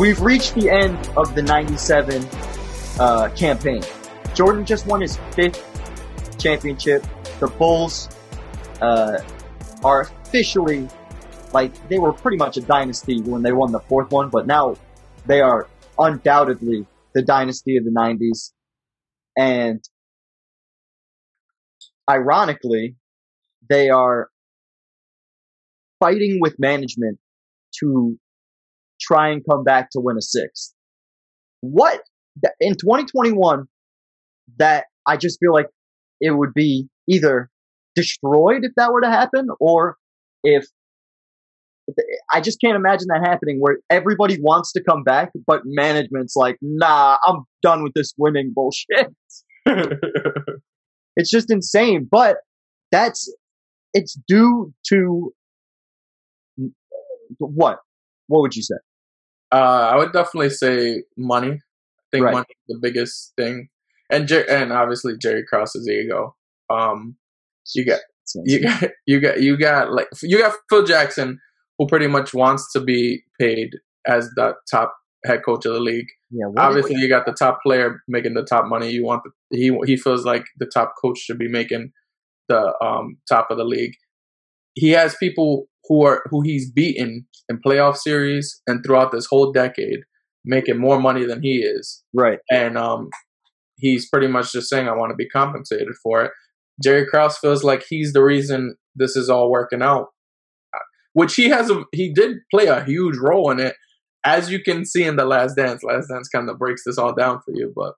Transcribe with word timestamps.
we've 0.00 0.22
reached 0.22 0.54
the 0.54 0.70
end 0.70 0.96
of 1.14 1.34
the 1.34 1.42
97 1.42 2.26
uh, 2.98 3.28
campaign. 3.36 3.82
Jordan 4.34 4.64
just 4.64 4.86
won 4.86 5.02
his 5.02 5.18
fifth 5.32 5.62
championship. 6.38 7.04
The 7.38 7.48
Bulls 7.48 8.08
uh, 8.80 9.18
are 9.84 10.00
officially 10.24 10.88
like 11.52 11.88
they 11.90 11.98
were 11.98 12.14
pretty 12.14 12.38
much 12.38 12.56
a 12.56 12.62
dynasty 12.62 13.20
when 13.20 13.42
they 13.42 13.52
won 13.52 13.72
the 13.72 13.80
fourth 13.80 14.10
one, 14.10 14.30
but 14.30 14.46
now 14.46 14.76
they 15.26 15.42
are 15.42 15.68
undoubtedly 15.98 16.86
the 17.14 17.20
dynasty 17.20 17.76
of 17.76 17.84
the 17.84 17.90
90s. 17.90 18.52
And 19.36 19.84
ironically, 22.08 22.96
they 23.68 23.90
are 23.90 24.30
fighting 25.98 26.38
with 26.40 26.58
management 26.58 27.18
to 27.80 28.18
try 29.00 29.30
and 29.30 29.42
come 29.48 29.64
back 29.64 29.90
to 29.92 30.00
win 30.00 30.16
a 30.16 30.22
sixth. 30.22 30.74
What 31.60 32.00
in 32.60 32.72
2021 32.72 33.66
that 34.58 34.84
I 35.06 35.16
just 35.16 35.38
feel 35.40 35.52
like 35.52 35.66
it 36.20 36.30
would 36.32 36.54
be 36.54 36.88
either 37.08 37.50
destroyed 37.94 38.64
if 38.64 38.72
that 38.76 38.92
were 38.92 39.00
to 39.00 39.10
happen 39.10 39.48
or 39.58 39.96
if 40.44 40.64
I 42.32 42.40
just 42.40 42.60
can't 42.60 42.76
imagine 42.76 43.06
that 43.08 43.26
happening 43.26 43.58
where 43.58 43.78
everybody 43.90 44.38
wants 44.40 44.72
to 44.72 44.82
come 44.82 45.02
back, 45.02 45.30
but 45.46 45.62
management's 45.64 46.36
like, 46.36 46.56
nah, 46.60 47.16
I'm 47.26 47.44
done 47.62 47.82
with 47.82 47.94
this 47.94 48.12
winning 48.16 48.52
bullshit. 48.54 49.08
it's 51.16 51.30
just 51.30 51.50
insane. 51.50 52.06
But 52.08 52.36
that's, 52.92 53.32
it's 53.92 54.16
due 54.28 54.72
to 54.88 55.32
what? 57.38 57.78
What 58.28 58.42
would 58.42 58.54
you 58.54 58.62
say? 58.62 58.76
Uh, 59.52 59.90
I 59.92 59.96
would 59.96 60.12
definitely 60.12 60.50
say 60.50 61.02
money. 61.16 61.52
I 61.52 62.06
think 62.12 62.24
Right. 62.24 62.32
money 62.32 62.46
is 62.50 62.64
the 62.68 62.78
biggest 62.82 63.32
thing, 63.36 63.68
and 64.10 64.26
Jer- 64.28 64.48
and 64.48 64.72
obviously 64.72 65.14
Jerry 65.20 65.44
Krause's 65.48 65.88
ego. 65.88 66.34
Um, 66.68 67.16
you 67.74 67.84
got 67.84 68.00
you 68.44 68.60
got 68.62 68.90
you 69.06 69.20
got 69.20 69.40
you 69.42 69.56
got 69.56 69.92
like 69.92 70.08
you 70.22 70.38
got 70.38 70.54
Phil 70.68 70.84
Jackson, 70.84 71.38
who 71.78 71.86
pretty 71.86 72.06
much 72.06 72.32
wants 72.34 72.72
to 72.72 72.80
be 72.80 73.22
paid 73.40 73.70
as 74.06 74.28
the 74.36 74.54
top 74.70 74.92
head 75.26 75.40
coach 75.44 75.66
of 75.66 75.74
the 75.74 75.80
league. 75.80 76.06
yeah, 76.30 76.46
Obviously, 76.56 76.94
you 76.96 77.08
got 77.08 77.26
the 77.26 77.32
top 77.32 77.58
player 77.62 78.00
making 78.08 78.34
the 78.34 78.44
top 78.44 78.66
money. 78.66 78.90
You 78.90 79.04
want 79.04 79.22
the, 79.24 79.56
he 79.56 79.76
he 79.84 79.96
feels 79.96 80.24
like 80.24 80.44
the 80.58 80.66
top 80.66 80.94
coach 81.00 81.18
should 81.18 81.38
be 81.38 81.48
making 81.48 81.92
the 82.48 82.72
um, 82.82 83.18
top 83.28 83.50
of 83.50 83.58
the 83.58 83.64
league. 83.64 83.94
He 84.74 84.90
has 84.90 85.14
people 85.16 85.66
who 85.88 86.04
are 86.04 86.22
who 86.30 86.42
he's 86.42 86.70
beaten 86.70 87.26
in 87.48 87.60
playoff 87.66 87.96
series 87.96 88.60
and 88.66 88.84
throughout 88.84 89.12
this 89.12 89.26
whole 89.26 89.52
decade, 89.52 90.00
making 90.44 90.78
more 90.78 91.00
money 91.00 91.24
than 91.24 91.42
he 91.42 91.58
is 91.58 92.02
right. 92.14 92.38
and 92.50 92.76
um, 92.78 93.08
he's 93.76 94.08
pretty 94.08 94.26
much 94.28 94.52
just 94.52 94.68
saying, 94.68 94.88
"I 94.88 94.94
want 94.96 95.10
to 95.10 95.16
be 95.16 95.28
compensated 95.28 95.94
for 96.02 96.24
it." 96.24 96.32
Jerry 96.82 97.06
Krause 97.06 97.36
feels 97.38 97.62
like 97.64 97.84
he's 97.88 98.12
the 98.12 98.22
reason 98.22 98.76
this 98.94 99.16
is 99.16 99.28
all 99.28 99.50
working 99.50 99.82
out, 99.82 100.08
Uh, 100.74 100.78
which 101.12 101.34
he 101.34 101.48
has. 101.48 101.70
A, 101.70 101.82
he 101.92 102.12
did 102.12 102.36
play 102.52 102.66
a 102.66 102.84
huge 102.84 103.16
role 103.18 103.50
in 103.50 103.60
it, 103.60 103.74
as 104.24 104.50
you 104.50 104.62
can 104.62 104.84
see 104.84 105.04
in 105.04 105.16
the 105.16 105.24
Last 105.26 105.56
Dance. 105.56 105.82
Last 105.82 106.08
Dance 106.08 106.28
kind 106.28 106.48
of 106.48 106.58
breaks 106.58 106.82
this 106.86 106.98
all 106.98 107.14
down 107.14 107.40
for 107.44 107.52
you, 107.54 107.72
but 107.74 107.94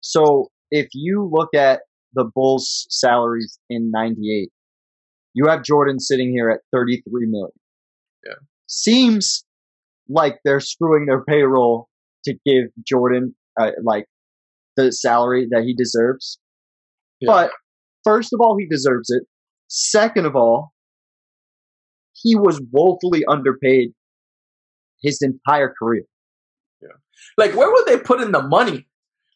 So 0.00 0.48
if 0.70 0.88
you 0.94 1.28
look 1.32 1.54
at 1.54 1.80
the 2.14 2.24
Bulls' 2.34 2.86
salaries 2.90 3.58
in 3.68 3.90
'98, 3.90 4.50
you 5.34 5.46
have 5.48 5.62
Jordan 5.62 5.98
sitting 5.98 6.32
here 6.32 6.48
at 6.48 6.60
33 6.72 7.26
million. 7.26 7.50
Yeah. 8.24 8.34
Seems 8.66 9.44
like 10.08 10.38
they're 10.44 10.60
screwing 10.60 11.06
their 11.06 11.24
payroll 11.24 11.88
to 12.24 12.34
give 12.46 12.66
Jordan 12.86 13.34
uh, 13.60 13.72
like 13.82 14.06
the 14.76 14.92
salary 14.92 15.48
that 15.50 15.64
he 15.64 15.74
deserves. 15.74 16.38
Yeah. 17.20 17.32
But 17.32 17.50
first 18.04 18.32
of 18.32 18.40
all, 18.40 18.56
he 18.58 18.66
deserves 18.66 19.10
it. 19.10 19.24
Second 19.68 20.26
of 20.26 20.36
all, 20.36 20.72
he 22.12 22.36
was 22.36 22.60
woefully 22.70 23.24
underpaid 23.28 23.92
his 25.02 25.18
entire 25.20 25.72
career. 25.76 26.04
Yeah. 26.80 26.88
like, 27.36 27.54
where 27.54 27.70
would 27.70 27.86
they 27.86 27.98
put 27.98 28.20
in 28.20 28.32
the 28.32 28.42
money? 28.42 28.86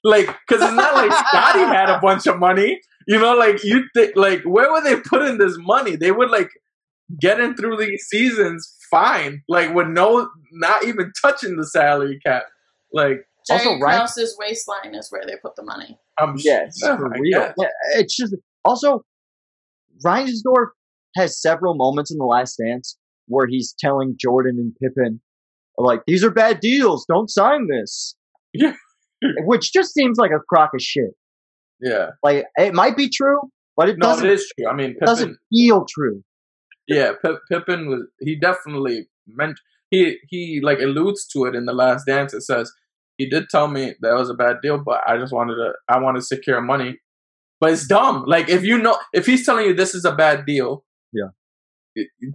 Like, 0.05 0.27
because 0.27 0.63
it's 0.63 0.75
not 0.75 0.95
like 0.95 1.13
Scottie 1.29 1.61
had 1.61 1.91
a 1.91 1.99
bunch 2.01 2.27
of 2.27 2.39
money. 2.39 2.81
You 3.09 3.19
know, 3.19 3.35
like 3.35 3.65
you 3.65 3.85
think, 3.95 4.17
like, 4.17 4.43
where 4.43 4.71
would 4.71 4.85
they 4.85 5.01
put 5.01 5.23
in 5.23 5.39
this 5.39 5.57
money? 5.59 5.97
They 5.97 6.13
would 6.13 6.29
like 6.29 6.51
getting 7.19 7.55
through 7.55 7.79
these 7.79 8.05
seasons 8.05 8.77
fine, 8.91 9.43
like 9.49 9.75
with 9.75 9.89
no, 9.89 10.29
not 10.53 10.85
even 10.85 11.11
touching 11.23 11.57
the 11.57 11.67
salary 11.67 12.21
cap. 12.25 12.45
Like, 12.93 13.27
Also, 13.51 13.65
Jerry 13.65 13.81
Ryan- 13.81 13.99
Krause's 14.01 14.37
waistline 14.39 14.95
is 14.95 15.11
where 15.11 15.25
they 15.27 15.37
put 15.37 15.57
the 15.57 15.63
money. 15.63 15.99
I'm 16.19 16.35
Yes, 16.37 16.79
yeah, 16.83 16.99
for 16.99 17.09
real. 17.09 17.53
Yeah, 17.57 17.69
it's 17.95 18.15
just 18.15 18.35
also 18.67 19.05
Reinsdorf 20.05 20.69
has 21.17 21.41
several 21.41 21.75
moments 21.75 22.11
in 22.11 22.19
the 22.19 22.27
Last 22.27 22.61
Dance 22.63 22.99
where 23.27 23.47
he's 23.47 23.75
telling 23.79 24.17
Jordan 24.19 24.59
and 24.59 24.77
Pippen, 24.83 25.23
like, 25.79 26.03
"These 26.07 26.23
are 26.25 26.31
bad 26.31 26.61
deals. 26.61 27.07
Don't 27.07 27.31
sign 27.31 27.69
this." 27.69 28.15
Yeah. 28.53 28.75
which 29.45 29.73
just 29.73 29.95
seems 29.95 30.19
like 30.19 30.31
a 30.31 30.41
crock 30.49 30.71
of 30.75 30.83
shit. 30.83 31.11
Yeah. 31.81 32.11
Like 32.23 32.47
it 32.57 32.75
might 32.75 32.97
be 32.97 33.09
true, 33.09 33.41
but 33.77 33.89
it 33.89 33.99
No, 33.99 34.07
doesn't 34.09 34.27
it 34.27 34.33
is 34.33 34.53
true. 34.59 34.69
I 34.69 34.75
mean, 34.75 34.95
Pippen, 34.95 35.07
doesn't 35.07 35.37
feel 35.53 35.87
true. 35.89 36.23
yeah, 36.87 37.13
Pippen 37.51 37.89
was 37.89 38.03
he 38.21 38.37
definitely 38.39 39.09
meant 39.27 39.59
he 39.91 40.19
he 40.29 40.61
like 40.63 40.79
alludes 40.81 41.27
to 41.29 41.45
it 41.47 41.55
in 41.55 41.65
the 41.67 41.73
last 41.73 42.07
dance. 42.07 42.35
It 42.35 42.43
says 42.43 42.73
he 43.17 43.29
did 43.29 43.49
tell 43.51 43.69
me 43.69 43.95
that 44.01 44.15
was 44.15 44.31
a 44.31 44.35
bad 44.35 44.57
deal, 44.63 44.79
but 44.79 45.01
I 45.07 45.19
just 45.19 45.33
wanted 45.33 45.55
to 45.57 45.73
I 45.89 45.99
wanted 45.99 46.21
to 46.21 46.25
secure 46.27 46.61
money. 46.61 46.99
But 47.61 47.73
it's 47.73 47.87
dumb. 47.87 48.25
Like 48.27 48.49
if 48.49 48.65
you 48.65 48.79
know 48.79 48.97
if 49.13 49.27
he's 49.27 49.45
telling 49.45 49.67
you 49.67 49.75
this 49.75 49.95
is 49.95 50.05
a 50.05 50.15
bad 50.15 50.47
deal, 50.47 50.85
Yeah. 51.13 51.31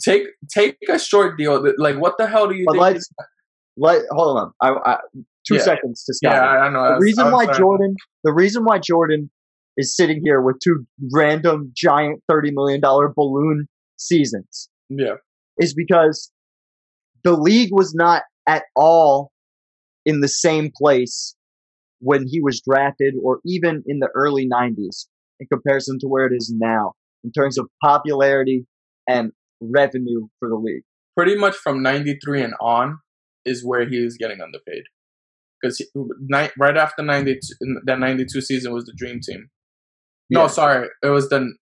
take 0.04 0.28
take 0.54 0.78
a 0.90 1.00
short 1.00 1.38
deal. 1.38 1.64
Like 1.78 1.98
what 1.98 2.18
the 2.18 2.28
hell 2.28 2.48
do 2.48 2.56
you 2.56 2.66
But 2.66 2.74
think? 2.74 2.84
let's 2.84 3.10
let 3.78 4.02
hold 4.12 4.38
on. 4.40 4.52
I, 4.62 4.70
I 4.94 4.98
two 5.48 5.56
Yeah. 5.56 5.62
seconds 5.62 6.04
to 6.06 6.14
yeah, 6.22 6.36
Scott. 6.36 6.58
I 6.60 6.70
know. 6.70 6.96
The 6.96 7.00
reason 7.02 7.32
why 7.32 7.46
trying- 7.46 7.58
Jordan, 7.58 7.96
the 8.24 8.34
reason 8.34 8.64
why 8.64 8.80
Jordan 8.80 9.30
is 9.78 9.96
sitting 9.96 10.22
here 10.24 10.42
with 10.42 10.58
two 10.64 10.86
random 11.14 11.72
giant 11.76 12.22
thirty 12.30 12.52
million 12.52 12.80
dollar 12.82 13.12
balloon 13.16 13.68
seasons 13.98 14.70
yeah, 14.90 15.16
is 15.60 15.74
because 15.74 16.32
the 17.24 17.34
league 17.34 17.70
was 17.72 17.94
not 17.96 18.24
at 18.48 18.64
all 18.76 19.32
in 20.06 20.20
the 20.20 20.28
same 20.28 20.70
place 20.76 21.36
when 22.00 22.26
he 22.28 22.42
was 22.42 22.62
drafted 22.62 23.14
or 23.24 23.40
even 23.46 23.82
in 23.88 24.00
the 24.00 24.10
early 24.14 24.46
90s 24.46 25.08
in 25.40 25.48
comparison 25.48 25.98
to 26.00 26.08
where 26.08 26.26
it 26.28 26.34
is 26.36 26.54
now 26.54 26.92
in 27.24 27.32
terms 27.32 27.58
of 27.58 27.66
popularity 27.82 28.66
and 29.08 29.32
revenue 29.62 30.28
for 30.40 30.50
the 30.50 30.56
league. 30.56 30.84
pretty 31.16 31.36
much 31.36 31.56
from 31.56 31.82
'93 31.82 32.42
and 32.42 32.54
on 32.60 32.98
is 33.46 33.64
where 33.66 33.88
he 33.88 34.04
was 34.04 34.18
getting 34.18 34.42
underpaid. 34.42 34.84
Because 35.64 35.82
right 36.60 36.78
after 36.78 37.02
'92, 37.02 37.40
that 37.86 38.00
'92 38.00 38.42
season 38.42 38.74
was 38.74 38.86
the 38.86 38.94
Dream 38.98 39.20
Team. 39.22 39.50
No, 40.30 40.42
Yeah. 40.42 40.48
sorry, 40.48 40.90
it 41.02 41.08
was 41.08 41.30
the. 41.30 41.54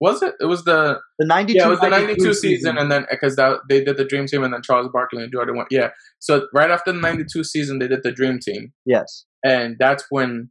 Was 0.00 0.20
it? 0.20 0.34
It 0.40 0.46
was 0.46 0.64
the 0.64 0.98
The 1.20 1.26
92 1.26 1.56
yeah, 1.56 1.66
it 1.66 1.70
was 1.70 1.80
the 1.80 1.88
'92 1.88 2.34
season, 2.34 2.76
and 2.76 2.90
then 2.90 3.06
because 3.08 3.36
that 3.36 3.60
they 3.68 3.84
did 3.84 3.96
the 3.96 4.04
Dream 4.04 4.26
Team, 4.26 4.42
and 4.42 4.52
then 4.52 4.60
Charles 4.62 4.88
Barkley 4.92 5.22
and 5.22 5.32
Jordan 5.32 5.56
went. 5.56 5.68
Yeah, 5.70 5.90
so 6.18 6.48
right 6.52 6.70
after 6.70 6.92
the 6.92 6.98
'92 7.00 7.44
season, 7.44 7.78
they 7.78 7.88
did 7.88 8.02
the 8.02 8.10
Dream 8.12 8.38
Team, 8.40 8.72
yes. 8.84 9.24
and 9.44 9.76
that's 9.78 10.04
when 10.10 10.50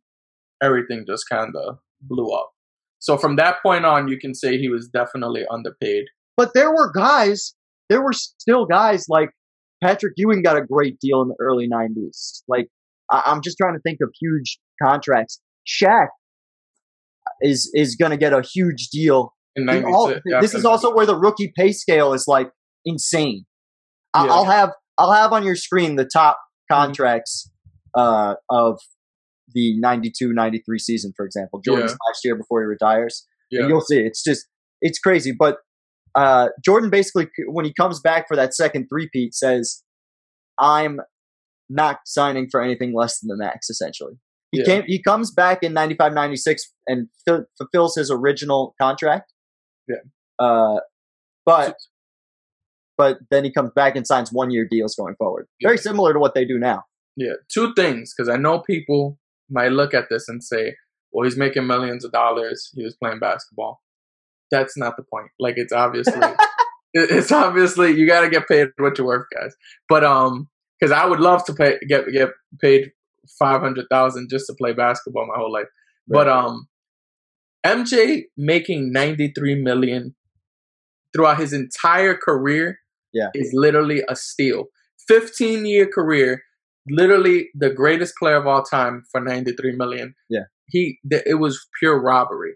everything 0.64 1.04
just 1.06 1.28
kind 1.30 1.54
of 1.56 1.80
blew 2.02 2.30
up. 2.32 2.52
So 3.00 3.18
from 3.18 3.36
that 3.38 3.58
point 3.64 3.84
on, 3.86 4.08
you 4.08 4.18
can 4.18 4.34
say 4.34 4.58
he 4.58 4.70
was 4.70 4.88
definitely 4.88 5.44
underpaid. 5.52 6.06
But 6.38 6.54
there 6.54 6.72
were 6.72 6.92
guys, 6.92 7.54
there 7.90 8.02
were 8.02 8.14
still 8.14 8.66
guys 8.66 9.06
like 9.10 9.32
Patrick 9.82 10.14
Ewing 10.18 10.42
got 10.44 10.58
a 10.58 10.62
great 10.66 11.00
deal 11.00 11.22
in 11.22 11.30
the 11.30 11.36
early 11.40 11.68
90s. 11.68 12.44
Like, 12.48 12.68
I- 13.10 13.24
I'm 13.26 13.42
just 13.42 13.58
trying 13.58 13.74
to 13.74 13.80
think 13.82 14.00
of 14.02 14.10
huge 14.20 14.60
contracts. 14.82 15.42
Shaq 15.68 16.08
is 17.42 17.70
is 17.74 17.96
going 17.96 18.12
to 18.12 18.18
get 18.18 18.34
a 18.34 18.42
huge 18.42 18.90
deal. 18.90 19.34
In 19.56 19.70
In 19.70 19.84
all- 19.86 20.14
this 20.40 20.54
is 20.54 20.66
also 20.66 20.94
where 20.94 21.06
the 21.06 21.18
rookie 21.18 21.52
pay 21.56 21.72
scale 21.72 22.14
is 22.14 22.26
like 22.28 22.52
insane. 22.86 23.46
I- 24.14 24.26
Yeah. 24.26 24.32
I'll 24.32 24.46
have 24.46 24.72
I'll 24.98 25.12
have 25.14 25.34
on 25.34 25.44
your 25.44 25.56
screen 25.56 25.96
the 25.96 26.06
top 26.06 26.38
Mm-hmm. 26.72 26.84
contracts 26.86 27.52
uh, 27.98 28.36
of 28.50 28.80
the 29.54 29.78
92-93 29.84 30.62
season, 30.80 31.12
for 31.18 31.26
example. 31.26 31.60
Jordan's 31.60 31.92
Yeah. 31.92 31.98
last 32.08 32.22
year 32.24 32.36
before 32.38 32.62
he 32.62 32.66
retires. 32.66 33.28
yeah. 33.50 33.62
And 33.62 33.70
you'll 33.70 33.82
see. 33.82 34.00
It's 34.00 34.24
just 34.24 34.48
it's 34.82 34.98
crazy. 35.00 35.34
But 35.38 35.58
uh, 36.16 36.50
Jordan 36.64 36.90
basically, 36.90 37.28
when 37.48 37.66
he 37.66 37.74
comes 37.74 38.00
back 38.00 38.28
for 38.28 38.36
that 38.36 38.54
second 38.54 38.88
three-peat, 38.90 39.34
says, 39.34 39.84
"I'm 40.60 41.00
not 41.70 42.00
signing 42.06 42.48
for 42.50 42.62
anything 42.62 42.94
less 42.94 43.20
than 43.20 43.30
the 43.30 43.38
max." 43.38 43.70
Essentially, 43.70 44.14
he 44.52 44.60
Yeah. 44.60 44.66
came. 44.66 44.84
He 44.88 45.02
comes 45.02 45.32
back 45.32 45.64
in 45.64 45.74
95, 45.74 46.14
96 46.14 46.74
and 46.88 47.08
f- 47.28 47.46
fulfills 47.58 47.96
his 47.96 48.12
original 48.12 48.76
contract. 48.82 49.34
Yeah. 49.88 49.98
Uh, 50.40 50.80
but 51.46 51.76
but 52.98 53.18
then 53.32 53.44
he 53.44 53.52
comes 53.52 53.72
back 53.76 53.96
and 53.96 54.06
signs 54.06 54.32
one 54.32 54.52
year 54.52 54.68
deals 54.70 54.96
going 54.96 55.16
forward. 55.16 55.48
Very 55.64 55.78
similar 55.78 56.14
to 56.14 56.20
what 56.20 56.36
they 56.36 56.46
do 56.46 56.60
now. 56.60 56.84
Yeah, 57.16 57.34
two 57.52 57.74
things 57.74 58.14
because 58.16 58.30
I 58.30 58.38
know 58.38 58.60
people 58.60 59.18
might 59.50 59.72
look 59.72 59.94
at 59.94 60.10
this 60.10 60.28
and 60.30 60.44
say, 60.44 60.76
"Well, 61.12 61.26
he's 61.26 61.38
making 61.38 61.68
millions 61.68 62.06
of 62.06 62.12
dollars. 62.12 62.70
He 62.76 62.84
was 62.84 62.96
playing 62.96 63.20
basketball." 63.20 63.82
That's 64.52 64.78
not 64.78 64.98
the 64.98 65.04
point. 65.04 65.28
Like 65.40 65.56
it's 65.58 65.74
obviously, 65.74 66.20
it's 66.94 67.32
obviously 67.32 67.92
you 67.92 68.06
got 68.08 68.22
to 68.22 68.30
get 68.30 68.48
paid 68.48 68.68
what 68.78 68.98
you're 68.98 69.08
worth, 69.08 69.28
guys. 69.34 69.56
But 69.90 70.04
um, 70.04 70.50
because 70.80 70.92
I 70.92 71.06
would 71.06 71.20
love 71.20 71.46
to 71.46 71.54
pay 71.54 71.78
get 71.88 72.06
get 72.12 72.30
paid 72.62 72.92
five 73.40 73.62
hundred 73.62 73.86
thousand 73.90 74.30
just 74.30 74.48
to 74.48 74.54
play 74.58 74.74
basketball 74.74 75.28
my 75.28 75.38
whole 75.38 75.52
life. 75.52 75.68
But 76.08 76.28
um, 76.28 76.68
MJ 77.66 78.24
making 78.38 78.92
ninety 78.92 79.32
three 79.36 79.56
million 79.62 80.16
throughout 81.14 81.40
his 81.40 81.54
entire 81.54 82.16
career 82.16 82.80
Yeah. 83.14 83.30
is 83.34 83.52
literally 83.54 84.04
a 84.10 84.16
steal. 84.16 84.66
Fifteen 85.08 85.66
year 85.66 85.88
career, 85.88 86.42
literally 86.90 87.50
the 87.54 87.70
greatest 87.70 88.16
player 88.18 88.36
of 88.38 88.48
all 88.48 88.64
time 88.64 89.04
for 89.12 89.22
ninety 89.22 89.54
three 89.54 89.76
million. 89.76 90.16
Yeah. 90.30 90.46
he 90.68 91.00
th- 91.10 91.24
it 91.26 91.36
was 91.36 91.68
pure 91.80 92.02
robbery. 92.02 92.54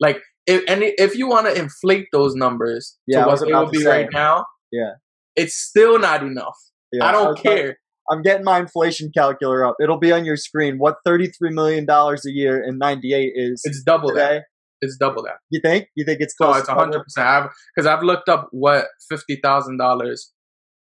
Like 0.00 0.20
if 0.48 0.64
and 0.68 0.82
if 0.82 1.16
you 1.16 1.28
want 1.28 1.46
to 1.46 1.54
inflate 1.58 2.06
those 2.12 2.34
numbers 2.34 2.96
Yeah, 3.06 3.20
to 3.22 3.26
what 3.28 3.42
about 3.42 3.64
would 3.66 3.72
be 3.72 3.78
say. 3.82 3.90
right 3.90 4.08
now, 4.12 4.46
Yeah. 4.72 4.92
it's 5.36 5.54
still 5.54 5.98
not 5.98 6.22
enough. 6.22 6.58
Yeah, 6.92 7.04
I 7.04 7.08
I 7.10 7.12
don't 7.12 7.30
about- 7.32 7.42
care. 7.42 7.78
I'm 8.10 8.22
getting 8.22 8.44
my 8.44 8.58
inflation 8.58 9.10
calculator 9.14 9.66
up. 9.66 9.76
It'll 9.82 9.98
be 9.98 10.12
on 10.12 10.24
your 10.24 10.36
screen. 10.38 10.78
What 10.78 10.96
$33 11.06 11.52
million 11.52 11.84
a 11.90 12.16
year 12.30 12.58
in 12.66 12.78
98 12.78 13.32
is 13.36 13.60
It's 13.66 13.82
double 13.82 14.14
that. 14.14 14.44
It's 14.80 14.96
double 14.96 15.22
that. 15.24 15.36
You 15.50 15.60
think? 15.62 15.88
You 15.94 16.06
think 16.06 16.20
it's 16.22 16.34
No, 16.40 16.46
close 16.46 16.60
it's 16.60 16.68
hundred 16.70 17.02
percent. 17.02 17.50
Because 17.76 17.86
I've 17.86 18.02
looked 18.02 18.28
up 18.30 18.48
what 18.52 18.86
fifty 19.10 19.36
thousand 19.42 19.76
dollars, 19.76 20.32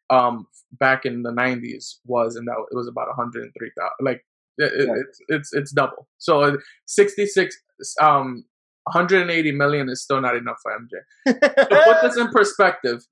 um, 0.10 0.48
back 0.74 1.06
in 1.06 1.22
the 1.24 1.32
nineties 1.32 2.00
was, 2.06 2.36
and 2.36 2.48
that 2.48 2.56
it 2.72 2.76
was 2.76 2.88
about 2.88 3.08
one 3.08 3.16
hundred 3.16 3.44
and 3.44 3.52
three 3.58 3.72
thousand. 3.78 4.02
Like 4.02 4.22
it, 4.58 4.74
it- 4.82 4.88
Yeah. 4.88 4.94
it's 5.02 5.20
it's 5.30 5.54
it's 5.54 5.72
double. 5.72 6.08
So 6.18 6.58
sixty 6.88 7.26
six, 7.28 7.56
um, 8.02 8.44
one 8.86 8.94
hundred 8.94 9.22
and 9.22 9.32
eighty 9.32 9.52
million 9.52 9.90
is 9.90 10.02
still 10.02 10.22
not 10.22 10.36
enough 10.36 10.58
for 10.64 10.72
MJ. 10.72 11.34
To 11.34 11.84
put 11.86 12.02
this 12.02 12.18
in 12.18 12.28
perspective, 12.32 13.04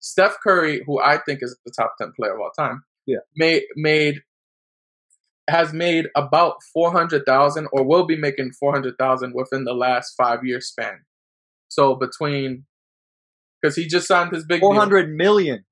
Steph 0.00 0.36
Curry, 0.42 0.82
who 0.86 1.00
I 1.00 1.18
think 1.18 1.40
is 1.42 1.56
the 1.64 1.72
top 1.78 1.92
ten 2.00 2.12
player 2.18 2.34
of 2.34 2.40
all 2.40 2.50
time, 2.58 2.82
Yeah. 3.06 3.18
made 3.36 3.62
made 3.76 4.16
has 5.48 5.72
made 5.72 6.06
about 6.14 6.56
four 6.74 6.92
hundred 6.92 7.24
thousand, 7.26 7.68
or 7.72 7.82
will 7.84 8.06
be 8.06 8.16
making 8.16 8.52
four 8.52 8.72
hundred 8.72 8.94
thousand 8.98 9.32
within 9.34 9.64
the 9.64 9.74
last 9.74 10.14
five 10.16 10.44
year 10.44 10.60
span. 10.60 11.00
So 11.68 11.94
between, 11.94 12.64
because 13.60 13.76
he 13.76 13.86
just 13.86 14.08
signed 14.08 14.32
his 14.32 14.44
big 14.46 14.60
deal. 14.60 14.70
400 14.70 15.10
million. 15.14 15.64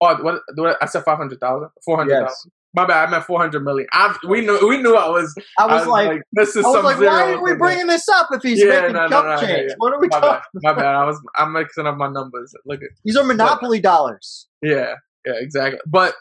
Oh, 0.00 0.16
what, 0.22 0.40
what 0.56 0.76
I 0.82 0.86
said 0.86 1.04
five 1.04 1.18
hundred 1.18 1.38
thousand. 1.40 1.68
Four 1.84 1.96
hundred 1.98 2.14
thousand. 2.20 2.26
Yes. 2.52 2.59
My 2.72 2.86
bad. 2.86 3.08
I 3.08 3.10
meant 3.10 3.24
four 3.24 3.40
hundred 3.40 3.64
million. 3.64 3.88
I, 3.92 4.16
we 4.28 4.42
knew 4.42 4.68
we 4.68 4.78
knew 4.80 4.94
I 4.94 5.08
was. 5.08 5.34
I 5.58 5.66
was, 5.66 5.86
like, 5.88 6.20
this 6.32 6.54
is 6.54 6.64
I 6.64 6.68
was 6.68 6.84
like, 6.84 7.00
why 7.00 7.32
are 7.32 7.42
we 7.42 7.54
bringing 7.56 7.88
this 7.88 8.08
up 8.08 8.28
if 8.30 8.42
he's 8.42 8.60
Yeah, 8.62 8.82
making 8.82 8.92
no, 8.94 9.08
no, 9.08 9.22
no, 9.22 9.28
I 9.28 9.44
hear 9.44 9.56
change? 9.58 9.72
What 9.78 9.92
are 9.92 10.00
we 10.00 10.06
My 10.06 10.20
talking? 10.20 10.40
bad. 10.62 10.62
My 10.62 10.72
bad. 10.74 10.94
I 10.94 11.04
was. 11.04 11.20
I'm 11.36 11.52
mixing 11.52 11.86
up 11.86 11.96
my 11.96 12.08
numbers. 12.08 12.54
Look 12.66 12.80
at. 12.82 12.90
These 13.04 13.16
are 13.16 13.24
monopoly 13.24 13.80
dollars. 13.80 14.46
Yeah, 14.62 14.94
yeah, 15.26 15.32
exactly. 15.38 15.80
But 15.84 16.14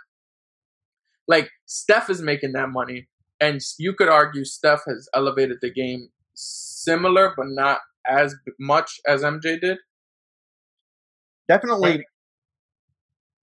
like 1.27 1.49
Steph 1.67 2.09
is 2.09 2.21
making 2.21 2.53
that 2.53 2.69
money, 2.69 3.07
and 3.39 3.61
you 3.77 3.93
could 3.93 4.09
argue 4.09 4.43
Steph 4.43 4.81
has 4.87 5.07
elevated 5.13 5.57
the 5.61 5.71
game 5.71 6.09
similar, 6.33 7.33
but 7.37 7.45
not 7.49 7.79
as 8.07 8.33
much 8.59 8.99
as 9.07 9.21
MJ 9.21 9.61
did. 9.61 9.77
Definitely, 11.47 11.89
Right. 11.91 12.01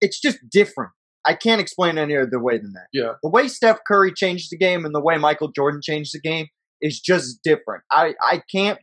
it's 0.01 0.19
just 0.19 0.39
different. 0.49 0.91
I 1.25 1.33
can't 1.33 1.59
explain 1.61 1.97
any 1.97 2.15
other 2.15 2.39
way 2.41 2.57
than 2.57 2.73
that. 2.73 2.87
Yeah. 2.93 3.13
The 3.21 3.29
way 3.29 3.47
Steph 3.47 3.79
Curry 3.87 4.13
changed 4.13 4.51
the 4.51 4.57
game 4.57 4.85
and 4.85 4.95
the 4.95 5.01
way 5.01 5.17
Michael 5.17 5.51
Jordan 5.51 5.81
changed 5.83 6.13
the 6.13 6.19
game 6.19 6.47
is 6.81 6.99
just 6.99 7.41
different. 7.43 7.83
I 7.91 8.13
I 8.23 8.41
can't. 8.51 8.79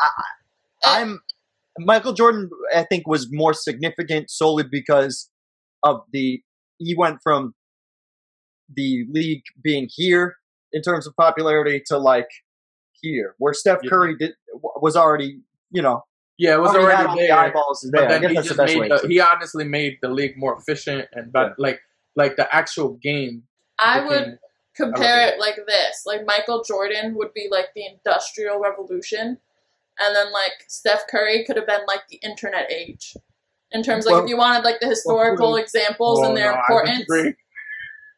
I, 0.00 0.06
I- 0.16 0.22
uh, 0.82 0.98
I'm 1.02 1.20
Michael 1.78 2.14
Jordan. 2.14 2.48
I 2.74 2.84
think 2.84 3.06
was 3.06 3.28
more 3.30 3.52
significant 3.52 4.30
solely 4.30 4.64
because 4.70 5.28
of 5.84 6.00
the 6.12 6.40
he 6.78 6.94
went 6.96 7.18
from 7.22 7.54
the 8.74 9.04
league 9.10 9.42
being 9.62 9.88
here 9.94 10.36
in 10.72 10.80
terms 10.80 11.06
of 11.06 11.14
popularity 11.16 11.82
to 11.88 11.98
like 11.98 12.28
here, 13.02 13.34
where 13.38 13.52
Steph 13.52 13.80
Yeah. 13.82 13.90
Curry 13.90 14.16
did 14.16 14.32
was 14.54 14.96
already 14.96 15.40
you 15.70 15.82
know 15.82 16.02
Yeah, 16.42 16.54
it 16.54 16.60
was 16.60 16.74
already 16.74 16.86
already 16.94 17.06
all 17.08 17.16
the 17.16 17.22
there. 17.22 17.38
eyeballs 17.38 17.88
there. 17.92 18.04
I 18.08 18.08
then 18.18 18.30
he 18.30 18.34
that's 18.36 18.48
the 18.48 18.54
just 18.54 18.74
made 18.78 18.90
the, 18.90 19.06
he 19.08 19.20
honestly 19.20 19.64
made 19.64 19.98
the 20.00 20.08
league 20.08 20.36
more 20.38 20.56
efficient 20.56 21.06
and 21.12 21.30
but 21.30 21.48
Yeah. 21.48 21.54
like 21.58 21.80
like 22.16 22.36
the 22.36 22.46
actual 22.54 22.94
game. 22.94 23.42
I 23.78 24.00
became- 24.00 24.08
would 24.08 24.38
compare 24.74 25.28
it 25.28 25.38
like 25.38 25.56
this. 25.66 26.02
Like 26.06 26.24
Michael 26.24 26.62
Jordan 26.64 27.14
would 27.16 27.34
be 27.34 27.48
like 27.50 27.68
the 27.74 27.84
industrial 27.86 28.58
revolution. 28.58 29.38
And 30.02 30.16
then 30.16 30.32
like 30.32 30.52
Steph 30.68 31.02
Curry 31.10 31.44
could 31.44 31.56
have 31.56 31.66
been 31.66 31.84
like 31.86 32.08
the 32.08 32.16
internet 32.22 32.72
age. 32.72 33.14
In 33.72 33.82
terms 33.82 34.06
like 34.06 34.14
Well- 34.14 34.24
if 34.24 34.30
you 34.30 34.38
wanted 34.38 34.64
like 34.64 34.80
the 34.80 34.86
historical 34.88 35.56
examples 35.56 36.20
Oh, 36.20 36.28
and 36.28 36.36
their 36.38 36.52
no, 36.52 36.58
importance. 36.58 37.04
disagree. 37.06 37.34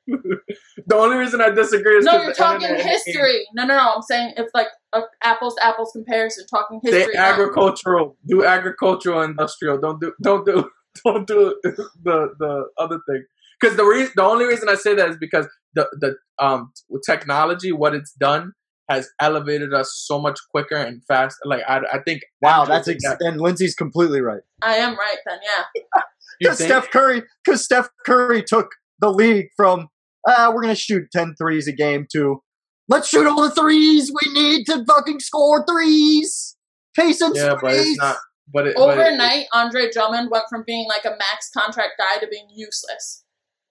the 0.87 0.97
only 0.97 1.17
reason 1.17 1.41
I 1.41 1.51
disagree 1.51 1.97
is 1.99 2.05
No, 2.05 2.13
'cause 2.13 2.25
you're 2.25 2.35
talking 2.35 2.69
internet- 2.69 2.87
history. 2.87 3.47
No, 3.55 3.65
no, 3.67 3.77
no. 3.77 3.93
I'm 3.97 4.03
saying 4.03 4.35
if 4.37 4.49
like 4.55 4.69
a 4.93 5.01
apples 5.23 5.55
to 5.57 5.65
apples 5.67 5.91
comparison, 5.93 6.47
talking 6.49 6.81
history. 6.83 7.13
not- 7.15 7.33
agricultural. 7.33 8.17
Do 8.27 8.45
agricultural 8.45 9.23
industrial. 9.23 9.79
Don't 9.79 10.01
do 10.01 10.13
don't 10.23 10.45
do 10.47 10.71
don't 11.05 11.27
do 11.27 11.57
the 11.65 12.29
the 12.39 12.65
other 12.79 13.01
thing. 13.09 13.25
Because 13.61 13.77
the 13.77 13.85
reason 13.85 14.13
the 14.17 14.23
only 14.25 14.45
reason 14.45 14.69
I 14.69 14.75
say 14.75 14.95
that 14.95 15.09
is 15.11 15.17
because 15.19 15.47
the 15.75 15.89
the 16.01 16.17
um 16.45 16.73
with 16.89 17.03
technology, 17.07 17.73
what 17.73 17.95
it's 17.95 18.13
done 18.13 18.53
has 18.89 19.09
elevated 19.21 19.73
us 19.73 19.95
so 20.05 20.21
much 20.21 20.39
quicker 20.51 20.75
and 20.77 21.03
fast. 21.07 21.37
Like 21.45 21.63
I 21.69 21.81
I 21.93 21.99
think 22.01 22.23
Wow, 22.43 22.65
MJ 22.65 22.69
that's 22.69 22.87
did 22.87 22.97
ex- 22.97 23.05
that. 23.05 23.19
and 23.21 23.41
Lindsay's 23.41 23.75
completely 23.75 24.21
right. 24.21 24.43
I 24.63 24.77
am 24.77 24.97
right 24.97 25.17
then, 25.27 25.39
yeah. 25.43 25.83
Because? 26.41 26.59
Steph 26.59 26.91
Curry, 26.91 27.23
because 27.45 27.63
Steph 27.65 27.89
Curry 28.05 28.43
took 28.43 28.71
the 28.99 29.11
league 29.11 29.47
from 29.57 29.89
uh, 30.27 30.51
we're 30.53 30.63
gonna 30.63 30.75
shoot 30.75 31.05
10 31.13 31.35
threes 31.39 31.69
a 31.69 31.73
game 31.73 32.07
to 32.13 32.43
let's 32.93 33.09
shoot 33.09 33.27
all 33.27 33.43
the 33.43 33.51
threes 33.51 34.11
we 34.13 34.33
need 34.33 34.65
to 34.67 34.85
fucking 34.85 35.21
score 35.21 35.65
threes. 35.69 36.57
Pace 36.97 37.21
and 37.21 37.35
yeah, 37.35 37.55
but 37.61 37.73
it's 37.75 37.99
not. 37.99 38.17
But 38.53 38.67
it, 38.67 38.75
but 38.77 38.99
it- 38.99 39.01
Overnight, 39.01 39.47
Andre 39.53 39.89
Drummond 39.91 40.31
went 40.31 40.45
from 40.51 40.63
being 40.67 40.87
like 40.89 41.05
a 41.05 41.11
max 41.17 41.51
contract 41.57 41.93
guy 41.99 42.21
to 42.21 42.27
being 42.29 42.47
useless. 42.55 43.25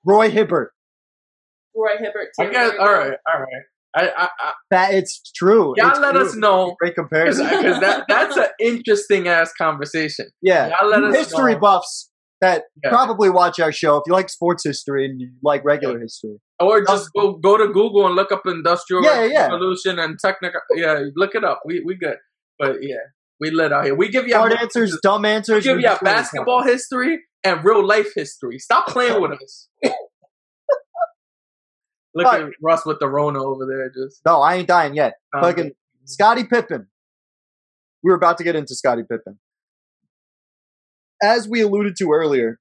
Roy 0.04 0.30
Hibbert. 0.32 0.72
Roy 1.76 1.98
Hibbert. 2.00 2.30
I 2.40 2.46
guess. 2.46 2.54
There 2.54 2.74
you 2.74 2.80
All 2.80 2.86
go. 2.88 2.94
right. 2.94 3.18
All 3.34 3.40
right. 3.42 3.64
I, 3.94 4.08
I, 4.24 4.30
I 4.40 4.52
That 4.72 4.94
it's 4.94 5.22
true. 5.36 5.74
y'all 5.78 5.90
It's 5.92 6.00
let 6.00 6.14
true. 6.16 6.26
us 6.26 6.36
know 6.36 6.76
Great 6.80 6.96
comparison, 6.96 7.46
because 7.50 7.80
that 7.82 8.06
that's 8.08 8.38
an 8.38 8.48
interesting 8.60 9.28
ass 9.28 9.52
conversation. 9.58 10.28
yeah. 10.42 10.72
Y'all 10.80 10.90
let 10.90 11.04
us 11.04 11.16
history 11.16 11.54
know. 11.54 11.60
buffs 11.60 12.10
that 12.40 12.64
Yeah. 12.84 12.90
probably 12.90 13.30
watch 13.30 13.60
our 13.60 13.72
show 13.72 13.98
if 13.98 14.04
you 14.08 14.14
like 14.14 14.30
sports 14.30 14.64
history 14.64 15.06
and 15.06 15.20
you 15.22 15.32
like 15.44 15.64
regular 15.66 16.00
history. 16.00 16.38
Or 16.62 16.84
just 16.84 17.10
go 17.14 17.34
go 17.34 17.58
to 17.58 17.68
Google 17.68 18.06
and 18.08 18.16
look 18.16 18.32
up 18.32 18.44
industrial 18.46 19.04
Yeah, 19.04 19.26
yeah. 19.26 19.44
revolution 19.48 20.00
and 20.00 20.18
technical. 20.20 20.62
Yeah, 20.76 21.02
look 21.16 21.36
it 21.36 21.44
up. 21.44 21.62
We 21.66 21.82
we 21.86 21.96
good. 21.96 22.18
But 22.60 22.78
yeah, 22.84 22.96
we 23.40 23.50
lit 23.52 23.72
out 23.74 23.86
here. 23.86 23.96
We 23.96 24.10
give 24.10 24.28
you 24.28 24.36
Hard 24.36 24.54
answers, 24.54 24.98
dumb 25.02 25.24
We 25.24 25.30
answers. 25.30 25.64
give 25.64 25.80
you 25.80 25.88
really 25.88 26.00
basketball 26.04 26.64
history 26.64 27.20
and 27.44 27.64
real 27.66 27.86
life 27.86 28.14
history. 28.16 28.60
Stop 28.60 28.88
playing 28.88 29.20
with 29.22 29.32
us. 29.42 29.68
Look 32.14 32.28
at 32.28 32.50
Russ 32.62 32.86
with 32.86 33.00
the 33.00 33.08
Rona 33.08 33.42
over 33.44 33.66
there. 33.66 33.90
Just 33.90 34.22
No, 34.26 34.42
I 34.42 34.56
ain't 34.56 34.68
dying 34.68 34.96
yet. 34.96 35.14
um, 35.34 35.42
Fucking 35.44 35.72
Scottie 36.06 36.44
Pippen. 36.44 36.88
We 38.04 38.10
were 38.12 38.18
about 38.18 38.38
to 38.40 38.44
get 38.44 38.56
into 38.56 38.76
Scottie 38.76 39.04
Pippen. 39.10 39.40
As 41.24 41.48
we 41.48 41.62
alluded 41.62 41.96
to 41.98 42.12
earlier, 42.12 42.60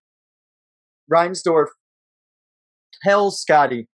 Reinsdorf 1.13 1.67
tells 3.03 3.41
Scottie 3.41 3.89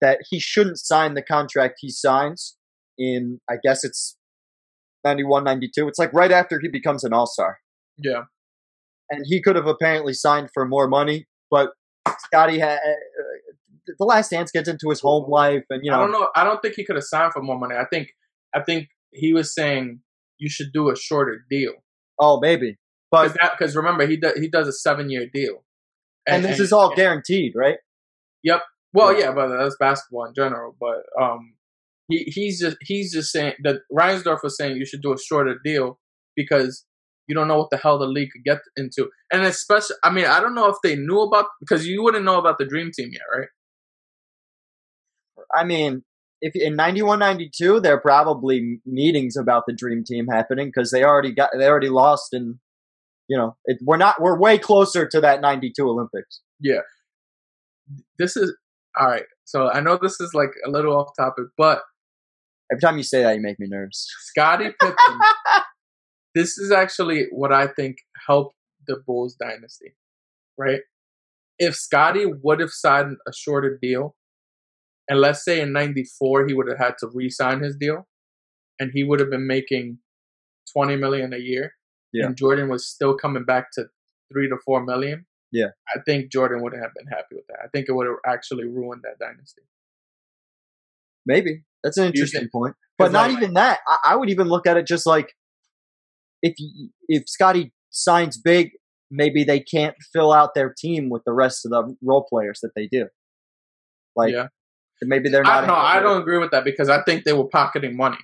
that 0.00 0.18
he 0.28 0.38
shouldn't 0.40 0.78
sign 0.78 1.14
the 1.14 1.22
contract 1.22 1.76
he 1.78 1.90
signs 1.90 2.56
in, 2.98 3.40
I 3.48 3.54
guess 3.62 3.84
it's 3.84 4.16
91, 5.04 5.44
92. 5.44 5.88
It's 5.88 5.98
like 5.98 6.12
right 6.12 6.32
after 6.32 6.60
he 6.60 6.68
becomes 6.68 7.04
an 7.04 7.12
all 7.12 7.26
star. 7.26 7.58
yeah. 7.98 8.22
And 9.10 9.22
he 9.28 9.42
could 9.42 9.54
have 9.54 9.66
apparently 9.66 10.14
signed 10.14 10.48
for 10.54 10.66
more 10.66 10.88
money, 10.88 11.26
but 11.50 11.70
Scottie 12.18 12.58
had. 12.58 12.78
Uh, 12.78 12.90
uh, 12.90 13.52
the 13.98 14.06
last 14.06 14.30
dance 14.30 14.50
gets 14.50 14.66
into 14.66 14.88
his 14.88 15.00
home 15.00 15.30
life, 15.30 15.64
and 15.68 15.84
you 15.84 15.90
know, 15.90 15.98
I 15.98 16.00
don't 16.00 16.12
know. 16.12 16.28
I 16.34 16.42
don't 16.42 16.62
think 16.62 16.74
he 16.74 16.86
could 16.86 16.96
have 16.96 17.04
signed 17.04 17.34
for 17.34 17.42
more 17.42 17.58
money. 17.58 17.74
I 17.76 17.84
think 17.84 18.08
I 18.54 18.62
think 18.62 18.88
he 19.12 19.34
was 19.34 19.54
saying 19.54 20.00
you 20.38 20.48
should 20.48 20.72
do 20.72 20.90
a 20.90 20.96
shorter 20.96 21.44
deal 21.50 21.74
oh 22.18 22.40
maybe, 22.40 22.76
but 23.10 23.32
because 23.32 23.76
remember 23.76 24.06
he 24.06 24.16
does 24.16 24.34
he 24.38 24.48
does 24.48 24.68
a 24.68 24.72
seven 24.72 25.10
year 25.10 25.26
deal, 25.32 25.64
and, 26.26 26.44
this 26.44 26.60
is 26.60 26.72
all 26.72 26.94
guaranteed, 26.94 27.52
right? 27.54 27.76
Well, 28.92 29.12
Yeah. 29.12 29.18
yeah, 29.26 29.32
but 29.32 29.48
that's 29.58 29.76
basketball 29.78 30.26
in 30.26 30.34
general. 30.34 30.76
But 30.78 31.02
um, 31.20 31.54
he 32.08 32.24
he's 32.26 32.60
just 32.60 32.76
he's 32.80 33.12
just 33.12 33.32
saying 33.32 33.54
that 33.64 33.80
Reinsdorf 33.92 34.42
was 34.42 34.56
saying 34.56 34.76
you 34.76 34.86
should 34.86 35.02
do 35.02 35.12
a 35.12 35.18
shorter 35.18 35.56
deal 35.64 35.98
because 36.36 36.84
you 37.26 37.34
don't 37.34 37.48
know 37.48 37.58
what 37.58 37.70
the 37.70 37.76
hell 37.78 37.98
the 37.98 38.06
league 38.06 38.28
could 38.32 38.44
get 38.44 38.60
into. 38.76 39.08
And 39.32 39.42
especially, 39.42 39.96
I 40.04 40.10
mean, 40.10 40.26
I 40.26 40.40
don't 40.40 40.54
know 40.54 40.68
if 40.68 40.76
they 40.82 40.94
knew 40.94 41.20
about 41.22 41.46
because 41.60 41.86
you 41.86 42.02
wouldn't 42.02 42.24
know 42.24 42.38
about 42.38 42.58
the 42.58 42.66
dream 42.66 42.90
team 42.96 43.08
yet, 43.12 43.22
right? 43.36 43.48
I 45.54 45.64
mean, 45.64 46.02
if 46.40 46.54
in 46.54 46.76
91 46.76 47.18
92 47.18 47.80
there 47.80 47.94
are 47.94 48.00
probably 48.00 48.80
meetings 48.86 49.36
about 49.36 49.64
the 49.66 49.72
dream 49.72 50.04
team 50.04 50.26
happening 50.28 50.68
because 50.68 50.90
they 50.90 51.02
already 51.02 51.32
got 51.32 51.50
they 51.58 51.66
already 51.66 51.88
lost 51.88 52.32
and 52.32 52.56
you 53.28 53.36
know 53.38 53.56
it, 53.64 53.78
we're 53.82 53.96
not 53.96 54.20
we're 54.20 54.38
way 54.38 54.58
closer 54.58 55.08
to 55.08 55.20
that 55.22 55.40
92 55.40 55.88
olympics 55.88 56.40
Yeah. 56.60 56.80
This 58.18 58.36
is 58.36 58.54
all 58.98 59.08
right. 59.08 59.24
So 59.44 59.70
I 59.70 59.80
know 59.80 59.98
this 60.00 60.20
is 60.20 60.32
like 60.34 60.50
a 60.66 60.70
little 60.70 60.96
off 60.96 61.10
topic, 61.18 61.46
but 61.58 61.82
every 62.72 62.80
time 62.80 62.96
you 62.96 63.02
say 63.02 63.22
that 63.22 63.34
you 63.36 63.42
make 63.42 63.58
me 63.58 63.66
nervous 63.68 64.06
Scottie 64.22 64.70
Pippen, 64.80 65.18
this 66.34 66.58
is 66.58 66.70
actually 66.72 67.26
what 67.30 67.52
I 67.52 67.66
think 67.66 67.96
helped 68.26 68.54
the 68.86 68.96
Bulls 69.06 69.36
dynasty, 69.40 69.94
right? 70.58 70.80
If 71.58 71.74
Scottie 71.76 72.26
would 72.26 72.60
have 72.60 72.70
signed 72.70 73.16
a 73.28 73.32
shorter 73.32 73.78
deal, 73.80 74.16
and 75.08 75.20
let's 75.20 75.44
say 75.44 75.60
in 75.60 75.72
'94 75.72 76.46
he 76.48 76.54
would 76.54 76.68
have 76.68 76.78
had 76.78 76.94
to 77.00 77.08
re-sign 77.12 77.62
his 77.62 77.76
deal, 77.76 78.06
and 78.80 78.90
he 78.92 79.04
would 79.04 79.20
have 79.20 79.30
been 79.30 79.46
making 79.46 79.98
20 80.72 80.96
million 80.96 81.32
a 81.32 81.38
year, 81.38 81.74
Yeah. 82.12 82.26
and 82.26 82.36
Jordan 82.36 82.68
was 82.68 82.88
still 82.88 83.14
coming 83.16 83.44
back 83.44 83.70
to 83.74 83.84
three 84.32 84.48
to 84.48 84.56
four 84.64 84.84
million. 84.84 85.26
Yeah. 85.54 85.68
I 85.94 86.00
think 86.04 86.32
Jordan 86.32 86.62
wouldn't 86.62 86.82
have 86.82 86.92
been 86.94 87.06
happy 87.06 87.36
with 87.36 87.46
that. 87.48 87.58
I 87.64 87.68
think 87.72 87.86
it 87.88 87.92
would 87.92 88.08
have 88.08 88.16
actually 88.26 88.64
ruined 88.64 89.02
that 89.04 89.18
dynasty. 89.24 89.62
maybe 91.24 91.62
that's 91.82 91.96
an 91.96 92.06
interesting 92.06 92.48
point 92.52 92.74
But 92.98 93.12
not 93.12 93.30
like- 93.30 93.38
even 93.38 93.54
that 93.54 93.78
I, 93.86 93.96
I 94.12 94.16
would 94.16 94.30
even 94.30 94.48
look 94.48 94.66
at 94.66 94.76
it 94.76 94.86
just 94.86 95.06
like 95.06 95.32
if 96.42 96.54
you, 96.58 96.90
if 97.08 97.22
scotty 97.28 97.72
signs 97.90 98.36
big 98.36 98.72
maybe 99.10 99.44
they 99.44 99.60
can't 99.60 99.94
fill 100.12 100.32
out 100.32 100.54
their 100.54 100.74
team 100.76 101.08
with 101.08 101.22
the 101.24 101.32
rest 101.32 101.64
of 101.64 101.70
the 101.70 101.96
role 102.02 102.26
players 102.28 102.58
that 102.62 102.72
they 102.76 102.88
do 102.90 103.06
like 104.16 104.32
yeah. 104.32 104.48
maybe 105.02 105.28
they're 105.30 105.46
I 105.46 105.60
not 105.60 105.68
no, 105.68 105.74
I 105.74 106.00
don't 106.00 106.20
agree 106.20 106.38
with 106.38 106.50
that 106.50 106.64
because 106.64 106.88
I 106.88 107.02
think 107.02 107.24
they 107.24 107.32
were 107.32 107.48
pocketing 107.48 107.96
money. 107.96 108.18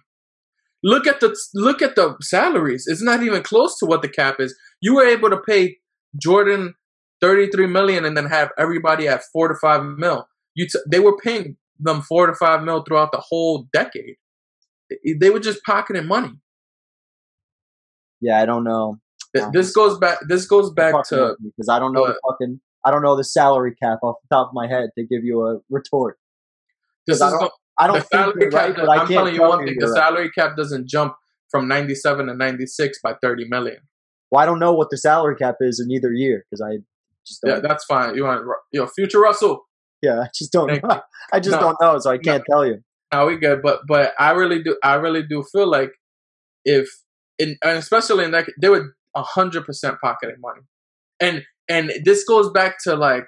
Look 0.83 1.07
at 1.07 1.21
the 1.21 1.37
look 1.55 1.83
at 1.83 1.95
the 1.95 2.17
salaries. 2.23 2.85
It's 2.87 3.03
not 3.03 3.23
even 3.23 3.43
close 3.43 3.77
to 3.81 3.87
what 3.87 4.01
the 4.03 4.09
cap 4.09 4.37
is. 4.41 4.57
You 4.81 4.95
were 4.95 5.05
able 5.07 5.29
to 5.31 5.37
pay 5.47 5.77
Jordan 6.21 6.75
thirty 7.21 7.49
three 7.51 7.67
million 7.67 8.05
and 8.05 8.17
then 8.17 8.27
have 8.27 8.51
everybody 8.59 9.09
at 9.09 9.23
four 9.33 9.49
to 9.49 9.55
five 9.55 9.85
mil. 9.85 10.27
You 10.55 10.67
t- 10.67 10.79
they 10.91 11.01
were 11.01 11.17
paying 11.17 11.57
them 11.79 12.03
four 12.03 12.27
to 12.27 12.35
five 12.35 12.63
mil 12.63 12.83
throughout 12.83 13.13
the 13.13 13.23
whole 13.29 13.67
decade. 13.73 14.17
They- 15.21 15.31
were 15.31 15.41
just 15.41 15.63
pocketing 15.65 16.07
money. 16.07 16.33
yeah 18.21 18.41
i 18.43 18.47
don't 18.47 18.65
know 18.65 18.99
Th- 19.35 19.45
um, 19.45 19.53
This 19.53 19.71
goes 19.73 19.97
back. 19.97 20.19
This 20.27 20.45
goes 20.47 20.73
back 20.73 20.93
to 21.11 21.37
because 21.45 21.69
I 21.69 21.79
don't 21.79 21.93
know 21.93 22.05
the 22.05 22.19
fucking 22.29 22.61
I 22.85 22.91
don't 22.91 23.01
know 23.03 23.17
the 23.17 23.23
salary 23.23 23.77
cap 23.81 23.99
off 24.03 24.17
the 24.29 24.35
top 24.35 24.49
of 24.49 24.55
my 24.55 24.67
head 24.67 24.91
to 24.99 25.05
give 25.07 25.23
you 25.23 25.47
a 25.47 25.61
retort. 25.71 26.19
this 27.07 27.21
I 27.21 27.27
is 27.29 27.33
don't- 27.35 27.41
the, 27.43 27.51
I 27.79 27.87
don't 27.87 27.97
think 28.01 28.07
salary 28.11 28.49
right, 28.53 28.75
but 28.75 28.89
I 28.89 28.97
I'm 29.03 29.07
telling 29.07 29.35
you 29.37 29.43
one 29.43 29.59
thing: 29.65 29.77
the 29.79 29.87
you're 29.87 29.93
right. 29.95 30.03
salary 30.03 30.31
cap 30.33 30.57
doesn't 30.57 30.89
jump 30.89 31.15
from 31.49 31.69
ninety 31.69 31.95
seven 31.95 32.27
to 32.27 32.35
ninety 32.35 32.67
six 32.67 32.99
by 33.01 33.15
thirty 33.23 33.47
million. 33.49 33.79
Well, 34.33 34.43
I 34.43 34.47
don't 34.47 34.59
know 34.59 34.73
what 34.73 34.91
the 34.91 34.99
salary 34.99 35.37
cap 35.37 35.57
is 35.61 35.79
in 35.79 35.93
either 35.93 36.13
year 36.13 36.45
because 36.51 36.61
I 36.61 36.79
Yeah, 37.45 37.55
don't. 37.55 37.63
that's 37.69 37.85
fine. 37.85 38.15
You 38.17 38.25
want 38.25 38.45
yo 38.73 38.87
future 38.87 39.21
Russell? 39.21 39.67
Yeah, 40.03 40.21
I 40.21 40.29
just 40.35 40.53
don't. 40.53 40.69
Thank 40.69 40.83
Know. 40.83 41.01
I 41.33 41.41
just 41.41 41.53
No. 41.57 41.61
don't 41.61 41.77
know, 41.81 41.99
so 41.99 42.11
I 42.11 42.19
can't 42.19 42.43
tell 42.51 42.67
you. 42.67 42.79
No, 43.13 43.27
we 43.27 43.37
good. 43.39 43.61
But 43.63 43.81
but 43.89 44.13
I 44.19 44.33
really 44.33 44.63
do. 44.63 44.77
I 44.83 44.95
really 44.95 45.23
do 45.23 45.45
feel 45.53 45.69
like 45.71 45.91
if 46.65 46.89
in 47.39 47.57
and 47.65 47.79
especially 47.79 48.25
in 48.25 48.31
that 48.33 48.47
they 48.61 48.69
were 48.69 48.95
hundred 49.17 49.65
percent 49.67 49.97
pocketing 50.03 50.37
money, 50.41 50.63
and 51.21 51.43
and 51.69 51.93
this 52.05 52.25
goes 52.25 52.51
back 52.51 52.77
to 52.85 52.95
like 52.97 53.25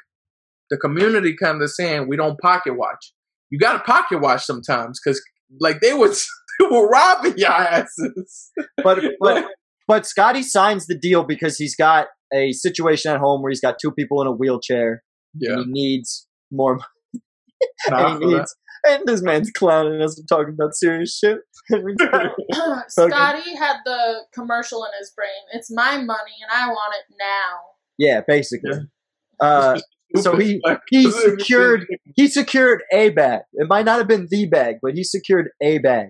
the 0.70 0.76
community 0.78 1.36
kind 1.36 1.60
of 1.62 1.70
saying 1.70 2.08
we 2.08 2.16
don't 2.16 2.38
pocket 2.40 2.76
watch. 2.76 3.12
You 3.50 3.58
got 3.58 3.74
to 3.74 3.78
pocket 3.80 4.20
watch 4.20 4.44
sometimes 4.44 4.98
because 5.04 5.22
like 5.60 5.80
they 5.80 5.92
was 5.92 6.26
they 6.60 6.66
were 6.66 6.88
robbing 6.88 7.36
your 7.36 7.50
asses. 7.50 8.50
But 8.82 9.00
but 9.20 9.46
but 9.92 10.06
Scottie 10.06 10.42
signs 10.42 10.86
the 10.86 10.96
deal 10.96 11.22
because 11.22 11.58
he's 11.58 11.76
got 11.76 12.06
a 12.32 12.52
situation 12.52 13.12
at 13.12 13.20
home 13.20 13.42
where 13.42 13.50
he's 13.50 13.60
got 13.60 13.74
two 13.78 13.90
people 13.90 14.22
in 14.22 14.26
a 14.26 14.32
wheelchair 14.32 15.02
yeah, 15.34 15.52
and 15.52 15.66
he 15.66 15.70
needs 15.70 16.26
more. 16.50 16.76
money. 16.76 16.84
And, 17.88 18.22
he 18.22 18.34
needs, 18.34 18.56
and 18.84 19.02
this 19.06 19.22
man's 19.22 19.50
clowning 19.50 20.00
us 20.02 20.18
and 20.18 20.26
talking 20.26 20.54
about 20.54 20.74
serious 20.74 21.16
shit. 21.16 21.38
Scottie 22.88 23.54
had 23.54 23.76
the 23.84 24.24
commercial 24.34 24.84
in 24.84 24.90
his 24.98 25.12
brain. 25.14 25.28
It's 25.52 25.70
my 25.70 25.98
money 25.98 26.36
and 26.40 26.50
I 26.50 26.68
want 26.68 26.94
it 26.94 27.14
now. 27.20 27.60
yeah, 27.98 28.22
basically. 28.26 28.88
Uh, 29.38 29.78
so 30.16 30.36
he 30.36 30.60
he 30.90 31.10
secured 31.10 31.86
he 32.16 32.28
secured 32.28 32.82
a 32.92 33.10
bag. 33.10 33.42
It 33.52 33.68
might 33.68 33.84
not 33.84 33.98
have 33.98 34.08
been 34.08 34.26
the 34.28 34.48
bag, 34.48 34.76
but 34.82 34.94
he 34.94 35.04
secured 35.04 35.50
a 35.60 35.78
bag. 35.78 36.08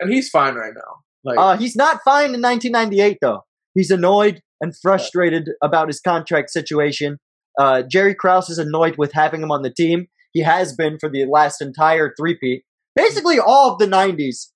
and 0.00 0.12
he's 0.12 0.28
fine 0.28 0.56
right 0.56 0.74
now. 0.74 1.02
Like 1.24 1.38
Uh, 1.38 1.56
he's 1.56 1.76
not 1.76 2.00
fine 2.04 2.34
in 2.34 2.40
1998 2.42 3.18
though. 3.20 3.44
He's 3.74 3.90
annoyed 3.90 4.40
and 4.60 4.74
frustrated 4.76 5.50
about 5.62 5.88
his 5.88 6.00
contract 6.00 6.50
situation. 6.50 7.18
Uh, 7.58 7.82
Jerry 7.82 8.14
Krause 8.14 8.48
is 8.50 8.58
annoyed 8.58 8.96
with 8.98 9.12
having 9.12 9.42
him 9.42 9.50
on 9.50 9.62
the 9.62 9.72
team. 9.72 10.06
He 10.32 10.40
has 10.42 10.74
been 10.74 10.98
for 10.98 11.08
the 11.10 11.24
last 11.26 11.60
entire 11.60 12.14
three-peat. 12.18 12.62
Basically, 12.96 13.38
all 13.38 13.72
of 13.72 13.78
the 13.78 13.86
90s. 13.86 14.48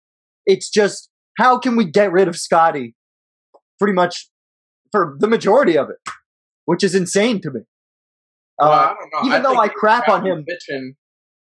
It's 0.46 0.70
just 0.70 1.10
how 1.38 1.58
can 1.58 1.76
we 1.76 1.84
get 1.84 2.12
rid 2.12 2.28
of 2.28 2.36
Scottie? 2.36 2.94
Pretty 3.78 3.92
much 3.94 4.28
for 4.92 5.16
the 5.18 5.26
majority 5.28 5.76
of 5.76 5.90
it, 5.90 5.96
which 6.64 6.82
is 6.82 6.94
insane 6.94 7.40
to 7.42 7.50
me. 7.50 7.60
Well, 8.58 8.70
Uh, 8.70 8.74
I 8.74 8.94
don't 8.94 9.12
know. 9.12 9.28
even 9.28 9.42
though 9.42 9.58
I 9.60 9.68
crap 9.68 10.08
on 10.08 10.24
him- 10.26 10.44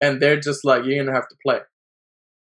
and 0.01 0.21
they're 0.21 0.39
just 0.39 0.63
like, 0.63 0.85
you're 0.85 1.03
gonna 1.03 1.15
have 1.15 1.27
to 1.27 1.35
play. 1.43 1.59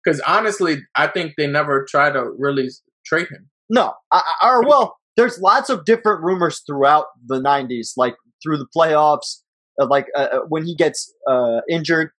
Because 0.04 0.20
honestly, 0.20 0.82
I 0.96 1.06
think 1.06 1.34
they 1.36 1.46
never 1.46 1.86
try 1.88 2.10
to 2.10 2.30
really 2.38 2.68
trade 3.06 3.28
him. 3.28 3.48
No, 3.70 3.94
I, 4.12 4.22
or 4.42 4.66
well, 4.66 4.96
there's 5.16 5.38
lots 5.40 5.70
of 5.70 5.84
different 5.84 6.22
rumors 6.22 6.62
throughout 6.66 7.06
the 7.26 7.40
'90s, 7.40 7.92
like 7.96 8.14
through 8.42 8.58
the 8.58 8.66
playoffs, 8.76 9.40
uh, 9.80 9.86
like 9.86 10.06
uh, 10.16 10.28
uh, 10.32 10.40
when 10.48 10.64
he 10.64 10.74
gets 10.74 11.12
uh, 11.28 11.60
injured 11.70 12.10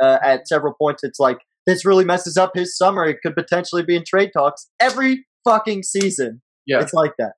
uh, 0.00 0.18
at 0.22 0.46
several 0.46 0.74
points. 0.80 1.02
It's 1.02 1.18
like 1.18 1.38
this 1.66 1.84
really 1.84 2.04
messes 2.04 2.36
up 2.36 2.52
his 2.54 2.76
summer. 2.76 3.04
It 3.04 3.18
could 3.22 3.34
potentially 3.34 3.82
be 3.82 3.96
in 3.96 4.04
trade 4.04 4.30
talks 4.36 4.68
every 4.80 5.26
fucking 5.44 5.82
season. 5.82 6.42
Yeah, 6.66 6.80
It's 6.80 6.94
like 6.94 7.12
that. 7.18 7.32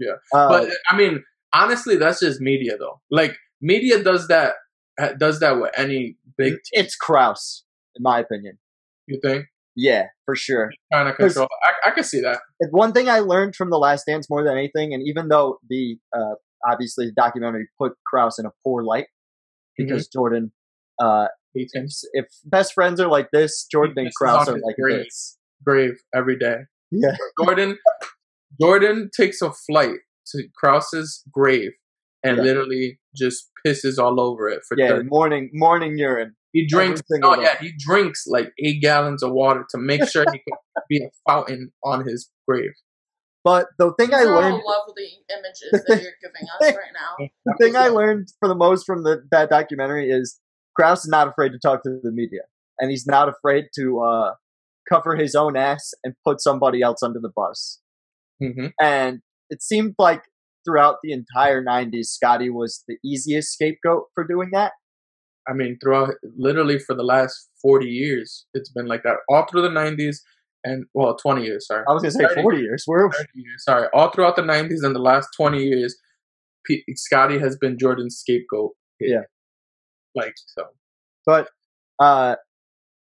Yeah. 0.00 0.14
uh, 0.34 0.48
but 0.48 0.70
I 0.90 0.96
mean, 0.96 1.22
honestly, 1.54 1.96
that's 1.96 2.20
just 2.20 2.40
media, 2.40 2.76
though. 2.78 3.00
Like 3.10 3.36
media 3.60 4.02
does 4.02 4.28
that 4.28 4.54
does 5.18 5.40
that 5.40 5.60
with 5.60 5.70
any 5.76 6.16
big. 6.36 6.54
it's 6.72 6.96
Krause, 6.96 7.64
in 7.96 8.02
my 8.02 8.18
opinion. 8.18 8.58
You 9.06 9.18
think 9.22 9.46
Yeah, 9.76 10.06
for 10.24 10.34
sure. 10.36 10.70
trying 10.92 11.06
to 11.06 11.12
control? 11.14 11.48
I, 11.62 11.90
I 11.90 11.92
can 11.92 12.04
see 12.04 12.20
that. 12.20 12.40
One 12.70 12.92
thing 12.92 13.08
I 13.08 13.18
learned 13.20 13.54
from 13.56 13.70
The 13.70 13.78
Last 13.78 14.04
Dance 14.06 14.28
more 14.30 14.42
than 14.44 14.56
anything, 14.56 14.94
and 14.94 15.02
even 15.06 15.28
though 15.28 15.58
the 15.68 15.98
uh, 16.16 16.34
obviously 16.66 17.06
the 17.06 17.12
documentary 17.12 17.68
put 17.80 17.92
Krause 18.06 18.38
in 18.38 18.46
a 18.46 18.50
poor 18.64 18.82
light 18.82 19.06
because 19.76 20.08
Jordan, 20.08 20.52
uh, 20.98 21.26
He 21.52 21.62
if, 21.62 21.68
thinks 21.74 22.02
if 22.12 22.26
best 22.44 22.72
friends 22.72 23.00
are 23.00 23.08
like 23.08 23.28
this, 23.32 23.66
Jordan 23.70 23.94
and 23.98 24.14
Krause 24.14 24.48
are 24.48 24.52
like 24.58 24.76
grave. 24.80 25.04
this. 25.04 25.36
grave 25.64 26.00
every 26.14 26.38
day. 26.38 26.56
Yeah. 26.90 27.16
Jordan, 27.42 27.76
Jordan 28.60 29.10
takes 29.16 29.42
a 29.42 29.50
flight 29.52 29.98
to 30.28 30.44
Krause's 30.56 31.22
grave 31.32 31.72
and 32.22 32.36
Yeah. 32.38 32.42
literally 32.44 32.98
just 33.16 33.50
pisses 33.66 33.98
all 33.98 34.20
over 34.20 34.48
it 34.48 34.62
for 34.68 34.76
Yeah, 34.78 34.88
30 34.90 35.08
morning 35.08 35.50
morning 35.52 35.98
urine. 35.98 36.36
He 36.54 36.66
drinks. 36.66 37.02
Every 37.12 37.20
Oh 37.24 37.42
yeah, 37.42 37.58
he 37.60 37.72
drinks 37.76 38.26
like 38.26 38.52
eight 38.58 38.80
gallons 38.80 39.22
of 39.22 39.32
water 39.32 39.66
to 39.70 39.78
make 39.78 40.04
sure 40.08 40.24
he 40.32 40.38
can 40.38 40.56
be 40.88 41.04
a 41.04 41.10
fountain 41.28 41.72
on 41.84 42.06
his 42.06 42.30
grave. 42.48 42.70
But 43.42 43.66
the 43.76 43.92
thing 43.98 44.14
I 44.14 44.20
These 44.20 44.26
are 44.28 44.36
learned, 44.36 44.54
all 44.54 44.86
lovely 44.86 45.10
images 45.28 45.84
that 45.88 46.00
you're 46.00 46.12
giving 46.22 46.48
us 46.48 46.74
right 46.74 46.94
now. 46.94 47.28
the 47.44 47.54
thing 47.60 47.76
I 47.76 47.88
learned 47.88 48.28
for 48.38 48.48
the 48.48 48.54
most 48.54 48.86
from 48.86 49.02
the, 49.02 49.22
that 49.32 49.50
documentary 49.50 50.08
is 50.08 50.40
Krause 50.76 51.00
is 51.00 51.08
not 51.10 51.28
afraid 51.28 51.50
to 51.50 51.58
talk 51.58 51.82
to 51.82 52.00
the 52.02 52.12
media, 52.12 52.42
and 52.78 52.90
he's 52.90 53.04
not 53.04 53.28
afraid 53.28 53.66
to 53.74 54.00
uh, 54.00 54.34
cover 54.88 55.16
his 55.16 55.34
own 55.34 55.56
ass 55.56 55.92
and 56.04 56.14
put 56.24 56.40
somebody 56.40 56.82
else 56.82 57.02
under 57.02 57.18
the 57.20 57.32
bus. 57.34 57.80
hmm 58.40 58.68
And 58.80 59.20
it 59.50 59.60
seemed 59.60 59.96
like 59.98 60.22
throughout 60.64 60.98
the 61.02 61.12
entire 61.12 61.62
'90s, 61.62 62.06
Scottie 62.06 62.48
was 62.48 62.84
the 62.86 62.96
easiest 63.04 63.52
scapegoat 63.52 64.04
for 64.14 64.24
doing 64.24 64.50
that. 64.52 64.70
I 65.48 65.52
mean, 65.52 65.78
throughout 65.82 66.14
literally 66.36 66.78
for 66.78 66.94
the 66.94 67.02
last 67.02 67.50
forty 67.60 67.88
years, 67.88 68.46
it's 68.54 68.70
been 68.70 68.86
like 68.86 69.02
that. 69.02 69.16
All 69.28 69.46
through 69.50 69.62
the 69.62 69.70
nineties 69.70 70.22
and 70.64 70.84
well, 70.94 71.16
twenty 71.16 71.44
years. 71.44 71.66
Sorry, 71.66 71.84
I 71.88 71.92
was 71.92 72.02
gonna 72.02 72.12
say 72.12 72.42
40 72.42 72.58
years. 72.58 72.84
We're 72.86 73.10
30 73.10 73.28
years. 73.34 73.64
Sorry, 73.64 73.88
all 73.92 74.10
throughout 74.10 74.36
the 74.36 74.42
nineties 74.42 74.82
and 74.82 74.94
the 74.94 75.00
last 75.00 75.28
twenty 75.36 75.62
years, 75.64 75.96
P- 76.66 76.84
Scottie 76.94 77.38
has 77.38 77.56
been 77.56 77.78
Jordan's 77.78 78.16
scapegoat. 78.16 78.72
Yeah. 79.00 79.22
like 80.14 80.34
so. 80.36 80.64
But 81.26 81.48
uh, 81.98 82.36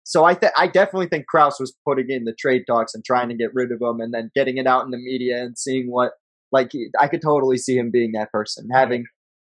so 0.05 0.25
I 0.25 0.35
th- 0.35 0.53
I 0.57 0.67
definitely 0.67 1.09
think 1.09 1.27
Krause 1.27 1.59
was 1.59 1.75
putting 1.87 2.11
in 2.11 2.25
the 2.25 2.35
trade 2.39 2.65
talks 2.67 2.95
and 2.95 3.05
trying 3.05 3.29
to 3.29 3.35
get 3.35 3.55
rid 3.55 3.73
of 3.73 3.81
him, 3.81 4.01
and 4.01 4.13
then 4.13 4.31
getting 4.35 4.59
it 4.59 4.67
out 4.67 4.85
in 4.85 4.91
the 4.91 4.99
media 4.99 5.43
and 5.43 5.57
seeing 5.59 5.91
what 5.91 6.13
Like 6.53 6.71
I 7.01 7.09
could 7.09 7.23
totally 7.23 7.57
see 7.57 7.77
him 7.77 7.91
being 7.91 8.13
that 8.13 8.31
person, 8.31 8.69
having, 8.73 9.05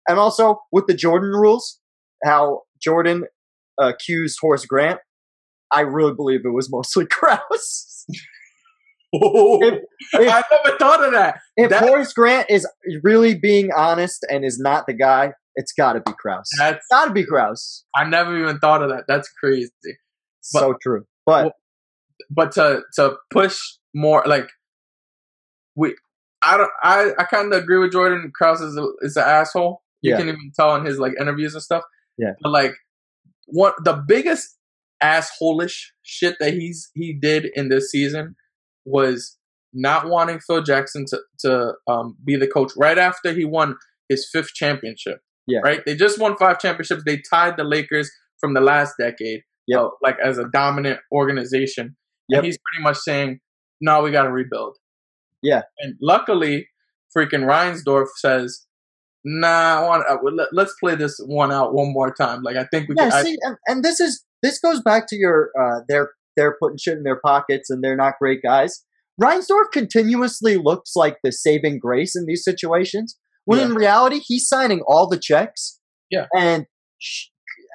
and 0.08 0.18
also 0.18 0.60
with 0.70 0.86
the 0.86 0.94
Jordan 0.94 1.30
rules, 1.30 1.80
how 2.22 2.62
Jordan 2.82 3.24
uh, 3.80 3.88
accused 3.88 4.38
Horace 4.40 4.66
Grant. 4.66 5.00
I 5.70 5.80
really 5.80 6.14
believe 6.14 6.40
it 6.44 6.50
was 6.50 6.70
mostly 6.70 7.06
Krause. 7.10 8.06
Oh, 9.14 9.60
if- 9.62 9.82
I 10.14 10.42
never 10.64 10.76
thought 10.78 11.04
of 11.04 11.12
that. 11.12 11.40
If 11.56 11.70
That- 11.70 11.82
Horace 11.84 12.12
Grant 12.12 12.50
is 12.50 12.66
really 13.02 13.34
being 13.34 13.70
honest 13.72 14.26
and 14.30 14.44
is 14.44 14.58
not 14.58 14.86
the 14.86 14.92
guy, 14.92 15.32
it's 15.56 15.72
got 15.72 15.92
to 15.92 16.00
be 16.00 16.12
Krause. 16.18 16.48
That's 16.58 16.84
Got 16.90 17.06
to 17.06 17.12
be 17.12 17.24
Krause. 17.24 17.84
I 17.94 18.04
never 18.04 18.36
even 18.40 18.58
thought 18.58 18.82
of 18.82 18.90
that. 18.90 19.04
That's 19.06 19.28
crazy. 19.28 19.70
But- 20.52 20.60
so 20.60 20.74
true. 20.82 21.04
But 21.26 21.52
but 22.30 22.52
to 22.52 22.82
to 22.96 23.16
push 23.32 23.58
more 23.94 24.22
like 24.26 24.48
we 25.76 25.94
I 26.42 26.56
don't 26.56 26.70
I 26.82 27.10
I 27.18 27.24
kind 27.24 27.52
of 27.52 27.62
agree 27.62 27.78
with 27.78 27.92
Jordan 27.92 28.30
Krause 28.34 28.60
is 28.60 28.76
a, 28.76 28.86
is 29.00 29.16
an 29.16 29.24
asshole. 29.24 29.82
You 30.02 30.12
Yeah. 30.12 30.18
can 30.18 30.28
even 30.28 30.52
tell 30.54 30.74
in 30.76 30.84
his 30.84 30.98
like 30.98 31.14
interviews 31.20 31.54
and 31.54 31.62
stuff. 31.62 31.82
Yeah. 32.18 32.32
But 32.42 32.50
like 32.50 32.72
what 33.46 33.74
the 33.84 34.02
biggest 34.06 34.56
assholish 35.02 35.86
shit 36.02 36.36
that 36.40 36.54
he's 36.54 36.90
he 36.94 37.12
did 37.12 37.46
in 37.54 37.68
this 37.68 37.90
season 37.90 38.36
was 38.84 39.36
not 39.72 40.08
wanting 40.08 40.40
Phil 40.40 40.62
Jackson 40.62 41.04
to 41.08 41.20
to 41.40 41.72
um 41.86 42.16
be 42.24 42.36
the 42.36 42.46
coach 42.46 42.72
right 42.76 42.98
after 42.98 43.32
he 43.32 43.44
won 43.44 43.76
his 44.08 44.28
fifth 44.32 44.54
championship. 44.54 45.20
Yeah. 45.46 45.60
Right? 45.62 45.84
They 45.84 45.94
just 45.94 46.18
won 46.18 46.36
five 46.36 46.58
championships. 46.58 47.02
They 47.04 47.20
tied 47.30 47.56
the 47.56 47.64
Lakers 47.64 48.10
from 48.40 48.54
the 48.54 48.60
last 48.60 48.94
decade. 48.98 49.42
Yep. 49.66 49.80
uh, 49.80 49.88
like 50.02 50.16
as 50.22 50.38
a 50.38 50.44
dominant 50.52 51.00
organization. 51.12 51.96
Yep. 52.28 52.38
And 52.38 52.46
he's 52.46 52.58
pretty 52.58 52.82
much 52.82 52.98
saying, 52.98 53.40
"No, 53.80 54.02
we 54.02 54.10
got 54.10 54.24
to 54.24 54.32
rebuild." 54.32 54.76
Yeah. 55.42 55.62
And 55.80 55.94
luckily, 56.00 56.68
freaking 57.16 57.44
Reinsdorf 57.44 58.06
says, 58.16 58.66
"Nah, 59.24 59.80
I 59.80 59.86
want. 59.86 60.04
Uh, 60.08 60.18
let, 60.22 60.48
let's 60.52 60.74
play 60.78 60.94
this 60.94 61.18
one 61.24 61.52
out 61.52 61.74
one 61.74 61.92
more 61.92 62.12
time. 62.12 62.42
Like 62.42 62.56
I 62.56 62.64
think 62.64 62.88
we 62.88 62.94
yeah, 62.96 63.10
can." 63.10 63.18
I- 63.18 63.22
see, 63.22 63.36
and, 63.42 63.56
and 63.66 63.84
this 63.84 64.00
is 64.00 64.24
this 64.42 64.58
goes 64.58 64.82
back 64.82 65.06
to 65.08 65.16
your 65.16 65.50
uh, 65.58 65.80
they're 65.88 66.10
they're 66.36 66.56
putting 66.60 66.78
shit 66.78 66.98
in 66.98 67.04
their 67.04 67.20
pockets 67.20 67.70
and 67.70 67.82
they're 67.82 67.96
not 67.96 68.14
great 68.18 68.42
guys. 68.42 68.84
Reinsdorf 69.22 69.70
continuously 69.72 70.56
looks 70.56 70.96
like 70.96 71.18
the 71.22 71.30
saving 71.30 71.78
grace 71.78 72.16
in 72.16 72.26
these 72.26 72.42
situations, 72.44 73.16
when 73.44 73.60
in 73.60 73.74
reality 73.74 74.20
he's 74.24 74.48
signing 74.48 74.82
all 74.88 75.06
the 75.08 75.18
checks. 75.18 75.78
Yeah. 76.10 76.26
and 76.36 76.66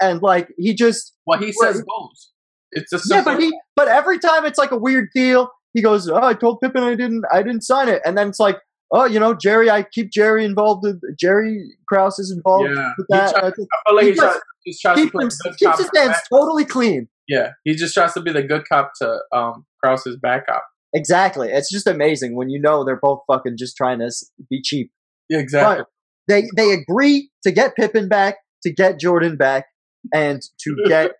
and 0.02 0.22
like 0.22 0.50
he 0.58 0.74
just 0.74 1.14
what 1.26 1.40
he 1.40 1.54
Well, 1.58 1.74
says 1.74 1.82
goes. 1.82 2.32
It's 2.72 2.94
a 2.94 3.00
yeah, 3.10 3.24
but 3.24 3.40
he 3.40 3.52
but 3.76 3.88
every 3.88 4.20
time 4.20 4.46
it's 4.46 4.60
like 4.60 4.72
a 4.72 4.78
weird 4.78 5.10
deal. 5.16 5.50
He 5.74 5.82
goes, 5.82 6.10
"Oh, 6.10 6.22
I 6.22 6.34
told 6.34 6.62
Pippen 6.62 6.84
I 6.84 6.96
didn't 6.96 7.24
I 7.32 7.42
didn't 7.44 7.62
sign 7.62 7.90
it," 7.90 8.02
and 8.06 8.18
then 8.18 8.30
it's 8.30 8.40
like. 8.40 8.58
Oh, 8.92 9.06
you 9.06 9.20
know, 9.20 9.34
Jerry, 9.36 9.70
I 9.70 9.84
keep 9.84 10.12
Jerry 10.12 10.44
involved. 10.44 10.84
With, 10.84 11.02
Jerry 11.20 11.76
Krause 11.88 12.18
is 12.20 12.32
involved 12.32 12.72
yeah. 12.76 12.92
with 12.98 13.08
that. 13.10 13.32
try- 13.32 13.48
I 13.48 13.52
feel 13.52 13.68
like 13.96 14.06
he, 14.06 14.12
he 14.12 14.18
tries, 14.18 14.40
just 14.66 14.82
tries 14.82 14.98
to 14.98 15.04
keeps, 15.04 15.46
him, 15.46 15.54
keeps 15.54 15.80
his 15.80 15.92
hands 15.96 16.18
totally 16.30 16.66
clean. 16.66 17.08
Yeah, 17.28 17.52
he 17.64 17.76
just 17.76 17.94
tries 17.94 18.14
to 18.14 18.22
be 18.22 18.32
the 18.32 18.42
good 18.42 18.68
cop 18.68 18.94
to 19.02 19.20
um 19.32 19.66
Krause's 19.84 20.18
bad 20.18 20.46
cop. 20.48 20.64
Exactly. 20.94 21.50
It's 21.50 21.72
just 21.72 21.88
amazing 21.88 22.36
when 22.36 22.50
you 22.50 22.60
know 22.60 22.84
they're 22.84 23.00
both 23.00 23.22
fucking 23.28 23.58
just 23.58 23.78
trying 23.78 24.00
to 24.00 24.12
be 24.50 24.62
cheap. 24.62 24.92
Yeah, 25.30 25.40
exactly. 25.40 25.86
They 26.28 26.48
they 26.56 26.72
agree 26.72 27.30
to 27.44 27.52
get 27.52 27.76
Pippen 27.76 28.08
back, 28.08 28.38
to 28.64 28.74
get 28.74 29.00
Jordan 29.00 29.38
back, 29.38 29.66
and 30.14 30.42
to 30.62 30.76
get 30.88 31.12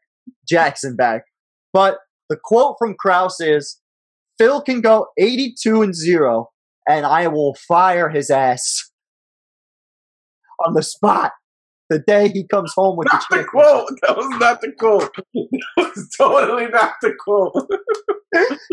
Jackson 0.48 0.96
back. 0.96 1.24
But 1.72 1.98
the 2.30 2.38
quote 2.44 2.76
from 2.80 2.96
Krause 3.00 3.40
is, 3.40 3.80
"Phil 4.40 4.62
can 4.62 4.82
go 4.82 5.08
82 5.20 5.82
and 5.84 5.96
zero, 5.96 6.50
and 6.90 7.06
I 7.06 7.28
will 7.28 7.56
fire 7.68 8.10
his 8.10 8.30
ass 8.30 8.92
on 10.66 10.74
the 10.74 10.84
spot 10.84 11.32
the 11.90 12.00
day 12.00 12.30
he 12.30 12.46
comes 12.46 12.74
home 12.76 12.98
with 12.98 13.08
the 13.08 13.14
not 13.14 13.24
the 13.30 13.36
championship." 13.38 13.50
quote. 13.52 14.00
That 14.08 14.18
was 14.18 14.40
not 14.40 14.62
the 14.62 14.72
quote. 14.78 15.16
That 15.78 15.96
was 15.96 16.10
totally 16.18 16.68
not 16.68 16.94
the 17.02 17.14
quote. 17.20 17.54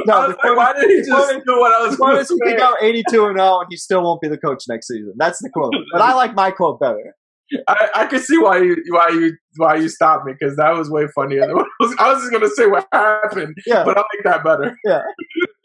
No, 0.05 0.29
the 0.29 0.37
like, 0.44 0.55
why 0.57 0.74
did 0.79 0.90
he 0.90 0.98
just 1.02 1.33
do 1.46 1.59
what 1.59 1.72
I 1.72 1.87
was 1.87 1.92
the 1.92 1.96
going 1.96 2.16
to 2.16 2.20
he 2.20 2.50
say? 2.50 2.57
can 2.57 2.59
go 2.59 2.74
82 2.79 3.24
and 3.24 3.38
0, 3.38 3.61
and 3.61 3.66
he 3.70 3.76
still 3.79 4.02
won't 4.02 4.20
be 4.20 4.29
the 4.29 4.37
coach 4.37 4.64
next 4.68 4.87
season. 4.87 5.14
That's 5.16 5.38
the 5.42 5.48
quote. 5.48 5.72
But 5.92 6.02
I 6.02 6.12
like 6.12 6.35
my 6.35 6.50
quote 6.50 6.79
better. 6.79 7.14
I, 7.66 7.88
I 7.94 8.07
can 8.07 8.18
see 8.20 8.37
why 8.37 8.59
you 8.59 8.76
why 8.90 9.09
you 9.09 9.33
why 9.57 9.76
you 9.76 9.88
stopped 9.88 10.26
me 10.26 10.35
because 10.38 10.57
that 10.59 10.74
was 10.76 10.90
way 10.90 11.07
funnier. 11.14 11.44
I, 11.44 11.52
was, 11.55 11.96
I 11.98 12.12
was 12.12 12.20
just 12.20 12.33
gonna 12.33 12.50
say 12.50 12.66
what 12.66 12.87
happened, 12.92 13.57
Yeah. 13.66 13.83
but 13.85 13.96
I 13.96 14.00
like 14.02 14.24
that 14.24 14.44
better. 14.44 14.76
Yeah. 14.85 15.02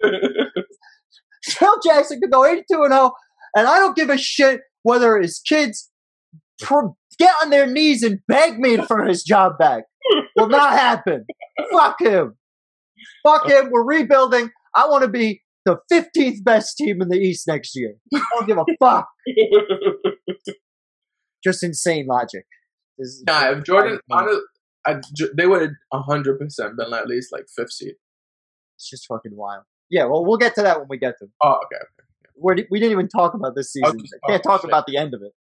Phil 1.44 1.80
Jackson 1.84 2.20
could 2.22 2.32
go 2.32 2.46
82 2.46 2.84
and 2.84 2.94
0, 2.94 3.12
and 3.56 3.68
I 3.68 3.78
don't 3.78 3.96
give 3.96 4.10
a 4.10 4.18
shit 4.18 4.62
whether 4.84 5.18
his 5.18 5.40
kids 5.40 5.90
pr- 6.60 6.88
get 7.18 7.34
on 7.42 7.50
their 7.50 7.68
knees 7.68 8.04
and 8.04 8.20
beg 8.28 8.60
me 8.60 8.78
for 8.78 9.06
his 9.06 9.24
job 9.24 9.58
back. 9.58 9.84
Will 10.36 10.50
not 10.50 10.74
happen. 10.74 11.26
Fuck 11.72 12.02
him. 12.02 12.38
Fuck 13.24 13.50
him. 13.50 13.70
We're 13.72 13.86
rebuilding. 13.86 14.50
I 14.76 14.88
want 14.88 15.04
to 15.04 15.10
be 15.10 15.42
the 15.66 15.78
15th 15.92 16.44
best 16.44 16.78
team 16.78 17.02
in 17.02 17.10
the 17.10 17.18
East 17.18 17.48
next 17.48 17.76
year. 17.76 17.96
I 18.14 18.22
don't 18.34 18.48
give 18.48 18.58
a 18.58 18.66
fuck. 18.80 19.08
Just 21.44 21.64
insane 21.64 22.08
logic. 22.08 22.46
Nah, 23.28 23.52
if 23.52 23.64
Jordan, 23.64 24.00
I, 24.86 24.96
they 25.36 25.48
would 25.48 25.62
have 25.62 25.72
hundred 26.06 26.40
percent 26.40 26.78
been 26.78 26.94
at 26.94 27.08
least 27.08 27.32
like 27.32 27.46
fifth 27.56 27.72
seed. 27.72 27.96
It's 28.78 28.90
just 28.90 29.08
fucking 29.08 29.36
wild. 29.36 29.64
Yeah, 29.92 30.06
well, 30.06 30.26
we'll 30.26 30.38
get 30.38 30.56
to 30.56 30.62
that 30.64 30.80
when 30.80 30.88
we 30.90 30.98
get 30.98 31.20
to 31.20 31.26
it. 31.26 31.32
Oh, 31.44 31.60
okay. 31.66 31.84
We're, 32.38 32.56
we 32.72 32.80
didn't 32.80 32.94
even 32.94 33.08
talk 33.10 33.34
about 33.36 33.56
this 33.56 33.72
season. 33.74 33.90
Okay. 34.00 34.08
Can't 34.28 34.42
Oh, 34.46 34.50
talk 34.50 34.62
shit. 34.62 34.70
about 34.70 34.88
the 34.88 34.98
end 34.98 35.14
of 35.14 35.22
it. 35.22 35.34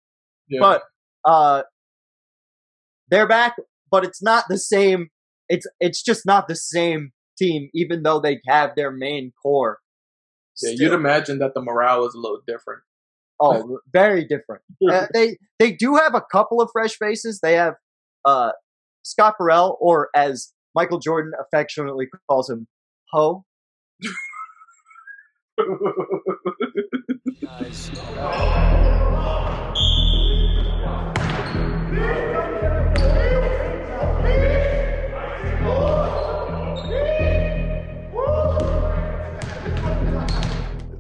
Yeah. 0.49 0.59
But 0.61 0.83
uh, 1.25 1.63
they're 3.09 3.29
back, 3.29 3.57
but 3.91 4.05
it's 4.05 4.23
not 4.23 4.45
the 4.49 4.59
same. 4.59 5.09
It's 5.49 5.67
it's 5.81 6.03
just 6.03 6.27
not 6.27 6.49
the 6.49 6.57
same 6.57 7.13
team, 7.39 7.71
even 7.75 8.03
though 8.03 8.21
they 8.21 8.41
have 8.49 8.75
their 8.77 8.91
main 8.91 9.33
core. 9.43 9.79
yeah, 10.61 10.73
Still. 10.75 10.89
you'd 10.91 10.95
imagine 10.95 11.39
that 11.39 11.55
the 11.55 11.63
morale 11.63 12.05
is 12.07 12.15
a 12.15 12.19
little 12.19 12.41
different. 12.47 12.83
oh, 13.41 13.79
very 13.93 14.25
different. 14.27 14.63
Uh, 14.89 15.07
they 15.15 15.39
they 15.59 15.73
do 15.73 15.95
have 15.97 16.15
a 16.15 16.23
couple 16.33 16.61
of 16.61 16.69
fresh 16.73 16.97
faces. 16.97 17.41
They 17.41 17.55
have 17.55 17.75
uh, 18.25 18.51
Scott 19.05 19.37
Burrell, 19.39 19.79
or 19.81 20.09
as 20.15 20.53
Michael 20.75 20.99
Jordan 20.99 21.33
affectionately 21.41 22.09
calls 22.29 22.51
him, 22.51 22.67
Ho. 23.13 23.45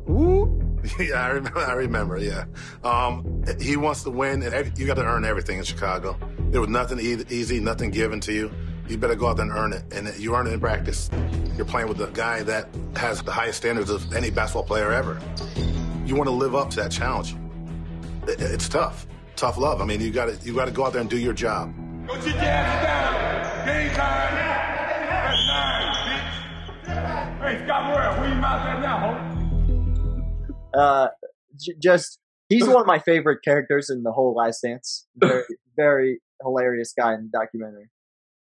Woo. 0.06 0.56
Yeah, 0.98 1.24
I 1.24 1.28
remember. 1.28 1.58
I 1.60 1.72
remember. 1.74 2.18
Yeah, 2.18 2.44
um, 2.84 3.42
he 3.60 3.76
wants 3.76 4.02
to 4.02 4.10
win, 4.10 4.42
and 4.42 4.52
every, 4.52 4.72
you 4.76 4.86
got 4.86 4.94
to 4.94 5.04
earn 5.04 5.24
everything 5.24 5.58
in 5.58 5.64
Chicago. 5.64 6.18
There 6.50 6.60
was 6.60 6.68
nothing 6.68 6.98
e- 6.98 7.24
easy, 7.30 7.60
nothing 7.60 7.90
given 7.90 8.20
to 8.20 8.32
you. 8.32 8.50
You 8.90 8.98
better 8.98 9.14
go 9.14 9.28
out 9.28 9.36
there 9.36 9.46
and 9.46 9.54
earn 9.56 9.72
it, 9.72 9.84
and 9.92 10.12
you 10.18 10.34
earn 10.34 10.46
it 10.48 10.52
in 10.52 10.58
practice. 10.60 11.08
You're 11.56 11.64
playing 11.64 11.88
with 11.88 11.98
the 11.98 12.06
guy 12.08 12.42
that 12.42 12.68
has 12.96 13.22
the 13.22 13.30
highest 13.30 13.58
standards 13.58 13.88
of 13.88 14.12
any 14.12 14.30
basketball 14.30 14.64
player 14.64 14.90
ever. 14.92 15.20
You 16.06 16.16
want 16.16 16.26
to 16.28 16.34
live 16.34 16.54
up 16.56 16.70
to 16.70 16.76
that 16.80 16.90
challenge. 16.90 17.34
It- 18.26 18.40
it's 18.40 18.68
tough, 18.68 19.06
tough 19.36 19.58
love. 19.58 19.80
I 19.80 19.84
mean, 19.84 20.00
you 20.00 20.10
got 20.10 20.26
to 20.26 20.36
you 20.44 20.54
got 20.54 20.64
to 20.64 20.72
go 20.72 20.84
out 20.86 20.92
there 20.92 21.00
and 21.02 21.08
do 21.10 21.18
your 21.18 21.32
job. 21.32 21.72
Go 22.08 22.14
sit 22.20 22.34
your 22.34 22.42
ass 22.42 22.84
down. 22.84 23.66
Game 23.66 23.94
time. 23.94 24.34
That's 24.34 25.46
nine, 25.46 25.94
bitch. 26.06 27.58
Hey, 27.58 27.64
Scott 27.64 27.94
Burrell, 27.94 28.20
where 28.20 28.28
you 28.34 28.40
out 28.44 28.64
there 28.64 28.80
now, 28.80 28.98
homie? 29.06 30.64
uh, 30.74 31.08
j- 31.56 31.74
just 31.80 32.18
he's 32.48 32.66
one 32.66 32.80
of 32.80 32.86
my 32.86 32.98
favorite 32.98 33.38
characters 33.44 33.88
in 33.90 34.02
the 34.02 34.10
whole 34.12 34.34
Last 34.34 34.62
Dance. 34.62 35.06
Very, 35.16 35.44
very 35.76 36.20
hilarious 36.42 36.92
guy 36.98 37.14
in 37.14 37.30
the 37.30 37.38
documentary, 37.38 37.88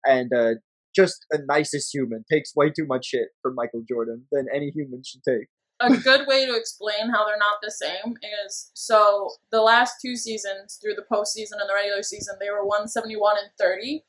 and 0.06 0.32
uh, 0.34 0.56
just 0.96 1.26
the 1.30 1.44
nicest 1.48 1.94
human. 1.94 2.24
Takes 2.30 2.56
way 2.56 2.70
too 2.70 2.86
much 2.86 3.06
shit 3.06 3.30
from 3.42 3.56
Michael 3.56 3.84
Jordan 3.88 4.26
than 4.32 4.48
any 4.54 4.70
human 4.72 5.04
should 5.06 5.24
take. 5.24 5.48
a 5.80 5.98
good 5.98 6.28
way 6.28 6.46
to 6.46 6.56
explain 6.56 7.10
how 7.10 7.26
they're 7.26 7.38
not 7.38 7.58
the 7.62 7.72
same 7.72 8.16
is 8.46 8.70
so 8.76 9.30
the 9.52 9.62
last 9.62 9.96
two 10.00 10.16
seasons 10.16 10.78
through 10.82 10.94
the 10.94 11.06
postseason 11.12 11.60
and 11.60 11.68
the 11.68 11.74
regular 11.74 12.04
season 12.04 12.36
they 12.40 12.52
were 12.52 12.64
171 12.64 13.36
and 13.42 13.50
30 13.60 14.04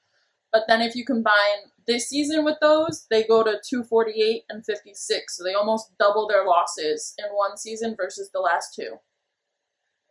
but 0.52 0.64
then 0.68 0.82
if 0.82 0.94
you 0.94 1.02
combine 1.02 1.72
this 1.86 2.10
season 2.10 2.44
with 2.44 2.58
those 2.60 3.06
they 3.10 3.24
go 3.24 3.42
to 3.42 3.58
248 3.66 4.42
and 4.50 4.62
56 4.66 5.34
so 5.34 5.42
they 5.42 5.54
almost 5.54 5.92
double 5.98 6.28
their 6.28 6.44
losses 6.44 7.14
in 7.18 7.24
one 7.32 7.56
season 7.56 7.94
versus 7.96 8.28
the 8.34 8.40
last 8.40 8.74
two 8.78 8.96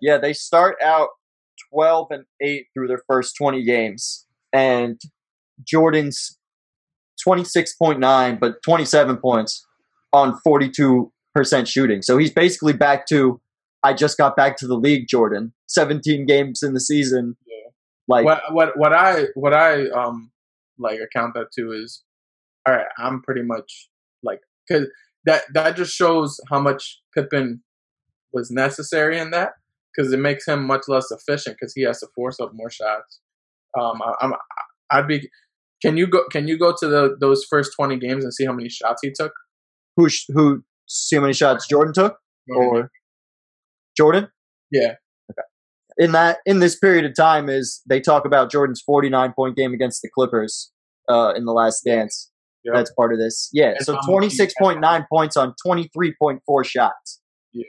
Yeah, 0.01 0.17
they 0.17 0.33
start 0.33 0.77
out 0.81 1.09
twelve 1.69 2.07
and 2.09 2.25
eight 2.41 2.67
through 2.73 2.87
their 2.87 3.03
first 3.07 3.35
twenty 3.37 3.63
games, 3.63 4.25
and 4.51 4.99
Jordan's 5.67 6.37
twenty 7.23 7.43
six 7.43 7.75
point 7.75 7.99
nine, 7.99 8.37
but 8.39 8.55
twenty 8.63 8.85
seven 8.85 9.17
points 9.17 9.65
on 10.13 10.39
forty 10.43 10.69
two 10.69 11.11
percent 11.33 11.67
shooting. 11.67 12.01
So 12.01 12.17
he's 12.17 12.31
basically 12.31 12.73
back 12.73 13.07
to 13.07 13.39
I 13.83 13.93
just 13.93 14.17
got 14.17 14.35
back 14.35 14.57
to 14.57 14.67
the 14.67 14.75
league, 14.75 15.07
Jordan. 15.07 15.53
17 15.67 16.25
games 16.25 16.61
in 16.61 16.73
the 16.73 16.79
season. 16.79 17.35
Yeah. 17.47 17.69
Like, 18.07 18.25
what 18.25 18.41
what 18.51 18.77
what 18.77 18.93
I 18.93 19.25
what 19.35 19.53
I 19.53 19.87
um 19.89 20.31
like 20.77 20.99
account 20.99 21.33
that 21.35 21.47
to 21.57 21.71
is 21.71 22.03
all 22.67 22.75
right. 22.75 22.87
I'm 22.97 23.21
pretty 23.21 23.41
much 23.41 23.89
like 24.23 24.39
because 24.67 24.87
that 25.25 25.43
that 25.53 25.75
just 25.75 25.93
shows 25.93 26.39
how 26.49 26.59
much 26.59 26.99
Pippen 27.15 27.63
was 28.33 28.51
necessary 28.51 29.19
in 29.19 29.31
that 29.31 29.51
because 29.95 30.11
it 30.13 30.19
makes 30.19 30.47
him 30.47 30.65
much 30.65 30.83
less 30.87 31.11
efficient 31.11 31.57
because 31.59 31.73
he 31.73 31.83
has 31.83 31.99
to 31.99 32.07
force 32.15 32.39
up 32.39 32.51
more 32.53 32.69
shots. 32.69 33.19
Um, 33.79 34.01
I, 34.01 34.13
I'm 34.21 34.33
I'd 34.91 35.07
be. 35.07 35.29
Can 35.81 35.97
you 35.97 36.07
go? 36.07 36.23
Can 36.31 36.47
you 36.47 36.57
go 36.57 36.73
to 36.79 36.87
the 36.87 37.17
those 37.19 37.43
first 37.49 37.71
twenty 37.77 37.97
games 37.97 38.23
and 38.23 38.33
see 38.33 38.45
how 38.45 38.53
many 38.53 38.69
shots 38.69 38.99
he 39.01 39.11
took? 39.11 39.33
who, 39.97 40.07
sh- 40.07 40.25
who, 40.33 40.63
see 40.87 41.17
how 41.17 41.21
many 41.21 41.33
shots 41.33 41.67
Jordan 41.67 41.93
took? 41.93 42.17
Or 42.55 42.89
Jordan? 43.97 44.29
yeah, 44.71 44.95
Okay. 45.29 45.41
in 45.97 46.11
that 46.13 46.37
in 46.45 46.59
this 46.59 46.77
period 46.77 47.05
of 47.05 47.13
time 47.15 47.49
is 47.49 47.81
they 47.89 47.99
talk 47.99 48.25
about 48.25 48.49
Jordan's 48.51 48.81
49 48.81 49.33
point 49.33 49.55
game 49.57 49.73
against 49.73 50.01
the 50.01 50.09
Clippers 50.09 50.71
uh, 51.09 51.33
in 51.35 51.45
the 51.45 51.51
last 51.51 51.83
dance. 51.85 52.29
Yeah. 52.63 52.71
That's 52.75 52.91
part 52.93 53.11
of 53.11 53.19
this. 53.19 53.49
Yeah, 53.51 53.73
so 53.79 53.93
how 53.93 53.99
much 54.19 54.31
he 54.33 54.37
26.9 54.37 55.05
points 55.11 55.35
on 55.35 55.55
23.4 55.65 56.39
shots. 56.65 57.19
Yeah. 57.53 57.65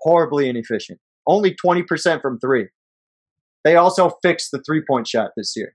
Horribly 0.00 0.48
inefficient. 0.48 1.00
Only 1.26 1.54
20% 1.54 2.20
from 2.22 2.38
3. 2.38 2.68
They 3.64 3.76
also 3.76 4.12
fixed 4.22 4.50
the 4.52 4.62
three-point 4.62 5.08
shot 5.08 5.30
this 5.36 5.54
year. 5.56 5.74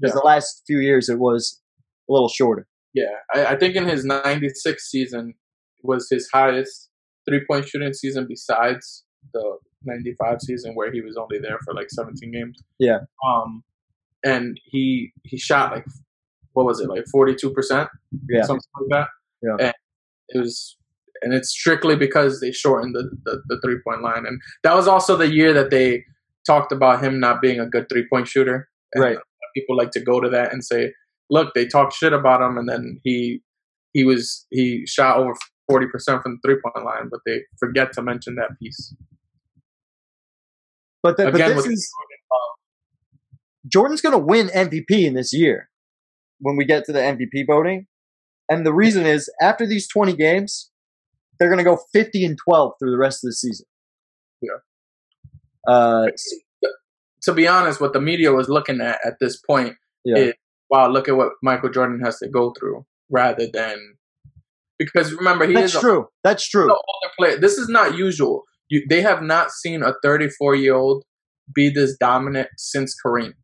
Because 0.00 0.14
Yeah. 0.14 0.20
the 0.20 0.26
last 0.26 0.62
few 0.66 0.78
years 0.78 1.08
it 1.08 1.18
was 1.18 1.60
a 2.08 2.12
little 2.12 2.28
shorter. 2.28 2.66
yeah. 2.94 3.16
I, 3.34 3.46
I 3.46 3.56
think 3.56 3.76
in 3.76 3.86
his 3.88 4.04
'96 4.04 4.90
season 4.90 5.34
was 5.82 6.08
his 6.10 6.28
highest 6.32 6.90
three 7.28 7.42
point 7.48 7.68
shooting 7.68 7.92
season 7.92 8.26
besides 8.28 9.04
the 9.32 9.58
'95 9.84 10.40
season 10.42 10.74
where 10.74 10.90
he 10.92 11.00
was 11.00 11.16
only 11.16 11.38
there 11.38 11.58
for 11.64 11.74
like 11.74 11.88
17 11.90 12.30
games. 12.32 12.62
Yeah. 12.78 12.98
Um, 13.26 13.62
and 14.24 14.58
he 14.64 15.12
he 15.24 15.36
shot 15.38 15.72
like 15.72 15.84
what 16.52 16.66
was 16.66 16.80
it 16.80 16.88
like 16.88 17.04
42 17.10 17.50
percent? 17.52 17.88
Yeah. 18.28 18.42
something 18.42 18.62
like 18.80 18.90
that. 18.90 19.08
Yeah. 19.42 19.56
And 19.66 19.74
it 20.30 20.38
was, 20.38 20.76
and 21.22 21.34
it's 21.34 21.50
strictly 21.50 21.96
because 21.96 22.40
they 22.40 22.50
shortened 22.52 22.94
the, 22.94 23.10
the, 23.24 23.42
the 23.48 23.60
three 23.62 23.78
point 23.86 24.02
line, 24.02 24.24
and 24.26 24.40
that 24.62 24.74
was 24.74 24.86
also 24.88 25.16
the 25.16 25.30
year 25.32 25.52
that 25.52 25.70
they 25.70 26.04
talked 26.46 26.72
about 26.72 27.02
him 27.02 27.18
not 27.20 27.42
being 27.42 27.60
a 27.60 27.66
good 27.66 27.88
three 27.90 28.06
point 28.08 28.28
shooter. 28.28 28.68
And 28.94 29.02
Right. 29.04 29.18
People 29.54 29.76
like 29.76 29.90
to 29.92 30.00
go 30.00 30.20
to 30.20 30.28
that 30.30 30.52
and 30.52 30.64
say, 30.64 30.92
"Look, 31.30 31.54
they 31.54 31.66
talk 31.66 31.94
shit 31.94 32.12
about 32.12 32.42
him," 32.42 32.58
and 32.58 32.68
then 32.68 33.00
he 33.04 33.40
he 33.92 34.04
was 34.04 34.46
he 34.50 34.84
shot 34.86 35.18
over 35.18 35.34
forty 35.68 35.86
percent 35.86 36.22
from 36.22 36.38
the 36.42 36.48
three 36.48 36.60
point 36.60 36.84
line, 36.84 37.08
but 37.10 37.20
they 37.26 37.42
forget 37.58 37.92
to 37.92 38.02
mention 38.02 38.36
that 38.36 38.58
piece. 38.60 38.94
But, 41.02 41.18
the, 41.18 41.24
but 41.24 41.34
this 41.36 41.66
is 41.66 41.92
Jordan's 43.70 44.00
going 44.00 44.18
to 44.18 44.24
win 44.24 44.48
MVP 44.48 45.04
in 45.04 45.14
this 45.14 45.32
year 45.34 45.68
when 46.40 46.56
we 46.56 46.64
get 46.64 46.84
to 46.86 46.92
the 46.92 46.98
MVP 46.98 47.46
voting. 47.46 47.86
And 48.48 48.66
the 48.66 48.72
reason 48.72 49.06
is 49.06 49.30
after 49.40 49.66
these 49.66 49.88
20 49.88 50.14
games, 50.16 50.70
they're 51.38 51.48
going 51.48 51.58
to 51.58 51.64
go 51.64 51.78
50 51.92 52.24
and 52.24 52.38
12 52.42 52.72
through 52.78 52.90
the 52.90 52.98
rest 52.98 53.24
of 53.24 53.28
the 53.28 53.34
season. 53.34 53.66
Yeah. 54.42 54.58
Uh, 55.66 56.06
to 57.24 57.32
be 57.32 57.46
honest, 57.48 57.80
what 57.80 57.92
the 57.92 58.00
media 58.00 58.32
was 58.32 58.48
looking 58.48 58.80
at 58.80 58.98
at 59.04 59.14
this 59.20 59.40
point 59.40 59.74
yeah. 60.04 60.16
is, 60.16 60.34
wow, 60.70 60.88
look 60.88 61.08
at 61.08 61.16
what 61.16 61.32
Michael 61.42 61.70
Jordan 61.70 62.00
has 62.04 62.18
to 62.18 62.28
go 62.28 62.52
through, 62.58 62.84
rather 63.10 63.46
than 63.52 63.94
because 64.78 65.12
remember 65.12 65.46
he 65.46 65.54
That's 65.54 65.72
is 65.72 65.76
a 65.76 65.80
true. 65.80 66.08
That's 66.22 66.48
true. 66.48 66.74
player. 67.18 67.38
This 67.38 67.58
is 67.58 67.68
not 67.68 67.96
usual. 67.96 68.42
You, 68.68 68.84
they 68.88 69.02
have 69.02 69.22
not 69.22 69.50
seen 69.50 69.82
a 69.82 69.94
34 70.02 70.54
year 70.56 70.74
old 70.74 71.04
be 71.54 71.68
this 71.68 71.96
dominant 71.98 72.48
since 72.56 72.94
Kareem. 73.04 73.34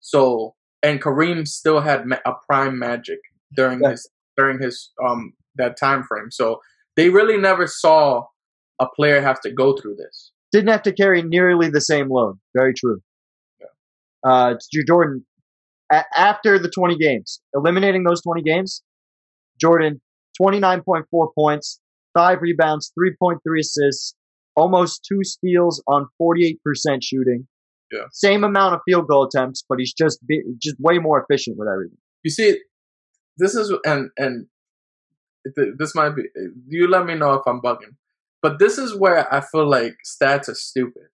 So, 0.00 0.54
and 0.82 1.00
Kareem 1.00 1.46
still 1.46 1.80
had 1.80 2.04
a 2.24 2.32
prime 2.48 2.78
magic 2.78 3.18
during 3.54 3.80
Yeah. 3.80 3.90
his 3.90 4.08
during 4.36 4.60
his 4.60 4.90
um 5.06 5.32
that 5.56 5.76
time 5.76 6.02
frame. 6.04 6.30
So 6.30 6.60
they 6.96 7.10
really 7.10 7.36
never 7.36 7.66
saw 7.66 8.24
a 8.80 8.86
player 8.96 9.20
have 9.20 9.40
to 9.42 9.52
go 9.52 9.76
through 9.76 9.96
this. 9.96 10.32
Didn't 10.52 10.70
have 10.70 10.82
to 10.82 10.92
carry 10.92 11.22
nearly 11.22 11.70
the 11.70 11.80
same 11.80 12.08
load. 12.10 12.38
Very 12.56 12.74
true. 12.74 13.00
Uh, 14.24 14.54
J- 14.72 14.84
Jordan, 14.86 15.24
a- 15.90 16.04
after 16.16 16.58
the 16.58 16.68
20 16.68 16.96
games, 16.96 17.40
eliminating 17.54 18.04
those 18.04 18.20
20 18.22 18.42
games, 18.42 18.82
Jordan, 19.60 20.00
29.4 20.40 21.04
points, 21.34 21.80
five 22.14 22.38
rebounds, 22.42 22.92
3.3 22.98 23.38
assists, 23.60 24.14
almost 24.56 25.06
two 25.10 25.22
steals 25.22 25.82
on 25.86 26.06
48% 26.20 26.56
shooting. 27.02 27.46
Yeah. 27.92 28.04
Same 28.12 28.44
amount 28.44 28.74
of 28.74 28.80
field 28.86 29.08
goal 29.08 29.26
attempts, 29.26 29.64
but 29.68 29.78
he's 29.78 29.92
just 29.92 30.24
be, 30.26 30.42
just 30.62 30.76
way 30.78 30.98
more 30.98 31.24
efficient 31.28 31.56
with 31.58 31.68
everything. 31.68 31.96
You 32.22 32.30
see, 32.30 32.58
this 33.38 33.54
is 33.54 33.72
and 33.84 34.10
and 34.16 34.46
this 35.78 35.94
might 35.94 36.10
be. 36.14 36.22
You 36.68 36.88
let 36.88 37.06
me 37.06 37.14
know 37.14 37.32
if 37.34 37.42
I'm 37.46 37.60
bugging, 37.60 37.96
but 38.42 38.58
this 38.58 38.78
is 38.78 38.94
where 38.96 39.32
I 39.32 39.40
feel 39.40 39.68
like 39.68 39.96
stats 40.04 40.48
are 40.48 40.54
stupid. 40.54 41.04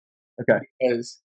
Okay. 0.41 0.59
Because 0.81 1.21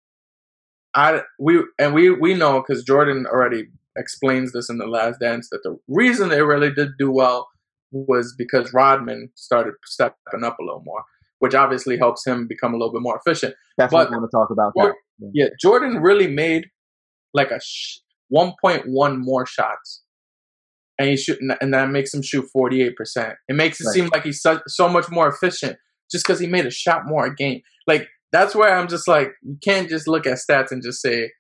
I 0.95 1.23
we 1.39 1.63
and 1.79 1.95
we 1.95 2.11
we 2.11 2.35
know 2.35 2.61
because 2.63 2.83
Jordan 2.85 3.27
already 3.27 3.69
explains 3.97 4.53
this 4.53 4.69
in 4.69 4.79
the 4.79 4.87
Last 4.87 5.21
Dance 5.21 5.49
that 5.51 5.63
the 5.63 5.79
reason 5.89 6.29
they 6.29 6.43
really 6.43 6.73
did 6.73 6.91
do 6.99 7.11
well 7.11 7.49
was 7.93 8.35
because 8.37 8.73
Rodman 8.75 9.31
started 9.35 9.75
stepping 9.85 10.45
up 10.45 10.59
a 10.59 10.63
little 10.63 10.83
more, 10.85 11.05
which 11.39 11.55
obviously 11.55 11.97
helps 11.97 12.27
him 12.27 12.47
become 12.47 12.75
a 12.75 12.77
little 12.77 12.93
bit 12.93 13.01
more 13.03 13.19
efficient. 13.25 13.55
That's 13.79 13.93
But- 13.93 14.09
what 14.11 14.15
I 14.15 14.19
want 14.19 14.31
to 14.31 14.37
talk 14.37 14.51
about. 14.51 14.73
Well, 14.75 14.93
Yeah, 15.33 15.49
Jordan 15.61 16.03
really 16.03 16.27
made 16.27 16.67
like 17.33 17.51
a 17.51 17.61
sh- 17.61 18.01
1.1 18.31 19.19
more 19.19 19.47
shots, 19.47 20.03
and 20.99 21.09
he 21.11 21.17
shoot, 21.17 21.39
and 21.61 21.73
that 21.75 21.91
makes 21.91 22.13
him 22.13 22.23
shoot 22.23 22.47
48 22.53 22.97
percent. 22.97 23.35
It 23.49 23.55
makes 23.55 23.81
it 23.81 23.85
Right. 23.87 23.95
seem 23.95 24.09
like 24.13 24.25
he's 24.25 24.41
so, 24.43 24.61
so 24.67 24.89
much 24.89 25.11
more 25.11 25.29
efficient 25.29 25.79
just 26.11 26.25
because 26.27 26.41
he 26.41 26.47
made 26.47 26.67
a 26.67 26.71
shot 26.71 27.03
more 27.07 27.27
a 27.27 27.35
game. 27.35 27.61
Like 27.87 28.09
that's 28.33 28.55
where 28.55 28.77
I'm 28.77 28.89
just 28.89 29.09
like, 29.09 29.33
you 29.43 29.57
can't 29.63 29.89
just 29.89 30.09
look 30.09 30.27
at 30.27 30.39
stats 30.39 30.71
and 30.73 30.83
just 30.83 31.01
say 31.03 31.31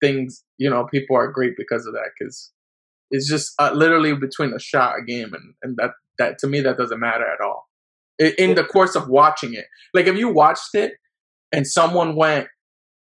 things. 0.00 0.44
You 0.58 0.70
know, 0.70 0.86
people 0.92 1.16
are 1.16 1.30
great 1.32 1.54
because 1.56 1.86
of 1.86 1.92
that 1.94 2.10
because 2.18 2.52
it's 3.10 3.28
just 3.28 3.52
uh, 3.58 3.72
literally 3.74 4.14
between 4.14 4.52
a 4.54 4.58
shot 4.60 4.94
a 5.00 5.04
game, 5.04 5.32
and 5.34 5.54
and 5.62 5.76
that 5.78 5.90
that 6.18 6.38
to 6.38 6.46
me 6.46 6.60
that 6.60 6.76
doesn't 6.76 7.00
matter 7.00 7.24
at 7.26 7.40
all. 7.44 7.66
In 8.38 8.54
the 8.56 8.64
course 8.64 8.96
of 8.96 9.08
watching 9.08 9.54
it, 9.54 9.66
like 9.94 10.06
if 10.06 10.16
you 10.16 10.28
watched 10.32 10.74
it 10.74 10.92
and 11.52 11.66
someone 11.66 12.16
went 12.16 12.48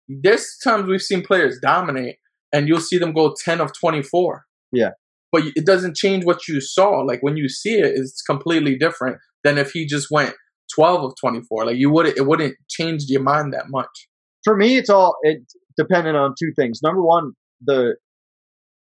there's 0.08 0.58
times 0.64 0.88
we've 0.88 1.02
seen 1.02 1.22
players 1.24 1.60
dominate 1.62 2.18
and 2.52 2.68
you'll 2.68 2.80
see 2.82 2.98
them 2.98 3.14
go 3.14 3.34
10 3.46 3.62
of 3.62 3.72
24 3.80 4.44
Yeah. 4.72 4.90
but 5.32 5.44
it 5.56 5.66
doesn't 5.66 5.96
change 5.96 6.26
what 6.26 6.48
you 6.48 6.60
saw 6.60 7.02
like 7.02 7.20
when 7.22 7.38
you 7.38 7.48
see 7.48 7.76
it 7.78 7.94
it's 7.96 8.22
completely 8.22 8.78
different 8.78 9.18
than 9.44 9.58
if 9.58 9.72
he 9.72 9.86
just 9.86 10.08
went 10.12 10.34
12 10.76 11.04
of 11.04 11.14
24 11.20 11.66
like 11.66 11.78
you 11.78 11.90
wouldn't 11.92 12.18
it 12.18 12.26
wouldn't 12.26 12.56
change 12.70 13.04
your 13.08 13.22
mind 13.22 13.54
that 13.54 13.66
much 13.70 14.08
for 14.44 14.56
me, 14.56 14.78
it's 14.78 14.90
all 14.90 15.16
it 15.22 15.42
dependent 15.78 16.18
on 16.18 16.34
two 16.38 16.52
things. 16.56 16.82
Number 16.84 17.02
one, 17.02 17.34
the 17.62 17.96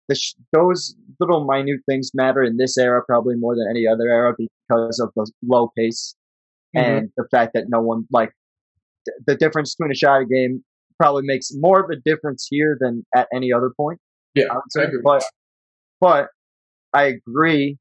the 0.08 0.14
sh- 0.14 0.34
those 0.52 0.94
little 1.20 1.46
minute 1.46 1.80
things 1.88 2.10
matter 2.14 2.42
in 2.42 2.56
this 2.56 2.76
era 2.76 3.02
probably 3.06 3.36
more 3.36 3.54
than 3.54 3.66
any 3.70 3.86
other 3.86 4.08
era 4.08 4.34
because 4.36 4.98
of 5.00 5.10
the 5.14 5.30
low 5.44 5.70
pace 5.76 6.16
mm-hmm. 6.76 6.84
and 6.84 7.10
the 7.16 7.26
fact 7.30 7.52
that 7.54 7.64
no 7.68 7.80
one 7.80 8.06
like 8.10 8.32
th- 9.06 9.16
the 9.26 9.36
difference 9.36 9.74
between 9.74 9.92
a 9.92 9.94
shot 9.94 10.22
a 10.22 10.26
game 10.26 10.64
probably 10.98 11.22
makes 11.24 11.50
more 11.54 11.80
of 11.80 11.90
a 11.90 11.96
difference 12.04 12.46
here 12.50 12.76
than 12.80 13.04
at 13.14 13.28
any 13.34 13.52
other 13.52 13.72
point. 13.76 13.98
yeah 14.34 14.46
would 14.52 14.62
say, 14.70 14.86
but 15.02 15.24
but 16.00 16.28
I 16.92 17.04
agree 17.04 17.78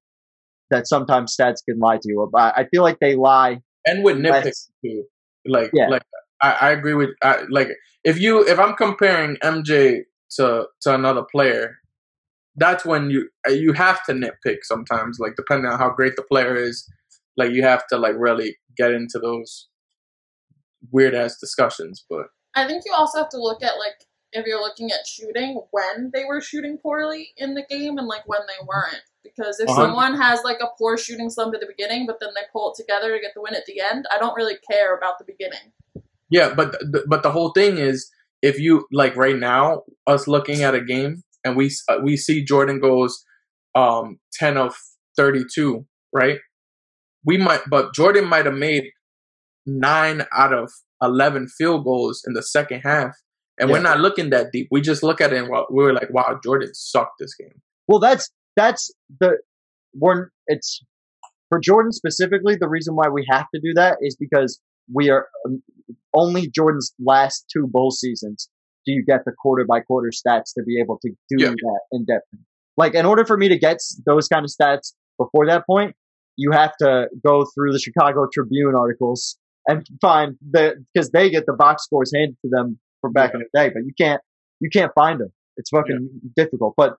that 0.70 0.88
sometimes 0.88 1.36
stats 1.36 1.64
can 1.68 1.80
lie 1.80 1.98
to 1.98 2.08
you. 2.08 2.30
But 2.32 2.54
I 2.56 2.68
feel 2.72 2.84
like 2.84 3.00
they 3.00 3.16
lie 3.16 3.62
and 3.90 4.04
with 4.04 4.18
nitpicks 4.18 4.46
less. 4.46 4.72
too 4.84 5.04
like 5.46 5.72
Yeah. 5.74 5.90
like 5.90 6.04
I, 6.42 6.52
I 6.52 6.72
agree 6.72 6.94
with 6.94 7.10
I, 7.24 7.44
like 7.50 7.70
if 8.04 8.20
you 8.20 8.46
if 8.48 8.60
i'm 8.60 8.76
comparing 8.76 9.36
mj 9.38 10.02
to 10.38 10.66
to 10.82 10.94
another 10.94 11.24
player 11.24 11.76
that's 12.56 12.86
when 12.86 13.10
you 13.10 13.30
uh, 13.48 13.52
you 13.52 13.74
have 13.74 14.04
to 14.06 14.14
nitpick 14.14 14.60
sometimes 14.64 15.18
like 15.20 15.34
depending 15.36 15.72
on 15.72 15.80
how 15.80 15.90
great 15.90 16.16
the 16.16 16.24
player 16.24 16.56
is 16.56 16.88
like 17.38 17.52
you 17.52 17.64
have 17.64 17.86
to 17.88 17.98
like 17.98 18.16
really 18.18 18.58
get 18.78 18.92
into 18.92 19.20
those 19.20 19.68
weird 20.92 21.14
ass 21.16 21.38
discussions 21.40 22.06
but 22.10 22.28
I 22.56 22.68
think 22.68 22.84
you 22.86 22.94
also 22.98 23.20
have 23.20 23.30
to 23.30 23.42
look 23.42 23.64
at 23.64 23.78
like 23.78 24.06
if 24.32 24.46
you're 24.46 24.62
looking 24.62 24.92
at 24.92 25.08
shooting 25.08 25.62
when 25.72 26.12
they 26.14 26.26
were 26.26 26.42
shooting 26.42 26.78
poorly 26.78 27.30
in 27.38 27.54
the 27.54 27.66
game 27.70 27.98
and 27.98 28.08
like 28.08 28.28
when 28.28 28.42
they 28.48 28.66
weren't. 28.68 29.02
Because 29.24 29.60
if 29.60 29.70
Uh-huh. 29.70 29.82
someone 29.84 30.16
has 30.16 30.44
like 30.44 30.60
a 30.62 30.68
poor 30.78 30.98
shooting 30.98 31.30
slump 31.30 31.54
at 31.54 31.60
the 31.60 31.68
beginning, 31.68 32.06
but 32.08 32.20
then 32.20 32.30
they 32.36 32.42
pull 32.54 32.72
it 32.72 32.76
together 32.78 33.14
to 33.14 33.20
get 33.22 33.34
the 33.36 33.42
win 33.42 33.54
at 33.56 33.66
the 33.66 33.80
end, 33.82 34.06
I 34.12 34.18
don't 34.18 34.36
really 34.36 34.58
care 34.70 34.96
about 34.96 35.20
the 35.20 35.26
beginning. 35.26 35.74
Yeah, 36.30 36.54
but 36.54 36.76
th- 36.80 37.06
but 37.08 37.24
the 37.24 37.32
whole 37.32 37.52
thing 37.52 37.78
is, 37.78 38.10
if 38.42 38.60
you 38.60 38.86
like 38.92 39.16
right 39.16 39.36
now, 39.38 39.84
us 40.08 40.28
looking 40.28 40.62
at 40.64 40.76
a 40.76 40.82
game 40.82 41.24
and 41.44 41.56
we 41.58 41.72
uh, 41.90 41.98
we 42.04 42.16
see 42.18 42.44
Jordan 42.46 42.80
goes 42.80 43.24
um 43.76 44.20
ten 44.34 44.58
of 44.58 44.76
thirty 45.18 45.44
two, 45.54 45.86
right? 46.14 46.40
We 47.26 47.38
might, 47.38 47.62
but 47.70 47.94
Jordan 47.94 48.26
might 48.26 48.46
have 48.46 48.56
made 48.56 48.86
nine 49.66 50.26
out 50.36 50.54
of 50.54 50.72
eleven 51.02 51.48
field 51.48 51.84
goals 51.84 52.24
in 52.26 52.34
the 52.34 52.44
second 52.44 52.82
half, 52.82 53.12
and 53.60 53.70
we're 53.70 53.82
not 53.82 54.00
looking 54.00 54.30
that 54.30 54.52
deep. 54.52 54.68
We 54.72 54.82
just 54.82 55.04
look 55.04 55.20
at 55.22 55.34
it 55.34 55.38
and 55.38 55.50
wa- 55.50 55.66
we're 55.70 55.94
like, 55.94 56.10
"Wow, 56.12 56.40
Jordan 56.44 56.70
sucked 56.74 57.16
this 57.20 57.36
game." 57.36 57.62
Well, 57.88 58.00
that's 58.00 58.30
that's 58.60 58.84
the 59.22 59.38
we're 59.94 60.30
it's 60.48 60.82
for 61.50 61.60
Jordan 61.60 61.92
specifically. 61.92 62.56
The 62.60 62.68
reason 62.70 62.96
why 62.96 63.08
we 63.10 63.26
have 63.32 63.46
to 63.56 63.60
do 63.62 63.74
that 63.76 63.98
is 64.02 64.16
because 64.20 64.60
we 64.94 65.10
are 65.10 65.28
um, 65.46 65.62
only 66.14 66.48
Jordan's 66.50 66.94
last 67.14 67.46
two 67.54 67.66
bowl 67.68 67.92
seasons. 67.92 68.50
Do 68.86 68.92
you 68.94 69.04
get 69.06 69.22
the 69.26 69.32
quarter 69.32 69.66
by 69.66 69.80
quarter 69.82 70.10
stats 70.10 70.54
to 70.58 70.64
be 70.66 70.80
able 70.84 70.98
to 71.06 71.10
do 71.30 71.38
Yeah. 71.44 71.50
that 71.52 71.80
in 71.92 72.06
depth? 72.06 72.26
Like, 72.78 72.94
in 72.96 73.06
order 73.06 73.26
for 73.26 73.38
me 73.38 73.48
to 73.50 73.58
get 73.58 73.78
those 74.06 74.28
kind 74.28 74.44
of 74.46 74.52
stats 74.58 74.94
before 75.18 75.46
that 75.48 75.64
point, 75.66 75.96
you 76.38 76.52
have 76.52 76.74
to 76.78 77.08
go 77.26 77.46
through 77.54 77.72
the 77.74 77.80
Chicago 77.80 78.28
Tribune 78.34 78.76
articles 78.76 79.38
and 79.68 79.86
find 80.02 80.36
the 80.52 80.64
because 80.94 81.10
they 81.12 81.30
get 81.30 81.46
the 81.46 81.54
box 81.54 81.84
scores 81.84 82.12
handed 82.16 82.38
to 82.44 82.50
them 82.50 82.80
from 83.02 83.12
back 83.14 83.34
in 83.34 83.40
the 83.42 83.50
day, 83.60 83.70
but 83.74 83.82
you 83.86 83.94
can't 84.00 84.22
you 84.60 84.70
can't 84.70 84.92
find 84.96 85.20
them. 85.20 85.32
It's 85.58 85.70
fucking 85.70 86.10
difficult. 86.36 86.74
But 86.78 86.96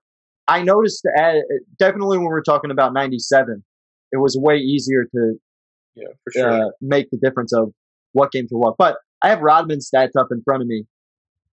I 0.47 0.63
noticed 0.63 1.05
uh, 1.17 1.33
definitely 1.79 2.17
when 2.17 2.27
we're 2.27 2.41
talking 2.43 2.71
about 2.71 2.93
'97, 2.93 3.63
it 4.11 4.17
was 4.17 4.37
way 4.39 4.57
easier 4.57 5.05
to 5.15 5.35
Yeah, 5.95 6.07
for 6.23 6.31
sure. 6.33 6.49
uh, 6.67 6.69
make 6.81 7.09
the 7.11 7.17
difference 7.17 7.53
of 7.53 7.71
what 8.13 8.31
game 8.31 8.47
to 8.49 8.55
what. 8.55 8.75
But 8.77 8.97
I 9.21 9.29
have 9.29 9.41
Rodman's 9.41 9.89
stats 9.93 10.15
up 10.19 10.27
in 10.31 10.41
front 10.43 10.61
of 10.61 10.67
me. 10.67 10.85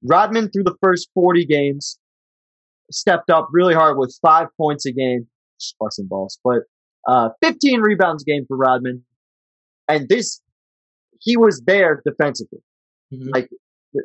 Rodman 0.03 0.51
through 0.51 0.64
the 0.64 0.77
first 0.83 1.09
40 1.14 1.44
games 1.44 1.98
stepped 2.90 3.31
up 3.31 3.48
really 3.53 3.74
hard 3.74 3.98
with 3.98 4.16
five 4.22 4.46
points 4.57 4.87
a 4.87 4.92
game, 4.92 5.27
just 5.61 5.77
busting 5.79 6.07
balls, 6.07 6.38
but 6.42 6.61
uh, 7.07 7.31
15 7.42 7.81
rebounds 7.81 8.22
a 8.22 8.27
game 8.27 8.44
for 8.48 8.57
Rodman. 8.57 9.05
And 9.88 10.09
this, 10.09 10.40
he 11.20 11.37
was 11.37 11.62
there 11.66 12.01
defensively. 12.07 12.61
Mhm. 13.12 13.31
Like, 13.35 13.51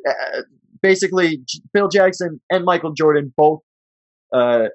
uh, 0.09 0.41
basically, 0.81 1.43
Phil 1.73 1.89
Jackson 1.89 2.41
and 2.49 2.65
Michael 2.65 2.93
Jordan 2.93 3.33
both 3.37 3.61
uh, 4.33 4.65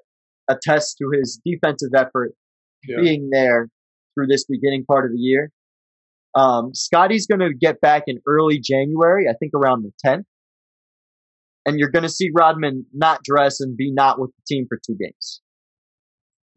attest 0.49 0.97
to 0.99 1.11
his 1.13 1.41
defensive 1.45 1.91
effort 1.97 2.33
Yeah. 2.87 3.01
being 3.03 3.31
there 3.31 3.69
through 4.15 4.27
this 4.29 4.45
beginning 4.47 4.85
part 4.87 5.05
of 5.05 5.13
the 5.13 5.19
year. 5.19 5.51
Um, 6.35 6.73
Scottie's 6.75 7.27
going 7.27 7.41
to 7.41 7.53
get 7.55 7.81
back 7.81 8.05
in 8.07 8.19
early 8.27 8.59
January, 8.61 9.27
I 9.29 9.35
think 9.35 9.53
around 9.55 9.83
the 9.83 9.93
10th. 10.09 10.25
And 11.67 11.79
you're 11.79 11.91
going 11.91 12.05
to 12.05 12.09
see 12.09 12.31
Rodman 12.35 12.87
not 12.95 13.23
dress 13.25 13.61
and 13.61 13.77
be 13.77 13.93
not 13.93 14.19
with 14.21 14.31
the 14.31 14.43
team 14.55 14.67
for 14.69 14.79
two 14.87 14.97
games. 14.99 15.41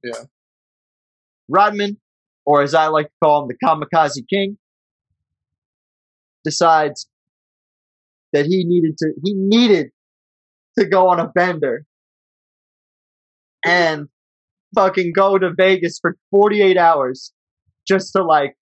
Yeah. 0.03 0.23
Rodman, 1.49 1.99
or 2.45 2.61
as 2.61 2.73
I 2.73 2.87
like 2.87 3.07
to 3.07 3.13
call 3.23 3.43
him, 3.43 3.49
the 3.49 3.57
Kamikaze 3.65 4.23
King, 4.29 4.57
decides 6.43 7.07
that 8.33 8.45
he 8.45 8.63
needed 8.65 8.97
to 8.97 9.13
he 9.23 9.33
needed 9.35 9.87
to 10.79 10.85
go 10.87 11.09
on 11.09 11.19
a 11.19 11.27
bender 11.27 11.85
and 13.65 14.07
fucking 14.75 15.13
go 15.15 15.37
to 15.37 15.51
Vegas 15.53 15.99
for 15.99 16.17
48 16.31 16.77
hours 16.77 17.33
just 17.87 18.13
to 18.13 18.23
like 18.23 18.55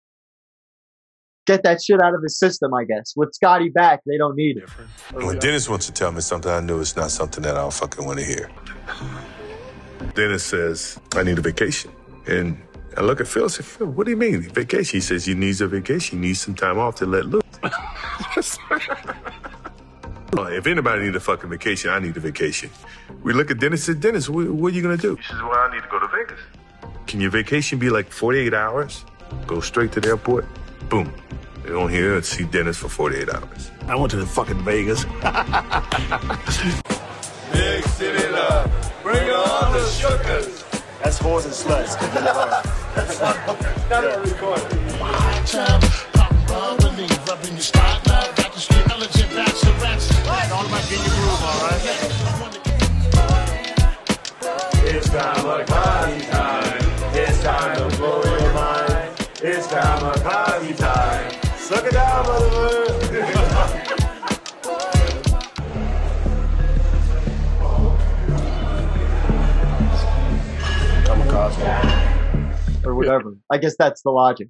get 1.45 1.63
that 1.63 1.81
shit 1.81 2.01
out 2.01 2.13
of 2.13 2.21
his 2.21 2.37
system, 2.37 2.73
I 2.73 2.83
guess. 2.83 3.13
With 3.15 3.33
Scottie 3.33 3.69
back, 3.69 4.01
they 4.05 4.17
don't 4.17 4.35
need 4.35 4.57
it. 4.57 4.69
When 5.13 5.39
Dennis 5.39 5.67
wants 5.67 5.87
to 5.87 5.91
tell 5.91 6.11
me 6.11 6.21
something, 6.21 6.51
I 6.51 6.59
know 6.59 6.79
it's 6.79 6.95
not 6.95 7.11
something 7.11 7.43
that 7.43 7.55
I 7.55 7.61
don't 7.61 7.73
fucking 7.73 8.05
want 8.05 8.19
to 8.19 8.25
hear. 8.25 8.49
Dennis 10.15 10.43
says, 10.43 10.99
I 11.15 11.23
need 11.23 11.37
a 11.37 11.41
vacation. 11.41 11.91
And 12.27 12.61
I 12.97 13.01
look 13.01 13.19
at 13.19 13.27
Phil 13.27 13.43
and 13.43 13.51
say, 13.51 13.63
Phil, 13.63 13.87
what 13.87 14.05
do 14.05 14.11
you 14.11 14.17
mean 14.17 14.41
vacation? 14.41 14.97
He 14.97 15.01
says, 15.01 15.25
he 15.25 15.33
needs 15.33 15.61
a 15.61 15.67
vacation. 15.67 16.21
He 16.21 16.27
needs 16.27 16.41
some 16.41 16.55
time 16.55 16.77
off 16.77 16.95
to 16.95 17.05
let 17.05 17.25
loose. 17.25 17.43
Well, 20.33 20.47
if 20.47 20.67
anybody 20.67 21.03
needs 21.03 21.15
a 21.15 21.19
fucking 21.19 21.49
vacation, 21.49 21.89
I 21.89 21.99
need 21.99 22.15
a 22.15 22.19
vacation. 22.19 22.69
We 23.23 23.33
look 23.33 23.49
at 23.49 23.59
Dennis 23.59 23.87
and 23.87 23.95
said, 23.95 24.01
Dennis, 24.01 24.29
what, 24.29 24.47
what 24.49 24.73
are 24.73 24.75
you 24.75 24.83
going 24.83 24.95
to 24.95 25.01
do? 25.01 25.15
He 25.15 25.23
says, 25.23 25.41
well, 25.41 25.53
I 25.53 25.73
need 25.73 25.81
to 25.81 25.87
go 25.89 25.99
to 25.99 26.07
Vegas. 26.07 26.39
Can 27.07 27.19
your 27.19 27.31
vacation 27.31 27.79
be 27.79 27.89
like 27.89 28.11
48 28.11 28.53
hours? 28.53 29.05
Go 29.47 29.59
straight 29.59 29.91
to 29.93 30.01
the 30.01 30.09
airport? 30.09 30.45
Boom. 30.89 31.11
They 31.63 31.69
don't 31.69 31.89
hear 31.89 32.15
and 32.15 32.23
see 32.25 32.43
Dennis 32.45 32.77
for 32.77 32.89
48 32.89 33.29
hours. 33.29 33.71
I 33.87 33.95
went 33.95 34.11
to 34.11 34.17
the 34.17 34.25
fucking 34.25 34.63
Vegas. 34.63 35.05
Big 37.51 37.83
city 37.85 38.27
love. 38.29 38.93
Bring 39.01 39.29
on 39.29 39.73
the 39.73 39.83
sugars. 39.85 40.63
That's 41.03 41.17
whores 41.19 41.45
and 41.45 41.53
sluts. 41.53 41.99
Not 43.89 44.03
a 44.05 44.19
recording. 44.21 44.79
It's 50.61 50.67
time 55.09 55.45
of 55.45 55.65
party 55.67 56.21
time. 56.25 56.79
It's 57.13 57.41
time 57.41 57.77
to 57.77 57.97
blow 57.97 58.21
your 58.21 58.53
mind. 58.53 59.11
It's 59.41 59.67
time 59.67 60.03
of 60.03 60.21
party 60.21 60.73
time. 60.73 61.31
Suck 61.55 61.85
it 61.85 61.93
down, 61.93 62.25
motherfucker. 62.25 63.25
Or 72.85 72.95
whatever. 72.95 73.37
I 73.49 73.59
guess 73.59 73.77
that's 73.77 74.01
the 74.01 74.09
logic. 74.11 74.49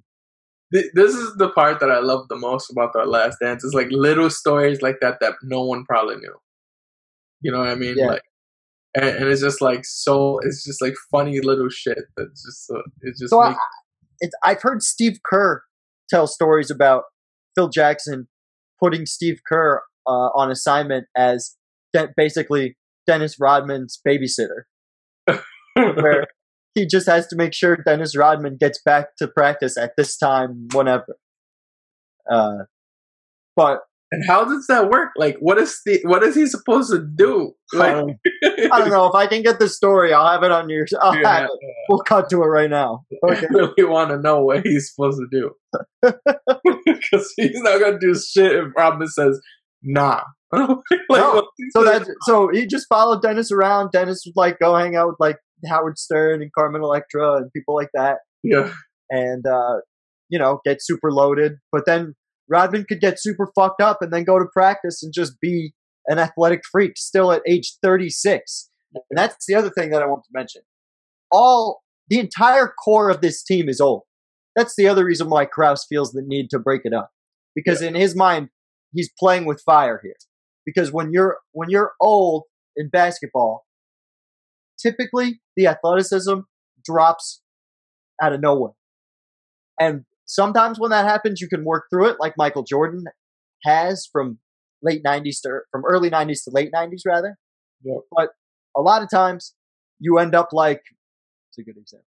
Th- 0.72 0.90
this 0.94 1.14
is 1.14 1.36
the 1.36 1.50
part 1.50 1.80
that 1.80 1.90
I 1.90 2.00
love 2.00 2.28
the 2.28 2.36
most 2.36 2.70
about 2.70 2.92
the 2.92 3.04
Last 3.04 3.38
Dance. 3.42 3.64
Is 3.64 3.74
like 3.74 3.88
little 3.90 4.30
stories 4.30 4.82
like 4.82 4.96
that 5.00 5.18
that 5.20 5.34
no 5.42 5.64
one 5.64 5.84
probably 5.84 6.16
knew. 6.16 6.34
You 7.40 7.52
know 7.52 7.58
what 7.58 7.68
I 7.68 7.74
mean? 7.74 7.96
Yeah. 7.96 8.06
Like, 8.06 8.22
and, 8.94 9.04
and 9.04 9.28
it's 9.28 9.40
just 9.40 9.60
like 9.60 9.84
so. 9.84 10.38
It's 10.42 10.64
just 10.64 10.82
like 10.82 10.94
funny 11.10 11.40
little 11.40 11.68
shit 11.68 11.98
that's 12.16 12.44
just 12.44 12.66
so. 12.66 12.82
It 13.02 13.16
just 13.18 13.30
So 13.30 13.40
I, 13.40 13.50
makes, 13.50 13.60
it's, 14.20 14.34
I've 14.44 14.62
heard 14.62 14.82
Steve 14.82 15.18
Kerr 15.24 15.62
tell 16.08 16.26
stories 16.26 16.70
about 16.70 17.04
Phil 17.54 17.68
Jackson 17.68 18.28
putting 18.80 19.06
Steve 19.06 19.40
Kerr 19.46 19.82
uh, 20.06 20.30
on 20.34 20.50
assignment 20.50 21.06
as 21.16 21.56
de- 21.92 22.08
basically 22.16 22.76
Dennis 23.06 23.36
Rodman's 23.40 24.00
babysitter, 24.06 24.62
where 25.74 26.26
he 26.80 26.86
just 26.86 27.06
has 27.06 27.26
to 27.28 27.36
make 27.36 27.52
sure 27.54 27.76
Dennis 27.76 28.16
Rodman 28.16 28.56
gets 28.58 28.80
back 28.82 29.16
to 29.18 29.28
practice 29.28 29.76
at 29.76 29.92
this 29.96 30.16
time, 30.16 30.68
whenever. 30.72 31.16
Uh, 32.30 32.58
but 33.56 33.80
and 34.12 34.24
how 34.26 34.44
does 34.44 34.66
that 34.68 34.90
work? 34.90 35.10
Like, 35.16 35.36
what 35.38 35.58
is 35.58 35.80
the 35.86 36.00
what 36.04 36.22
is 36.24 36.34
he 36.34 36.46
supposed 36.46 36.90
to 36.90 36.98
do? 37.14 37.52
Like, 37.72 37.94
um, 37.94 38.08
I 38.72 38.80
don't 38.80 38.90
know 38.90 39.06
if 39.06 39.14
I 39.14 39.26
can 39.28 39.42
get 39.42 39.58
the 39.60 39.68
story. 39.68 40.12
I'll 40.12 40.26
have 40.32 40.42
it 40.42 40.50
on 40.50 40.68
your. 40.68 40.84
I'll 41.00 41.16
Yeah. 41.16 41.32
have 41.32 41.44
it. 41.44 41.50
We'll 41.88 42.00
cut 42.00 42.28
to 42.30 42.42
it 42.42 42.46
right 42.46 42.70
now. 42.70 43.04
I 43.28 43.40
really 43.50 43.84
want 43.84 44.10
to 44.10 44.18
know 44.18 44.42
what 44.44 44.66
he's 44.66 44.90
supposed 44.92 45.20
to 45.20 45.26
do 45.30 45.50
because 46.84 47.32
he's 47.36 47.60
not 47.60 47.78
gonna 47.80 47.98
do 48.00 48.14
shit 48.14 48.52
if 48.52 48.64
Robin 48.76 49.06
says 49.06 49.40
nah. 49.82 50.22
like, 50.52 50.70
No. 51.10 51.48
So 51.70 51.84
that 51.84 52.04
so 52.22 52.48
he 52.52 52.66
just 52.66 52.86
followed 52.88 53.22
Dennis 53.22 53.52
around. 53.52 53.92
Dennis 53.92 54.24
would 54.26 54.34
like 54.36 54.58
go 54.58 54.74
hang 54.74 54.96
out 54.96 55.06
with 55.08 55.16
like 55.20 55.36
Howard 55.68 55.98
Stern 55.98 56.42
and 56.42 56.50
Carmen 56.56 56.82
Electra 56.82 57.36
and 57.36 57.52
people 57.52 57.74
like 57.74 57.90
that, 57.94 58.18
yeah, 58.42 58.72
and 59.10 59.46
uh, 59.46 59.80
you 60.28 60.38
know 60.38 60.60
get 60.64 60.78
super 60.80 61.10
loaded. 61.10 61.52
But 61.72 61.86
then 61.86 62.14
Rodman 62.50 62.84
could 62.88 63.00
get 63.00 63.20
super 63.20 63.50
fucked 63.54 63.80
up 63.80 63.98
and 64.00 64.12
then 64.12 64.24
go 64.24 64.38
to 64.38 64.46
practice 64.52 65.02
and 65.02 65.12
just 65.14 65.40
be 65.40 65.72
an 66.06 66.18
athletic 66.18 66.62
freak 66.70 66.92
still 66.96 67.30
at 67.32 67.42
age 67.46 67.76
36. 67.82 68.68
And 68.92 69.16
that's 69.16 69.46
the 69.46 69.54
other 69.54 69.70
thing 69.70 69.90
that 69.90 70.02
I 70.02 70.06
want 70.06 70.24
to 70.24 70.30
mention. 70.32 70.62
All 71.30 71.82
the 72.08 72.18
entire 72.18 72.66
core 72.66 73.08
of 73.08 73.20
this 73.20 73.44
team 73.44 73.68
is 73.68 73.80
old. 73.80 74.02
That's 74.56 74.74
the 74.76 74.88
other 74.88 75.04
reason 75.04 75.30
why 75.30 75.44
Krause 75.44 75.86
feels 75.88 76.10
the 76.10 76.22
need 76.26 76.50
to 76.50 76.58
break 76.58 76.82
it 76.84 76.92
up. 76.92 77.10
Because 77.54 77.82
in 77.82 77.94
his 77.94 78.16
mind, 78.16 78.48
he's 78.92 79.10
playing 79.16 79.46
with 79.46 79.62
fire 79.64 80.00
here. 80.02 80.16
Because 80.66 80.92
when 80.92 81.12
you're 81.12 81.38
when 81.52 81.70
you're 81.70 81.92
old 82.00 82.44
in 82.76 82.88
basketball, 82.88 83.64
typically 84.80 85.40
the 85.56 85.66
athleticism 85.66 86.40
drops 86.84 87.42
out 88.22 88.32
of 88.32 88.40
nowhere. 88.40 88.72
And 89.78 90.04
sometimes 90.26 90.78
when 90.78 90.90
that 90.90 91.06
happens, 91.06 91.40
you 91.40 91.48
can 91.48 91.64
work 91.64 91.84
through 91.90 92.10
it, 92.10 92.16
like 92.20 92.34
Michael 92.36 92.62
Jordan 92.62 93.04
has 93.64 94.08
from 94.10 94.38
late 94.82 95.02
90s 95.02 95.40
to 95.42 95.60
from 95.70 95.84
early 95.86 96.10
90s 96.10 96.44
to 96.44 96.50
late 96.50 96.70
90s, 96.74 97.00
rather. 97.06 97.36
Yeah. 97.82 97.96
But 98.10 98.30
a 98.76 98.80
lot 98.80 99.02
of 99.02 99.10
times 99.10 99.54
you 99.98 100.18
end 100.18 100.34
up 100.34 100.48
like, 100.52 100.82
it's 101.50 101.58
a 101.58 101.62
good 101.62 101.78
example, 101.78 102.06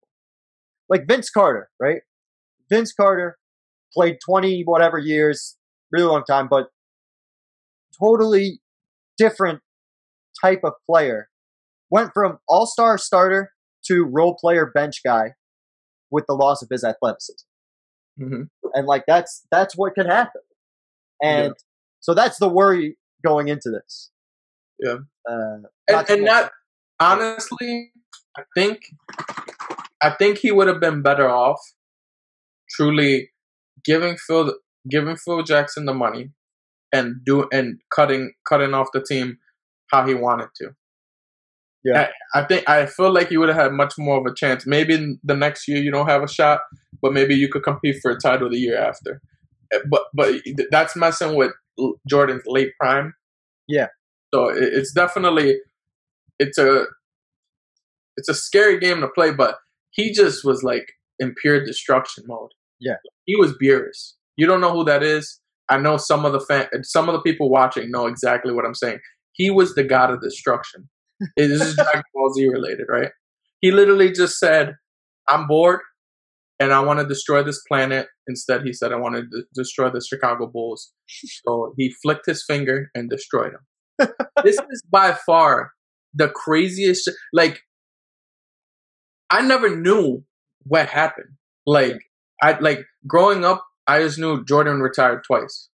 like 0.88 1.06
Vince 1.06 1.30
Carter, 1.30 1.70
right? 1.80 2.00
Vince 2.70 2.92
Carter 2.92 3.38
played 3.94 4.16
20 4.24 4.62
whatever 4.64 4.98
years, 4.98 5.56
really 5.90 6.06
long 6.06 6.24
time, 6.24 6.48
but 6.48 6.66
totally 7.98 8.60
different 9.16 9.60
type 10.40 10.60
of 10.64 10.72
player. 10.88 11.28
Went 11.90 12.10
from 12.12 12.38
all 12.48 12.66
star 12.66 12.98
starter 12.98 13.52
to 13.86 14.04
role 14.04 14.36
player 14.38 14.70
bench 14.72 15.00
guy 15.04 15.34
with 16.10 16.24
the 16.26 16.34
loss 16.34 16.62
of 16.62 16.68
his 16.70 16.84
athleticism 16.84 17.44
hmm 18.18 18.42
and 18.74 18.86
like 18.86 19.04
that's 19.06 19.46
that's 19.50 19.76
what 19.76 19.94
can 19.94 20.06
happen 20.06 20.40
and 21.22 21.54
so 22.00 22.14
that's 22.14 22.38
the 22.38 22.48
worry 22.48 22.96
going 23.24 23.48
into 23.48 23.70
this. 23.70 24.10
Yeah. 24.78 24.96
uh, 25.28 25.58
and, 25.88 26.10
and 26.10 26.24
not 26.24 26.50
honestly, 27.00 27.92
I 28.36 28.42
think 28.54 28.82
I 30.00 30.10
think 30.10 30.38
he 30.38 30.52
would 30.52 30.68
have 30.68 30.80
been 30.80 31.02
better 31.02 31.28
off 31.28 31.58
truly 32.70 33.30
giving 33.84 34.16
Phil 34.16 34.54
giving 34.88 35.16
Phil 35.16 35.42
Jackson 35.42 35.86
the 35.86 35.94
money 35.94 36.30
and 36.92 37.16
do 37.24 37.48
and 37.52 37.80
cutting 37.94 38.32
cutting 38.48 38.74
off 38.74 38.88
the 38.92 39.02
team 39.02 39.38
how 39.90 40.06
he 40.06 40.14
wanted 40.14 40.48
to. 40.56 40.70
Yeah. 41.84 42.08
I, 42.34 42.40
I 42.40 42.44
think 42.44 42.68
I 42.68 42.86
feel 42.86 43.12
like 43.12 43.30
you 43.30 43.40
would 43.40 43.48
have 43.48 43.58
had 43.58 43.72
much 43.72 43.94
more 43.98 44.18
of 44.18 44.26
a 44.26 44.34
chance. 44.34 44.66
Maybe 44.66 45.16
the 45.22 45.36
next 45.36 45.68
year 45.68 45.78
you 45.78 45.90
don't 45.90 46.08
have 46.08 46.22
a 46.22 46.28
shot, 46.28 46.60
but 47.00 47.12
maybe 47.12 47.34
you 47.34 47.48
could 47.48 47.62
compete 47.62 47.96
for 48.02 48.10
a 48.10 48.18
title 48.18 48.50
the 48.50 48.58
year 48.58 48.78
after. 48.78 49.20
Uh, 49.74 49.78
But 49.90 50.02
but 50.14 50.34
that's 50.70 50.96
messing 50.96 51.34
with 51.36 51.52
Jordan's 52.08 52.42
late 52.46 52.72
prime. 52.80 53.14
Yeah. 53.68 53.88
So 54.34 54.48
it's 54.48 54.92
definitely 54.92 55.58
it's 56.38 56.58
a 56.58 56.86
it's 58.16 58.28
a 58.28 58.34
scary 58.34 58.78
game 58.80 59.00
to 59.00 59.08
play, 59.08 59.32
but 59.32 59.56
he 59.90 60.12
just 60.12 60.44
was 60.44 60.62
like 60.62 60.92
in 61.18 61.34
pure 61.40 61.64
destruction 61.64 62.24
mode. 62.26 62.50
Yeah. 62.80 62.96
He 63.24 63.36
was 63.36 63.54
Beerus. 63.62 64.14
You 64.36 64.46
don't 64.46 64.60
know 64.60 64.72
who 64.72 64.84
that 64.84 65.02
is. 65.02 65.40
I 65.68 65.78
know 65.78 65.96
some 65.96 66.24
of 66.24 66.32
the 66.32 66.40
fan, 66.40 66.68
some 66.82 67.08
of 67.08 67.12
the 67.12 67.20
people 67.20 67.50
watching 67.50 67.90
know 67.90 68.06
exactly 68.06 68.52
what 68.52 68.64
I'm 68.64 68.74
saying. 68.74 69.00
He 69.32 69.50
was 69.50 69.74
the 69.74 69.84
god 69.84 70.10
of 70.10 70.20
destruction. 70.20 70.88
This 71.36 71.62
is 71.62 71.74
Dragon 71.76 72.02
Ball 72.14 72.32
Z 72.34 72.48
related, 72.48 72.86
right? 72.88 73.10
He 73.60 73.70
literally 73.72 74.12
just 74.12 74.38
said, 74.38 74.76
"I'm 75.28 75.46
bored, 75.46 75.80
and 76.60 76.72
I 76.72 76.80
want 76.80 77.00
to 77.00 77.06
destroy 77.06 77.42
this 77.42 77.62
planet." 77.68 78.08
Instead, 78.26 78.62
he 78.64 78.72
said, 78.72 78.92
"I 78.92 78.96
want 78.96 79.16
to 79.16 79.22
d- 79.22 79.44
destroy 79.54 79.90
the 79.90 80.00
Chicago 80.06 80.46
Bulls." 80.46 80.92
So 81.08 81.74
he 81.76 81.94
flicked 82.02 82.26
his 82.26 82.44
finger 82.46 82.90
and 82.94 83.10
destroyed 83.10 83.52
them. 83.54 84.08
this 84.44 84.56
is 84.70 84.82
by 84.90 85.16
far 85.26 85.72
the 86.14 86.28
craziest. 86.28 87.04
sh- 87.08 87.14
Like, 87.32 87.60
I 89.30 89.42
never 89.42 89.74
knew 89.76 90.24
what 90.64 90.88
happened. 90.88 91.30
Like, 91.66 91.98
I 92.42 92.58
like 92.58 92.84
growing 93.06 93.44
up. 93.44 93.64
I 93.86 94.00
just 94.02 94.18
knew 94.18 94.44
Jordan 94.44 94.80
retired 94.80 95.24
twice. 95.24 95.68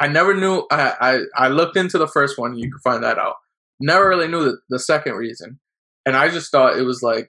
I 0.00 0.08
never 0.08 0.34
knew. 0.34 0.66
I 0.70 0.94
I, 1.36 1.46
I 1.46 1.48
looked 1.48 1.76
into 1.76 1.98
the 1.98 2.08
first 2.08 2.38
one. 2.38 2.56
You 2.56 2.70
can 2.70 2.80
find 2.84 3.02
that 3.04 3.18
out. 3.18 3.36
Never 3.80 4.08
really 4.08 4.28
knew 4.28 4.44
the, 4.44 4.58
the 4.68 4.78
second 4.78 5.14
reason, 5.14 5.60
and 6.06 6.16
I 6.16 6.28
just 6.28 6.50
thought 6.50 6.78
it 6.78 6.82
was 6.82 7.02
like 7.02 7.28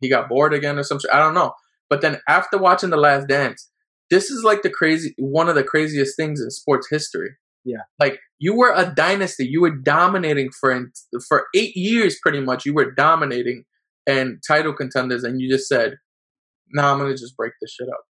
he 0.00 0.08
got 0.08 0.28
bored 0.28 0.54
again 0.54 0.78
or 0.78 0.82
something. 0.82 1.10
I 1.12 1.18
don't 1.18 1.34
know. 1.34 1.52
But 1.90 2.00
then 2.00 2.20
after 2.28 2.58
watching 2.58 2.90
The 2.90 2.96
Last 2.96 3.28
Dance, 3.28 3.70
this 4.10 4.30
is 4.30 4.42
like 4.42 4.62
the 4.62 4.70
crazy 4.70 5.14
one 5.18 5.48
of 5.48 5.54
the 5.54 5.64
craziest 5.64 6.16
things 6.16 6.40
in 6.40 6.50
sports 6.50 6.88
history. 6.90 7.30
Yeah. 7.64 7.82
Like 8.00 8.18
you 8.38 8.54
were 8.56 8.72
a 8.74 8.92
dynasty. 8.94 9.46
You 9.46 9.60
were 9.60 9.76
dominating 9.76 10.50
for 10.58 10.90
for 11.28 11.46
eight 11.54 11.76
years, 11.76 12.18
pretty 12.22 12.40
much. 12.40 12.66
You 12.66 12.74
were 12.74 12.90
dominating 12.90 13.64
and 14.06 14.42
title 14.46 14.74
contenders, 14.74 15.24
and 15.24 15.40
you 15.40 15.48
just 15.48 15.68
said, 15.68 15.96
"Nah, 16.72 16.92
I'm 16.92 16.98
gonna 16.98 17.16
just 17.16 17.36
break 17.36 17.52
this 17.60 17.72
shit 17.72 17.88
up." 17.88 18.04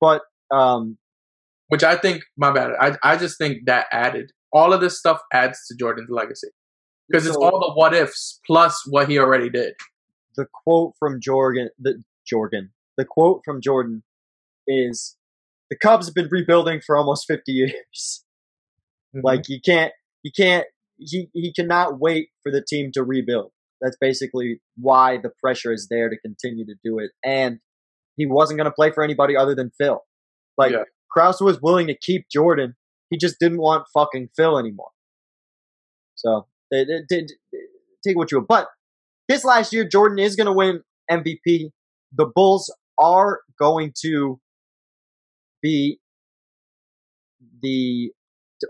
but 0.00 0.22
um, 0.54 0.98
Which 1.68 1.84
I 1.84 1.96
think, 1.96 2.22
my 2.36 2.50
bad. 2.52 2.72
I 2.80 2.96
I 3.02 3.16
just 3.16 3.38
think 3.38 3.66
that 3.66 3.86
added 3.92 4.32
all 4.52 4.72
of 4.72 4.80
this 4.80 4.98
stuff 4.98 5.20
adds 5.32 5.58
to 5.68 5.76
Jordan's 5.76 6.10
legacy 6.10 6.48
because 7.08 7.26
it's 7.26 7.36
all 7.36 7.58
the 7.60 7.72
what 7.74 7.94
ifs 7.94 8.40
plus 8.46 8.82
what 8.88 9.08
he 9.08 9.18
already 9.18 9.50
did. 9.50 9.74
the 10.36 10.46
quote 10.64 10.92
from 10.98 11.20
Jordan, 11.20 11.70
the 11.78 12.02
Jordan, 12.26 12.70
the 12.96 13.04
quote 13.04 13.42
from 13.44 13.60
Jordan 13.60 14.02
is, 14.66 15.16
"The 15.70 15.76
Cubs 15.76 16.06
have 16.06 16.14
been 16.14 16.28
rebuilding 16.30 16.80
for 16.84 16.96
almost 16.96 17.26
fifty 17.26 17.52
years. 17.52 18.24
Mm-hmm. 19.16 19.20
Like 19.24 19.48
you 19.48 19.58
can't, 19.64 19.92
you 20.22 20.30
can't, 20.36 20.66
he 20.98 21.28
he 21.32 21.52
cannot 21.52 21.98
wait 21.98 22.28
for 22.42 22.52
the 22.52 22.62
team 22.62 22.90
to 22.92 23.02
rebuild. 23.02 23.52
That's 23.80 23.96
basically 24.00 24.60
why 24.76 25.16
the 25.16 25.30
pressure 25.42 25.72
is 25.72 25.86
there 25.88 26.10
to 26.10 26.18
continue 26.18 26.66
to 26.66 26.74
do 26.84 26.98
it. 26.98 27.10
And 27.24 27.60
he 28.16 28.26
wasn't 28.26 28.58
going 28.58 28.66
to 28.66 28.72
play 28.72 28.90
for 28.90 29.02
anybody 29.02 29.36
other 29.36 29.54
than 29.54 29.70
Phil. 29.78 30.00
Like 30.58 30.72
Yeah. 30.72 30.82
Krause 31.10 31.40
was 31.40 31.60
willing 31.62 31.86
to 31.86 31.96
keep 31.96 32.26
Jordan. 32.30 32.74
He 33.10 33.16
just 33.16 33.38
didn't 33.40 33.58
want 33.58 33.86
fucking 33.92 34.28
Phil 34.36 34.58
anymore. 34.58 34.90
So 36.14 36.46
it, 36.70 36.88
it, 36.88 37.04
did 37.08 37.32
take 38.06 38.16
what 38.16 38.30
you 38.30 38.38
will. 38.38 38.46
But 38.46 38.68
this 39.28 39.44
last 39.44 39.72
year, 39.72 39.86
Jordan 39.88 40.18
is 40.18 40.36
going 40.36 40.46
to 40.46 40.52
win 40.52 40.82
MVP. 41.10 41.70
The 42.12 42.26
Bulls 42.26 42.74
are 42.98 43.40
going 43.58 43.92
to 44.02 44.40
be 45.62 45.98
the 47.62 48.12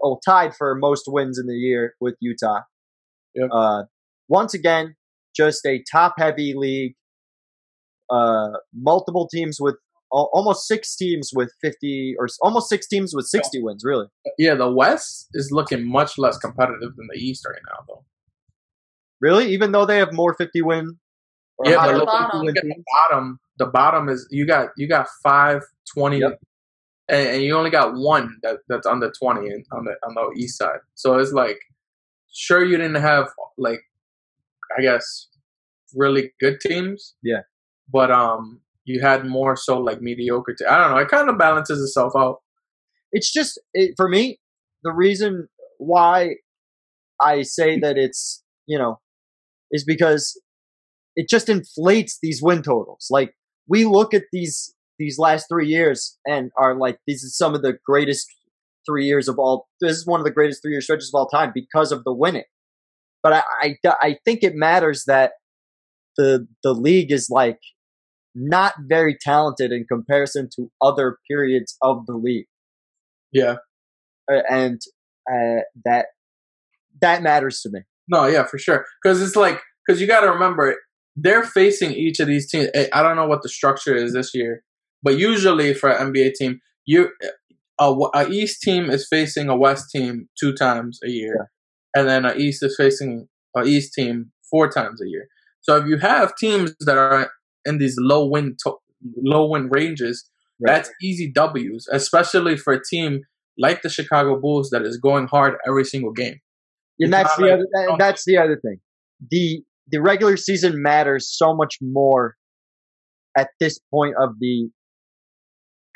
oh 0.02 0.20
tied 0.24 0.54
for 0.54 0.74
most 0.74 1.04
wins 1.06 1.38
in 1.38 1.46
the 1.46 1.54
year 1.54 1.94
with 2.00 2.16
Utah. 2.20 2.60
Yep. 3.34 3.48
Uh, 3.52 3.82
once 4.28 4.54
again, 4.54 4.96
just 5.34 5.64
a 5.66 5.82
top 5.90 6.14
heavy 6.18 6.54
league. 6.56 6.94
Uh, 8.10 8.52
multiple 8.74 9.28
teams 9.28 9.58
with 9.60 9.76
almost 10.10 10.66
six 10.66 10.96
teams 10.96 11.30
with 11.34 11.52
50 11.60 12.16
or 12.18 12.28
almost 12.42 12.68
six 12.68 12.86
teams 12.88 13.14
with 13.14 13.26
60 13.26 13.62
wins, 13.62 13.82
really. 13.84 14.06
Yeah, 14.38 14.54
the 14.54 14.70
West 14.70 15.28
is 15.34 15.50
looking 15.52 15.86
much 15.86 16.18
less 16.18 16.38
competitive 16.38 16.96
than 16.96 17.08
the 17.12 17.18
East 17.18 17.44
right 17.48 17.60
now, 17.66 17.84
though. 17.88 18.04
Really? 19.20 19.52
Even 19.52 19.72
though 19.72 19.84
they 19.84 19.98
have 19.98 20.12
more 20.12 20.34
50 20.34 20.62
win 20.62 20.98
or 21.58 21.70
yeah, 21.70 21.78
higher 21.78 21.92
but 21.92 21.98
look, 22.06 22.10
50 22.10 22.38
win 22.38 22.46
look 22.46 22.56
at 22.56 22.62
the 22.64 22.84
bottom. 23.10 23.38
The 23.58 23.66
bottom 23.66 24.08
is 24.08 24.26
you 24.30 24.46
got 24.46 24.68
you 24.76 24.86
got 24.88 25.08
five 25.22 25.62
twenty, 25.92 26.18
Yep. 26.20 26.38
and, 27.08 27.28
and 27.28 27.42
you 27.42 27.56
only 27.56 27.70
got 27.70 27.94
one 27.94 28.36
that, 28.44 28.58
that's 28.68 28.86
under 28.86 29.10
twenty 29.10 29.48
in, 29.48 29.64
on 29.72 29.84
the 29.84 29.94
on 30.06 30.14
the 30.14 30.40
East 30.40 30.56
side. 30.58 30.78
So 30.94 31.18
it's 31.18 31.32
like, 31.32 31.58
sure, 32.32 32.64
you 32.64 32.76
didn't 32.76 33.02
have 33.02 33.26
like, 33.58 33.80
I 34.78 34.82
guess, 34.82 35.26
really 35.94 36.32
good 36.40 36.60
teams. 36.60 37.16
Yeah. 37.22 37.40
but 37.92 38.12
um, 38.12 38.60
you 38.88 39.00
had 39.02 39.26
more 39.26 39.56
so 39.56 39.78
like 39.78 40.00
mediocre. 40.02 40.54
Te- 40.58 40.66
I 40.66 40.78
don't 40.78 40.92
know. 40.92 40.98
It 40.98 41.08
kind 41.10 41.30
of 41.30 41.38
balances 41.38 41.80
itself 41.82 42.14
out. 42.18 42.38
it's 43.12 43.32
just 43.32 43.60
it, 43.74 43.94
for 43.96 44.08
me 44.08 44.38
the 44.84 44.92
reason 44.92 45.48
why 45.78 46.34
i 47.20 47.42
say 47.42 47.78
that 47.78 47.96
it's 47.98 48.44
you 48.66 48.78
know 48.78 49.00
is 49.70 49.84
because 49.84 50.40
it 51.16 51.28
just 51.28 51.48
inflates 51.48 52.18
these 52.22 52.40
win 52.42 52.62
totals 52.62 53.08
like 53.10 53.34
we 53.68 53.84
look 53.84 54.14
at 54.14 54.24
these 54.32 54.74
these 54.98 55.18
last 55.18 55.46
three 55.50 55.68
years 55.68 56.18
and 56.26 56.50
are 56.56 56.74
like 56.76 56.98
these 57.06 57.24
are 57.24 57.28
some 57.42 57.54
of 57.54 57.62
the 57.62 57.74
greatest 57.86 58.26
three 58.86 59.06
years 59.06 59.28
of 59.28 59.38
all 59.38 59.68
this 59.80 59.96
is 59.96 60.06
one 60.06 60.20
of 60.20 60.24
the 60.26 60.32
greatest 60.32 60.62
three 60.62 60.72
year 60.72 60.80
stretches 60.80 61.10
of 61.14 61.18
all 61.18 61.28
time 61.28 61.52
because 61.54 61.92
of 61.92 62.04
the 62.04 62.14
winning 62.14 62.44
but 63.22 63.32
i 63.32 63.42
i, 63.62 63.74
I 64.02 64.16
think 64.24 64.42
it 64.42 64.54
matters 64.54 65.04
that 65.06 65.32
the 66.16 66.46
the 66.62 66.72
league 66.72 67.12
is 67.12 67.28
like 67.30 67.58
not 68.38 68.74
very 68.88 69.16
talented 69.20 69.72
in 69.72 69.84
comparison 69.90 70.48
to 70.56 70.70
other 70.80 71.18
periods 71.30 71.76
of 71.82 72.06
the 72.06 72.14
league 72.14 72.46
Yeah. 73.32 73.56
uh, 74.30 74.42
and 74.50 74.80
uh, 75.30 75.62
that 75.84 76.06
that 77.00 77.22
matters 77.22 77.60
to 77.62 77.70
me. 77.70 77.80
No, 78.08 78.26
yeah, 78.26 78.44
for 78.44 78.58
sure. 78.58 78.84
Because 79.02 79.20
it's 79.22 79.36
like 79.36 79.60
because 79.86 80.00
you 80.00 80.06
got 80.06 80.20
to 80.20 80.30
remember 80.30 80.76
they're 81.16 81.44
facing 81.44 81.92
each 81.92 82.20
of 82.20 82.26
these 82.28 82.50
teams. 82.50 82.68
I- 82.74 82.88
I 82.92 83.02
don't 83.02 83.16
know 83.16 83.26
what 83.26 83.42
the 83.42 83.48
structure 83.48 83.94
is 83.94 84.12
this 84.14 84.32
year, 84.34 84.62
but 85.02 85.18
usually 85.18 85.74
for 85.74 85.90
an 85.90 86.12
NBA 86.12 86.34
team, 86.34 86.60
you 86.86 87.10
a, 87.80 87.94
a 88.14 88.28
East 88.28 88.62
team 88.62 88.90
is 88.90 89.06
facing 89.08 89.48
a 89.48 89.56
West 89.56 89.90
team 89.90 90.28
two 90.40 90.52
times 90.54 90.98
a 91.04 91.08
year, 91.10 91.50
and 91.94 92.08
then 92.08 92.24
a 92.24 92.34
East 92.34 92.62
is 92.62 92.74
facing 92.76 93.28
a 93.56 93.64
East 93.64 93.92
team 93.94 94.32
four 94.50 94.68
times 94.70 95.00
a 95.02 95.08
year. 95.08 95.26
So 95.60 95.76
if 95.76 95.86
you 95.86 95.98
have 95.98 96.34
teams 96.36 96.74
that 96.80 96.96
are 96.96 97.30
in 97.68 97.78
these 97.78 97.96
low 97.98 98.26
win 98.26 98.56
to- 98.64 98.78
low 99.16 99.44
win 99.50 99.68
ranges, 99.68 100.28
Right. 100.60 100.72
that's 100.74 100.90
easy 101.02 101.30
W's, 101.30 101.86
especially 101.92 102.56
for 102.56 102.72
a 102.72 102.80
team 102.92 103.20
like 103.56 103.82
the 103.82 103.88
Chicago 103.88 104.40
Bulls 104.40 104.70
that 104.70 104.82
is 104.82 104.96
going 104.98 105.26
hard 105.28 105.54
every 105.68 105.84
single 105.84 106.12
game. 106.12 106.38
And 107.00 107.12
that's 107.12 107.34
the 107.36 107.42
like- 107.42 107.52
other. 107.52 107.66
that- 107.72 107.96
that's 107.98 108.24
the 108.24 108.36
other 108.38 108.58
thing. 108.64 108.80
the 109.30 109.62
The 109.90 110.02
regular 110.02 110.36
season 110.36 110.82
matters 110.82 111.24
so 111.34 111.54
much 111.54 111.78
more 111.80 112.36
at 113.36 113.48
this 113.60 113.78
point 113.90 114.14
of 114.20 114.30
the 114.38 114.68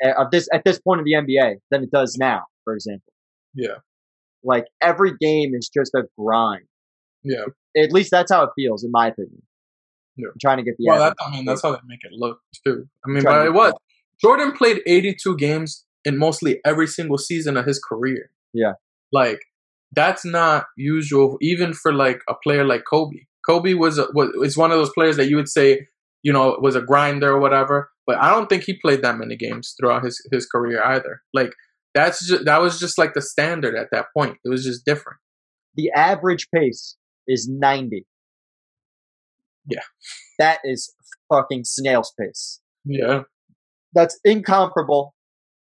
uh, 0.03 0.13
of 0.21 0.31
this 0.31 0.47
at 0.53 0.63
this 0.65 0.79
point 0.81 0.99
of 0.99 1.05
the 1.05 1.13
NBA 1.13 1.59
than 1.71 1.83
it 1.83 1.91
does 1.91 2.17
now. 2.19 2.41
For 2.63 2.73
example, 2.73 3.13
Yeah. 3.53 3.77
like 4.43 4.65
every 4.81 5.11
game 5.21 5.53
is 5.53 5.69
just 5.73 5.93
a 5.93 6.03
grind. 6.17 6.65
Yeah. 7.23 7.45
At 7.77 7.91
least 7.93 8.09
that's 8.11 8.31
how 8.31 8.43
it 8.45 8.49
feels, 8.55 8.83
in 8.83 8.91
my 8.91 9.07
opinion. 9.07 9.43
Yeah. 10.15 10.27
I'm 10.27 10.39
trying 10.39 10.57
to 10.57 10.63
get 10.63 10.75
the 10.77 10.85
Well, 10.87 10.99
that, 10.99 11.15
I 11.25 11.31
mean, 11.31 11.45
that's 11.45 11.61
how 11.61 11.71
they 11.71 11.79
make 11.85 12.03
it 12.03 12.11
look 12.11 12.39
too. 12.65 12.87
I 13.05 13.09
mean, 13.09 13.23
but 13.23 13.45
it 13.45 13.53
was 13.53 13.73
Jordan 14.21 14.51
played 14.51 14.81
82 14.85 15.37
games 15.37 15.85
in 16.05 16.17
mostly 16.17 16.59
every 16.65 16.87
single 16.87 17.17
season 17.17 17.57
of 17.57 17.65
his 17.65 17.79
career. 17.79 18.29
Yeah. 18.53 18.73
like 19.11 19.39
that's 19.95 20.25
not 20.25 20.65
usual, 20.77 21.37
even 21.41 21.73
for 21.73 21.93
like 21.93 22.21
a 22.27 22.33
player 22.33 22.63
like 22.63 22.83
Kobe. 22.89 23.25
Kobe 23.45 23.73
was 23.73 23.97
a, 23.97 24.07
was 24.13 24.29
is 24.43 24.57
one 24.57 24.71
of 24.71 24.77
those 24.77 24.91
players 24.93 25.17
that 25.17 25.29
you 25.29 25.35
would 25.35 25.49
say, 25.49 25.87
you 26.23 26.33
know, 26.33 26.57
was 26.61 26.75
a 26.75 26.81
grinder 26.81 27.31
or 27.31 27.39
whatever. 27.39 27.89
But 28.05 28.17
I 28.17 28.29
don't 28.29 28.47
think 28.49 28.63
he 28.63 28.73
played 28.73 29.01
that 29.03 29.17
many 29.17 29.35
games 29.35 29.75
throughout 29.79 30.03
his 30.03 30.25
his 30.31 30.45
career 30.45 30.83
either. 30.83 31.21
Like 31.33 31.53
That's 31.93 32.25
just 32.25 32.45
that 32.45 32.61
was 32.61 32.79
just 32.79 32.97
like 32.97 33.13
the 33.13 33.21
standard 33.21 33.75
at 33.75 33.89
that 33.91 34.07
point. 34.15 34.37
It 34.43 34.49
was 34.49 34.63
just 34.63 34.85
different. 34.85 35.19
The 35.75 35.91
average 35.95 36.49
pace 36.53 36.95
is 37.27 37.47
90. 37.49 38.05
Yeah. 39.65 39.81
That 40.39 40.59
is 40.63 40.93
fucking 41.31 41.63
snail's 41.65 42.11
pace. 42.19 42.59
Yeah. 42.85 43.23
That's 43.93 44.19
incomparable. 44.23 45.13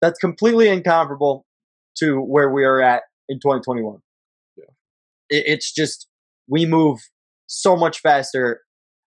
That's 0.00 0.18
completely 0.18 0.68
incomparable 0.68 1.44
to 1.98 2.18
where 2.18 2.50
we 2.50 2.64
are 2.64 2.80
at 2.80 3.02
in 3.28 3.38
2021. 3.38 3.98
Yeah. 4.56 4.64
It, 5.30 5.44
it's 5.46 5.72
just, 5.72 6.08
we 6.48 6.66
move 6.66 6.98
so 7.46 7.76
much 7.76 8.00
faster. 8.00 8.60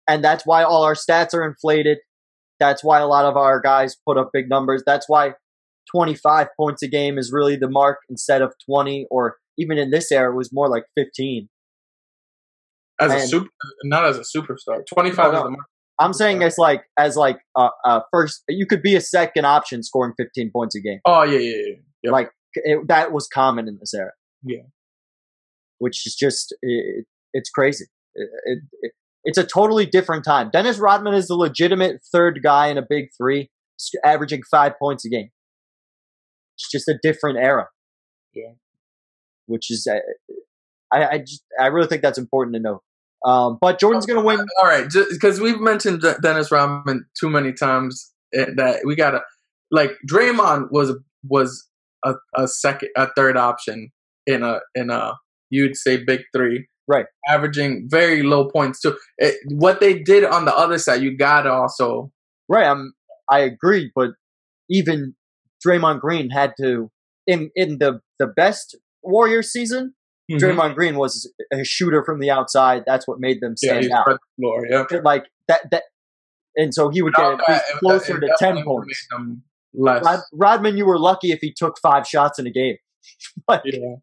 And 0.07 0.23
that's 0.23 0.45
why 0.45 0.63
all 0.63 0.83
our 0.83 0.95
stats 0.95 1.33
are 1.33 1.45
inflated. 1.45 1.99
That's 2.59 2.83
why 2.83 2.99
a 2.99 3.07
lot 3.07 3.25
of 3.25 3.37
our 3.37 3.61
guys 3.61 3.95
put 4.07 4.17
up 4.17 4.29
big 4.33 4.49
numbers. 4.49 4.83
That's 4.85 5.07
why 5.07 5.33
25 5.93 6.47
points 6.59 6.81
a 6.81 6.87
game 6.87 7.17
is 7.17 7.31
really 7.31 7.55
the 7.55 7.69
mark 7.69 7.99
instead 8.09 8.41
of 8.41 8.53
20, 8.69 9.07
or 9.11 9.37
even 9.57 9.77
in 9.77 9.91
this 9.91 10.11
era, 10.11 10.31
it 10.31 10.35
was 10.35 10.51
more 10.51 10.69
like 10.69 10.85
15. 10.97 11.49
As 12.99 13.13
a 13.13 13.27
super, 13.27 13.49
not 13.83 14.05
as 14.05 14.17
a 14.17 14.21
superstar. 14.21 14.85
Twenty 14.85 15.11
five 15.11 15.31
No, 15.31 15.37
is 15.37 15.41
no. 15.41 15.43
the 15.43 15.51
mark. 15.51 15.65
I'm 15.99 16.13
saying 16.13 16.41
it's 16.41 16.57
like 16.57 16.83
as 16.97 17.15
like 17.15 17.39
uh, 17.55 17.69
uh 17.85 18.01
first 18.11 18.43
you 18.47 18.65
could 18.65 18.81
be 18.81 18.95
a 18.95 19.01
second 19.01 19.45
option 19.45 19.81
scoring 19.83 20.13
15 20.17 20.51
points 20.51 20.75
a 20.75 20.81
game. 20.81 20.99
Oh 21.05 21.23
yeah, 21.23 21.39
yeah, 21.39 21.55
yeah. 21.55 21.75
Yep. 22.03 22.13
Like 22.13 22.31
it, 22.53 22.87
that 22.87 23.11
was 23.11 23.27
common 23.27 23.67
in 23.67 23.77
this 23.79 23.93
era. 23.93 24.11
Yeah. 24.43 24.63
Which 25.79 26.05
is 26.05 26.15
just 26.15 26.55
it, 26.61 27.05
it's 27.33 27.49
crazy. 27.49 27.85
It, 28.15 28.59
it's 29.23 29.37
a 29.37 29.43
totally 29.43 29.85
different 29.85 30.23
time. 30.23 30.49
Dennis 30.51 30.79
Rodman 30.79 31.13
is 31.13 31.27
the 31.27 31.35
legitimate 31.35 32.01
third 32.11 32.39
guy 32.41 32.67
in 32.67 32.77
a 32.77 32.81
big 32.87 33.09
three, 33.17 33.49
averaging 34.03 34.41
five 34.49 34.73
points 34.79 35.05
a 35.05 35.09
game. 35.09 35.29
It's 36.55 36.71
just 36.71 36.87
a 36.87 36.97
different 37.03 37.37
era. 37.37 37.67
Yeah. 38.33 38.53
Which 39.45 39.69
is, 39.69 39.85
uh, 39.85 39.99
I, 40.93 41.05
I 41.05 41.17
just, 41.19 41.43
I 41.59 41.67
really 41.67 41.87
think 41.87 42.01
that's 42.01 42.17
important 42.17 42.55
to 42.55 42.61
know. 42.61 42.81
Um, 43.27 43.57
but 43.59 43.79
Jordan's 43.79 44.05
going 44.05 44.19
to 44.19 44.25
win. 44.25 44.39
All 44.59 44.65
right, 44.65 44.87
because 45.11 45.41
we've 45.41 45.59
mentioned 45.59 46.03
Dennis 46.21 46.51
Rodman 46.51 47.05
too 47.19 47.29
many 47.29 47.51
times 47.51 48.11
eh, 48.33 48.45
that 48.55 48.81
we 48.85 48.95
gotta 48.95 49.21
like 49.69 49.91
Draymond 50.09 50.67
was 50.71 50.95
was 51.23 51.67
a, 52.05 52.13
a 52.35 52.47
second, 52.47 52.89
a 52.95 53.07
third 53.15 53.35
option 53.35 53.91
in 54.25 54.43
a 54.43 54.59
in 54.75 54.89
a 54.89 55.15
you'd 55.49 55.75
say 55.75 56.03
big 56.03 56.21
three, 56.35 56.67
Right. 56.87 57.05
Averaging 57.27 57.87
very 57.89 58.23
low 58.23 58.49
points 58.49 58.79
too. 58.79 58.97
It, 59.17 59.35
what 59.49 59.81
they 59.81 59.99
did 59.99 60.23
on 60.23 60.45
the 60.45 60.55
other 60.55 60.77
side, 60.77 61.01
you 61.01 61.17
gotta 61.17 61.51
also 61.51 62.11
Right, 62.49 62.65
I'm, 62.65 62.93
I 63.29 63.39
agree, 63.39 63.91
but 63.93 64.11
even 64.69 65.15
Draymond 65.65 65.99
Green 65.99 66.29
had 66.29 66.53
to 66.61 66.89
in 67.25 67.51
in 67.55 67.79
the 67.79 67.99
the 68.19 68.27
best 68.27 68.77
warrior 69.03 69.43
season. 69.43 69.93
Mm-hmm. 70.29 70.43
Draymond 70.43 70.75
Green 70.75 70.95
was 70.97 71.31
a 71.53 71.63
shooter 71.63 72.03
from 72.03 72.19
the 72.19 72.29
outside. 72.29 72.83
That's 72.85 73.07
what 73.07 73.19
made 73.19 73.39
them 73.39 73.55
stand 73.55 73.85
he 73.85 73.91
out. 73.91 74.05
the 74.05 74.19
floor, 74.37 74.67
yeah. 74.69 74.83
Like 75.03 75.25
that 75.47 75.71
that, 75.71 75.83
and 76.55 76.73
so 76.73 76.89
he 76.89 77.01
would 77.01 77.13
get 77.13 77.25
at 77.25 77.39
least 77.47 77.63
closer 77.79 78.17
it 78.17 78.21
to 78.21 78.35
ten 78.37 78.63
points. 78.63 79.07
Less, 79.73 80.03
Rod, 80.03 80.19
Rodman, 80.33 80.77
you 80.77 80.85
were 80.85 80.99
lucky 80.99 81.31
if 81.31 81.39
he 81.39 81.53
took 81.55 81.77
five 81.81 82.07
shots 82.07 82.39
in 82.39 82.47
a 82.47 82.51
game. 82.51 82.77
like, 83.47 83.61
yeah. 83.65 83.95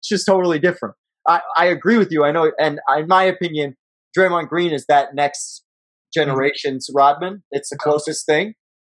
it's 0.00 0.08
just 0.08 0.26
totally 0.26 0.58
different. 0.58 0.94
I, 1.26 1.40
I 1.56 1.66
agree 1.66 1.96
with 1.96 2.10
you. 2.10 2.24
I 2.24 2.32
know, 2.32 2.52
and 2.58 2.80
in 2.96 3.06
my 3.06 3.24
opinion, 3.24 3.76
Draymond 4.16 4.48
Green 4.48 4.72
is 4.72 4.86
that 4.86 5.14
next 5.14 5.64
generation's 6.12 6.90
Rodman. 6.94 7.42
It's 7.50 7.70
the 7.70 7.78
closest 7.78 8.26
thing, 8.26 8.54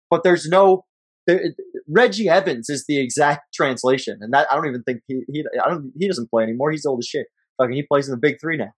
but 0.10 0.24
there's 0.24 0.48
no. 0.48 0.86
Reggie 1.88 2.30
Evans 2.30 2.70
is 2.70 2.86
the 2.88 3.00
exact 3.00 3.54
translation, 3.54 4.20
and 4.22 4.34
that 4.34 4.48
I 4.52 4.56
don't 4.56 4.68
even 4.68 4.84
think 4.84 5.02
he, 5.08 5.22
he 5.32 5.44
I 5.64 5.70
don't 5.70 5.92
he 5.98 6.08
doesn't 6.08 6.30
play 6.30 6.44
anymore. 6.44 6.72
He's 6.72 6.86
old 6.86 7.00
as 7.00 7.08
shit. 7.08 7.28
Fucking 7.58 7.76
he 7.76 7.84
plays 7.84 8.08
in 8.08 8.12
the 8.12 8.20
Big 8.20 8.36
Three 8.40 8.58
now. 8.58 8.74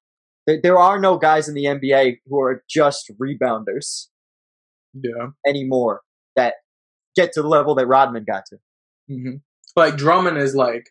There, 0.46 0.60
there 0.62 0.78
are 0.78 1.00
no 1.00 1.18
guys 1.18 1.50
in 1.50 1.56
the 1.56 1.66
NBA 1.66 2.20
who 2.28 2.40
are 2.40 2.64
just 2.70 3.12
rebounders 3.22 4.08
yeah. 4.94 5.28
anymore 5.46 6.02
that 6.36 6.56
get 7.16 7.34
to 7.34 7.42
the 7.42 7.48
level 7.48 7.76
that 7.76 7.88
Rodman 7.88 8.24
got 8.26 8.44
to. 8.48 8.58
hmm 9.10 9.36
Like 9.76 9.98
Drummond 9.98 10.38
is 10.38 10.56
like, 10.56 10.90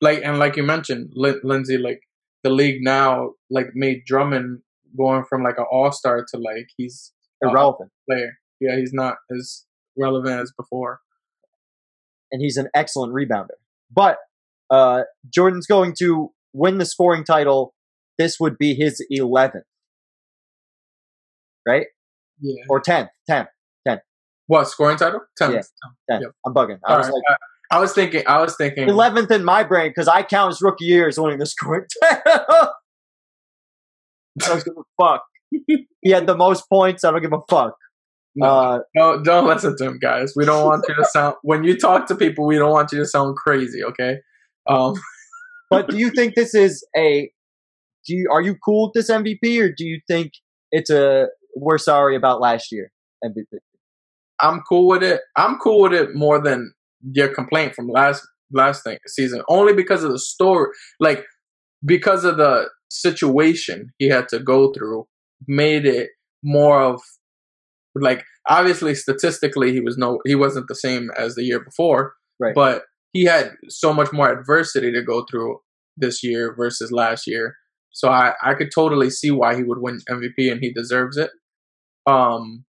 like, 0.00 0.22
and 0.24 0.38
like 0.38 0.56
you 0.56 0.62
mentioned, 0.64 1.12
Lin- 1.14 1.40
Lindsay, 1.44 1.78
like 1.78 2.00
the 2.42 2.50
league 2.50 2.82
now, 2.82 3.32
like 3.50 3.68
made 3.74 4.04
Drummond 4.06 4.60
going 4.96 5.24
from 5.28 5.42
like 5.42 5.58
an 5.58 5.66
all 5.70 5.92
star 5.92 6.24
to 6.32 6.38
like 6.38 6.68
he's 6.76 7.12
a 7.44 7.48
Irrelevant. 7.48 7.90
player. 8.08 8.32
Yeah, 8.60 8.76
he's 8.76 8.92
not 8.92 9.16
as 9.36 9.66
relevant 9.98 10.40
as 10.40 10.52
before. 10.56 11.00
and 12.32 12.42
he's 12.42 12.56
an 12.56 12.68
excellent 12.74 13.12
rebounder. 13.14 13.56
But 13.90 14.18
uh, 14.70 15.02
Jordan's 15.32 15.66
going 15.66 15.94
to 16.00 16.32
win 16.52 16.78
the 16.78 16.84
scoring 16.84 17.22
title. 17.24 17.72
This 18.18 18.40
would 18.40 18.58
be 18.58 18.74
his 18.74 19.04
11th, 19.12 19.62
right? 21.66 21.86
Yeah. 22.40 22.62
Or 22.68 22.80
10th. 22.80 23.08
10th. 23.30 23.48
What 24.48 24.68
scoring 24.68 24.96
title? 24.96 25.20
Ten. 25.36 25.52
Yeah. 25.52 25.58
10th. 26.08 26.20
Yep. 26.20 26.30
I'm 26.46 26.54
bugging. 26.54 26.78
I 26.86 26.92
All 26.92 26.98
was 26.98 27.06
right. 27.08 27.14
like 27.14 27.38
I, 27.72 27.80
was 27.80 27.92
thinking. 27.92 28.22
I 28.28 28.40
was 28.40 28.54
thinking. 28.56 28.86
11th 28.86 29.32
in 29.32 29.44
my 29.44 29.64
brain 29.64 29.88
because 29.90 30.06
I 30.06 30.22
count 30.22 30.52
his 30.52 30.62
rookie 30.62 30.84
year 30.84 31.08
as 31.08 31.18
winning 31.18 31.38
the 31.40 31.46
scoring 31.54 31.84
title. 32.00 32.22
I 34.40 34.46
don't 34.46 34.64
give 34.64 34.74
a 34.78 35.02
fuck. 35.02 35.24
he 36.00 36.10
had 36.10 36.28
the 36.28 36.36
most 36.36 36.68
points. 36.68 37.02
I 37.02 37.10
don't 37.10 37.22
give 37.22 37.32
a 37.32 37.40
fuck. 37.50 37.74
No, 38.36 38.46
Uh, 38.46 38.78
no, 38.94 39.22
don't 39.22 39.46
listen 39.46 39.76
to 39.78 39.84
him, 39.84 39.98
guys. 39.98 40.34
We 40.36 40.44
don't 40.44 40.64
want 40.64 40.84
you 40.88 40.94
to 40.94 41.04
sound. 41.06 41.36
When 41.42 41.64
you 41.64 41.76
talk 41.76 42.06
to 42.08 42.14
people, 42.14 42.46
we 42.46 42.56
don't 42.56 42.70
want 42.70 42.92
you 42.92 42.98
to 42.98 43.06
sound 43.06 43.36
crazy. 43.36 43.82
Okay. 43.82 44.18
Um. 44.68 44.94
but 45.70 45.88
do 45.88 45.96
you 45.96 46.10
think 46.10 46.34
this 46.34 46.54
is 46.54 46.86
a? 46.96 47.30
Do 48.06 48.14
you 48.14 48.28
are 48.30 48.42
you 48.42 48.54
cool 48.64 48.86
with 48.86 48.92
this 48.94 49.10
MVP 49.10 49.60
or 49.60 49.72
do 49.76 49.84
you 49.84 50.00
think 50.06 50.32
it's 50.70 50.90
a 50.90 51.26
we're 51.56 51.78
sorry 51.78 52.14
about 52.14 52.40
last 52.40 52.70
year 52.70 52.92
MVP? 53.24 53.46
I'm 54.38 54.60
cool 54.68 54.86
with 54.86 55.02
it. 55.02 55.22
I'm 55.36 55.56
cool 55.58 55.80
with 55.80 55.92
it 55.94 56.14
more 56.14 56.38
than 56.40 56.72
your 57.12 57.28
complaint 57.28 57.74
from 57.74 57.88
last 57.88 58.26
last 58.52 58.84
thing, 58.84 58.98
season, 59.06 59.42
only 59.48 59.72
because 59.72 60.04
of 60.04 60.12
the 60.12 60.18
story, 60.18 60.70
like 61.00 61.24
because 61.84 62.24
of 62.24 62.36
the 62.36 62.68
situation 62.90 63.92
he 63.98 64.08
had 64.08 64.28
to 64.28 64.38
go 64.38 64.72
through, 64.72 65.06
made 65.48 65.86
it 65.86 66.10
more 66.42 66.80
of 66.80 67.00
like 68.00 68.24
obviously 68.48 68.94
statistically 68.94 69.72
he 69.72 69.80
was 69.80 69.96
no 69.98 70.20
he 70.24 70.34
wasn't 70.34 70.68
the 70.68 70.74
same 70.74 71.10
as 71.16 71.34
the 71.34 71.44
year 71.44 71.60
before, 71.60 72.14
Right. 72.40 72.54
but 72.54 72.82
he 73.12 73.24
had 73.24 73.52
so 73.68 73.92
much 73.94 74.12
more 74.12 74.30
adversity 74.30 74.92
to 74.92 75.02
go 75.02 75.24
through 75.30 75.58
this 75.96 76.22
year 76.22 76.54
versus 76.56 76.92
last 76.92 77.26
year. 77.26 77.56
So 77.92 78.08
I 78.08 78.34
I 78.42 78.54
could 78.54 78.70
totally 78.74 79.10
see 79.10 79.30
why 79.30 79.56
he 79.56 79.62
would 79.62 79.78
win 79.80 80.00
MVP 80.10 80.50
and 80.52 80.60
he 80.60 80.72
deserves 80.72 81.16
it. 81.16 81.30
Um, 82.06 82.64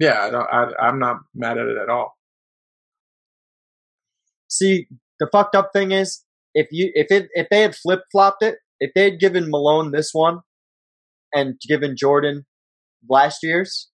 yeah, 0.00 0.22
I 0.22 0.30
don't, 0.30 0.46
I, 0.50 0.66
I'm 0.80 0.98
not 0.98 1.16
mad 1.34 1.58
at 1.58 1.66
it 1.66 1.76
at 1.80 1.88
all. 1.88 2.14
See, 4.48 4.86
the 5.20 5.28
fucked 5.30 5.54
up 5.54 5.70
thing 5.72 5.92
is 5.92 6.24
if 6.54 6.68
you 6.70 6.90
if 6.94 7.08
it 7.10 7.28
if 7.34 7.48
they 7.50 7.60
had 7.60 7.74
flip 7.76 8.00
flopped 8.10 8.42
it, 8.42 8.56
if 8.80 8.92
they 8.94 9.04
had 9.04 9.20
given 9.20 9.50
Malone 9.50 9.92
this 9.92 10.10
one 10.12 10.40
and 11.34 11.60
given 11.68 11.96
Jordan 11.96 12.46
last 13.08 13.40
year's, 13.42 13.88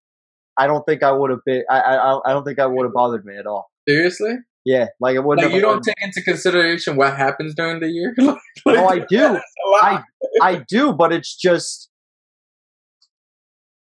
I 0.57 0.67
don't 0.67 0.85
think 0.85 1.03
I 1.03 1.11
would 1.11 1.29
have 1.31 1.39
been. 1.45 1.63
I 1.69 1.79
I 1.79 2.19
I 2.25 2.33
don't 2.33 2.43
think 2.43 2.59
I 2.59 2.65
would 2.65 2.83
have 2.85 2.93
bothered 2.93 3.25
me 3.25 3.37
at 3.37 3.45
all. 3.45 3.69
Seriously? 3.87 4.35
Yeah, 4.65 4.87
like 4.99 5.15
it 5.15 5.23
wouldn't. 5.23 5.45
Like 5.45 5.55
you 5.55 5.61
don't 5.61 5.83
take 5.83 5.95
into 6.01 6.21
consideration 6.23 6.95
what 6.95 7.15
happens 7.15 7.53
during 7.53 7.79
the 7.79 7.87
year? 7.87 8.15
like, 8.17 8.37
No, 8.65 8.87
I 8.87 8.99
do. 8.99 9.17
that's 9.17 9.53
a 9.65 9.69
lot. 9.69 9.83
I 9.83 10.03
I 10.41 10.65
do, 10.67 10.93
but 10.93 11.13
it's 11.13 11.35
just 11.35 11.89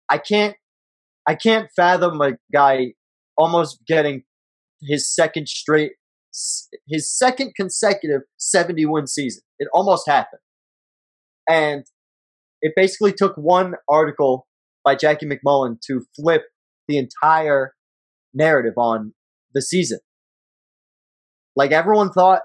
I 0.09 0.17
can't 0.17 0.55
I 1.27 1.35
can't 1.35 1.69
fathom 1.75 2.21
a 2.21 2.33
guy 2.51 2.93
almost 3.37 3.79
getting 3.87 4.23
his 4.81 5.09
second 5.13 5.47
straight 5.47 5.93
his 6.87 7.09
second 7.15 7.53
consecutive 7.55 8.21
70 8.37 8.85
win 8.87 9.07
season. 9.07 9.43
It 9.59 9.67
almost 9.73 10.07
happened. 10.07 10.41
And 11.47 11.85
it 12.61 12.73
basically 12.75 13.13
took 13.13 13.35
one 13.35 13.75
article 13.87 14.47
by 14.83 14.95
Jackie 14.95 15.27
MacMullan 15.27 15.79
to 15.87 16.05
flip 16.15 16.43
the 16.87 16.97
entire 16.97 17.73
narrative 18.33 18.73
on 18.77 19.13
the 19.53 19.61
season. 19.61 19.99
Like 21.55 21.71
everyone 21.71 22.11
thought 22.11 22.41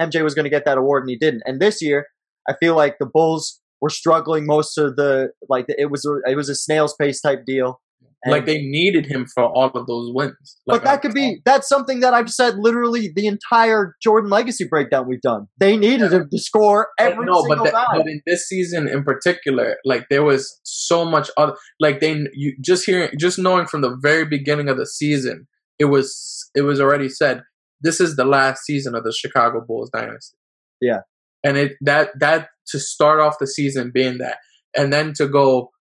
MJ 0.00 0.22
was 0.22 0.34
going 0.34 0.44
to 0.44 0.50
get 0.50 0.64
that 0.64 0.78
award 0.78 1.02
and 1.02 1.10
he 1.10 1.16
didn't. 1.16 1.42
And 1.44 1.60
this 1.60 1.82
year, 1.82 2.06
I 2.48 2.54
feel 2.60 2.76
like 2.76 2.96
the 2.98 3.06
Bulls 3.06 3.60
were 3.80 3.90
struggling 3.90 4.46
most 4.46 4.78
of 4.78 4.96
the 4.96 5.30
like 5.48 5.66
it 5.68 5.90
was 5.90 6.06
a, 6.06 6.30
it 6.30 6.36
was 6.36 6.48
a 6.48 6.54
snail's 6.54 6.94
pace 6.94 7.20
type 7.20 7.44
deal. 7.44 7.80
And- 8.24 8.32
like 8.32 8.46
they 8.46 8.58
needed 8.58 9.06
him 9.06 9.26
for 9.26 9.44
all 9.44 9.70
of 9.74 9.86
those 9.86 10.12
wins. 10.14 10.56
Like, 10.66 10.82
but 10.82 10.84
that 10.84 11.02
could 11.02 11.12
be 11.12 11.40
that's 11.44 11.68
something 11.68 12.00
that 12.00 12.14
I've 12.14 12.30
said 12.30 12.56
literally 12.56 13.12
the 13.14 13.26
entire 13.26 13.96
Jordan 14.02 14.30
legacy 14.30 14.64
breakdown 14.68 15.08
we've 15.08 15.20
done. 15.20 15.48
They 15.58 15.76
needed 15.76 16.12
him 16.12 16.28
to 16.30 16.38
score 16.38 16.90
every 16.98 17.26
no, 17.26 17.42
single 17.42 17.64
but, 17.64 17.72
that, 17.72 17.88
but 17.96 18.06
in 18.06 18.22
this 18.24 18.46
season 18.46 18.86
in 18.86 19.02
particular, 19.02 19.76
like 19.84 20.06
there 20.08 20.22
was 20.22 20.60
so 20.62 21.04
much 21.04 21.30
other, 21.36 21.56
like 21.80 22.00
they, 22.00 22.24
you 22.32 22.56
just 22.60 22.86
hearing, 22.86 23.10
just 23.18 23.38
knowing 23.40 23.66
from 23.66 23.80
the 23.80 23.96
very 24.00 24.24
beginning 24.24 24.68
of 24.68 24.76
the 24.76 24.86
season, 24.86 25.48
it 25.80 25.86
was, 25.86 26.48
it 26.54 26.62
was 26.62 26.80
already 26.80 27.08
said 27.08 27.42
this 27.80 28.00
is 28.00 28.14
the 28.14 28.24
last 28.24 28.64
season 28.64 28.94
of 28.94 29.02
the 29.02 29.12
Chicago 29.12 29.64
Bulls 29.66 29.90
dynasty. 29.92 30.36
Yeah. 30.80 31.00
And 31.44 31.56
it 31.56 31.72
that 31.80 32.10
that 32.20 32.50
to 32.68 32.78
start 32.78 33.18
off 33.18 33.40
the 33.40 33.48
season 33.48 33.90
being 33.92 34.18
that, 34.18 34.38
and 34.76 34.92
then 34.92 35.12
to 35.14 35.26
go 35.26 35.71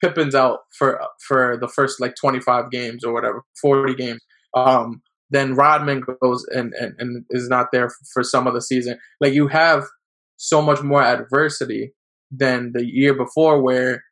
Pippen's 0.00 0.34
out 0.34 0.60
for 0.76 1.00
for 1.26 1.58
the 1.60 1.68
first 1.68 2.00
like 2.00 2.14
25 2.20 2.70
games 2.70 3.04
or 3.04 3.12
whatever, 3.12 3.42
40 3.60 3.94
games. 3.94 4.20
Um, 4.54 5.02
then 5.30 5.54
Rodman 5.54 6.02
goes 6.22 6.46
and, 6.54 6.72
and, 6.74 6.94
and 6.98 7.24
is 7.30 7.48
not 7.48 7.66
there 7.70 7.90
for 8.12 8.22
some 8.22 8.46
of 8.46 8.54
the 8.54 8.62
season. 8.62 8.98
Like 9.20 9.34
you 9.34 9.48
have 9.48 9.84
so 10.36 10.62
much 10.62 10.82
more 10.82 11.02
adversity 11.02 11.92
than 12.30 12.72
the 12.72 12.84
year 12.84 13.14
before 13.14 13.60
where 13.60 14.04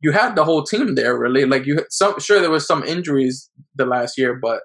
you 0.00 0.12
had 0.12 0.36
the 0.36 0.44
whole 0.44 0.62
team 0.62 0.94
there 0.94 1.18
really. 1.18 1.46
Like 1.46 1.66
you 1.66 1.84
some 1.90 2.20
sure 2.20 2.40
there 2.40 2.50
was 2.50 2.66
some 2.66 2.82
injuries 2.84 3.50
the 3.74 3.86
last 3.86 4.18
year, 4.18 4.34
but 4.34 4.62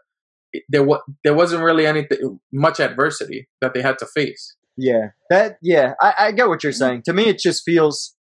there 0.68 0.84
was 0.84 1.02
there 1.24 1.34
wasn't 1.34 1.64
really 1.64 1.86
anything 1.86 2.40
much 2.52 2.80
adversity 2.80 3.48
that 3.62 3.74
they 3.74 3.82
had 3.82 3.98
to 4.00 4.06
face. 4.06 4.56
Yeah, 4.76 5.10
that 5.30 5.58
yeah, 5.62 5.94
I, 6.02 6.14
I 6.20 6.32
get 6.32 6.48
what 6.48 6.64
you're 6.64 6.74
saying. 6.74 7.04
To 7.04 7.14
me, 7.14 7.26
it 7.26 7.40
just 7.40 7.64
feels 7.64 8.16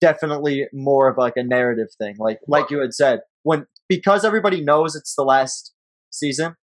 definitely 0.00 0.66
more 0.72 1.08
of 1.08 1.16
like 1.18 1.34
a 1.36 1.42
narrative 1.42 1.88
thing. 1.98 2.16
Like 2.18 2.40
like 2.48 2.70
you 2.70 2.78
had 2.80 2.94
said, 2.94 3.20
when 3.42 3.66
because 3.88 4.24
everybody 4.24 4.60
knows 4.62 4.94
it's 4.96 5.14
the 5.14 5.24
last 5.24 5.72
season, 6.10 6.56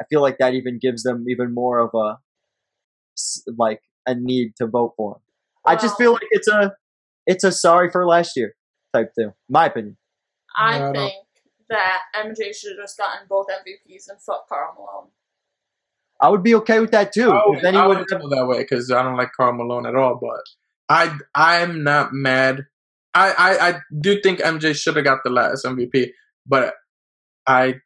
I 0.00 0.04
feel 0.10 0.20
like 0.22 0.38
that 0.38 0.54
even 0.54 0.78
gives 0.78 1.02
them 1.02 1.24
even 1.28 1.52
more 1.54 1.78
of 1.78 1.90
a 1.94 2.18
like 3.56 3.80
a 4.06 4.14
need 4.14 4.54
to 4.56 4.66
vote 4.66 4.94
for 4.96 5.14
him. 5.16 5.20
I 5.66 5.76
just 5.76 5.96
feel 5.96 6.12
like 6.12 6.26
it's 6.30 6.48
a 6.48 6.74
it's 7.26 7.44
a 7.44 7.52
sorry 7.52 7.90
for 7.90 8.06
last 8.06 8.36
year 8.36 8.54
type 8.92 9.12
thing. 9.16 9.32
My 9.48 9.66
opinion. 9.66 9.96
I 10.56 10.78
No, 10.78 10.84
I 10.90 10.92
don't- 10.92 10.94
think 10.94 11.14
that 11.70 12.02
MJ 12.14 12.54
should 12.54 12.72
have 12.72 12.84
just 12.84 12.98
gotten 12.98 13.26
both 13.28 13.46
MVPs 13.48 14.08
and 14.10 14.20
fuck 14.20 14.46
Karl 14.48 14.74
Malone. 14.74 15.08
I 16.20 16.28
would 16.28 16.42
be 16.42 16.54
okay 16.56 16.78
with 16.80 16.90
that 16.92 17.12
too. 17.12 17.30
Oh, 17.30 17.32
I 17.32 17.40
'cause 17.40 17.50
would, 17.56 17.60
then 17.62 17.74
he 17.74 17.80
I 17.80 17.86
would 17.86 17.98
would 17.98 18.08
feel 18.08 18.28
that 18.28 18.46
way 18.46 18.58
because 18.58 18.90
I 18.90 19.02
don't 19.02 19.16
like 19.16 19.32
Karl 19.32 19.52
Malone 19.54 19.86
at 19.86 19.96
all. 19.96 20.16
But 20.20 20.42
I 20.88 21.16
I'm 21.34 21.82
not 21.84 22.12
mad. 22.12 22.64
I 23.14 23.32
I, 23.32 23.68
I 23.70 23.80
do 24.00 24.20
think 24.20 24.40
MJ 24.40 24.74
should 24.74 24.96
have 24.96 25.04
got 25.04 25.20
the 25.24 25.30
last 25.30 25.64
MVP, 25.64 26.10
but 26.46 26.74
I 27.46 27.76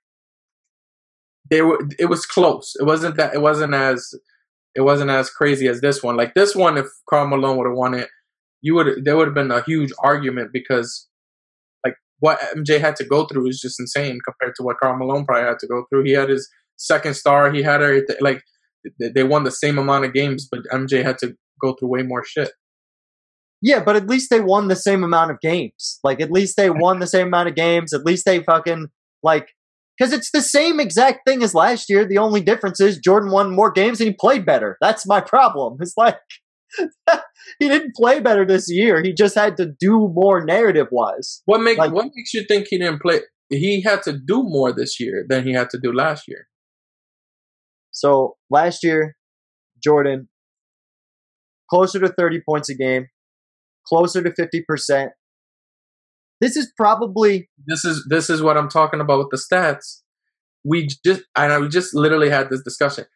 they 1.50 1.62
were 1.62 1.78
it 1.98 2.06
was 2.06 2.26
close. 2.26 2.74
It 2.78 2.84
wasn't 2.84 3.16
that 3.16 3.34
it 3.34 3.40
wasn't 3.42 3.74
as 3.74 4.14
it 4.74 4.82
wasn't 4.82 5.10
as 5.10 5.30
crazy 5.30 5.66
as 5.68 5.80
this 5.80 6.02
one. 6.02 6.16
Like 6.16 6.34
this 6.34 6.54
one, 6.54 6.78
if 6.78 6.86
Karl 7.08 7.26
Malone 7.26 7.56
would 7.58 7.66
have 7.68 7.76
won 7.76 7.94
it, 7.94 8.08
you 8.62 8.74
would 8.74 9.04
there 9.04 9.16
would 9.16 9.28
have 9.28 9.34
been 9.34 9.50
a 9.50 9.62
huge 9.62 9.92
argument 10.02 10.50
because 10.52 11.08
like 11.84 11.96
what 12.20 12.40
MJ 12.56 12.80
had 12.80 12.96
to 12.96 13.04
go 13.04 13.26
through 13.26 13.48
is 13.48 13.60
just 13.60 13.80
insane 13.80 14.18
compared 14.26 14.54
to 14.56 14.62
what 14.62 14.78
Karl 14.78 14.96
Malone 14.98 15.24
probably 15.24 15.48
had 15.48 15.58
to 15.60 15.66
go 15.66 15.84
through. 15.90 16.04
He 16.04 16.12
had 16.12 16.28
his 16.28 16.48
second 16.76 17.14
star. 17.14 17.50
He 17.52 17.62
had 17.62 17.82
everything. 17.82 18.16
Like 18.20 18.42
they- 19.00 19.10
they 19.14 19.24
won 19.24 19.44
the 19.44 19.50
same 19.50 19.78
amount 19.78 20.04
of 20.04 20.12
games, 20.14 20.48
but 20.50 20.60
MJ 20.72 21.02
had 21.02 21.18
to 21.18 21.34
go 21.62 21.74
through 21.74 21.88
way 21.88 22.02
more 22.02 22.24
shit. 22.24 22.50
Yeah, 23.60 23.82
but 23.82 23.96
at 23.96 24.06
least 24.06 24.30
they 24.30 24.40
won 24.40 24.68
the 24.68 24.76
same 24.76 25.02
amount 25.02 25.30
of 25.32 25.40
games. 25.40 25.98
Like 26.04 26.20
at 26.20 26.30
least 26.30 26.56
they 26.56 26.70
won 26.70 27.00
the 27.00 27.06
same 27.06 27.28
amount 27.28 27.48
of 27.48 27.54
games. 27.56 27.92
At 27.92 28.04
least 28.04 28.24
they 28.24 28.42
fucking 28.42 28.88
like 29.22 29.48
because 29.98 30.12
it's 30.12 30.30
the 30.30 30.42
same 30.42 30.78
exact 30.78 31.20
thing 31.26 31.42
as 31.42 31.54
last 31.54 31.90
year. 31.90 32.04
The 32.04 32.18
only 32.18 32.40
difference 32.40 32.80
is 32.80 32.98
Jordan 32.98 33.32
won 33.32 33.54
more 33.54 33.72
games 33.72 34.00
and 34.00 34.08
he 34.08 34.14
played 34.14 34.46
better. 34.46 34.76
That's 34.80 35.06
my 35.06 35.20
problem. 35.20 35.78
It's 35.82 35.94
like 35.96 36.18
he 37.58 37.68
didn't 37.68 37.96
play 37.96 38.20
better 38.20 38.44
this 38.44 38.66
year. 38.70 39.02
He 39.02 39.12
just 39.12 39.34
had 39.34 39.56
to 39.56 39.66
do 39.80 40.08
more 40.14 40.44
narrative 40.44 40.88
wise. 40.92 41.42
What 41.46 41.60
make 41.60 41.78
Like- 41.78 41.92
what 41.92 42.10
makes 42.14 42.34
you 42.34 42.44
think 42.46 42.66
he 42.70 42.78
didn't 42.78 43.00
play? 43.02 43.20
He 43.50 43.82
had 43.82 44.02
to 44.02 44.12
do 44.12 44.42
more 44.44 44.72
this 44.72 45.00
year 45.00 45.24
than 45.28 45.46
he 45.46 45.54
had 45.54 45.70
to 45.70 45.78
do 45.82 45.90
last 45.92 46.28
year. 46.28 46.46
So 47.90 48.36
last 48.50 48.84
year, 48.84 49.16
Jordan 49.82 50.28
closer 51.70 51.98
to 52.00 52.08
30 52.08 52.42
points 52.48 52.68
a 52.68 52.74
game, 52.74 53.06
closer 53.88 54.22
to 54.22 54.30
50%. 54.30 55.08
This 56.40 56.56
is 56.56 56.72
probably 56.76 57.48
This 57.66 57.84
is 57.84 58.06
this 58.08 58.30
is 58.30 58.42
what 58.42 58.56
I'm 58.56 58.68
talking 58.68 59.00
about 59.00 59.18
with 59.18 59.30
the 59.30 59.36
stats. 59.38 60.02
We 60.64 60.88
just 61.04 61.22
and 61.36 61.52
I 61.52 61.66
just 61.68 61.94
literally 61.94 62.30
had 62.30 62.50
this 62.50 62.62
discussion. 62.62 63.06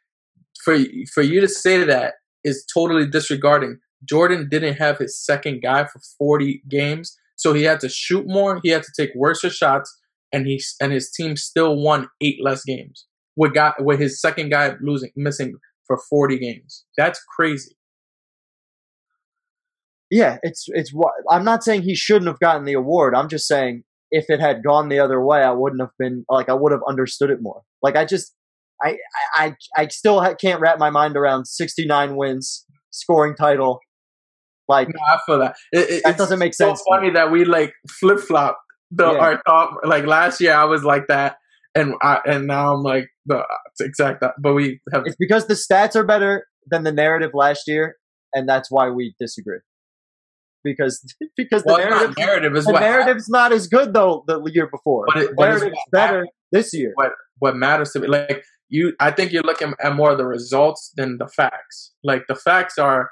For 0.64 0.78
for 1.14 1.22
you 1.22 1.40
to 1.40 1.48
say 1.48 1.84
that 1.84 2.14
is 2.44 2.64
totally 2.72 3.06
disregarding. 3.06 3.78
Jordan 4.08 4.48
didn't 4.50 4.74
have 4.74 4.98
his 4.98 5.24
second 5.24 5.62
guy 5.62 5.84
for 5.84 6.00
40 6.18 6.62
games, 6.68 7.16
so 7.36 7.52
he 7.52 7.62
had 7.62 7.78
to 7.80 7.88
shoot 7.88 8.24
more. 8.26 8.58
He 8.62 8.70
had 8.70 8.82
to 8.82 8.92
take 8.96 9.10
worse 9.14 9.40
shots, 9.40 9.96
and 10.32 10.46
he 10.46 10.60
and 10.80 10.92
his 10.92 11.10
team 11.10 11.36
still 11.36 11.76
won 11.76 12.08
eight 12.20 12.38
less 12.42 12.64
games. 12.64 13.06
With 13.36 13.54
guy 13.54 13.72
with 13.78 14.00
his 14.00 14.20
second 14.20 14.50
guy 14.50 14.74
losing 14.80 15.12
missing 15.14 15.54
for 15.86 15.98
40 16.10 16.38
games. 16.38 16.84
That's 16.96 17.20
crazy. 17.36 17.76
Yeah, 20.14 20.36
it's 20.42 20.66
it's 20.68 20.90
what 20.92 21.12
I'm 21.30 21.42
not 21.42 21.64
saying 21.64 21.82
he 21.82 21.94
shouldn't 21.94 22.26
have 22.28 22.38
gotten 22.38 22.64
the 22.66 22.74
award. 22.74 23.14
I'm 23.14 23.30
just 23.30 23.48
saying 23.48 23.84
if 24.10 24.26
it 24.28 24.40
had 24.40 24.62
gone 24.62 24.90
the 24.90 24.98
other 24.98 25.24
way, 25.24 25.42
I 25.42 25.52
wouldn't 25.52 25.80
have 25.80 25.96
been 25.98 26.26
like 26.28 26.50
I 26.50 26.52
would 26.54 26.70
have 26.70 26.82
understood 26.86 27.30
it 27.30 27.38
more. 27.40 27.62
Like 27.82 27.96
I 27.96 28.04
just 28.04 28.34
I 28.84 28.98
I 29.34 29.56
I, 29.74 29.88
still 29.88 30.20
ha- 30.20 30.34
can't 30.34 30.60
wrap 30.60 30.78
my 30.78 30.90
mind 30.90 31.16
around 31.16 31.46
69 31.46 32.14
wins, 32.16 32.66
scoring 32.90 33.34
title. 33.34 33.80
Like 34.68 34.88
No, 34.88 35.00
I 35.02 35.18
feel 35.24 35.38
that. 35.38 35.56
It, 35.72 35.90
it- 35.90 36.02
That 36.04 36.18
doesn't 36.18 36.38
make 36.38 36.52
so 36.52 36.66
sense 36.68 36.82
funny 36.86 37.08
that 37.12 37.30
we 37.30 37.46
like 37.46 37.72
flip 37.88 38.20
flop 38.20 38.58
the 38.90 39.10
Yeah. 39.10 39.18
our 39.18 39.42
top. 39.46 39.78
Like 39.82 40.04
last 40.04 40.42
year, 40.42 40.52
I 40.52 40.64
was 40.64 40.84
like 40.84 41.06
that, 41.08 41.36
and 41.74 41.94
I 42.02 42.20
and 42.26 42.46
now 42.46 42.74
I'm 42.74 42.82
like 42.82 43.08
the 43.24 43.42
exact. 43.80 44.20
that- 44.20 44.34
But 44.38 44.52
we 44.52 44.82
have 44.92 45.04
it's 45.06 45.16
because 45.18 45.46
the 45.46 45.54
stats 45.54 45.96
are 45.96 46.04
better 46.04 46.46
than 46.70 46.82
the 46.84 46.92
narrative 46.92 47.30
last 47.32 47.62
year, 47.66 47.96
and 48.34 48.46
that's 48.46 48.70
why 48.70 48.90
we 48.90 49.14
disagree. 49.18 49.60
Because 50.64 51.02
because 51.36 51.62
the 51.64 51.72
well, 51.72 51.78
it's 51.78 51.88
narrative 51.88 52.16
narrative 52.18 52.56
is 52.56 52.64
the 52.64 52.72
narrative's 52.72 53.28
not 53.28 53.52
as 53.52 53.66
good 53.66 53.94
though 53.94 54.24
the 54.26 54.40
year 54.52 54.68
before. 54.70 55.06
But 55.06 55.22
it- 55.22 55.30
the 55.36 55.44
narrative's 55.44 55.72
what 55.72 55.90
better 55.90 56.26
this 56.52 56.72
year. 56.72 56.92
what 56.94 57.12
what 57.38 57.56
matters 57.56 57.90
to 57.92 58.00
me. 58.00 58.08
Like 58.08 58.44
you, 58.68 58.94
I 59.00 59.10
think 59.10 59.32
you're 59.32 59.42
looking 59.42 59.74
at 59.82 59.94
more 59.94 60.12
of 60.12 60.18
the 60.18 60.26
results 60.26 60.92
than 60.96 61.18
the 61.18 61.28
facts. 61.28 61.92
Like 62.02 62.22
the 62.28 62.34
facts 62.34 62.78
are. 62.78 63.10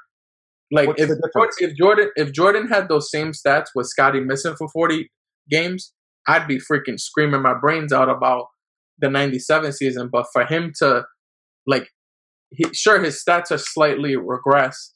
Like 0.72 0.86
What's 0.86 1.02
if 1.02 1.08
the 1.08 1.52
if 1.58 1.76
Jordan 1.76 2.10
if 2.14 2.32
Jordan 2.32 2.68
had 2.68 2.88
those 2.88 3.10
same 3.10 3.32
stats 3.32 3.70
with 3.74 3.88
Scottie 3.88 4.20
missing 4.20 4.54
for 4.56 4.68
40 4.68 5.10
games, 5.50 5.92
I'd 6.28 6.46
be 6.46 6.58
freaking 6.58 6.98
screaming 6.98 7.42
my 7.42 7.54
brains 7.60 7.92
out 7.92 8.08
about 8.08 8.46
the 9.00 9.10
97 9.10 9.72
season. 9.72 10.08
But 10.12 10.26
for 10.32 10.46
him 10.46 10.72
to 10.78 11.04
like 11.66 11.88
he, 12.52 12.64
sure 12.72 13.02
his 13.02 13.22
stats 13.22 13.50
are 13.50 13.58
slightly 13.58 14.14
regressed, 14.14 14.92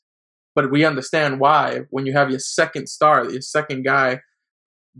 but 0.54 0.70
we 0.70 0.84
understand 0.84 1.40
why 1.40 1.80
when 1.90 2.06
you 2.06 2.12
have 2.12 2.30
your 2.30 2.38
second 2.38 2.88
star, 2.88 3.28
your 3.30 3.40
second 3.40 3.84
guy 3.84 4.20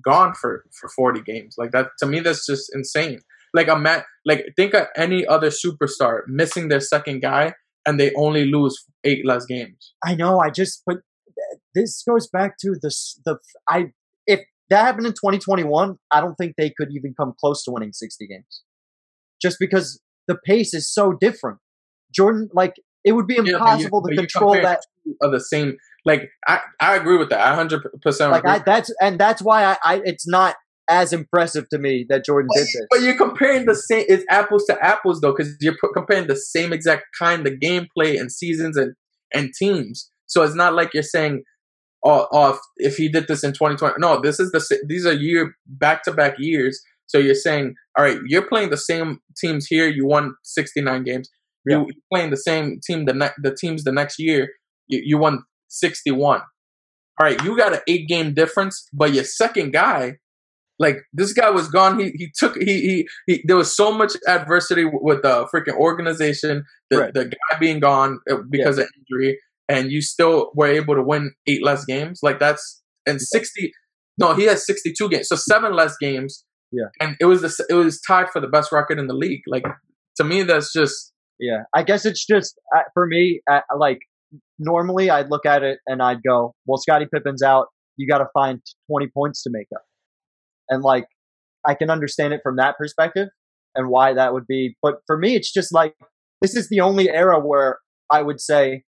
gone 0.05 0.35
for 0.35 0.65
for 0.79 0.89
40 0.89 1.23
games. 1.23 1.55
Like 1.59 1.71
that 1.73 1.89
to 2.01 2.07
me 2.07 2.21
that's 2.21 2.47
just 2.47 2.75
insane. 2.75 3.21
Like 3.53 3.69
a 3.69 3.77
man 3.79 4.03
like 4.25 4.47
think 4.57 4.75
of 4.75 4.87
any 4.97 5.27
other 5.27 5.51
superstar 5.51 6.21
missing 6.27 6.69
their 6.69 6.81
second 6.81 7.21
guy 7.21 7.55
and 7.87 8.01
they 8.01 8.13
only 8.15 8.47
lose 8.47 8.77
eight 9.05 9.25
less 9.27 9.47
games. 9.47 9.95
I 10.05 10.15
know. 10.15 10.41
I 10.41 10.51
just 10.51 10.83
but 10.87 10.99
this 11.75 12.03
goes 12.09 12.29
back 12.29 12.57
to 12.59 12.75
the 12.81 12.89
s- 12.89 13.21
the 13.25 13.39
I 13.69 13.93
if 14.27 14.41
that 14.71 14.85
happened 14.85 15.07
in 15.07 15.13
2021, 15.13 15.99
I 16.11 16.21
don't 16.21 16.35
think 16.37 16.55
they 16.57 16.71
could 16.71 16.89
even 16.93 17.15
come 17.19 17.35
close 17.39 17.63
to 17.65 17.71
winning 17.71 17.93
60 17.93 18.27
games. 18.27 18.63
Just 19.41 19.59
because 19.61 20.01
the 20.27 20.37
pace 20.45 20.73
is 20.75 20.93
so 20.93 21.13
different. 21.13 21.59
Jordan, 22.15 22.49
like 22.53 22.75
it 23.05 23.13
would 23.13 23.27
be 23.27 23.35
Yeah, 23.35 23.43
you- 23.45 23.55
impossible 23.57 24.03
to 24.03 24.17
control 24.17 24.55
that. 24.55 24.81
Of 25.21 25.33
the 25.33 25.41
same, 25.41 25.77
like 26.07 26.31
I, 26.49 26.61
I 26.81 26.97
agree 26.97 27.19
with 27.19 27.29
that. 27.29 27.41
I 27.41 27.55
hundred 27.55 27.83
percent 28.01 28.33
Like. 28.33 28.47
I, 28.47 28.59
that's 28.61 28.91
and 29.03 29.19
that's 29.19 29.43
why 29.43 29.65
I, 29.65 29.77
I 29.85 30.03
it's 30.05 30.27
not 30.27 30.57
as 30.89 31.13
impressive 31.13 31.69
to 31.71 31.79
me 31.79 32.07
that 32.09 32.25
Jordan 32.25 32.49
did 32.55 32.67
this. 32.67 32.87
But 32.91 33.03
you're 33.03 33.17
comparing 33.17 33.67
the 33.67 33.75
same. 33.75 34.05
It's 34.09 34.25
apples 34.31 34.65
to 34.67 34.79
apples 34.83 35.21
though, 35.21 35.33
because 35.33 35.57
you're 35.61 35.77
comparing 35.95 36.27
the 36.27 36.37
same 36.37 36.73
exact 36.73 37.05
kind 37.19 37.47
of 37.47 37.55
gameplay 37.55 38.19
and 38.19 38.33
seasons 38.33 38.77
and 38.77 38.95
and 39.33 39.53
teams. 39.53 40.11
So 40.27 40.43
it's 40.43 40.55
not 40.55 40.75
like 40.75 40.95
you're 40.95 41.03
saying, 41.03 41.43
"Oh, 42.05 42.27
oh 42.33 42.59
if, 42.77 42.97
he 42.97 43.09
did 43.09 43.29
this 43.29 43.45
in 43.45 43.53
2020." 43.53 43.97
No, 43.99 44.21
this 44.21 44.41
is 44.41 44.53
the 44.53 44.79
these 44.87 45.07
are 45.07 45.13
year 45.13 45.55
back 45.67 46.03
to 46.05 46.13
back 46.13 46.37
years. 46.39 46.81
So 47.07 47.19
you're 47.19 47.35
saying, 47.35 47.75
all 47.99 48.05
right, 48.05 48.19
you're 48.27 48.49
playing 48.49 48.71
the 48.71 48.79
same 48.79 49.21
teams 49.37 49.67
here. 49.67 49.87
You 49.87 50.07
won 50.07 50.35
69 50.43 51.05
games. 51.05 51.29
You, 51.67 51.79
you're 51.87 52.03
playing 52.13 52.31
the 52.31 52.37
same 52.37 52.81
team 52.87 53.05
the 53.07 53.15
ne- 53.15 53.37
the 53.43 53.55
teams 53.55 53.85
the 53.85 53.93
next 53.93 54.19
year. 54.19 54.49
You, 54.89 55.01
you 55.05 55.19
won 55.19 55.43
61. 55.69 56.41
All 56.41 56.45
right, 57.27 57.43
you 57.45 57.57
got 57.57 57.73
an 57.73 57.81
eight 57.87 58.09
game 58.09 58.35
difference, 58.35 58.89
but 58.93 59.15
your 59.15 59.25
second 59.25 59.73
guy 59.73 60.17
like 60.81 60.97
this 61.13 61.33
guy 61.33 61.51
was 61.51 61.69
gone. 61.69 62.01
He 62.01 62.11
he 62.17 62.31
took 62.37 62.57
he 62.57 62.65
he, 62.65 63.09
he 63.27 63.45
there 63.47 63.57
was 63.57 63.77
so 63.77 63.93
much 63.93 64.13
adversity 64.27 64.85
with 64.85 65.23
the 65.23 65.47
freaking 65.55 65.77
organization, 65.79 66.65
the 66.91 66.99
Right. 66.99 67.15
the 67.15 67.25
guy 67.27 67.59
being 67.61 67.79
gone 67.81 68.19
uh, 68.31 68.39
because 68.51 68.79
of 68.79 68.89
injury, 68.99 69.39
and 69.69 69.93
you 69.93 70.03
still 70.03 70.51
were 70.57 70.67
able 70.67 70.97
to 70.97 71.03
win 71.03 71.33
eight 71.47 71.63
less 71.65 71.85
games. 71.85 72.19
Like 72.25 72.41
that's 72.41 72.83
and 73.07 73.21
sixty. 73.21 73.73
No, 74.19 74.35
he 74.35 74.45
has 74.45 74.67
sixty 74.67 74.93
two 74.93 75.09
games, 75.09 75.29
so 75.29 75.37
seven 75.37 75.73
less 75.75 75.97
games. 76.01 76.45
Yeah. 76.73 76.87
and 77.01 77.15
it 77.21 77.27
was 77.27 77.43
the 77.43 77.65
it 77.71 77.75
was 77.75 78.01
tied 78.01 78.31
for 78.31 78.41
the 78.41 78.49
best 78.49 78.73
record 78.73 78.99
in 78.99 79.07
the 79.07 79.15
league. 79.15 79.43
Like 79.47 79.63
to 80.17 80.25
me, 80.25 80.43
that's 80.43 80.73
just 80.73 81.13
Yeah, 81.39 81.65
I 81.75 81.83
guess 81.83 82.07
it's 82.07 82.25
just 82.25 82.59
uh, 82.77 82.83
for 82.93 83.07
me. 83.07 83.41
Uh, 83.51 83.61
like 83.77 83.99
normally, 84.59 85.11
I'd 85.11 85.31
look 85.31 85.47
at 85.47 85.63
it 85.63 85.79
and 85.87 86.03
I'd 86.03 86.23
go, 86.27 86.55
"Well, 86.67 86.79
Scottie 86.79 87.09
Pippen's 87.13 87.43
out. 87.43 87.67
You 87.97 88.07
got 88.07 88.19
to 88.19 88.29
find 88.33 88.61
twenty 88.91 89.09
points 89.13 89.43
to 89.43 89.51
make 89.53 89.69
up." 89.75 89.83
And 90.69 90.83
like, 90.83 91.07
I 91.67 91.75
can 91.75 91.91
understand 91.91 92.33
it 92.33 92.41
from 92.43 92.57
that 92.57 92.77
perspective 92.79 93.29
and 93.75 93.89
why 93.89 94.15
that 94.15 94.33
would 94.33 94.47
be. 94.47 94.77
But 94.83 94.97
for 95.07 95.19
me, 95.19 95.35
it's 95.35 95.53
just 95.53 95.73
like 95.73 95.95
this 96.41 96.57
is 96.57 96.69
the 96.69 96.81
only 96.81 97.11
era 97.11 97.41
where 97.41 97.79
I 98.11 98.23
would 98.23 98.41
say 98.41 98.85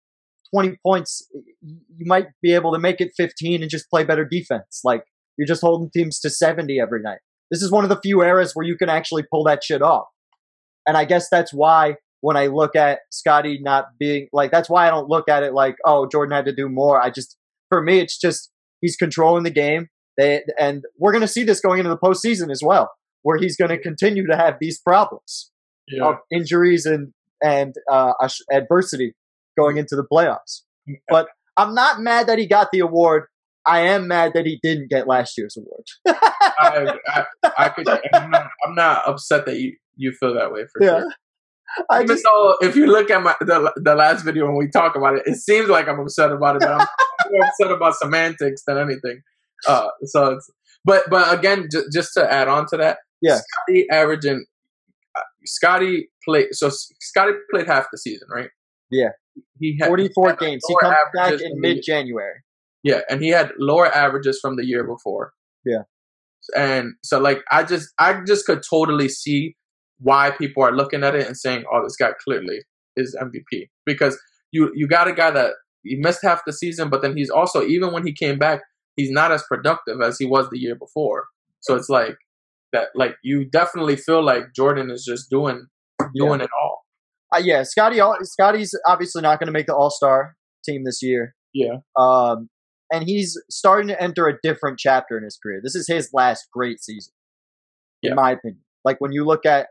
twenty 0.53 0.77
points. 0.85 1.27
You 1.61 2.05
might 2.05 2.27
be 2.41 2.53
able 2.53 2.73
to 2.73 2.79
make 2.79 2.99
it 2.99 3.11
fifteen 3.15 3.61
and 3.61 3.71
just 3.71 3.89
play 3.89 4.03
better 4.03 4.25
defense. 4.25 4.81
Like 4.83 5.03
you're 5.37 5.47
just 5.47 5.61
holding 5.61 5.89
teams 5.91 6.19
to 6.21 6.29
seventy 6.29 6.79
every 6.79 7.01
night. 7.01 7.19
This 7.51 7.61
is 7.61 7.71
one 7.71 7.83
of 7.83 7.89
the 7.89 7.99
few 8.01 8.21
eras 8.21 8.53
where 8.53 8.65
you 8.65 8.77
can 8.77 8.89
actually 8.89 9.23
pull 9.31 9.43
that 9.45 9.63
shit 9.63 9.81
off. 9.81 10.07
And 10.87 10.97
I 10.97 11.05
guess 11.05 11.27
that's 11.29 11.53
why 11.53 11.95
when 12.23 12.37
I 12.37 12.47
look 12.47 12.73
at 12.73 12.99
Scottie 13.11 13.59
not 13.61 13.87
being 13.99 14.29
like, 14.31 14.49
that's 14.49 14.69
why 14.69 14.87
I 14.87 14.89
don't 14.91 15.09
look 15.09 15.27
at 15.27 15.43
it 15.43 15.53
like, 15.53 15.75
oh, 15.85 16.07
Jordan 16.09 16.33
had 16.33 16.45
to 16.45 16.55
do 16.55 16.69
more. 16.69 17.01
I 17.01 17.09
just, 17.09 17.35
for 17.67 17.81
me, 17.81 17.99
it's 17.99 18.17
just 18.17 18.49
he's 18.79 18.95
controlling 18.95 19.43
the 19.43 19.51
game. 19.51 19.89
They, 20.17 20.41
and 20.57 20.83
we're 20.97 21.11
going 21.11 21.23
to 21.23 21.27
see 21.27 21.43
this 21.43 21.59
going 21.59 21.79
into 21.79 21.89
the 21.89 21.97
postseason 21.97 22.49
as 22.49 22.61
well, 22.63 22.89
where 23.23 23.37
he's 23.37 23.57
going 23.57 23.71
to 23.71 23.77
continue 23.77 24.25
to 24.27 24.37
have 24.37 24.55
these 24.61 24.79
problems 24.79 25.51
Yeah. 25.89 26.05
of 26.05 26.15
injuries 26.31 26.85
and 26.85 27.11
and 27.43 27.75
uh, 27.91 28.13
adversity 28.49 29.15
going 29.57 29.75
into 29.75 29.97
the 29.97 30.05
playoffs. 30.09 30.61
But 31.09 31.27
I'm 31.57 31.75
not 31.75 31.99
mad 31.99 32.27
that 32.27 32.39
he 32.39 32.47
got 32.47 32.69
the 32.71 32.79
award. 32.79 33.25
I 33.65 33.81
am 33.81 34.07
mad 34.07 34.31
that 34.35 34.45
he 34.45 34.59
didn't 34.63 34.89
get 34.89 35.07
last 35.07 35.37
year's 35.37 35.57
award. 35.57 35.83
I, 36.07 36.95
I, 37.07 37.25
I 37.57 37.69
could. 37.69 37.87
I'm 38.13 38.29
not, 38.31 38.47
I'm 38.65 38.75
not 38.75 39.01
upset 39.07 39.45
that 39.45 39.57
you 39.59 39.75
you 39.97 40.11
feel 40.13 40.33
that 40.35 40.53
way 40.53 40.61
for 40.71 40.81
Yeah. 40.83 40.99
sure. 41.01 41.11
I 41.89 42.03
Even 42.03 42.07
just 42.07 42.23
though 42.23 42.57
if 42.61 42.75
you 42.75 42.85
look 42.87 43.09
at 43.09 43.21
my 43.23 43.35
the, 43.41 43.71
the 43.77 43.95
last 43.95 44.23
video 44.23 44.45
when 44.47 44.57
we 44.57 44.69
talk 44.69 44.95
about 44.95 45.15
it, 45.15 45.23
it 45.25 45.35
seems 45.37 45.69
like 45.69 45.87
I'm 45.87 45.99
upset 45.99 46.31
about 46.31 46.57
it, 46.57 46.59
but 46.61 46.69
I'm 46.71 46.87
more 47.31 47.45
upset 47.45 47.71
about 47.71 47.95
semantics 47.95 48.63
than 48.67 48.77
anything. 48.77 49.21
Uh, 49.67 49.87
so 50.03 50.31
it's 50.33 50.49
but 50.85 51.03
but 51.09 51.33
again, 51.37 51.67
j- 51.71 51.83
just 51.91 52.13
to 52.15 52.31
add 52.31 52.47
on 52.47 52.65
to 52.67 52.77
that, 52.77 52.97
Yeah. 53.21 53.37
Scottie 53.39 53.87
averaging, 53.89 54.45
uh, 55.17 55.21
Scottie 55.45 56.09
played 56.25 56.47
so 56.51 56.69
Scottie 56.69 57.33
played 57.51 57.67
half 57.67 57.87
the 57.91 57.97
season, 57.97 58.27
right? 58.29 58.49
Yeah. 58.91 59.09
he 59.59 59.77
had 59.79 59.87
44 59.87 60.29
had 60.29 60.39
games. 60.39 60.63
He 60.67 60.75
comes 60.79 60.95
back 61.15 61.33
in 61.41 61.59
mid 61.59 61.81
January. 61.83 62.41
yeah, 62.83 63.01
and 63.09 63.21
he 63.23 63.29
had 63.29 63.51
lower 63.57 63.87
averages 63.87 64.39
from 64.41 64.57
the 64.57 64.65
year 64.65 64.83
before. 64.83 65.33
Yeah. 65.65 65.83
And 66.55 66.95
so 67.03 67.19
like 67.19 67.39
I 67.49 67.63
just 67.63 67.89
I 67.97 68.21
just 68.27 68.45
could 68.45 68.61
totally 68.69 69.07
see 69.09 69.55
why 69.99 70.31
people 70.31 70.63
are 70.63 70.75
looking 70.75 71.03
at 71.03 71.15
it 71.15 71.25
and 71.27 71.37
saying, 71.37 71.63
"Oh, 71.71 71.83
this 71.83 71.95
guy 71.95 72.11
clearly 72.23 72.59
is 72.95 73.15
MVP." 73.19 73.69
Because 73.85 74.19
you 74.51 74.71
you 74.75 74.87
got 74.87 75.07
a 75.07 75.13
guy 75.13 75.31
that 75.31 75.53
he 75.83 75.95
missed 75.97 76.19
half 76.23 76.41
the 76.45 76.53
season, 76.53 76.89
but 76.89 77.01
then 77.01 77.15
he's 77.17 77.29
also 77.29 77.61
even 77.63 77.93
when 77.93 78.05
he 78.05 78.13
came 78.13 78.37
back, 78.39 78.61
he's 78.95 79.11
not 79.11 79.31
as 79.31 79.43
productive 79.47 80.01
as 80.01 80.17
he 80.17 80.25
was 80.25 80.49
the 80.49 80.59
year 80.59 80.75
before. 80.75 81.25
So 81.61 81.75
it's 81.75 81.89
like 81.89 82.15
that 82.71 82.89
like 82.95 83.15
you 83.23 83.45
definitely 83.49 83.95
feel 83.95 84.23
like 84.23 84.53
Jordan 84.55 84.89
is 84.89 85.03
just 85.05 85.29
doing 85.29 85.67
doing 86.15 86.41
it 86.41 86.49
all. 86.61 86.81
Uh, 87.33 87.39
yeah, 87.43 87.63
Scottie. 87.63 87.99
Scottie's 88.23 88.75
obviously 88.87 89.21
not 89.21 89.39
going 89.39 89.47
to 89.47 89.51
make 89.53 89.65
the 89.65 89.75
All 89.75 89.89
Star 89.89 90.35
team 90.65 90.83
this 90.83 91.01
year. 91.01 91.33
Yeah. 91.53 91.77
Um, 91.97 92.49
and 92.91 93.05
he's 93.07 93.39
starting 93.49 93.87
to 93.87 93.99
enter 94.01 94.27
a 94.27 94.37
different 94.43 94.77
chapter 94.77 95.17
in 95.17 95.23
his 95.23 95.39
career. 95.41 95.59
This 95.63 95.73
is 95.75 95.87
his 95.87 96.09
last 96.13 96.47
great 96.53 96.79
season, 96.83 97.13
Yeah. 98.03 98.11
in 98.11 98.15
my 98.17 98.31
opinion. 98.31 98.61
Like 98.85 98.97
when 98.99 99.11
you 99.11 99.25
look 99.25 99.45
at 99.47 99.67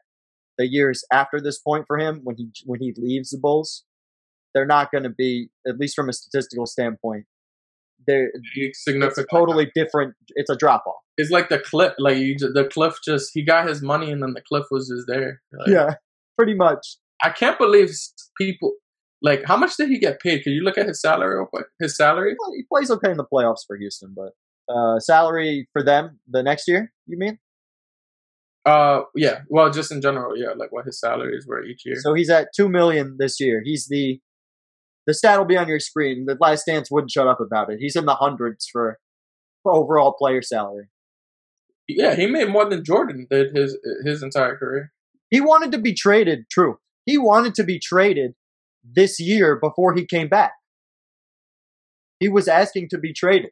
the 0.62 0.68
years 0.68 1.04
after 1.12 1.40
this 1.40 1.58
point 1.58 1.84
for 1.88 1.98
him, 1.98 2.20
when 2.22 2.36
he 2.36 2.48
when 2.64 2.80
he 2.80 2.94
leaves 2.96 3.30
the 3.30 3.38
Bulls, 3.38 3.84
they're 4.54 4.66
not 4.66 4.92
going 4.92 5.02
to 5.02 5.10
be, 5.10 5.48
at 5.66 5.76
least 5.76 5.96
from 5.96 6.08
a 6.08 6.12
statistical 6.12 6.66
standpoint, 6.66 7.24
they're 8.06 8.30
it's 8.54 9.18
a 9.18 9.24
totally 9.24 9.72
different. 9.74 10.14
It's 10.36 10.50
a 10.50 10.56
drop 10.56 10.84
off. 10.86 11.02
It's 11.18 11.30
like 11.30 11.48
the 11.48 11.58
cliff, 11.58 11.92
like 11.98 12.18
you, 12.18 12.36
the 12.38 12.68
cliff 12.72 12.94
just 13.04 13.30
he 13.34 13.44
got 13.44 13.68
his 13.68 13.82
money 13.82 14.10
and 14.10 14.22
then 14.22 14.34
the 14.34 14.42
cliff 14.48 14.66
was 14.70 14.88
just 14.88 15.08
there. 15.08 15.40
Like, 15.52 15.68
Yeah, 15.68 15.94
pretty 16.38 16.54
much. 16.54 16.96
I 17.24 17.30
can't 17.30 17.58
believe 17.58 17.90
people 18.38 18.74
like 19.20 19.42
how 19.44 19.56
much 19.56 19.76
did 19.76 19.88
he 19.88 19.98
get 19.98 20.20
paid? 20.20 20.44
Can 20.44 20.52
you 20.52 20.62
look 20.62 20.78
at 20.78 20.86
his 20.86 21.00
salary 21.00 21.36
real 21.36 21.46
quick? 21.46 21.66
His 21.80 21.96
salary? 21.96 22.36
He 22.56 22.62
plays 22.72 22.90
okay 22.90 23.10
in 23.10 23.16
the 23.16 23.26
playoffs 23.32 23.64
for 23.66 23.76
Houston, 23.76 24.14
but 24.16 24.32
uh, 24.72 25.00
salary 25.00 25.68
for 25.72 25.82
them 25.82 26.20
the 26.28 26.42
next 26.42 26.68
year. 26.68 26.92
You 27.06 27.18
mean? 27.18 27.38
Uh, 28.64 29.02
yeah. 29.16 29.40
Well, 29.48 29.70
just 29.70 29.90
in 29.90 30.00
general, 30.00 30.36
yeah. 30.36 30.50
Like 30.56 30.70
what 30.70 30.84
his 30.84 31.00
salaries 31.00 31.46
were 31.46 31.64
each 31.64 31.82
year. 31.84 31.96
So 32.00 32.14
he's 32.14 32.30
at 32.30 32.48
two 32.54 32.68
million 32.68 33.16
this 33.18 33.40
year. 33.40 33.60
He's 33.64 33.88
the 33.88 34.20
the 35.06 35.14
stat 35.14 35.38
will 35.38 35.46
be 35.46 35.56
on 35.56 35.66
your 35.68 35.80
screen. 35.80 36.26
The 36.26 36.36
last 36.40 36.66
dance 36.66 36.88
wouldn't 36.90 37.10
shut 37.10 37.26
up 37.26 37.40
about 37.40 37.72
it. 37.72 37.78
He's 37.80 37.96
in 37.96 38.04
the 38.06 38.14
hundreds 38.14 38.68
for, 38.70 38.98
for 39.64 39.72
overall 39.74 40.12
player 40.16 40.42
salary. 40.42 40.88
yeah, 41.88 42.14
he 42.14 42.26
made 42.26 42.48
more 42.48 42.68
than 42.70 42.84
Jordan 42.84 43.26
did 43.28 43.54
his 43.56 43.76
his 44.04 44.22
entire 44.22 44.56
career. 44.56 44.92
He 45.30 45.40
wanted 45.40 45.72
to 45.72 45.78
be 45.78 45.92
traded. 45.94 46.48
True. 46.50 46.78
He 47.04 47.18
wanted 47.18 47.54
to 47.56 47.64
be 47.64 47.80
traded 47.80 48.34
this 48.84 49.18
year 49.18 49.58
before 49.60 49.94
he 49.94 50.06
came 50.06 50.28
back. 50.28 50.52
He 52.20 52.28
was 52.28 52.46
asking 52.46 52.88
to 52.90 52.98
be 52.98 53.12
traded. 53.12 53.50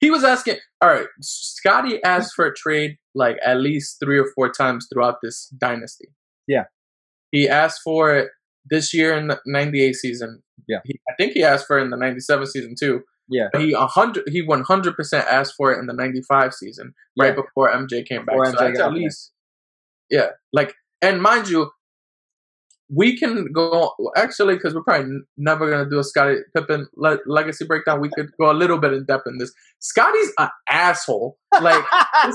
He 0.00 0.10
was 0.10 0.24
asking. 0.24 0.56
All 0.82 0.88
right, 0.90 1.06
Scottie 1.22 2.02
asked 2.04 2.34
for 2.34 2.46
a 2.46 2.54
trade 2.54 2.96
like 3.14 3.36
at 3.44 3.58
least 3.60 3.96
three 4.02 4.18
or 4.18 4.26
four 4.34 4.50
times 4.50 4.86
throughout 4.92 5.16
this 5.22 5.48
dynasty. 5.58 6.08
Yeah. 6.46 6.64
He 7.32 7.48
asked 7.48 7.80
for 7.82 8.14
it 8.14 8.28
this 8.68 8.92
year 8.94 9.16
in 9.16 9.28
the 9.28 9.40
'98 9.46 9.94
season. 9.94 10.42
Yeah. 10.68 10.78
He, 10.84 10.98
I 11.08 11.14
think 11.18 11.32
he 11.32 11.42
asked 11.42 11.66
for 11.66 11.78
it 11.78 11.82
in 11.84 11.90
the 11.90 11.96
'97 11.96 12.46
season 12.46 12.74
too. 12.78 13.02
Yeah. 13.28 13.48
He 13.56 13.72
a 13.72 13.86
hundred. 13.86 14.24
He 14.28 14.42
one 14.42 14.62
hundred 14.62 14.96
percent 14.96 15.26
asked 15.28 15.54
for 15.56 15.72
it 15.72 15.78
in 15.78 15.86
the 15.86 15.92
'95 15.94 16.52
season, 16.54 16.92
right 17.18 17.28
Yeah. 17.28 17.42
before 17.42 17.72
MJ 17.72 18.06
came 18.06 18.24
back. 18.24 18.36
Before 18.36 18.46
so 18.46 18.52
MJ 18.52 18.58
that's 18.58 18.78
got 18.78 18.84
at 18.86 18.90
back. 18.90 18.98
least, 18.98 19.32
yeah. 20.10 20.28
Like, 20.52 20.74
and 21.02 21.20
mind 21.22 21.48
you, 21.48 21.70
we 22.94 23.18
can 23.18 23.52
go 23.52 23.92
actually 24.16 24.54
because 24.54 24.74
we're 24.74 24.82
probably 24.82 25.06
n- 25.06 25.24
never 25.36 25.68
gonna 25.68 25.88
do 25.88 25.98
a 25.98 26.04
Scottie 26.04 26.38
Pippen 26.54 26.86
le- 26.96 27.18
legacy 27.26 27.64
breakdown. 27.64 28.00
We 28.00 28.10
could 28.10 28.30
go 28.40 28.50
a 28.50 28.54
little 28.54 28.78
bit 28.78 28.92
in 28.92 29.04
depth 29.04 29.26
in 29.26 29.38
this. 29.38 29.52
Scottie's 29.80 30.32
an 30.38 30.48
asshole. 30.70 31.36
Like 31.60 31.84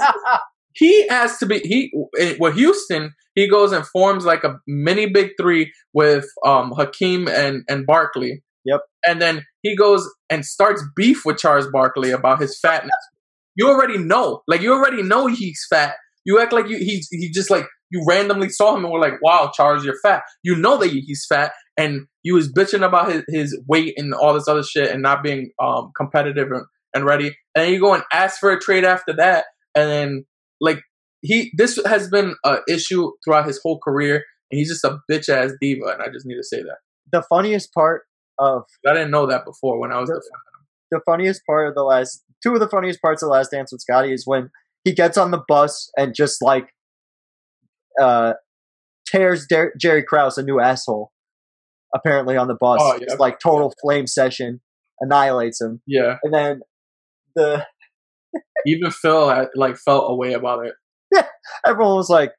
he 0.73 1.07
has 1.07 1.37
to 1.39 1.45
be 1.45 1.59
he 1.59 1.91
with 2.39 2.55
Houston. 2.55 3.13
He 3.35 3.47
goes 3.47 3.71
and 3.71 3.85
forms 3.87 4.25
like 4.25 4.43
a 4.43 4.59
mini 4.67 5.07
big 5.07 5.31
three 5.39 5.71
with 5.93 6.25
um 6.45 6.71
Hakeem 6.71 7.27
and 7.27 7.63
and 7.69 7.85
Barkley. 7.85 8.43
Yep. 8.65 8.81
And 9.07 9.21
then 9.21 9.45
he 9.61 9.75
goes 9.75 10.09
and 10.29 10.45
starts 10.45 10.83
beef 10.95 11.25
with 11.25 11.37
Charles 11.37 11.67
Barkley 11.71 12.11
about 12.11 12.41
his 12.41 12.59
fatness. 12.59 12.91
You 13.55 13.69
already 13.69 13.97
know, 13.97 14.43
like 14.47 14.61
you 14.61 14.73
already 14.73 15.03
know 15.03 15.27
he's 15.27 15.65
fat. 15.69 15.95
You 16.25 16.39
act 16.39 16.53
like 16.53 16.67
you 16.67 16.77
he's 16.77 17.07
he 17.11 17.29
just 17.31 17.49
like 17.49 17.65
you 17.89 18.03
randomly 18.07 18.49
saw 18.49 18.75
him 18.75 18.83
and 18.85 18.93
were 18.93 18.99
like, 18.99 19.21
"Wow, 19.21 19.51
Charles, 19.53 19.83
you're 19.83 19.99
fat." 20.03 20.23
You 20.43 20.55
know 20.55 20.77
that 20.77 20.89
he's 20.89 21.25
fat, 21.27 21.51
and 21.77 22.07
you 22.23 22.35
was 22.35 22.51
bitching 22.51 22.85
about 22.85 23.11
his, 23.11 23.23
his 23.27 23.61
weight 23.67 23.95
and 23.97 24.13
all 24.13 24.33
this 24.33 24.47
other 24.47 24.63
shit 24.63 24.89
and 24.91 25.01
not 25.01 25.23
being 25.23 25.51
um 25.61 25.91
competitive 25.97 26.49
and, 26.51 26.65
and 26.93 27.05
ready. 27.05 27.27
And 27.55 27.65
then 27.65 27.73
you 27.73 27.79
go 27.79 27.93
and 27.93 28.03
ask 28.13 28.39
for 28.39 28.51
a 28.51 28.59
trade 28.59 28.85
after 28.85 29.13
that, 29.17 29.45
and 29.75 29.89
then 29.89 30.25
like 30.59 30.81
he 31.21 31.51
this 31.57 31.79
has 31.85 32.09
been 32.09 32.35
a 32.45 32.57
issue 32.67 33.11
throughout 33.23 33.47
his 33.47 33.59
whole 33.61 33.79
career, 33.79 34.23
and 34.51 34.57
he's 34.59 34.69
just 34.69 34.83
a 34.83 34.99
bitch 35.11 35.27
ass 35.29 35.51
diva. 35.59 35.87
And 35.87 36.01
I 36.01 36.07
just 36.13 36.25
need 36.25 36.37
to 36.37 36.43
say 36.43 36.61
that 36.61 36.77
the 37.11 37.23
funniest 37.23 37.73
part 37.73 38.03
of 38.39 38.63
I 38.87 38.93
didn't 38.93 39.11
know 39.11 39.27
that 39.27 39.43
before 39.45 39.79
when 39.79 39.91
I 39.91 39.99
was 39.99 40.09
The- 40.09 40.15
the 40.15 40.97
the 40.97 41.01
funniest 41.05 41.41
part 41.45 41.69
of 41.69 41.75
the 41.75 41.83
last 41.83 42.23
two 42.43 42.53
of 42.53 42.59
the 42.59 42.67
funniest 42.67 43.01
parts 43.01 43.23
of 43.23 43.27
the 43.27 43.31
last 43.33 43.51
dance 43.51 43.71
with 43.71 43.81
Scottie 43.81 44.13
is 44.13 44.23
when 44.25 44.49
he 44.83 44.93
gets 44.93 45.17
on 45.17 45.31
the 45.31 45.41
bus 45.47 45.89
and 45.97 46.13
just 46.15 46.41
like 46.41 46.69
uh 48.01 48.33
tears 49.07 49.45
Der- 49.49 49.73
Jerry 49.79 50.03
Krause 50.03 50.37
a 50.37 50.43
new 50.43 50.59
asshole 50.59 51.11
apparently 51.93 52.37
on 52.37 52.47
the 52.47 52.55
bus. 52.59 52.79
Oh, 52.81 52.93
yeah. 52.93 52.99
It's 53.01 53.19
like 53.19 53.39
total 53.39 53.73
flame 53.81 54.07
session, 54.07 54.61
annihilates 55.01 55.59
him. 55.59 55.81
yeah. 55.85 56.17
And 56.23 56.33
then 56.33 56.61
the 57.35 57.65
Even 58.65 58.91
Phil 58.91 59.29
had, 59.29 59.47
like 59.55 59.75
felt 59.77 60.05
a 60.09 60.15
way 60.15 60.33
about 60.33 60.65
it. 60.65 61.25
everyone 61.67 61.95
was 61.95 62.09
like, 62.09 62.31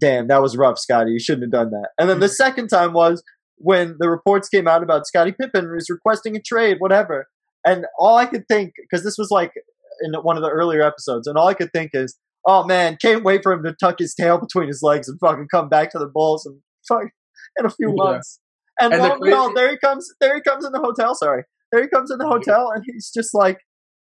"Damn, 0.00 0.26
that 0.28 0.42
was 0.42 0.56
rough, 0.56 0.78
Scottie. 0.78 1.12
You 1.12 1.20
shouldn't 1.20 1.44
have 1.44 1.52
done 1.52 1.70
that." 1.70 1.90
And 1.98 2.10
then 2.10 2.18
the 2.18 2.28
second 2.28 2.66
time 2.68 2.92
was 2.92 3.22
when 3.58 3.94
the 4.00 4.10
reports 4.10 4.48
came 4.48 4.66
out 4.66 4.82
about 4.82 5.06
Scottie 5.06 5.34
Pippen 5.38 5.70
was 5.70 5.88
requesting 5.88 6.34
a 6.34 6.40
trade, 6.40 6.78
whatever. 6.80 7.26
And 7.64 7.84
all 7.98 8.16
I 8.16 8.26
could 8.26 8.48
think, 8.48 8.72
because 8.76 9.04
this 9.04 9.16
was 9.18 9.28
like 9.30 9.52
in 10.02 10.12
one 10.22 10.36
of 10.36 10.42
the 10.42 10.50
earlier 10.50 10.82
episodes, 10.82 11.26
and 11.26 11.36
all 11.36 11.48
I 11.48 11.54
could 11.54 11.72
think 11.72 11.90
is, 11.94 12.16
"Oh 12.46 12.64
man, 12.64 12.96
can't 13.00 13.24
wait 13.24 13.42
for 13.42 13.52
him 13.52 13.62
to 13.64 13.74
tuck 13.78 13.96
his 13.98 14.14
tail 14.14 14.38
between 14.38 14.68
his 14.68 14.80
legs 14.82 15.08
and 15.08 15.18
fucking 15.20 15.48
come 15.50 15.68
back 15.68 15.90
to 15.92 15.98
the 15.98 16.06
Bulls 16.12 16.46
and 16.46 16.60
fuck 16.88 17.08
in 17.58 17.66
a 17.66 17.70
few 17.70 17.88
Yeah. 17.88 17.94
months." 18.12 18.40
And, 18.80 18.94
And 18.94 19.02
the 19.02 19.08
lo 19.08 19.12
and 19.14 19.22
behold, 19.22 19.56
there 19.56 19.70
he 19.70 19.76
comes. 19.78 20.08
There 20.20 20.34
he 20.34 20.40
comes 20.40 20.64
in 20.64 20.72
the 20.72 20.78
hotel. 20.80 21.14
Sorry, 21.14 21.44
there 21.72 21.82
he 21.82 21.88
comes 21.88 22.10
in 22.10 22.18
the 22.18 22.26
hotel, 22.26 22.70
and 22.74 22.82
he's 22.86 23.10
just 23.14 23.34
like, 23.34 23.58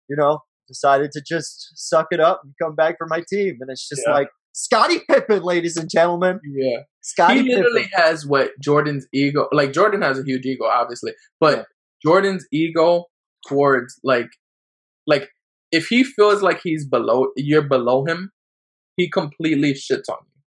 you 0.08 0.16
know, 0.16 0.40
decided 0.68 1.10
to 1.12 1.22
just 1.26 1.72
suck 1.74 2.06
it 2.12 2.20
up 2.20 2.40
and 2.44 2.52
come 2.62 2.74
back 2.76 2.94
for 2.98 3.06
my 3.08 3.22
team. 3.28 3.56
And 3.60 3.70
it's 3.70 3.88
just 3.88 4.02
Yeah. 4.06 4.14
like 4.14 4.28
Scottie 4.54 5.00
Pippen, 5.10 5.42
ladies 5.42 5.76
and 5.76 5.88
gentlemen. 5.90 6.38
Yeah. 6.44 6.82
Scottie 7.00 7.42
he 7.42 7.54
literally 7.54 7.82
Pippen. 7.84 7.98
has 8.00 8.24
what 8.26 8.50
Jordan's 8.60 9.06
ego 9.12 9.48
like 9.52 9.72
Jordan 9.72 10.02
has 10.02 10.18
a 10.20 10.22
huge 10.22 10.44
ego 10.46 10.66
obviously 10.66 11.14
but 11.40 11.56
Yeah. 11.58 11.64
Jordan's 12.04 12.46
ego 12.52 13.06
towards 13.48 13.98
like 14.04 14.28
like 15.08 15.28
if 15.72 15.86
he 15.88 16.04
feels 16.04 16.42
like 16.42 16.60
he's 16.62 16.86
below 16.86 17.28
you're 17.36 17.62
below 17.68 18.04
him 18.04 18.30
he 18.96 19.08
completely 19.08 19.72
shits 19.72 20.08
on 20.10 20.18
you 20.26 20.40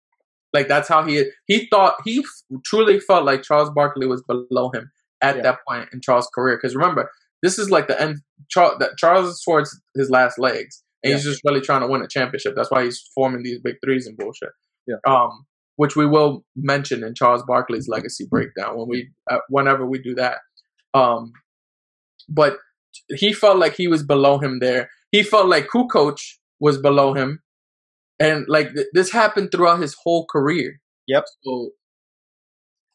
like 0.53 0.69
that's 0.69 0.89
how 0.89 1.03
he 1.05 1.25
he 1.47 1.67
thought 1.71 1.95
he 2.05 2.19
f- 2.19 2.59
truly 2.65 3.01
felt 3.01 3.25
like 3.25 3.43
Charles 3.43 3.71
Barkley 3.75 4.07
was 4.07 4.23
below 4.29 4.71
him 4.75 4.91
at 5.23 5.37
Yeah. 5.37 5.43
that 5.43 5.59
point 5.69 5.89
in 5.93 6.01
Charles' 6.01 6.29
career 6.35 6.57
because 6.57 6.77
remember 6.77 7.11
this 7.43 7.59
is 7.59 7.71
like 7.71 7.89
the 7.89 8.01
end 8.01 8.19
Charles 8.51 8.77
that 8.81 8.97
Charles 8.99 9.29
is 9.31 9.43
towards 9.45 9.79
his 9.97 10.11
last 10.11 10.39
legs 10.39 10.83
and 11.03 11.13
he's 11.13 11.25
just 11.25 11.43
really 11.45 11.61
trying 11.61 11.81
to 11.81 11.87
win 11.89 12.03
a 12.03 12.09
championship 12.09 12.55
that's 12.55 12.71
why 12.71 12.85
he's 12.85 13.03
forming 13.15 13.43
these 13.43 13.61
big 13.61 13.77
threes 13.85 14.07
and 14.07 14.17
bullshit 14.17 14.51
Yeah. 14.87 14.97
um 15.07 15.45
which 15.77 15.97
we 15.97 16.07
will 16.07 16.45
mention 16.55 17.03
in 17.03 17.15
Charles 17.17 17.43
Barkley's 17.43 17.89
legacy 17.89 18.27
breakdown 18.31 18.77
when 18.79 18.89
we 18.89 19.09
uh, 19.29 19.39
whenever 19.49 19.85
we 19.85 19.99
do 19.99 20.15
that. 20.15 20.39
Um, 20.95 21.33
but 22.29 22.59
he 23.17 23.33
felt 23.33 23.59
like 23.59 23.75
he 23.75 23.89
was 23.89 24.05
below 24.05 24.39
him 24.39 24.61
there. 24.61 24.89
He 25.15 25.23
felt 25.23 25.47
like 25.49 25.69
Kukoc 25.69 26.19
was 26.59 26.77
below 26.79 27.15
him, 27.15 27.41
and 28.19 28.47
like 28.49 28.75
th- 28.75 28.89
this 28.93 29.13
happened 29.13 29.51
throughout 29.53 29.81
his 29.81 29.95
whole 30.03 30.27
career. 30.31 30.81
Yep. 31.07 31.25
So 31.45 31.71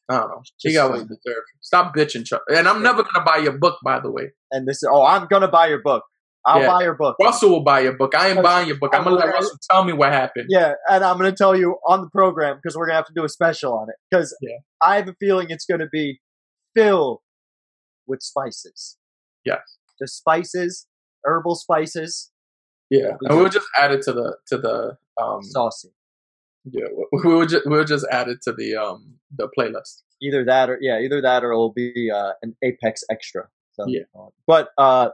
I 0.10 0.18
don't 0.18 0.30
know. 0.30 0.42
He 0.58 0.74
got 0.74 0.90
what 0.90 1.00
he 1.00 1.06
deserved. 1.06 1.48
Stop 1.62 1.96
bitching, 1.96 2.26
Chuck. 2.26 2.42
And 2.50 2.68
I'm 2.68 2.82
never 2.84 3.04
gonna 3.04 3.24
buy 3.26 3.38
your 3.38 3.58
book, 3.58 3.78
by 3.86 4.00
the 4.00 4.12
way. 4.12 4.32
And 4.52 4.68
this 4.68 4.78
is, 4.78 4.90
oh, 4.92 5.06
I'm 5.06 5.28
going 5.28 5.44
to 5.44 5.48
buy 5.48 5.68
your 5.68 5.82
book. 5.84 6.04
I'll 6.46 6.62
Yeah. 6.62 6.68
buy 6.68 6.82
your 6.84 6.96
book. 6.96 7.16
Russell 7.22 7.52
will 7.52 7.64
buy 7.64 7.82
your 7.82 7.94
book. 7.94 8.16
I 8.16 8.30
ain't 8.30 8.42
buying 8.42 8.68
your 8.68 8.78
book. 8.78 8.92
I'm 8.96 9.04
gonna 9.04 9.16
let 9.18 9.26
I'm- 9.26 9.34
Russell 9.36 9.58
tell 9.70 9.84
me 9.84 9.94
what 9.94 10.12
happened. 10.12 10.48
Yeah, 10.50 10.74
and 10.90 11.04
I'm 11.04 11.18
going 11.20 11.30
to 11.32 11.38
tell 11.38 11.56
you 11.56 11.78
on 11.88 12.02
the 12.02 12.10
program 12.10 12.56
because 12.58 12.76
we're 12.76 12.86
going 12.88 12.94
to 12.94 12.98
have 12.98 13.06
to 13.06 13.14
do 13.16 13.24
a 13.24 13.30
special 13.30 13.74
on 13.78 13.88
it 13.90 13.96
because 14.10 14.36
Yeah. 14.42 14.58
I 14.82 14.96
have 14.96 15.08
a 15.08 15.16
feeling 15.20 15.48
it's 15.52 15.66
going 15.66 15.82
to 15.82 15.90
be 15.92 16.20
filled 16.76 17.20
with 18.08 18.22
spices. 18.24 18.98
Yes. 19.46 19.60
Just 20.02 20.18
spices, 20.18 20.88
herbal 21.26 21.56
spices, 21.56 22.32
Yeah, 22.90 23.12
and 23.22 23.38
we'll 23.38 23.50
just 23.50 23.68
add 23.78 23.92
it 23.92 24.02
to 24.04 24.14
the 24.14 24.38
to 24.48 24.58
the 24.58 24.98
um 25.22 25.42
saucy. 25.44 25.90
yeah 26.66 26.86
we- 26.96 27.22
we'll 27.24 27.46
just 27.46 27.66
we'll 27.66 27.84
just 27.86 28.06
add 28.12 28.28
it 28.30 28.42
to 28.44 28.54
the 28.54 28.76
um 28.76 29.16
the 29.36 29.50
playlist. 29.58 30.02
Either 30.22 30.44
that 30.46 30.70
or 30.70 30.78
yeah, 30.82 31.00
either 31.00 31.22
that 31.22 31.44
or 31.44 31.52
it'll 31.52 31.72
be 31.74 32.12
uh, 32.14 32.32
an 32.42 32.56
Apex 32.64 33.04
Extra. 33.10 33.48
So, 33.72 33.86
Yeah. 33.88 34.02
uh, 34.14 34.28
but 34.46 34.70
uh, 34.78 35.10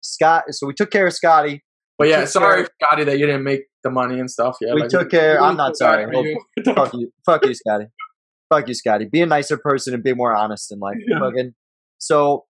Scott. 0.00 0.44
So 0.50 0.66
we 0.66 0.74
took 0.74 0.90
care 0.90 1.06
of 1.06 1.12
Scottie. 1.12 1.62
But 1.98 2.08
yeah, 2.08 2.24
sorry, 2.24 2.62
care- 2.64 2.70
Scottie, 2.82 3.04
that 3.04 3.18
you 3.18 3.26
didn't 3.26 3.44
make 3.44 3.62
the 3.84 3.90
money 3.90 4.18
and 4.18 4.30
stuff. 4.30 4.56
Yeah, 4.60 4.74
We 4.74 4.88
took 4.88 5.10
care- 5.10 5.40
I'm 5.40 5.56
not 5.56 5.76
sorry. 5.76 6.06
you. 6.10 6.40
Fuck 6.74 6.94
you, 6.94 7.12
fuck 7.26 7.44
you, 7.44 7.54
Scottie. 7.54 7.86
Fuck 8.48 8.68
you, 8.68 8.74
Scottie. 8.74 9.04
Be 9.04 9.20
a 9.20 9.26
nicer 9.26 9.58
person 9.58 9.92
and 9.94 10.02
be 10.02 10.14
more 10.14 10.34
honest 10.34 10.72
in 10.72 10.78
life. 10.78 10.96
Yeah. 11.06 11.18
Fucking. 11.20 11.54
So 11.98 12.46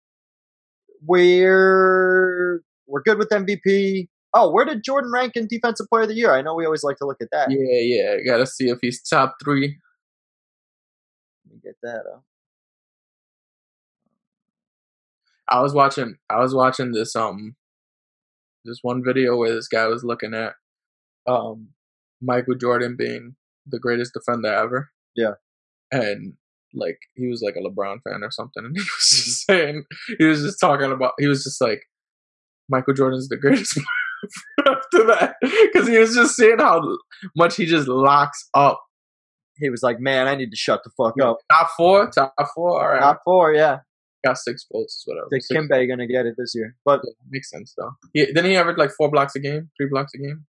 we're 1.06 2.62
we're 2.86 3.02
good 3.02 3.18
with 3.18 3.28
MVP. 3.30 4.08
Oh, 4.34 4.50
where 4.50 4.64
did 4.64 4.82
Jordan 4.82 5.10
rank 5.12 5.36
in 5.36 5.46
Defensive 5.46 5.86
Player 5.88 6.02
of 6.02 6.08
the 6.08 6.14
Year? 6.14 6.34
I 6.34 6.40
know 6.42 6.54
we 6.54 6.64
always 6.64 6.82
like 6.82 6.96
to 6.98 7.06
look 7.06 7.20
at 7.20 7.28
that. 7.32 7.50
yeah, 7.50 7.80
yeah, 7.80 8.16
gotta 8.26 8.46
see 8.46 8.68
if 8.68 8.78
he's 8.80 9.02
top 9.02 9.36
three. 9.42 9.78
Let 11.46 11.54
me 11.54 11.60
get 11.62 11.76
that 11.82 12.04
up. 12.12 12.24
I 15.50 15.60
was 15.60 15.74
watching 15.74 16.16
I 16.30 16.40
was 16.40 16.54
watching 16.54 16.92
this 16.92 17.14
um 17.14 17.56
this 18.64 18.78
one 18.82 19.02
video 19.04 19.36
where 19.36 19.54
this 19.54 19.68
guy 19.68 19.86
was 19.86 20.02
looking 20.02 20.34
at 20.34 20.54
um 21.26 21.68
Michael 22.22 22.54
Jordan 22.54 22.96
being 22.96 23.36
the 23.66 23.78
greatest 23.78 24.14
defender 24.14 24.52
ever. 24.52 24.90
Yeah. 25.14 25.34
And 25.90 26.34
like 26.74 26.98
he 27.14 27.26
was 27.28 27.42
like 27.42 27.54
a 27.56 27.60
LeBron 27.60 27.98
fan 28.02 28.22
or 28.22 28.30
something 28.30 28.64
and 28.64 28.74
he 28.76 28.80
was 28.96 29.08
just 29.08 29.46
saying 29.46 29.84
he 30.18 30.24
was 30.24 30.42
just 30.42 30.58
talking 30.60 30.90
about 30.90 31.12
he 31.18 31.26
was 31.26 31.44
just 31.44 31.60
like 31.60 31.82
Michael 32.68 32.94
Jordan's 32.94 33.28
the 33.28 33.36
greatest 33.36 33.74
player 33.74 34.76
after 34.76 35.04
that 35.06 35.34
because 35.42 35.88
he 35.88 35.98
was 35.98 36.14
just 36.14 36.36
saying 36.36 36.58
how 36.58 36.80
much 37.36 37.56
he 37.56 37.66
just 37.66 37.88
locks 37.88 38.48
up. 38.54 38.80
He 39.56 39.68
was 39.68 39.82
like, 39.82 40.00
"Man, 40.00 40.28
I 40.28 40.34
need 40.34 40.50
to 40.50 40.56
shut 40.56 40.80
the 40.84 40.90
fuck 40.96 41.20
up." 41.20 41.38
Top 41.50 41.68
four, 41.76 42.08
top 42.10 42.32
four. 42.54 42.82
All 42.82 42.88
right, 42.88 43.00
Top 43.00 43.20
four, 43.24 43.52
yeah. 43.52 43.78
got 44.24 44.38
six 44.38 44.64
votes, 44.72 45.02
whatever. 45.06 45.26
Think 45.30 45.42
Six- 45.42 45.58
Kimbe 45.60 45.88
gonna 45.88 46.06
get 46.06 46.24
it 46.26 46.34
this 46.38 46.52
year, 46.54 46.74
but 46.84 47.00
Yeah, 47.04 47.12
makes 47.30 47.50
sense 47.50 47.74
though. 47.76 47.90
Yeah, 48.14 48.26
didn't 48.26 48.46
he 48.46 48.56
average 48.56 48.78
like 48.78 48.90
four 48.96 49.10
blocks 49.10 49.34
a 49.36 49.40
game, 49.40 49.70
three 49.78 49.88
blocks 49.90 50.12
a 50.14 50.18
game? 50.18 50.46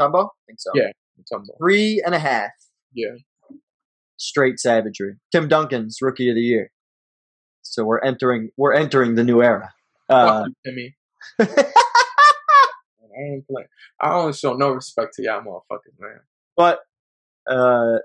Tumbo, 0.00 0.26
I 0.26 0.28
think 0.46 0.60
so. 0.60 0.70
Yeah. 0.74 0.90
Tumble. 1.32 1.56
three 1.58 2.02
and 2.04 2.14
a 2.14 2.18
half. 2.18 2.50
Yeah. 2.92 3.14
Straight 4.16 4.58
savagery. 4.58 5.16
Tim 5.32 5.48
Duncan's 5.48 5.98
Rookie 6.00 6.28
of 6.28 6.34
the 6.34 6.42
Year. 6.42 6.70
So 7.62 7.84
we're 7.84 8.00
entering 8.00 8.50
we're 8.56 8.74
entering 8.74 9.14
the 9.16 9.24
new 9.24 9.42
era. 9.42 9.72
Uh, 10.08 10.46
Timmy. 10.64 10.96
I 11.40 11.44
ain't 13.18 13.46
play. 13.48 13.64
I 14.00 14.10
don't 14.10 14.36
show 14.36 14.54
no 14.54 14.70
respect 14.70 15.14
to 15.14 15.22
y'all 15.22 15.40
motherfuckers, 15.40 15.98
man. 15.98 16.20
but 16.56 16.80
uh, 17.50 17.98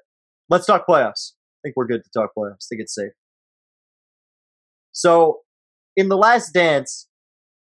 let's 0.50 0.66
talk 0.66 0.88
playoffs. 0.88 1.34
I 1.34 1.60
think 1.64 1.76
we're 1.76 1.86
good 1.86 2.04
to 2.04 2.10
talk 2.12 2.32
playoffs. 2.38 2.66
I 2.66 2.68
think 2.70 2.82
it's 2.82 2.96
safe. 2.96 3.12
So, 4.94 5.42
in 5.96 6.10
the 6.10 6.18
Last 6.18 6.54
Dance, 6.54 7.08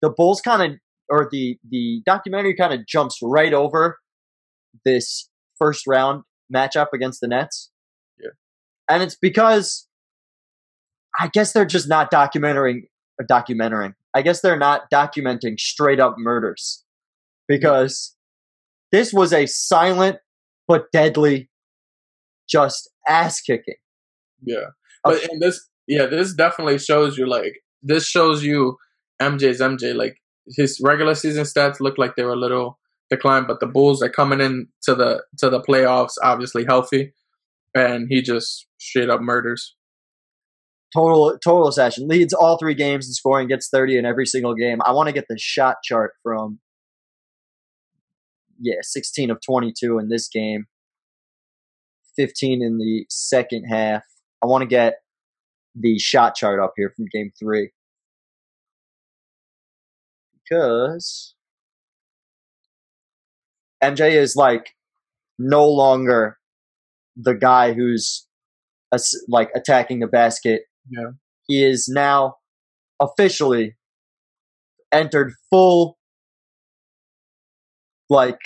the 0.03 0.11
Bulls 0.11 0.41
kind 0.41 0.63
of, 0.63 0.79
or 1.09 1.29
the 1.31 1.59
the 1.69 2.03
documentary 2.07 2.55
kind 2.55 2.73
of 2.73 2.87
jumps 2.87 3.19
right 3.23 3.53
over 3.53 3.99
this 4.85 5.29
first 5.59 5.87
round 5.87 6.25
matchup 6.55 6.89
against 6.93 7.21
the 7.21 7.29
Nets. 7.29 7.72
And 8.93 9.03
it's 9.03 9.17
because 9.17 9.89
I 11.19 11.29
guess 11.29 11.55
they're 11.55 11.65
just 11.65 11.89
not 11.89 12.11
documenting 12.11 12.83
or 13.19 13.27
documenting. 13.27 13.95
I 14.15 14.21
guess 14.21 14.43
they're 14.43 14.59
not 14.59 14.91
documenting 14.93 15.59
straight 15.59 15.99
up 15.99 16.17
murders 16.19 16.85
because 17.49 18.15
this 18.91 19.11
was 19.11 19.33
a 19.33 19.47
silent 19.47 20.19
but 20.69 20.93
deadly, 20.93 21.49
just 22.51 22.91
ass 23.09 23.41
kicking. 23.41 23.77
Yeah, 24.45 24.67
but 25.03 25.27
and 25.31 25.41
this, 25.41 25.69
yeah, 25.87 26.05
this 26.05 26.35
definitely 26.35 26.79
shows 26.79 27.17
you 27.17 27.27
like 27.27 27.63
this 27.83 28.07
shows 28.07 28.45
you 28.45 28.77
MJ's 29.23 29.61
MJ. 29.61 29.95
Like 29.95 30.19
his 30.55 30.81
regular 30.83 31.15
season 31.15 31.45
stats 31.45 31.81
look 31.81 31.97
like 31.97 32.15
they 32.17 32.25
were 32.25 32.33
a 32.33 32.37
little 32.37 32.79
declined, 33.09 33.47
but 33.47 33.61
the 33.61 33.67
Bulls 33.67 34.03
are 34.03 34.11
coming 34.11 34.43
in 34.43 34.69
to 34.83 34.95
the 34.95 35.23
to 35.39 35.49
the 35.49 35.63
playoffs 35.63 36.15
obviously 36.23 36.67
healthy, 36.67 37.15
and 37.75 38.07
he 38.11 38.21
just 38.21 38.67
straight 38.83 39.11
up 39.11 39.21
murders. 39.21 39.77
Total 40.95 41.39
total 41.43 41.69
assassin 41.69 42.07
leads 42.07 42.35
all 42.35 42.59
three 42.59 42.75
games 42.75 43.07
in 43.07 43.15
scoring, 43.15 43.49
gets 43.49 43.69
thirty 43.69 43.97
in 43.97 44.05
every 44.05 44.27
single 44.27 44.55
game. 44.55 44.79
I 44.85 44.93
want 44.93 45.07
to 45.07 45.13
get 45.13 45.25
the 45.29 45.39
shot 45.39 45.77
chart 45.83 46.13
from 46.23 46.61
yeah, 48.61 48.77
sixteen 48.83 49.31
of 49.31 49.39
twenty 49.41 49.73
two 49.77 49.99
in 49.99 50.09
this 50.09 50.29
game, 50.29 50.67
fifteen 52.15 52.63
in 52.63 52.77
the 52.77 53.07
second 53.09 53.65
half. 53.65 54.03
I 54.43 54.47
want 54.47 54.63
to 54.63 54.69
get 54.69 54.97
the 55.75 55.99
shot 55.99 56.35
chart 56.35 56.61
up 56.61 56.75
here 56.77 56.93
from 56.95 57.07
game 57.11 57.31
three 57.41 57.71
because 60.45 61.35
MJ 63.83 64.13
is 64.13 64.37
like 64.37 64.75
no 65.39 65.67
longer 65.67 66.39
the 67.17 67.35
guy 67.35 67.73
who's 67.73 68.27
like 69.29 69.51
attacking 69.55 70.01
the 70.01 70.07
basket. 70.07 70.63
Yeah. 70.91 71.11
He 71.47 71.65
is 71.65 71.89
now 71.89 72.37
officially 73.01 73.77
entered 74.93 75.33
full 75.51 75.99
like 78.09 78.39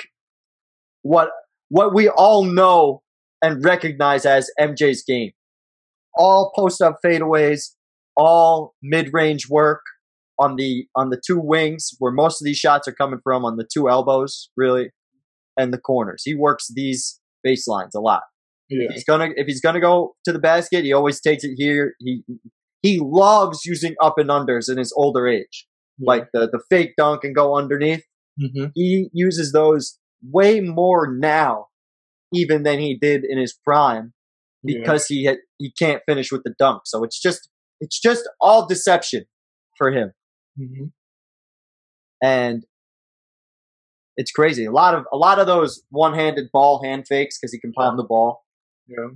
what 1.03 1.31
what 1.69 1.93
we 1.93 2.09
all 2.09 2.45
know 2.45 3.03
and 3.43 3.65
recognize 3.65 4.25
as 4.25 4.51
MJ's 4.59 5.03
game. 5.03 5.33
All 6.15 6.53
post 6.57 6.81
up 6.81 6.99
fadeaways, 7.05 7.73
all 8.17 8.75
mid 8.83 9.13
range 9.13 9.49
work 9.51 9.81
on 10.39 10.57
the 10.57 10.87
on 10.95 11.11
the 11.11 11.21
two 11.25 11.39
wings 11.39 11.91
where 11.99 12.13
most 12.13 12.41
of 12.41 12.45
these 12.45 12.59
shots 12.59 12.89
are 12.89 12.93
coming 12.93 13.21
from 13.23 13.45
on 13.45 13.57
the 13.57 13.69
two 13.71 13.89
elbows, 13.89 14.51
really, 14.57 14.91
and 15.57 15.73
the 15.73 15.79
corners. 15.79 16.23
He 16.25 16.35
works 16.35 16.69
these 16.73 17.21
baselines 17.47 17.95
a 17.95 18.01
lot. 18.01 18.23
Yeah, 18.69 18.89
he's 18.93 19.05
gonna 19.05 19.29
if 19.37 19.47
he's 19.47 19.61
gonna 19.61 19.81
go 19.81 20.17
to 20.25 20.33
the 20.33 20.39
basket, 20.39 20.85
he 20.85 20.93
always 20.93 21.21
takes 21.21 21.45
it 21.45 21.55
here. 21.57 21.95
He 22.01 22.23
he 22.83 23.01
loves 23.03 23.65
using 23.65 23.95
up 24.03 24.19
and 24.19 24.29
unders 24.31 24.71
in 24.71 24.79
his 24.79 24.93
older 24.97 25.27
age, 25.29 25.67
like 26.01 26.29
the 26.33 26.49
the 26.51 26.61
fake 26.71 26.95
dunk 26.97 27.25
and 27.25 27.35
go 27.35 27.57
underneath. 27.57 28.05
hmm 28.39 28.67
He 28.75 29.09
uses 29.13 29.53
those 29.53 29.99
way 30.23 30.61
more 30.61 31.13
now, 31.17 31.67
even 32.33 32.63
than 32.65 32.79
he 32.81 32.97
did 32.99 33.25
in 33.25 33.39
his 33.39 33.53
prime, 33.65 34.13
because 34.65 35.07
he 35.07 35.25
had, 35.25 35.39
he 35.59 35.73
can't 35.73 36.03
finish 36.07 36.33
with 36.33 36.43
the 36.45 36.55
dunk. 36.59 36.83
So 36.87 37.05
it's 37.05 37.21
just 37.21 37.49
it's 37.81 38.01
just 38.01 38.29
all 38.41 38.67
deception 38.67 39.25
for 39.79 39.91
him. 39.93 40.13
hmm 40.57 40.87
And 42.23 42.65
It's 44.17 44.31
crazy. 44.31 44.65
A 44.65 44.73
lot 44.73 44.95
of 44.95 45.05
a 45.13 45.17
lot 45.17 45.39
of 45.39 45.47
those 45.47 45.83
one-handed 45.91 46.51
ball 46.53 46.83
hand 46.83 47.07
fakes 47.07 47.39
because 47.39 47.53
he 47.53 47.61
can 47.61 47.73
palm 47.73 47.97
the 47.97 48.05
ball. 48.05 48.45
Yeah. 48.89 49.09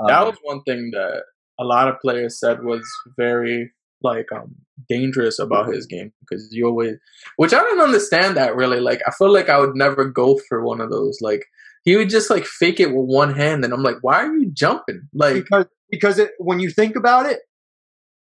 Um, 0.00 0.06
that 0.06 0.26
was 0.26 0.36
one 0.42 0.62
thing 0.62 0.90
that 0.92 1.22
a 1.58 1.64
lot 1.64 1.88
of 1.88 2.00
players 2.00 2.38
said 2.38 2.62
was 2.62 2.82
very 3.16 3.72
like 4.00 4.30
um 4.30 4.54
dangerous 4.88 5.40
about 5.40 5.72
his 5.72 5.86
game 5.86 6.12
because 6.20 6.48
you 6.52 6.64
always 6.64 6.94
which 7.36 7.52
I 7.52 7.58
don't 7.58 7.80
understand 7.80 8.36
that 8.36 8.54
really 8.54 8.78
like 8.78 9.00
I 9.08 9.10
feel 9.10 9.32
like 9.32 9.48
I 9.48 9.58
would 9.58 9.74
never 9.74 10.04
go 10.04 10.38
for 10.48 10.64
one 10.64 10.80
of 10.80 10.88
those 10.88 11.18
like 11.20 11.44
he 11.82 11.96
would 11.96 12.08
just 12.08 12.30
like 12.30 12.44
fake 12.44 12.78
it 12.78 12.94
with 12.94 13.06
one 13.06 13.34
hand 13.34 13.64
and 13.64 13.74
I'm 13.74 13.82
like 13.82 13.96
why 14.02 14.22
are 14.22 14.32
you 14.32 14.52
jumping 14.52 15.08
like 15.12 15.34
because 15.34 15.66
because 15.90 16.18
it, 16.18 16.32
when 16.38 16.60
you 16.60 16.70
think 16.70 16.96
about 16.96 17.26
it, 17.26 17.40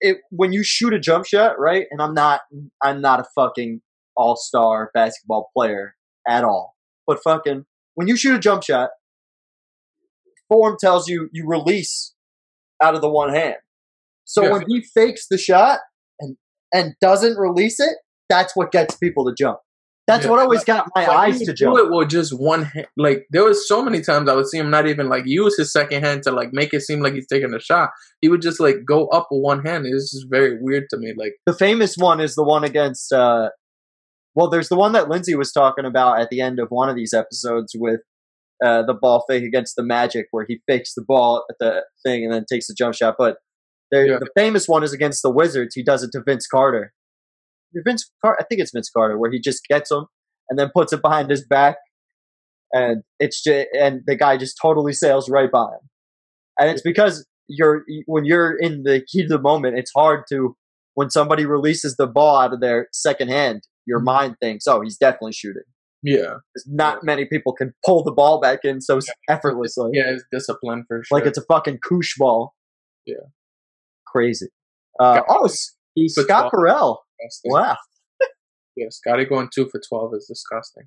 it 0.01 0.17
when 0.29 0.53
you 0.53 0.63
shoot 0.63 0.93
a 0.93 0.99
jump 0.99 1.25
shot, 1.25 1.59
right? 1.59 1.85
And 1.91 2.01
I'm 2.01 2.13
not 2.13 2.41
I'm 2.81 3.01
not 3.01 3.19
a 3.19 3.25
fucking 3.35 3.81
all 4.15 4.35
star 4.35 4.91
basketball 4.93 5.49
player 5.55 5.95
at 6.27 6.43
all, 6.43 6.75
but 7.07 7.21
fucking 7.23 7.65
when 7.95 8.07
you 8.07 8.15
shoot 8.15 8.35
a 8.35 8.39
jump 8.39 8.63
shot, 8.63 8.91
form 10.49 10.75
tells 10.79 11.07
you 11.07 11.29
you 11.31 11.45
release 11.47 12.13
out 12.83 12.95
of 12.95 13.01
the 13.01 13.09
one 13.09 13.33
hand. 13.33 13.55
So 14.25 14.43
Yeah. 14.43 14.51
when 14.53 14.63
he 14.67 14.83
fakes 14.93 15.27
the 15.29 15.37
shot 15.37 15.79
and 16.19 16.35
and 16.73 16.93
doesn't 17.01 17.37
release 17.37 17.79
it, 17.79 17.95
that's 18.29 18.55
what 18.55 18.71
gets 18.71 18.95
people 18.97 19.25
to 19.25 19.33
jump. 19.33 19.59
That's 20.07 20.25
Yeah. 20.25 20.31
what 20.31 20.39
always 20.39 20.63
got 20.63 20.87
my 20.95 21.05
Like, 21.07 21.17
eyes 21.17 21.39
to 21.39 21.45
do 21.45 21.53
jump. 21.53 21.77
it 21.79 21.91
with 21.91 22.09
just 22.09 22.31
one 22.37 22.63
hand. 22.63 22.87
Like 22.97 23.27
there 23.31 23.43
was 23.43 23.67
so 23.67 23.83
many 23.83 24.01
times 24.01 24.27
I 24.29 24.35
would 24.35 24.47
see 24.47 24.57
him 24.57 24.69
not 24.71 24.87
even 24.87 25.07
like 25.07 25.23
use 25.25 25.55
his 25.57 25.71
second 25.71 26.03
hand 26.03 26.23
to 26.23 26.31
like 26.31 26.49
make 26.51 26.73
it 26.73 26.81
seem 26.81 27.01
like 27.01 27.13
he's 27.13 27.27
taking 27.27 27.53
a 27.53 27.59
shot. 27.59 27.89
He 28.21 28.27
would 28.29 28.41
just 28.41 28.59
like 28.59 28.77
go 28.87 29.07
up 29.07 29.27
with 29.31 29.41
one 29.43 29.63
hand. 29.65 29.85
It's 29.87 30.11
just 30.11 30.25
very 30.29 30.57
weird 30.61 30.85
to 30.91 30.97
me. 30.97 31.13
Like 31.15 31.33
the 31.45 31.53
famous 31.53 31.95
one 31.95 32.19
is 32.19 32.35
the 32.35 32.43
one 32.43 32.63
against 32.63 33.11
uh 33.13 33.49
well 34.35 34.49
there's 34.49 34.69
the 34.69 34.75
one 34.77 34.91
that 34.93 35.09
lindsay 35.09 35.33
was 35.35 35.51
talking 35.51 35.85
about 35.85 36.19
at 36.19 36.29
the 36.29 36.39
end 36.39 36.59
of 36.59 36.67
one 36.69 36.87
of 36.87 36.95
these 36.95 37.13
episodes 37.13 37.73
with 37.75 37.99
uh 38.63 38.83
the 38.83 38.93
ball 38.93 39.23
fake 39.27 39.43
against 39.43 39.75
the 39.75 39.83
magic 39.83 40.27
where 40.31 40.45
he 40.47 40.61
fakes 40.67 40.93
the 40.93 41.03
ball 41.07 41.45
at 41.49 41.55
the 41.59 41.83
thing 42.05 42.23
and 42.23 42.33
then 42.33 42.45
takes 42.51 42.67
the 42.67 42.73
jump 42.73 42.93
shot. 42.95 43.15
But 43.17 43.37
Yeah. 43.91 44.19
the 44.19 44.29
famous 44.35 44.67
one 44.67 44.83
is 44.83 44.93
against 44.93 45.21
the 45.23 45.31
wizards. 45.31 45.73
He 45.75 45.83
does 45.83 46.03
it 46.03 46.11
to 46.13 46.21
vince 46.25 46.47
carter. 46.47 46.93
Vince 47.85 48.09
Car- 48.23 48.37
i 48.39 48.43
think 48.43 48.61
it's 48.61 48.71
vince 48.73 48.89
carter 48.89 49.17
where 49.17 49.31
he 49.31 49.39
just 49.39 49.63
gets 49.67 49.91
him 49.91 50.05
and 50.49 50.57
then 50.57 50.69
puts 50.73 50.91
it 50.91 51.01
behind 51.01 51.29
his 51.29 51.45
back. 51.45 51.77
And 52.73 53.03
it's 53.19 53.41
just 53.43 53.67
and 53.73 54.01
the 54.05 54.15
guy 54.15 54.37
just 54.37 54.57
totally 54.61 54.93
sails 54.93 55.29
right 55.29 55.51
by 55.51 55.63
him. 55.65 55.89
And 56.59 56.69
it's 56.69 56.81
because 56.81 57.25
you're 57.47 57.83
when 58.05 58.25
you're 58.25 58.55
in 58.57 58.83
the 58.83 59.03
heat 59.07 59.23
of 59.23 59.29
the 59.29 59.39
moment 59.39 59.77
it's 59.77 59.91
hard 59.95 60.23
to 60.31 60.55
when 60.95 61.09
somebody 61.09 61.45
releases 61.45 61.95
the 61.95 62.07
ball 62.07 62.37
out 62.37 62.53
of 62.53 62.59
their 62.59 62.87
second 62.91 63.29
hand, 63.29 63.61
your 63.85 63.99
mind 63.99 64.35
thinks, 64.41 64.67
"Oh, 64.67 64.81
he's 64.81 64.97
definitely 64.97 65.31
shooting." 65.33 65.63
Yeah, 66.01 66.35
Not 66.65 67.03
many 67.03 67.25
people 67.25 67.53
can 67.53 67.73
pull 67.85 68.03
the 68.03 68.11
ball 68.11 68.39
back 68.39 68.59
in 68.63 68.79
so 68.81 68.99
effortlessly, 69.29 69.91
yeah, 69.93 70.13
it's 70.13 70.23
discipline 70.31 70.85
for 70.87 71.03
sure. 71.03 71.17
like 71.19 71.27
it's 71.27 71.37
a 71.37 71.43
fucking 71.43 71.79
koosh 71.87 72.13
ball. 72.17 72.53
Yeah. 73.05 73.15
crazy. 74.07 74.47
Uh, 74.99 75.21
oh, 75.27 75.45
S- 75.45 75.75
two 75.97 76.07
for 76.15 76.23
Scott 76.23 76.51
12. 76.53 76.53
Carell. 76.53 76.97
Wow, 77.45 77.77
Yeah, 78.77 78.87
Scottie 78.91 79.25
going 79.25 79.49
two 79.53 79.67
for 79.69 79.81
twelve 79.87 80.13
is 80.13 80.25
disgusting. 80.27 80.83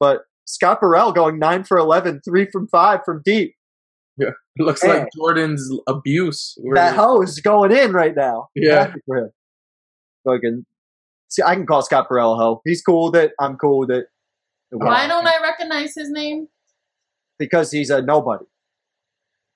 but 0.00 0.22
Scott 0.44 0.80
Burrell 0.80 1.12
going 1.12 1.38
nine 1.38 1.62
for 1.62 1.76
11, 1.76 2.22
three 2.24 2.48
from 2.50 2.66
five 2.68 3.00
from 3.04 3.20
deep. 3.24 3.54
It 4.16 4.34
looks 4.58 4.82
Man. 4.82 4.98
like 5.00 5.08
Jordan's 5.14 5.70
abuse. 5.86 6.54
where- 6.60 6.74
That 6.74 6.98
is 7.22 7.38
going 7.40 7.70
in 7.70 7.92
right 7.92 8.16
now. 8.16 8.48
Yeah. 8.56 8.86
Happy 8.86 9.00
for 9.06 9.18
him. 9.18 9.30
Fucking. 10.24 10.64
See, 11.28 11.42
I 11.42 11.54
can 11.54 11.66
call 11.66 11.82
Scott 11.82 12.08
Burrell 12.08 12.32
a 12.32 12.36
hoe. 12.36 12.60
He's 12.64 12.82
cool 12.82 13.12
with 13.12 13.20
it. 13.22 13.32
I'm 13.38 13.56
cool 13.56 13.78
with 13.80 13.90
it. 13.90 14.06
Why 14.70 15.06
don't 15.08 15.26
I 15.26 15.38
recognize 15.42 15.94
his 15.94 16.10
name? 16.10 16.48
Because 17.38 17.70
he's 17.70 17.90
a 17.90 18.02
nobody. 18.02 18.44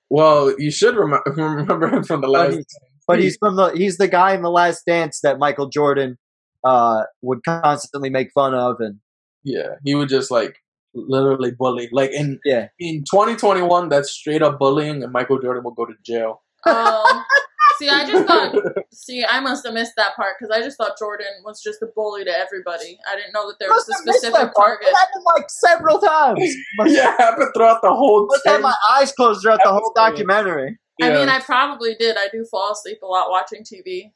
well, 0.09 0.53
you 0.59 0.71
should 0.71 0.95
rem- 0.95 1.21
remember 1.25 1.87
him 1.87 2.03
from 2.03 2.21
the 2.21 2.27
But 2.27 2.31
last. 2.31 2.55
he's, 2.55 2.65
but 3.07 3.19
he's 3.19 3.37
from 3.37 3.55
the 3.55 3.69
he's 3.71 3.97
the 3.97 4.07
guy 4.07 4.33
in 4.33 4.41
the 4.41 4.49
Last 4.51 4.85
Dance 4.85 5.19
that 5.21 5.39
Michael 5.39 5.69
Jordan 5.69 6.17
uh 6.63 7.03
would 7.21 7.43
constantly 7.43 8.09
make 8.09 8.31
fun 8.33 8.53
of, 8.53 8.77
and 8.79 8.99
yeah, 9.43 9.75
he 9.83 9.95
would 9.95 10.09
just 10.09 10.31
like 10.31 10.55
literally 10.93 11.51
bully. 11.51 11.89
Like 11.91 12.11
in 12.11 12.39
yeah, 12.45 12.67
in 12.79 13.03
2021, 13.09 13.89
that's 13.89 14.09
straight 14.11 14.41
up 14.41 14.59
bullying, 14.59 15.03
and 15.03 15.11
Michael 15.11 15.39
Jordan 15.39 15.63
will 15.63 15.71
go 15.73 15.85
to 15.85 15.93
jail. 16.05 16.41
Oh, 16.65 17.23
see, 17.79 17.89
I 17.89 18.05
just 18.05 18.25
thought. 18.27 18.55
See, 18.91 19.25
I 19.27 19.39
must 19.39 19.65
have 19.65 19.73
missed 19.73 19.93
that 19.97 20.15
part 20.15 20.35
because 20.39 20.55
I 20.55 20.61
just 20.61 20.77
thought 20.77 20.97
Jordan 20.97 21.27
was 21.43 21.61
just 21.61 21.81
a 21.81 21.87
bully 21.95 22.23
to 22.25 22.31
everybody. 22.31 22.97
I 23.11 23.15
didn't 23.15 23.33
know 23.33 23.47
that 23.49 23.59
there 23.59 23.69
was 23.69 23.87
a 23.87 23.91
Must 23.91 23.99
have 23.99 24.05
missed 24.05 24.19
specific 24.19 24.47
that 24.47 24.55
part. 24.55 24.79
target. 24.81 24.87
It 24.89 24.95
happened 24.95 25.25
like 25.35 25.49
several 25.49 25.99
times. 25.99 26.55
Must, 26.77 26.91
yeah, 26.95 27.15
happened 27.17 27.49
throughout 27.55 27.81
the 27.81 27.93
whole. 27.93 28.27
must 28.27 28.45
have 28.45 28.55
10 28.55 28.61
my 28.61 28.75
eyes 28.91 29.11
closed 29.11 29.41
throughout 29.41 29.59
the 29.63 29.69
whole 29.71 29.91
Episode. 29.95 30.11
documentary. 30.11 30.77
I 31.01 31.09
mean, 31.09 31.27
I 31.29 31.39
probably 31.39 31.95
did. 31.95 32.17
I 32.17 32.27
do 32.31 32.45
fall 32.49 32.71
asleep 32.71 32.99
a 33.01 33.05
lot 33.07 33.29
watching 33.29 33.63
TV. 33.63 34.11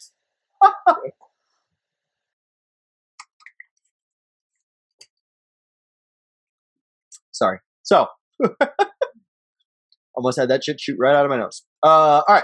Sorry. 7.32 7.60
So, 7.84 8.08
almost 10.16 10.40
had 10.40 10.50
that 10.50 10.64
shit 10.64 10.80
shoot 10.80 10.98
right 11.00 11.16
out 11.16 11.26
of 11.26 11.30
my 11.30 11.38
nose. 11.38 11.64
Uh, 11.84 11.88
all 11.88 12.24
right. 12.30 12.44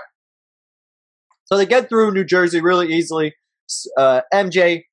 So 1.54 1.58
they 1.58 1.68
get 1.68 1.88
through 1.88 2.12
New 2.14 2.24
Jersey 2.24 2.62
really 2.62 2.92
easily. 2.92 3.36
Uh, 3.96 4.22
MJ, 4.34 4.86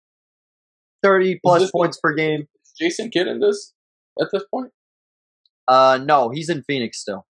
thirty 1.02 1.40
plus 1.42 1.62
this- 1.62 1.70
points 1.70 1.98
per 1.98 2.12
game. 2.14 2.48
Is 2.62 2.72
Jason 2.78 3.08
Kidd 3.08 3.28
in 3.28 3.40
this 3.40 3.72
at 4.20 4.28
this 4.30 4.44
point? 4.52 4.70
Uh, 5.66 5.98
no, 6.04 6.28
he's 6.28 6.50
in 6.50 6.62
Phoenix 6.62 7.00
still. 7.00 7.24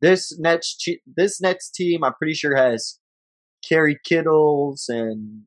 This 0.00 0.38
Nets, 0.38 0.74
che- 0.80 1.02
this 1.06 1.38
Nets 1.42 1.70
team, 1.70 2.02
I'm 2.02 2.14
pretty 2.14 2.32
sure 2.32 2.56
has 2.56 2.98
Kerry 3.68 3.98
Kittles 4.02 4.86
and 4.88 5.42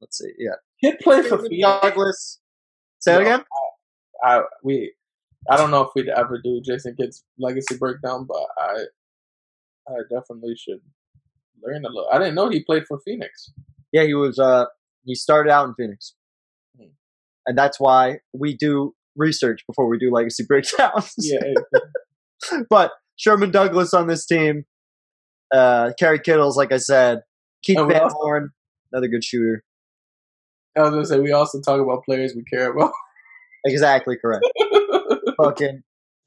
let's 0.00 0.16
see, 0.16 0.32
yeah, 0.38 0.52
Kidd 0.82 0.98
played 1.00 1.26
for 1.26 1.36
Phoenix. 1.42 1.60
Douglas. 1.62 2.40
Say 3.00 3.16
it 3.16 3.18
No. 3.18 3.20
again. 3.20 3.44
I 4.24 4.40
we 4.64 4.94
I 5.50 5.58
don't 5.58 5.70
know 5.70 5.82
if 5.82 5.90
we'd 5.94 6.08
ever 6.08 6.40
do 6.42 6.62
Jason 6.64 6.96
Kidd's 6.98 7.22
legacy 7.38 7.76
breakdown, 7.76 8.24
but 8.26 8.46
I 8.58 8.84
I 9.88 9.96
definitely 10.08 10.54
should 10.56 10.80
learn 11.62 11.84
a 11.84 11.88
little. 11.88 12.08
I 12.12 12.18
didn't 12.18 12.34
know 12.34 12.48
he 12.48 12.62
played 12.64 12.84
for 12.86 12.98
Phoenix. 13.04 13.50
Yeah, 13.92 14.04
he 14.04 14.14
was. 14.14 14.38
Uh, 14.38 14.66
he 15.04 15.14
started 15.14 15.50
out 15.50 15.68
in 15.68 15.74
Phoenix, 15.74 16.14
Hmm. 16.78 16.88
and 17.46 17.56
that's 17.58 17.78
why 17.80 18.18
we 18.32 18.56
do 18.56 18.94
research 19.16 19.62
before 19.66 19.88
we 19.88 19.98
do 19.98 20.10
legacy 20.12 20.44
breakdowns. 20.48 21.14
Yeah, 21.18 21.40
but 22.70 22.92
Sherman 23.16 23.50
Douglas 23.50 23.92
on 23.94 24.06
this 24.06 24.24
team, 24.26 24.64
uh, 25.52 25.92
Kerry 25.98 26.18
Kittles, 26.20 26.56
like 26.56 26.72
I 26.72 26.78
said, 26.78 27.20
Keith 27.62 27.78
And 27.78 27.90
Van 27.90 28.02
also- 28.02 28.16
Horn, 28.16 28.50
another 28.92 29.08
good 29.08 29.24
shooter. 29.24 29.64
I 30.76 30.80
was 30.82 30.90
gonna 30.90 31.04
say 31.04 31.20
we 31.20 31.32
also 31.32 31.60
talk 31.60 31.80
about 31.80 32.04
players 32.04 32.32
we 32.34 32.44
care 32.44 32.70
about. 32.72 32.92
Exactly 33.66 34.16
correct. 34.16 34.44
Fucking 35.36 35.82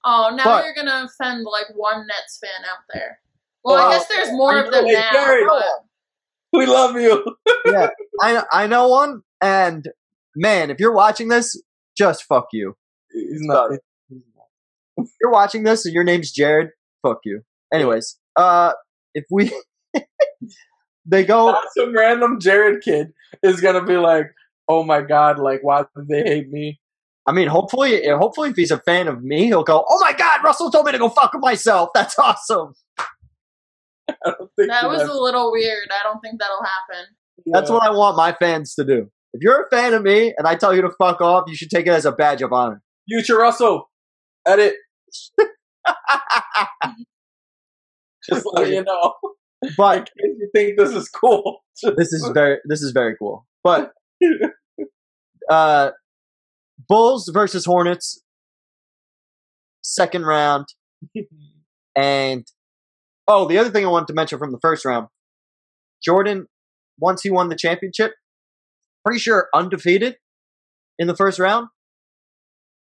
Oh, 0.07 0.31
now 0.35 0.43
But- 0.43 0.65
you're 0.65 0.75
gonna 0.75 1.07
offend 1.09 1.43
like 1.45 1.65
one 1.75 2.05
Nets 2.05 2.37
fan 2.39 2.63
out 2.69 2.83
there. 2.93 3.19
Well, 3.65 3.75
Well, 3.75 3.89
I 3.91 3.97
guess 3.97 4.07
there's 4.07 4.31
more 4.31 4.55
I 4.55 4.61
of 4.63 4.71
them 4.71 4.85
know, 4.85 4.91
now. 4.91 5.09
Jared. 5.11 5.47
but- 5.49 5.63
we 6.53 6.65
love 6.67 6.95
you. 6.95 7.35
yeah, 7.65 7.89
I 8.21 8.43
I 8.51 8.67
know 8.67 8.87
one, 8.87 9.23
and 9.41 9.89
man, 10.37 10.69
if 10.69 10.79
you're 10.79 10.93
watching 10.93 11.27
this, 11.27 11.61
just 11.97 12.23
fuck 12.23 12.47
you. 12.53 12.77
He's 13.11 13.41
not. 13.41 13.71
If 14.97 15.09
you're 15.21 15.31
watching 15.31 15.63
this 15.63 15.85
and 15.85 15.93
your 15.93 16.05
name's 16.05 16.31
Jared, 16.31 16.69
fuck 17.05 17.19
you. 17.25 17.41
Anyways, 17.73 18.17
uh, 18.37 18.71
if 19.13 19.25
we 19.29 19.51
they 21.05 21.25
go 21.25 21.57
Some 21.77 21.93
random 21.93 22.39
Jared 22.39 22.81
kid 22.81 23.11
is 23.43 23.59
gonna 23.59 23.83
be 23.83 23.97
like, 23.97 24.27
"Oh 24.69 24.83
my 24.83 25.01
god! 25.01 25.39
Like, 25.39 25.59
why 25.61 25.81
do 25.81 26.05
they 26.07 26.23
hate 26.23 26.49
me?" 26.49 26.79
I 27.27 27.33
mean, 27.33 27.49
hopefully, 27.49 28.01
hopefully, 28.07 28.51
if 28.51 28.55
he's 28.55 28.71
a 28.71 28.79
fan 28.79 29.09
of 29.09 29.21
me, 29.23 29.47
he'll 29.47 29.63
go, 29.63 29.83
"Oh 29.89 29.99
my 29.99 30.13
God, 30.13 30.41
Russell 30.41 30.71
told 30.71 30.85
me 30.85 30.93
to 30.93 30.99
go 30.99 31.09
fuck 31.09 31.31
myself. 31.35 31.89
That's 31.93 32.17
awesome." 32.17 32.75
I 34.25 34.31
don't 34.37 34.51
think 34.57 34.69
That 34.69 34.87
was 34.87 34.99
that's- 34.99 35.15
a 35.15 35.19
little 35.21 35.51
weird. 35.51 35.87
I 35.91 36.03
don't 36.03 36.19
think 36.21 36.39
that'll 36.39 36.63
happen. 36.63 37.05
That's 37.47 37.69
what 37.69 37.83
I 37.83 37.91
want 37.91 38.15
my 38.17 38.33
fans 38.33 38.75
to 38.75 38.83
do. 38.85 39.09
If 39.33 39.41
you're 39.41 39.63
a 39.63 39.69
fan 39.69 39.93
of 39.93 40.01
me 40.03 40.33
and 40.37 40.47
I 40.47 40.55
tell 40.55 40.73
you 40.73 40.81
to 40.83 40.91
fuck 40.97 41.19
off, 41.21 41.43
you 41.47 41.55
should 41.55 41.69
take 41.69 41.85
it 41.87 41.91
as 41.91 42.05
a 42.05 42.11
badge 42.11 42.41
of 42.41 42.53
honor. 42.53 42.81
Future 43.09 43.37
Russell. 43.37 43.89
Edit. 44.47 44.75
Just 48.29 48.45
let 48.53 48.69
you 48.69 48.83
know. 48.83 49.13
But 49.77 50.09
In 50.17 50.31
case 50.31 50.37
you 50.39 50.49
think 50.55 50.77
this 50.77 50.91
is 50.91 51.09
cool. 51.09 51.59
this 51.97 52.13
is 52.13 52.29
very, 52.33 52.57
this 52.65 52.81
is 52.81 52.91
very 52.91 53.15
cool. 53.17 53.45
But 53.63 53.91
uh, 55.49 55.91
Bulls 56.87 57.29
versus 57.33 57.65
Hornets, 57.65 58.21
second 59.83 60.25
round, 60.25 60.67
and 61.95 62.45
oh, 63.27 63.47
the 63.47 63.57
other 63.57 63.69
thing 63.69 63.85
I 63.85 63.89
wanted 63.89 64.07
to 64.07 64.13
mention 64.13 64.39
from 64.39 64.51
the 64.51 64.59
first 64.61 64.85
round, 64.85 65.07
Jordan, 66.03 66.47
once 66.99 67.21
he 67.23 67.29
won 67.29 67.49
the 67.49 67.55
championship, 67.55 68.13
pretty 69.05 69.19
sure 69.19 69.49
undefeated 69.53 70.15
in 70.97 71.07
the 71.07 71.15
first 71.15 71.39
round. 71.39 71.67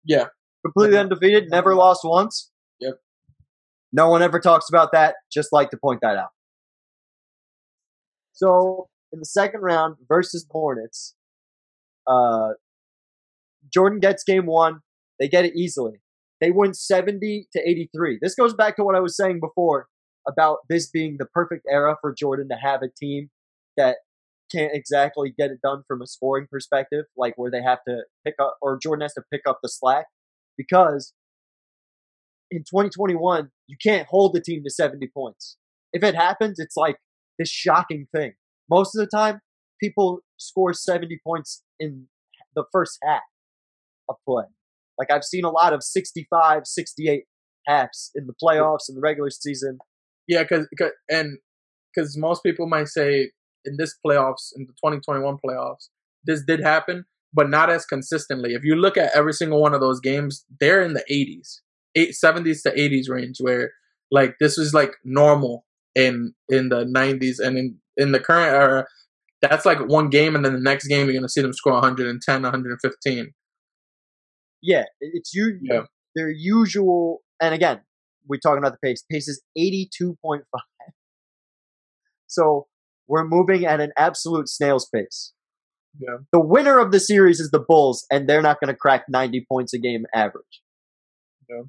Yeah. 0.03 0.26
Completely 0.65 0.97
undefeated, 0.97 1.45
never 1.49 1.76
lost 1.76 2.01
once. 2.03 2.51
Yep. 2.80 2.95
No 3.93 4.09
one 4.09 4.21
ever 4.21 4.39
talks 4.39 4.67
about 4.69 4.91
that. 4.93 5.15
Just 5.32 5.49
like 5.51 5.69
to 5.69 5.78
point 5.78 5.99
that 6.01 6.17
out. 6.17 6.30
So 8.34 8.88
in 9.13 9.19
the 9.19 9.26
second 9.26 9.61
round 9.61 9.95
versus 10.07 10.45
Hornets, 10.49 11.15
uh, 12.07 12.49
Jordan 13.73 13.99
gets 13.99 14.23
game 14.23 14.45
one. 14.45 14.80
They 15.19 15.28
get 15.28 15.45
it 15.45 15.55
easily. 15.55 16.01
They 16.41 16.51
win 16.51 16.73
70 16.73 17.47
to 17.53 17.59
83. 17.59 18.19
This 18.21 18.36
goes 18.36 18.53
back 18.53 18.76
to 18.76 18.84
what 18.84 18.95
I 18.95 18.99
was 18.99 19.15
saying 19.15 19.39
before 19.39 19.88
about 20.28 20.59
this 20.69 20.89
being 20.89 21.17
the 21.19 21.26
perfect 21.26 21.65
era 21.69 21.95
for 22.01 22.13
Jordan 22.13 22.47
to 22.49 22.55
have 22.55 22.82
a 22.82 22.89
team 22.89 23.30
that 23.78 23.97
can't 24.51 24.71
exactly 24.73 25.34
get 25.38 25.51
it 25.51 25.59
done 25.61 25.84
from 25.88 26.01
a 26.01 26.07
scoring 26.07 26.47
perspective, 26.49 27.05
like 27.17 27.34
where 27.36 27.51
they 27.51 27.61
have 27.61 27.80
to 27.88 28.03
pick 28.26 28.36
up, 28.39 28.57
or 28.61 28.80
Jordan 28.82 29.01
has 29.01 29.13
to 29.13 29.23
pick 29.32 29.41
up 29.47 29.59
the 29.61 29.69
slack, 29.69 30.05
because 30.57 31.13
in 32.51 32.59
2021, 32.59 33.49
you 33.67 33.78
can't 33.82 34.07
hold 34.07 34.34
the 34.34 34.41
team 34.41 34.63
to 34.63 34.69
70 34.69 35.07
points. 35.15 35.57
If 35.93 36.03
it 36.03 36.15
happens, 36.15 36.59
it's 36.59 36.78
like 36.78 36.97
this 37.39 37.49
shocking 37.49 38.07
thing. 38.15 38.34
Most 38.69 38.95
of 38.95 38.99
the 38.99 39.07
time, 39.07 39.39
people 39.82 40.19
score 40.38 40.73
70 40.73 41.19
points 41.26 41.63
in 41.80 42.07
the 42.55 42.65
first 42.71 42.97
half 43.03 43.21
of 44.09 44.15
play. 44.28 44.45
Like 44.97 45.11
I've 45.11 45.23
seen 45.23 45.43
a 45.43 45.49
lot 45.49 45.73
of 45.73 45.84
65, 45.84 46.61
68 46.65 47.23
halves 47.67 48.11
in 48.15 48.28
the 48.28 48.34
playoffs 48.41 48.88
and 48.88 48.97
the 48.97 49.01
regular 49.01 49.30
season. 49.30 49.80
Yeah, 50.28 50.43
because 50.43 50.67
and 51.09 51.38
because 51.93 52.17
most 52.17 52.43
people 52.43 52.67
might 52.67 52.88
say 52.88 53.32
in 53.63 53.78
this 53.78 53.95
playoffs, 54.05 54.51
in 54.55 54.65
the 54.65 54.73
2021 54.73 55.38
playoffs, 55.45 55.89
this 56.26 56.43
did 56.45 56.61
happen, 56.61 57.05
but 57.34 57.49
not 57.49 57.69
as 57.69 57.86
consistently. 57.86 58.53
If 58.53 58.63
you 58.63 58.76
look 58.76 58.97
at 58.97 59.15
every 59.15 59.34
single 59.34 59.61
one 59.61 59.73
of 59.73 59.82
those 59.82 59.99
games, 59.99 60.45
they're 60.59 60.82
in 60.82 60.93
the 60.93 61.03
80s, 61.11 61.59
eight, 61.95 62.15
70s 62.23 62.63
to 62.63 62.71
80s 62.71 63.09
range, 63.09 63.38
where 63.39 63.71
like 64.11 64.36
this 64.39 64.57
was 64.57 64.73
like 64.73 64.93
normal 65.03 65.65
in 65.95 66.34
in 66.49 66.69
the 66.69 66.86
90s 66.86 67.39
and 67.39 67.57
in 67.57 67.78
in 67.97 68.11
the 68.11 68.19
current 68.19 68.53
era. 68.53 68.86
That's 69.41 69.65
like 69.65 69.80
one 69.88 70.09
game, 70.09 70.36
and 70.36 70.43
then 70.43 70.53
the 70.53 70.59
next 70.59 70.88
game 70.88 71.05
you're 71.05 71.15
gonna 71.15 71.30
see 71.30 71.41
them 71.41 71.53
score 71.53 71.73
110, 71.73 72.41
115. 72.41 73.34
Yeah, 74.61 74.86
it's 74.99 75.34
you. 75.34 75.59
Yeah. 75.61 75.84
Their 76.15 76.30
usual, 76.30 77.21
and 77.41 77.53
again, 77.53 77.82
we're 78.28 78.39
talking 78.39 78.59
about 78.59 78.73
the 78.73 78.88
pace. 78.88 79.03
Pace 79.09 79.28
is 79.28 79.41
82.5. 79.57 80.41
So 82.28 82.67
we're 83.07 83.26
moving 83.26 83.65
at 83.65 83.80
an 83.80 83.91
absolute 83.97 84.49
snail's 84.49 84.88
pace. 84.93 85.34
Yeah. 85.99 86.17
The 86.32 86.39
winner 86.39 86.80
of 86.80 86.91
the 86.91 86.99
series 86.99 87.39
is 87.39 87.51
the 87.51 87.59
Bulls, 87.59 88.05
and 88.11 88.28
they're 88.28 88.41
not 88.41 88.59
going 88.59 88.73
to 88.73 88.78
crack 88.78 89.05
90 89.07 89.45
points 89.49 89.73
a 89.73 89.80
game 89.80 90.05
average. 90.13 90.61
Yeah. 91.49 91.61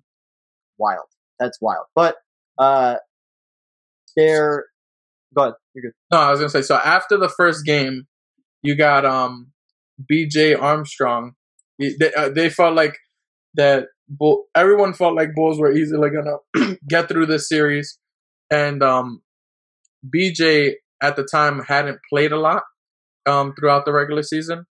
Wild. 0.79 1.07
That's 1.39 1.59
wild. 1.61 1.87
But 1.95 2.17
uh, 2.59 2.97
they're. 4.17 4.67
Go 5.35 5.43
ahead. 5.43 5.55
You're 5.75 5.83
good. 5.83 5.93
No, 6.11 6.19
I 6.19 6.31
was 6.31 6.41
gonna 6.41 6.49
say. 6.49 6.63
So 6.63 6.77
after 6.77 7.19
the 7.19 7.29
first 7.29 7.67
game, 7.67 8.05
you 8.63 8.77
got 8.77 9.05
um, 9.05 9.53
B.J. 10.09 10.55
Armstrong. 10.55 11.33
They 11.79 12.13
uh, 12.17 12.31
they 12.31 12.49
felt 12.49 12.75
like 12.75 12.97
that. 13.55 13.89
Bull, 14.09 14.45
everyone 14.55 14.95
felt 14.95 15.15
like 15.17 15.35
Bulls 15.35 15.59
were 15.59 15.73
easily 15.73 16.11
gonna 16.11 16.77
get 16.89 17.09
through 17.09 17.27
this 17.27 17.49
series, 17.49 17.99
and 18.51 18.83
um, 18.83 19.23
B.J. 20.09 20.77
at 21.03 21.17
the 21.17 21.25
time 21.25 21.61
hadn't 21.67 21.99
played 22.11 22.33
a 22.33 22.39
lot 22.39 22.63
um 23.27 23.55
throughout 23.59 23.85
the 23.85 23.93
regular 23.93 24.23
season, 24.23 24.67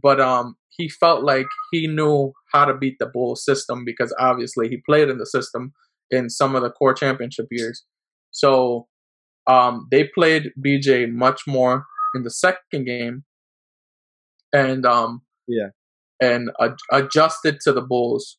but 0.00 0.20
um 0.20 0.56
he 0.76 0.88
felt 0.88 1.22
like 1.24 1.46
he 1.72 1.86
knew 1.86 2.32
how 2.52 2.64
to 2.64 2.74
beat 2.74 2.96
the 2.98 3.06
Bulls 3.06 3.44
system 3.44 3.84
because 3.84 4.14
obviously 4.18 4.68
he 4.68 4.78
played 4.88 5.08
in 5.08 5.18
the 5.18 5.26
system 5.26 5.72
in 6.10 6.30
some 6.30 6.54
of 6.56 6.62
the 6.62 6.70
core 6.70 6.94
championship 6.94 7.46
years. 7.50 7.84
So 8.30 8.86
um, 9.46 9.88
they 9.90 10.04
played 10.14 10.50
BJ 10.64 11.10
much 11.12 11.42
more 11.46 11.84
in 12.14 12.22
the 12.22 12.30
second 12.30 12.84
game, 12.86 13.24
and 14.52 14.84
um, 14.86 15.22
Yeah. 15.46 15.68
and 16.20 16.50
ad- 16.60 16.76
adjusted 16.92 17.60
to 17.62 17.72
the 17.72 17.82
Bulls. 17.82 18.38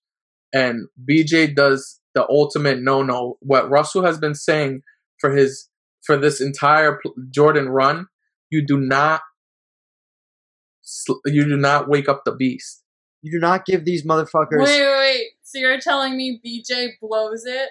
And 0.54 0.88
BJ 1.10 1.54
does 1.56 2.00
the 2.14 2.28
ultimate 2.30 2.82
no 2.82 3.04
no. 3.04 3.38
What 3.42 3.70
Russell 3.70 4.06
has 4.06 4.18
been 4.18 4.36
saying 4.36 4.82
for 5.20 5.32
his 5.32 5.70
for 6.06 6.18
this 6.18 6.42
entire 6.42 7.00
Jordan 7.30 7.70
run, 7.70 8.08
you 8.50 8.66
do 8.66 8.78
not 8.78 9.22
sl- 10.82 11.22
you 11.26 11.46
do 11.46 11.58
not 11.58 11.88
wake 11.88 12.10
up 12.10 12.24
the 12.26 12.36
beast. 12.36 12.84
You 13.22 13.32
do 13.32 13.40
not 13.40 13.66
give 13.66 13.86
these 13.86 14.06
motherfuckers. 14.06 14.60
Wait, 14.60 14.82
wait, 14.82 14.98
wait. 14.98 15.28
So 15.44 15.60
you're 15.60 15.80
telling 15.80 16.18
me 16.18 16.42
BJ 16.44 16.90
blows 17.00 17.46
it? 17.46 17.70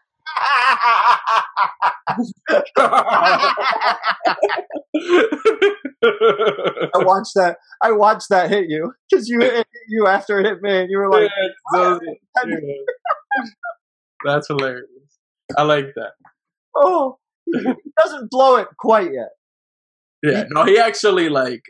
I 6.04 6.90
watched 6.96 7.34
that. 7.36 7.58
I 7.82 7.92
watched 7.92 8.28
that 8.30 8.50
hit 8.50 8.66
you 8.70 8.94
because 9.10 9.28
you 9.28 9.40
hit 9.40 9.68
you 9.90 10.08
after 10.08 10.40
it 10.40 10.46
hit 10.46 10.62
me, 10.62 10.82
and 10.82 10.90
you 10.90 10.98
were 10.98 11.10
like, 11.10 11.30
ah! 11.76 12.00
So- 12.00 12.00
That's 14.26 14.48
hilarious. 14.48 14.88
I 15.58 15.64
like 15.64 15.88
that. 15.96 16.12
"Oh, 16.76 17.18
he 17.46 17.66
doesn't 18.02 18.30
blow 18.30 18.58
it 18.58 18.68
quite 18.80 19.12
yet." 19.14 19.30
Yeah, 20.24 20.46
no, 20.50 20.64
he 20.64 20.78
actually 20.78 21.28
like 21.30 21.62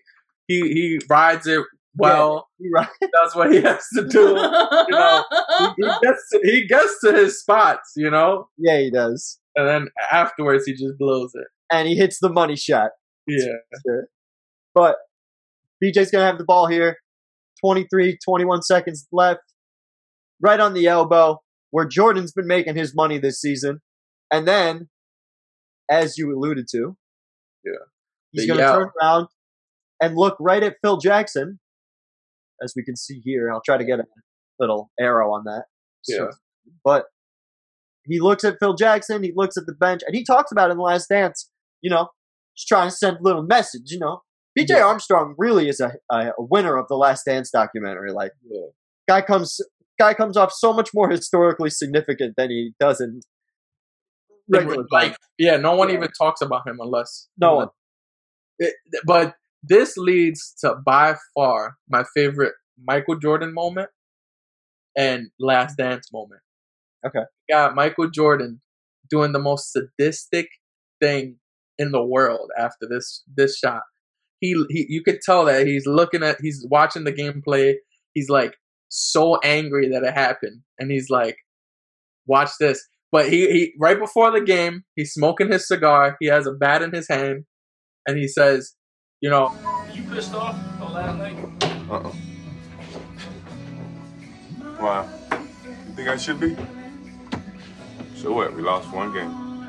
he 0.47 0.59
he 0.61 0.99
rides 1.09 1.47
it 1.47 1.63
well. 1.95 2.47
You're. 2.59 2.87
That's 3.01 3.35
what 3.35 3.51
he 3.51 3.61
has 3.61 3.85
to 3.95 4.07
do. 4.07 4.19
you 4.19 4.33
know, 4.35 5.23
He 5.77 5.83
gets 6.03 6.29
to, 6.31 6.39
he 6.43 6.67
gets 6.67 6.99
to 7.03 7.13
his 7.13 7.39
spots, 7.39 7.93
you 7.95 8.09
know, 8.09 8.47
Yeah, 8.57 8.79
he 8.79 8.91
does, 8.91 9.39
and 9.55 9.67
then 9.67 9.87
afterwards 10.11 10.65
he 10.65 10.73
just 10.73 10.97
blows 10.97 11.31
it. 11.35 11.47
and 11.71 11.87
he 11.87 11.95
hits 11.95 12.19
the 12.19 12.29
money 12.29 12.55
shot. 12.55 12.91
Yeah, 13.27 13.53
Sure. 13.85 14.07
But 14.73 14.95
BJ's 15.83 16.11
gonna 16.11 16.25
have 16.25 16.37
the 16.37 16.45
ball 16.45 16.67
here. 16.67 16.97
23, 17.63 18.17
21 18.23 18.61
seconds 18.63 19.07
left. 19.11 19.41
Right 20.41 20.59
on 20.59 20.73
the 20.73 20.87
elbow, 20.87 21.41
where 21.69 21.85
Jordan's 21.85 22.31
been 22.31 22.47
making 22.47 22.75
his 22.75 22.95
money 22.95 23.19
this 23.19 23.39
season. 23.39 23.81
And 24.31 24.47
then, 24.47 24.89
as 25.89 26.17
you 26.17 26.31
alluded 26.35 26.65
to, 26.71 26.97
Yeah. 27.63 27.71
he's 28.31 28.47
gonna 28.47 28.61
turn 28.61 28.89
around 29.01 29.27
and 30.01 30.15
look 30.15 30.35
right 30.39 30.63
at 30.63 30.77
Phil 30.81 30.97
Jackson. 30.97 31.59
As 32.63 32.73
we 32.75 32.83
can 32.83 32.95
see 32.95 33.21
here, 33.23 33.51
I'll 33.51 33.61
try 33.65 33.77
to 33.77 33.85
get 33.85 33.99
a 33.99 34.03
little 34.59 34.91
arrow 34.99 35.33
on 35.33 35.43
that. 35.45 35.65
Yeah. 36.07 36.27
But 36.83 37.05
he 38.05 38.19
looks 38.19 38.43
at 38.43 38.57
Phil 38.59 38.75
Jackson, 38.75 39.23
he 39.23 39.33
looks 39.35 39.57
at 39.57 39.65
the 39.65 39.73
bench, 39.73 40.01
and 40.05 40.15
he 40.15 40.23
talks 40.23 40.51
about 40.51 40.69
it 40.69 40.71
in 40.71 40.77
the 40.77 40.83
last 40.83 41.07
dance, 41.09 41.49
you 41.81 41.89
know, 41.89 42.09
just 42.57 42.67
trying 42.67 42.89
to 42.89 42.95
send 42.95 43.17
a 43.17 43.21
little 43.21 43.43
message, 43.43 43.91
you 43.91 43.99
know. 43.99 44.21
BJ 44.57 44.69
Yeah. 44.69 44.85
Armstrong 44.85 45.35
really 45.37 45.69
is 45.69 45.79
a, 45.79 45.93
a, 46.11 46.33
winner 46.37 46.77
of 46.77 46.87
the 46.89 46.95
Last 46.95 47.25
Dance 47.25 47.49
documentary. 47.51 48.11
Like, 48.11 48.31
Yeah. 48.43 48.67
guy 49.07 49.21
comes 49.21 49.59
guy 49.99 50.13
comes 50.13 50.35
off 50.35 50.51
so 50.51 50.73
much 50.73 50.89
more 50.93 51.09
historically 51.09 51.69
significant 51.69 52.33
than 52.35 52.49
he 52.49 52.73
does 52.79 52.99
in 52.99 53.21
regular 54.49 54.85
like 54.91 55.11
time. 55.11 55.17
yeah, 55.37 55.57
no 55.57 55.75
one 55.75 55.91
even 55.91 56.09
talks 56.19 56.41
about 56.41 56.67
him 56.67 56.77
unless 56.79 57.29
No 57.37 57.55
one. 57.55 57.67
It, 58.57 58.73
but 59.05 59.35
this 59.63 59.97
leads 59.97 60.55
to 60.61 60.75
by 60.85 61.15
far 61.35 61.75
my 61.89 62.03
favorite 62.15 62.53
Michael 62.83 63.17
Jordan 63.17 63.53
moment 63.53 63.89
and 64.97 65.27
Last 65.39 65.77
Dance 65.77 66.11
moment. 66.11 66.41
Okay. 67.05 67.23
Got 67.49 67.75
Michael 67.75 68.09
Jordan 68.09 68.61
doing 69.09 69.31
the 69.31 69.39
most 69.39 69.71
sadistic 69.71 70.47
thing 71.01 71.37
in 71.77 71.91
the 71.91 72.03
world 72.03 72.49
after 72.57 72.87
this 72.89 73.23
this 73.35 73.57
shot. 73.57 73.81
He, 74.39 74.55
he 74.69 74.85
you 74.89 75.03
could 75.03 75.21
tell 75.21 75.45
that 75.45 75.67
he's 75.67 75.85
looking 75.85 76.23
at 76.23 76.37
he's 76.41 76.65
watching 76.69 77.03
the 77.03 77.13
gameplay. 77.13 77.75
He's 78.13 78.29
like 78.29 78.55
so 78.89 79.39
angry 79.43 79.89
that 79.89 80.03
it 80.03 80.13
happened, 80.13 80.61
and 80.79 80.91
he's 80.91 81.09
like, 81.09 81.37
"Watch 82.25 82.51
this." 82.59 82.83
But 83.11 83.29
he, 83.29 83.49
he 83.51 83.73
right 83.79 83.99
before 83.99 84.31
the 84.31 84.43
game, 84.43 84.83
he's 84.95 85.13
smoking 85.13 85.51
his 85.51 85.67
cigar. 85.67 86.17
He 86.19 86.27
has 86.27 86.47
a 86.47 86.51
bat 86.51 86.81
in 86.81 86.91
his 86.91 87.07
hand, 87.07 87.45
and 88.07 88.17
he 88.17 88.27
says, 88.27 88.73
"You 89.21 89.29
know, 89.29 89.53
You 89.93 90.01
pissed 90.09 90.33
off 90.33 90.55
on 90.81 90.93
last 90.93 91.17
night? 91.19 91.37
Uh-uh. 91.91 92.11
Why? 94.79 95.07
You 95.31 95.93
think 95.95 96.09
I 96.09 96.17
should 96.17 96.39
be? 96.39 96.57
So 98.15 98.33
what? 98.33 98.55
We 98.55 98.63
lost 98.63 98.91
one 98.91 99.13
game. 99.13 99.67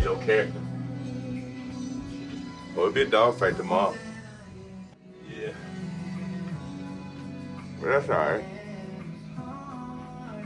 Your 0.00 0.16
character. 0.18 0.60
Well, 2.76 2.86
it'll 2.86 2.92
be 2.92 3.02
a 3.02 3.06
dogfight 3.06 3.56
tomorrow. 3.56 3.96
Yeah. 5.28 5.50
But 7.80 7.88
that's 7.88 8.08
all 8.08 8.16
right. 8.16 8.44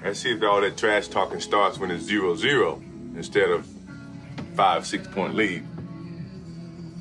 Let's 0.02 0.20
see 0.20 0.32
if 0.32 0.42
all 0.42 0.62
that 0.62 0.78
trash 0.78 1.08
talking 1.08 1.40
starts 1.40 1.78
when 1.78 1.90
it's 1.90 2.04
zero-zero 2.04 2.80
instead 3.14 3.50
of 3.50 3.66
five, 4.54 4.86
six 4.86 5.06
point 5.08 5.34
lead. 5.34 5.66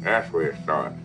That's 0.05 0.31
where 0.31 0.49
it 0.49 0.55
starts. 0.61 0.95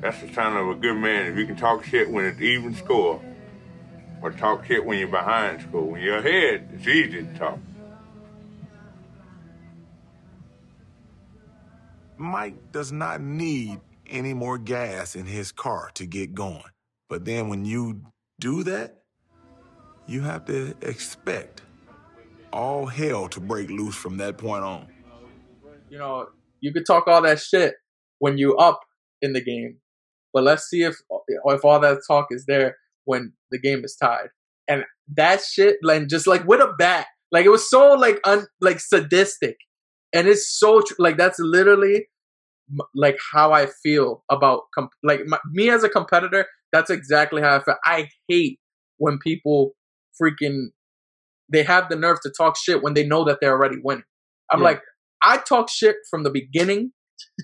That's 0.00 0.20
the 0.20 0.32
sign 0.32 0.56
of 0.56 0.68
a 0.68 0.74
good 0.76 0.94
man. 0.94 1.26
If 1.26 1.36
you 1.36 1.44
can 1.44 1.56
talk 1.56 1.84
shit 1.84 2.08
when 2.08 2.24
it's 2.24 2.40
even 2.40 2.76
score, 2.76 3.20
or 4.22 4.30
talk 4.30 4.64
shit 4.64 4.84
when 4.84 5.00
you're 5.00 5.08
behind 5.08 5.62
score. 5.62 5.82
When 5.82 6.00
you're 6.00 6.18
ahead, 6.18 6.68
it's 6.72 6.86
easy 6.86 7.24
to 7.24 7.38
talk. 7.38 7.58
Mike 12.16 12.70
does 12.70 12.92
not 12.92 13.20
need 13.20 13.80
any 14.08 14.32
more 14.32 14.56
gas 14.56 15.16
in 15.16 15.26
his 15.26 15.50
car 15.50 15.90
to 15.94 16.06
get 16.06 16.36
going. 16.36 16.62
But 17.08 17.24
then 17.24 17.48
when 17.48 17.64
you 17.64 18.00
do 18.38 18.62
that, 18.62 19.02
you 20.06 20.20
have 20.20 20.44
to 20.44 20.76
expect 20.82 21.62
all 22.52 22.86
hell 22.86 23.28
to 23.30 23.40
break 23.40 23.70
loose 23.70 23.96
from 23.96 24.18
that 24.18 24.38
point 24.38 24.62
on. 24.62 24.86
You 25.90 25.98
know, 25.98 26.28
you 26.60 26.72
could 26.72 26.86
talk 26.86 27.06
all 27.06 27.22
that 27.22 27.40
shit 27.40 27.74
when 28.18 28.38
you 28.38 28.56
up 28.56 28.80
in 29.22 29.32
the 29.32 29.40
game, 29.42 29.78
but 30.32 30.42
let's 30.42 30.64
see 30.64 30.82
if 30.82 30.96
if 31.48 31.64
all 31.64 31.80
that 31.80 31.98
talk 32.06 32.28
is 32.30 32.44
there 32.46 32.76
when 33.04 33.32
the 33.50 33.58
game 33.58 33.84
is 33.84 33.96
tied. 33.96 34.28
And 34.68 34.84
that 35.14 35.40
shit, 35.42 35.76
like 35.82 36.08
just 36.08 36.26
like 36.26 36.46
with 36.46 36.60
a 36.60 36.72
bat, 36.78 37.06
like 37.30 37.46
it 37.46 37.50
was 37.50 37.68
so 37.70 37.92
like 37.94 38.20
un 38.24 38.46
like 38.60 38.80
sadistic, 38.80 39.56
and 40.12 40.26
it's 40.26 40.48
so 40.58 40.80
tr- 40.80 40.94
like 40.98 41.16
that's 41.16 41.38
literally 41.38 42.08
like 42.94 43.16
how 43.32 43.52
I 43.52 43.66
feel 43.82 44.24
about 44.30 44.62
comp- 44.74 44.90
like 45.02 45.20
my, 45.26 45.38
me 45.52 45.70
as 45.70 45.84
a 45.84 45.88
competitor. 45.88 46.46
That's 46.72 46.90
exactly 46.90 47.42
how 47.42 47.56
I 47.56 47.62
feel. 47.62 47.76
I 47.84 48.08
hate 48.28 48.58
when 48.98 49.18
people 49.18 49.72
freaking 50.20 50.66
they 51.48 51.62
have 51.62 51.88
the 51.88 51.96
nerve 51.96 52.18
to 52.22 52.30
talk 52.36 52.56
shit 52.56 52.82
when 52.82 52.94
they 52.94 53.06
know 53.06 53.24
that 53.24 53.38
they're 53.40 53.52
already 53.52 53.76
winning. 53.82 54.02
I'm 54.50 54.58
Yeah. 54.60 54.64
like, 54.64 54.82
I 55.22 55.38
talk 55.38 55.68
shit 55.70 55.96
from 56.10 56.22
the 56.22 56.30
beginning, 56.30 56.92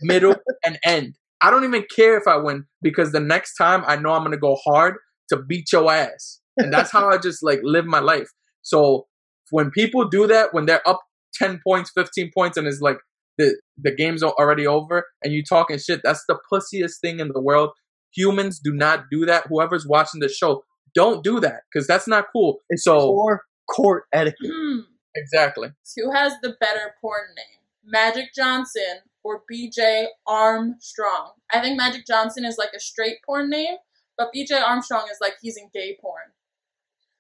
middle, 0.03 0.35
and 0.65 0.79
end. 0.85 1.17
I 1.43 1.51
don't 1.51 1.65
even 1.65 1.85
care 1.95 2.17
if 2.17 2.29
I 2.29 2.37
win 2.37 2.67
because 2.83 3.13
the 3.13 3.21
next 3.21 3.57
time 3.57 3.83
I 3.87 3.97
know 3.97 4.13
I'm 4.13 4.23
gonna 4.23 4.37
go 4.37 4.57
hard 4.65 4.97
to 5.31 5.37
beat 5.37 5.73
your 5.73 5.91
ass, 5.93 6.41
and 6.57 6.73
that's 6.73 6.93
how 6.93 7.09
I 7.09 7.19
just 7.19 7.43
like 7.43 7.61
live 7.63 7.85
my 7.85 8.01
life. 8.01 8.29
So 8.63 9.07
when 9.51 9.71
people 9.71 10.09
do 10.09 10.27
that, 10.29 10.55
when 10.55 10.67
they're 10.67 10.87
up 10.89 11.01
ten 11.35 11.61
points, 11.67 11.91
fifteen 11.95 12.31
points, 12.35 12.57
and 12.57 12.67
it's 12.67 12.81
like 12.81 12.99
the 13.39 13.61
the 13.77 13.95
game's 13.95 14.23
al- 14.23 14.37
already 14.39 14.67
over, 14.67 15.07
and 15.25 15.33
you 15.33 15.43
talking 15.43 15.79
shit, 15.79 16.01
that's 16.05 16.25
the 16.29 16.39
pussiest 16.53 17.01
thing 17.01 17.21
in 17.21 17.29
the 17.29 17.41
world. 17.41 17.71
Humans 18.15 18.61
do 18.63 18.73
not 18.73 19.05
do 19.11 19.25
that. 19.27 19.45
Whoever's 19.49 19.87
watching 19.87 20.21
the 20.21 20.29
show, 20.29 20.65
don't 20.95 21.25
do 21.25 21.41
that 21.41 21.63
because 21.73 21.87
that's 21.87 22.07
not 22.07 22.27
cool. 22.33 22.59
It's 22.69 22.85
so 22.85 22.99
poor 23.01 23.43
court 23.75 24.05
etiquette. 24.13 24.51
Hmm. 24.53 24.81
exactly. 25.15 25.71
Who 25.97 26.13
has 26.13 26.35
the 26.43 26.55
better 26.61 26.95
porn 27.01 27.29
name? 27.37 27.62
Magic 27.85 28.35
Johnson 28.35 29.01
or 29.25 29.43
BJ 29.51 30.07
Armstrong? 30.27 31.33
I 31.53 31.61
think 31.61 31.77
Magic 31.77 32.07
Johnson 32.07 32.45
is 32.45 32.57
like 32.59 32.71
a 32.75 32.81
straight 32.81 33.19
porn 33.25 33.51
name, 33.51 33.77
but 34.17 34.31
BJ 34.35 34.61
Armstrong 34.63 35.07
is 35.11 35.19
like 35.21 35.35
he's 35.41 35.57
in 35.57 35.69
gay 35.73 35.97
porn. 36.01 36.33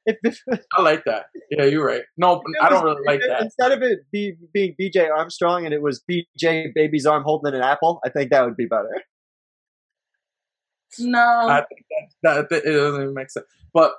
If, 0.05 0.17
if, 0.25 0.41
I 0.77 0.83
like 0.83 1.05
that. 1.05 1.27
Yeah, 1.51 1.65
you're 1.65 1.87
right. 1.87 2.03
No, 2.17 2.43
I 2.61 2.69
don't 2.69 2.85
really 2.85 3.03
like 3.07 3.21
if- 3.21 3.29
that. 3.29 3.43
Instead 3.43 3.73
of 3.73 3.83
it 3.83 4.01
be, 4.11 4.35
being 4.53 4.75
BJ 4.81 5.09
Armstrong 5.11 5.65
and 5.65 5.73
it 5.75 5.83
was 5.83 6.03
BJ 6.11 6.73
Baby's 6.75 7.07
arm 7.07 7.23
holding 7.25 7.55
an 7.55 7.63
apple, 7.63 8.01
I 8.05 8.09
think 8.09 8.31
that 8.31 8.45
would 8.45 8.57
be 8.57 8.67
better. 8.67 9.03
No. 10.99 11.19
I 11.21 11.65
think 11.69 11.87
that, 12.23 12.49
that, 12.51 12.65
it 12.65 12.73
doesn't 12.73 13.01
even 13.01 13.15
make 13.15 13.31
sense. 13.31 13.47
But 13.73 13.93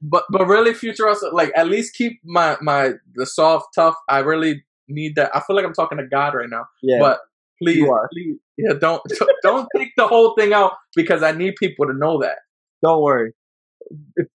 but 0.00 0.24
but 0.30 0.46
really, 0.46 0.74
future 0.74 1.08
us 1.08 1.24
like 1.32 1.50
at 1.56 1.68
least 1.68 1.94
keep 1.94 2.20
my 2.24 2.56
my 2.60 2.92
the 3.14 3.26
soft 3.26 3.68
tough. 3.74 3.94
I 4.08 4.18
really 4.20 4.64
need 4.88 5.16
that. 5.16 5.34
I 5.34 5.40
feel 5.40 5.56
like 5.56 5.64
I'm 5.64 5.74
talking 5.74 5.98
to 5.98 6.06
God 6.06 6.34
right 6.34 6.48
now. 6.50 6.64
Yeah. 6.82 6.98
But 7.00 7.20
please, 7.62 7.86
please, 8.12 8.36
yeah, 8.56 8.74
don't 8.80 9.02
don't 9.42 9.68
take 9.76 9.90
the 9.96 10.06
whole 10.06 10.34
thing 10.38 10.52
out 10.52 10.72
because 10.94 11.22
I 11.22 11.32
need 11.32 11.54
people 11.56 11.86
to 11.86 11.94
know 11.94 12.20
that. 12.20 12.38
Don't 12.82 13.02
worry. 13.02 13.32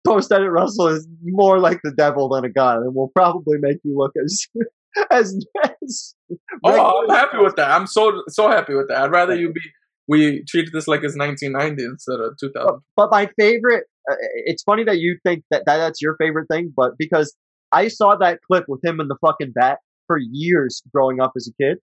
Post 0.05 0.31
edit 0.31 0.49
Russell 0.49 0.87
is 0.87 1.07
more 1.23 1.59
like 1.59 1.79
the 1.83 1.91
devil 1.91 2.29
than 2.29 2.45
a 2.45 2.49
god, 2.49 2.77
and 2.77 2.95
will 2.95 3.11
probably 3.13 3.57
make 3.59 3.77
you 3.83 3.97
look 3.97 4.13
as 4.23 4.47
as, 5.11 5.45
as 5.83 6.15
Oh, 6.63 7.03
I'm 7.03 7.15
happy 7.15 7.37
with 7.37 7.55
that. 7.57 7.71
I'm 7.71 7.87
so 7.87 8.23
so 8.29 8.49
happy 8.49 8.73
with 8.73 8.87
that. 8.87 9.01
I'd 9.01 9.11
rather 9.11 9.35
you 9.35 9.51
be 9.51 9.61
we 10.07 10.43
treated 10.47 10.73
this 10.73 10.87
like 10.87 11.03
it's 11.03 11.17
1990 11.17 11.83
instead 11.83 12.19
of 12.19 12.37
2000. 12.37 12.81
But 12.97 13.09
my 13.11 13.29
favorite, 13.39 13.85
uh, 14.09 14.15
it's 14.45 14.63
funny 14.63 14.83
that 14.83 14.99
you 14.99 15.17
think 15.23 15.43
that, 15.51 15.63
that 15.65 15.77
that's 15.77 16.01
your 16.01 16.15
favorite 16.17 16.47
thing, 16.51 16.73
but 16.75 16.93
because 16.97 17.35
I 17.71 17.87
saw 17.87 18.15
that 18.17 18.39
clip 18.45 18.65
with 18.67 18.83
him 18.83 18.99
and 18.99 19.09
the 19.09 19.15
fucking 19.25 19.53
bat 19.53 19.79
for 20.11 20.17
years 20.19 20.81
growing 20.93 21.21
up 21.21 21.31
as 21.37 21.47
a 21.47 21.63
kid, 21.63 21.77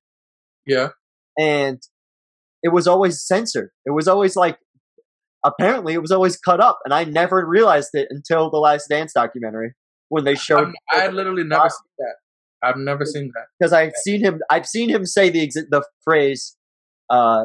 Yeah. 0.66 0.88
and 1.38 1.80
it 2.62 2.68
was 2.72 2.86
always 2.86 3.24
censored. 3.26 3.70
It 3.86 3.92
was 3.92 4.06
always 4.08 4.36
like, 4.36 4.58
apparently, 5.46 5.94
it 5.94 6.02
was 6.02 6.10
always 6.10 6.36
cut 6.36 6.60
up, 6.60 6.78
and 6.84 6.92
I 6.92 7.04
never 7.04 7.46
realized 7.46 7.90
it 7.94 8.08
until 8.10 8.50
the 8.50 8.58
Last 8.58 8.88
Dance 8.90 9.12
documentary 9.14 9.72
when 10.10 10.24
they 10.24 10.34
showed. 10.34 10.72
I 10.92 10.96
had 11.00 11.14
literally 11.14 11.44
never 11.44 11.68
seen 11.70 11.90
that. 11.98 12.14
I've 12.62 12.76
never 12.76 13.04
seen 13.04 13.30
that. 13.34 13.46
because 13.58 13.72
I've 13.72 13.92
seen 14.04 14.20
him. 14.22 14.40
I've 14.50 14.66
seen 14.66 14.88
him 14.90 15.06
say 15.06 15.30
the 15.30 15.46
exi- 15.46 15.68
the 15.70 15.84
phrase, 16.04 16.56
uh, 17.08 17.44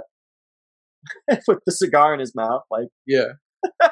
with 1.47 1.59
the 1.65 1.71
cigar 1.71 2.13
in 2.13 2.19
his 2.19 2.33
mouth, 2.35 2.63
like 2.71 2.87
Yeah. 3.05 3.33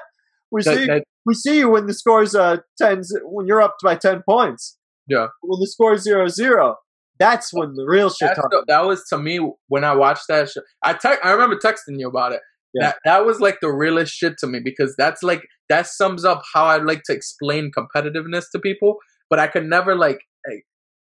we 0.51 0.63
That- 0.63 0.75
see 0.77 0.85
that- 0.87 1.03
we 1.23 1.35
see 1.35 1.59
you 1.59 1.69
when 1.69 1.85
the 1.85 1.93
score's 1.93 2.33
uh 2.33 2.57
ten 2.79 3.03
when 3.21 3.45
you're 3.45 3.61
up 3.61 3.75
by 3.83 3.95
ten 3.95 4.23
points. 4.27 4.75
Yeah. 5.11 5.27
When 5.41 5.59
the 5.59 5.67
score's 5.67 6.03
zero 6.03 6.27
zero, 6.29 6.77
that's 7.19 7.53
when 7.53 7.73
the 7.75 7.85
real 7.85 8.09
shit. 8.09 8.33
The, 8.35 8.63
that 8.67 8.85
was 8.85 9.03
to 9.09 9.17
me 9.17 9.39
when 9.67 9.83
I 9.83 9.93
watched 9.93 10.23
that 10.29 10.49
show. 10.49 10.61
I 10.83 10.93
te- 10.93 11.21
I 11.21 11.31
remember 11.31 11.57
texting 11.57 11.99
you 11.99 12.07
about 12.07 12.31
it. 12.31 12.39
Yeah. 12.73 12.87
That 12.87 12.95
that 13.03 13.25
was 13.25 13.41
like 13.41 13.57
the 13.61 13.71
realest 13.71 14.13
shit 14.13 14.37
to 14.39 14.47
me 14.47 14.61
because 14.63 14.95
that's 14.97 15.21
like 15.21 15.43
that 15.67 15.87
sums 15.87 16.23
up 16.23 16.43
how 16.53 16.65
I 16.65 16.77
like 16.77 17.03
to 17.07 17.13
explain 17.13 17.71
competitiveness 17.77 18.45
to 18.53 18.59
people, 18.59 18.97
but 19.29 19.37
I 19.37 19.47
could 19.47 19.65
never 19.65 19.95
like 19.95 20.21
like, 20.47 20.63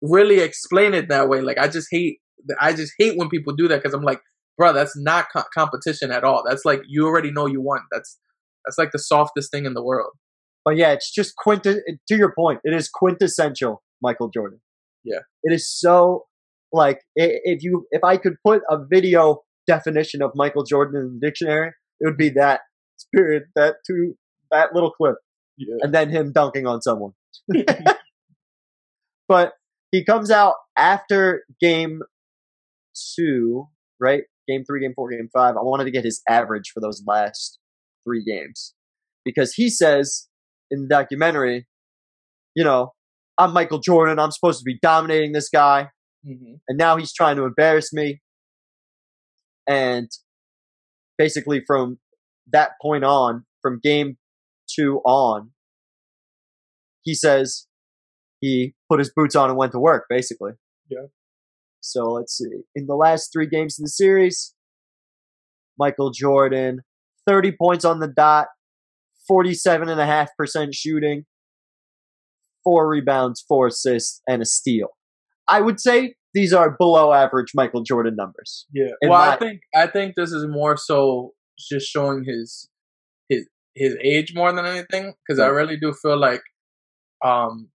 really 0.01 0.39
explain 0.39 0.95
it 0.95 1.09
that 1.09 1.29
way. 1.29 1.41
Like 1.41 1.59
I 1.59 1.67
just 1.67 1.89
hate 1.91 2.19
I 2.61 2.73
just 2.73 2.93
hate 2.99 3.19
when 3.19 3.29
people 3.29 3.53
do 3.53 3.67
that 3.67 3.83
because 3.83 3.95
I'm 3.95 4.05
like, 4.05 4.21
bro, 4.57 4.73
that's 4.73 4.97
not 4.97 5.27
co- 5.35 5.43
competition 5.53 6.13
at 6.13 6.23
all. 6.23 6.45
That's 6.49 6.65
like 6.65 6.83
you 6.87 7.07
already 7.07 7.33
know 7.33 7.47
you 7.47 7.61
won. 7.61 7.81
That's 7.91 8.17
that's 8.65 8.79
like 8.79 8.93
the 8.93 9.01
softest 9.01 9.51
thing 9.51 9.67
in 9.67 9.75
the 9.75 9.85
world. 9.85 10.13
But 10.65 10.77
yeah, 10.77 10.93
it's 10.93 11.13
just 11.13 11.35
quinta. 11.37 11.81
To 12.09 12.17
your 12.17 12.33
point, 12.39 12.61
it 12.63 12.73
is 12.73 12.89
quintessential 12.89 13.83
Michael 14.03 14.29
Jordan. 14.29 14.61
Yeah. 15.05 15.21
it 15.43 15.53
is 15.53 15.71
so 15.71 16.27
like 16.73 17.01
if 17.15 17.63
you 17.63 17.87
if 17.91 18.05
I 18.05 18.17
could 18.17 18.35
put 18.45 18.63
a 18.69 18.77
video 18.85 19.43
definition 19.67 20.23
of 20.23 20.33
Michael 20.35 20.65
Jordan 20.65 21.01
in 21.01 21.19
the 21.19 21.27
dictionary, 21.27 21.73
it 22.01 22.07
would 22.07 22.17
be 22.17 22.31
that 22.31 22.61
period 23.15 23.45
that 23.55 23.77
two 23.87 24.17
that 24.51 24.75
little 24.75 24.91
clip. 24.91 25.17
Yeah. 25.57 25.77
and 25.81 25.93
then 25.93 26.09
him 26.11 26.33
dunking 26.33 26.67
on 26.69 26.83
someone. 26.83 27.13
but 29.29 29.55
he 29.91 30.05
comes 30.05 30.31
out 30.31 30.55
after 30.77 31.43
game 31.61 32.03
two, 33.17 33.67
right? 34.01 34.23
Game 34.47 34.65
three, 34.65 34.81
game 34.81 34.93
four, 34.95 35.11
game 35.11 35.29
five. 35.33 35.57
I 35.57 35.63
wanted 35.63 35.85
to 35.85 35.91
get 35.91 36.05
his 36.05 36.23
average 36.29 36.71
for 36.73 36.81
those 36.81 37.03
last 37.07 37.59
three 38.07 38.23
games 38.25 38.75
because 39.25 39.55
he 39.55 39.69
says 39.69 40.29
in 40.71 40.83
the 40.83 40.89
documentary, 40.89 41.67
you 42.55 42.65
know, 42.65 42.93
I'm 43.39 43.53
Michael 43.53 43.79
Jordan. 43.79 44.19
I'm 44.19 44.33
supposed 44.33 44.59
to 44.59 44.65
be 44.65 44.79
dominating 44.83 45.33
this 45.33 45.49
guy, 45.49 45.91
Mm-hmm. 46.27 46.55
and 46.67 46.77
now 46.77 46.97
he's 46.97 47.13
trying 47.13 47.37
to 47.37 47.45
embarrass 47.45 47.93
me. 47.93 48.21
And 49.69 50.11
basically, 51.17 51.63
from 51.65 51.99
that 52.53 52.71
point 52.83 53.05
on, 53.05 53.45
from 53.63 53.79
game 53.83 54.17
two 54.69 54.99
on, 55.05 55.51
he 57.03 57.15
says 57.15 57.67
he 58.41 58.75
put 58.91 58.99
his 58.99 59.13
boots 59.15 59.37
on 59.37 59.49
and 59.49 59.57
went 59.57 59.73
to 59.73 59.79
work, 59.79 60.07
basically. 60.11 60.53
Yeah. 60.91 61.07
So 61.81 62.05
let's 62.05 62.37
see. 62.37 62.63
In 62.75 62.87
the 62.87 62.97
last 62.97 63.31
three 63.33 63.47
games 63.47 63.79
of 63.79 63.85
the 63.85 63.91
series, 63.91 64.55
Michael 65.79 66.11
Jordan, 66.11 66.81
30 67.29 67.53
points 67.53 67.85
on 67.85 68.01
the 68.01 68.09
dot, 68.09 68.49
47.5% 69.31 70.71
shooting, 70.73 71.27
four 72.69 72.87
rebounds, 72.87 73.43
four 73.49 73.69
assists, 73.69 74.21
and 74.29 74.43
a 74.43 74.45
steal. 74.45 74.89
I 75.49 75.63
would 75.63 75.81
say 75.81 76.17
these 76.35 76.53
are 76.53 76.77
below 76.79 77.15
average 77.15 77.53
Michael 77.55 77.83
Jordan 77.83 78.15
numbers. 78.15 78.67
Yeah. 78.75 78.91
well, 79.01 79.13
my- 79.19 79.33
I 79.33 79.37
think 79.37 79.61
I 79.75 79.87
think 79.87 80.17
this 80.17 80.33
is 80.33 80.47
more 80.47 80.77
so 80.77 81.33
just 81.59 81.89
showing 81.89 82.25
his 82.25 82.69
his 83.31 83.49
his 83.75 83.97
age 84.03 84.35
more 84.35 84.53
than 84.53 84.67
anything 84.67 85.15
because 85.27 85.41
I 85.41 85.47
really 85.47 85.79
do 85.79 85.95
feel 85.95 86.19
like 86.19 86.43
um 87.25 87.71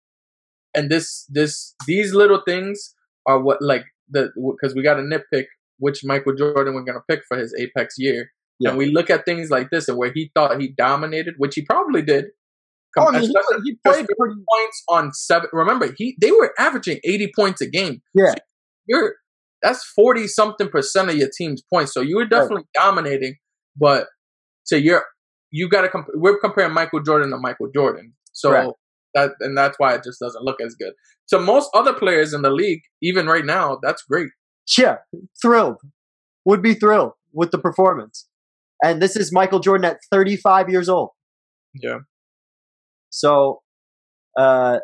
and 0.76 0.92
this 0.92 1.26
this 1.28 1.74
these 1.88 2.14
little 2.14 2.42
things 2.48 2.94
are 3.26 3.42
what 3.42 3.62
like 3.62 3.86
the 4.10 4.30
because 4.52 4.76
we 4.76 4.84
got 4.84 4.96
to 4.96 5.02
nitpick 5.02 5.46
which 5.80 6.02
Michael 6.04 6.36
Jordan 6.36 6.76
we're 6.76 6.84
gonna 6.84 7.00
pick 7.10 7.22
for 7.28 7.38
his 7.38 7.56
apex 7.60 7.96
year. 7.98 8.30
Yeah. 8.60 8.70
And 8.70 8.78
we 8.78 8.92
look 8.92 9.10
at 9.10 9.26
things 9.26 9.50
like 9.50 9.72
this 9.72 9.88
and 9.90 9.98
where 9.98 10.12
he 10.14 10.32
thought 10.36 10.62
he 10.62 10.68
dominated, 10.78 11.34
which 11.38 11.56
he 11.56 11.64
probably 11.66 12.04
did. 12.04 12.26
Oh, 12.98 13.08
I 13.08 13.12
mean, 13.12 13.22
he, 13.22 13.28
especially 13.28 13.64
he 13.64 13.72
just 13.72 13.84
played 13.84 14.08
pretty. 14.18 14.36
points 14.50 14.84
on 14.90 15.12
seven. 15.14 15.50
Remember, 15.54 15.94
he 15.98 16.16
they 16.22 16.32
were 16.32 16.54
averaging 16.60 17.00
eighty 17.04 17.32
points 17.36 17.62
a 17.62 17.68
game. 17.68 18.02
Yeah. 18.14 18.32
So 18.32 18.36
you're 18.88 19.16
that's 19.62 19.84
forty 19.84 20.28
something 20.28 20.70
percent 20.70 21.10
of 21.10 21.16
your 21.16 21.30
team's 21.36 21.62
points. 21.74 21.94
So 21.94 22.02
you 22.02 22.18
were 22.18 22.26
definitely 22.26 22.66
dominating, 22.74 23.36
but 23.76 24.08
So 24.64 24.76
you're 24.76 25.06
you 25.52 25.70
got 25.70 25.82
to 25.82 25.90
comp- 25.90 26.08
we're 26.16 26.40
comparing 26.40 26.74
Michael 26.74 27.02
Jordan 27.02 27.30
to 27.32 27.38
Michael 27.38 27.70
Jordan. 27.74 28.14
So 28.32 28.50
Correct. 28.50 28.72
that 29.16 29.32
and 29.40 29.58
that's 29.58 29.78
why 29.80 29.94
it 29.96 30.04
just 30.04 30.20
doesn't 30.20 30.44
look 30.44 30.60
as 30.62 30.76
good. 30.76 30.94
So 31.26 31.40
most 31.40 31.70
other 31.74 31.94
players 31.94 32.34
in 32.34 32.42
the 32.42 32.50
league, 32.52 32.82
even 33.02 33.28
right 33.28 33.46
now, 33.46 33.80
that's 33.82 34.04
great. 34.04 34.30
Yeah, 34.78 34.98
thrilled. 35.42 35.78
Would 36.46 36.62
be 36.62 36.74
thrilled 36.74 37.14
with 37.32 37.52
the 37.52 37.58
performance. 37.58 38.28
And 38.84 39.02
this 39.02 39.16
is 39.16 39.32
Michael 39.32 39.60
Jordan 39.60 39.86
at 39.86 40.00
35 40.12 40.70
years 40.70 40.90
old. 40.90 41.10
Yeah, 41.74 42.00
So, 43.16 43.62
uh, 44.36 44.80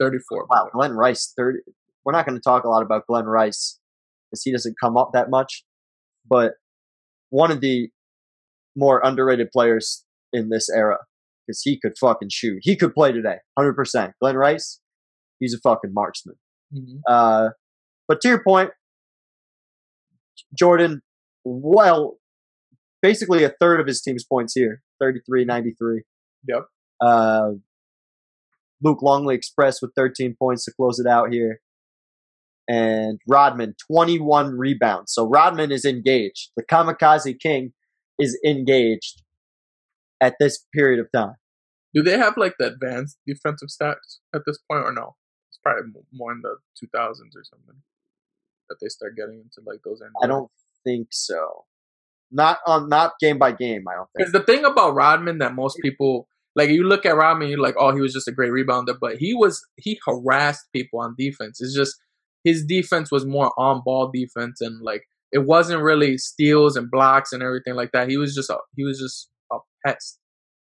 thirty 0.00 0.18
four. 0.28 0.46
wow, 0.50 0.68
Glen 0.72 0.92
Rice, 0.92 1.32
30. 1.36 1.58
We're 2.04 2.12
not 2.12 2.26
going 2.26 2.36
to 2.36 2.42
talk 2.42 2.64
a 2.64 2.68
lot 2.68 2.82
about 2.82 3.06
Glen 3.06 3.26
Rice 3.26 3.78
because 4.28 4.42
he 4.42 4.50
doesn't 4.50 4.74
come 4.82 4.96
up 4.96 5.10
that 5.12 5.30
much. 5.30 5.62
But 6.28 6.54
one 7.30 7.52
of 7.52 7.60
the 7.60 7.90
more 8.76 9.00
underrated 9.04 9.50
players 9.52 10.04
in 10.32 10.48
this 10.48 10.68
era 10.68 10.98
because 11.46 11.62
he 11.62 11.78
could 11.80 11.92
fucking 11.98 12.28
shoot. 12.32 12.58
He 12.62 12.74
could 12.76 12.92
play 12.92 13.12
today, 13.12 13.36
100%. 13.56 14.12
Glen 14.20 14.36
Rice, 14.36 14.80
he's 15.38 15.54
a 15.54 15.58
fucking 15.60 15.92
marksman. 15.94 16.36
Mhm. 16.74 17.00
Uh, 17.06 17.50
but 18.08 18.20
to 18.22 18.28
your 18.28 18.42
point, 18.42 18.70
Jordan, 20.58 21.02
well, 21.44 22.18
basically 23.00 23.44
a 23.44 23.50
third 23.60 23.78
of 23.80 23.86
his 23.86 24.00
team's 24.02 24.24
points 24.24 24.54
here, 24.54 24.82
33 25.00 25.44
93. 25.44 26.02
Yep. 26.48 26.64
Uh, 27.00 27.52
Luke 28.82 29.02
Longley 29.02 29.34
Express 29.34 29.82
with 29.82 29.92
13 29.96 30.36
points 30.38 30.64
to 30.64 30.72
close 30.72 30.98
it 30.98 31.06
out 31.06 31.32
here. 31.32 31.60
And 32.68 33.18
Rodman, 33.26 33.74
21 33.90 34.56
rebounds. 34.56 35.12
So 35.12 35.26
Rodman 35.26 35.72
is 35.72 35.84
engaged. 35.84 36.50
The 36.56 36.62
Kamikaze 36.62 37.38
King 37.40 37.72
is 38.18 38.38
engaged 38.44 39.22
at 40.20 40.34
this 40.38 40.66
period 40.74 41.00
of 41.00 41.10
time. 41.14 41.36
Do 41.94 42.02
they 42.02 42.18
have 42.18 42.36
like 42.36 42.54
the 42.58 42.66
advanced 42.66 43.18
defensive 43.26 43.68
stats 43.68 44.18
at 44.34 44.42
this 44.46 44.58
point, 44.70 44.84
or 44.84 44.92
no? 44.92 45.16
It's 45.48 45.58
probably 45.62 46.02
more 46.12 46.32
in 46.32 46.42
the 46.42 46.56
two 46.78 46.86
thousands 46.94 47.34
or 47.34 47.42
something 47.44 47.82
that 48.68 48.76
they 48.80 48.88
start 48.88 49.16
getting 49.16 49.40
into 49.40 49.66
like 49.66 49.80
those. 49.84 50.02
I 50.22 50.26
don't 50.26 50.50
think 50.84 51.08
so. 51.10 51.64
Not 52.30 52.58
on, 52.66 52.90
not 52.90 53.12
game 53.20 53.38
by 53.38 53.52
game. 53.52 53.84
I 53.88 53.94
don't 53.94 54.08
think. 54.14 54.18
Because 54.18 54.32
the 54.32 54.42
thing 54.42 54.66
about 54.66 54.94
Rodman 54.94 55.38
that 55.38 55.54
most 55.54 55.78
people 55.82 56.28
like, 56.58 56.70
you 56.70 56.84
look 56.84 57.06
at 57.06 57.16
Rodman, 57.16 57.48
you're 57.48 57.60
like, 57.60 57.76
oh, 57.78 57.94
he 57.94 58.00
was 58.00 58.12
just 58.12 58.28
a 58.28 58.32
great 58.32 58.50
rebounder, 58.50 58.96
but 59.00 59.16
he 59.16 59.34
was 59.34 59.64
he 59.76 59.98
harassed 60.06 60.66
people 60.74 61.00
on 61.00 61.14
defense. 61.16 61.60
It's 61.60 61.74
just 61.74 61.96
his 62.44 62.64
defense 62.64 63.10
was 63.10 63.24
more 63.24 63.52
on 63.58 63.82
ball 63.84 64.10
defense, 64.12 64.60
and 64.60 64.82
like 64.82 65.04
it 65.32 65.46
wasn't 65.46 65.82
really 65.82 66.18
steals 66.18 66.76
and 66.76 66.90
blocks 66.90 67.32
and 67.32 67.42
everything 67.42 67.74
like 67.74 67.92
that. 67.92 68.08
He 68.08 68.16
was 68.16 68.34
just 68.34 68.50
a 68.50 68.58
he 68.76 68.84
was 68.84 68.98
just 68.98 69.28
a 69.52 69.58
pest. 69.86 70.18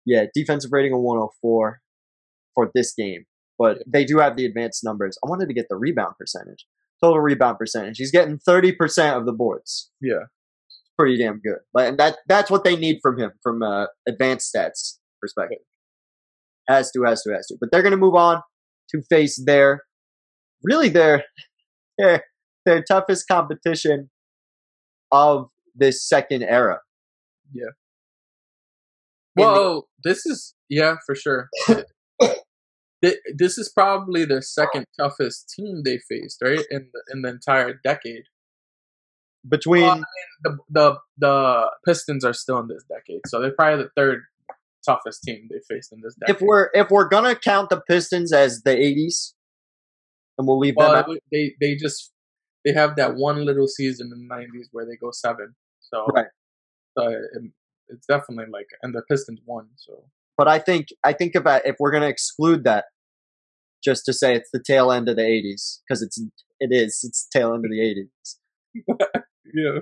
Yeah, 0.05 0.26
defensive 0.34 0.72
rating 0.73 0.93
of 0.93 0.99
104 0.99 1.80
for 2.55 2.72
this 2.73 2.93
game, 2.93 3.26
but 3.57 3.77
they 3.88 4.03
do 4.03 4.18
have 4.19 4.35
the 4.35 4.45
advanced 4.45 4.84
numbers. 4.84 5.18
I 5.23 5.30
wanted 5.30 5.47
to 5.47 5.53
get 5.53 5.68
the 5.69 5.77
rebound 5.77 6.15
percentage, 6.19 6.65
total 7.01 7.22
rebound 7.22 7.57
percentage. 7.57 7.97
He's 7.97 8.11
getting 8.11 8.38
30% 8.38 9.18
of 9.18 9.26
the 9.26 9.31
boards. 9.31 9.91
Yeah, 10.01 10.26
Pretty 10.97 11.18
damn 11.18 11.39
good. 11.39 11.60
And 11.76 11.97
that 11.97 12.18
that's 12.27 12.51
what 12.51 12.64
they 12.64 12.76
need 12.76 12.99
from 13.01 13.18
him 13.18 13.31
from 13.41 13.64
uh, 13.64 13.88
advanced 14.07 14.53
stats 14.53 14.99
perspective. 15.19 15.60
Has 16.68 16.91
to, 16.91 17.03
has 17.03 17.22
to, 17.23 17.34
has 17.34 17.48
to. 17.48 17.57
But 17.60 17.72
they're 17.72 17.81
going 17.81 17.91
to 17.91 17.98
move 17.98 18.15
on 18.15 18.41
to 18.90 19.02
face 19.10 19.41
their 19.45 19.81
really 20.64 20.90
their 20.90 21.23
their 21.98 22.23
their 22.65 22.84
toughest 22.84 23.27
competition 23.27 24.10
of 25.11 25.49
this 25.76 26.07
second 26.07 26.44
era. 26.44 26.80
Yeah. 27.53 27.64
In 29.38 29.44
the- 29.45 29.52
Well, 29.52 29.88
this 30.03 30.26
is 30.26 30.53
yeah 30.69 30.95
for 31.06 31.15
sure. 31.15 31.49
This 33.38 33.57
is 33.57 33.69
probably 33.69 34.23
their 34.23 34.41
second 34.41 34.85
toughest 34.98 35.52
team 35.53 35.81
they 35.84 35.98
faced, 36.10 36.38
right? 36.41 36.64
In 36.72 36.88
the, 36.94 37.03
in 37.14 37.22
the 37.22 37.27
entire 37.30 37.73
decade. 37.84 38.23
between 39.49 39.84
Well, 39.84 40.03
The 40.44 40.57
the 40.69 40.95
the 41.18 41.72
Pistons 41.85 42.23
are 42.23 42.31
still 42.34 42.60
in 42.60 42.68
this 42.69 42.85
decade, 42.88 43.19
so 43.27 43.41
they're 43.41 43.52
probably 43.52 43.84
the 43.84 43.90
third 43.98 44.22
toughest 44.85 45.23
team 45.23 45.47
they 45.49 45.60
faced 45.69 45.91
in 45.91 46.01
this 46.01 46.15
decade. 46.15 46.35
if 46.35 46.41
we're 46.41 46.69
if 46.73 46.89
we're 46.89 47.07
gonna 47.07 47.35
count 47.35 47.69
the 47.69 47.81
Pistons 47.81 48.34
as 48.34 48.64
the 48.64 48.72
'80s, 48.72 49.34
and 50.38 50.47
we'll 50.47 50.60
leave 50.60 50.76
them 50.76 50.88
well, 50.88 50.95
out. 50.95 51.10
they 51.31 51.55
they 51.60 51.76
just 51.76 52.11
they 52.65 52.73
have 52.73 52.95
that 52.95 53.15
one 53.15 53.45
little 53.45 53.68
season 53.68 54.11
in 54.14 54.27
the 54.27 54.35
'90s 54.35 54.68
where 54.72 54.85
they 54.85 54.95
go 54.95 55.11
seven, 55.11 55.55
so 55.80 56.05
Right. 56.14 56.27
so 56.97 57.10
it, 57.10 57.51
it's 57.89 58.05
definitely 58.07 58.51
like 58.51 58.68
and 58.81 58.93
the 58.93 59.03
Pistons 59.10 59.39
won, 59.45 59.68
so 59.76 60.05
But 60.38 60.47
I 60.47 60.60
think 60.60 60.88
I 61.03 61.14
think 61.14 61.35
about 61.35 61.65
if 61.65 61.76
we're 61.80 61.91
gonna 61.91 62.07
exclude 62.07 62.64
that, 62.64 62.85
just 63.84 64.05
to 64.05 64.14
say 64.14 64.35
it's 64.35 64.49
the 64.51 64.64
tail 64.65 64.91
end 64.91 65.10
of 65.10 65.15
the 65.15 65.23
'80s 65.23 65.80
because 65.88 66.01
it's 66.01 66.18
it 66.60 66.69
is 66.72 67.01
it's 67.03 67.27
the 67.27 67.39
tail 67.39 67.53
end 67.53 67.65
of 67.65 67.72
the 67.72 67.80
'80s. 67.80 68.38
yeah. 69.53 69.80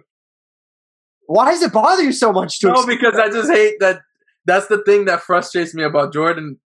Why 1.27 1.51
does 1.51 1.63
it 1.63 1.71
bother 1.71 2.03
you 2.03 2.11
so 2.11 2.33
much 2.33 2.59
to? 2.59 2.67
No, 2.67 2.85
because 2.85 3.15
I 3.15 3.29
just 3.29 3.49
hate 3.49 3.75
that. 3.79 4.01
That's 4.45 4.67
the 4.67 4.81
thing 4.83 5.05
that 5.05 5.21
frustrates 5.21 5.73
me 5.73 5.83
about 5.83 6.13
Jordan 6.13 6.59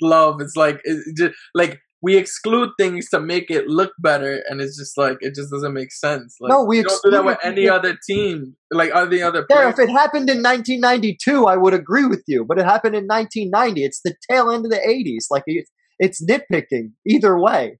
Love. 0.00 0.40
It's 0.40 0.56
like 0.56 0.80
it 0.84 1.16
just 1.16 1.34
like 1.54 1.80
we 2.02 2.16
exclude 2.18 2.70
things 2.78 3.08
to 3.10 3.18
make 3.20 3.50
it 3.50 3.66
look 3.66 3.92
better, 3.98 4.42
and 4.48 4.60
it's 4.60 4.76
just 4.78 4.98
like 4.98 5.16
it 5.20 5.34
just 5.34 5.50
doesn't 5.50 5.72
make 5.72 5.90
sense. 5.92 6.36
Like, 6.40 6.50
No, 6.50 6.62
we 6.64 6.82
don't 6.82 7.00
do 7.02 7.10
that 7.12 7.24
with 7.24 7.38
any 7.42 7.66
other 7.68 7.96
team, 8.06 8.56
like 8.70 8.90
any 8.94 9.22
other 9.22 9.46
Yeah, 9.48 9.56
player. 9.56 9.68
if 9.70 9.78
it 9.78 9.88
happened 9.90 10.28
in 10.28 10.42
1992, 10.42 11.46
I 11.46 11.56
would 11.56 11.72
agree 11.72 12.04
with 12.04 12.22
you. 12.26 12.44
But 12.44 12.58
it 12.58 12.64
happened 12.66 12.94
in 12.94 13.06
1990. 13.06 13.84
It's 13.84 14.00
the 14.04 14.14
tail 14.30 14.50
end 14.50 14.66
of 14.66 14.70
the 14.70 14.76
80s. 14.78 15.26
Like 15.30 15.44
it, 15.46 15.66
it's 15.98 16.22
nitpicking 16.22 16.92
either 17.06 17.38
way. 17.38 17.78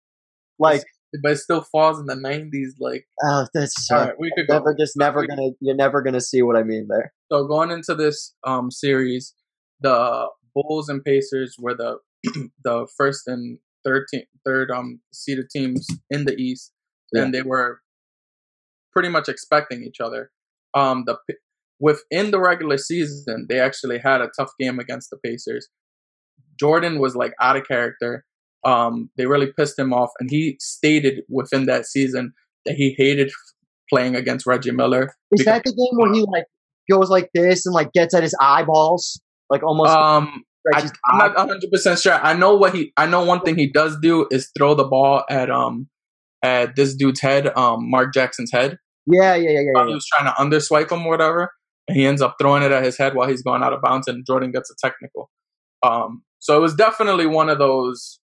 Like 0.59 0.85
but 1.23 1.32
it 1.32 1.39
still 1.39 1.62
falls 1.62 1.99
in 1.99 2.07
the 2.07 2.15
'90s. 2.15 2.73
Like, 2.78 3.07
oh, 3.23 3.47
that's 3.55 3.91
all 3.91 3.99
right, 3.99 4.15
we 4.19 4.32
could 4.36 4.47
go. 4.47 4.55
never 4.55 4.74
just 4.78 4.97
never 4.97 5.27
gonna 5.27 5.51
you're 5.61 5.77
never 5.77 6.03
gonna 6.03 6.20
see 6.20 6.43
what 6.43 6.57
I 6.57 6.62
mean 6.62 6.86
there. 6.89 7.12
So 7.31 7.47
going 7.47 7.70
into 7.70 7.95
this 7.95 8.35
um 8.45 8.70
series, 8.70 9.35
the 9.81 10.28
Bulls 10.55 10.89
and 10.89 11.05
Pacers 11.05 11.57
were 11.59 11.74
the 11.74 11.99
the 12.65 12.86
first 12.97 13.27
and 13.27 13.59
third 13.85 14.07
team, 14.12 14.24
third 14.45 14.70
um 14.70 15.01
seeded 15.12 15.51
teams 15.51 15.86
in 16.11 16.24
the 16.24 16.35
East, 16.35 16.73
and 17.12 17.35
they 17.35 17.43
were 17.43 17.81
pretty 18.93 19.09
much 19.09 19.28
expecting 19.28 19.82
each 19.82 20.01
other. 20.01 20.31
Um, 20.74 21.05
the 21.07 21.19
within 21.81 22.31
the 22.31 22.41
regular 22.41 22.78
season, 22.78 23.47
they 23.49 23.61
actually 23.61 23.99
had 23.99 24.20
a 24.20 24.31
tough 24.39 24.51
game 24.59 24.78
against 24.78 25.11
the 25.11 25.19
Pacers. 25.24 25.69
Jordan 26.59 27.01
was 27.01 27.16
like 27.16 27.32
out 27.41 27.57
of 27.57 27.66
character. 27.66 28.24
Um, 28.65 29.11
they 29.16 29.27
really 29.27 29.53
pissed 29.57 29.78
him 29.78 29.93
off, 29.93 30.11
and 30.20 30.31
he 30.31 30.57
stated 30.61 31.23
within 31.28 31.66
that 31.66 31.86
season 31.86 32.32
that 32.66 32.74
he 32.74 32.95
hated 32.97 33.31
playing 33.91 34.16
against 34.16 34.47
Reggie 34.47 34.70
Miller. 34.70 35.15
Is 35.32 35.45
that 35.45 35.62
the 35.65 35.73
game 35.73 35.99
where 35.99 36.12
he 36.12 36.23
like 36.23 36.47
goes 36.91 37.11
like 37.11 37.31
this 37.35 37.66
and 37.66 37.74
like 37.74 37.93
gets 37.93 38.15
at 38.15 38.23
his 38.23 38.35
eyeballs, 38.41 39.20
like 39.51 39.62
almost 39.62 39.91
Um, 39.91 40.45
I, 40.73 40.91
I'm 41.11 41.19
not 41.19 41.36
100 41.36 41.70
percent 41.70 41.99
sure. 42.01 42.15
I 42.15 42.32
know 42.32 42.55
what 42.55 42.74
he. 42.74 42.93
I 42.97 43.07
know 43.07 43.24
one 43.24 43.41
thing 43.41 43.57
he 43.57 43.70
does 43.70 43.99
do 44.01 44.27
is 44.31 44.51
throw 44.57 44.74
the 44.74 44.85
ball 44.85 45.24
at 45.28 45.51
um 45.51 45.89
at 46.43 46.77
this 46.77 46.95
dude's 46.95 47.20
head, 47.20 47.55
um 47.57 47.91
Mark 47.91 48.15
Jackson's 48.15 48.51
head. 48.53 48.78
Yeah, 49.07 49.35
yeah, 49.35 49.51
yeah, 49.51 49.61
yeah. 49.61 49.70
While 49.73 49.89
he 49.89 49.95
was 49.95 50.07
trying 50.07 50.32
to 50.32 50.41
underswipe 50.41 50.91
him 50.91 51.05
or 51.07 51.11
whatever, 51.11 51.53
and 51.89 51.97
he 51.97 52.07
ends 52.07 52.23
up 52.23 52.36
throwing 52.41 52.62
it 52.62 52.73
at 52.73 52.82
his 52.82 52.97
head 52.97 53.15
while 53.15 53.28
he's 53.28 53.43
going 53.43 53.62
out 53.62 53.74
of 53.74 53.82
bounds, 53.82 54.09
and 54.09 54.24
Jordan 54.27 54.51
gets 54.51 54.70
a 54.70 54.74
technical. 54.82 55.31
Um, 55.82 56.23
so 56.39 56.57
it 56.57 56.61
was 56.61 56.74
definitely 56.74 57.27
one 57.27 57.51
of 57.51 57.59
those. 57.59 58.20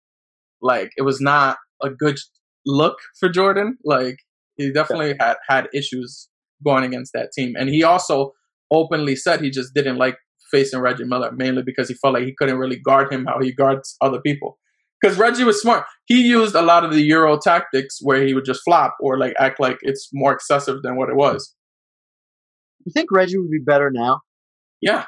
Like 0.65 0.91
it 0.97 1.03
was 1.03 1.20
not 1.20 1.59
a 1.82 1.91
good 1.91 2.19
look 2.66 2.97
for 3.20 3.28
Jordan. 3.28 3.77
Like 3.85 4.16
he 4.57 4.73
definitely 4.73 5.15
had 5.20 5.36
had 5.49 5.69
issues 5.73 6.28
going 6.65 6.85
against 6.85 7.12
that 7.12 7.31
team, 7.32 7.55
and 7.57 7.69
he 7.69 7.85
also 7.85 8.32
openly 8.73 9.15
said 9.15 9.41
he 9.41 9.51
just 9.51 9.74
didn't 9.74 9.99
like 9.99 10.16
facing 10.51 10.81
Reggie 10.81 11.05
Miller 11.05 11.31
mainly 11.32 11.62
because 11.62 11.89
he 11.89 11.95
felt 11.95 12.15
like 12.15 12.24
he 12.24 12.35
couldn't 12.36 12.59
really 12.59 12.78
guard 12.78 13.12
him 13.12 13.27
how 13.27 13.39
he 13.41 13.53
guards 13.53 13.97
other 14.01 14.20
people. 14.20 14.59
Because 15.01 15.19
Reggie 15.19 15.45
was 15.45 15.61
smart. 15.61 15.85
He 16.07 16.23
used 16.23 16.55
a 16.55 16.62
lot 16.62 16.85
of 16.85 16.93
the 16.93 17.03
Euro 17.03 17.39
tactics 17.39 17.99
where 18.01 18.24
he 18.24 18.32
would 18.32 18.47
just 18.47 18.62
flop 18.65 18.95
or 19.01 19.19
like 19.19 19.35
act 19.39 19.61
like 19.61 19.78
it's 19.82 20.09
more 20.15 20.32
excessive 20.32 20.82
than 20.82 20.97
what 20.97 21.11
it 21.11 21.16
was. 21.16 21.55
You 22.86 22.93
think 22.93 23.11
Reggie 23.12 23.36
would 23.39 23.51
be 23.51 23.59
better 23.59 23.91
now? 23.93 24.20
Yeah, 24.81 25.05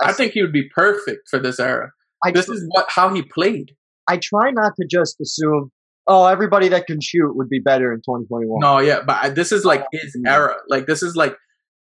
I 0.00 0.12
think 0.12 0.32
he 0.32 0.42
would 0.42 0.52
be 0.52 0.68
perfect 0.74 1.28
for 1.28 1.38
this 1.38 1.58
era. 1.58 1.90
I 2.24 2.32
This 2.32 2.48
is 2.48 2.64
what 2.68 2.86
how 2.88 3.12
he 3.14 3.22
played. 3.22 3.72
I 4.08 4.18
try 4.22 4.50
not 4.50 4.72
to 4.80 4.86
just 4.90 5.20
assume, 5.20 5.70
oh, 6.06 6.26
everybody 6.26 6.68
that 6.68 6.86
can 6.86 7.00
shoot 7.00 7.36
would 7.36 7.48
be 7.48 7.60
better 7.60 7.92
in 7.92 7.98
2021. 7.98 8.58
No, 8.60 8.78
yeah, 8.78 9.00
but 9.06 9.16
I, 9.24 9.28
this 9.28 9.52
is 9.52 9.64
like 9.64 9.84
his 9.92 10.16
era. 10.26 10.56
Like 10.68 10.86
this 10.86 11.02
is 11.02 11.14
like 11.14 11.36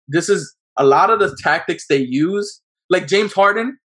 this 0.07 0.29
is 0.29 0.55
a 0.77 0.85
lot 0.85 1.09
of 1.09 1.19
the 1.19 1.37
tactics 1.43 1.85
they 1.87 1.97
use. 1.97 2.61
Like 2.89 3.07
James 3.07 3.33
Harden, 3.33 3.77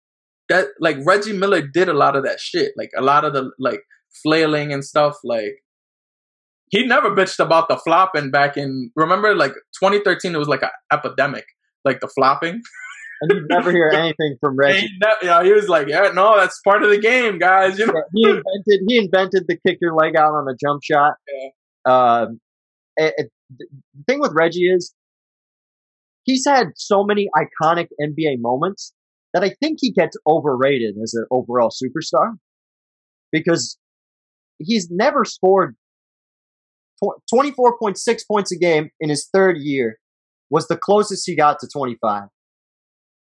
that 0.50 0.68
like 0.80 0.98
Reggie 1.06 1.34
Miller 1.34 1.62
did 1.62 1.90
a 1.90 1.94
lot 1.94 2.16
of 2.16 2.24
that 2.24 2.40
shit. 2.40 2.74
Like 2.78 2.92
a 2.98 3.02
lot 3.02 3.26
of 3.26 3.34
the 3.34 3.52
like 3.60 3.82
flailing 4.24 4.72
and 4.72 4.84
stuff. 4.84 5.16
Like 5.24 5.64
he 6.70 6.86
never 6.86 7.12
bitched 7.12 7.40
about 7.40 7.70
the 7.70 7.78
flopping 7.78 8.32
back 8.32 8.58
in. 8.58 8.92
Remember, 8.96 9.36
like 9.36 9.54
2013, 9.82 10.36
it 10.36 10.38
was 10.38 10.48
like 10.48 10.64
an 10.64 10.70
epidemic. 10.92 11.46
Like 11.86 12.00
the 12.00 12.08
flopping. 12.08 12.62
and 13.22 13.32
you 13.32 13.46
never 13.50 13.72
hear 13.72 13.90
anything 13.94 14.38
from 14.40 14.56
Reggie. 14.58 14.88
he, 14.88 15.00
yeah, 15.24 15.44
he 15.44 15.52
was 15.52 15.68
like, 15.70 15.88
yeah, 15.88 16.12
no, 16.14 16.36
that's 16.38 16.60
part 16.62 16.84
of 16.84 16.90
the 16.90 16.98
game, 17.00 17.40
guys. 17.40 17.78
You 17.80 17.88
know, 17.88 17.94
he 18.14 18.24
invented 18.24 18.80
he 18.88 18.98
invented 18.98 19.46
the 19.48 19.58
kick 19.66 19.78
your 19.82 19.96
leg 19.96 20.16
out 20.16 20.34
on 20.34 20.48
a 20.48 20.56
jump 20.64 20.82
shot. 20.84 21.14
Um, 21.86 22.40
it- 22.96 23.14
it- 23.18 23.32
the 23.58 23.66
thing 24.08 24.20
with 24.20 24.34
Reggie 24.34 24.66
is 24.70 24.94
he's 26.26 26.46
had 26.46 26.68
so 26.76 27.04
many 27.06 27.30
iconic 27.34 27.88
NBA 28.02 28.40
moments 28.40 28.92
that 29.34 29.42
I 29.44 29.52
think 29.62 29.78
he 29.80 29.92
gets 29.92 30.18
overrated 30.28 30.96
as 31.02 31.14
an 31.14 31.26
overall 31.32 31.70
superstar 31.70 32.34
because 33.32 33.78
he's 34.60 34.90
never 34.92 35.24
scored 35.24 35.76
24.6 37.34 38.28
points 38.30 38.52
a 38.52 38.58
game 38.58 38.90
in 39.00 39.10
his 39.10 39.30
third 39.34 39.58
year 39.60 39.98
was 40.50 40.68
the 40.68 40.78
closest 40.78 41.24
he 41.26 41.36
got 41.36 41.60
to 41.60 41.68
25. 41.72 42.24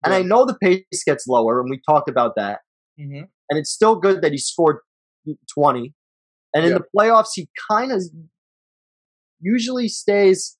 And 0.04 0.14
I 0.14 0.22
know 0.22 0.46
the 0.46 0.56
pace 0.62 0.84
gets 1.06 1.26
lower, 1.26 1.60
and 1.60 1.68
we 1.70 1.80
talked 1.86 2.08
about 2.08 2.34
that 2.36 2.60
Mhm. 2.98 3.28
and 3.50 3.58
it's 3.58 3.70
still 3.70 3.96
good 3.96 4.22
that 4.22 4.32
he 4.32 4.38
scored 4.38 4.78
20. 5.54 5.94
And 6.54 6.64
in 6.64 6.72
Yeah. 6.72 6.78
the 6.78 6.84
playoffs, 6.96 7.30
he 7.34 7.48
kind 7.70 7.92
of 7.92 8.02
usually 9.40 9.88
stays 9.88 10.56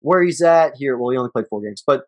where 0.00 0.22
he's 0.22 0.42
at 0.42 0.74
here. 0.76 0.96
Well, 0.98 1.10
he 1.10 1.16
only 1.18 1.30
played 1.30 1.46
four 1.48 1.62
games, 1.62 1.82
but 1.86 2.04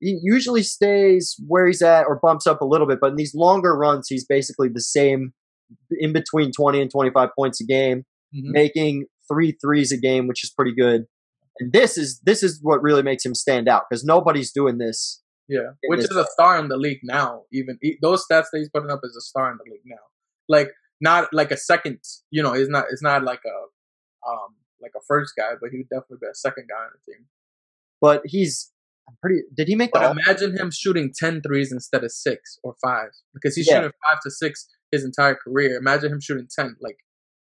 he 0.00 0.18
usually 0.22 0.62
stays 0.62 1.34
where 1.46 1.66
he's 1.66 1.82
at 1.82 2.06
or 2.06 2.18
bumps 2.20 2.46
up 2.46 2.60
a 2.60 2.64
little 2.64 2.86
bit. 2.86 2.98
But 3.00 3.10
in 3.10 3.16
these 3.16 3.34
longer 3.34 3.74
runs, 3.76 4.06
he's 4.08 4.24
basically 4.26 4.68
the 4.68 4.80
same 4.80 5.32
in 5.90 6.12
between 6.12 6.50
20 6.52 6.80
and 6.80 6.90
25 6.90 7.30
points 7.38 7.60
a 7.60 7.64
game, 7.66 8.04
Mhm. 8.34 8.52
making 8.52 9.06
three 9.30 9.52
threes 9.52 9.92
a 9.92 9.96
game, 9.98 10.26
which 10.26 10.42
is 10.44 10.50
pretty 10.50 10.74
good. 10.74 11.06
And 11.60 11.72
this 11.72 11.98
is 11.98 12.20
this 12.24 12.42
is 12.42 12.60
what 12.62 12.82
really 12.82 13.02
makes 13.02 13.24
him 13.26 13.34
stand 13.34 13.68
out 13.68 13.84
because 13.88 14.04
nobody's 14.04 14.52
doing 14.52 14.78
this. 14.78 15.22
Yeah, 15.48 15.70
which 15.86 16.00
is 16.00 16.10
a 16.16 16.26
star 16.26 16.58
in 16.58 16.68
the 16.68 16.76
league 16.76 17.00
now. 17.02 17.44
Even 17.52 17.78
those 18.02 18.24
stats 18.26 18.46
that 18.52 18.58
he's 18.58 18.68
putting 18.68 18.90
up 18.90 19.00
is 19.02 19.16
a 19.16 19.20
star 19.20 19.50
in 19.50 19.58
the 19.64 19.70
league 19.70 19.82
now. 19.86 20.04
Like 20.48 20.70
not 21.00 21.32
like 21.32 21.50
a 21.50 21.56
second, 21.56 22.00
you 22.30 22.42
know, 22.42 22.52
it's 22.52 22.70
not 22.70 22.86
it's 22.90 23.02
not 23.02 23.22
like 23.24 23.40
a 23.46 24.28
um 24.30 24.54
like 24.80 24.92
a 24.96 25.00
first 25.06 25.32
guy, 25.36 25.52
but 25.60 25.70
he 25.70 25.78
would 25.78 25.88
definitely 25.88 26.18
be 26.20 26.26
a 26.30 26.34
second 26.34 26.66
guy 26.68 26.82
on 26.84 26.90
the 26.94 27.12
team. 27.12 27.24
But 28.00 28.22
he's 28.24 28.72
I'm 29.08 29.16
pretty. 29.22 29.40
Did 29.56 29.68
he 29.68 29.74
make 29.74 29.92
the? 29.92 30.00
But 30.00 30.04
All- 30.08 30.16
imagine 30.18 30.56
him 30.58 30.70
shooting 30.70 31.12
10 31.16 31.40
threes 31.40 31.72
instead 31.72 32.04
of 32.04 32.12
six 32.12 32.58
or 32.62 32.74
five 32.82 33.08
because 33.32 33.56
he's 33.56 33.66
Yeah. 33.66 33.76
shooting 33.76 33.92
five 34.06 34.20
to 34.22 34.30
six 34.30 34.68
his 34.92 35.02
entire 35.02 35.34
career. 35.34 35.76
Imagine 35.78 36.12
him 36.12 36.20
shooting 36.20 36.46
10. 36.54 36.76
Like 36.80 36.98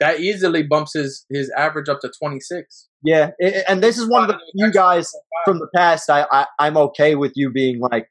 that 0.00 0.20
easily 0.20 0.62
bumps 0.62 0.92
his 0.94 1.26
his 1.30 1.50
average 1.56 1.88
up 1.88 2.00
to 2.00 2.10
26. 2.20 2.88
Yeah, 3.02 3.30
i- 3.42 3.46
i- 3.46 3.64
and 3.68 3.82
this 3.82 3.98
is 3.98 4.08
one 4.08 4.22
of 4.22 4.28
the 4.28 4.38
few 4.56 4.72
guys 4.72 5.12
from 5.44 5.58
the 5.58 5.68
past. 5.74 6.08
I, 6.10 6.26
I 6.30 6.46
I'm 6.58 6.76
okay 6.76 7.14
with 7.14 7.32
you 7.36 7.50
being 7.50 7.80
like, 7.80 8.08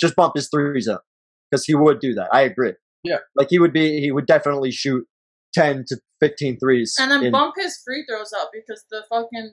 just 0.00 0.16
bump 0.16 0.34
his 0.36 0.48
threes 0.48 0.88
up 0.88 1.04
because 1.50 1.64
he 1.64 1.74
would 1.74 2.00
do 2.00 2.14
that. 2.14 2.28
I 2.32 2.42
agree. 2.42 2.72
Yeah. 3.02 3.18
like 3.36 3.48
he 3.50 3.58
would 3.58 3.72
be. 3.72 4.00
He 4.00 4.10
would 4.12 4.26
definitely 4.26 4.70
shoot 4.70 5.06
ten 5.52 5.84
to 5.88 5.96
15 6.20 6.58
threes. 6.58 6.94
And 6.98 7.10
then 7.10 7.24
in- 7.24 7.32
bump 7.32 7.54
his 7.58 7.78
free 7.84 8.04
throws 8.08 8.32
up 8.32 8.50
because 8.52 8.82
the 8.90 9.04
fucking 9.10 9.52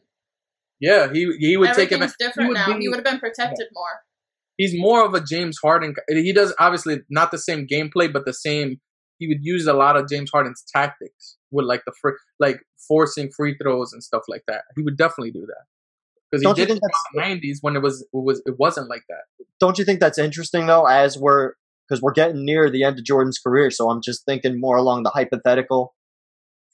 Yeah, 0.79 1.11
he 1.11 1.29
he 1.39 1.57
would 1.57 1.73
take 1.73 1.91
him. 1.91 1.99
different 2.19 2.49
would 2.49 2.55
now. 2.55 2.67
be- 2.67 2.79
he 2.81 2.87
would 2.89 2.95
have 2.97 3.03
been 3.05 3.19
protected 3.19 3.67
more. 3.73 4.01
he's 4.57 4.73
more 4.77 5.03
of 5.05 5.13
a 5.13 5.21
James 5.21 5.57
Harden. 5.61 5.95
He 6.07 6.31
does 6.33 6.53
obviously 6.59 7.01
not 7.09 7.31
the 7.31 7.37
same 7.37 7.67
gameplay, 7.67 8.11
but 8.11 8.25
the 8.25 8.33
same. 8.33 8.79
He 9.19 9.27
would 9.27 9.39
use 9.43 9.67
a 9.67 9.73
lot 9.73 9.97
of 9.97 10.07
James 10.09 10.29
Harden's 10.33 10.63
tactics 10.73 11.37
with 11.51 11.65
like 11.65 11.83
the 11.85 11.93
fr- 12.01 12.17
like 12.39 12.61
forcing 12.87 13.29
free 13.31 13.55
throws 13.61 13.93
and 13.93 14.03
stuff 14.03 14.23
like 14.27 14.43
that. 14.47 14.61
He 14.75 14.81
would 14.83 14.97
definitely 14.97 15.31
do 15.31 15.45
that 15.45 15.65
because 16.31 16.45
he 16.45 16.53
did 16.53 16.69
it 16.69 16.73
in 16.73 16.79
the 16.81 16.91
nineties 17.21 17.59
when 17.61 17.75
it 17.75 17.81
was 17.81 18.01
it 18.01 18.07
was 18.13 18.41
it 18.45 18.55
wasn't 18.57 18.89
like 18.89 19.03
that. 19.09 19.23
don't 19.59 19.77
you 19.77 19.85
think 19.85 19.99
that's 19.99 20.17
interesting 20.17 20.65
though? 20.67 20.85
As 20.85 21.17
we're 21.17 21.53
because 21.87 22.01
we're 22.01 22.13
getting 22.13 22.45
near 22.45 22.69
the 22.69 22.83
end 22.83 22.97
of 22.99 23.05
Jordan's 23.05 23.37
career, 23.39 23.69
so 23.69 23.89
I'm 23.89 24.01
just 24.01 24.23
thinking 24.25 24.59
more 24.59 24.77
along 24.77 25.03
the 25.03 25.09
hypothetical 25.09 25.93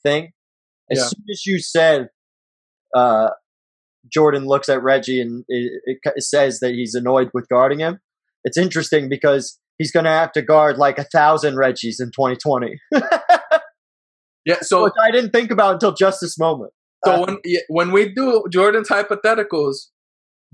thing. 0.02 0.32
As 0.90 0.98
Yeah. 0.98 1.04
soon 1.06 1.24
as 1.30 1.44
you 1.46 1.58
said 1.58 2.08
uh, 2.94 3.30
Jordan 4.10 4.46
looks 4.46 4.68
at 4.68 4.82
Reggie 4.82 5.20
and 5.20 5.44
it, 5.48 6.00
it 6.04 6.22
says 6.22 6.60
that 6.60 6.70
he's 6.70 6.94
annoyed 6.94 7.30
with 7.34 7.48
guarding 7.48 7.80
him, 7.80 8.00
it's 8.44 8.56
interesting 8.56 9.08
because 9.08 9.58
he's 9.76 9.90
going 9.92 10.04
to 10.04 10.10
have 10.10 10.32
to 10.32 10.40
guard 10.42 10.78
like 10.78 10.98
a 10.98 11.04
thousand 11.04 11.56
Reggies 11.56 12.00
in 12.00 12.10
2020, 12.12 12.80
Yeah, 14.48 14.60
so 14.62 14.84
which 14.84 14.94
I 15.00 15.10
didn't 15.10 15.30
think 15.30 15.50
about 15.50 15.74
until 15.74 15.92
just 15.92 16.20
this 16.22 16.38
moment. 16.38 16.72
so 17.04 17.12
uh, 17.12 17.26
when 17.26 17.38
when 17.68 17.92
we 17.92 18.12
do 18.14 18.44
Jordan's 18.50 18.88
hypotheticals, 18.88 19.88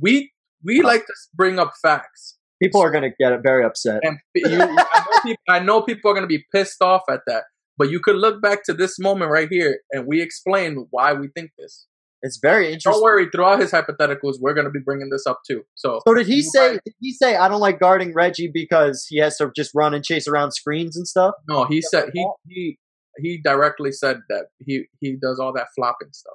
we 0.01 0.33
we 0.65 0.81
uh-huh. 0.81 0.89
like 0.89 1.07
to 1.07 1.13
bring 1.33 1.61
up 1.61 1.73
facts. 1.81 2.37
People 2.61 2.83
are 2.83 2.91
going 2.91 3.05
to 3.05 3.15
get 3.21 3.39
very 3.43 3.65
upset. 3.65 4.01
And 4.03 4.19
you, 4.35 4.59
I, 4.59 4.67
know 4.67 5.21
people, 5.23 5.45
I 5.49 5.59
know 5.61 5.83
people 5.83 6.11
are 6.11 6.15
going 6.15 6.25
to 6.25 6.39
be 6.39 6.45
pissed 6.53 6.83
off 6.83 7.03
at 7.11 7.21
that, 7.27 7.45
but 7.77 7.91
you 7.91 8.01
could 8.01 8.17
look 8.17 8.41
back 8.41 8.65
to 8.65 8.73
this 8.73 8.99
moment 8.99 9.31
right 9.31 9.49
here, 9.51 9.81
and 9.93 10.07
we 10.07 10.21
explain 10.23 10.87
why 10.91 11.13
we 11.13 11.29
think 11.37 11.51
this. 11.59 11.87
It's 12.23 12.39
very 12.41 12.69
interesting. 12.69 12.93
Don't 12.93 13.03
worry, 13.03 13.29
throughout 13.31 13.61
his 13.61 13.71
hypotheticals, 13.71 14.37
we're 14.41 14.55
going 14.55 14.65
to 14.65 14.71
be 14.71 14.81
bringing 14.83 15.11
this 15.11 15.27
up 15.27 15.41
too. 15.49 15.63
So, 15.75 16.01
So 16.09 16.15
did 16.15 16.27
he 16.27 16.41
say? 16.41 16.73
might- 16.73 16.81
Did 16.85 16.95
he 16.99 17.13
say 17.13 17.37
I 17.37 17.49
don't 17.49 17.61
like 17.61 17.79
guarding 17.79 18.15
Reggie 18.15 18.51
because 18.53 19.07
he 19.09 19.19
has 19.19 19.37
to 19.37 19.53
just 19.55 19.73
run 19.75 19.93
and 19.93 20.03
chase 20.03 20.27
around 20.27 20.53
screens 20.53 20.97
and 20.97 21.07
stuff? 21.07 21.35
no, 21.49 21.67
he 21.67 21.83
said 21.83 22.11
he 22.15 22.27
he 22.49 22.79
he 23.19 23.41
directly 23.43 23.93
said 23.93 24.21
that 24.29 24.47
he 24.59 24.85
he 25.01 25.17
does 25.21 25.39
all 25.39 25.53
that 25.53 25.69
flopping 25.75 26.13
stuff. 26.13 26.35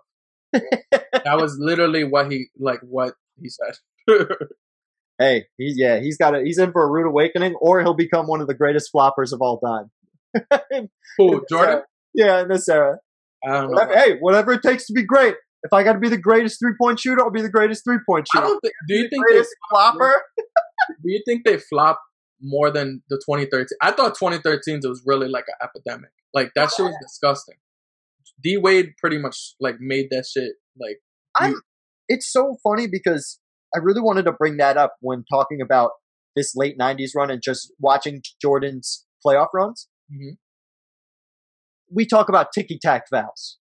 that 1.24 1.38
was 1.38 1.58
literally 1.60 2.04
what 2.04 2.32
he 2.32 2.48
like 2.58 2.80
what 2.82 3.14
he 3.42 3.50
said. 3.50 3.76
Hey, 5.20 5.48
he, 5.58 5.74
yeah, 5.76 6.00
he's 6.00 6.18
got 6.18 6.34
a, 6.34 6.42
he's 6.42 6.58
in 6.58 6.72
for 6.72 6.82
a 6.82 6.90
rude 6.90 7.06
awakening, 7.06 7.56
or 7.56 7.82
he'll 7.82 7.94
become 7.94 8.26
one 8.26 8.40
of 8.40 8.48
the 8.48 8.54
greatest 8.54 8.90
floppers 8.96 9.34
of 9.34 9.42
all 9.42 9.60
time. 9.60 9.92
Who 11.18 11.44
Jordan? 11.50 11.82
Yeah, 12.14 12.42
in 12.42 12.48
this 12.48 12.70
era. 12.70 13.00
I 13.46 13.52
don't 13.52 13.64
know. 13.64 13.70
Whatever, 13.72 13.98
hey, 13.98 14.18
whatever 14.20 14.54
it 14.54 14.62
takes 14.62 14.86
to 14.88 14.94
be 14.94 15.04
great. 15.04 15.36
If 15.64 15.74
I 15.74 15.84
got 15.84 15.94
to 15.94 16.00
be 16.00 16.08
the 16.08 16.18
greatest 16.18 16.60
three 16.60 16.74
point 16.82 17.02
shooter, 17.02 17.22
I'll 17.22 17.32
be 17.32 17.42
the 17.42 17.50
greatest 17.50 17.84
three 17.84 18.00
point 18.08 18.28
I 18.34 18.38
shooter. 18.38 18.48
don't 18.48 18.62
think. 18.62 18.74
Do 18.88 18.96
you 18.96 19.10
think 19.10 19.26
they, 19.30 19.44
flopper? 19.70 20.24
do 20.38 21.12
you 21.12 21.22
think 21.26 21.46
they 21.46 21.58
flop 21.58 22.00
more 22.42 22.72
than 22.72 23.04
the 23.10 23.18
2013? 23.18 23.68
I 23.82 23.92
thought 23.92 24.16
2013 24.16 24.80
was 24.84 25.04
really 25.06 25.28
like 25.28 25.46
an 25.50 25.56
epidemic. 25.62 26.12
Like 26.34 26.52
that 26.56 26.72
shit 26.72 26.86
was 26.86 26.96
disgusting. 27.02 27.56
D 28.42 28.58
Wade 28.58 28.94
pretty 28.98 29.18
much 29.18 29.56
like 29.60 29.76
made 29.80 30.08
that 30.12 30.26
shit 30.26 30.54
like 30.80 30.98
I'm. 31.36 31.56
It's 32.08 32.32
so 32.32 32.58
funny 32.64 32.88
because 32.88 33.40
I 33.76 33.80
really 33.80 34.02
wanted 34.02 34.26
to 34.26 34.32
bring 34.32 34.58
that 34.58 34.78
up 34.78 34.96
when 35.02 35.24
talking 35.32 35.62
about 35.62 35.92
this 36.36 36.56
late 36.56 36.78
'90s 36.78 37.12
run 37.16 37.30
and 37.30 37.42
just 37.42 37.74
watching 37.80 38.22
Jordan's 38.42 39.06
playoff 39.26 39.48
runs. 39.54 39.88
Mhm. 40.12 40.38
We 41.92 42.06
talk 42.06 42.30
about 42.30 42.52
ticky 42.54 42.80
tack 42.80 43.10
fouls, 43.10 43.58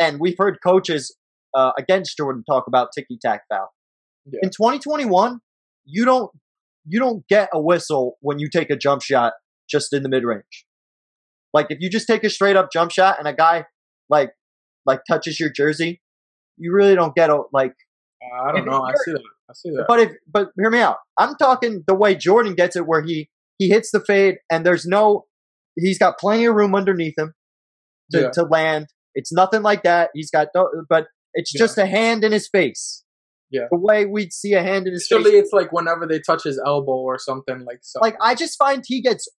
and 0.00 0.20
we've 0.20 0.36
heard 0.38 0.58
coaches 0.64 1.16
uh, 1.54 1.72
against 1.78 2.16
Jordan 2.16 2.44
talk 2.48 2.66
about 2.66 2.88
ticky 2.94 3.18
tack 3.20 3.42
foul. 3.48 3.72
Yeah. 4.26 4.40
In 4.42 4.50
2021, 4.50 5.40
you 5.84 6.04
don't 6.04 6.30
you 6.86 6.98
don't 6.98 7.26
get 7.28 7.48
a 7.52 7.60
whistle 7.60 8.16
when 8.20 8.38
you 8.38 8.48
take 8.48 8.70
a 8.70 8.76
jump 8.76 9.02
shot 9.02 9.34
just 9.68 9.92
in 9.92 10.02
the 10.02 10.08
mid 10.08 10.24
range. 10.24 10.66
Like 11.54 11.66
if 11.70 11.78
you 11.80 11.88
just 11.88 12.06
take 12.06 12.24
a 12.24 12.28
straight 12.30 12.56
up 12.56 12.70
jump 12.72 12.90
shot 12.90 13.18
and 13.18 13.26
a 13.26 13.32
guy 13.32 13.64
like 14.10 14.32
like 14.84 15.00
touches 15.08 15.40
your 15.40 15.50
jersey, 15.50 16.02
you 16.58 16.74
really 16.74 16.94
don't 16.94 17.14
get 17.14 17.30
a 17.30 17.42
like 17.52 17.74
I 18.22 18.52
don't 18.52 18.66
know. 18.66 18.82
I 18.82 18.92
see 19.04 19.12
that. 19.12 19.22
I 19.48 19.52
see 19.54 19.70
that. 19.70 19.84
but 19.88 20.00
if 20.00 20.12
but 20.30 20.48
hear 20.58 20.70
me 20.70 20.80
out. 20.80 20.96
I'm 21.18 21.34
talking 21.36 21.84
the 21.86 21.94
way 21.94 22.14
Jordan 22.14 22.54
gets 22.54 22.74
it, 22.76 22.86
where 22.86 23.02
he 23.02 23.28
he 23.58 23.68
hits 23.68 23.90
the 23.92 24.00
fade 24.00 24.36
and 24.50 24.66
there's 24.66 24.84
no, 24.84 25.26
he's 25.76 25.98
got 25.98 26.18
plenty 26.18 26.44
of 26.46 26.54
room 26.56 26.74
underneath 26.74 27.14
him 27.16 27.34
to, 28.10 28.20
Yeah. 28.22 28.30
to 28.30 28.42
land. 28.42 28.88
It's 29.14 29.32
nothing 29.32 29.62
like 29.62 29.84
that. 29.84 30.10
He's 30.12 30.28
got, 30.30 30.48
but 30.88 31.06
it's 31.34 31.54
Yeah. 31.54 31.58
just 31.60 31.78
a 31.78 31.86
hand 31.86 32.24
in 32.24 32.32
his 32.32 32.48
face. 32.48 33.02
Yeah. 33.50 33.66
the 33.70 33.78
way 33.78 34.04
we'd 34.06 34.32
see 34.32 34.54
a 34.54 34.62
hand 34.62 34.88
in 34.88 34.94
his 34.94 35.06
Usually 35.08 35.32
face. 35.32 35.44
it's 35.44 35.52
like 35.52 35.70
whenever 35.70 36.08
they 36.08 36.18
touch 36.18 36.42
his 36.42 36.60
elbow 36.66 36.96
or 36.96 37.18
something 37.20 37.64
like 37.64 37.78
so. 37.82 38.00
Like 38.00 38.16
I 38.20 38.34
just 38.34 38.58
find 38.58 38.82
he 38.84 39.00
gets 39.00 39.28
uh, 39.28 39.32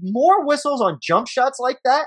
more 0.00 0.44
whistles 0.44 0.80
on 0.80 0.98
jump 1.02 1.28
shots 1.28 1.58
like 1.58 1.78
that 1.84 2.06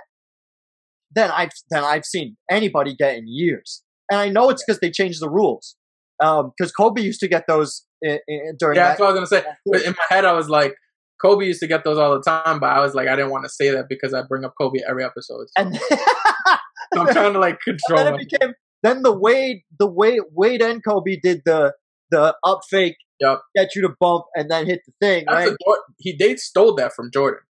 than 1.14 1.32
I've 1.32 1.52
than 1.70 1.84
I've 1.84 2.06
seen 2.06 2.38
anybody 2.50 2.96
get 2.96 3.16
in 3.16 3.28
years. 3.28 3.84
And 4.12 4.20
I 4.20 4.30
know 4.30 4.50
it's 4.50 4.64
because 4.64 4.80
they 4.80 4.92
changed 4.92 5.22
the 5.22 5.30
rules. 5.30 5.76
Um, 6.24 6.54
because 6.58 6.72
Kobe 6.72 7.02
used 7.02 7.20
to 7.22 7.28
get 7.28 7.46
those 7.48 7.86
in, 8.02 8.20
in, 8.28 8.56
during 8.58 8.78
yeah, 8.78 8.84
that. 8.84 8.90
that's 8.90 9.00
what 9.02 9.08
I 9.08 9.20
was 9.20 9.30
gonna 9.30 9.42
say. 9.44 9.50
But 9.66 9.82
in 9.82 9.92
my 9.92 10.16
head, 10.16 10.26
I 10.26 10.34
was 10.34 10.50
like, 10.50 10.76
Kobe 11.22 11.46
used 11.46 11.60
to 11.62 11.68
get 11.68 11.84
those 11.84 11.98
all 11.98 12.14
the 12.14 12.22
time, 12.22 12.60
but 12.60 12.70
I 12.70 12.80
was 12.80 12.94
like, 12.94 13.08
I 13.08 13.16
didn't 13.16 13.32
want 13.32 13.44
to 13.46 13.50
say 13.50 13.70
that 13.72 13.88
because 13.90 14.14
I 14.14 14.22
bring 14.28 14.46
up 14.46 14.54
Kobe 14.60 14.80
every 14.88 15.04
episode. 15.04 15.48
So 15.48 15.64
and 15.64 15.80
I'm 16.98 17.08
trying 17.14 17.34
to 17.34 17.40
like 17.40 17.60
control. 17.62 18.04
then 18.04 18.18
became 18.18 18.54
then 18.84 19.02
the 19.02 19.14
Wade 19.14 19.62
the 19.80 19.88
Wade 19.88 20.22
Wade 20.32 20.62
and 20.62 20.84
Kobe 20.84 21.18
did 21.22 21.42
the 21.46 21.74
the 22.12 22.36
up 22.46 22.62
fake 22.70 22.98
Yup. 23.20 23.44
get 23.56 23.76
you 23.76 23.82
to 23.82 23.90
bump 24.00 24.26
and 24.36 24.52
then 24.52 24.66
hit 24.66 24.82
the 24.86 24.94
thing 25.02 25.26
That's 25.28 25.50
right. 25.50 25.80
he 26.00 26.16
they 26.18 26.36
stole 26.36 26.76
that 26.76 26.94
from 26.94 27.10
Jordan. 27.12 27.42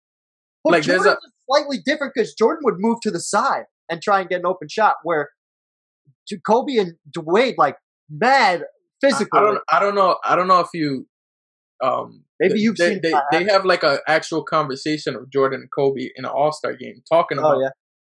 But 0.66 0.78
like, 0.78 0.84
there's 0.84 1.02
Jordan's 1.02 1.32
slightly 1.50 1.78
different 1.84 2.12
because 2.14 2.34
Jordan 2.34 2.60
would 2.64 2.76
move 2.78 2.98
to 3.02 3.10
the 3.10 3.20
side 3.20 3.64
and 3.88 4.02
try 4.02 4.20
and 4.20 4.28
get 4.28 4.40
an 4.40 4.46
open 4.46 4.68
shot 4.68 4.96
where 5.02 5.30
Kobe 6.46 6.76
and 6.76 6.94
Wade 7.16 7.54
like 7.56 7.76
mad 8.10 8.62
I, 8.62 9.06
physical. 9.06 9.38
I 9.38 9.42
don't 9.42 9.60
I 9.68 9.80
don't 9.80 9.94
know 9.94 10.16
I 10.24 10.36
don't 10.36 10.48
know 10.48 10.60
if 10.60 10.68
you 10.74 11.06
um 11.82 12.24
Maybe 12.38 12.60
you've 12.60 12.76
they, 12.76 12.94
seen. 12.94 13.00
they, 13.02 13.14
they 13.32 13.44
have 13.50 13.64
like 13.64 13.82
an 13.82 13.98
actual 14.06 14.44
conversation 14.44 15.16
of 15.16 15.30
Jordan 15.30 15.60
and 15.60 15.70
Kobe 15.70 16.10
in 16.14 16.24
an 16.24 16.30
All 16.30 16.52
Star 16.52 16.74
game 16.74 17.02
talking 17.10 17.38
about. 17.38 17.56
oh 17.56 17.60
yeah, 17.62 17.70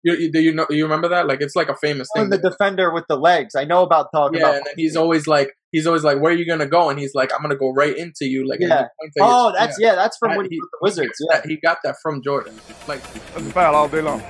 You, 0.06 0.14
you, 0.14 0.30
do 0.30 0.40
you 0.40 0.54
know? 0.54 0.66
You 0.70 0.84
remember 0.84 1.08
that? 1.08 1.26
Like 1.26 1.40
it's 1.40 1.56
like 1.56 1.68
a 1.68 1.74
famous 1.74 2.06
oh, 2.16 2.20
thing. 2.20 2.30
the 2.30 2.38
defender 2.38 2.94
with 2.94 3.06
the 3.08 3.16
legs. 3.16 3.56
I 3.56 3.64
know 3.64 3.82
about 3.82 4.06
talking 4.14 4.38
yeah, 4.38 4.46
about. 4.46 4.56
and 4.58 4.66
then 4.66 4.74
he's 4.76 4.94
always 4.94 5.26
like, 5.26 5.50
he's 5.72 5.84
always 5.84 6.04
like, 6.04 6.20
"Where 6.20 6.32
are 6.32 6.36
you 6.36 6.46
gonna 6.46 6.68
go?" 6.68 6.90
And 6.90 6.96
he's 7.00 7.12
like, 7.12 7.32
"I'm 7.34 7.42
gonna 7.42 7.56
go 7.56 7.72
right 7.72 7.96
into 7.96 8.24
you." 8.26 8.48
Like, 8.48 8.60
Yeah. 8.60 8.86
he 9.00 9.10
points. 9.10 9.16
Oh, 9.20 9.52
that's 9.52 9.80
yeah, 9.80 9.96
that's 9.96 10.16
from 10.16 10.30
That- 10.30 10.36
when 10.36 10.46
he 10.46 10.54
he- 10.54 10.60
was 10.60 10.68
the 10.70 11.02
Wizards. 11.02 11.18
he, 11.18 11.26
Yeah, 11.28 11.36
got- 11.38 11.46
he 11.48 11.56
got 11.56 11.78
that 11.82 11.96
from 12.00 12.22
Jordan. 12.22 12.54
Like, 12.86 13.02
That's 13.34 13.46
a 13.48 13.50
foul 13.50 13.74
all 13.74 13.88
day 13.88 14.00
long. 14.00 14.22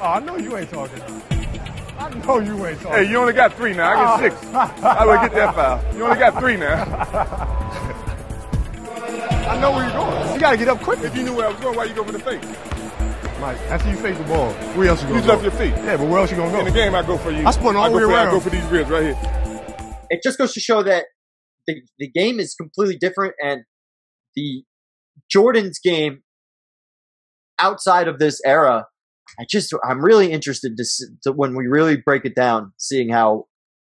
Oh, 0.00 0.04
I 0.06 0.18
know 0.18 0.36
you 0.36 0.56
ain't 0.56 0.70
talking. 0.70 1.00
I 2.00 2.10
know 2.26 2.40
you 2.40 2.66
ain't 2.66 2.80
talking. 2.80 3.04
Hey, 3.04 3.08
you 3.08 3.16
only 3.18 3.32
got 3.32 3.54
three 3.54 3.74
now. 3.74 3.92
I 3.92 4.22
get 4.22 4.32
six. 4.32 4.52
I 4.54 5.06
will 5.06 5.20
get 5.20 5.32
that 5.34 5.54
foul. 5.54 5.96
You 5.96 6.04
only 6.04 6.18
got 6.18 6.40
three 6.40 6.56
now. 6.56 6.82
I 9.48 9.60
know 9.60 9.70
where 9.70 9.84
you're 9.84 9.92
going. 9.96 10.34
You 10.34 10.40
gotta 10.40 10.56
get 10.56 10.68
up 10.68 10.80
quick. 10.80 10.98
If 11.00 11.16
you 11.16 11.22
knew 11.22 11.34
where 11.36 11.46
I 11.46 11.52
was 11.52 11.60
going, 11.60 11.76
why 11.76 11.84
you 11.84 11.94
go 11.94 12.02
for 12.02 12.10
the 12.10 12.18
fake? 12.18 12.42
Mike, 13.42 13.58
after 13.70 13.90
you 13.90 13.96
face 13.96 14.16
the 14.16 14.24
ball, 14.24 14.52
where 14.76 14.88
else 14.88 15.02
you 15.02 15.08
You 15.08 15.14
gonna 15.14 15.26
left 15.26 15.42
go? 15.42 15.48
your 15.48 15.50
feet. 15.58 15.84
Yeah, 15.84 15.96
but 15.96 16.06
where 16.08 16.20
else 16.20 16.30
you 16.30 16.36
gonna 16.36 16.52
go? 16.52 16.60
In 16.60 16.64
the 16.66 16.70
game, 16.70 16.94
I 16.94 17.02
go 17.04 17.18
for 17.18 17.32
you. 17.32 17.44
I 17.44 17.50
spun 17.50 17.74
all 17.74 17.82
I 17.84 17.88
the 17.88 17.98
go 17.98 18.06
way 18.08 18.14
for, 18.14 18.18
I 18.20 18.30
go 18.30 18.38
for 18.40 18.50
these 18.50 18.64
ribs 18.66 18.88
right 18.88 19.02
here. 19.02 19.96
it 20.10 20.20
just 20.22 20.38
goes 20.38 20.52
to 20.54 20.60
show 20.60 20.82
that 20.84 21.06
the 21.66 21.82
the 21.98 22.08
game 22.08 22.38
is 22.38 22.54
completely 22.54 22.96
different, 22.96 23.34
and 23.42 23.64
the 24.36 24.62
Jordan's 25.28 25.80
game 25.82 26.22
outside 27.58 28.06
of 28.06 28.18
this 28.20 28.40
era. 28.46 28.86
I 29.40 29.44
just 29.50 29.72
I'm 29.84 30.04
really 30.04 30.30
interested 30.30 30.76
to, 30.76 30.82
s- 30.82 31.02
to 31.24 31.32
when 31.32 31.56
we 31.56 31.66
really 31.66 31.96
break 31.96 32.24
it 32.24 32.34
down, 32.36 32.72
seeing 32.78 33.08
how 33.08 33.46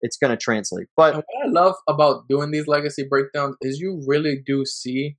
it's 0.01 0.17
going 0.17 0.31
to 0.31 0.37
translate. 0.37 0.87
But 0.97 1.13
And 1.15 1.23
what 1.27 1.45
I 1.47 1.49
love 1.49 1.75
about 1.87 2.27
doing 2.27 2.49
these 2.51 2.67
legacy 2.67 3.05
breakdowns 3.07 3.57
is 3.61 3.79
you 3.79 4.01
really 4.07 4.41
do 4.45 4.65
see 4.65 5.17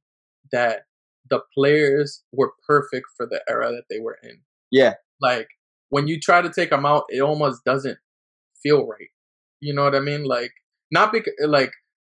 that 0.52 0.80
the 1.30 1.40
players 1.56 2.22
were 2.32 2.52
perfect 2.66 3.06
for 3.16 3.26
the 3.26 3.42
era 3.48 3.70
that 3.72 3.84
they 3.90 4.00
were 4.00 4.18
in. 4.22 4.40
yeah, 4.70 4.94
Like 5.20 5.48
when 5.90 6.06
you 6.08 6.18
try 6.20 6.42
to 6.42 6.50
take 6.50 6.70
them 6.70 6.84
out, 6.86 7.04
it 7.08 7.20
almost 7.20 7.64
doesn't 7.64 7.98
feel 8.62 8.86
right. 8.86 9.08
You 9.60 9.74
know 9.74 9.84
what 9.84 9.94
I 9.94 10.00
mean? 10.00 10.24
Like 10.24 10.52
not 10.90 11.12
because 11.12 11.32
like 11.46 11.72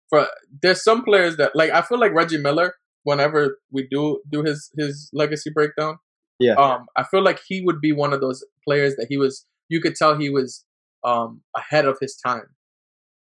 for 0.09 0.27
there's 0.63 0.83
some 0.85 1.05
players 1.05 1.37
that 1.39 1.53
like 1.55 1.71
I 1.71 1.83
feel 1.83 1.99
like 1.99 2.13
Reggie 2.13 2.39
Miller. 2.39 2.75
Whenever 3.05 3.59
we 3.73 3.89
do 3.91 4.21
do 4.31 4.45
his 4.45 4.71
his 4.79 5.11
legacy 5.13 5.51
breakdown, 5.53 5.99
Yeah. 6.39 6.55
um, 6.55 6.87
I 6.97 7.03
feel 7.03 7.21
like 7.23 7.41
he 7.49 7.61
would 7.67 7.81
be 7.81 7.91
one 7.91 8.13
of 8.13 8.21
those 8.21 8.45
players 8.65 8.95
that 8.95 9.07
he 9.09 9.17
was. 9.17 9.45
You 9.69 9.81
could 9.81 9.97
tell 9.97 10.17
he 10.17 10.31
was 10.31 10.65
um 11.03 11.41
ahead 11.57 11.85
of 11.85 11.97
his 12.01 12.17
time. 12.25 12.47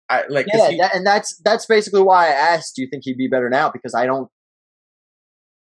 I 0.08 0.22
like 0.28 0.46
yeah, 0.54 0.70
he- 0.70 0.78
that, 0.78 0.94
and 0.94 1.04
that's 1.04 1.36
that's 1.44 1.66
basically 1.66 2.02
why 2.02 2.26
I 2.28 2.30
asked. 2.30 2.76
Do 2.76 2.82
you 2.82 2.88
think 2.88 3.02
he'd 3.04 3.16
be 3.16 3.26
better 3.26 3.48
now? 3.50 3.70
Because 3.70 3.92
I 3.94 4.06
don't, 4.06 4.28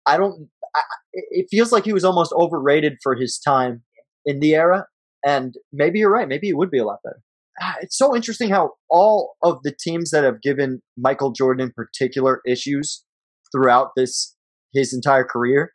I 0.06 0.18
don't. 0.18 0.50
I, 0.76 0.82
it 1.14 1.48
feels 1.50 1.72
like 1.72 1.86
he 1.86 1.94
was 1.94 2.04
almost 2.04 2.34
overrated 2.34 2.98
for 3.02 3.16
his 3.16 3.40
time 3.40 3.84
in 4.26 4.40
the 4.40 4.56
era, 4.56 4.86
and 5.26 5.56
maybe 5.72 6.00
you're 6.00 6.12
right. 6.12 6.28
Maybe 6.28 6.48
he 6.48 6.54
would 6.54 6.72
be 6.72 6.80
a 6.80 6.86
lot 6.86 7.00
better. 7.04 7.22
Ah, 7.62 7.76
It's 7.82 7.98
so 7.98 8.16
interesting 8.16 8.50
how 8.50 8.72
all 8.90 9.36
of 9.42 9.60
the 9.64 9.74
teams 9.80 10.12
that 10.12 10.24
have 10.24 10.42
given 10.42 10.82
Michael 10.98 11.32
Jordan 11.32 11.68
in 11.68 11.74
particular 11.74 12.42
issues 12.46 13.04
throughout 13.52 13.92
this 13.96 14.36
his 14.74 14.94
entire 14.94 15.24
career, 15.24 15.72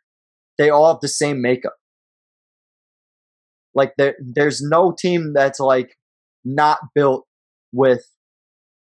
they 0.57 0.69
all 0.69 0.87
have 0.91 1.01
the 1.01 1.07
same 1.07 1.41
makeup. 1.41 1.73
Like 3.73 3.93
there, 3.97 4.15
there's 4.21 4.61
no 4.61 4.93
team 4.97 5.33
that's 5.33 5.59
like 5.59 5.95
not 6.43 6.79
built 6.93 7.25
with 7.71 8.03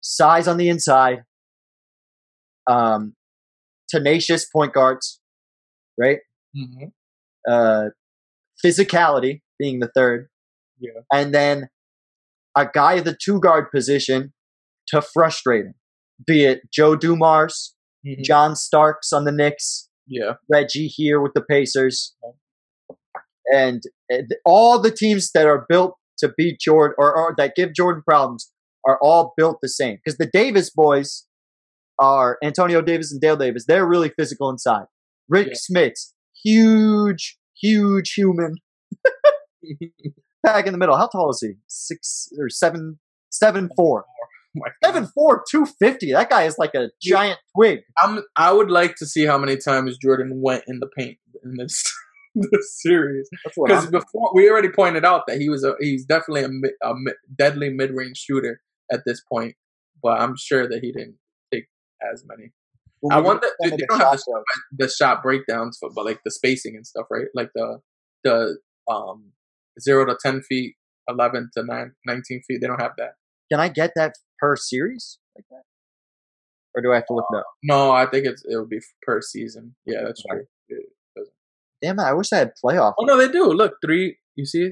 size 0.02 0.48
on 0.48 0.58
the 0.58 0.70
inside, 0.70 1.24
um, 2.68 3.16
tenacious 3.90 4.46
point 4.46 4.74
guards, 4.74 5.22
right? 5.98 6.20
Mhm. 6.56 6.92
Uh, 7.48 7.90
physicality 8.66 9.42
being 9.60 9.80
the 9.80 9.92
third, 9.96 10.30
Yeah. 10.80 11.02
and 11.14 11.34
then 11.34 11.70
a 12.58 12.68
guy 12.72 12.98
at 12.98 13.06
the 13.06 13.16
two 13.22 13.40
guard 13.40 13.70
position 13.72 14.34
to 14.88 15.02
frustrate 15.02 15.66
him, 15.66 15.76
be 16.26 16.46
it 16.46 16.62
Joe 16.72 16.96
Dumars, 16.96 17.76
Mhm. 18.06 18.24
John 18.24 18.56
Starks 18.56 19.12
on 19.14 19.26
the 19.26 19.32
Knicks, 19.32 19.90
Yeah. 20.08 20.36
Reggie 20.50 20.88
here 20.88 21.20
with 21.22 21.34
the 21.34 21.42
Pacers, 21.42 22.16
and 23.52 23.82
uh, 24.12 24.18
all 24.46 24.80
the 24.80 24.92
teams 24.92 25.32
that 25.34 25.48
are 25.48 25.66
built 25.68 25.98
to 26.20 26.34
beat 26.38 26.60
Jordan 26.60 26.96
or, 26.98 27.16
or 27.16 27.34
that 27.38 27.56
give 27.56 27.74
Jordan 27.74 28.04
problems 28.04 28.52
are 28.86 28.98
all 29.02 29.34
built 29.36 29.60
the 29.62 29.70
same. 29.70 29.98
Because 29.98 30.18
the 30.18 30.30
Davis 30.32 30.70
boys 30.70 31.26
are 32.00 32.38
Antonio 32.44 32.82
Davis 32.82 33.12
and 33.12 33.20
Dale 33.22 33.36
Davis. 33.38 33.66
They're 33.68 33.86
really 33.88 34.10
physical 34.10 34.50
inside. 34.50 34.86
Rick 35.30 35.48
Yeah. 35.48 35.54
Smits, 35.54 36.14
huge, 36.44 37.38
huge 37.60 38.14
human, 38.14 38.56
back 40.44 40.66
in 40.68 40.72
the 40.72 40.78
middle. 40.78 40.98
How 40.98 41.08
tall 41.08 41.30
is 41.32 41.42
he? 41.42 41.54
Six 41.68 42.30
or 42.38 42.50
seven, 42.50 43.00
seven 43.30 43.70
four. 43.76 44.06
Oh 44.58 44.62
God. 44.64 44.72
Seven 44.86 45.06
four, 45.14 45.44
two 45.52 45.66
fifty. 45.66 46.14
That 46.14 46.30
guy 46.30 46.44
is 46.44 46.58
like 46.58 46.74
a 46.76 46.90
Yeah. 47.02 47.18
giant 47.18 47.40
twig. 47.54 47.82
I'm. 47.98 48.24
I 48.38 48.54
would 48.54 48.72
like 48.72 48.96
to 48.96 49.06
see 49.06 49.26
how 49.26 49.38
many 49.38 49.58
times 49.58 49.98
Jordan 49.98 50.40
went 50.42 50.64
in 50.66 50.80
the 50.80 50.88
paint 50.98 51.18
in 51.44 51.56
this 51.58 51.84
this 52.36 52.82
series. 52.82 53.28
Because 53.44 53.88
before 53.88 54.32
we 54.34 54.50
already 54.50 54.70
pointed 54.70 55.04
out 55.04 55.24
that 55.28 55.42
he 55.42 55.50
was 55.50 55.66
a 55.66 55.76
he's 55.82 56.06
definitely 56.06 56.44
a, 56.82 56.88
a 56.90 56.94
deadly 57.38 57.70
mid 57.70 57.92
range 57.92 58.16
shooter 58.16 58.62
at 58.90 59.02
this 59.06 59.22
point, 59.30 59.56
but 60.02 60.22
I'm 60.22 60.38
sure 60.38 60.70
that 60.70 60.80
he 60.82 60.94
didn't 60.94 61.18
take 61.54 61.66
as 62.14 62.24
many. 62.26 62.54
I 63.12 63.20
wonder 63.20 63.48
the 63.60 63.86
don't 63.90 64.00
have 64.00 64.18
the, 64.20 64.44
the 64.78 64.90
shot 64.90 65.22
breakdowns 65.24 65.78
for, 65.80 65.90
but 65.94 66.06
like 66.06 66.20
the 66.26 66.32
spacing 66.32 66.76
and 66.76 66.86
stuff, 66.86 67.06
right? 67.12 67.28
Like 67.34 67.50
the 67.56 67.80
the 68.24 68.58
um 68.90 69.32
zero 69.80 70.06
to 70.06 70.18
ten 70.22 70.42
feet, 70.42 70.76
eleven 71.08 71.50
to 71.58 71.64
nine, 71.64 71.94
19 72.06 72.42
feet. 72.48 72.60
They 72.62 72.68
don't 72.68 72.82
have 72.82 72.94
that. 72.98 73.14
Can 73.52 73.60
I 73.60 73.70
get 73.70 73.92
that 73.96 74.14
per 74.40 74.56
series 74.56 75.20
like 75.36 75.46
that, 75.52 75.64
or 76.76 76.82
do 76.82 76.92
I 76.92 76.96
have 76.96 77.06
to 77.08 77.14
look 77.14 77.26
it 77.32 77.38
up? 77.38 77.46
No, 77.64 77.92
I 77.92 78.06
think 78.06 78.26
it's 78.26 78.44
it 78.50 78.56
would 78.58 78.70
be 78.70 78.80
per 79.04 79.22
season. 79.22 79.76
Yeah, 79.86 80.02
that's 80.06 80.24
true. 80.24 80.46
It 80.70 80.86
doesn't- 81.16 81.34
Damn 81.82 82.00
it! 82.00 82.04
I 82.04 82.14
wish 82.14 82.32
I 82.34 82.38
had 82.38 82.54
playoff. 82.64 82.94
Oh 82.98 83.06
no, 83.06 83.18
they 83.18 83.28
do. 83.32 83.46
Look, 83.52 83.74
three. 83.86 84.18
You 84.36 84.46
see 84.46 84.72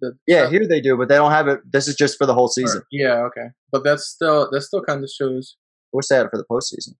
the 0.00 0.12
Yeah, 0.26 0.48
here 0.50 0.66
they 0.68 0.80
do, 0.80 0.96
but 0.96 1.08
they 1.08 1.14
don't 1.16 1.30
have 1.30 1.48
it. 1.48 1.60
This 1.70 1.88
is 1.88 1.94
just 1.94 2.18
for 2.18 2.26
the 2.26 2.34
whole 2.34 2.48
season. 2.48 2.82
Yeah, 2.90 3.22
okay, 3.28 3.48
but 3.70 3.84
that's 3.84 4.06
still 4.06 4.50
that 4.50 4.60
still 4.62 4.82
kind 4.82 5.02
of 5.02 5.08
shows. 5.10 5.56
I 5.94 5.96
wish 5.96 6.06
they 6.08 6.16
had 6.16 6.26
it 6.26 6.30
for 6.30 6.38
the 6.38 6.44
postseason. 6.50 6.94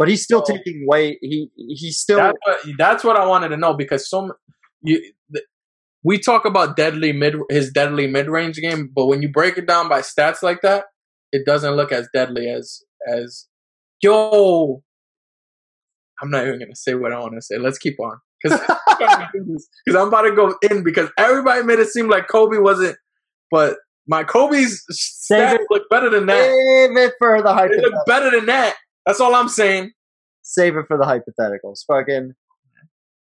But 0.00 0.08
he's 0.08 0.24
still 0.24 0.40
Oh. 0.44 0.52
taking 0.52 0.84
away. 0.88 1.18
He 1.20 1.50
he's 1.56 1.98
still 1.98 2.16
That's 2.18 2.38
what, 2.44 2.58
that's 2.78 3.04
what 3.04 3.16
I 3.16 3.26
wanted 3.26 3.50
to 3.50 3.56
know 3.58 3.74
because 3.74 4.08
some 4.10 4.32
you 4.82 4.98
th- 5.32 5.44
we 6.02 6.18
talk 6.18 6.46
about 6.46 6.74
deadly 6.76 7.12
mid 7.12 7.34
his 7.50 7.70
deadly 7.70 8.06
mid 8.08 8.28
range 8.28 8.56
game, 8.56 8.90
but 8.96 9.06
when 9.06 9.20
you 9.22 9.28
break 9.30 9.58
it 9.58 9.66
down 9.68 9.88
by 9.90 10.00
stats 10.00 10.42
like 10.42 10.62
that, 10.62 10.86
it 11.32 11.44
doesn't 11.46 11.74
look 11.76 11.92
as 11.92 12.08
deadly 12.14 12.48
as 12.48 12.80
as 13.06 13.46
yo. 14.02 14.82
I'm 16.22 16.30
not 16.30 16.46
even 16.46 16.58
gonna 16.58 16.74
say 16.76 16.94
what 16.94 17.12
I 17.12 17.18
want 17.18 17.34
to 17.34 17.42
say. 17.42 17.58
Let's 17.58 17.78
keep 17.78 17.98
on 18.00 18.18
because 18.42 18.58
because 18.58 19.68
I'm 19.96 20.08
about 20.08 20.22
to 20.22 20.32
go 20.34 20.54
in 20.70 20.82
because 20.82 21.10
everybody 21.18 21.62
made 21.62 21.78
it 21.78 21.88
seem 21.88 22.08
like 22.08 22.26
Kobe 22.28 22.58
wasn't, 22.58 22.96
but 23.50 23.76
my 24.06 24.24
Kobe's 24.24 24.82
stats 24.90 25.54
it. 25.56 25.60
look 25.70 25.88
better 25.90 26.08
than 26.10 26.26
that. 26.26 26.44
save 26.44 26.96
it 26.96 27.12
for 27.18 27.38
the 27.38 27.44
They 27.44 27.52
hypothetical. 27.52 27.90
look 27.90 28.06
better 28.06 28.30
than 28.30 28.46
that. 28.46 28.76
That's 29.10 29.20
all 29.20 29.34
I'm 29.34 29.48
saying. 29.48 29.92
Save 30.42 30.76
it 30.76 30.86
for 30.88 30.96
the 30.96 31.04
hypotheticals. 31.04 31.80
Fucking. 31.86 32.32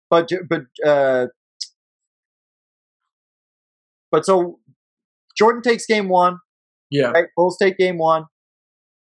But 0.09 0.29
but 0.49 0.61
uh. 0.85 1.27
But 4.11 4.25
so, 4.25 4.59
Jordan 5.37 5.61
takes 5.61 5.85
game 5.85 6.07
one. 6.09 6.37
Yeah, 6.91 7.07
Right, 7.07 7.25
Bulls 7.35 7.57
take 7.59 7.77
game 7.77 7.97
one. 7.97 8.25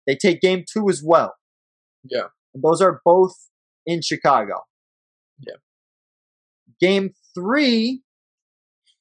They 0.07 0.15
take 0.15 0.40
game 0.40 0.65
two 0.73 0.89
as 0.89 1.03
well. 1.05 1.35
Yeah. 2.05 2.27
And 2.55 2.62
those 2.62 2.81
are 2.81 3.01
both 3.05 3.35
in 3.86 4.01
Chicago. 4.03 4.61
Yeah. 5.40 5.55
Game 6.81 7.11
three. 7.35 8.03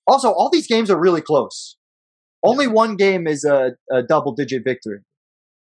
Also, 0.07 0.31
all 0.31 0.49
these 0.49 0.65
games 0.67 0.89
are 0.89 0.99
really 0.99 1.21
close. 1.21 1.77
Only 2.43 2.65
one 2.65 2.95
game 2.95 3.27
is 3.27 3.43
a, 3.43 3.73
a 3.91 4.01
double 4.01 4.33
digit 4.33 4.63
victory. 4.65 5.01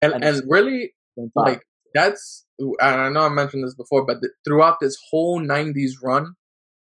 and 0.01 0.13
And- 0.13 0.25
and 0.25 0.43
really 0.49 0.93
like 1.35 1.63
that's 1.95 2.47
and 2.59 2.77
I 2.81 3.09
know 3.09 3.23
I 3.23 3.29
mentioned 3.29 3.65
this 3.65 3.75
before, 3.75 4.05
but 4.05 4.21
th- 4.21 4.33
throughout 4.45 4.79
this 4.81 4.97
whole 5.11 5.41
'90s 5.41 5.93
run, 6.03 6.35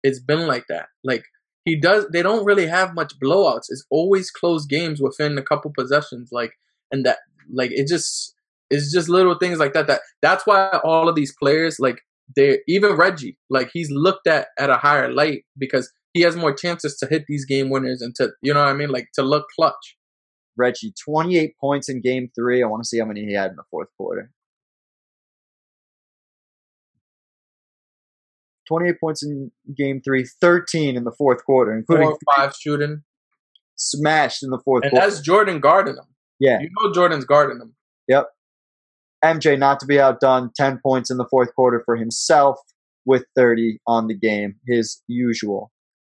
it's 0.02 0.20
been 0.20 0.46
like 0.46 0.66
that. 0.68 0.86
Like 1.02 1.24
he 1.64 1.80
does, 1.80 2.06
they 2.12 2.22
don't 2.22 2.44
really 2.44 2.66
have 2.66 2.94
much 2.94 3.18
blowouts. 3.22 3.66
It's 3.68 3.86
always 3.90 4.30
close 4.30 4.66
games 4.66 5.00
within 5.00 5.38
a 5.38 5.42
couple 5.42 5.72
possessions. 5.76 6.30
Like 6.32 6.52
and 6.90 7.06
that, 7.06 7.18
like 7.52 7.70
it 7.72 7.88
just 7.88 8.34
it's 8.70 8.92
just 8.92 9.08
little 9.08 9.36
things 9.38 9.58
like 9.58 9.72
that. 9.74 9.86
That 9.86 10.00
that's 10.20 10.46
why 10.46 10.78
all 10.84 11.08
of 11.08 11.14
these 11.14 11.34
players, 11.38 11.78
like 11.78 12.00
they 12.36 12.60
even 12.68 12.96
Reggie, 12.96 13.38
like 13.50 13.70
he's 13.72 13.90
looked 13.90 14.26
at 14.26 14.48
at 14.58 14.70
a 14.70 14.76
higher 14.76 15.12
light 15.12 15.44
because 15.58 15.92
he 16.12 16.22
has 16.22 16.36
more 16.36 16.52
chances 16.52 16.96
to 16.98 17.06
hit 17.06 17.24
these 17.26 17.44
game 17.44 17.70
winners 17.70 18.02
and 18.02 18.14
to 18.16 18.30
you 18.42 18.52
know 18.52 18.60
what 18.60 18.68
I 18.68 18.74
mean, 18.74 18.90
like 18.90 19.08
to 19.14 19.22
look 19.22 19.46
clutch. 19.56 19.96
Reggie, 20.54 20.92
28 21.02 21.56
points 21.58 21.88
in 21.88 22.02
game 22.02 22.30
three. 22.34 22.62
I 22.62 22.66
want 22.66 22.82
to 22.82 22.86
see 22.86 22.98
how 22.98 23.06
many 23.06 23.24
he 23.24 23.32
had 23.32 23.50
in 23.50 23.56
the 23.56 23.62
fourth 23.70 23.88
quarter. 23.96 24.30
28 28.68 28.94
points 29.01 29.22
in 29.22 29.51
game 29.76 30.01
three, 30.05 30.24
13 30.40 30.97
in 30.97 31.05
the 31.05 31.12
fourth 31.12 31.44
quarter, 31.44 31.72
including 31.72 32.06
Four 32.06 32.12
or 32.14 32.36
five 32.36 32.55
shooting, 32.55 33.02
smashed 33.76 34.43
in 34.43 34.51
the 34.51 34.60
fourth 34.64 34.84
and 34.84 34.93
quarter. 34.93 35.06
that's 35.06 35.20
Jordan 35.20 35.60
guarding 35.60 35.94
him. 35.94 36.05
Yeah. 36.39 36.59
you 36.60 36.70
know 36.80 36.93
Jordan's 36.93 37.24
guarding 37.24 37.60
him. 37.60 37.74
Yep. 38.09 38.28
MJ 39.24 39.59
not 39.59 39.78
to 39.80 39.86
be 39.86 40.01
outdone, 40.01 40.51
10 40.56 40.80
points 40.84 41.10
in 41.10 41.16
the 41.16 41.26
fourth 41.30 41.55
quarter 41.55 41.82
for 41.84 41.97
himself 41.97 42.59
with 43.05 43.24
30 43.36 43.78
on 43.86 44.09
the 44.09 44.16
game, 44.16 44.56
his 44.66 45.02
usual. 45.06 45.70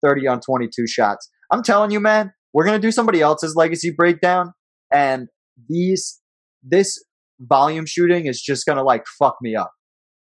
30 0.05 0.27
on 0.27 0.41
22 0.41 0.87
shots. 0.87 1.31
I'm 1.51 1.63
telling 1.63 1.91
you, 1.91 2.01
man, 2.01 2.33
we're 2.53 2.65
going 2.65 2.81
to 2.81 2.87
do 2.87 2.91
somebody 2.91 3.21
else's 3.21 3.55
legacy 3.55 3.91
breakdown 3.91 4.53
and 4.93 5.29
these 5.69 6.21
this 6.63 7.03
volume 7.41 7.87
shooting 7.87 8.27
is 8.27 8.41
just 8.41 8.67
going 8.67 8.77
to 8.77 8.83
like 8.83 9.05
fuck 9.19 9.37
me 9.41 9.55
up. 9.55 9.73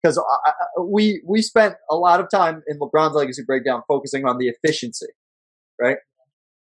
Cuz 0.04 0.18
we 0.80 1.22
we 1.26 1.42
spent 1.42 1.74
a 1.90 1.96
lot 1.96 2.20
of 2.20 2.28
time 2.30 2.62
in 2.68 2.78
LeBron's 2.78 3.14
legacy 3.14 3.42
breakdown 3.46 3.82
focusing 3.88 4.24
on 4.26 4.38
the 4.38 4.48
efficiency, 4.48 5.06
right? 5.80 5.98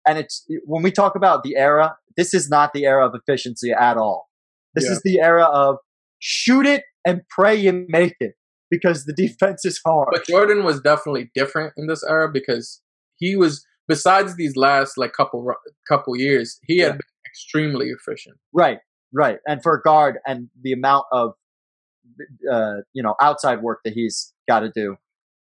And 0.07 0.19
it's 0.19 0.47
when 0.65 0.83
we 0.83 0.91
talk 0.91 1.15
about 1.17 1.43
the 1.43 1.57
era, 1.57 1.97
this 2.17 2.33
is 2.33 2.49
not 2.49 2.73
the 2.73 2.87
era 2.87 3.07
of 3.07 3.15
efficiency 3.15 3.71
at 3.73 3.97
all. 3.97 4.29
This 4.75 4.85
Yeah. 4.87 4.93
is 4.93 5.03
the 5.03 5.21
era 5.21 5.45
of 5.45 5.77
shoot 6.21 6.67
it 6.67 6.85
and 7.05 7.23
pray 7.29 7.55
you 7.55 7.87
make 7.89 8.17
it 8.21 8.33
because 8.71 9.05
the 9.05 9.13
defense 9.25 9.65
is 9.65 9.81
hard. 9.85 10.09
But 10.13 10.25
Jordan 10.27 10.65
was 10.65 10.81
definitely 10.81 11.31
different 11.35 11.75
in 11.77 11.87
this 11.87 12.03
era 12.03 12.31
because 12.33 12.81
he 13.17 13.37
was 13.37 13.65
besides 13.87 14.37
these 14.37 14.57
last 14.57 14.97
like 14.97 15.13
couple 15.13 15.47
couple 15.89 16.17
years, 16.17 16.59
he 16.63 16.79
had 16.79 16.93
been 16.93 17.01
extremely 17.27 17.91
efficient. 17.91 18.37
right, 18.55 18.79
right. 19.13 19.39
And 19.47 19.63
for 19.63 19.75
a 19.75 19.83
guard 19.83 20.19
and 20.27 20.49
the 20.63 20.73
amount 20.73 21.05
of 21.13 21.33
uh, 22.51 22.77
you 22.93 23.03
know 23.03 23.15
outside 23.21 23.63
work 23.63 23.81
that 23.85 23.95
he's 23.95 24.33
got 24.49 24.61
to 24.61 24.71
do, 24.75 24.97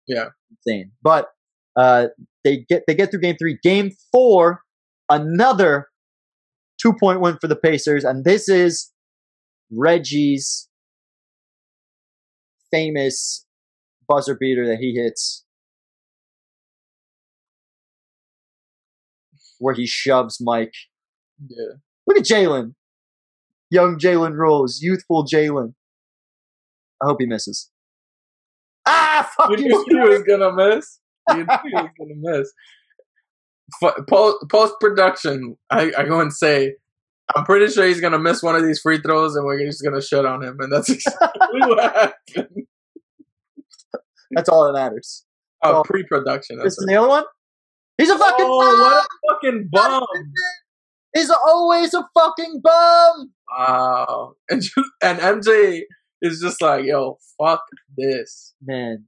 Yeah. 0.07 0.30
insane. 0.65 0.91
But 1.02 1.27
uh, 1.76 2.07
they 2.44 2.65
get 2.69 2.84
they 2.88 2.95
get 2.95 3.11
through 3.11 3.22
game 3.22 3.35
three. 3.40 3.57
Game 3.64 3.91
four, 4.11 4.61
another 5.10 5.88
two 6.81 6.94
point 6.99 7.22
win 7.22 7.38
for 7.40 7.48
the 7.48 7.56
Pacers, 7.56 8.03
and 8.03 8.23
this 8.26 8.48
is 8.49 8.91
Reggie's 9.72 10.68
famous 12.72 13.45
buzzer 14.07 14.35
beater 14.40 14.68
that 14.68 14.77
he 14.80 14.94
hits, 14.94 15.45
where 19.60 19.73
he 19.73 19.85
shoves 19.88 20.40
Mike. 20.41 20.73
Yeah. 21.48 21.76
Look 22.07 22.18
at 22.18 22.23
Jalen, 22.26 22.73
young 23.69 23.98
Jalen 23.98 24.35
Rose, 24.35 24.80
youthful 24.81 25.26
Jalen. 25.26 25.73
I 27.04 27.08
hope 27.08 27.18
he 27.20 27.26
misses. 27.28 27.70
Ah, 28.86 29.30
fuck 29.38 29.50
You 29.52 29.58
you! 29.58 29.86
knew 29.88 30.04
he 30.04 30.10
was 30.10 30.24
gonna 30.24 30.54
miss. 30.54 31.00
You 31.30 31.38
knew 31.38 31.46
he 31.64 31.74
was 31.74 31.90
gonna 32.00 32.14
miss. 32.40 32.52
Post 34.10 34.38
post 34.50 34.74
production, 34.80 35.58
I, 35.70 35.92
I 35.98 36.04
go 36.06 36.20
and 36.20 36.32
say, 36.34 36.76
I'm 37.36 37.44
pretty 37.46 37.72
sure 37.72 37.86
he's 37.86 38.02
gonna 38.02 38.20
miss 38.20 38.44
one 38.44 38.56
of 38.56 38.64
these 38.64 38.80
free 38.80 39.00
throws, 39.00 39.36
and 39.36 39.46
we're 39.46 39.60
just 39.66 39.84
gonna 39.84 40.02
shut 40.02 40.26
on 40.26 40.44
him, 40.44 40.58
and 40.60 40.72
that's 40.72 40.90
exactly 40.90 41.60
what 41.62 41.80
happened. 42.36 42.68
That's 44.32 44.50
all 44.50 44.66
that 44.66 44.74
matters. 44.74 45.26
Oh, 45.64 45.78
Oh. 45.80 45.84
pre-production. 45.84 46.58
This 46.60 46.78
is 46.78 46.86
the 46.88 46.96
other 46.96 47.08
one. 47.08 47.24
He's 47.98 48.10
a 48.10 48.18
fucking 48.18 48.46
oh, 48.48 48.60
bum. 48.60 48.80
what 48.80 49.06
a 49.06 49.34
fucking 49.34 49.70
bum! 49.72 50.04
He's 51.16 51.30
always 51.30 51.94
a 51.94 52.04
fucking 52.18 52.60
bum. 52.64 53.32
Wow, 53.50 54.34
and 54.50 54.62
just, 54.62 54.76
and 55.04 55.20
MJ 55.20 55.84
is 56.24 56.40
just 56.40 56.62
like, 56.62 56.86
yo, 56.86 57.20
fuck 57.40 57.62
this. 57.95 58.56
Man, 58.64 59.06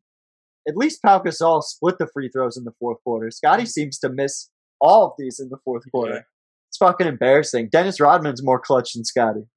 at 0.68 0.76
least 0.78 1.02
Pau 1.02 1.20
Gasol 1.20 1.64
split 1.64 1.96
the 1.98 2.08
free 2.14 2.30
throws 2.30 2.58
in 2.58 2.64
the 2.66 2.74
fourth 2.80 2.98
quarter. 3.04 3.32
Scottie 3.32 3.64
mm-hmm. 3.64 3.68
seems 3.70 3.98
to 4.00 4.10
miss 4.10 4.50
all 4.80 5.08
of 5.08 5.14
these 5.18 5.40
in 5.40 5.50
the 5.50 5.58
fourth 5.66 5.84
quarter. 5.92 6.14
Yeah. 6.16 6.22
It's 6.70 6.78
fucking 6.78 7.08
embarrassing. 7.08 7.70
Dennis 7.72 8.00
Rodman's 8.00 8.44
more 8.44 8.60
clutch 8.60 8.94
than 8.94 9.06
Scottie. 9.06 9.48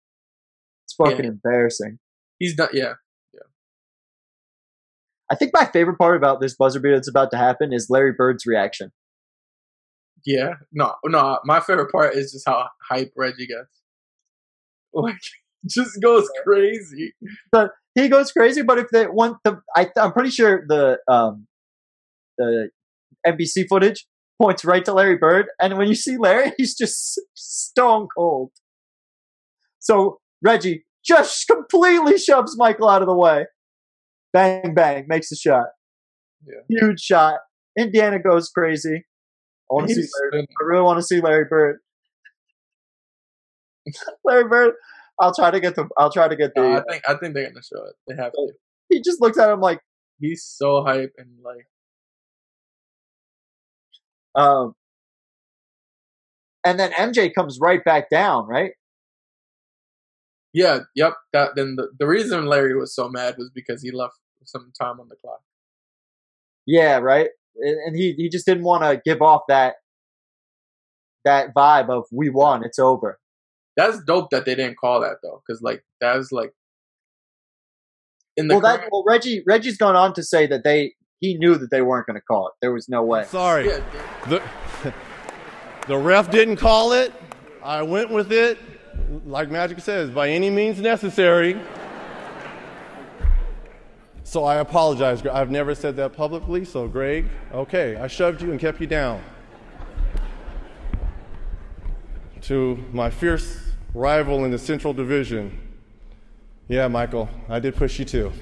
It's 0.86 0.94
fucking 0.94 1.24
Yeah. 1.24 1.30
embarrassing. 1.32 1.98
He's 2.38 2.56
not. 2.56 2.72
Yeah, 2.72 2.94
yeah. 3.34 3.40
I 5.30 5.34
think 5.34 5.50
my 5.52 5.64
favorite 5.64 5.98
part 5.98 6.16
about 6.16 6.40
this 6.40 6.54
buzzer 6.54 6.78
beater 6.78 6.94
that's 6.94 7.08
about 7.08 7.32
to 7.32 7.36
happen 7.36 7.72
is 7.72 7.88
Larry 7.90 8.12
Bird's 8.16 8.46
reaction. 8.46 8.92
yeah. 10.24 10.54
No, 10.72 10.94
no. 11.04 11.40
My 11.44 11.60
favorite 11.60 11.90
part 11.90 12.14
is 12.14 12.32
just 12.32 12.46
how 12.46 12.68
hype 12.88 13.12
Reggie 13.16 13.46
gets. 13.48 13.68
Like, 14.94 15.16
just 15.68 16.00
goes 16.02 16.28
crazy. 16.44 17.14
But 17.50 17.72
he 17.94 18.08
goes 18.08 18.32
crazy, 18.32 18.62
but 18.62 18.78
if 18.78 18.86
they 18.92 19.06
want 19.06 19.38
the, 19.44 19.60
I, 19.74 19.90
I'm 19.96 20.12
pretty 20.12 20.30
sure 20.30 20.64
the 20.66 20.98
um 21.08 21.46
the 22.36 22.70
NBC 23.26 23.66
footage 23.68 24.06
points 24.40 24.64
right 24.64 24.84
to 24.84 24.92
Larry 24.92 25.16
Bird, 25.16 25.46
and 25.60 25.76
when 25.76 25.88
you 25.88 25.94
see 25.94 26.16
Larry, 26.16 26.52
he's 26.58 26.76
just 26.76 27.20
stone 27.34 28.08
cold. 28.16 28.50
So 29.80 30.20
Reggie 30.44 30.84
just 31.04 31.46
completely 31.48 32.18
shoves 32.18 32.56
Michael 32.56 32.88
out 32.88 33.02
of 33.02 33.08
the 33.08 33.16
way. 33.16 33.46
Bang 34.32 34.74
bang, 34.74 35.06
makes 35.08 35.30
the 35.30 35.36
shot. 35.36 35.66
Yeah. 36.46 36.60
Huge 36.68 37.00
shot. 37.00 37.40
Indiana 37.76 38.18
goes 38.20 38.48
crazy. 38.50 39.04
I 39.70 39.74
want 39.74 39.88
to 39.88 39.94
see 39.94 40.08
Larry. 40.32 40.46
I 40.48 40.64
really 40.64 40.82
want 40.82 40.98
to 40.98 41.02
see 41.02 41.20
Larry 41.20 41.44
Bird. 41.48 41.78
Larry 44.24 44.48
Bird. 44.48 44.74
I'll 45.20 45.34
try 45.34 45.50
to 45.50 45.60
get 45.60 45.74
the. 45.74 45.88
I'll 45.96 46.12
try 46.12 46.28
to 46.28 46.36
get 46.36 46.54
the. 46.54 46.62
No, 46.62 46.72
I 46.76 46.82
think 46.88 47.02
I 47.08 47.14
think 47.14 47.34
they're 47.34 47.48
gonna 47.48 47.62
show 47.62 47.84
it. 47.84 47.94
They 48.06 48.14
have 48.14 48.32
to. 48.32 48.52
he 48.88 49.02
just 49.02 49.20
looks 49.20 49.38
at 49.38 49.50
him 49.50 49.60
like, 49.60 49.80
He's 50.20 50.42
so 50.44 50.82
hype 50.82 51.12
and 51.16 51.28
like 51.44 51.66
um, 54.34 54.74
and 56.64 56.78
then 56.78 56.92
MJ 56.92 57.32
comes 57.34 57.58
right 57.60 57.84
back 57.84 58.10
down, 58.10 58.46
right? 58.46 58.72
yeah, 60.54 60.80
yep. 60.94 61.14
That 61.32 61.50
then 61.56 61.76
the, 61.76 61.88
the 61.98 62.06
reason 62.06 62.46
Larry 62.46 62.76
was 62.76 62.94
so 62.94 63.08
mad 63.08 63.36
was 63.38 63.50
because 63.54 63.82
he 63.82 63.90
left 63.90 64.14
some 64.44 64.72
time 64.80 65.00
on 65.00 65.08
the 65.08 65.16
clock. 65.16 65.40
Yeah, 66.66 66.98
right. 66.98 67.28
And 67.56 67.76
and 67.86 67.96
he 67.96 68.14
he 68.16 68.28
just 68.28 68.46
didn't 68.46 68.64
want 68.64 68.82
to 68.84 69.00
give 69.04 69.22
off 69.22 69.42
that 69.48 69.74
that 71.24 71.54
vibe 71.54 71.90
of 71.90 72.04
we 72.12 72.30
won, 72.30 72.64
it's 72.64 72.78
over. 72.78 73.18
That's 73.78 74.02
dope 74.02 74.30
that 74.30 74.44
they 74.44 74.56
didn't 74.56 74.76
call 74.76 75.00
that 75.02 75.18
though, 75.22 75.40
because 75.46 75.62
like 75.62 75.84
that 76.00 76.16
was 76.16 76.32
like 76.32 76.52
in 78.36 78.48
the 78.48 78.54
Well, 78.54 78.62
that 78.62 78.88
well 78.90 79.04
Reggie 79.06 79.44
Reggie's 79.46 79.78
gone 79.78 79.94
on 79.94 80.12
to 80.14 80.22
say 80.24 80.48
that 80.48 80.64
they 80.64 80.94
he 81.20 81.38
knew 81.38 81.54
that 81.54 81.70
they 81.70 81.80
weren't 81.80 82.04
going 82.06 82.16
to 82.16 82.20
call 82.20 82.48
it. 82.48 82.54
There 82.60 82.72
was 82.72 82.88
no 82.88 83.04
way. 83.04 83.22
Sorry. 83.24 83.68
yeah, 83.68 83.80
The, 84.28 84.42
the 85.86 85.96
ref 85.96 86.28
didn't 86.28 86.56
call 86.56 86.92
it. 86.92 87.12
I 87.62 87.82
went 87.82 88.10
with 88.10 88.32
it, 88.32 88.58
like 89.24 89.48
Magic 89.48 89.78
says, 89.78 90.10
by 90.10 90.28
any 90.28 90.50
means 90.50 90.80
necessary. 90.80 91.60
So 94.24 94.44
I 94.44 94.56
apologize. 94.56 95.24
I've 95.24 95.50
never 95.50 95.74
said 95.74 95.96
that 95.96 96.12
publicly. 96.12 96.64
So, 96.64 96.86
Greg, 96.86 97.28
okay, 97.52 97.96
I 97.96 98.08
shoved 98.08 98.42
you 98.42 98.50
and 98.50 98.60
kept 98.60 98.80
you 98.80 98.86
down. 98.86 99.22
To 102.42 102.82
my 102.92 103.10
fierce 103.10 103.67
rival 103.94 104.44
in 104.44 104.50
the 104.50 104.58
Central 104.58 104.92
Division. 104.92 105.58
Yeah, 106.68 106.88
Michael, 106.88 107.28
I 107.48 107.60
did 107.60 107.76
push 107.76 107.98
you 107.98 108.04
too. 108.04 108.32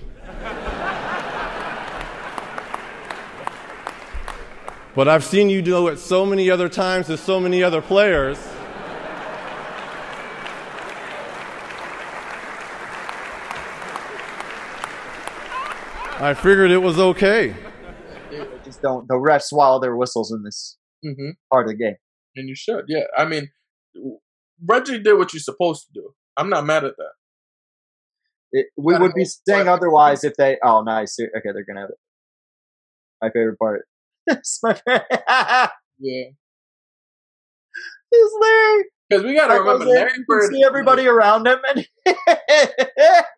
But 4.94 5.09
I've 5.09 5.24
seen 5.24 5.51
you 5.51 5.62
do 5.62 5.89
it 5.89 5.98
so 5.98 6.27
many 6.27 6.51
other 6.51 6.68
times 6.68 7.06
to 7.09 7.16
so 7.18 7.40
many 7.40 7.62
other 7.62 7.82
players. 7.82 8.39
I 16.18 16.35
figured 16.35 16.70
it 16.70 16.78
was 16.78 16.98
okay. 16.98 17.55
They 18.31 18.59
just 18.64 18.82
don't 18.82 19.06
the 19.09 19.14
refs 19.14 19.44
swallow 19.44 19.81
their 19.81 19.97
whistles 19.97 20.32
in 20.32 20.43
this 20.44 20.78
hmm 21.05 21.31
part 21.52 21.66
of 21.66 21.73
the 21.73 21.77
game. 21.77 21.97
and 22.36 22.48
you 22.48 22.55
should. 22.56 22.86
Yeah, 22.89 23.05
I 23.16 23.27
mean, 23.27 23.51
Reggie 24.64 24.98
did 25.02 25.14
what 25.14 25.32
you're 25.32 25.40
supposed 25.40 25.86
to 25.86 25.92
do. 25.92 26.14
I'm 26.36 26.48
not 26.48 26.64
mad 26.66 26.84
at 26.84 26.96
that. 26.96 27.12
It, 28.52 28.66
we 28.76 28.92
Gotta 28.94 29.04
would 29.04 29.14
be 29.14 29.24
saying 29.24 29.68
otherwise 29.68 30.22
if 30.24 30.34
they. 30.36 30.56
Oh, 30.62 30.82
nice. 30.82 31.16
Okay, 31.20 31.50
they're 31.52 31.64
gonna 31.64 31.80
have 31.80 31.90
it. 31.90 31.98
My 33.22 33.28
favorite 33.30 33.58
part. 33.58 33.86
It's 34.28 34.58
my 34.62 34.74
favorite. 34.74 35.04
Yeah, 35.98 36.24
It's 38.12 38.34
Larry. 38.40 38.84
because 39.08 39.24
we 39.24 39.34
got 39.34 39.48
to 39.48 39.54
I 39.54 39.56
remember 39.56 39.86
Larry 39.86 40.10
you 40.16 40.24
Bird. 40.26 40.50
see 40.52 40.62
everybody 40.64 41.06
around 41.06 41.46
him, 41.46 41.58
and 41.74 41.86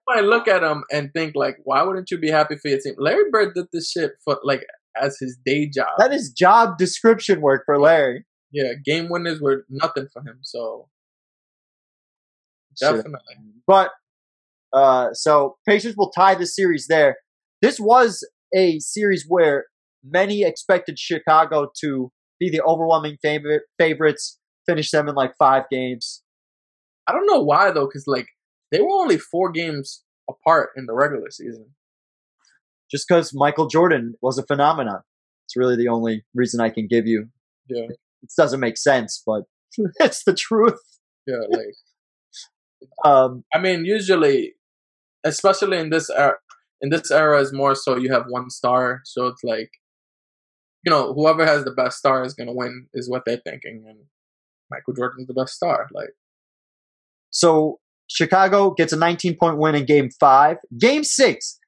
might 0.09 0.25
look 0.25 0.49
at 0.49 0.63
him 0.63 0.83
and 0.91 1.13
think 1.13 1.35
like, 1.37 1.59
why 1.65 1.83
wouldn't 1.83 2.11
you 2.11 2.19
be 2.19 2.31
happy 2.31 2.57
for 2.57 2.69
your 2.69 2.79
team? 2.81 2.95
Larry 2.99 3.31
Bird 3.31 3.55
did 3.55 3.67
this 3.73 3.91
shit 3.91 4.13
for 4.25 4.39
like 4.43 4.65
as 5.01 5.17
his 5.21 5.37
day 5.45 5.69
job. 5.69 5.87
that 5.99 6.13
is 6.13 6.33
job 6.33 6.79
description 6.79 7.41
work 7.41 7.63
for 7.65 7.79
Larry. 7.79 8.25
yeah, 8.51 8.73
game 8.85 9.09
winners 9.09 9.41
were 9.41 9.65
nothing 9.71 10.09
for 10.13 10.21
him. 10.23 10.39
So. 10.43 10.89
Definitely, 12.81 13.21
But 13.67 13.91
uh, 14.73 15.13
so 15.13 15.57
Pacers 15.69 15.95
will 15.97 16.11
tie 16.11 16.35
the 16.35 16.47
series 16.47 16.87
there. 16.89 17.17
This 17.63 17.81
was 17.81 18.27
a 18.55 18.79
series 18.79 19.25
where 19.29 19.67
many 20.05 20.43
expected 20.43 20.99
Chicago 20.99 21.71
to 21.81 22.11
be 22.39 22.51
the 22.51 22.63
overwhelming 22.63 23.17
favorite 23.21 23.63
favorites, 23.79 24.39
finish 24.67 24.91
them 24.91 25.09
in 25.09 25.15
like 25.15 25.33
five 25.39 25.65
games. 25.71 26.23
I 27.09 27.13
don't 27.13 27.27
know 27.27 27.43
why 27.43 27.71
though, 27.71 27.87
because 27.87 28.05
like 28.07 28.27
they 28.71 28.81
were 28.81 28.91
only 28.91 29.19
four 29.19 29.51
games 29.51 30.05
apart 30.29 30.71
in 30.77 30.87
the 30.87 30.95
regular 30.95 31.31
season. 31.31 31.71
Just 32.91 33.07
because 33.09 33.33
Michael 33.35 33.67
Jordan 33.67 34.15
was 34.23 34.39
a 34.39 34.47
phenomenon. 34.47 35.01
It's 35.47 35.57
really 35.57 35.77
the 35.77 35.89
only 35.89 36.25
reason 36.35 36.61
I 36.61 36.69
can 36.71 36.87
give 36.87 37.07
you. 37.07 37.29
Yeah, 37.69 37.85
It 38.23 38.31
doesn't 38.37 38.61
make 38.61 38.77
sense, 38.77 39.23
but 39.27 39.43
it's 40.01 40.25
the 40.25 40.35
truth. 40.35 40.79
yeah. 41.27 41.37
Like 41.51 41.75
Um, 43.05 43.45
I 43.53 43.59
mean, 43.59 43.85
usually, 43.85 44.55
especially 45.25 45.79
in 45.79 45.91
this 45.91 46.11
era, 46.11 46.37
in 46.81 46.91
this 46.91 47.11
era 47.11 47.41
is 47.41 47.53
more 47.53 47.75
so 47.75 47.97
you 47.97 48.13
have 48.13 48.25
one 48.29 48.51
star, 48.51 49.01
so 49.05 49.27
it's 49.27 49.43
like, 49.43 49.71
you 50.85 50.91
know, 50.91 51.13
whoever 51.13 51.45
has 51.45 51.65
the 51.65 51.73
best 51.73 51.99
star 51.99 52.25
is 52.25 52.35
gonna 52.35 52.55
win, 52.55 52.87
is 52.95 53.11
what 53.11 53.23
they're 53.27 53.43
thinking, 53.45 53.85
and 53.89 53.99
Michael 54.71 54.95
Jordan's 54.95 55.27
the 55.27 55.35
best 55.35 55.55
star. 55.55 55.89
Like, 55.93 56.11
So 57.31 57.79
Chicago 58.09 58.71
gets 58.71 58.93
a 58.93 58.97
19 58.97 59.37
point 59.37 59.59
win 59.59 59.75
in 59.75 59.85
game 59.85 60.11
five. 60.19 60.57
Game 60.79 61.05
six. 61.05 61.59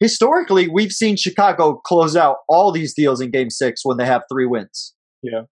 Historically, 0.00 0.68
we've 0.68 0.92
seen 0.92 1.16
Chicago 1.16 1.74
close 1.84 2.16
out 2.16 2.36
all 2.48 2.70
these 2.70 2.94
deals 2.94 3.20
in 3.20 3.30
game 3.30 3.50
six 3.50 3.80
when 3.84 3.96
they 3.96 4.06
have 4.06 4.22
three 4.32 4.46
wins. 4.46 4.94
Yeah. 5.22 5.42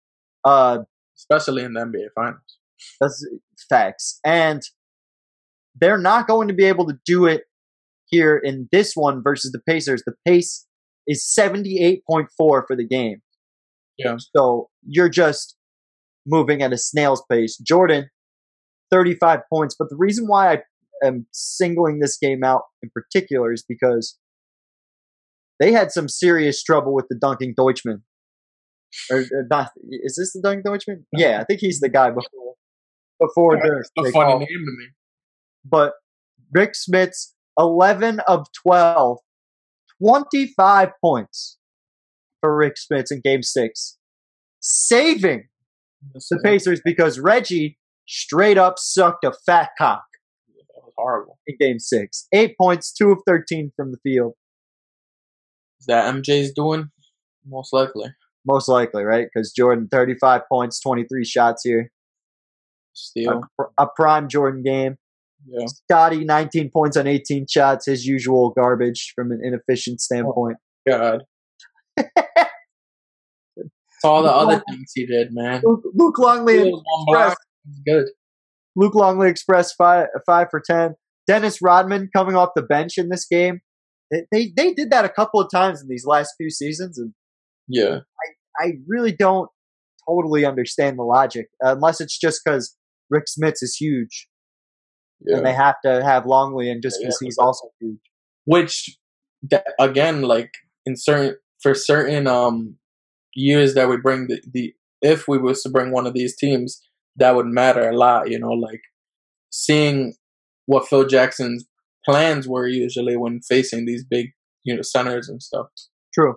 Uh, 0.45 0.79
especially 1.17 1.65
in 1.65 1.73
the 1.73 1.81
NBA 1.81 2.09
Finals. 2.15 2.56
That's 3.01 3.27
facts. 3.69 4.21
And 4.25 4.63
they're 5.79 5.99
not 5.99 6.27
going 6.27 6.49
to 6.49 6.55
be 6.55 6.65
able 6.65 6.87
to 6.87 6.99
do 7.05 7.27
it 7.27 7.43
here 8.07 8.37
in 8.37 8.69
this 8.73 8.93
one 8.95 9.23
versus 9.23 9.53
the 9.53 9.61
Pacers. 9.69 10.03
The 10.07 10.15
pace 10.27 10.67
is 11.07 11.25
78.4 11.39 12.29
for 12.37 12.65
the 12.71 12.87
game. 12.87 13.21
Yeah. 13.99 14.17
So 14.35 14.69
you're 14.87 15.09
just 15.09 15.57
moving 16.27 16.63
at 16.63 16.73
a 16.73 16.79
snail's 16.79 17.23
pace. 17.31 17.57
Jordan, 17.59 18.11
35 18.91 19.41
points. 19.53 19.77
But 19.79 19.89
the 19.91 19.97
reason 19.97 20.27
why 20.27 20.53
I 20.53 20.59
am 21.05 21.27
singling 21.33 22.01
this 22.01 22.19
game 22.19 22.43
out 22.45 22.63
in 22.83 22.91
particular 22.93 23.53
is 23.53 23.65
because 23.67 24.19
they 25.59 25.73
had 25.73 25.91
some 25.91 26.09
serious 26.09 26.63
trouble 26.63 26.95
with 26.95 27.07
the 27.09 27.17
dunking 27.17 27.55
Dutchman. 27.57 28.03
Or, 29.11 29.19
or 29.19 29.47
not, 29.51 29.71
is 29.91 30.17
this 30.17 30.33
the 30.33 30.41
dunking 30.43 30.63
Dutchman? 30.65 31.07
Yeah, 31.13 31.41
I 31.41 31.45
think 31.45 31.61
he's 31.61 31.81
the 31.81 31.89
guy 31.89 32.11
before 32.11 32.46
before 33.21 33.57
Dirk. 33.61 33.87
A 33.99 34.11
funny 34.11 34.39
name 34.39 34.47
to 34.49 34.73
me. 34.79 34.87
But 35.65 35.93
Rick 36.53 36.75
Smits 36.75 37.33
11 37.59 38.21
of 38.29 38.47
12, 38.63 39.19
25 40.01 40.91
points 41.03 41.59
for 42.41 42.57
Rick 42.57 42.77
Smith 42.79 43.07
in 43.11 43.21
game 43.21 43.43
six, 43.43 43.99
saving 44.61 45.49
the 46.15 46.41
Pacers 46.45 46.81
because 46.85 47.19
Reggie 47.19 47.79
straight 48.07 48.59
up 48.59 48.75
sucked 48.79 49.25
a 49.25 49.33
fat 49.45 49.71
cock 49.79 50.05
That 50.49 50.85
was 50.85 50.93
horrible. 50.97 51.39
in 51.47 51.57
game 51.59 51.79
six. 51.79 52.29
Eight 52.33 52.57
points, 52.61 52.93
two 52.93 53.11
of 53.11 53.19
13 53.27 53.73
from 53.75 53.91
the 53.91 53.99
field. 54.03 54.35
Is 55.81 55.87
that 55.87 56.15
MJ's 56.15 56.53
doing? 56.53 56.91
Most 57.45 57.73
likely. 57.73 58.11
Most 58.47 58.69
likely, 58.69 59.03
right? 59.03 59.27
Because 59.33 59.53
Jordan, 59.53 59.89
35 59.91 60.43
points, 60.49 60.81
23 60.81 61.25
shots 61.25 61.63
here. 61.65 61.91
Steal. 62.97 63.43
A, 63.61 63.85
a 63.85 63.87
prime 63.95 64.29
Jordan 64.29 64.63
game. 64.63 64.97
Yeah. 65.47 65.67
Scottie, 65.67 66.25
19 66.25 66.71
points 66.71 66.97
on 66.97 67.07
18 67.07 67.47
shots, 67.49 67.87
his 67.87 68.05
usual 68.05 68.51
garbage 68.51 69.13
from 69.15 69.31
an 69.31 69.41
inefficient 69.43 70.01
standpoint. 70.01 70.57
Oh, 70.89 70.99
God. 70.99 71.23
It's 73.97 74.05
all 74.05 74.23
the 74.23 74.31
other 74.31 74.63
things 74.69 74.93
he 74.95 75.07
did, 75.07 75.29
man. 75.33 75.63
Luke, 75.65 75.83
Luke 75.95 76.19
Longley 76.19 76.57
He 76.57 76.61
and 76.61 76.73
was 76.73 76.83
one 76.85 77.05
block. 77.07 77.39
It's 77.67 77.81
good. 77.87 78.05
Luke 78.77 78.95
Longley 78.95 79.31
Express 79.31 79.73
five 79.73 80.09
five 80.27 80.49
for 80.51 80.61
ten. 80.61 80.97
Dennis 81.27 81.63
Rodman 81.63 82.11
coming 82.15 82.37
off 82.37 82.51
the 82.55 82.61
bench 82.63 82.99
in 82.99 83.09
this 83.09 83.25
game. 83.27 83.61
They, 84.11 84.27
they 84.31 84.53
they 84.55 84.75
did 84.75 84.91
that 84.91 85.07
a 85.07 85.09
couple 85.09 85.41
of 85.41 85.51
times 85.51 85.81
in 85.81 85.89
these 85.89 86.05
last 86.05 86.35
few 86.37 86.51
seasons, 86.51 86.99
and 86.99 87.15
Yeah. 87.69 88.01
I, 88.61 88.67
I 88.67 88.73
really 88.87 89.13
don't 89.13 89.49
totally 90.07 90.45
understand 90.45 90.99
the 90.99 91.03
logic, 91.03 91.49
unless 91.63 91.99
it's 91.99 92.19
just 92.19 92.43
because 92.45 92.77
Rick 93.11 93.25
Smits 93.27 93.63
is 93.63 93.77
huge, 93.77 94.29
Yeah. 95.21 95.39
and 95.39 95.47
they 95.47 95.53
have 95.53 95.77
to 95.85 96.03
have 96.05 96.27
Longley, 96.27 96.71
and 96.71 96.83
just 96.83 96.99
because 97.01 97.19
Yeah. 97.21 97.27
he's 97.27 97.39
also 97.39 97.71
huge. 97.81 98.01
which 98.45 98.99
that, 99.51 99.65
again 99.81 100.23
like 100.23 100.51
in 100.87 100.97
certain 100.97 101.37
for 101.63 101.75
certain 101.75 102.27
um 102.27 102.77
years 103.35 103.75
that 103.75 103.89
we 103.89 103.97
bring 103.97 104.29
the, 104.29 104.41
the 104.53 104.75
if 105.03 105.29
we 105.29 105.37
was 105.39 105.63
to 105.63 105.69
bring 105.69 105.91
one 105.93 106.07
of 106.07 106.15
these 106.15 106.37
teams 106.37 106.81
that 107.17 107.35
would 107.37 107.47
matter 107.47 107.89
a 107.89 107.97
lot 107.97 108.31
you 108.31 108.39
know 108.39 108.51
like 108.53 108.81
seeing 109.51 110.15
what 110.67 110.87
phil 110.89 111.07
jackson's 111.07 111.65
plans 112.05 112.47
were 112.49 112.67
usually 112.67 113.17
when 113.17 113.41
facing 113.41 113.85
these 113.85 114.05
big 114.05 114.31
you 114.65 114.75
know 114.75 114.83
centers 114.83 115.29
and 115.29 115.43
stuff 115.43 115.67
True, 116.15 116.37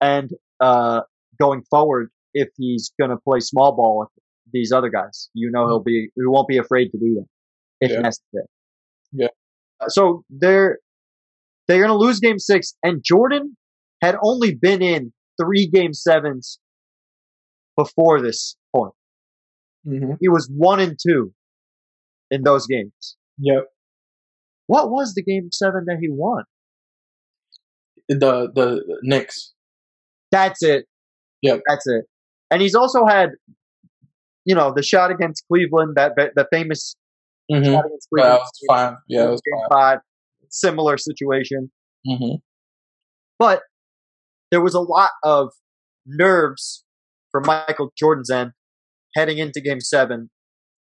and 0.00 0.30
uh, 0.60 1.02
going 1.40 1.62
forward, 1.70 2.10
if 2.34 2.48
he's 2.56 2.90
going 2.98 3.10
to 3.10 3.16
play 3.16 3.38
small 3.38 3.76
ball 3.76 4.10
these 4.52 4.72
other 4.72 4.88
guys, 4.88 5.28
you 5.34 5.50
know 5.50 5.66
he'll 5.66 5.82
be 5.82 6.08
he 6.14 6.22
won't 6.26 6.48
be 6.48 6.58
afraid 6.58 6.90
to 6.90 6.98
do 6.98 7.14
that 7.16 7.26
if 7.80 7.90
Yeah. 7.92 8.00
necessary. 8.00 8.46
Yeah. 9.12 9.28
Uh, 9.80 9.88
So 9.88 10.24
they're 10.30 10.78
they're 11.66 11.78
going 11.78 11.90
to 11.90 11.96
lose 12.06 12.18
game 12.20 12.38
six, 12.38 12.74
and 12.82 13.02
Jordan 13.04 13.56
had 14.02 14.16
only 14.22 14.54
been 14.54 14.80
in 14.82 15.12
three 15.40 15.66
game 15.66 15.92
sevens 15.92 16.58
before 17.76 18.20
this 18.20 18.56
point. 18.74 18.94
mm-hmm. 19.86 20.12
He 20.20 20.28
was 20.28 20.50
one 20.54 20.80
and 20.80 20.98
two 21.00 21.32
in 22.30 22.42
those 22.42 22.66
games. 22.66 23.16
yep 23.38 23.64
What 24.66 24.90
was 24.90 25.14
the 25.14 25.22
game 25.22 25.50
seven 25.52 25.84
that 25.86 25.98
he 26.00 26.08
won? 26.10 26.44
the 28.08 28.50
the 28.54 28.98
Knicks 29.02 29.52
That's 30.30 30.62
it. 30.62 30.86
Yep. 31.42 31.60
That's 31.68 31.86
it. 31.86 32.04
And 32.50 32.60
he's 32.62 32.74
also 32.74 33.04
had, 33.06 33.30
you 34.48 34.54
know, 34.54 34.72
the 34.74 34.82
shot 34.82 35.10
against 35.10 35.44
Cleveland, 35.46 35.96
that 35.96 36.12
the 36.16 36.46
famous 36.50 36.96
mm-hmm. 37.52 37.64
shot 37.64 37.84
against 37.84 38.08
yeah, 38.16 38.22
Cleveland. 38.22 38.34
it 38.34 38.40
was 38.40 38.64
fine 38.66 38.96
yeah 39.08 39.24
it 39.24 39.30
was 39.30 39.42
game 39.42 39.60
fine 39.68 39.78
five. 39.78 39.98
Similar 40.48 40.96
situation. 40.96 41.70
mm-hmm. 42.08 42.36
But 43.38 43.60
there 44.50 44.62
was 44.62 44.72
a 44.72 44.80
lot 44.80 45.10
of 45.22 45.50
nerves 46.06 46.84
from 47.30 47.44
Michael 47.46 47.92
Jordan's 47.98 48.30
end 48.30 48.52
heading 49.14 49.36
into 49.36 49.60
game 49.60 49.80
seven. 49.80 50.30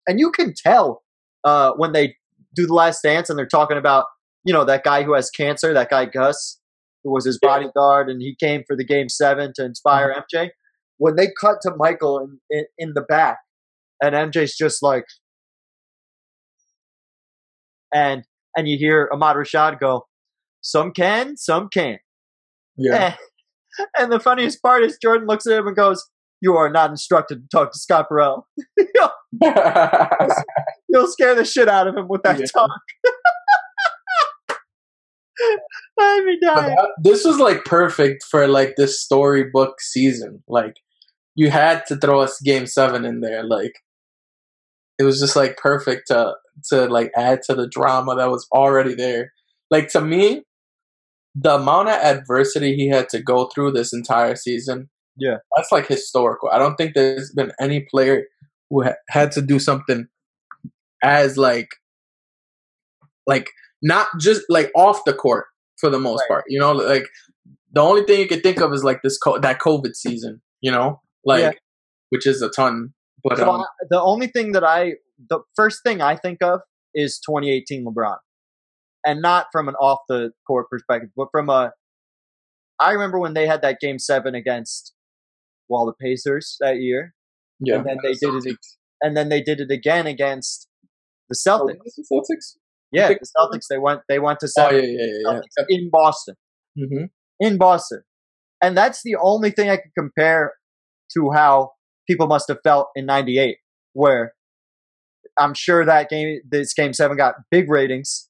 And 0.08 0.18
you 0.18 0.32
can 0.32 0.54
tell 0.56 1.04
uh, 1.44 1.74
when 1.76 1.92
they 1.92 2.16
do 2.56 2.66
the 2.66 2.74
last 2.74 3.02
dance 3.04 3.30
and 3.30 3.38
they're 3.38 3.46
talking 3.46 3.78
about, 3.78 4.06
you 4.46 4.54
know, 4.54 4.64
that 4.64 4.86
guy 4.86 5.04
who 5.04 5.14
has 5.14 5.30
cancer, 5.30 5.74
that 5.74 5.90
guy 5.90 6.06
Gus, 6.06 6.60
who 7.04 7.12
was 7.12 7.26
his 7.26 7.38
bodyguard, 7.42 8.10
and 8.10 8.22
he 8.22 8.36
came 8.40 8.64
for 8.66 8.78
the 8.78 8.86
game 8.86 9.10
seven 9.10 9.52
to 9.56 9.66
inspire 9.66 10.16
MJ. 10.34 10.52
When 10.98 11.18
they 11.18 11.28
cut 11.40 11.58
to 11.64 11.74
Michael 11.76 12.20
in, 12.20 12.40
in, 12.50 12.66
in 12.78 12.94
the 12.96 13.02
back, 13.02 13.40
and 14.02 14.16
MJ's 14.16 14.56
just 14.58 14.82
like, 14.84 15.06
and 17.94 18.24
and 18.56 18.68
you 18.68 18.78
hear 18.78 19.10
Ahmad 19.14 19.36
Rashad 19.36 19.80
go, 19.80 20.06
some 20.62 20.92
can, 20.92 21.38
some 21.38 21.70
can't. 21.72 22.02
yeah 22.78 22.96
Eh. 22.96 23.16
And 23.98 24.12
the 24.12 24.20
funniest 24.20 24.62
part 24.62 24.84
is 24.84 24.98
Jordan 25.02 25.28
looks 25.28 25.46
at 25.48 25.58
him 25.58 25.68
and 25.68 25.76
goes, 25.76 26.04
You 26.42 26.56
are 26.56 26.70
not 26.70 26.90
instructed 26.90 27.36
to 27.44 27.48
talk 27.56 27.72
to 27.72 27.80
Scott 27.80 28.08
Burrell. 28.10 28.48
You'll 29.42 31.08
scare 31.08 31.36
the 31.36 31.46
shit 31.46 31.68
out 31.70 31.88
of 31.88 31.96
him 31.96 32.08
with 32.10 32.24
that 32.24 32.40
Yeah. 32.40 32.46
talk. 32.54 32.70
But 35.96 36.22
die. 36.42 36.70
that- 36.70 36.94
this 37.04 37.24
was 37.26 37.38
like 37.40 37.64
perfect 37.66 38.24
for 38.30 38.48
like 38.48 38.76
this 38.76 39.02
storybook 39.02 39.80
season. 39.82 40.44
Like 40.48 40.76
you 41.36 41.50
had 41.50 41.86
to 41.88 41.96
throw 41.98 42.20
us 42.22 42.40
game 42.42 42.66
seven 42.66 43.06
in 43.06 43.22
there. 43.22 43.44
Like 43.44 43.74
it 45.00 45.04
was 45.04 45.20
just 45.20 45.36
like 45.36 45.58
perfect 45.58 46.08
to 46.08 46.34
to 46.70 46.86
like 46.88 47.12
add 47.16 47.42
to 47.44 47.56
the 47.56 47.68
drama 47.68 48.16
that 48.16 48.30
was 48.30 48.46
already 48.52 48.94
there. 48.96 49.32
Like 49.72 49.88
to 49.90 50.02
me, 50.02 50.44
the 51.36 51.56
amount 51.56 51.90
of 51.90 51.96
adversity 51.96 52.76
he 52.76 52.90
had 52.90 53.08
to 53.10 53.22
go 53.22 53.46
through 53.48 53.72
this 53.72 53.94
entire 53.94 54.36
season, 54.36 54.90
Yeah. 55.16 55.38
that's 55.56 55.72
like 55.72 55.88
historical. 55.88 56.50
I 56.52 56.58
don't 56.60 56.76
think 56.76 56.94
there's 56.96 57.32
been 57.32 57.54
any 57.60 57.82
player 57.90 58.26
who 58.70 58.84
ha- 58.84 58.96
had 59.10 59.32
to 59.34 59.42
do 59.42 59.58
something 59.60 60.08
as 61.02 61.38
like 61.38 61.70
like 63.28 63.50
not 63.82 64.08
just 64.20 64.42
like 64.50 64.72
off 64.76 65.06
the 65.06 65.14
court 65.14 65.46
for 65.80 65.90
the 65.90 66.00
most 66.00 66.22
Right. 66.22 66.28
part. 66.30 66.46
You 66.50 66.60
know, 66.60 66.74
like 66.74 67.06
the 67.72 67.82
only 67.82 68.04
thing 68.04 68.20
you 68.20 68.28
can 68.28 68.42
think 68.42 68.60
of 68.60 68.74
is 68.74 68.84
like 68.84 69.02
this 69.04 69.18
co- 69.18 69.40
that 69.40 69.60
COVID 69.60 69.96
season. 69.96 70.42
You 70.62 70.72
know, 70.72 71.02
like 71.24 71.42
Yeah. 71.42 71.52
which 72.10 72.28
is 72.28 72.42
a 72.42 72.50
ton. 72.50 72.94
But 73.24 73.38
So 73.38 73.50
um, 73.50 73.62
I- 73.62 73.86
the 73.90 74.02
only 74.02 74.28
thing 74.28 74.52
that 74.54 74.64
I, 74.64 74.94
the 75.30 75.40
first 75.56 75.82
thing 75.84 76.02
I 76.02 76.16
think 76.16 76.42
of 76.42 76.62
is 76.94 77.20
2018 77.20 77.86
LeBron. 77.86 78.18
And 79.06 79.22
not 79.22 79.48
from 79.52 79.70
an 79.70 79.76
off 79.76 80.00
the 80.10 80.32
court 80.46 80.70
perspective, 80.70 81.10
but 81.16 81.28
from 81.32 81.50
a 81.50 81.72
I 82.80 82.92
remember 82.92 83.20
when 83.20 83.34
they 83.34 83.48
had 83.48 83.62
that 83.62 83.80
game 83.80 84.00
seven 84.00 84.36
against 84.36 84.94
well 85.70 85.86
the 85.86 85.94
Pacers 85.94 86.58
that 86.60 86.78
year, 86.82 87.14
Yeah. 87.60 87.76
and 87.76 87.86
then 87.86 87.98
they 88.04 88.14
did 88.14 88.46
it, 88.46 88.58
and 89.02 89.16
then 89.16 89.30
they 89.30 89.42
did 89.42 89.60
it 89.62 89.72
again 89.72 90.06
against 90.08 90.68
the 91.30 91.36
Celtics. 91.36 91.78
Oh, 91.80 91.92
the 91.96 92.06
Celtics? 92.36 92.56
Yeah, 92.92 93.08
the 93.10 93.20
Celtics. 93.38 93.68
They 93.70 93.78
went 93.78 94.02
they 94.10 94.20
went 94.20 94.40
to 94.42 94.48
Oh 94.48 94.70
seven 94.70 94.84
yeah, 94.84 94.90
yeah, 95.00 95.32
yeah. 95.32 95.40
yeah. 95.58 95.66
In 95.70 95.90
Boston. 95.90 96.36
hmm 96.78 97.06
in 97.40 97.58
Boston. 97.58 98.02
And 98.62 98.76
that's 98.76 99.02
the 99.04 99.16
only 99.22 99.52
thing 99.52 99.70
I 99.70 99.78
can 99.78 99.92
compare 99.98 100.56
to 101.14 101.32
how 101.32 101.72
people 102.10 102.28
must 102.28 102.48
have 102.50 102.58
felt 102.64 102.88
in 102.96 103.06
98, 103.06 103.58
where 103.94 104.34
I'm 105.38 105.54
sure 105.54 105.86
that 105.86 106.10
game, 106.10 106.40
this 106.50 106.74
game 106.74 106.94
seven 106.94 107.16
got 107.18 107.36
big 107.52 107.70
ratings 107.70 108.30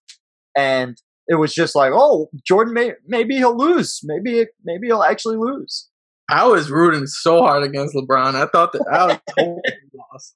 and 0.56 0.98
it 1.28 1.36
was 1.36 1.54
just 1.54 1.76
like, 1.76 1.92
oh, 1.94 2.30
Jordan 2.46 2.74
may, 2.74 2.94
maybe 3.08 3.36
he'll 3.38 3.56
lose. 3.58 4.00
Maybe, 4.04 4.46
maybe 4.64 4.88
he'll 4.88 5.04
actually 5.04 5.38
lose. 5.38 5.88
I 6.30 6.46
was 6.48 6.70
rooting 6.70 7.08
so 7.08 7.42
hard 7.42 7.64
against 7.64 7.96
LeBron. 7.96 8.36
I 8.36 8.46
thought 8.48 8.74
that 8.74 8.84
I 8.92 9.06
was 9.08 9.18
totally 9.38 9.62
lost. 9.96 10.36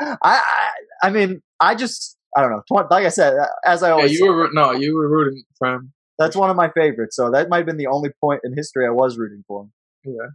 I, 0.00 0.16
I, 0.22 0.70
I 1.04 1.10
mean, 1.10 1.42
I 1.60 1.74
just, 1.74 2.16
I 2.36 2.42
don't 2.42 2.50
know. 2.50 2.62
Like 2.90 3.04
I 3.04 3.08
said, 3.08 3.34
uh, 3.34 3.46
as 3.64 3.82
I 3.82 3.88
Yeah, 3.88 3.94
always 3.94 4.12
you 4.12 4.18
say, 4.20 4.28
were 4.28 4.48
no, 4.52 4.72
you 4.72 4.96
were 4.96 5.08
rooting 5.08 5.42
for 5.58 5.68
him. 5.74 5.92
that's 6.18 6.36
one 6.36 6.50
of 6.50 6.56
my 6.56 6.70
favorites. 6.70 7.16
So 7.16 7.30
that 7.30 7.48
might 7.48 7.58
have 7.58 7.66
been 7.66 7.76
the 7.78 7.86
only 7.86 8.10
point 8.20 8.40
in 8.44 8.54
history 8.54 8.86
I 8.86 8.90
was 8.90 9.16
rooting 9.18 9.44
for 9.46 9.62
him. 9.64 9.72
Yeah. 10.04 10.28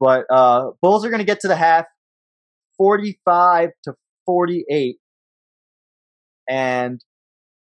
But 0.00 0.24
uh, 0.32 0.70
Bulls 0.80 1.04
are 1.04 1.10
going 1.10 1.20
to 1.20 1.26
get 1.26 1.40
to 1.40 1.48
the 1.48 1.56
half, 1.56 1.86
forty-five 2.76 3.70
to 3.84 3.94
forty-eight, 4.26 4.98
and 6.48 7.00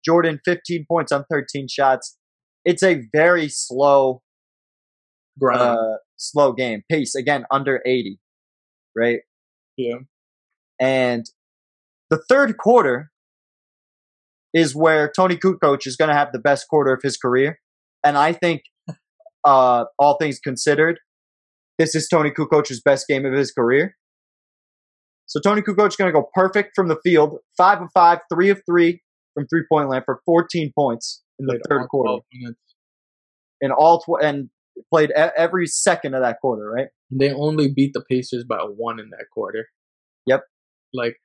Jordan 0.03 0.39
fifteen 0.43 0.85
points 0.89 1.11
on 1.11 1.25
thirteen 1.31 1.67
shots. 1.69 2.17
It's 2.65 2.83
a 2.83 3.03
very 3.13 3.47
slow, 3.47 4.21
uh, 5.49 5.75
slow 6.17 6.53
game. 6.53 6.83
Pace 6.91 7.15
again 7.15 7.45
under 7.51 7.81
eighty, 7.85 8.19
right? 8.95 9.19
yeah. 9.77 9.95
And 10.79 11.25
the 12.09 12.21
third 12.29 12.57
quarter 12.57 13.11
is 14.53 14.75
where 14.75 15.11
Tony 15.13 15.37
Kukoc 15.37 15.85
is 15.85 15.95
going 15.95 16.09
to 16.09 16.15
have 16.15 16.31
the 16.31 16.39
best 16.39 16.67
quarter 16.69 16.93
of 16.93 17.01
his 17.03 17.17
career. 17.17 17.59
And 18.03 18.17
I 18.17 18.33
think, 18.33 18.61
uh, 19.43 19.85
all 19.99 20.17
things 20.17 20.39
considered, 20.39 20.99
this 21.77 21.95
is 21.95 22.07
Tony 22.07 22.31
Kukoc's 22.31 22.81
best 22.81 23.07
game 23.07 23.25
of 23.25 23.33
his 23.33 23.51
career. 23.51 23.95
So 25.27 25.39
Tony 25.39 25.61
Kukoc 25.61 25.87
is 25.87 25.95
going 25.95 26.07
to 26.07 26.13
go 26.13 26.29
perfect 26.33 26.71
from 26.75 26.87
the 26.87 26.97
field, 27.03 27.39
five 27.57 27.81
of 27.81 27.89
five, 27.93 28.19
three 28.31 28.49
of 28.49 28.61
three 28.69 29.01
from 29.33 29.47
three 29.47 29.63
point 29.69 29.89
land 29.89 30.03
for 30.05 30.21
14 30.25 30.71
points 30.77 31.23
in 31.39 31.45
the 31.45 31.59
third 31.69 31.87
quarter. 31.89 32.07
12 32.07 32.21
minutes. 32.33 32.59
In 33.61 33.71
all 33.71 33.99
tw- 33.99 34.23
and 34.23 34.49
played 34.91 35.11
every 35.11 35.67
second 35.67 36.13
of 36.13 36.21
that 36.21 36.37
quarter, 36.41 36.69
right? 36.69 36.87
They 37.11 37.31
only 37.31 37.71
beat 37.73 37.91
the 37.93 38.03
Pacers 38.09 38.43
by 38.47 38.57
a 38.57 38.65
one 38.65 38.99
in 38.99 39.09
that 39.11 39.25
quarter. 39.33 39.67
Yep. 40.25 40.41
Like 40.93 41.15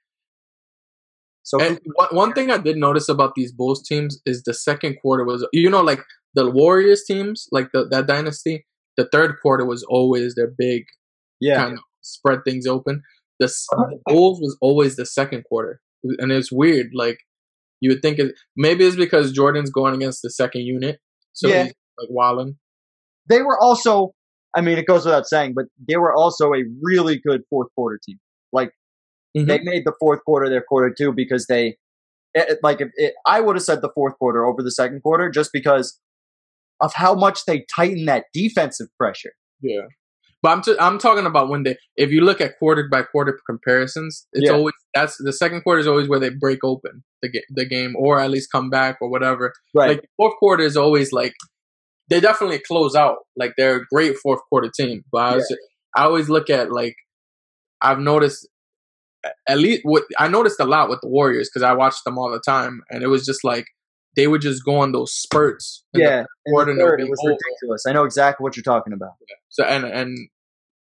So 1.42 1.60
And 1.60 1.78
one, 1.94 2.08
one 2.10 2.32
thing 2.32 2.50
I 2.50 2.58
did 2.58 2.76
notice 2.76 3.08
about 3.08 3.34
these 3.34 3.52
Bulls 3.52 3.82
teams 3.86 4.20
is 4.24 4.42
the 4.44 4.54
second 4.54 4.96
quarter 5.02 5.24
was, 5.24 5.46
you 5.52 5.70
know, 5.70 5.82
like 5.82 6.00
the 6.34 6.50
Warriors 6.50 7.04
teams, 7.04 7.48
like 7.50 7.68
the, 7.72 7.86
that 7.90 8.06
dynasty, 8.06 8.66
the 8.96 9.08
third 9.10 9.36
quarter 9.42 9.64
was 9.64 9.82
always 9.88 10.34
their 10.34 10.52
big 10.56 10.84
yeah, 11.40 11.56
kind 11.62 11.74
of 11.74 11.80
spread 12.02 12.40
things 12.44 12.66
open. 12.66 13.02
The, 13.38 13.50
Bulls 14.06 14.40
was 14.40 14.56
always 14.60 14.96
the 14.96 15.06
second 15.06 15.44
quarter, 15.44 15.80
and 16.04 16.30
it's 16.30 16.52
weird. 16.52 16.88
Like 16.94 17.18
you 17.80 17.90
would 17.90 18.02
think 18.02 18.18
it, 18.18 18.34
maybe 18.56 18.84
it's 18.84 18.96
because 18.96 19.32
Jordan's 19.32 19.70
going 19.70 19.94
against 19.94 20.20
the 20.22 20.30
second 20.30 20.62
unit, 20.62 21.00
so 21.32 21.48
Yeah. 21.48 21.64
he's 21.64 21.74
like 21.98 22.08
walling. 22.10 22.56
they 23.28 23.42
were 23.42 23.58
also 23.58 24.12
I 24.56 24.60
mean 24.60 24.76
it 24.78 24.86
goes 24.86 25.04
without 25.04 25.26
saying, 25.26 25.54
but 25.54 25.66
they 25.88 25.96
were 25.96 26.14
also 26.14 26.52
a 26.52 26.64
really 26.82 27.18
good 27.18 27.42
fourth 27.50 27.68
quarter 27.74 27.98
team. 28.04 28.18
Like 28.52 28.72
Mm-hmm. 29.36 29.46
they 29.46 29.60
made 29.60 29.84
the 29.84 29.92
fourth 30.00 30.24
quarter 30.24 30.48
their 30.48 30.60
quarter 30.60 30.92
too 30.92 31.12
because 31.12 31.46
they 31.46 31.76
it, 32.34 32.50
it- 32.50 32.58
like 32.64 32.80
if 32.80 32.88
it, 32.96 33.14
I 33.26 33.40
would 33.40 33.54
have 33.54 33.62
said 33.62 33.80
the 33.80 33.92
fourth 33.94 34.18
quarter 34.18 34.44
over 34.44 34.60
the 34.62 34.72
second 34.72 35.02
quarter 35.02 35.30
just 35.30 35.50
because 35.52 36.00
of 36.80 36.94
how 36.94 37.14
much 37.14 37.44
they 37.46 37.64
tighten 37.74 38.06
that 38.06 38.24
defensive 38.32 38.88
pressure. 38.98 39.32
Yeah. 39.60 39.82
But 40.42 40.50
I'm 40.52 40.62
t- 40.62 40.76
I'm 40.80 40.98
talking 40.98 41.26
about 41.26 41.50
when 41.50 41.64
they 41.64 41.76
if 41.96 42.10
you 42.10 42.22
look 42.22 42.40
at 42.40 42.58
quarter 42.58 42.88
by 42.90 43.02
quarter 43.02 43.38
comparisons, 43.46 44.26
it's 44.32 44.48
Yeah. 44.48 44.56
always 44.56 44.72
that's 44.94 45.16
the 45.18 45.32
second 45.32 45.62
quarter 45.62 45.80
is 45.80 45.86
always 45.86 46.08
where 46.08 46.18
they 46.18 46.30
break 46.30 46.60
open 46.64 47.04
the 47.20 47.28
ga- 47.30 47.44
the 47.50 47.66
game 47.66 47.94
or 47.96 48.20
at 48.20 48.30
least 48.30 48.50
come 48.50 48.70
back 48.70 48.96
or 49.02 49.10
whatever. 49.10 49.52
Right. 49.74 49.90
Like 49.90 50.08
fourth 50.16 50.34
quarter 50.38 50.64
is 50.64 50.76
always 50.78 51.12
like 51.12 51.34
they 52.08 52.20
definitely 52.20 52.58
close 52.60 52.94
out. 52.94 53.18
Like 53.36 53.52
they're 53.58 53.76
a 53.82 53.86
great 53.92 54.16
fourth 54.16 54.40
quarter 54.48 54.70
team. 54.74 55.04
But 55.12 55.18
I, 55.22 55.34
was, 55.36 55.56
I 55.94 56.02
always 56.04 56.28
look 56.30 56.48
at 56.48 56.72
like 56.72 56.96
I've 57.82 57.98
noticed 57.98 58.48
at 59.46 59.58
least 59.58 59.82
what 59.84 60.04
I 60.18 60.28
noticed 60.28 60.58
a 60.60 60.64
lot 60.64 60.88
with 60.88 61.00
the 61.02 61.08
Warriors 61.08 61.50
because 61.52 61.62
I 61.62 61.74
watched 61.74 62.04
them 62.04 62.16
all 62.16 62.30
the 62.32 62.40
time, 62.40 62.80
and 62.90 63.02
it 63.02 63.08
was 63.08 63.26
just 63.26 63.44
like 63.44 63.66
they 64.16 64.26
would 64.26 64.40
just 64.40 64.64
go 64.64 64.78
on 64.78 64.92
those 64.92 65.12
spurts. 65.12 65.84
yeah, 65.94 66.24
the 66.46 66.76
third, 66.78 67.00
it 67.00 67.08
was 67.08 67.20
over. 67.24 67.32
ridiculous. 67.32 67.84
I 67.86 67.92
know 67.92 68.04
exactly 68.04 68.42
what 68.42 68.56
you're 68.56 68.64
talking 68.64 68.92
about. 68.92 69.12
So 69.48 69.64
and 69.64 69.84
and 69.84 70.28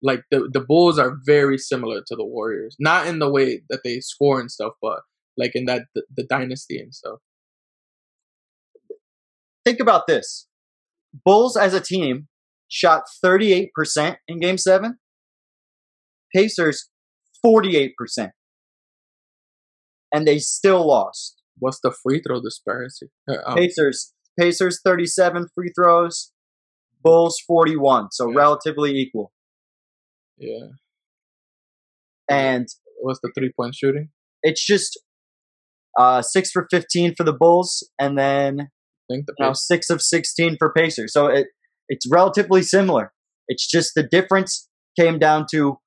like 0.02 0.22
the 0.30 0.48
the 0.52 0.60
Bulls 0.60 0.98
are 0.98 1.16
very 1.24 1.58
similar 1.58 2.02
to 2.06 2.16
the 2.16 2.24
Warriors, 2.24 2.76
not 2.78 3.06
in 3.06 3.18
the 3.18 3.30
way 3.30 3.62
that 3.70 3.80
they 3.84 4.00
score 4.00 4.40
and 4.40 4.50
stuff, 4.50 4.74
but 4.82 5.00
like 5.36 5.52
in 5.54 5.64
that 5.64 5.82
the, 5.94 6.04
the 6.14 6.24
dynasty 6.24 6.78
and 6.78 6.94
stuff. 6.94 7.18
Think 9.64 9.80
about 9.80 10.06
this: 10.06 10.46
Bulls 11.24 11.56
as 11.56 11.72
a 11.72 11.80
team 11.80 12.28
shot 12.68 13.04
38% 13.24 14.16
in 14.28 14.40
Game 14.40 14.58
Seven. 14.58 14.98
Pacers 16.34 16.88
48%, 17.46 17.92
and 20.12 20.26
they 20.26 20.38
still 20.40 20.86
lost. 20.86 21.40
What's 21.58 21.80
the 21.80 21.92
free 21.92 22.20
throw 22.20 22.40
disparity? 22.40 23.06
Uh, 23.28 23.36
um, 23.46 23.56
Pacers 23.56 24.12
Pacers 24.38 24.80
37 24.84 25.46
free 25.54 25.70
throws, 25.76 26.32
Bulls 27.02 27.38
41, 27.46 28.10
so 28.12 28.28
Yeah. 28.30 28.36
relatively 28.36 28.90
equal. 28.96 29.32
yeah. 30.36 30.68
And 32.28 32.66
What's 33.00 33.20
the 33.22 33.30
three 33.36 33.52
point 33.54 33.74
shooting? 33.74 34.08
it's 34.42 34.64
just 34.64 34.98
uh, 35.98 36.22
six 36.22 36.50
for 36.50 36.66
15 36.70 37.14
for 37.14 37.22
the 37.24 37.32
Bulls, 37.32 37.88
and 37.98 38.18
then 38.18 38.60
I 38.60 39.12
think 39.14 39.26
the 39.26 39.34
you 39.38 39.46
know, 39.46 39.52
six 39.52 39.90
of 39.90 40.00
16 40.02 40.56
for 40.58 40.72
Pacers. 40.72 41.12
So 41.12 41.26
it 41.26 41.48
it's 41.88 42.06
relatively 42.10 42.62
similar. 42.62 43.12
It's 43.46 43.66
just 43.70 43.92
the 43.94 44.02
difference 44.02 44.68
came 44.98 45.18
down 45.18 45.46
to 45.52 45.78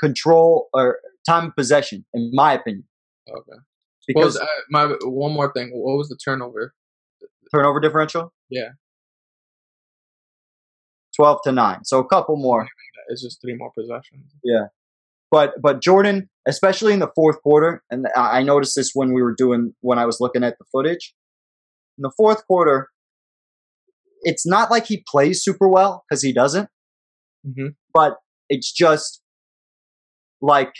control 0.00 0.68
or 0.74 0.98
time 1.28 1.46
of 1.48 1.56
possession, 1.56 2.04
in 2.12 2.30
my 2.34 2.52
opinion. 2.54 2.84
Okay. 3.28 3.58
Because 4.06 4.34
was, 4.34 4.36
uh, 4.38 4.46
my 4.70 4.94
one 5.04 5.32
more 5.32 5.52
thing. 5.52 5.70
What 5.72 5.96
was 5.96 6.08
the 6.08 6.16
turnover? 6.22 6.74
turnover 7.54 7.78
differential, 7.80 8.32
Yeah, 8.50 8.70
12 11.16 11.38
to 11.44 11.52
9. 11.52 11.84
So 11.84 11.98
a 12.00 12.06
couple 12.08 12.36
more. 12.36 12.66
it's 13.08 13.22
just 13.22 13.40
three 13.40 13.54
more 13.56 13.70
possessions. 13.78 14.32
Yeah. 14.42 14.66
But 15.30 15.54
but 15.60 15.82
Jordan, 15.82 16.28
especially 16.46 16.92
in 16.92 17.00
the 17.00 17.10
fourth 17.14 17.40
quarter, 17.42 17.82
and 17.90 18.06
I 18.16 18.38
I 18.38 18.42
noticed 18.42 18.74
this 18.76 18.90
when 18.94 19.12
we 19.12 19.22
were 19.22 19.34
doing 19.34 19.74
when 19.80 19.98
I 19.98 20.06
was 20.06 20.18
looking 20.20 20.44
at 20.44 20.56
the 20.58 20.64
footage. 20.70 21.14
In 21.98 22.02
the 22.02 22.12
fourth 22.16 22.46
quarter, 22.46 22.88
it's 24.22 24.46
not 24.46 24.70
like 24.70 24.86
he 24.86 25.04
plays 25.08 25.42
super 25.42 25.68
well 25.68 26.04
because 26.08 26.22
he 26.22 26.32
doesn't, 26.32 26.68
Mm-hmm. 27.46 27.68
but 27.92 28.16
it's 28.48 28.72
just 28.72 29.20
like 30.40 30.72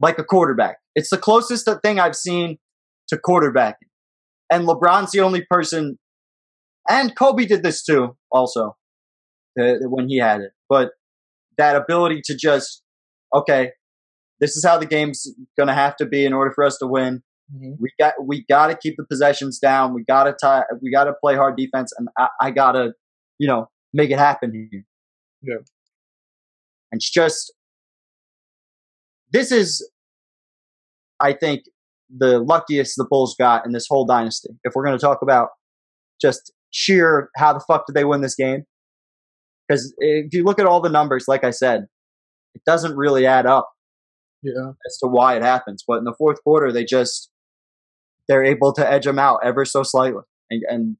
like 0.00 0.18
a 0.18 0.24
quarterback. 0.24 0.76
It's 0.94 1.10
the 1.10 1.18
closest 1.18 1.68
thing 1.82 1.98
I've 1.98 2.16
seen 2.16 2.58
to 3.08 3.16
quarterbacking. 3.16 3.88
And 4.50 4.66
LeBron's 4.66 5.12
the 5.12 5.20
only 5.20 5.44
person, 5.48 5.98
and 6.88 7.16
Kobe 7.16 7.46
did 7.46 7.62
this 7.62 7.82
too, 7.82 8.16
also, 8.30 8.76
uh, 9.58 9.74
when 9.82 10.08
he 10.08 10.18
had 10.18 10.40
it. 10.42 10.50
But 10.68 10.90
that 11.56 11.76
ability 11.76 12.20
to 12.24 12.36
just, 12.36 12.82
okay, 13.34 13.70
this 14.40 14.56
is 14.56 14.64
how 14.64 14.78
the 14.78 14.86
game's 14.86 15.26
going 15.56 15.68
to 15.68 15.74
have 15.74 15.96
to 15.96 16.06
be 16.06 16.26
in 16.26 16.32
order 16.32 16.52
for 16.52 16.64
us 16.64 16.76
to 16.78 16.86
win. 16.86 17.22
Mm-hmm. 17.54 17.72
We 17.80 17.92
got 17.98 18.14
we 18.24 18.44
got 18.48 18.68
to 18.68 18.76
keep 18.76 18.96
the 18.96 19.04
possessions 19.04 19.58
down. 19.58 19.94
We 19.94 20.04
got 20.04 20.24
to 20.24 20.32
tie. 20.32 20.64
We 20.80 20.90
got 20.90 21.04
to 21.04 21.12
play 21.22 21.36
hard 21.36 21.56
defense, 21.56 21.92
and 21.96 22.08
I, 22.18 22.28
I 22.40 22.50
got 22.50 22.72
to, 22.72 22.92
you 23.38 23.48
know, 23.48 23.68
make 23.92 24.10
it 24.10 24.18
happen 24.18 24.68
here. 24.70 24.84
Yeah. 25.42 25.56
And 26.90 26.98
it's 26.98 27.10
just 27.10 27.52
this 29.32 29.52
is, 29.52 29.88
I 31.22 31.32
think, 31.34 31.62
the 32.14 32.40
luckiest 32.40 32.94
the 32.98 33.06
Bulls 33.08 33.34
got 33.38 33.64
in 33.64 33.72
this 33.72 33.86
whole 33.88 34.04
dynasty. 34.04 34.50
If 34.64 34.74
we're 34.74 34.84
going 34.84 34.98
to 34.98 35.02
talk 35.04 35.20
about 35.22 35.48
just 36.20 36.52
sheer 36.70 37.30
how 37.36 37.54
the 37.54 37.60
fuck 37.66 37.86
did 37.86 37.94
they 37.94 38.04
win 38.04 38.20
this 38.20 38.34
game? 38.34 38.64
Because 39.68 39.94
if 39.98 40.34
you 40.34 40.44
look 40.44 40.58
at 40.58 40.66
all 40.66 40.82
the 40.82 40.90
numbers, 40.90 41.24
like 41.28 41.42
I 41.44 41.50
said, 41.50 41.86
it 42.54 42.62
doesn't 42.66 42.96
really 42.96 43.24
add 43.26 43.46
up 43.46 43.70
Yeah, 44.42 44.72
as 44.86 44.98
to 44.98 45.08
why 45.08 45.36
it 45.36 45.42
happens. 45.42 45.84
But 45.88 45.98
in 45.98 46.04
the 46.04 46.14
fourth 46.18 46.42
quarter, 46.44 46.70
they 46.72 46.84
just 46.84 47.30
they're 48.28 48.44
able 48.44 48.72
to 48.74 48.90
edge 48.90 49.04
them 49.04 49.18
out 49.18 49.40
ever 49.42 49.64
so 49.64 49.82
slightly 49.82 50.22
and 50.50 50.62
and, 50.68 50.96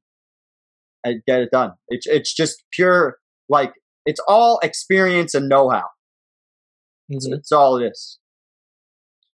and 1.03 1.21
get 1.27 1.41
it 1.41 1.51
done. 1.51 1.73
It's 1.89 2.07
it's 2.07 2.33
just 2.33 2.63
pure 2.71 3.17
Like 3.49 3.73
it's 4.05 4.21
all 4.27 4.59
experience 4.63 5.33
and 5.35 5.47
know-how. 5.47 5.83
That's, 7.09 7.27
Mhm. 7.27 7.31
that's 7.31 7.51
all 7.51 7.77
it 7.77 7.85
is. 7.91 8.17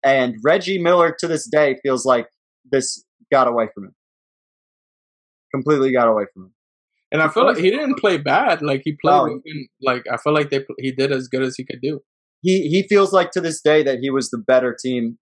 And 0.04 0.36
Reggie 0.44 0.78
Miller 0.80 1.16
to 1.20 1.28
this 1.28 1.48
day 1.48 1.78
feels 1.84 2.06
like 2.06 2.28
this 2.72 3.04
got 3.32 3.48
away 3.48 3.68
from 3.74 3.86
him. 3.86 3.96
Completely 5.54 5.92
got 5.92 6.08
away 6.08 6.26
from 6.34 6.44
him. 6.44 6.54
And 7.12 7.22
I 7.22 7.30
feel 7.30 7.46
like 7.46 7.58
he 7.58 7.72
didn't 7.72 7.96
play 8.00 8.18
bad. 8.18 8.62
Like 8.62 8.82
he 8.84 8.98
played 9.02 9.14
No. 9.14 9.42
like 9.82 10.04
I 10.12 10.18
feel 10.18 10.34
like 10.34 10.50
they 10.50 10.66
he 10.78 10.92
did 10.92 11.12
as 11.12 11.28
good 11.28 11.42
as 11.42 11.56
he 11.56 11.64
could 11.66 11.82
do. 11.82 12.02
He 12.42 12.68
he 12.68 12.84
feels 12.84 13.14
like 13.14 13.32
to 13.32 13.42
this 13.42 13.62
day 13.62 13.82
that 13.84 14.00
he 14.00 14.10
was 14.10 14.30
the 14.30 14.38
better 14.38 14.76
team, 14.80 15.18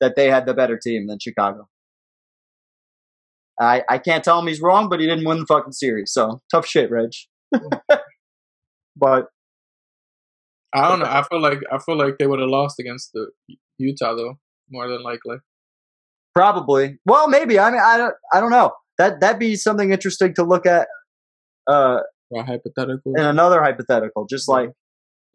that 0.00 0.16
they 0.16 0.30
had 0.30 0.46
the 0.46 0.54
better 0.54 0.78
team 0.82 1.06
than 1.06 1.18
Chicago. 1.20 1.68
I 3.60 3.82
I 3.90 3.98
can't 3.98 4.24
tell 4.24 4.38
him 4.38 4.46
he's 4.46 4.62
wrong, 4.62 4.88
but 4.88 5.00
he 5.00 5.06
didn't 5.06 5.26
win 5.26 5.40
the 5.40 5.46
fucking 5.46 5.72
series. 5.72 6.12
So 6.12 6.40
tough 6.50 6.66
shit, 6.66 6.90
Reg. 6.90 7.10
but 8.96 9.26
I 10.74 10.88
don't 10.88 11.00
know. 11.00 11.06
I 11.06 11.22
feel 11.22 11.40
like 11.40 11.58
I 11.70 11.78
feel 11.78 11.96
like 11.96 12.18
they 12.18 12.26
would 12.26 12.40
have 12.40 12.48
lost 12.48 12.78
against 12.78 13.12
the 13.12 13.28
Utah 13.78 14.14
though, 14.14 14.38
more 14.70 14.88
than 14.88 15.02
likely. 15.02 15.36
Probably. 16.34 16.98
Well, 17.04 17.28
maybe. 17.28 17.58
I 17.58 17.70
mean, 17.70 17.80
I 17.84 17.96
don't. 17.98 18.14
I 18.32 18.40
don't 18.40 18.50
know. 18.50 18.72
That 18.98 19.20
that'd 19.20 19.38
be 19.38 19.56
something 19.56 19.92
interesting 19.92 20.34
to 20.34 20.44
look 20.44 20.66
at. 20.66 20.88
Uh, 21.66 22.00
Or 22.30 22.44
hypothetical, 22.44 23.12
in 23.16 23.24
another 23.24 23.62
hypothetical, 23.62 24.26
just 24.26 24.48
like 24.48 24.70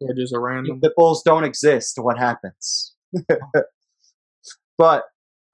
or 0.00 0.14
just 0.14 0.34
a 0.34 0.40
random. 0.40 0.80
the 0.82 0.92
Bulls 0.96 1.22
don't 1.24 1.44
exist, 1.44 1.94
what 1.98 2.18
happens? 2.18 2.94
but 4.78 5.04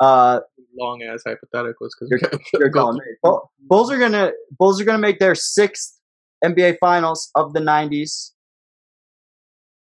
uh, 0.00 0.40
long 0.78 1.02
ass 1.02 1.22
hypotheticals 1.26 1.90
because 1.98 2.08
you're, 2.10 2.20
you're 2.60 2.68
going. 2.70 2.98
Bull- 3.22 3.50
Bulls 3.60 3.90
are 3.90 3.98
gonna 3.98 4.32
Bulls 4.58 4.80
are 4.80 4.84
gonna 4.84 4.98
make 4.98 5.18
their 5.18 5.34
sixth 5.34 5.98
NBA 6.44 6.76
Finals 6.80 7.30
of 7.34 7.52
the 7.52 7.60
'90s, 7.60 8.30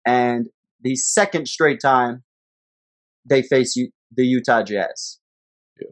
and 0.05 0.47
the 0.81 0.95
second 0.95 1.47
straight 1.47 1.79
time 1.81 2.23
they 3.29 3.41
face 3.41 3.75
U- 3.75 3.91
the 4.15 4.25
Utah 4.25 4.63
Jazz. 4.63 5.19
Yeah. 5.79 5.87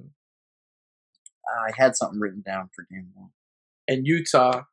I 1.49 1.71
had 1.75 1.95
something 1.95 2.19
written 2.19 2.41
down 2.45 2.69
for 2.75 2.85
game 2.91 3.09
one. 3.15 3.29
and 3.87 4.05
Utah 4.05 4.63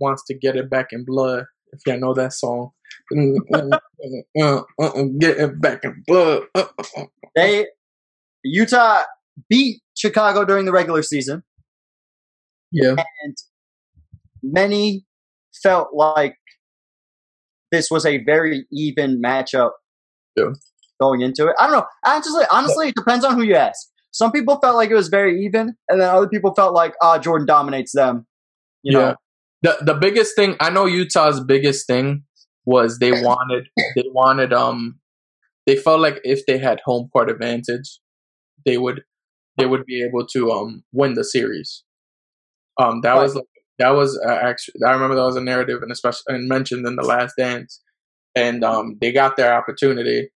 wants 0.00 0.24
to 0.26 0.34
get 0.34 0.56
it 0.56 0.70
back 0.70 0.88
in 0.92 1.04
blood. 1.04 1.44
If 1.72 1.80
y'all 1.86 1.98
know 1.98 2.14
that 2.14 2.32
song, 2.32 2.70
get 5.18 5.38
it 5.38 5.60
back 5.60 5.84
in 5.84 6.02
blood. 6.06 6.42
They 7.34 7.66
Utah 8.44 9.02
beat 9.48 9.82
Chicago 9.96 10.44
during 10.44 10.64
the 10.64 10.72
regular 10.72 11.02
season, 11.02 11.42
Yeah, 12.72 12.96
and 13.24 13.36
many 14.42 15.04
felt 15.62 15.88
like 15.92 16.36
this 17.70 17.90
was 17.90 18.06
a 18.06 18.22
very 18.24 18.66
even 18.72 19.20
matchup 19.22 19.70
Yeah. 20.36 20.52
going 21.00 21.20
into 21.20 21.46
it. 21.48 21.54
I 21.58 21.66
don't 21.66 21.76
know. 21.78 21.86
Honestly, 22.06 22.44
honestly, 22.50 22.88
it 22.88 22.94
depends 22.94 23.24
on 23.24 23.34
who 23.34 23.42
you 23.42 23.54
ask. 23.54 23.88
Some 24.10 24.32
people 24.32 24.58
felt 24.60 24.74
like 24.76 24.90
it 24.90 24.94
was 24.94 25.08
very 25.08 25.44
even, 25.44 25.74
and 25.88 26.00
then 26.00 26.08
other 26.08 26.28
people 26.28 26.54
felt 26.54 26.74
like, 26.74 26.94
ah, 27.02 27.18
Jordan 27.18 27.46
dominates 27.46 27.92
them. 27.92 28.26
You 28.82 28.92
know, 28.92 29.14
the 29.62 29.76
the 29.80 29.94
biggest 29.94 30.34
thing 30.34 30.56
I 30.60 30.70
know 30.70 30.86
Utah's 30.86 31.40
biggest 31.44 31.86
thing 31.86 32.24
was 32.64 32.98
they 32.98 33.10
wanted 33.22 33.68
they 33.96 34.04
wanted 34.06 34.52
um 34.52 34.98
they 35.66 35.76
felt 35.76 36.00
like 36.00 36.20
if 36.24 36.46
they 36.46 36.58
had 36.58 36.80
home 36.84 37.08
court 37.12 37.30
advantage 37.30 38.00
they 38.64 38.78
would 38.78 39.02
they 39.56 39.66
would 39.66 39.84
be 39.84 40.02
able 40.02 40.26
to 40.26 40.50
um 40.50 40.84
win 40.92 41.14
the 41.14 41.24
series. 41.24 41.84
Um 42.80 43.00
that 43.02 43.16
was 43.16 43.34
like 43.34 43.44
that 43.78 43.90
was 43.90 44.18
uh, 44.26 44.38
actually 44.42 44.80
I 44.86 44.92
remember 44.92 45.16
that 45.16 45.22
was 45.22 45.36
a 45.36 45.40
narrative 45.40 45.82
and 45.82 45.92
especially 45.92 46.34
and 46.34 46.48
mentioned 46.48 46.86
in 46.86 46.96
the 46.96 47.02
last 47.02 47.34
dance 47.36 47.80
and 48.34 48.64
um 48.64 48.96
they 49.00 49.12
got 49.12 49.36
their 49.36 49.54
opportunity. 49.54 50.30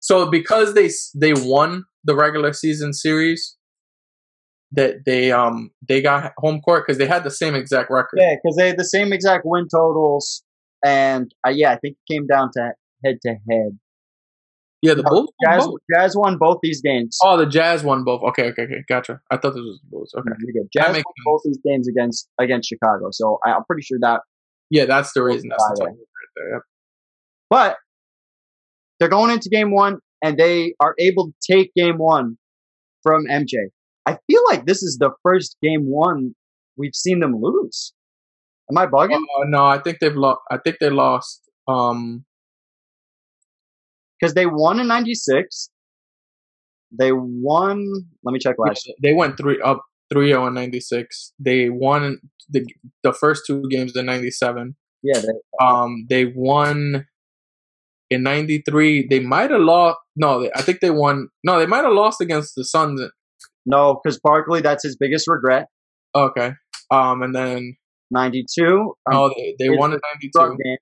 So 0.00 0.30
because 0.30 0.74
they 0.74 0.90
they 1.14 1.32
won 1.34 1.84
the 2.04 2.14
regular 2.14 2.52
season 2.52 2.92
series 2.92 3.56
that 4.72 5.04
they 5.04 5.32
um 5.32 5.70
they 5.86 6.02
got 6.02 6.32
home 6.38 6.60
court 6.60 6.84
because 6.86 6.98
they 6.98 7.06
had 7.06 7.24
the 7.24 7.30
same 7.30 7.54
exact 7.54 7.90
record. 7.90 8.18
yeah, 8.18 8.34
because 8.34 8.56
they 8.56 8.68
had 8.68 8.78
the 8.78 8.84
same 8.84 9.12
exact 9.12 9.44
win 9.44 9.66
totals, 9.68 10.42
and 10.84 11.32
uh, 11.46 11.50
yeah, 11.50 11.72
I 11.72 11.76
think 11.76 11.96
it 11.96 12.12
came 12.12 12.26
down 12.26 12.50
to 12.54 12.72
head 13.04 13.16
to 13.22 13.36
head. 13.50 13.78
Yeah, 14.86 14.94
the 14.94 15.02
Bulls. 15.02 15.32
won 15.42 15.52
Jazz, 15.52 15.66
both. 15.66 15.80
Jazz 15.94 16.16
won 16.16 16.38
both 16.38 16.58
these 16.62 16.80
games. 16.80 17.18
Oh, 17.22 17.36
the 17.36 17.46
Jazz 17.46 17.82
won 17.82 18.04
both. 18.04 18.22
Okay, 18.22 18.44
okay, 18.50 18.62
okay, 18.62 18.84
gotcha. 18.88 19.20
I 19.30 19.36
thought 19.36 19.54
this 19.54 19.62
was 19.62 19.80
the 19.82 19.90
Bulls. 19.90 20.14
Okay. 20.16 20.28
That 20.28 20.68
Jazz 20.72 20.86
won 20.86 20.92
makes 20.92 21.04
both 21.24 21.40
these 21.44 21.58
games 21.64 21.88
against 21.88 22.28
against 22.40 22.68
Chicago, 22.68 23.08
so 23.10 23.38
I, 23.44 23.52
I'm 23.52 23.64
pretty 23.64 23.82
sure 23.82 23.98
that. 24.00 24.20
yeah, 24.70 24.84
that's 24.84 25.12
the 25.12 25.22
reason. 25.22 25.48
That's 25.50 25.78
the 25.78 25.84
right 25.86 25.94
there. 26.36 26.52
Yep. 26.52 26.62
But 27.50 27.76
they're 28.98 29.08
going 29.08 29.30
into 29.30 29.48
game 29.48 29.72
one, 29.72 29.98
and 30.22 30.38
they 30.38 30.74
are 30.80 30.94
able 30.98 31.26
to 31.26 31.34
take 31.52 31.72
game 31.74 31.98
one 31.98 32.36
from 33.02 33.26
MJ. 33.26 33.70
I 34.06 34.18
feel 34.28 34.42
like 34.48 34.66
this 34.66 34.82
is 34.82 34.98
the 34.98 35.10
first 35.22 35.56
game 35.62 35.86
one 35.86 36.34
we've 36.76 36.94
seen 36.94 37.20
them 37.20 37.40
lose. 37.40 37.92
Am 38.70 38.78
I 38.78 38.86
bugging? 38.86 39.16
Uh, 39.16 39.44
no, 39.46 39.64
I 39.64 39.78
think 39.78 39.98
they've 40.00 40.14
lost. 40.14 40.40
I 40.50 40.58
think 40.58 40.78
they 40.80 40.90
lost. 40.90 41.42
Um, 41.68 42.24
Because 44.20 44.34
they 44.34 44.46
won 44.46 44.80
in 44.80 44.88
'96. 44.88 45.70
They 46.98 47.12
won. 47.12 47.86
Let 48.24 48.32
me 48.32 48.38
check 48.38 48.56
last. 48.58 48.90
they 49.02 49.12
went 49.12 49.36
three 49.36 49.60
up 49.62 49.82
three 50.12 50.28
zero 50.28 50.46
in 50.46 50.54
ninety 50.54 50.80
six. 50.80 51.32
They 51.38 51.68
won 51.68 52.18
the 52.48 52.66
the 53.02 53.12
first 53.12 53.42
two 53.46 53.64
games 53.70 53.96
in 53.96 54.06
ninety 54.06 54.30
seven. 54.30 54.76
Yeah, 55.02 55.20
they, 55.20 55.64
Um, 55.64 56.06
they 56.08 56.24
won 56.34 57.06
in 58.10 58.22
ninety 58.22 58.62
three. 58.68 59.06
They 59.06 59.20
might 59.20 59.50
have 59.50 59.60
lost. 59.60 59.98
No, 60.14 60.42
they, 60.42 60.50
I 60.54 60.62
think 60.62 60.80
they 60.80 60.90
won. 60.90 61.28
No, 61.44 61.58
they 61.58 61.66
might 61.66 61.84
have 61.84 61.92
lost 61.92 62.20
against 62.20 62.54
the 62.56 62.64
Suns. 62.64 63.00
no, 63.66 64.00
because 64.02 64.18
Barkley, 64.18 64.60
that's 64.62 64.82
his 64.84 64.96
biggest 64.96 65.26
regret. 65.28 65.66
Okay. 66.14 66.52
Um, 66.90 67.22
and 67.22 67.34
then 67.34 67.76
'92. 68.10 68.94
no, 69.10 69.28
they, 69.36 69.56
they 69.58 69.70
won 69.70 69.90
in 69.92 69.98
a 69.98 70.00
ninety 70.14 70.30
drug 70.32 70.52
two. 70.52 70.62
game. 70.62 70.76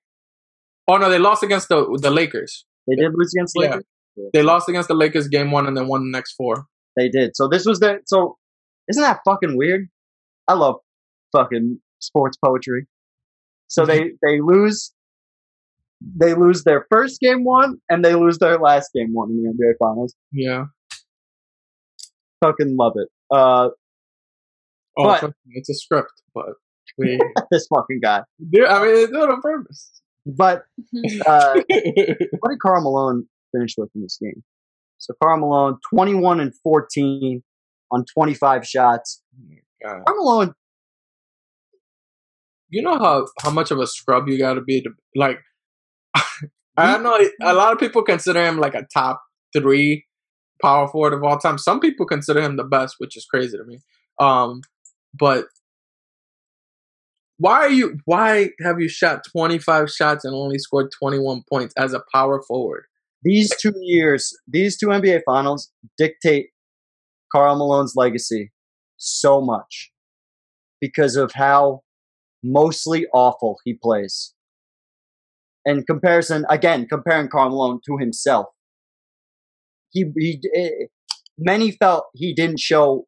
Oh 0.87 0.97
no, 0.97 1.09
they 1.09 1.19
lost 1.19 1.43
against 1.43 1.67
the 1.69 1.97
the 2.01 2.11
Lakers. 2.11 2.65
They 2.87 2.95
did 2.95 3.11
lose 3.15 3.33
against 3.35 3.57
Lakers. 3.57 3.83
Yeah. 4.15 4.25
They 4.33 4.43
lost 4.43 4.69
against 4.69 4.87
the 4.87 4.93
Lakers 4.95 5.27
game 5.27 5.51
one 5.51 5.67
and 5.67 5.75
then 5.75 5.87
won 5.87 6.01
the 6.01 6.11
next 6.11 6.33
four. 6.33 6.65
They 6.95 7.09
did. 7.09 7.31
So 7.35 7.47
this 7.47 7.65
was 7.65 7.79
the. 7.79 7.99
So 8.05 8.37
isn't 8.87 9.01
that 9.01 9.19
fucking 9.27 9.57
weird? 9.57 9.87
I 10.47 10.53
love 10.53 10.75
fucking 11.35 11.79
sports 11.99 12.37
poetry. 12.43 12.87
So 13.67 13.85
they 13.85 14.11
they 14.23 14.39
lose. 14.41 14.91
They 16.01 16.33
lose 16.35 16.63
their 16.63 16.85
first 16.91 17.19
game 17.19 17.43
one, 17.45 17.77
and 17.89 18.03
they 18.05 18.15
lose 18.15 18.37
their 18.37 18.57
last 18.59 18.91
game 18.93 19.13
one 19.13 19.31
in 19.31 19.43
the 19.43 19.49
NBA 19.49 19.73
Finals. 19.79 20.13
Yeah. 20.31 20.65
Fucking 22.43 22.75
love 22.77 22.93
it. 22.95 23.07
Uh, 23.31 23.69
Oh, 24.97 25.03
But- 25.19 25.33
it's 25.49 25.69
a 25.69 25.73
script, 25.73 26.21
but 26.33 26.45
we. 26.97 27.19
this 27.51 27.67
fucking 27.67 27.99
guy. 28.01 28.21
Dude, 28.49 28.65
I 28.65 28.81
mean, 28.81 28.93
they 28.95 29.05
do 29.07 29.23
it 29.23 29.29
on 29.29 29.41
purpose. 29.41 29.91
But 30.25 30.63
uh, 31.27 31.61
what 31.69 32.49
did 32.49 32.59
Karl 32.61 32.81
Malone 32.81 33.27
finish 33.53 33.75
with 33.77 33.89
in 33.95 34.01
this 34.01 34.17
game? 34.21 34.43
So 34.97 35.13
Karl 35.21 35.39
Malone, 35.39 35.77
twenty-one 35.93 36.39
and 36.39 36.53
fourteen 36.63 37.43
on 37.91 38.05
twenty-five 38.13 38.65
shots. 38.65 39.21
God. 39.83 40.01
Karl 40.05 40.17
Malone, 40.17 40.53
you 42.69 42.81
know 42.81 42.97
how 42.97 43.27
how 43.41 43.51
much 43.51 43.71
of 43.71 43.79
a 43.79 43.87
scrub 43.87 44.27
you 44.27 44.37
got 44.37 44.53
to 44.53 44.61
be 44.61 44.81
to 44.81 44.89
like. 45.15 45.39
I 46.77 46.97
know 46.97 47.17
a 47.41 47.53
lot 47.53 47.71
of 47.71 47.79
people 47.79 48.03
consider 48.03 48.43
him 48.43 48.57
like 48.57 48.75
a 48.75 48.85
top 48.93 49.21
three 49.55 50.05
power 50.61 50.87
forward 50.87 51.13
of 51.13 51.23
all 51.23 51.37
time. 51.37 51.57
Some 51.57 51.79
people 51.79 52.05
consider 52.05 52.41
him 52.41 52.57
the 52.57 52.63
best, 52.63 52.95
which 52.97 53.15
is 53.15 53.25
crazy 53.25 53.57
to 53.57 53.63
me. 53.63 53.79
Um, 54.19 54.61
but 55.17 55.45
why 57.37 57.53
are 57.53 57.69
you? 57.69 57.97
Why 58.05 58.49
have 58.61 58.79
you 58.79 58.89
shot 58.89 59.23
twenty 59.31 59.59
five 59.59 59.91
shots 59.91 60.25
and 60.25 60.33
only 60.33 60.57
scored 60.57 60.91
twenty 60.97 61.19
one 61.19 61.43
points 61.49 61.73
as 61.77 61.93
a 61.93 62.03
power 62.13 62.41
forward? 62.47 62.85
these 63.25 63.51
two 63.59 63.73
years, 63.81 64.37
these 64.47 64.77
two 64.77 64.87
NBA 64.87 65.21
Finals 65.25 65.71
dictate 65.97 66.49
Karl 67.31 67.57
Malone's 67.57 67.93
legacy 67.95 68.51
so 68.97 69.41
much 69.41 69.91
because 70.79 71.15
of 71.15 71.31
how 71.33 71.81
mostly 72.43 73.07
awful 73.13 73.57
he 73.65 73.73
plays. 73.73 74.35
In 75.65 75.83
comparison, 75.83 76.45
again, 76.51 76.85
comparing 76.87 77.27
Karl 77.27 77.49
Malone 77.49 77.79
to 77.87 77.97
himself, 77.97 78.45
he, 79.89 80.05
he 80.15 80.39
eh, 80.55 80.85
many 81.39 81.71
felt 81.71 82.05
he 82.13 82.31
didn't 82.31 82.59
show 82.59 83.07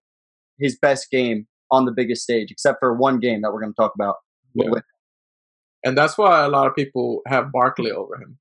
his 0.60 0.80
best 0.82 1.12
game 1.12 1.46
on 1.72 1.86
the 1.86 1.92
biggest 1.92 2.24
stage, 2.24 2.52
except 2.52 2.80
for 2.80 2.94
one 2.96 3.20
game 3.20 3.42
that 3.42 3.52
we're 3.52 3.62
going 3.62 3.74
to 3.74 3.82
talk 3.82 3.94
about. 3.96 4.16
Yeah. 4.54 4.70
And 5.84 5.98
that's 5.98 6.18
why 6.18 6.44
a 6.44 6.50
lot 6.50 6.68
of 6.68 6.76
people 6.76 7.22
have 7.28 7.52
Barkley 7.52 7.92
over 7.92 8.16
him 8.16 8.38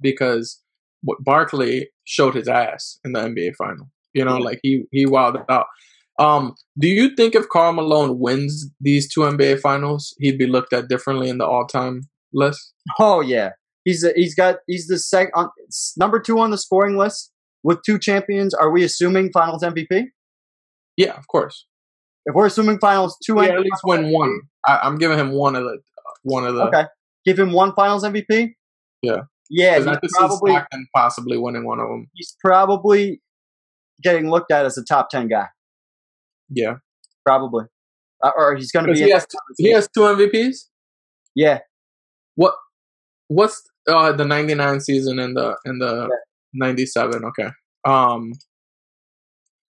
because 0.00 0.60
what 1.02 1.22
Barkley 1.22 1.90
showed 2.04 2.34
his 2.34 2.48
ass 2.48 2.98
in 3.04 3.12
the 3.12 3.20
NBA 3.20 3.56
final. 3.56 3.90
You 4.12 4.24
know, 4.24 4.38
like 4.38 4.60
he 4.62 4.84
he 4.90 5.06
wilded 5.06 5.42
out. 5.48 5.66
Um, 6.18 6.54
do 6.78 6.86
you 6.86 7.14
think 7.16 7.34
if 7.34 7.48
Karl 7.48 7.72
Malone 7.72 8.20
wins 8.20 8.70
these 8.80 9.12
two 9.12 9.22
NBA 9.22 9.60
finals, 9.60 10.14
he'd 10.18 10.38
be 10.38 10.46
looked 10.46 10.72
at 10.72 10.88
differently 10.88 11.28
in 11.28 11.38
the 11.38 11.46
all-time 11.46 12.02
list? 12.32 12.72
Oh 13.00 13.20
yeah, 13.20 13.50
he's 13.84 14.04
a, 14.04 14.12
he's 14.14 14.34
got 14.34 14.56
he's 14.66 14.86
the 14.86 14.98
sec 14.98 15.30
on 15.34 15.50
number 15.96 16.20
two 16.20 16.38
on 16.38 16.50
the 16.50 16.58
scoring 16.58 16.96
list 16.96 17.32
with 17.64 17.82
two 17.84 17.98
champions. 17.98 18.54
Are 18.54 18.70
we 18.70 18.84
assuming 18.84 19.32
Finals 19.32 19.62
MVP? 19.62 20.06
Yeah, 20.96 21.14
of 21.14 21.26
course. 21.26 21.66
If 22.26 22.34
we're 22.34 22.46
assuming 22.46 22.78
Finals 22.78 23.16
two, 23.24 23.34
Yeah, 23.36 23.48
MVP, 23.48 23.54
at 23.54 23.60
least 23.60 23.80
win 23.84 24.12
one. 24.12 24.40
I, 24.66 24.78
I'm 24.82 24.96
giving 24.98 25.18
him 25.18 25.32
one 25.32 25.56
of 25.56 25.64
the 25.64 25.78
one 26.22 26.46
of 26.46 26.54
the. 26.54 26.62
Okay, 26.64 26.84
give 27.24 27.38
him 27.38 27.52
one 27.52 27.74
Finals 27.74 28.04
MVP. 28.04 28.50
Yeah. 29.02 29.22
Yeah, 29.50 29.76
he's 29.76 30.12
probably 30.16 30.56
possibly 30.96 31.36
winning 31.36 31.66
one 31.66 31.78
of 31.78 31.86
them. 31.88 32.08
he's 32.14 32.34
probably 32.42 33.20
getting 34.02 34.30
looked 34.30 34.50
at 34.50 34.64
as 34.64 34.78
a 34.78 34.84
top 34.84 35.10
ten 35.10 35.28
guy. 35.28 35.46
Yeah, 36.48 36.76
Probably, 37.26 37.64
uh, 38.22 38.30
or 38.36 38.56
he's 38.56 38.72
going 38.72 38.86
to 38.86 38.92
be. 38.92 39.00
he 39.02 39.10
has 39.10 39.26
he 39.58 39.72
has 39.72 39.86
two 39.94 40.00
MVPs. 40.00 40.68
Yeah, 41.34 41.58
What 42.36 42.54
what's 43.28 43.62
uh 43.86 44.12
the 44.12 44.24
99 44.24 44.80
season 44.80 45.18
and 45.18 45.36
the 45.36 45.56
and 45.66 45.80
the 45.80 46.08
97 46.54 47.22
okay 47.24 47.48
um 47.86 48.32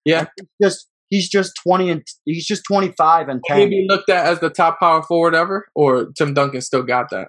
yeah 0.06 0.26
just 0.62 0.88
he's 1.14 1.30
just 1.30 1.52
twenty 1.64 1.90
and 1.90 2.02
he's 2.26 2.46
just 2.46 2.64
twenty 2.70 2.92
five 2.98 3.30
and 3.30 3.42
can 3.48 3.58
he 3.58 3.64
ten. 3.64 3.70
be 3.70 3.86
looked 3.90 4.10
at 4.10 4.26
as 4.26 4.40
the 4.40 4.50
top 4.50 4.80
power 4.80 5.02
forward 5.04 5.36
ever 5.36 5.68
or 5.76 6.12
tim 6.18 6.34
duncan 6.34 6.62
still 6.62 6.84
got 6.84 7.10
that 7.12 7.28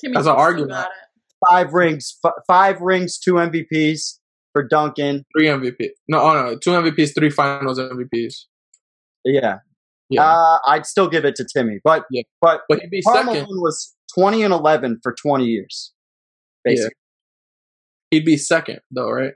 Timmy 0.00 0.14
That's 0.14 0.26
an 0.26 0.34
argument. 0.36 0.70
got 0.72 0.86
it. 0.88 0.92
Five 1.50 1.72
rings, 1.72 2.18
f- 2.24 2.32
five 2.46 2.80
rings, 2.80 3.18
two 3.18 3.34
MVPs 3.34 4.18
for 4.52 4.62
Duncan. 4.66 5.24
three 5.36 5.46
mvp 5.46 5.88
no 6.08 6.20
oh 6.20 6.32
no 6.34 6.56
two 6.58 6.70
mvps 6.70 7.14
three 7.14 7.30
finals 7.30 7.78
mvps 7.78 8.34
Yeah, 9.24 9.58
yeah 10.10 10.22
uh, 10.24 10.58
I'd 10.66 10.86
still 10.86 11.08
give 11.08 11.24
it 11.24 11.34
to 11.36 11.46
Timmy, 11.54 11.78
but 11.84 12.04
Yeah. 12.10 12.22
but 12.40 12.62
but 12.68 12.80
he'd 12.80 12.90
be 12.90 13.02
Karl 13.02 13.16
second 13.16 13.32
Malone 13.44 13.60
was 13.62 13.94
twenty 14.14 14.42
and 14.42 14.52
eleven 14.52 14.98
for 15.02 15.14
twenty 15.14 15.44
years, 15.46 15.92
basically. 16.64 16.94
he'd 18.10 18.24
be 18.24 18.36
second 18.36 18.80
though 18.90 19.10
right 19.10 19.34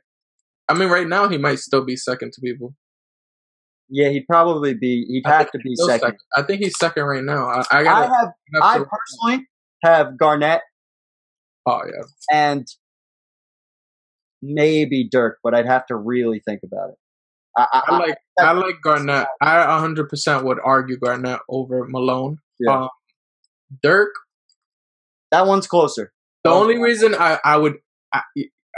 i 0.68 0.74
mean 0.74 0.88
right 0.88 1.08
now 1.08 1.28
he 1.28 1.36
might 1.38 1.58
still 1.58 1.84
be 1.84 1.96
second 1.96 2.32
to 2.32 2.40
people 2.40 2.74
Yeah, 3.90 4.08
he'd 4.10 4.26
probably 4.28 4.74
be. 4.74 5.04
He'd 5.08 5.26
I 5.26 5.38
have 5.38 5.50
to 5.52 5.58
be 5.58 5.74
Still 5.74 5.88
second. 5.88 6.16
i 6.36 6.42
think 6.42 6.60
he's 6.62 6.78
second 6.78 7.04
right 7.04 7.24
now 7.24 7.46
i, 7.46 7.58
I 7.72 7.78
I 7.80 7.84
gotta 7.84 8.06
have. 8.14 8.28
have 8.54 8.62
I 8.62 8.78
to- 8.78 8.84
personally 8.86 9.48
have 9.84 10.16
Garnett 10.18 10.62
oh 11.66 11.82
yeah 11.86 12.02
and 12.32 12.66
maybe 14.42 15.08
Dirk, 15.10 15.38
but 15.42 15.54
I'd 15.54 15.66
have 15.66 15.86
to 15.86 15.96
really 15.96 16.40
think 16.40 16.60
about 16.64 16.90
it. 16.90 16.96
I, 17.56 17.66
I, 17.72 17.82
I 17.88 17.98
like 17.98 18.16
I 18.38 18.52
like 18.52 18.76
Garnett. 18.82 19.26
I 19.42 19.56
100% 19.66 20.44
would 20.44 20.58
argue 20.64 20.96
Garnett 20.96 21.40
over 21.48 21.86
Malone. 21.88 22.38
Yeah. 22.58 22.84
Um, 22.84 22.88
Dirk. 23.82 24.10
that 25.30 25.46
one's 25.46 25.66
closer. 25.66 26.12
The 26.44 26.50
only 26.50 26.78
reason 26.78 27.14
I 27.14 27.38
I 27.44 27.56
would 27.56 27.74
I, 28.14 28.22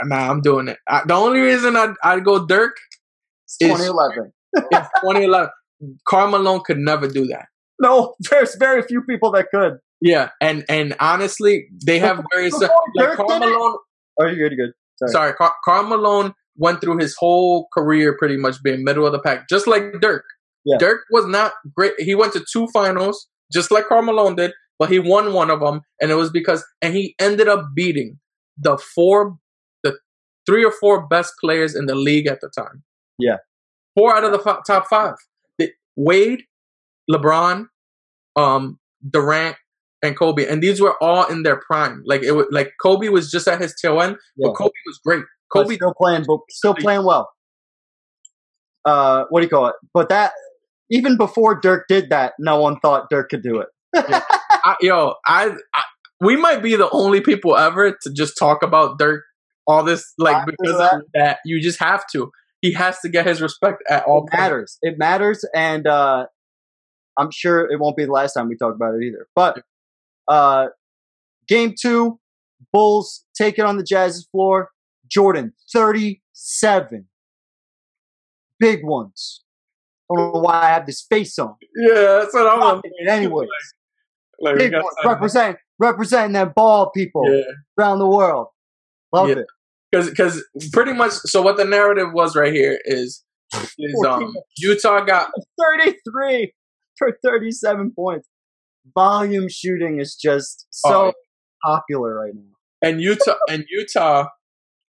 nah 0.03 0.29
I'm 0.29 0.41
doing 0.41 0.67
it. 0.67 0.79
I, 0.87 1.03
the 1.05 1.13
only 1.13 1.39
reason 1.39 1.75
I'd 1.77 1.93
I'd 2.03 2.25
go 2.25 2.45
Dirk 2.45 2.75
It's 3.45 3.57
is 3.61 3.67
2011. 3.69 4.33
Is 4.55 4.87
2011. 5.01 5.49
Karl 6.07 6.29
Malone 6.29 6.61
could 6.65 6.77
never 6.77 7.07
do 7.07 7.25
that. 7.27 7.45
No, 7.81 8.15
there's 8.29 8.55
very 8.55 8.81
few 8.83 9.01
people 9.01 9.31
that 9.31 9.47
could. 9.53 9.77
Yeah, 10.01 10.29
and 10.41 10.65
and 10.69 10.95
honestly, 10.99 11.67
they 11.85 11.99
have 11.99 12.23
very 12.33 12.49
like 12.49 12.71
Dirk 12.97 13.17
Karl? 13.17 13.39
Malone. 13.39 13.77
Oh, 14.19 14.25
you're 14.25 14.35
good. 14.49 14.55
You're 14.57 14.67
good. 14.67 14.73
Sorry. 14.99 15.11
Sorry, 15.11 15.33
Car- 15.33 15.55
Karl 15.65 15.83
Malone 15.87 16.33
went 16.57 16.81
through 16.81 16.97
his 16.97 17.15
whole 17.17 17.67
career 17.73 18.15
pretty 18.17 18.37
much 18.37 18.61
being 18.61 18.83
middle 18.83 19.05
of 19.05 19.11
the 19.11 19.19
pack, 19.19 19.49
just 19.49 19.65
like 19.67 19.83
Dirk. 20.01 20.25
Yeah. 20.65 20.77
Dirk 20.77 21.01
was 21.09 21.25
not 21.25 21.53
great. 21.75 21.93
He 21.97 22.15
went 22.15 22.33
to 22.33 22.45
two 22.51 22.67
finals, 22.73 23.27
just 23.51 23.71
like 23.71 23.87
Karl 23.87 24.03
Malone 24.03 24.35
did, 24.35 24.51
but 24.79 24.89
he 24.89 24.99
won 24.99 25.33
one 25.33 25.49
of 25.49 25.59
them, 25.59 25.81
and 26.01 26.11
it 26.11 26.15
was 26.15 26.29
because, 26.29 26.63
and 26.81 26.93
he 26.93 27.15
ended 27.19 27.47
up 27.47 27.65
beating 27.75 28.19
the 28.57 28.77
four, 28.77 29.37
the 29.83 29.97
three 30.45 30.63
or 30.63 30.71
four 30.71 31.07
best 31.07 31.33
players 31.41 31.75
in 31.75 31.85
the 31.85 31.95
league 31.95 32.27
at 32.27 32.39
the 32.41 32.49
time. 32.55 32.83
Yeah. 33.17 33.37
Four 33.95 34.15
out 34.15 34.23
of 34.23 34.31
the 34.31 34.39
fi- 34.39 34.59
top 34.65 34.87
five: 34.89 35.15
The- 35.59 35.71
Wade, 35.95 36.43
LeBron, 37.11 37.67
um, 38.35 38.79
Durant, 39.07 39.55
and 40.01 40.17
Kobe, 40.17 40.47
and 40.47 40.61
these 40.63 40.81
were 40.81 40.95
all 41.01 41.25
in 41.25 41.43
their 41.43 41.59
prime. 41.69 42.01
Like 42.05 42.23
it 42.23 42.31
was, 42.33 42.47
like 42.51 42.71
Kobe 42.81 43.09
was 43.09 43.29
just 43.31 43.47
at 43.47 43.61
his 43.61 43.75
tail 43.81 44.01
end, 44.01 44.17
Yeah. 44.37 44.47
but 44.47 44.53
Kobe 44.55 44.71
was 44.85 44.99
great. 45.05 45.23
But 45.53 45.63
Kobe, 45.63 45.75
still 45.75 45.93
playing, 45.95 46.23
but 46.27 46.39
still 46.49 46.73
playing 46.73 47.05
well. 47.05 47.29
Uh, 48.85 49.25
what 49.29 49.39
do 49.41 49.45
you 49.45 49.49
call 49.49 49.67
it? 49.67 49.75
But 49.93 50.09
that 50.09 50.33
even 50.89 51.17
before 51.17 51.59
Dirk 51.61 51.85
did 51.87 52.09
that, 52.09 52.33
no 52.39 52.59
one 52.59 52.79
thought 52.79 53.09
Dirk 53.09 53.29
could 53.29 53.43
do 53.43 53.59
it. 53.61 53.67
I, 53.95 54.75
yo, 54.81 55.13
I, 55.25 55.51
I, 55.73 55.83
we 56.19 56.35
might 56.35 56.61
be 56.63 56.75
the 56.75 56.89
only 56.91 57.21
people 57.21 57.55
ever 57.55 57.91
to 58.01 58.13
just 58.13 58.37
talk 58.37 58.63
about 58.63 58.97
Dirk 58.99 59.23
all 59.67 59.83
this, 59.83 60.13
like 60.17 60.35
After 60.35 60.51
because 60.59 60.77
that- 60.77 60.93
of 60.95 61.01
that. 61.13 61.37
You 61.45 61.61
just 61.61 61.79
have 61.79 62.03
to. 62.13 62.29
He 62.63 62.71
has 62.71 62.97
to 63.01 63.09
get 63.09 63.27
his 63.27 63.41
respect 63.41 63.83
at 63.89 64.05
all. 64.05 64.25
It 64.31 64.37
matters. 64.37 64.77
It 64.81 64.97
matters, 64.97 65.43
and 65.53 65.85
uh, 65.85 66.27
I'm 67.17 67.29
sure 67.29 67.69
it 67.69 67.77
won't 67.77 67.97
be 67.97 68.05
the 68.05 68.11
last 68.11 68.33
time 68.35 68.47
we 68.47 68.55
talk 68.55 68.73
about 68.73 68.93
it 68.95 69.03
either. 69.03 69.27
But 69.35 69.61
uh, 70.29 70.67
game 71.49 71.75
two, 71.77 72.21
Bulls 72.71 73.25
take 73.35 73.59
it 73.59 73.65
on 73.65 73.75
the 73.75 73.83
Jazz's 73.83 74.29
floor. 74.31 74.69
Jordan, 75.11 75.51
37. 75.73 77.05
Big 78.61 78.79
ones. 78.85 79.43
I 80.09 80.15
don't 80.15 80.33
know 80.33 80.39
why 80.39 80.61
I 80.61 80.67
have 80.67 80.85
this 80.85 81.05
face 81.09 81.37
on. 81.37 81.55
Yeah, 81.75 81.93
that's 82.21 82.33
what 82.33 82.47
I'm. 82.47 82.81
Anyways, 83.09 83.49
Like, 84.39 84.53
we 84.55 84.59
big 84.69 84.73
ones. 84.73 84.85
Represent, 85.03 85.57
representing 85.79 86.31
that 86.33 86.55
ball 86.55 86.91
people 86.91 87.23
Yeah. 87.29 87.43
around 87.77 87.99
the 87.99 88.07
world. 88.07 88.47
Love 89.11 89.27
Yeah. 89.27 89.35
it. 89.39 89.47
Because 89.93 90.09
because 90.09 90.43
pretty 90.71 90.93
much 90.93 91.11
so 91.11 91.41
what 91.41 91.57
the 91.57 91.65
narrative 91.65 92.07
was 92.13 92.35
right 92.35 92.51
here 92.53 92.79
is 92.85 93.23
is 93.77 94.03
um 94.07 94.33
Utah 94.57 95.01
got 95.05 95.29
33 95.83 96.53
for 96.97 97.17
37 97.23 97.91
points. 97.95 98.27
Volume 98.95 99.47
shooting 99.49 99.99
is 99.99 100.15
just 100.15 100.65
so 100.71 101.07
Oh, 101.07 101.13
popular 101.63 102.15
right 102.15 102.33
now. 102.33 102.41
and 102.81 102.99
Utah 103.01 103.35
and 103.49 103.65
Utah 103.69 104.27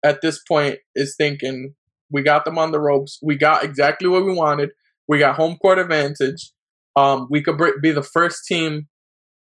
at 0.03 0.21
this 0.21 0.41
point 0.47 0.79
is 0.95 1.15
thinking 1.15 1.75
we 2.11 2.21
got 2.23 2.45
them 2.45 2.57
on 2.57 2.71
the 2.71 2.79
ropes. 2.79 3.19
We 3.21 3.35
got 3.35 3.63
exactly 3.63 4.07
what 4.07 4.25
we 4.25 4.33
wanted. 4.33 4.69
We 5.07 5.19
got 5.19 5.35
home 5.35 5.57
court 5.57 5.79
advantage. 5.79 6.51
Um, 6.95 7.27
we 7.29 7.41
could 7.41 7.59
be 7.81 7.91
the 7.91 8.03
first 8.03 8.45
team 8.47 8.87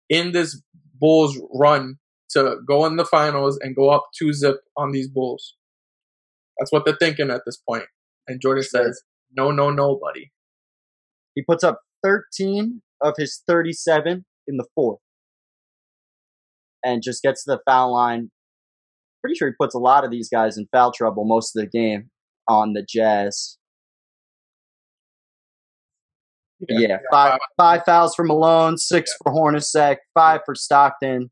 in 0.10 0.32
this 0.34 0.62
Bulls 1.00 1.38
run 1.54 1.98
to 2.32 2.58
go 2.68 2.86
in 2.86 2.98
the 2.98 3.06
finals 3.06 3.58
and 3.62 3.76
go 3.76 3.90
up 3.90 4.08
two 4.18 4.34
zip 4.34 4.58
on 4.76 4.92
these 4.92 5.08
Bulls. 5.08 5.56
That's 6.60 6.72
what 6.72 6.86
they're 6.86 6.98
thinking 7.00 7.30
at 7.30 7.42
this 7.46 7.58
point. 7.58 7.86
And 8.28 8.42
Jordan 8.42 8.64
says, 8.64 9.02
"No, 9.32 9.52
no, 9.52 9.70
no, 9.70 9.96
buddy." 9.96 10.32
He 11.36 11.44
puts 11.44 11.64
up 11.64 11.82
13 12.04 12.82
of 13.02 13.14
his 13.18 13.44
37 13.48 14.26
in 14.48 14.58
the 14.58 14.66
fourth 14.74 15.00
and 16.84 17.04
just 17.04 17.22
gets 17.22 17.44
to 17.44 17.52
the 17.52 17.62
foul 17.66 17.94
line. 17.94 18.32
Pretty 19.22 19.36
sure 19.36 19.50
he 19.50 19.56
puts 19.60 19.76
a 19.76 19.80
lot 19.80 20.04
of 20.04 20.12
these 20.12 20.30
guys 20.30 20.58
in 20.58 20.68
foul 20.72 20.92
trouble 20.92 21.26
most 21.26 21.56
of 21.56 21.62
the 21.62 21.70
game 21.70 22.10
on 22.48 22.74
the 22.74 22.86
Jazz. 22.88 23.58
Yeah, 26.68 26.98
five 27.12 27.38
five 27.56 27.84
fouls 27.86 28.16
for 28.16 28.24
Malone, 28.24 28.78
six 28.78 29.16
for 29.22 29.32
Hornacek, 29.32 29.98
five 30.16 30.42
for 30.44 30.56
Stockton. 30.56 31.30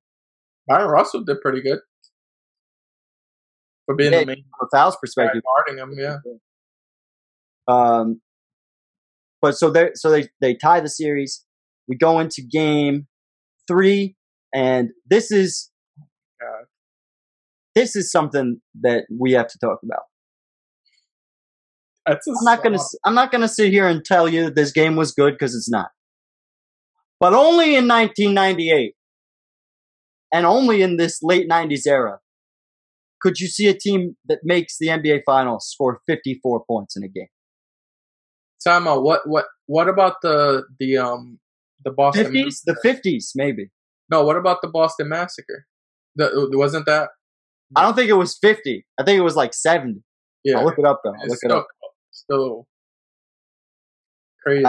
Bryon 0.68 0.90
Russell 0.90 1.24
did 1.24 1.42
pretty 1.42 1.62
good 1.62 1.80
for 3.86 3.96
being 3.96 4.14
Yeah, 4.14 4.22
the 4.22 4.26
main 4.26 4.46
From 4.58 4.68
a 4.72 4.76
fouls 4.76 4.98
perspective, 5.00 5.42
guarding 5.44 5.82
him. 5.82 5.96
Yeah, 5.98 6.18
Um, 7.68 8.22
but 9.42 9.58
so 9.58 9.70
they 9.70 9.92
so 9.94 10.10
they 10.10 10.28
they 10.42 10.56
tie 10.56 10.80
the 10.80 10.90
series. 10.90 11.44
We 11.88 11.96
go 11.96 12.20
into 12.20 12.42
game 12.42 13.08
three, 13.68 14.16
and 14.54 14.90
this 15.08 15.32
is 15.32 15.70
God. 16.42 16.66
this 17.76 17.96
is 17.96 18.12
something 18.12 18.60
that 18.82 19.06
we 19.16 19.34
have 19.34 19.48
to 19.48 19.60
talk 19.60 19.80
about. 19.84 20.04
I'm 22.08 22.18
not 22.44 22.64
gonna 22.64 22.80
I'm 23.06 23.16
not 23.16 23.32
gonna 23.32 23.48
sit 23.48 23.72
here 23.72 23.88
and 23.88 24.04
tell 24.04 24.28
you 24.28 24.50
this 24.50 24.72
game 24.72 24.96
was 24.96 25.12
good 25.12 25.34
because 25.34 25.56
it's 25.56 25.70
not. 25.70 25.90
But 27.20 27.34
only 27.34 27.76
in 27.76 27.88
1998, 27.88 28.95
and 30.36 30.46
only 30.46 30.82
in 30.82 30.98
this 30.98 31.24
late 31.24 31.48
90s 31.50 31.88
era, 31.88 32.20
could 33.22 33.40
you 33.40 33.48
see 33.48 33.68
a 33.68 33.74
team 33.74 34.18
that 34.26 34.40
makes 34.44 34.78
the 34.78 34.88
NBA 34.88 35.22
Finals 35.26 35.70
score 35.72 36.02
54 36.08 36.66
points 36.70 36.98
in 36.98 37.04
a 37.04 37.08
game. 37.08 37.28
Time 38.62 38.86
out. 38.88 39.04
What 39.04 39.22
what 39.26 39.46
what 39.68 39.88
about 39.88 40.16
the 40.22 40.64
the 40.80 40.98
um 40.98 41.40
the 41.86 41.92
Boston 41.92 42.34
50s, 42.34 42.62
the 42.66 42.76
50s, 42.84 43.32
maybe. 43.36 43.70
No, 44.12 44.24
what 44.26 44.36
about 44.36 44.58
the 44.62 44.68
Boston 44.68 45.08
Massacre? 45.10 45.66
The, 46.16 46.50
wasn't 46.54 46.86
that? 46.88 47.10
I 47.76 47.84
don't 47.84 47.96
think 47.96 48.10
it 48.10 48.14
was 48.14 48.38
50. 48.42 48.86
I 49.00 49.04
think 49.04 49.18
it 49.20 49.24
was 49.24 49.36
like 49.36 49.54
70. 49.54 50.02
Yeah, 50.44 50.58
I'll 50.60 50.66
look 50.66 50.78
it 50.80 50.86
up 50.86 51.02
though. 51.04 51.14
I'll 51.22 51.28
look 51.28 51.40
it 51.44 51.52
up. 51.52 51.68
still 52.12 52.68
crazy. 54.44 54.66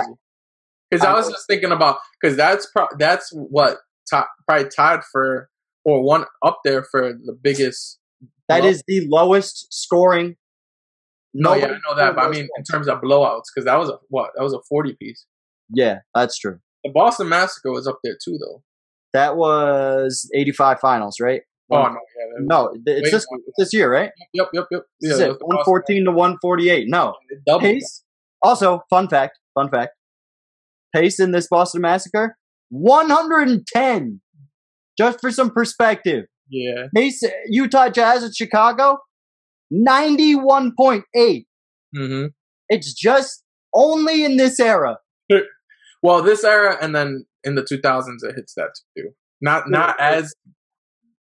Because 0.90 1.04
I, 1.04 1.12
I- 1.12 1.14
was 1.16 1.28
just 1.28 1.46
thinking 1.48 1.72
about 1.72 1.98
because 2.20 2.36
that's 2.36 2.66
pro- 2.70 2.94
that's 2.98 3.30
what 3.32 3.78
top, 4.08 4.28
probably 4.46 4.68
tied 4.68 5.00
for 5.10 5.48
or 5.86 6.02
one 6.02 6.24
up 6.44 6.58
there 6.64 6.82
for 6.82 7.12
the 7.12 7.32
biggest. 7.40 7.98
That 8.48 8.64
is 8.64 8.82
the 8.86 9.06
lowest 9.08 9.72
scoring. 9.72 10.36
no, 11.32 11.54
yeah, 11.54 11.66
I 11.66 11.68
know 11.68 11.96
that, 11.96 12.14
but 12.14 12.24
I 12.24 12.28
mean 12.28 12.48
in 12.56 12.64
terms 12.64 12.88
of 12.88 13.00
blowouts 13.00 13.44
because 13.54 13.64
that 13.64 13.78
was 13.78 13.88
a 13.88 13.98
what 14.08 14.30
that 14.36 14.42
was 14.42 14.52
a 14.52 14.60
forty 14.68 14.94
piece. 15.00 15.24
Yeah, 15.70 16.00
that's 16.14 16.38
true. 16.38 16.58
The 16.84 16.90
Boston 16.90 17.28
Massacre 17.28 17.72
was 17.72 17.86
up 17.86 17.98
there 18.04 18.16
too, 18.22 18.38
though. 18.38 18.62
That 19.12 19.36
was 19.36 20.30
85 20.34 20.78
finals, 20.78 21.16
right? 21.20 21.42
Oh 21.70 21.82
no, 21.82 21.88
yeah, 21.88 22.24
No, 22.40 22.76
it's 22.86 23.10
this 23.10 23.26
it's 23.46 23.56
this 23.58 23.72
year, 23.72 23.92
right? 23.92 24.10
Yep, 24.34 24.48
yep, 24.52 24.66
yep. 24.70 24.82
Yeah, 25.00 25.14
it. 25.14 25.18
Boston 25.40 25.46
114 25.48 26.04
to 26.04 26.10
148. 26.12 26.88
No. 26.88 27.14
It 27.28 27.40
doubled. 27.44 27.62
Pace. 27.62 28.04
Also, 28.42 28.82
fun 28.88 29.08
fact, 29.08 29.38
fun 29.54 29.68
fact. 29.70 29.92
Pace 30.94 31.18
in 31.18 31.32
this 31.32 31.48
Boston 31.48 31.80
Massacre, 31.80 32.36
110. 32.68 34.20
Just 34.98 35.20
for 35.20 35.30
some 35.30 35.50
perspective. 35.50 36.24
Yeah. 36.48 36.86
Pace, 36.94 37.22
Utah 37.48 37.88
Jazz 37.88 38.22
at 38.24 38.34
Chicago, 38.34 38.98
91.8. 39.72 41.46
hmm 41.94 42.26
It's 42.68 42.92
just 42.94 43.42
only 43.74 44.24
in 44.24 44.36
this 44.36 44.60
era. 44.60 44.98
Well, 46.02 46.22
this 46.22 46.44
era, 46.44 46.76
and 46.80 46.94
then 46.94 47.24
in 47.42 47.56
the 47.56 47.62
2000s, 47.62 48.18
it 48.22 48.36
hits 48.36 48.54
that 48.54 48.68
too. 48.96 49.08
Not 49.40 49.68
not 49.68 49.98
as, 49.98 50.32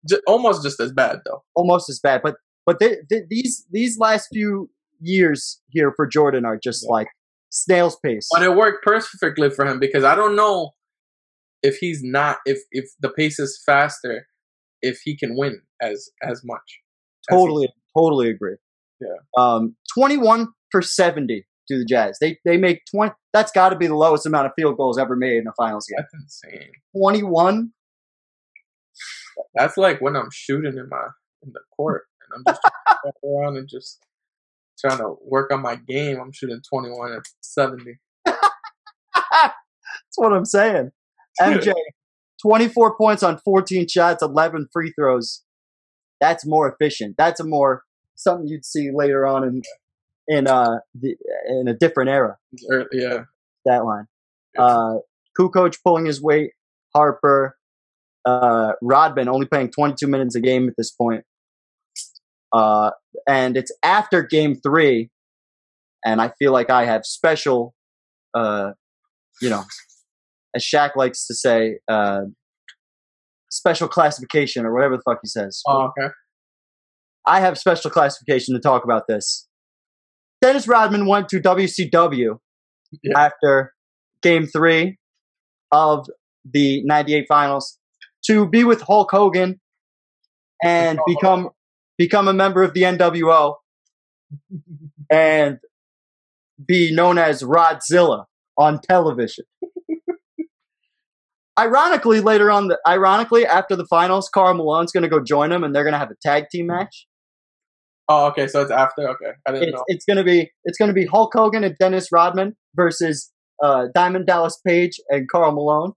ju- 0.09 0.23
almost 0.27 0.63
just 0.63 0.81
as 0.81 0.91
bad 0.93 1.19
though. 1.27 1.43
Almost 1.55 1.91
as 1.91 1.99
bad. 2.01 2.23
But 2.23 2.37
but 2.65 2.79
th- 2.79 2.99
th- 3.11 3.25
these 3.29 3.67
these 3.71 3.99
last 3.99 4.29
few 4.33 4.71
years 5.01 5.61
here 5.71 5.93
for 5.97 6.07
Jordan 6.07 6.47
are 6.47 6.57
just 6.57 6.89
like 6.89 7.09
snail's 7.51 7.97
pace. 8.03 8.29
But 8.33 8.43
it 8.45 8.55
worked 8.57 8.83
perfectly 8.85 9.51
for 9.51 9.67
him 9.67 9.81
because 9.81 10.05
I 10.05 10.15
don't 10.15 10.37
know 10.37 10.71
if 11.63 11.77
he's 11.77 12.01
not 12.03 12.39
if 12.47 12.59
if 12.71 12.91
the 13.01 13.11
pace 13.11 13.39
is 13.39 13.61
faster, 13.65 14.27
if 14.83 15.01
he 15.05 15.17
can 15.17 15.37
win 15.37 15.63
as 15.83 16.09
as 16.23 16.43
much. 16.45 16.81
as 17.31 17.37
Totally, 17.37 17.69
totally 17.97 18.31
agree. 18.31 18.57
Yeah. 19.01 19.17
Um, 19.39 19.77
21 19.95 20.49
for 20.71 20.83
70 20.83 21.47
to 21.69 21.79
the 21.79 21.85
Jazz. 21.85 22.19
They 22.21 22.39
they 22.45 22.57
make 22.57 22.83
20. 22.95 23.13
That's 23.33 23.53
got 23.53 23.71
to 23.71 23.77
be 23.77 23.87
the 23.87 23.97
lowest 23.97 24.27
amount 24.27 24.47
of 24.47 24.53
field 24.57 24.77
goals 24.77 24.99
ever 24.99 25.17
made 25.17 25.39
in 25.39 25.47
a 25.47 25.53
finals 25.57 25.87
game. 25.89 25.97
That's 25.99 26.15
insane. 26.15 26.71
21. 26.97 27.71
That's 29.55 29.77
like 29.77 30.01
when 30.01 30.17
I'm 30.17 30.29
shooting 30.33 30.77
in 30.77 30.89
my 30.89 31.07
in 31.43 31.53
the 31.53 31.61
court 31.75 32.05
and 32.23 32.45
I'm 32.47 32.55
just 32.55 32.61
around 33.25 33.57
and 33.57 33.69
just 33.69 34.05
trying 34.79 34.99
to 34.99 35.17
work 35.23 35.53
on 35.53 35.63
my 35.63 35.77
game. 35.77 36.19
I'm 36.21 36.33
shooting 36.33 36.61
21 36.69 37.13
at 37.13 37.23
70. 37.43 37.99
That's 38.25 39.55
what 40.17 40.33
I'm 40.33 40.45
saying. 40.45 40.91
MJ, 41.41 41.73
24 42.43 42.97
points 42.97 43.23
on 43.23 43.39
14 43.39 43.89
shots, 43.89 44.23
11 44.23 44.69
free 44.73 44.93
throws. 44.99 45.43
That's 46.21 46.47
more 46.47 46.71
efficient. 46.71 47.17
That's 47.17 47.41
a 47.41 47.45
more 47.45 47.83
something 48.15 48.47
you'd 48.47 48.65
see 48.65 48.91
later 48.93 49.27
on 49.27 49.45
in 49.45 49.63
in 50.29 50.47
uh 50.47 50.79
the, 50.95 51.17
in 51.49 51.69
a 51.69 51.75
different 51.75 52.11
era. 52.11 52.37
Yeah. 52.93 53.25
That 53.65 53.85
line. 53.85 54.07
Uh, 54.59 54.97
Kukoc 55.39 55.77
pulling 55.85 56.07
his 56.07 56.23
weight. 56.23 56.53
Harper, 56.95 57.57
uh, 58.25 58.73
Rodman 58.83 59.29
only 59.29 59.47
playing 59.47 59.71
22 59.71 60.07
minutes 60.07 60.35
a 60.35 60.41
game 60.41 60.69
at 60.69 60.75
this 60.77 60.91
point. 60.91 61.25
Uh, 62.53 62.91
and 63.29 63.57
it's 63.57 63.73
after 63.83 64.23
game 64.23 64.57
three, 64.57 65.11
and 66.05 66.21
I 66.21 66.33
feel 66.39 66.53
like 66.53 66.69
I 66.69 66.85
have 66.85 67.07
special, 67.07 67.75
uh, 68.35 68.73
you 69.41 69.51
know, 69.51 69.63
as 70.55 70.63
Shaq 70.65 70.97
likes 70.97 71.27
to 71.27 71.35
say, 71.35 71.79
uh, 71.89 72.21
special 73.51 73.89
classification 73.89 74.65
or 74.65 74.73
whatever 74.75 74.97
the 74.97 75.03
fuck 75.05 75.19
he 75.23 75.29
says. 75.29 75.61
Oh, 75.67 75.89
okay. 75.99 76.09
I 77.27 77.41
have 77.41 77.59
special 77.59 77.91
classification 77.91 78.55
to 78.55 78.61
talk 78.61 78.85
about 78.85 79.05
this. 79.09 79.47
Dennis 80.41 80.67
Rodman 80.67 81.07
went 81.07 81.29
to 81.31 81.41
WCW 81.41 82.39
Yeah. 83.03 83.19
after 83.19 83.73
game 84.23 84.47
three 84.47 84.99
of 85.73 86.07
the 86.51 86.83
98 86.85 87.27
finals 87.29 87.79
to 88.27 88.49
be 88.49 88.65
with 88.65 88.81
Hulk 88.83 89.11
Hogan 89.11 89.61
and 90.63 90.99
Oh. 90.99 91.03
become 91.15 91.51
become 91.99 92.29
a 92.29 92.33
member 92.33 92.63
of 92.63 92.73
the 92.73 92.83
NWO 92.83 93.57
and 95.11 95.59
be 96.67 96.95
known 96.95 97.19
as 97.19 97.43
Rodzilla 97.43 98.25
on 98.57 98.81
television. 98.81 99.45
Ironically, 101.59 102.21
later 102.21 102.51
on, 102.51 102.69
the, 102.69 102.79
ironically 102.87 103.45
after 103.45 103.77
the 103.77 103.87
finals, 103.87 104.31
Karl 104.33 104.55
Malone's 104.55 104.93
going 104.93 105.03
to 105.03 105.09
go 105.09 105.21
join 105.23 105.53
him, 105.53 105.63
and 105.65 105.75
they're 105.75 105.85
going 105.85 105.93
to 105.93 105.99
have 105.99 106.11
a 106.11 106.17
tag 106.23 106.45
team 106.51 106.67
match. 106.69 107.07
Oh, 108.09 108.27
okay. 108.29 108.47
So 108.49 108.63
it's 108.63 108.71
after. 108.71 109.09
Okay, 109.11 109.33
I 109.47 109.53
didn't 109.53 109.69
It's, 109.69 109.73
know. 109.77 109.85
it's 109.89 110.05
going 110.05 110.17
to 110.17 110.25
be 110.25 110.51
it's 110.65 110.79
going 110.79 110.89
to 110.89 110.95
be 110.95 111.07
Hulk 111.07 111.33
Hogan 111.35 111.63
and 111.65 111.77
Dennis 111.79 112.09
Rodman 112.11 112.57
versus 112.75 113.31
uh, 113.63 113.87
Diamond 113.95 114.27
Dallas 114.27 114.59
Page 114.67 114.93
and 115.11 115.29
Karl 115.31 115.53
Malone, 115.53 115.93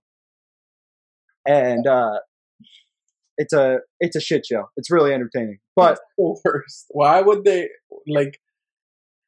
and 1.46 1.86
uh, 1.86 2.18
it's 3.36 3.52
a 3.52 3.78
it's 4.00 4.16
a 4.16 4.20
shit 4.20 4.44
show. 4.46 4.68
It's 4.76 4.90
really 4.90 5.12
entertaining, 5.12 5.58
but 5.74 5.98
worst. 6.18 6.86
Why 6.90 7.20
would 7.20 7.44
they 7.44 7.68
like 8.06 8.38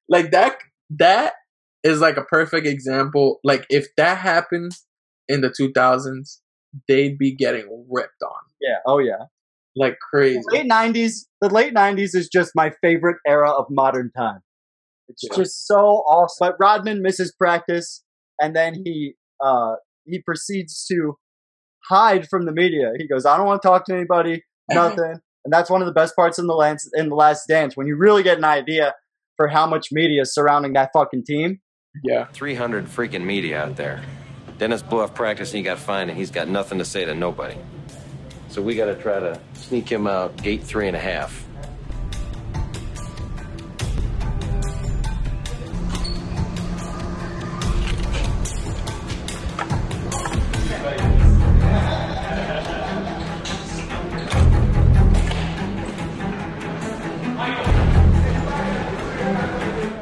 like 0.08 0.30
that? 0.32 0.58
That 0.90 1.32
is 1.82 2.00
like 2.00 2.16
a 2.16 2.22
perfect 2.22 2.66
example. 2.66 3.40
Like 3.42 3.64
if 3.70 3.86
that 3.96 4.18
happened 4.18 4.72
in 5.28 5.40
the 5.40 5.50
2000s, 5.50 6.38
they'd 6.88 7.16
be 7.18 7.34
getting 7.34 7.86
ripped 7.90 8.22
on 8.22 8.36
yeah, 8.60 8.76
oh 8.86 8.98
yeah. 8.98 9.24
like 9.74 9.96
crazy. 10.10 10.40
The 10.50 10.58
late 10.58 10.66
nineties, 10.66 11.28
the 11.40 11.48
late 11.48 11.72
nineties 11.72 12.14
is 12.14 12.28
just 12.28 12.52
my 12.54 12.72
favorite 12.82 13.16
era 13.26 13.50
of 13.50 13.66
modern 13.70 14.10
time. 14.16 14.40
It's 15.08 15.22
Yeah. 15.30 15.36
just 15.36 15.66
so 15.66 15.76
awesome. 15.76 16.48
But 16.48 16.56
Rodman 16.58 17.02
misses 17.02 17.32
practice, 17.32 18.02
and 18.40 18.56
then 18.56 18.74
he 18.84 19.14
uh, 19.44 19.74
he 20.04 20.20
proceeds 20.22 20.84
to 20.86 21.16
hide 21.88 22.28
from 22.28 22.46
the 22.46 22.52
media. 22.52 22.92
He 22.98 23.06
goes, 23.06 23.26
"I 23.26 23.36
don't 23.36 23.46
want 23.46 23.62
to 23.62 23.68
talk 23.68 23.84
to 23.86 23.94
anybody, 23.94 24.42
nothing." 24.70 25.20
and 25.44 25.52
that's 25.52 25.70
one 25.70 25.80
of 25.80 25.86
the 25.86 25.92
best 25.94 26.16
parts 26.16 26.38
in 26.40 26.46
the 26.48 26.54
last 26.54 26.88
in 26.94 27.08
the 27.08 27.14
Last 27.14 27.46
Dance 27.46 27.76
when 27.76 27.86
you 27.86 27.96
really 27.96 28.22
get 28.22 28.38
an 28.38 28.44
idea 28.44 28.94
for 29.36 29.48
how 29.48 29.66
much 29.66 29.88
media 29.92 30.22
is 30.22 30.34
surrounding 30.34 30.72
that 30.72 30.90
fucking 30.92 31.24
team. 31.24 31.60
Yeah. 32.02 32.26
300 32.32 32.86
freaking 32.86 33.24
media 33.24 33.62
out 33.62 33.76
there. 33.76 34.02
Dennis 34.58 34.82
blew 34.82 35.00
off 35.00 35.14
practice 35.14 35.50
and 35.50 35.58
he 35.58 35.62
got 35.62 35.78
fined 35.78 36.08
and 36.08 36.18
he's 36.18 36.30
got 36.30 36.48
nothing 36.48 36.78
to 36.78 36.84
say 36.84 37.04
to 37.04 37.14
nobody. 37.14 37.56
So 38.48 38.62
we 38.62 38.74
got 38.74 38.86
to 38.86 38.94
try 38.94 39.20
to 39.20 39.38
sneak 39.52 39.90
him 39.90 40.06
out 40.06 40.36
gate 40.42 40.62
three 40.62 40.88
and 40.88 40.96
a 40.96 41.00
half. 41.00 41.46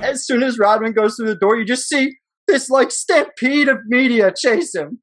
As 0.01 0.25
soon 0.25 0.45
as 0.45 0.61
Rodman 0.61 0.93
goes 0.93 1.17
through 1.17 1.27
the 1.27 1.35
door, 1.35 1.57
you 1.57 1.65
just 1.65 1.89
see 1.89 2.15
this 2.47 2.71
like 2.71 2.91
stampede 2.91 3.69
of 3.69 3.79
media 3.87 4.33
chase 4.37 4.75
him. 4.75 5.01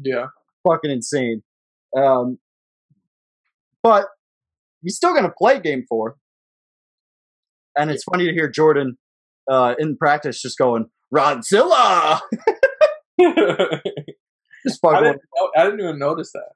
Yeah. 0.00 0.26
fucking 0.66 0.90
insane. 0.90 1.42
Um, 1.96 2.38
but 3.82 4.06
he's 4.82 4.96
still 4.96 5.12
going 5.12 5.24
to 5.24 5.32
play 5.36 5.60
game 5.60 5.84
four. 5.88 6.16
And 7.76 7.90
it's 7.90 8.04
funny 8.04 8.26
to 8.26 8.32
hear 8.32 8.50
Jordan 8.50 8.98
uh, 9.50 9.74
in 9.78 9.96
practice 9.96 10.40
just 10.40 10.58
going, 10.58 10.86
Rodzilla! 11.14 12.20
just 13.20 14.80
I 14.84 14.90
fucking, 14.90 15.04
didn't, 15.04 15.20
I 15.56 15.64
didn't 15.64 15.80
even 15.80 15.98
notice 15.98 16.32
that. 16.32 16.50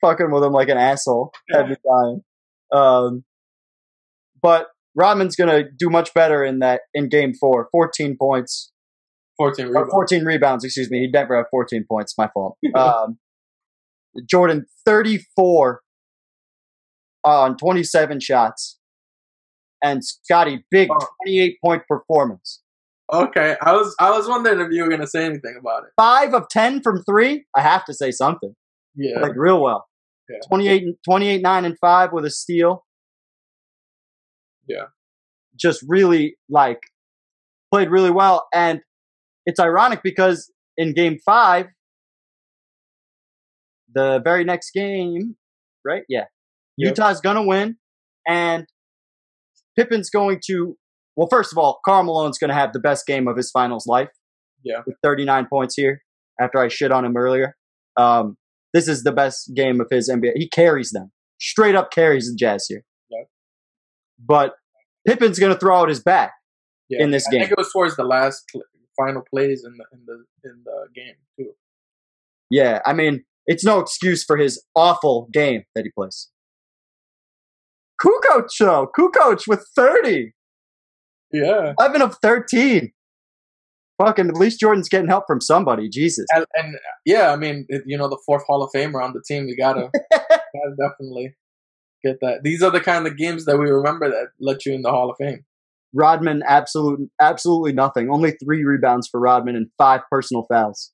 fucking 0.00 0.30
with 0.30 0.44
him 0.44 0.52
like 0.52 0.68
an 0.68 0.78
asshole 0.78 1.32
every 1.54 1.76
time. 1.76 2.24
Um, 2.72 3.24
but 4.42 4.68
Rodman's 4.94 5.36
going 5.36 5.50
to 5.50 5.70
do 5.70 5.88
much 5.90 6.12
better 6.14 6.44
in 6.44 6.60
that 6.60 6.82
in 6.94 7.08
game 7.08 7.34
four. 7.34 7.68
14 7.70 8.16
points. 8.20 8.72
14 9.36 9.66
rebounds. 9.66 9.90
14 9.90 10.24
rebounds, 10.24 10.64
excuse 10.64 10.90
me. 10.90 11.00
He 11.00 11.08
never 11.08 11.36
had 11.36 11.44
14 11.50 11.84
points. 11.90 12.14
My 12.16 12.28
fault. 12.32 12.56
Um, 12.74 13.18
Jordan, 14.28 14.64
34 14.86 15.80
on 17.24 17.56
27 17.56 18.20
shots. 18.20 18.78
And 19.82 20.02
Scottie, 20.04 20.64
big 20.70 20.88
Oh. 20.90 21.06
28 21.24 21.58
point 21.62 21.82
performance. 21.86 22.62
Okay, 23.12 23.56
I 23.62 23.72
was 23.72 23.94
I 24.00 24.10
was 24.10 24.26
wondering 24.26 24.58
if 24.60 24.68
you 24.72 24.82
were 24.82 24.88
gonna 24.88 25.06
say 25.06 25.24
anything 25.24 25.56
about 25.60 25.84
it. 25.84 25.90
Five 25.96 26.34
of 26.34 26.48
10 26.48 26.82
from 26.82 27.02
three. 27.04 27.44
I 27.54 27.60
have 27.60 27.84
to 27.84 27.94
say 27.94 28.10
something. 28.10 28.54
Yeah. 28.96 29.20
Like, 29.20 29.32
real 29.36 29.60
well. 29.62 29.86
Yeah. 30.28 30.38
28, 30.48 30.84
28 31.04 31.42
9 31.42 31.64
and 31.66 31.78
5 31.78 32.12
with 32.12 32.24
a 32.24 32.30
steal. 32.30 32.84
Yeah. 34.66 34.86
Just 35.54 35.84
really, 35.86 36.36
like, 36.48 36.80
played 37.72 37.90
really 37.90 38.10
well. 38.10 38.48
And 38.52 38.80
it's 39.46 39.58
ironic 39.60 40.00
because 40.02 40.52
in 40.76 40.92
game 40.92 41.18
five, 41.24 41.66
the 43.92 44.20
very 44.22 44.44
next 44.44 44.72
game, 44.72 45.36
right? 45.84 46.02
Yeah. 46.08 46.24
Yep. 46.76 46.90
Utah's 46.90 47.20
going 47.20 47.36
to 47.36 47.42
win. 47.42 47.76
And 48.26 48.66
Pippen's 49.76 50.10
going 50.10 50.40
to, 50.46 50.76
well, 51.14 51.28
first 51.30 51.52
of 51.52 51.58
all, 51.58 51.80
Karl 51.84 52.02
Malone's 52.02 52.38
going 52.38 52.48
to 52.48 52.54
have 52.54 52.72
the 52.72 52.80
best 52.80 53.06
game 53.06 53.28
of 53.28 53.36
his 53.36 53.50
finals 53.50 53.86
life 53.86 54.10
Yeah. 54.62 54.82
with 54.86 54.96
39 55.02 55.46
points 55.48 55.74
here 55.76 56.02
after 56.40 56.58
I 56.58 56.68
shit 56.68 56.92
on 56.92 57.04
him 57.04 57.16
earlier. 57.16 57.56
Um, 57.96 58.36
this 58.74 58.88
is 58.88 59.04
the 59.04 59.12
best 59.12 59.52
game 59.54 59.80
of 59.80 59.86
his 59.90 60.10
NBA. 60.10 60.32
He 60.34 60.48
carries 60.48 60.90
them, 60.90 61.12
straight 61.40 61.74
up 61.74 61.90
carries 61.90 62.28
the 62.30 62.36
Jazz 62.36 62.66
here. 62.68 62.82
Yeah. 63.08 63.22
But 64.18 64.54
Pippen's 65.06 65.38
going 65.38 65.52
to 65.54 65.58
throw 65.58 65.76
out 65.80 65.88
his 65.88 66.02
back 66.02 66.32
Yeah. 66.90 67.02
in 67.02 67.10
this 67.12 67.26
I 67.28 67.30
game. 67.30 67.40
think 67.42 67.52
it 67.52 67.58
was 67.58 67.72
towards 67.72 67.96
the 67.96 68.04
last 68.04 68.44
final 68.96 69.22
plays 69.32 69.64
in 69.64 69.76
the 69.76 69.84
in 69.92 70.04
the 70.06 70.24
in 70.48 70.62
the 70.64 70.86
game 70.94 71.14
too. 71.38 71.52
Yeah, 72.50 72.80
I 72.86 72.92
mean, 72.92 73.24
it's 73.46 73.64
no 73.64 73.78
excuse 73.78 74.24
for 74.24 74.36
his 74.36 74.62
awful 74.74 75.28
game 75.32 75.64
that 75.74 75.84
he 75.84 75.90
plays. 75.90 76.28
Kukoc, 78.02 78.48
though. 78.58 78.90
Kukoc 78.96 79.48
with 79.48 79.66
30. 79.74 80.32
Yeah. 81.32 81.74
11 81.78 82.02
of 82.02 82.16
13. 82.22 82.92
Fucking, 83.98 84.28
at 84.28 84.36
least 84.36 84.60
Jordan's 84.60 84.88
getting 84.88 85.08
help 85.08 85.24
from 85.26 85.40
somebody. 85.40 85.88
Jesus. 85.88 86.26
And, 86.34 86.44
and 86.54 86.76
yeah, 87.06 87.32
I 87.32 87.36
mean, 87.36 87.66
you 87.86 87.96
know, 87.96 88.08
the 88.08 88.20
fourth 88.26 88.44
Hall 88.46 88.62
of 88.62 88.70
Famer 88.74 89.02
on 89.02 89.14
the 89.14 89.22
team, 89.26 89.48
you 89.48 89.56
gotta, 89.56 89.90
gotta 90.12 90.76
definitely 90.78 91.34
get 92.04 92.18
that. 92.20 92.42
These 92.42 92.62
are 92.62 92.70
the 92.70 92.80
kind 92.80 93.06
of 93.06 93.16
games 93.16 93.46
that 93.46 93.58
we 93.58 93.70
remember 93.70 94.10
that 94.10 94.28
let 94.38 94.66
you 94.66 94.74
in 94.74 94.82
the 94.82 94.90
Hall 94.90 95.10
of 95.10 95.16
Fame. 95.18 95.44
Rodman, 95.94 96.42
absolute, 96.46 97.00
absolutely 97.20 97.72
nothing. 97.72 98.08
Only 98.10 98.32
three 98.32 98.64
rebounds 98.64 99.08
for 99.10 99.20
Rodman 99.20 99.56
and 99.56 99.68
five 99.78 100.02
personal 100.10 100.46
fouls. 100.50 100.92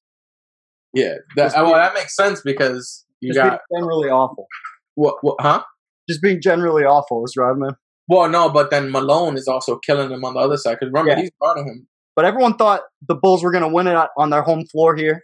Yeah, 0.94 1.14
that, 1.36 1.52
well, 1.54 1.74
that 1.74 1.94
makes 1.94 2.14
sense 2.14 2.40
because 2.44 3.04
you 3.20 3.32
Just 3.32 3.42
got 3.42 3.60
being 3.70 3.80
generally 3.80 4.08
awful. 4.10 4.46
what, 4.94 5.16
what, 5.22 5.36
huh? 5.40 5.62
Just 6.08 6.20
being 6.22 6.40
generally 6.42 6.84
awful 6.84 7.24
is 7.24 7.34
Rodman. 7.36 7.76
Well, 8.08 8.28
no, 8.28 8.50
but 8.50 8.70
then 8.70 8.90
Malone 8.90 9.36
is 9.38 9.48
also 9.48 9.78
killing 9.78 10.10
him 10.10 10.24
on 10.24 10.34
the 10.34 10.40
other 10.40 10.56
side 10.56 10.76
because 10.80 10.92
remember 10.92 11.12
Yeah. 11.12 11.20
he's 11.20 11.30
guarding 11.40 11.66
him. 11.66 11.86
But 12.14 12.26
everyone 12.26 12.56
thought 12.56 12.82
the 13.08 13.14
Bulls 13.14 13.42
were 13.42 13.50
going 13.52 13.62
to 13.62 13.72
win 13.72 13.86
it 13.86 13.96
on 14.18 14.28
their 14.30 14.42
home 14.42 14.64
floor 14.70 14.94
here. 14.96 15.22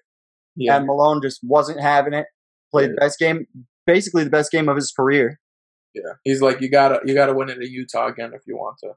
Yeah, 0.56 0.76
and 0.78 0.86
Malone 0.86 1.20
just 1.22 1.40
wasn't 1.42 1.80
having 1.80 2.14
it. 2.14 2.26
Played 2.72 2.90
the 2.90 2.94
best 2.94 3.18
game, 3.18 3.46
basically 3.86 4.24
the 4.24 4.30
best 4.30 4.50
game 4.50 4.68
of 4.68 4.76
his 4.76 4.90
career. 4.90 5.38
yeah. 5.94 6.02
He's 6.24 6.40
like, 6.40 6.60
you 6.60 6.70
gotta, 6.70 7.00
you 7.04 7.14
gotta 7.14 7.32
win 7.34 7.48
it 7.50 7.58
in 7.58 7.62
Utah 7.70 8.06
again 8.08 8.32
if 8.34 8.40
you 8.46 8.56
want 8.56 8.76
to. 8.84 8.92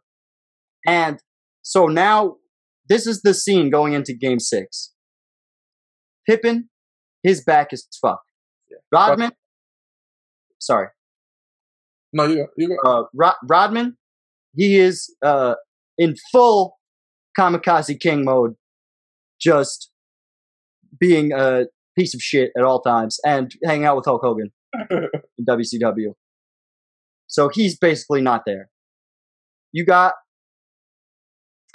And 0.85 1.19
so 1.61 1.87
now 1.87 2.37
this 2.89 3.05
is 3.07 3.21
the 3.21 3.33
scene 3.33 3.69
going 3.69 3.93
into 3.93 4.13
game 4.13 4.39
six. 4.39 4.93
Pippen, 6.27 6.69
his 7.23 7.43
back 7.43 7.73
is 7.73 7.87
fucked. 8.01 8.25
Rodman, 8.91 9.31
sorry, 10.59 10.87
No, 12.13 12.25
you, 12.25 12.47
you. 12.57 12.77
uh, 12.85 13.03
Rod- 13.13 13.35
Rodman, 13.49 13.97
he 14.55 14.77
is 14.77 15.13
uh, 15.23 15.55
in 15.97 16.15
full 16.31 16.77
kamikaze 17.37 17.99
king 17.99 18.23
mode, 18.25 18.55
just 19.39 19.91
being 20.99 21.31
a 21.31 21.65
piece 21.97 22.13
of 22.13 22.21
shit 22.21 22.51
at 22.57 22.63
all 22.63 22.81
times 22.81 23.19
and 23.25 23.51
hanging 23.65 23.85
out 23.85 23.95
with 23.97 24.05
Hulk 24.05 24.21
Hogan 24.23 24.51
in 24.89 25.45
WCW. 25.47 26.13
So 27.27 27.49
he's 27.49 27.77
basically 27.77 28.21
not 28.21 28.43
there. 28.45 28.69
You 29.71 29.85
got 29.85 30.13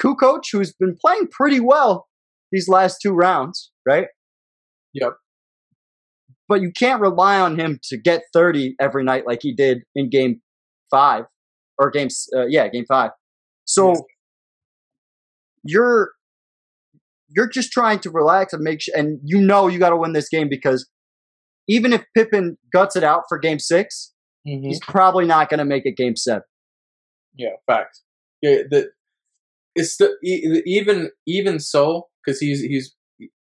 Kukoc, 0.02 0.43
who's 0.52 0.73
been 0.73 0.97
playing 1.01 1.28
pretty 1.31 1.60
well 1.60 2.06
these 2.52 2.68
last 2.68 2.98
two 3.02 3.12
rounds, 3.12 3.70
right? 3.86 4.06
Yep. 4.94 5.14
But 6.48 6.60
you 6.62 6.70
can't 6.73 7.01
rely 7.01 7.40
on 7.40 7.59
him 7.59 7.81
to 7.90 7.97
get 7.97 8.23
30 8.32 8.77
every 8.81 9.02
night 9.05 9.27
like 9.27 9.40
he 9.43 9.52
did 9.55 9.78
in 9.94 10.09
game 10.10 10.40
five 10.90 11.24
or 11.78 11.90
games, 11.90 12.27
uh, 12.36 12.47
yeah, 12.47 12.68
game 12.68 12.85
five. 12.89 13.10
So 13.64 13.90
Yes. 13.90 14.02
you're 15.64 16.12
you're 17.28 17.48
just 17.48 17.73
trying 17.73 17.98
to 17.98 18.10
relax 18.10 18.52
and 18.52 18.62
make 18.62 18.81
sure, 18.81 18.94
and 18.97 19.18
you 19.24 19.40
know 19.40 19.66
you 19.66 19.78
got 19.81 19.90
to 19.90 19.97
win 19.97 20.12
this 20.12 20.28
game 20.28 20.48
because 20.48 20.89
even 21.68 21.93
if 21.93 22.05
Pippen 22.16 22.56
guts 22.73 22.94
it 22.94 23.02
out 23.02 23.23
for 23.28 23.36
game 23.39 23.59
6 23.59 24.12
Mhm. 24.47 24.62
he's 24.64 24.78
probably 24.81 25.27
not 25.27 25.48
going 25.48 25.59
to 25.59 25.64
make 25.64 25.85
it 25.85 25.97
game 25.97 26.14
seven. 26.14 26.44
Yeah, 27.35 27.56
facts. 27.66 28.05
Yeah, 28.43 28.59
the 28.70 28.90
it's 29.77 29.98
the 29.98 30.16
even 30.23 31.11
even 31.27 31.61
so 31.61 32.09
because 32.24 32.40
he's 32.40 32.61
he's 32.61 32.94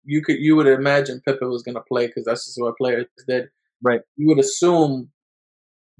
you 0.04 0.22
could 0.22 0.36
you 0.38 0.54
would 0.54 0.66
imagine 0.66 1.20
Pippen 1.26 1.50
was 1.50 1.62
gonna 1.62 1.82
play 1.88 2.06
because 2.06 2.24
that's 2.24 2.46
just 2.46 2.60
what 2.60 2.76
players 2.76 3.06
did. 3.26 3.46
Right. 3.82 4.00
You 4.16 4.28
would 4.28 4.38
assume 4.38 5.10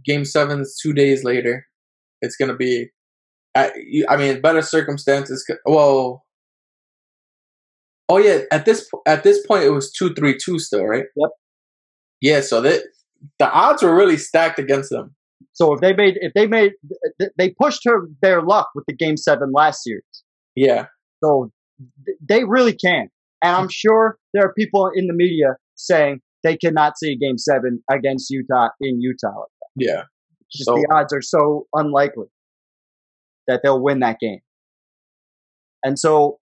Game 0.04 0.24
Seven's 0.24 0.78
two 0.80 0.92
days 0.92 1.24
later. 1.24 1.66
It's 2.22 2.36
gonna 2.36 2.56
be. 2.56 2.90
I, 3.54 3.72
I 4.08 4.18
mean, 4.18 4.42
better 4.42 4.60
circumstances. 4.60 5.50
Well, 5.64 6.24
oh 8.10 8.18
yeah. 8.18 8.40
At 8.52 8.66
this 8.66 8.88
at 9.06 9.22
this 9.24 9.44
point, 9.46 9.64
it 9.64 9.70
was 9.70 9.90
two 9.90 10.14
three 10.14 10.36
two 10.36 10.58
still, 10.58 10.84
right? 10.84 11.06
Yep. 11.16 11.30
Yeah. 12.20 12.40
So 12.42 12.60
that 12.60 12.82
the 13.38 13.50
odds 13.50 13.82
were 13.82 13.94
really 13.94 14.18
stacked 14.18 14.58
against 14.58 14.90
them. 14.90 15.14
So 15.52 15.72
if 15.72 15.80
they 15.80 15.94
made, 15.94 16.18
if 16.20 16.34
they 16.34 16.46
made, 16.46 16.72
they 17.38 17.54
pushed 17.58 17.80
her 17.86 18.08
their 18.20 18.42
luck 18.42 18.68
with 18.74 18.84
the 18.86 18.94
game 18.94 19.16
seven 19.16 19.52
last 19.52 19.82
year. 19.86 20.02
Yeah. 20.56 20.86
So 21.22 21.52
th- 22.06 22.18
they 22.26 22.44
really 22.44 22.74
can. 22.74 23.08
And 23.42 23.54
I'm 23.54 23.68
sure 23.68 24.18
there 24.32 24.44
are 24.44 24.52
people 24.54 24.90
in 24.94 25.06
the 25.06 25.12
media 25.14 25.56
saying 25.74 26.20
they 26.42 26.56
cannot 26.56 26.98
see 26.98 27.16
game 27.16 27.38
seven 27.38 27.82
against 27.90 28.30
Utah 28.30 28.68
in 28.80 29.00
Utah. 29.00 29.44
Yeah. 29.76 30.04
Just 30.50 30.64
So- 30.64 30.74
the 30.74 30.86
odds 30.92 31.12
are 31.12 31.22
so 31.22 31.66
unlikely 31.74 32.26
that 33.46 33.60
they'll 33.62 33.80
win 33.82 34.00
that 34.00 34.18
game. 34.18 34.40
And 35.84 35.98
so 35.98 36.40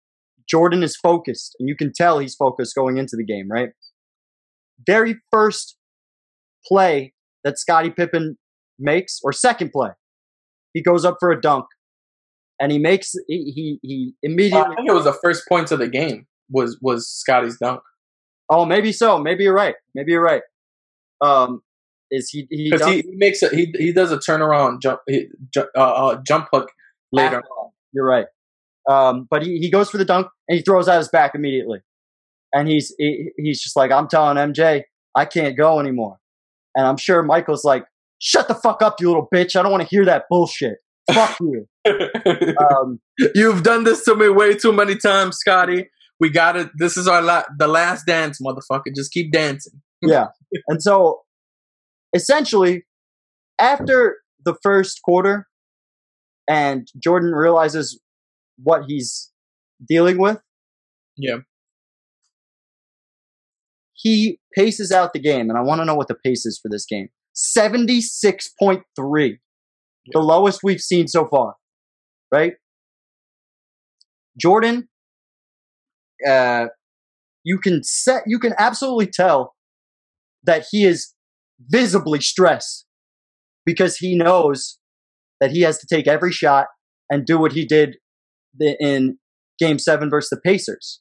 Jordan 0.48 0.82
is 0.82 0.96
focused, 0.96 1.56
and 1.58 1.68
you 1.68 1.76
can 1.76 1.92
tell 1.92 2.18
he's 2.18 2.34
focused 2.34 2.74
going 2.74 2.96
into 2.96 3.16
the 3.16 3.24
game, 3.24 3.50
right? 3.50 3.70
Very 4.86 5.16
first 5.30 5.76
play 6.66 7.12
that 7.42 7.58
Scottie 7.58 7.90
Pippen 7.90 8.38
makes, 8.78 9.20
or 9.22 9.32
second 9.32 9.70
play, 9.70 9.90
he 10.72 10.82
goes 10.82 11.04
up 11.04 11.16
for 11.20 11.30
a 11.30 11.40
dunk, 11.40 11.66
and 12.64 12.72
he 12.72 12.78
makes 12.78 13.12
he 13.28 13.78
he, 13.82 14.14
immediately. 14.22 14.60
I 14.60 14.74
think 14.74 14.88
it 14.88 14.94
was 14.94 15.04
the 15.04 15.12
first 15.12 15.46
points 15.46 15.70
of 15.70 15.78
the 15.78 15.88
game 15.88 16.26
was 16.50 16.78
was 16.80 17.06
Scottie's 17.08 17.58
dunk 17.58 17.80
Oh, 18.50 18.64
maybe 18.64 18.92
so. 18.92 19.18
Maybe 19.18 19.44
you're 19.44 19.54
right. 19.54 19.74
Maybe 19.94 20.12
you're 20.12 20.22
right. 20.22 20.42
Um, 21.20 21.62
is 22.10 22.28
he 22.28 22.46
he, 22.50 22.70
because 22.70 22.86
he, 22.86 23.00
he 23.00 23.16
makes 23.16 23.42
a 23.42 23.48
he 23.48 23.72
he 23.78 23.92
does 23.92 24.12
a 24.12 24.18
turnaround 24.18 24.82
jump 24.82 25.00
he, 25.06 25.28
ju- 25.52 25.68
uh, 25.76 25.80
uh, 25.80 26.22
jump 26.22 26.48
hook 26.52 26.70
later. 27.12 27.42
that? 27.42 27.70
You're 27.92 28.06
right. 28.06 28.26
Um, 28.88 29.26
but 29.30 29.42
he, 29.42 29.58
he 29.58 29.70
goes 29.70 29.88
for 29.88 29.96
the 29.96 30.04
dunk 30.04 30.28
and 30.48 30.56
he 30.56 30.62
throws 30.62 30.88
out 30.88 30.98
his 30.98 31.08
back 31.08 31.34
immediately, 31.34 31.80
and 32.52 32.68
he's 32.68 32.94
he, 32.98 33.30
he's 33.38 33.62
just 33.62 33.76
like, 33.76 33.90
I'm 33.90 34.08
telling 34.08 34.36
MJ, 34.36 34.82
I 35.14 35.24
can't 35.24 35.56
go 35.56 35.80
anymore. 35.80 36.18
And 36.76 36.86
I'm 36.86 36.98
sure 36.98 37.22
Michael's 37.22 37.64
like, 37.64 37.86
Shut 38.18 38.48
the 38.48 38.54
fuck 38.54 38.82
up, 38.82 39.00
you 39.00 39.08
little 39.08 39.28
bitch. 39.32 39.56
I 39.56 39.62
don't 39.62 39.72
want 39.72 39.82
to 39.82 39.88
hear 39.88 40.04
that 40.04 40.24
bullshit. 40.28 40.76
Fuck 41.12 41.38
you. 41.40 41.66
Um, 41.86 43.00
You've 43.34 43.62
done 43.62 43.84
this 43.84 44.04
to 44.04 44.14
me 44.14 44.28
way 44.28 44.54
too 44.54 44.72
many 44.72 44.96
times, 44.96 45.36
Scottie. 45.36 45.88
We 46.20 46.30
got 46.30 46.56
it. 46.56 46.68
This 46.78 46.96
is 46.96 47.06
our 47.08 47.22
la- 47.22 47.44
the 47.58 47.68
last 47.68 48.06
dance, 48.06 48.40
motherfucker. 48.40 48.94
Just 48.94 49.12
keep 49.12 49.32
dancing. 49.32 49.80
yeah. 50.02 50.26
And 50.68 50.82
so 50.82 51.20
essentially, 52.14 52.84
after 53.58 54.16
the 54.44 54.54
first 54.62 55.00
quarter, 55.04 55.46
and 56.48 56.86
Jordan 57.02 57.32
realizes 57.32 58.00
what 58.62 58.82
he's 58.86 59.30
dealing 59.86 60.18
with, 60.18 60.38
Yeah. 61.16 61.38
he 63.94 64.38
paces 64.54 64.92
out 64.92 65.12
the 65.12 65.18
game. 65.20 65.48
And 65.48 65.58
I 65.58 65.62
want 65.62 65.80
to 65.80 65.84
know 65.84 65.94
what 65.94 66.08
the 66.08 66.14
pace 66.14 66.46
is 66.46 66.58
for 66.62 66.68
this 66.70 66.86
game 66.86 67.08
76.3, 67.36 69.38
the 70.12 70.20
lowest 70.20 70.60
we've 70.62 70.80
seen 70.80 71.08
so 71.08 71.26
far, 71.26 71.54
right? 72.34 72.54
Jordan, 74.40 74.88
uh, 76.28 76.66
you 77.44 77.58
can 77.58 77.82
set, 77.84 78.24
you 78.26 78.38
can 78.40 78.52
absolutely 78.58 79.06
tell 79.06 79.54
that 80.42 80.66
he 80.70 80.84
is 80.84 81.14
visibly 81.60 82.20
stressed 82.20 82.86
because 83.64 83.96
he 83.96 84.16
knows 84.16 84.78
that 85.40 85.52
he 85.52 85.60
has 85.60 85.78
to 85.78 85.86
take 85.86 86.06
every 86.08 86.32
shot 86.32 86.66
and 87.08 87.24
do 87.24 87.38
what 87.38 87.52
he 87.52 87.64
did 87.64 87.96
the- 88.58 88.76
in 88.80 89.18
game 89.58 89.78
seven 89.78 90.10
versus 90.10 90.30
the 90.30 90.40
Pacers, 90.40 91.00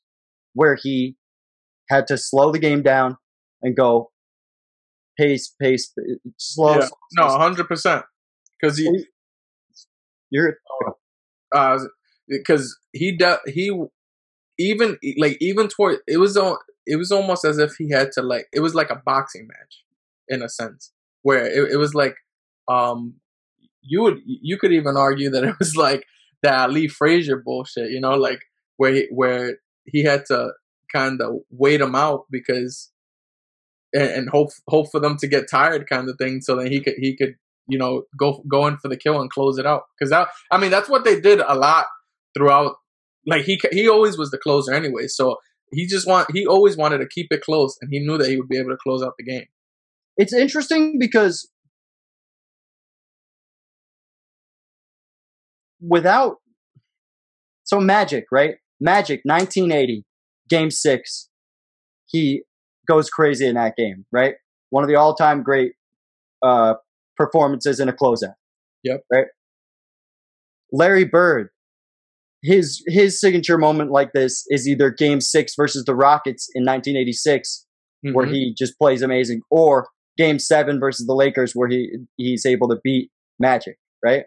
where 0.54 0.76
he 0.82 1.16
had 1.90 2.06
to 2.08 2.18
slow 2.18 2.52
the 2.52 2.60
game 2.60 2.84
down 2.84 3.18
and 3.64 3.76
go 3.76 4.12
pace, 5.18 5.54
pace, 5.60 5.88
pa- 5.88 6.04
slow. 6.38 6.80
Yeah. 6.80 6.86
slow, 7.12 7.28
No, 7.28 7.38
hundred 7.38 7.68
percent. 7.68 8.04
Because 8.62 8.78
he 8.78 9.08
You're 10.30 10.58
uh 11.54 11.80
because 12.28 12.78
he 12.92 13.16
de- 13.16 13.40
he 13.48 13.72
even 14.58 14.98
like 15.18 15.38
even 15.40 15.68
toward 15.68 15.98
it 16.08 16.18
was 16.18 16.38
on 16.38 16.58
it 16.86 16.98
was 16.98 17.12
almost 17.12 17.46
as 17.46 17.58
if 17.58 17.76
he 17.78 17.90
had 17.90 18.12
to 18.12 18.22
like 18.22 18.48
it 18.54 18.60
was 18.60 18.76
like 18.76 18.90
a 18.90 19.02
boxing 19.06 19.48
match 19.48 19.84
in 20.28 20.42
a 20.42 20.50
sense 20.50 20.92
where 21.22 21.46
it, 21.46 21.74
it 21.74 21.78
was 21.78 21.94
like 21.94 22.16
um 22.68 23.16
you 23.82 24.02
would 24.02 24.20
you 24.26 24.58
could 24.58 24.72
even 24.72 24.98
argue 24.98 25.30
that 25.30 25.44
it 25.44 25.56
was 25.60 25.76
like 25.88 26.06
that 26.42 26.60
Ali 26.70 26.88
Frazier 26.88 27.38
bullshit, 27.38 27.92
you 27.92 28.02
know, 28.02 28.16
like 28.16 28.42
where 28.78 28.94
he, 28.94 29.08
where 29.12 29.58
he 29.86 30.04
had 30.04 30.26
to 30.28 30.52
kind 30.94 31.22
of 31.22 31.38
wait 31.50 31.82
him 31.82 31.96
out 31.96 32.26
because 32.30 32.92
and, 33.94 34.10
and 34.10 34.30
hope 34.30 34.50
hope 34.68 34.92
for 34.92 35.00
them 35.00 35.18
to 35.18 35.28
get 35.28 35.50
tired 35.50 35.90
kind 35.90 36.10
of 36.10 36.18
thing 36.18 36.42
so 36.42 36.56
then 36.56 36.72
he 36.72 36.80
could 36.80 36.96
he 36.98 37.16
could 37.16 37.36
you 37.68 37.78
know 37.78 38.04
go 38.18 38.44
go 38.50 38.68
in 38.68 38.78
for 38.78 38.88
the 38.88 38.98
kill 38.98 39.22
and 39.22 39.30
close 39.30 39.58
it 39.58 39.66
out 39.66 39.84
because 39.98 40.10
that 40.10 40.28
I 40.52 40.58
mean 40.58 40.72
that's 40.72 40.90
what 40.90 41.04
they 41.04 41.20
did 41.20 41.40
a 41.40 41.56
lot 41.56 41.86
throughout 42.36 42.76
like 43.26 43.44
he 43.44 43.60
he 43.72 43.88
always 43.88 44.18
was 44.18 44.32
the 44.32 44.38
closer 44.38 44.74
anyway 44.74 45.08
so 45.08 45.38
he 45.72 45.88
just 45.88 46.08
want 46.08 46.30
he 46.32 46.46
always 46.46 46.78
wanted 46.78 47.00
to 47.00 47.08
keep 47.08 47.28
it 47.32 47.42
close 47.42 47.78
and 47.82 47.90
he 47.92 48.00
knew 48.00 48.18
that 48.18 48.30
he 48.30 48.38
would 48.38 48.50
be 48.50 48.58
able 48.58 48.70
to 48.70 48.78
close 48.84 49.02
out 49.04 49.14
the 49.18 49.24
game 49.24 49.46
It's 50.18 50.34
interesting 50.34 50.98
because 51.00 51.50
without 55.82 56.38
so 57.66 57.80
Magic, 57.80 58.26
right? 58.32 58.56
Magic 58.80 59.22
1980 59.24 60.04
game 60.50 60.70
6 60.70 61.30
he 62.08 62.44
goes 62.88 63.10
crazy 63.10 63.48
in 63.48 63.56
that 63.56 63.76
game, 63.78 64.06
right? 64.12 64.36
One 64.70 64.84
of 64.84 64.90
the 64.90 64.96
all-time 64.96 65.44
great 65.44 65.74
uh 66.42 66.74
performances 67.18 67.80
in 67.80 67.90
a 67.90 67.94
closeout. 67.94 68.34
Yep. 68.84 69.02
Right? 69.12 69.26
Larry 70.72 71.06
Bird 71.06 71.50
his 72.46 72.84
his 72.88 73.22
signature 73.22 73.58
moment 73.58 73.90
like 73.90 74.12
this 74.14 74.44
is 74.50 74.68
either 74.68 74.90
game 74.90 75.22
6 75.22 75.54
versus 75.56 75.86
the 75.86 75.96
Rockets 75.96 76.50
in 76.54 76.64
1986 76.66 77.66
where 78.12 78.28
Mhm. 78.28 78.32
he 78.34 78.54
just 78.58 78.78
plays 78.78 79.02
amazing 79.02 79.42
or 79.50 79.88
game 80.18 80.38
7 80.40 80.78
versus 80.80 81.08
the 81.08 81.14
Lakers 81.14 81.54
where 81.54 81.70
he 81.70 82.00
he's 82.18 82.46
able 82.46 82.68
to 82.70 82.78
beat 82.84 83.12
Magic, 83.40 83.78
right? 84.04 84.26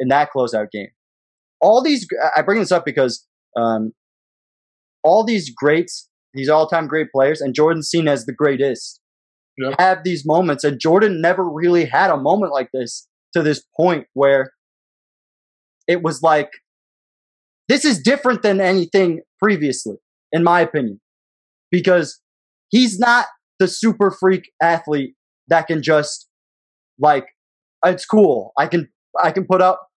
In 0.00 0.08
that 0.08 0.30
closeout 0.34 0.70
game. 0.72 0.88
All 1.60 1.82
these 1.82 2.06
I 2.36 2.42
bring 2.42 2.58
this 2.58 2.72
up 2.72 2.84
because 2.84 3.26
um 3.56 3.92
all 5.04 5.24
these 5.24 5.52
greats, 5.54 6.08
these 6.34 6.48
all-time 6.48 6.86
great 6.88 7.12
players 7.12 7.40
and 7.40 7.54
Jordan's 7.54 7.88
seen 7.88 8.08
as 8.08 8.24
the 8.24 8.32
greatest 8.32 9.00
Yep. 9.58 9.74
have 9.78 10.04
these 10.04 10.24
moments 10.24 10.64
and 10.64 10.80
Jordan 10.80 11.20
never 11.20 11.48
really 11.48 11.84
had 11.84 12.10
a 12.10 12.16
moment 12.16 12.52
like 12.52 12.70
this 12.72 13.06
to 13.34 13.42
this 13.42 13.62
point 13.76 14.06
where 14.14 14.52
it 15.86 16.02
was 16.02 16.22
like 16.22 16.50
this 17.68 17.84
is 17.84 18.00
different 18.02 18.42
than 18.42 18.60
anything 18.60 19.20
previously 19.38 19.96
in 20.32 20.42
my 20.42 20.60
opinion 20.60 21.00
because 21.70 22.20
he's 22.70 22.98
not 22.98 23.26
the 23.58 23.68
super 23.68 24.10
freak 24.10 24.50
athlete 24.62 25.14
that 25.48 25.66
can 25.66 25.82
just 25.82 26.28
like 26.98 27.26
it's 27.84 28.06
cool 28.06 28.52
i 28.58 28.66
can 28.66 28.88
i 29.22 29.30
can 29.30 29.44
put 29.44 29.60
up 29.60 29.88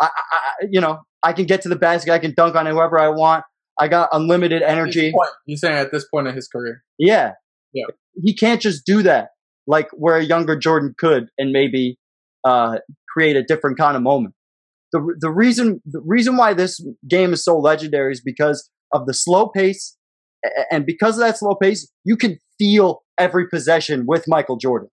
I, 0.00 0.06
I 0.06 0.66
you 0.70 0.80
know 0.80 1.00
i 1.22 1.32
can 1.32 1.46
get 1.46 1.62
to 1.62 1.68
the 1.68 1.76
basket 1.76 2.12
i 2.12 2.18
can 2.18 2.34
dunk 2.34 2.56
on 2.56 2.66
whoever 2.66 2.98
i 2.98 3.08
want 3.08 3.44
i 3.78 3.88
got 3.88 4.08
unlimited 4.12 4.62
energy 4.62 5.12
you're 5.46 5.56
saying 5.56 5.76
at 5.76 5.92
this 5.92 6.06
point 6.08 6.26
in 6.26 6.34
his 6.34 6.48
career 6.48 6.82
yeah. 6.98 7.32
Yeah. 7.72 7.86
He 8.22 8.34
can't 8.34 8.60
just 8.60 8.84
do 8.86 9.02
that 9.02 9.28
like 9.66 9.88
where 9.92 10.16
a 10.16 10.24
younger 10.24 10.56
Jordan 10.56 10.94
could 10.96 11.28
and 11.38 11.50
maybe 11.52 11.98
uh, 12.44 12.78
create 13.08 13.36
a 13.36 13.42
different 13.42 13.78
kind 13.78 13.96
of 13.96 14.02
moment. 14.02 14.34
The 14.92 15.16
the 15.20 15.30
reason 15.30 15.80
the 15.84 16.00
reason 16.04 16.36
why 16.36 16.54
this 16.54 16.84
game 17.08 17.32
is 17.32 17.44
so 17.44 17.58
legendary 17.58 18.12
is 18.12 18.20
because 18.20 18.70
of 18.92 19.06
the 19.06 19.14
slow 19.14 19.48
pace 19.48 19.96
and 20.70 20.86
because 20.86 21.16
of 21.16 21.24
that 21.24 21.38
slow 21.38 21.54
pace, 21.54 21.90
you 22.04 22.16
can 22.16 22.38
feel 22.58 23.02
every 23.18 23.48
possession 23.48 24.04
with 24.06 24.24
Michael 24.28 24.56
Jordan. 24.56 24.90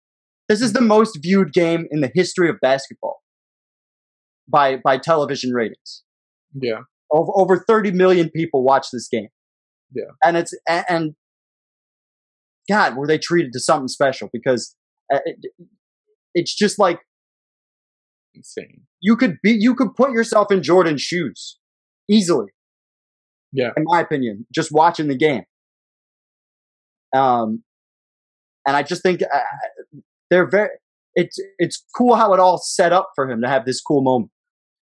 This 0.50 0.62
is 0.62 0.74
the 0.74 0.82
most 0.82 1.18
viewed 1.22 1.52
game 1.52 1.88
in 1.90 2.02
the 2.02 2.12
history 2.14 2.50
of 2.50 2.58
basketball 2.62 3.22
by 4.48 4.78
by 4.78 4.98
television 4.98 5.52
ratings 5.52 6.04
yeah 6.54 6.80
over, 7.12 7.32
over 7.36 7.64
30 7.68 7.92
million 7.92 8.30
people 8.30 8.64
watch 8.64 8.88
this 8.92 9.08
game. 9.08 9.30
Yeah. 9.94 10.12
And 10.24 10.38
it's, 10.38 10.54
and, 10.68 10.86
and 10.90 11.16
God, 12.70 12.96
were 12.96 13.08
they 13.08 13.18
treated 13.18 13.54
to 13.54 13.60
something 13.60 13.88
special 13.88 14.30
because 14.34 14.76
uh, 15.14 15.20
it, 15.26 15.38
it's 16.34 16.54
just 16.56 16.78
like 16.80 17.00
insane 18.36 18.82
you 19.00 19.16
could 19.16 19.38
be, 19.44 19.52
you 19.52 19.76
could 19.76 19.96
put 19.96 20.12
yourself 20.12 20.52
in 20.52 20.64
Jordan's 20.64 21.02
shoes 21.02 21.60
easily. 22.10 22.48
Yeah. 23.52 23.70
In 23.78 23.84
my 23.86 24.02
opinion, 24.02 24.46
just 24.54 24.72
watching 24.72 25.08
the 25.08 25.16
game. 25.16 25.44
Um, 27.16 27.64
and 28.66 28.76
I 28.76 28.84
just 28.84 29.02
think 29.04 29.22
uh, 29.22 29.40
they're 30.30 30.50
very, 30.50 30.70
it's, 31.16 31.38
it's 31.58 31.84
cool 31.96 32.16
how 32.16 32.34
it 32.34 32.40
all 32.40 32.58
set 32.58 32.92
up 32.92 33.12
for 33.16 33.30
him 33.30 33.42
to 33.42 33.48
have 33.48 33.66
this 33.66 33.82
cool 33.82 34.02
moment. 34.02 34.32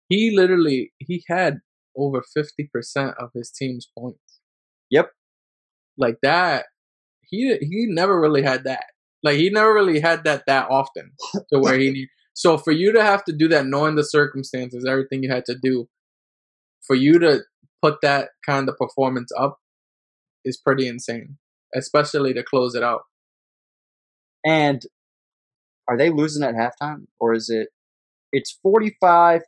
he 0.09 0.34
literally 0.36 0.92
he 0.98 1.24
had 1.28 1.59
over 1.96 2.22
50% 2.36 3.14
of 3.18 3.30
his 3.34 3.51
team's 3.51 3.88
points 3.98 4.40
Yep. 4.90 5.10
like 5.96 6.16
that 6.22 6.66
he 7.35 7.66
he 7.66 7.86
never 7.89 8.20
really 8.20 8.43
had 8.43 8.65
that 8.65 8.85
like 9.23 9.36
he 9.36 9.51
never 9.51 9.73
really 9.74 10.01
had 10.01 10.24
that 10.24 10.44
that 10.47 10.69
often 10.70 11.12
to 11.52 11.59
where 11.59 11.78
he 11.78 11.90
need 11.93 12.09
so 12.35 12.59
for 12.59 12.73
you 12.73 12.93
to 12.93 13.02
have 13.02 13.24
to 13.24 13.32
do 13.32 13.48
that 13.48 13.66
knowing 13.66 13.97
the 13.97 14.05
circumstances 14.05 14.86
everything 14.89 15.23
you 15.23 15.31
had 15.31 15.44
to 15.44 15.56
do 15.62 15.89
for 16.86 16.97
you 16.97 17.19
to 17.19 17.40
put 17.82 18.01
that 18.02 18.31
kind 18.47 18.69
of 18.69 18.77
performance 18.77 19.31
up 19.39 19.59
is 20.44 20.56
pretty 20.59 20.89
insane 20.89 21.39
especially 21.74 22.35
to 22.35 22.43
close 22.43 22.74
it 22.74 22.82
out 22.82 23.02
And 24.44 24.85
are 25.89 25.97
they 25.97 26.11
losing 26.11 26.44
at 26.44 26.55
halftime 26.55 27.06
or 27.19 27.35
is 27.35 27.51
it? 27.51 27.69
It's 28.32 28.59
45. 28.62 29.43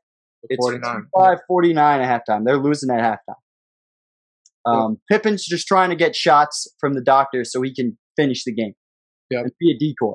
It's 0.48 0.64
49 0.64 1.08
45 1.12 1.38
49 1.46 2.00
at 2.00 2.22
halftime. 2.26 2.44
They're 2.44 2.58
losing 2.58 2.90
at 2.90 3.00
halftime. 3.00 3.36
Um, 4.66 4.98
Pippen's 5.10 5.44
just 5.46 5.66
trying 5.66 5.90
to 5.90 5.96
get 5.96 6.16
shots 6.16 6.66
from 6.80 6.94
the 6.94 7.00
doctor 7.02 7.44
so 7.44 7.62
he 7.62 7.72
can 7.74 7.96
finish 8.16 8.42
the 8.44 8.52
game 8.52 8.72
Yep. 9.30 9.42
and 9.44 9.52
be 9.60 9.70
a 9.70 9.78
decoy. 9.78 10.14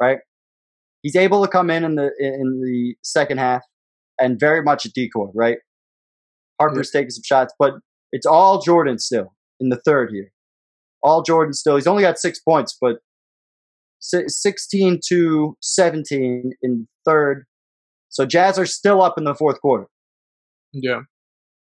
Right? 0.00 0.18
He's 1.02 1.16
able 1.16 1.42
to 1.44 1.48
come 1.50 1.68
in 1.70 1.84
in 1.84 1.96
the 1.96 2.10
in 2.18 2.60
the 2.64 2.94
second 3.02 3.38
half 3.38 3.62
and 4.18 4.38
very 4.40 4.62
much 4.62 4.84
a 4.86 4.90
decoy. 4.92 5.26
Right? 5.34 5.58
Harper's 6.60 6.90
taking 6.90 7.10
some 7.10 7.22
shots, 7.24 7.52
but 7.58 7.74
it's 8.12 8.26
all 8.26 8.60
Jordan 8.62 8.98
still 8.98 9.34
in 9.60 9.68
the 9.68 9.80
third 9.84 10.10
here. 10.12 10.30
All 11.02 11.22
Jordan 11.22 11.52
still. 11.52 11.74
He's 11.76 11.86
only 11.88 12.02
got 12.02 12.18
six 12.18 12.38
points, 12.40 12.76
but 12.80 12.98
16 14.00 15.00
to 15.08 15.56
17 15.60 16.52
in 16.62 16.88
third. 17.04 17.44
So 18.08 18.26
Jazz 18.26 18.58
are 18.58 18.66
still 18.66 19.02
up 19.02 19.14
in 19.16 19.24
the 19.24 19.34
fourth 19.34 19.60
quarter. 19.60 19.86
Yeah. 20.72 21.00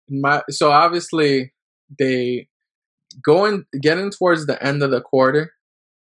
My 0.08 0.42
so 0.50 0.70
obviously 0.70 1.52
they 1.98 2.48
going 3.24 3.64
getting 3.80 4.10
towards 4.10 4.46
the 4.46 4.62
end 4.64 4.82
of 4.82 4.90
the 4.90 5.00
quarter. 5.00 5.52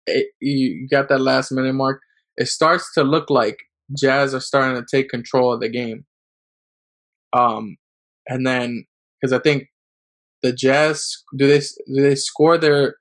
It, 0.06 0.28
you, 0.40 0.88
got 0.90 1.10
that 1.10 1.22
last 1.22 1.52
minute 1.52 1.74
mark. 1.74 2.02
It 2.38 2.48
starts 2.48 2.92
to 2.94 3.04
look 3.04 3.30
like 3.30 3.58
Jazz 3.98 4.34
are 4.34 4.40
starting 4.40 4.82
to 4.82 4.88
take 4.90 5.10
control 5.10 5.54
of 5.54 5.60
the 5.60 5.70
game. 5.70 6.06
Um, 7.34 7.78
and 8.28 8.46
then 8.46 8.86
because 9.22 9.34
I 9.34 9.40
think 9.40 9.66
the 10.42 10.54
Jazz 10.54 11.24
do 11.38 11.48
they 11.48 11.60
do 11.60 12.02
they 12.02 12.16
score 12.16 12.58
their? 12.58 12.96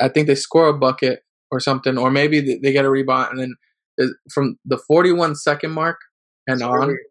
I 0.00 0.08
think 0.08 0.26
they 0.26 0.34
score 0.34 0.68
a 0.68 0.74
bucket 0.78 1.20
or 1.50 1.60
something, 1.60 1.98
or 1.98 2.10
maybe 2.10 2.40
they, 2.40 2.72
get 2.72 2.84
a 2.84 2.90
rebound, 2.90 3.38
and 3.38 3.40
then 3.98 4.14
from 4.32 4.56
the 4.64 4.78
41 4.88 5.34
second 5.36 5.72
mark 5.72 5.98
and 6.46 6.60
So 6.60 6.66
here 6.68 6.80
on. 6.80 6.88
we- 6.88 7.06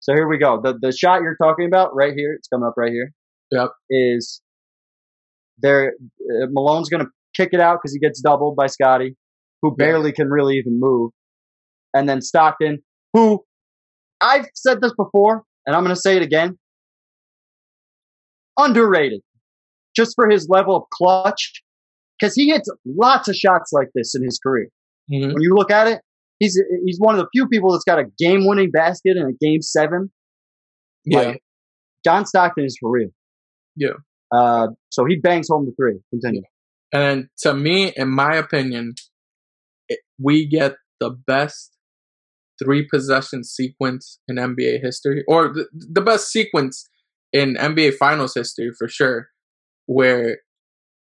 So 0.00 0.14
here 0.14 0.28
we 0.28 0.38
go. 0.38 0.60
The 0.62 0.78
the 0.80 0.92
shot 0.92 1.22
you're 1.22 1.36
talking 1.36 1.66
about 1.66 1.94
right 1.94 2.14
here, 2.14 2.32
it's 2.32 2.48
coming 2.48 2.66
up 2.66 2.74
right 2.76 2.92
here. 2.92 3.12
Yep. 3.50 3.70
Is 3.90 4.40
there 5.58 5.94
uh, 6.20 6.46
Malone's 6.50 6.88
going 6.88 7.04
to 7.04 7.10
kick 7.36 7.50
it 7.52 7.60
out 7.60 7.78
because 7.80 7.92
he 7.92 7.98
gets 7.98 8.20
doubled 8.20 8.56
by 8.56 8.66
Scottie, 8.66 9.16
who 9.62 9.74
barely 9.76 10.12
can 10.12 10.28
really 10.28 10.56
even 10.56 10.78
move, 10.80 11.12
and 11.94 12.08
then 12.08 12.20
Stockton, 12.20 12.82
who 13.12 13.44
I've 14.20 14.46
said 14.54 14.80
this 14.80 14.92
before, 14.96 15.42
and 15.66 15.74
I'm 15.76 15.82
going 15.82 15.94
to 15.94 16.00
say 16.00 16.16
it 16.16 16.22
again, 16.22 16.58
underrated, 18.58 19.20
just 19.96 20.12
for 20.14 20.28
his 20.28 20.48
level 20.48 20.76
of 20.76 20.84
clutch, 20.92 21.62
because 22.18 22.34
he 22.34 22.50
hits 22.50 22.68
lots 22.84 23.28
of 23.28 23.34
shots 23.34 23.72
like 23.72 23.88
this 23.94 24.14
in 24.14 24.22
his 24.22 24.38
career. 24.38 24.68
Mhm. 25.10 25.32
When 25.32 25.42
you 25.42 25.54
look 25.54 25.70
at 25.70 25.86
it, 25.88 26.00
he's 26.38 26.58
he's 26.84 26.98
one 26.98 27.14
of 27.14 27.20
the 27.20 27.28
few 27.32 27.48
people 27.48 27.72
that's 27.72 27.84
got 27.84 27.98
a 27.98 28.04
game 28.18 28.46
winning 28.46 28.70
basket 28.70 29.16
in 29.16 29.24
a 29.24 29.32
game 29.40 29.62
seven. 29.62 30.10
Yeah. 31.04 31.18
Like, 31.18 31.42
John 32.04 32.24
Stockton 32.26 32.64
is 32.64 32.78
for 32.80 32.90
real. 32.90 33.10
Yeah. 33.80 33.94
Uh, 34.32 34.68
so 34.90 35.04
he 35.06 35.16
bangs 35.16 35.48
home 35.50 35.66
the 35.66 35.72
three. 35.72 35.98
Continue. 36.10 36.42
And 36.92 37.28
to 37.38 37.54
me, 37.54 37.92
in 37.96 38.10
my 38.10 38.36
opinion, 38.36 38.94
it, 39.88 40.00
we 40.22 40.46
get 40.46 40.74
the 41.00 41.10
best 41.10 41.72
three 42.62 42.86
possession 42.92 43.42
sequence 43.42 44.20
in 44.28 44.36
NBA 44.36 44.82
history, 44.82 45.24
or 45.26 45.52
the, 45.52 45.66
the 45.72 46.02
best 46.02 46.30
sequence 46.30 46.88
in 47.32 47.54
NBA 47.54 47.94
Finals 47.94 48.34
history 48.34 48.70
for 48.78 48.86
sure, 48.86 49.28
where 49.86 50.38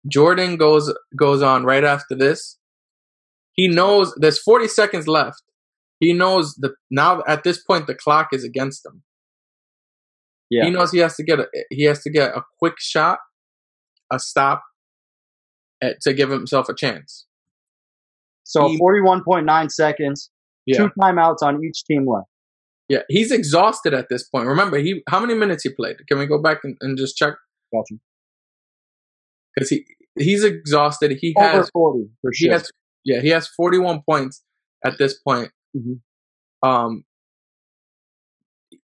Jordan 0.10 0.56
goes 0.56 0.94
goes 1.18 1.42
on 1.42 1.64
right 1.64 1.84
after 1.84 2.16
this. 2.16 2.60
He 3.54 3.68
knows 3.68 4.14
there's 4.18 4.40
40 4.40 4.68
seconds 4.68 5.08
left. 5.08 5.42
He 6.00 6.14
knows 6.14 6.54
that 6.60 6.74
now 6.92 7.24
at 7.28 7.44
this 7.44 7.62
point 7.64 7.88
the 7.88 7.96
clock 7.96 8.28
is 8.32 8.44
against 8.44 8.86
him. 8.86 9.02
Yeah. 10.50 10.66
He 10.66 10.72
knows 10.72 10.92
he 10.92 11.00
has 11.00 11.16
to 11.18 11.24
get 11.24 11.40
a 11.40 11.48
he 11.70 11.84
has 11.84 12.02
to 12.04 12.10
get 12.10 12.36
a 12.36 12.44
quick 12.60 12.76
shot, 12.80 13.20
a 14.12 14.20
stop, 14.20 14.64
eh, 15.82 15.94
to 16.02 16.14
give 16.14 16.30
himself 16.30 16.70
a 16.70 16.74
chance. 16.76 17.26
So 18.44 18.70
He- 18.70 18.78
41.9 18.78 19.70
seconds, 19.70 20.30
Yeah, 20.66 20.78
two 20.78 20.90
timeouts 21.00 21.42
on 21.42 21.64
each 21.66 21.84
team 21.84 22.06
left. 22.08 22.30
yeah. 22.88 23.04
He's 23.10 23.32
exhausted 23.32 23.94
at 23.94 24.08
this 24.10 24.28
point. 24.30 24.48
Remember, 24.48 24.78
he 24.78 25.04
how 25.10 25.20
many 25.20 25.34
minutes 25.34 25.64
he 25.64 25.70
played? 25.74 25.98
Can 26.08 26.18
we 26.20 26.26
go 26.26 26.42
back 26.42 26.60
and, 26.64 26.78
and 26.82 26.98
just 26.98 27.18
check? 27.18 27.34
Gotcha. 27.74 27.96
Because 29.54 29.70
he 29.70 29.86
he's 30.18 30.44
exhausted. 30.46 31.18
He 31.20 31.34
Over 31.38 31.50
has 31.50 31.70
40 31.72 32.10
for 32.22 32.32
he 32.34 32.46
sure. 32.46 32.54
has 32.54 32.72
yeah 33.04 33.20
he 33.20 33.30
has 33.30 33.48
41 33.50 34.02
points 34.10 34.44
at 34.86 34.98
this 34.98 35.20
point. 35.20 35.52
Mhm. 35.76 36.00
Um, 36.64 37.04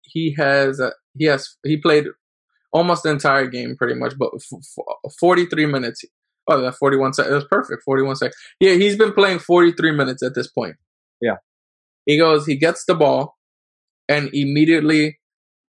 he 0.03 0.33
has 0.37 0.79
uh, 0.79 0.91
he 1.17 1.25
has 1.25 1.57
he 1.63 1.77
played 1.77 2.05
almost 2.71 3.03
the 3.03 3.09
entire 3.09 3.47
game 3.47 3.75
pretty 3.75 3.95
much, 3.95 4.13
but 4.17 4.31
f- 4.35 4.59
f- 5.05 5.13
43 5.19 5.65
minutes. 5.65 6.03
Oh, 6.47 6.61
that 6.61 6.75
41 6.75 7.13
seconds. 7.13 7.33
That's 7.33 7.47
perfect. 7.47 7.83
41 7.83 8.15
seconds. 8.15 8.35
Yeah, 8.59 8.73
he's 8.73 8.97
been 8.97 9.13
playing 9.13 9.39
43 9.39 9.91
minutes 9.91 10.23
at 10.23 10.33
this 10.35 10.47
point. 10.47 10.75
Yeah. 11.21 11.37
He 12.05 12.17
goes, 12.17 12.45
he 12.45 12.55
gets 12.55 12.85
the 12.85 12.95
ball 12.95 13.37
and 14.07 14.29
immediately 14.33 15.19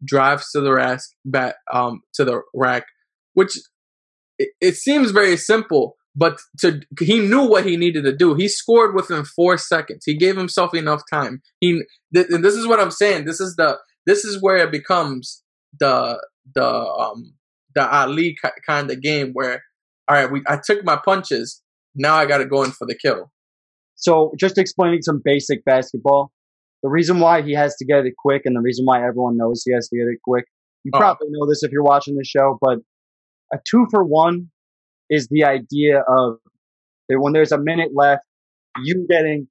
drives 0.02 0.50
to 0.52 0.60
the 0.60 0.72
rack, 0.72 1.00
back, 1.24 1.56
um, 1.70 2.00
to 2.14 2.24
the 2.24 2.40
rack, 2.54 2.86
which 3.34 3.58
it, 4.38 4.50
it 4.60 4.76
seems 4.76 5.10
very 5.10 5.36
simple, 5.36 5.96
but 6.16 6.40
to 6.60 6.80
he 6.98 7.20
knew 7.20 7.46
what 7.46 7.66
he 7.66 7.76
needed 7.76 8.04
to 8.04 8.16
do. 8.16 8.34
He 8.34 8.48
scored 8.48 8.94
within 8.94 9.24
four 9.24 9.58
seconds. 9.58 10.04
He 10.06 10.16
gave 10.16 10.36
himself 10.36 10.74
enough 10.74 11.02
time. 11.12 11.42
He, 11.60 11.82
th- 12.14 12.28
and 12.30 12.42
this 12.42 12.54
is 12.54 12.66
what 12.66 12.80
I'm 12.80 12.90
saying. 12.90 13.26
This 13.26 13.40
is 13.40 13.56
the, 13.56 13.78
this 14.06 14.24
is 14.24 14.40
where 14.42 14.56
it 14.58 14.72
becomes 14.72 15.42
the, 15.78 16.22
the, 16.54 16.66
um, 16.66 17.34
the 17.74 17.88
Ali 17.88 18.36
ki- 18.42 18.50
kind 18.66 18.90
of 18.90 19.00
game 19.00 19.30
where, 19.32 19.62
all 20.08 20.16
right, 20.16 20.30
we, 20.30 20.42
I 20.48 20.58
took 20.64 20.84
my 20.84 20.98
punches. 21.04 21.62
Now 21.94 22.16
I 22.16 22.26
got 22.26 22.38
to 22.38 22.46
go 22.46 22.62
in 22.62 22.70
for 22.72 22.86
the 22.86 22.94
kill. 22.96 23.30
So 23.96 24.32
just 24.38 24.58
explaining 24.58 25.02
some 25.02 25.20
basic 25.24 25.64
basketball. 25.64 26.32
The 26.82 26.88
reason 26.88 27.20
why 27.20 27.42
he 27.42 27.52
has 27.54 27.76
to 27.76 27.84
get 27.84 28.06
it 28.06 28.14
quick 28.18 28.42
and 28.46 28.56
the 28.56 28.60
reason 28.60 28.86
why 28.86 28.98
everyone 29.06 29.36
knows 29.36 29.62
he 29.64 29.72
has 29.74 29.88
to 29.90 29.96
get 29.96 30.04
it 30.04 30.18
quick. 30.24 30.46
You 30.84 30.92
Oh. 30.94 30.98
probably 30.98 31.28
know 31.30 31.46
this 31.46 31.62
if 31.62 31.70
you're 31.72 31.82
watching 31.84 32.16
the 32.16 32.24
show, 32.24 32.56
but 32.60 32.78
a 33.52 33.58
two 33.68 33.86
for 33.90 34.02
one 34.02 34.48
is 35.10 35.28
the 35.30 35.44
idea 35.44 35.98
of 36.08 36.38
that 37.08 37.20
when 37.20 37.32
there's 37.34 37.52
a 37.52 37.58
minute 37.58 37.90
left, 37.94 38.22
you 38.82 39.06
getting 39.10 39.48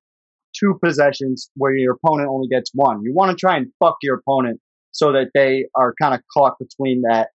two 0.58 0.80
possessions 0.84 1.50
where 1.56 1.76
your 1.76 1.94
opponent 2.04 2.30
only 2.30 2.48
gets 2.48 2.72
one. 2.74 3.02
You 3.04 3.14
want 3.14 3.32
to 3.32 3.38
try 3.38 3.58
and 3.58 3.68
fuck 3.80 3.98
your 4.02 4.16
opponent 4.16 4.60
so 4.92 5.12
that 5.12 5.30
they 5.34 5.66
are 5.76 5.94
kind 6.02 6.14
of 6.14 6.22
caught 6.36 6.58
between 6.60 7.04
that, 7.04 7.30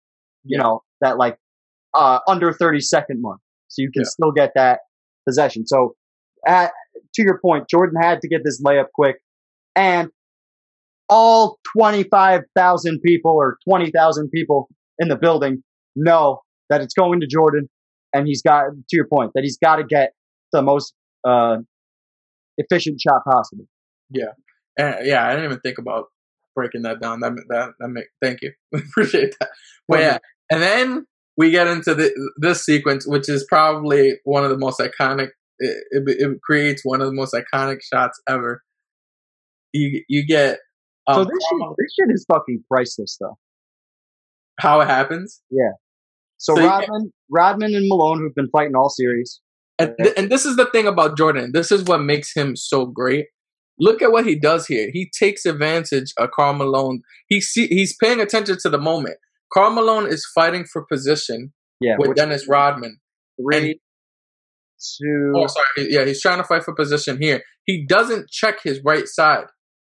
you 0.44 0.58
know, 0.58 0.82
that 1.00 1.16
like 1.18 1.38
uh, 1.94 2.18
under 2.28 2.52
30 2.52 2.80
second 2.80 3.20
mark. 3.22 3.38
So 3.68 3.82
you 3.82 3.90
can 3.92 4.02
Yeah. 4.02 4.08
still 4.08 4.32
get 4.32 4.52
that 4.54 4.80
possession. 5.26 5.66
So 5.66 5.94
at, 6.46 6.72
to 7.14 7.22
your 7.22 7.38
point, 7.40 7.68
Jordan 7.68 8.00
had 8.00 8.20
to 8.22 8.28
get 8.28 8.42
this 8.44 8.60
layup 8.62 8.86
quick 8.94 9.16
and 9.76 10.10
all 11.08 11.58
25,000 11.76 13.00
people 13.00 13.32
or 13.32 13.58
20,000 13.68 14.30
people 14.30 14.68
in 14.98 15.08
the 15.08 15.16
building 15.16 15.62
know 15.96 16.40
that 16.70 16.80
it's 16.80 16.94
going 16.94 17.20
to 17.20 17.26
Jordan 17.26 17.68
and 18.12 18.26
he's 18.26 18.42
got, 18.42 18.64
to 18.88 18.96
your 18.96 19.06
point, 19.06 19.32
that 19.34 19.42
he's 19.42 19.58
got 19.58 19.76
to 19.76 19.84
get 19.84 20.12
the 20.52 20.62
most, 20.62 20.94
uh, 21.24 21.58
efficient 22.58 23.00
shot 23.00 23.22
possible. 23.24 23.66
Uh, 24.80 24.96
yeah, 25.02 25.26
I 25.26 25.30
didn't 25.30 25.44
even 25.46 25.60
think 25.60 25.78
about 25.78 26.06
breaking 26.54 26.82
that 26.82 27.00
down. 27.00 27.20
That 27.20 27.32
that 27.48 27.70
that 27.78 27.88
make 27.88 28.06
thank 28.22 28.40
you, 28.42 28.52
appreciate 28.74 29.34
that. 29.40 29.50
But 29.88 30.00
yeah, 30.00 30.18
and 30.50 30.60
then 30.62 31.06
we 31.36 31.50
get 31.50 31.66
into 31.66 31.94
the, 31.94 32.12
this 32.38 32.64
sequence, 32.64 33.06
which 33.06 33.28
is 33.28 33.44
probably 33.48 34.14
one 34.24 34.44
of 34.44 34.50
the 34.50 34.58
most 34.58 34.80
iconic. 34.80 35.28
It, 35.58 35.84
it, 35.90 36.02
it 36.20 36.40
creates 36.42 36.82
one 36.84 37.00
of 37.00 37.06
the 37.06 37.12
most 37.12 37.34
iconic 37.34 37.78
shots 37.82 38.20
ever. 38.28 38.62
You 39.72 40.02
you 40.08 40.26
get 40.26 40.58
um, 41.06 41.16
so 41.16 41.24
this 41.24 41.32
shit, 41.50 41.68
this 41.78 41.94
shit 41.98 42.08
is 42.14 42.24
fucking 42.32 42.64
priceless 42.68 43.16
though. 43.20 43.36
how 44.58 44.80
it 44.80 44.86
happens, 44.88 45.42
So, 46.38 46.54
So 46.56 46.62
you- 46.62 46.68
Rodman, 46.68 47.12
Rodman 47.30 47.74
and 47.74 47.88
Malone, 47.88 48.18
who've 48.18 48.34
been 48.34 48.50
fighting 48.50 48.74
all 48.76 48.88
series. 48.90 49.40
And 49.78 49.94
th- 50.00 50.14
and 50.16 50.30
this 50.30 50.44
is 50.46 50.56
the 50.56 50.66
thing 50.66 50.86
about 50.86 51.16
Jordan. 51.16 51.50
This 51.52 51.72
is 51.72 51.84
what 51.84 52.00
makes 52.02 52.32
him 52.34 52.54
so 52.56 52.86
great. 52.86 53.26
Look 53.78 54.02
at 54.02 54.12
what 54.12 54.24
he 54.26 54.38
does 54.38 54.66
here. 54.66 54.90
He 54.92 55.10
takes 55.18 55.44
advantage 55.44 56.12
of 56.16 56.30
Karl 56.30 56.54
Malone. 56.54 57.02
He 57.28 57.40
see 57.40 57.66
he's 57.66 57.96
paying 57.96 58.20
attention 58.20 58.56
to 58.62 58.70
the 58.70 58.78
moment. 58.78 59.16
Karl 59.52 59.70
Malone 59.72 60.06
is 60.06 60.24
fighting 60.34 60.64
for 60.64 60.84
position 60.84 61.52
Yeah, 61.80 61.96
with 61.98 62.14
Dennis 62.14 62.46
Rodman. 62.48 62.98
three, 63.40 63.80
two. 65.00 65.32
Oh, 65.36 65.46
sorry. 65.46 65.88
Yeah, 65.90 66.04
he's 66.04 66.20
trying 66.22 66.38
to 66.38 66.44
fight 66.44 66.64
for 66.64 66.74
position 66.74 67.20
here. 67.20 67.42
He 67.64 67.84
doesn't 67.86 68.28
check 68.30 68.62
his 68.62 68.80
right 68.84 69.08
side, 69.08 69.46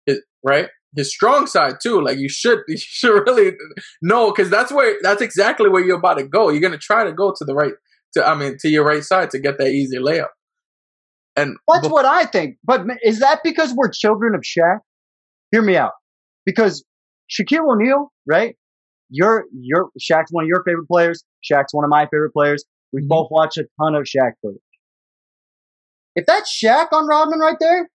his, 0.07 0.21
right? 0.45 0.69
His 0.97 1.11
strong 1.13 1.47
side 1.47 1.77
too. 1.83 2.03
Like 2.03 2.19
you 2.19 2.29
should, 2.29 2.61
you 2.69 2.77
should 2.79 3.13
really 3.27 3.53
know 4.03 4.31
because 4.31 4.51
that's 4.51 4.73
where 4.73 4.97
that's 5.03 5.23
exactly 5.23 5.69
where 5.71 5.85
you're 5.85 5.99
about 5.99 6.19
to 6.19 6.25
go. 6.27 6.51
You're 6.51 6.61
gonna 6.61 6.79
try 6.79 7.05
to 7.05 7.13
go 7.13 7.33
to 7.37 7.45
the 7.45 7.55
right, 7.55 7.73
to 8.15 8.27
I 8.27 8.35
mean, 8.35 8.57
to 8.61 8.69
your 8.69 8.85
right 8.85 9.05
side 9.05 9.31
to 9.31 9.39
get 9.39 9.59
that 9.59 9.69
easy 9.69 9.99
layup. 9.99 10.29
And 11.37 11.57
That's 11.73 11.89
what 11.89 12.05
I 12.05 12.25
think. 12.25 12.57
But 12.65 12.83
is 13.03 13.21
that 13.21 13.41
because 13.45 13.73
we're 13.75 13.91
children 13.91 14.35
of 14.35 14.43
Shaq? 14.43 14.79
Hear 15.53 15.63
me 15.63 15.77
out. 15.77 15.93
Because 16.45 16.85
Shaquille 17.31 17.71
O'Neal, 17.73 18.13
right? 18.27 18.57
You're, 19.11 19.45
you're, 19.53 19.89
Shaq's 20.01 20.31
one 20.31 20.45
of 20.45 20.49
your 20.49 20.63
favorite 20.65 20.87
players. 20.87 21.25
Shaq's 21.51 21.73
one 21.73 21.85
of 21.85 21.91
my 21.91 22.07
favorite 22.07 22.33
players. 22.33 22.65
We 22.93 23.03
Mhm. 23.03 23.09
both 23.09 23.29
watch 23.31 23.57
a 23.59 23.65
ton 23.81 23.95
of 23.95 24.03
Shaq 24.05 24.33
footage. 24.43 24.61
If 26.17 26.27
that's 26.27 26.51
Shaq 26.53 26.89
on 26.93 27.07
Rodman 27.07 27.39
right 27.39 27.57
there, 27.61 27.89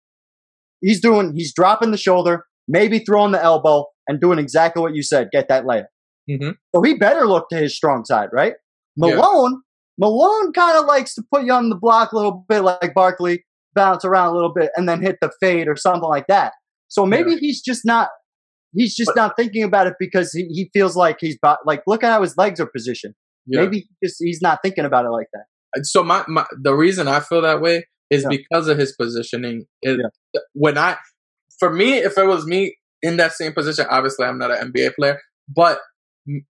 he's 0.81 1.01
doing, 1.01 1.33
he's 1.35 1.53
dropping 1.53 1.91
the 1.91 1.97
shoulder, 1.97 2.45
maybe 2.67 2.99
throwing 2.99 3.31
the 3.33 3.43
elbow 3.43 3.85
and 4.07 4.19
doing 4.21 4.39
exactly 4.39 4.81
what 4.81 4.95
you 4.95 5.03
said. 5.03 5.29
Get 5.31 5.47
that 5.49 5.65
layup. 5.65 5.87
Mhm. 6.29 6.55
So 6.73 6.81
he 6.81 6.97
better 6.97 7.27
look 7.27 7.49
to 7.49 7.57
his 7.57 7.75
strong 7.75 8.05
side, 8.05 8.29
right? 8.31 8.53
Malone, 8.97 9.61
Malone 9.97 10.51
kind 10.53 10.77
of 10.77 10.85
likes 10.85 11.13
to 11.15 11.23
put 11.33 11.43
you 11.45 11.53
on 11.53 11.69
the 11.69 11.75
block 11.75 12.11
a 12.11 12.15
little 12.15 12.45
bit 12.49 12.61
like 12.61 12.93
Barkley, 12.93 13.45
bounce 13.73 14.03
around 14.05 14.27
a 14.29 14.33
little 14.33 14.53
bit 14.53 14.71
and 14.75 14.87
then 14.89 15.01
hit 15.01 15.17
the 15.21 15.31
fade 15.39 15.67
or 15.67 15.75
something 15.75 16.09
like 16.09 16.27
that. 16.27 16.53
So 16.87 17.05
maybe 17.05 17.35
he's 17.37 17.61
just 17.61 17.85
not, 17.85 18.09
he's 18.73 18.95
just 18.95 19.11
But- 19.15 19.15
not 19.21 19.35
thinking 19.37 19.63
about 19.63 19.87
it 19.87 19.93
because 19.99 20.31
he, 20.33 20.45
he 20.49 20.69
feels 20.73 20.95
like 20.95 21.17
he's, 21.19 21.37
like, 21.65 21.81
look 21.87 22.03
at 22.03 22.11
how 22.11 22.21
his 22.21 22.37
legs 22.37 22.59
are 22.59 22.67
positioned. 22.67 23.15
yeah. 23.45 23.61
Maybe 23.61 23.79
he 23.79 24.07
just, 24.07 24.17
he's 24.19 24.41
not 24.41 24.59
thinking 24.63 24.85
about 24.85 25.05
it 25.05 25.09
like 25.09 25.27
that. 25.33 25.85
so 25.85 26.03
my, 26.03 26.23
my 26.27 26.45
the 26.61 26.73
reason 26.73 27.07
I 27.07 27.19
feel 27.21 27.41
that 27.41 27.61
way 27.61 27.85
is 28.09 28.23
Yeah. 28.29 28.37
because 28.37 28.67
of 28.67 28.77
his 28.77 28.93
positioning. 28.95 29.65
It, 29.81 29.99
When 30.53 30.77
I, 30.77 30.97
for 31.59 31.71
me, 31.71 31.93
if 31.97 32.17
it 32.17 32.25
was 32.25 32.45
me 32.45 32.75
in 33.01 33.17
that 33.17 33.33
same 33.33 33.53
position, 33.53 33.85
obviously 33.89 34.25
I'm 34.25 34.37
not 34.37 34.51
an 34.51 34.71
NBA 34.71 34.95
player, 34.95 35.19
but 35.53 35.79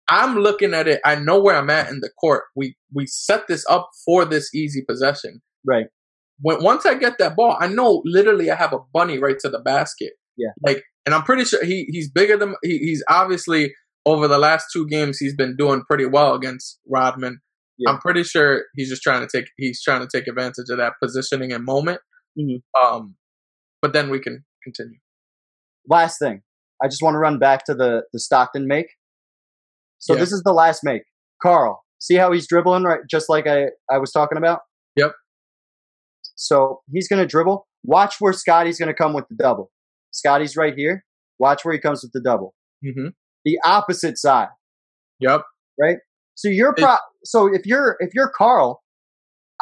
I'm 0.08 0.38
looking 0.38 0.74
at 0.74 0.88
it. 0.88 1.02
I 1.04 1.16
know 1.16 1.42
where 1.42 1.56
I'm 1.56 1.70
at 1.70 1.90
in 1.90 2.00
the 2.00 2.10
court. 2.20 2.44
We 2.56 2.76
we 2.94 3.06
set 3.08 3.48
this 3.48 3.66
up 3.70 3.90
for 4.06 4.26
this 4.26 4.54
easy 4.54 4.84
possession. 4.88 5.42
Right. 5.66 5.88
When 6.40 6.64
once 6.64 6.86
I 6.86 6.96
get 6.96 7.18
that 7.20 7.36
ball, 7.36 7.58
I 7.60 7.68
know 7.68 8.02
literally 8.06 8.52
I 8.52 8.56
have 8.56 8.74
a 8.74 8.80
bunny 8.94 9.18
right 9.18 9.38
to 9.40 9.50
the 9.50 9.60
basket. 9.60 10.14
Yeah. 10.38 10.50
Like, 10.66 10.84
and 11.06 11.14
I'm 11.16 11.24
pretty 11.24 11.46
sure 11.46 11.64
he 11.64 11.86
he's 11.90 12.10
bigger 12.10 12.38
than 12.38 12.56
he, 12.64 12.78
he's 12.80 13.04
obviously 13.10 13.74
over 14.06 14.28
the 14.28 14.38
last 14.38 14.68
two 14.74 14.88
games 14.88 15.18
he's 15.18 15.36
been 15.36 15.56
doing 15.56 15.84
pretty 15.88 16.06
well 16.06 16.36
against 16.36 16.80
Rodman. 16.88 17.40
Yeah. 17.78 17.92
I'm 17.92 18.00
pretty 18.00 18.24
sure 18.24 18.66
he's 18.76 18.90
just 18.90 19.02
trying 19.02 19.26
to 19.26 19.38
take 19.38 19.50
he's 19.58 19.82
trying 19.82 20.02
to 20.02 20.08
take 20.12 20.28
advantage 20.28 20.70
of 20.70 20.78
that 20.78 20.94
positioning 21.02 21.52
and 21.52 21.64
moment. 21.66 22.00
Mhm. 22.40 22.62
Um, 22.80 23.16
but 23.82 23.94
then 23.94 24.10
we 24.10 24.20
can 24.20 24.46
continue. 24.64 25.00
Last 25.88 26.20
thing, 26.20 26.42
I 26.82 26.88
just 26.88 27.02
want 27.02 27.16
to 27.16 27.20
run 27.20 27.40
back 27.40 27.66
to 27.66 27.74
the, 27.74 28.04
the 28.14 28.20
Stockton 28.20 28.68
make. 28.68 28.88
So 30.04 30.14
Yeah. 30.16 30.20
this 30.20 30.34
is 30.34 30.42
the 30.44 30.52
last 30.52 30.82
make. 30.84 31.04
Karl, 31.42 31.82
see 32.00 32.16
how 32.16 32.34
he's 32.34 32.46
dribbling 32.46 32.84
right, 32.84 33.00
just 33.10 33.30
like 33.30 33.48
I, 33.48 33.68
I 33.90 33.98
was 34.00 34.12
talking 34.12 34.38
about? 34.38 34.60
Yep. 34.98 35.14
So 36.36 36.82
he's 36.92 37.08
going 37.08 37.22
to 37.22 37.26
dribble. 37.26 37.66
Watch 37.86 38.16
where 38.20 38.34
Scottie's 38.34 38.78
going 38.78 38.88
to 38.88 38.94
come 38.94 39.14
with 39.14 39.26
the 39.30 39.36
double. 39.36 39.72
Scottie's 40.12 40.58
right 40.58 40.74
here. 40.76 41.06
Watch 41.40 41.64
where 41.64 41.74
he 41.74 41.80
comes 41.80 42.04
with 42.04 42.12
the 42.14 42.22
double. 42.22 42.54
Mm-hmm. 42.86 43.08
The 43.46 43.60
opposite 43.64 44.18
side. 44.18 44.50
Yep. 45.22 45.42
right? 45.80 45.98
So 46.36 46.50
you're 46.50 46.74
pro- 46.74 46.98
so 47.24 47.48
if 47.54 47.66
you're 47.66 47.96
if 48.00 48.10
you're 48.14 48.30
Karl, 48.36 48.82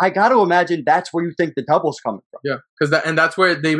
I 0.02 0.10
got 0.10 0.30
to 0.30 0.41
imagine 0.41 0.84
that's 0.86 1.14
where 1.14 1.23
you 1.23 1.32
think 1.38 1.53
the 1.56 1.61
double's 1.61 1.99
coming 1.99 2.22
from. 2.32 2.41
Yeah, 2.44 2.57
because 2.78 2.90
that 2.91 3.06
and 3.06 3.18
that's 3.18 3.38
where 3.38 3.53
they 3.53 3.78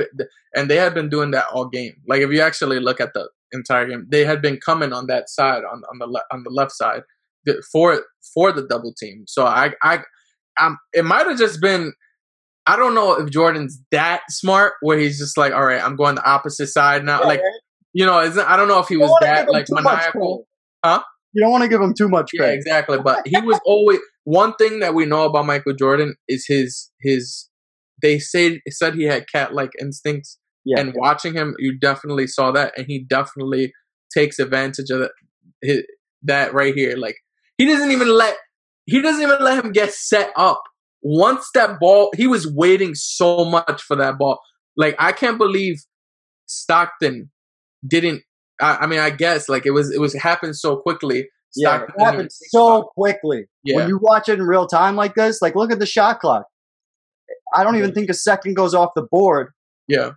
and 0.56 0.70
they 0.70 0.78
had 0.78 0.94
been 0.94 1.10
doing 1.10 1.32
that 1.32 1.46
all 1.52 1.68
game. 1.68 1.96
Like 2.08 2.22
if 2.22 2.32
you 2.32 2.42
actually 2.42 2.80
look 2.80 3.02
at 3.02 3.14
the 3.14 3.28
entire 3.52 3.88
game, 3.88 4.06
they 4.10 4.24
had 4.24 4.42
been 4.42 4.58
coming 4.58 4.94
on 4.94 5.08
that 5.08 5.30
side 5.30 5.64
on 5.64 5.82
on 5.92 5.98
the 5.98 6.06
le- 6.06 6.24
on 6.32 6.44
the 6.44 6.52
left 6.52 6.74
side 6.74 7.02
for 7.72 8.04
for 8.34 8.52
the 8.52 8.68
double 8.68 8.94
team. 8.94 9.26
So 9.28 9.46
I 9.46 9.74
I 9.82 10.04
um 10.60 10.78
it 10.94 11.04
might 11.04 11.26
have 11.26 11.40
just 11.40 11.60
been. 11.60 11.94
I 12.68 12.76
don't 12.76 12.94
know 12.94 13.20
if 13.20 13.32
Jordan's 13.32 13.82
that 13.90 14.22
smart 14.30 14.74
where 14.82 15.00
he's 15.00 15.18
just 15.18 15.36
like, 15.36 15.52
all 15.52 15.66
right, 15.66 15.84
I'm 15.84 15.96
going 15.96 16.14
the 16.14 16.24
opposite 16.24 16.68
side 16.68 17.04
now. 17.04 17.22
Yeah, 17.22 17.28
like, 17.28 17.40
right. 17.40 17.60
you 17.94 18.06
know, 18.06 18.22
isn't, 18.22 18.48
I 18.48 18.56
don't 18.56 18.68
know 18.68 18.78
if 18.78 18.88
he 18.88 18.98
was 18.98 19.12
that 19.22 19.50
like 19.50 19.66
maniacal. 19.72 20.48
Huh? 20.86 21.02
You 21.34 21.42
don't 21.42 21.52
want 21.52 21.64
to 21.64 21.70
give 21.70 21.82
him 21.82 21.94
too 21.94 22.10
much 22.10 22.32
Yeah, 22.34 22.40
credit. 22.42 22.56
exactly. 22.56 22.98
But 23.04 23.26
he 23.28 23.40
was 23.42 23.60
always 23.66 24.00
one 24.26 24.54
thing 24.56 24.80
that 24.80 24.94
we 24.94 25.06
know 25.06 25.26
about 25.26 25.46
Michael 25.46 25.74
Jordan 25.74 26.16
is 26.28 26.46
his 26.48 26.92
his. 27.02 27.48
They 28.02 28.20
say 28.20 28.62
said 28.70 28.96
he 28.96 29.04
had 29.04 29.26
cat 29.32 29.54
like 29.54 29.70
instincts, 29.80 30.38
Yeah. 30.66 30.80
and 30.80 30.94
watching 30.96 31.34
him, 31.34 31.56
you 31.60 31.78
definitely 31.80 32.28
saw 32.28 32.52
that, 32.52 32.74
and 32.78 32.86
he 32.88 33.00
definitely 33.08 33.72
takes 34.14 34.40
advantage 34.40 34.90
of 34.90 35.00
that. 35.00 35.12
His, 35.62 35.84
that 36.24 36.54
right 36.54 36.74
here, 36.76 36.98
like 36.98 37.16
he 37.58 37.66
doesn't 37.66 37.92
even 37.92 38.10
let 38.10 38.36
he 38.86 39.02
doesn't 39.02 39.22
even 39.22 39.40
let 39.42 39.64
him 39.64 39.72
get 39.72 39.94
set 39.94 40.32
up. 40.36 40.62
Once 41.04 41.50
that 41.54 41.80
ball, 41.80 42.12
he 42.16 42.28
was 42.28 42.52
waiting 42.52 42.94
so 42.96 43.46
much 43.46 43.82
for 43.84 43.96
that 43.96 44.18
ball. 44.18 44.40
Like 44.76 44.96
I 45.00 45.12
can't 45.14 45.38
believe 45.38 45.78
Stockton 46.48 47.32
didn't. 47.88 48.24
I, 48.62 48.78
I 48.82 48.88
mean, 48.88 49.00
I 49.00 49.10
guess 49.10 49.50
like 49.50 49.66
it 49.66 49.72
was 49.72 49.92
it 49.92 50.00
was 50.00 50.14
happened 50.14 50.56
so 50.56 50.78
quickly. 50.78 51.28
Yeah, 51.56 51.76
it 51.76 51.80
didn't 51.80 51.94
even 52.00 52.06
happens 52.06 52.38
think 52.40 52.50
about 52.62 52.80
so 52.80 52.84
quickly. 52.96 53.46
Yeah. 53.64 53.76
When 53.78 53.88
you 53.90 54.00
watch 54.02 54.30
it 54.30 54.40
in 54.40 54.46
real 54.46 54.68
time 54.68 54.96
like 54.96 55.16
this, 55.16 55.42
like 55.42 55.56
look 55.56 55.72
at 55.72 55.80
the 55.80 55.86
shot 55.86 56.20
clock. 56.20 56.46
I 57.54 57.64
don't 57.64 57.76
even 57.76 57.94
think 57.94 58.10
a 58.10 58.14
second 58.14 58.56
goes 58.56 58.74
off 58.74 58.92
the 58.96 59.06
board. 59.12 59.52
Yeah, 59.88 60.12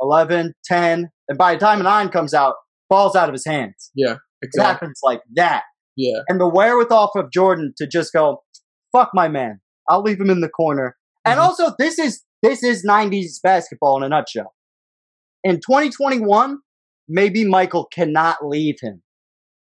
11, 0.00 0.54
10, 0.64 1.10
and 1.28 1.38
by 1.38 1.54
the 1.54 1.60
time 1.60 1.82
nine 1.82 2.08
comes 2.08 2.32
out, 2.32 2.54
falls 2.88 3.14
out 3.14 3.28
of 3.28 3.34
his 3.34 3.44
hands. 3.44 3.90
yeah, 3.94 4.12
It 4.40 4.46
exactly. 4.46 4.72
happens 4.72 5.00
like 5.02 5.20
that. 5.34 5.64
Yeah, 5.96 6.20
And 6.28 6.40
the 6.40 6.48
wherewithal 6.48 7.10
of 7.16 7.30
Jordan 7.32 7.74
to 7.76 7.86
just 7.86 8.12
go, 8.12 8.42
fuck 8.92 9.10
my 9.12 9.28
man. 9.28 9.60
I'll 9.90 10.00
leave 10.02 10.20
him 10.20 10.30
in 10.30 10.40
the 10.40 10.48
corner. 10.48 10.96
And 11.26 11.38
Mhm. 11.38 11.42
also, 11.42 11.74
this 11.78 11.98
is 11.98 12.22
this 12.42 12.62
is 12.62 12.84
90s 12.84 13.40
basketball 13.42 13.96
in 13.98 14.04
a 14.04 14.08
nutshell. 14.08 14.54
In 15.42 15.56
2021, 15.56 16.58
maybe 17.08 17.44
Michael 17.44 17.86
cannot 17.92 18.44
leave 18.46 18.76
him 18.80 19.02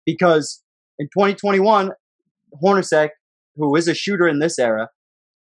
because 0.04 0.62
in 0.98 1.06
2021, 1.06 1.92
Hornacek, 2.62 3.10
who 3.56 3.74
is 3.76 3.88
a 3.88 3.94
shooter 3.94 4.26
in 4.26 4.38
this 4.38 4.58
era, 4.58 4.88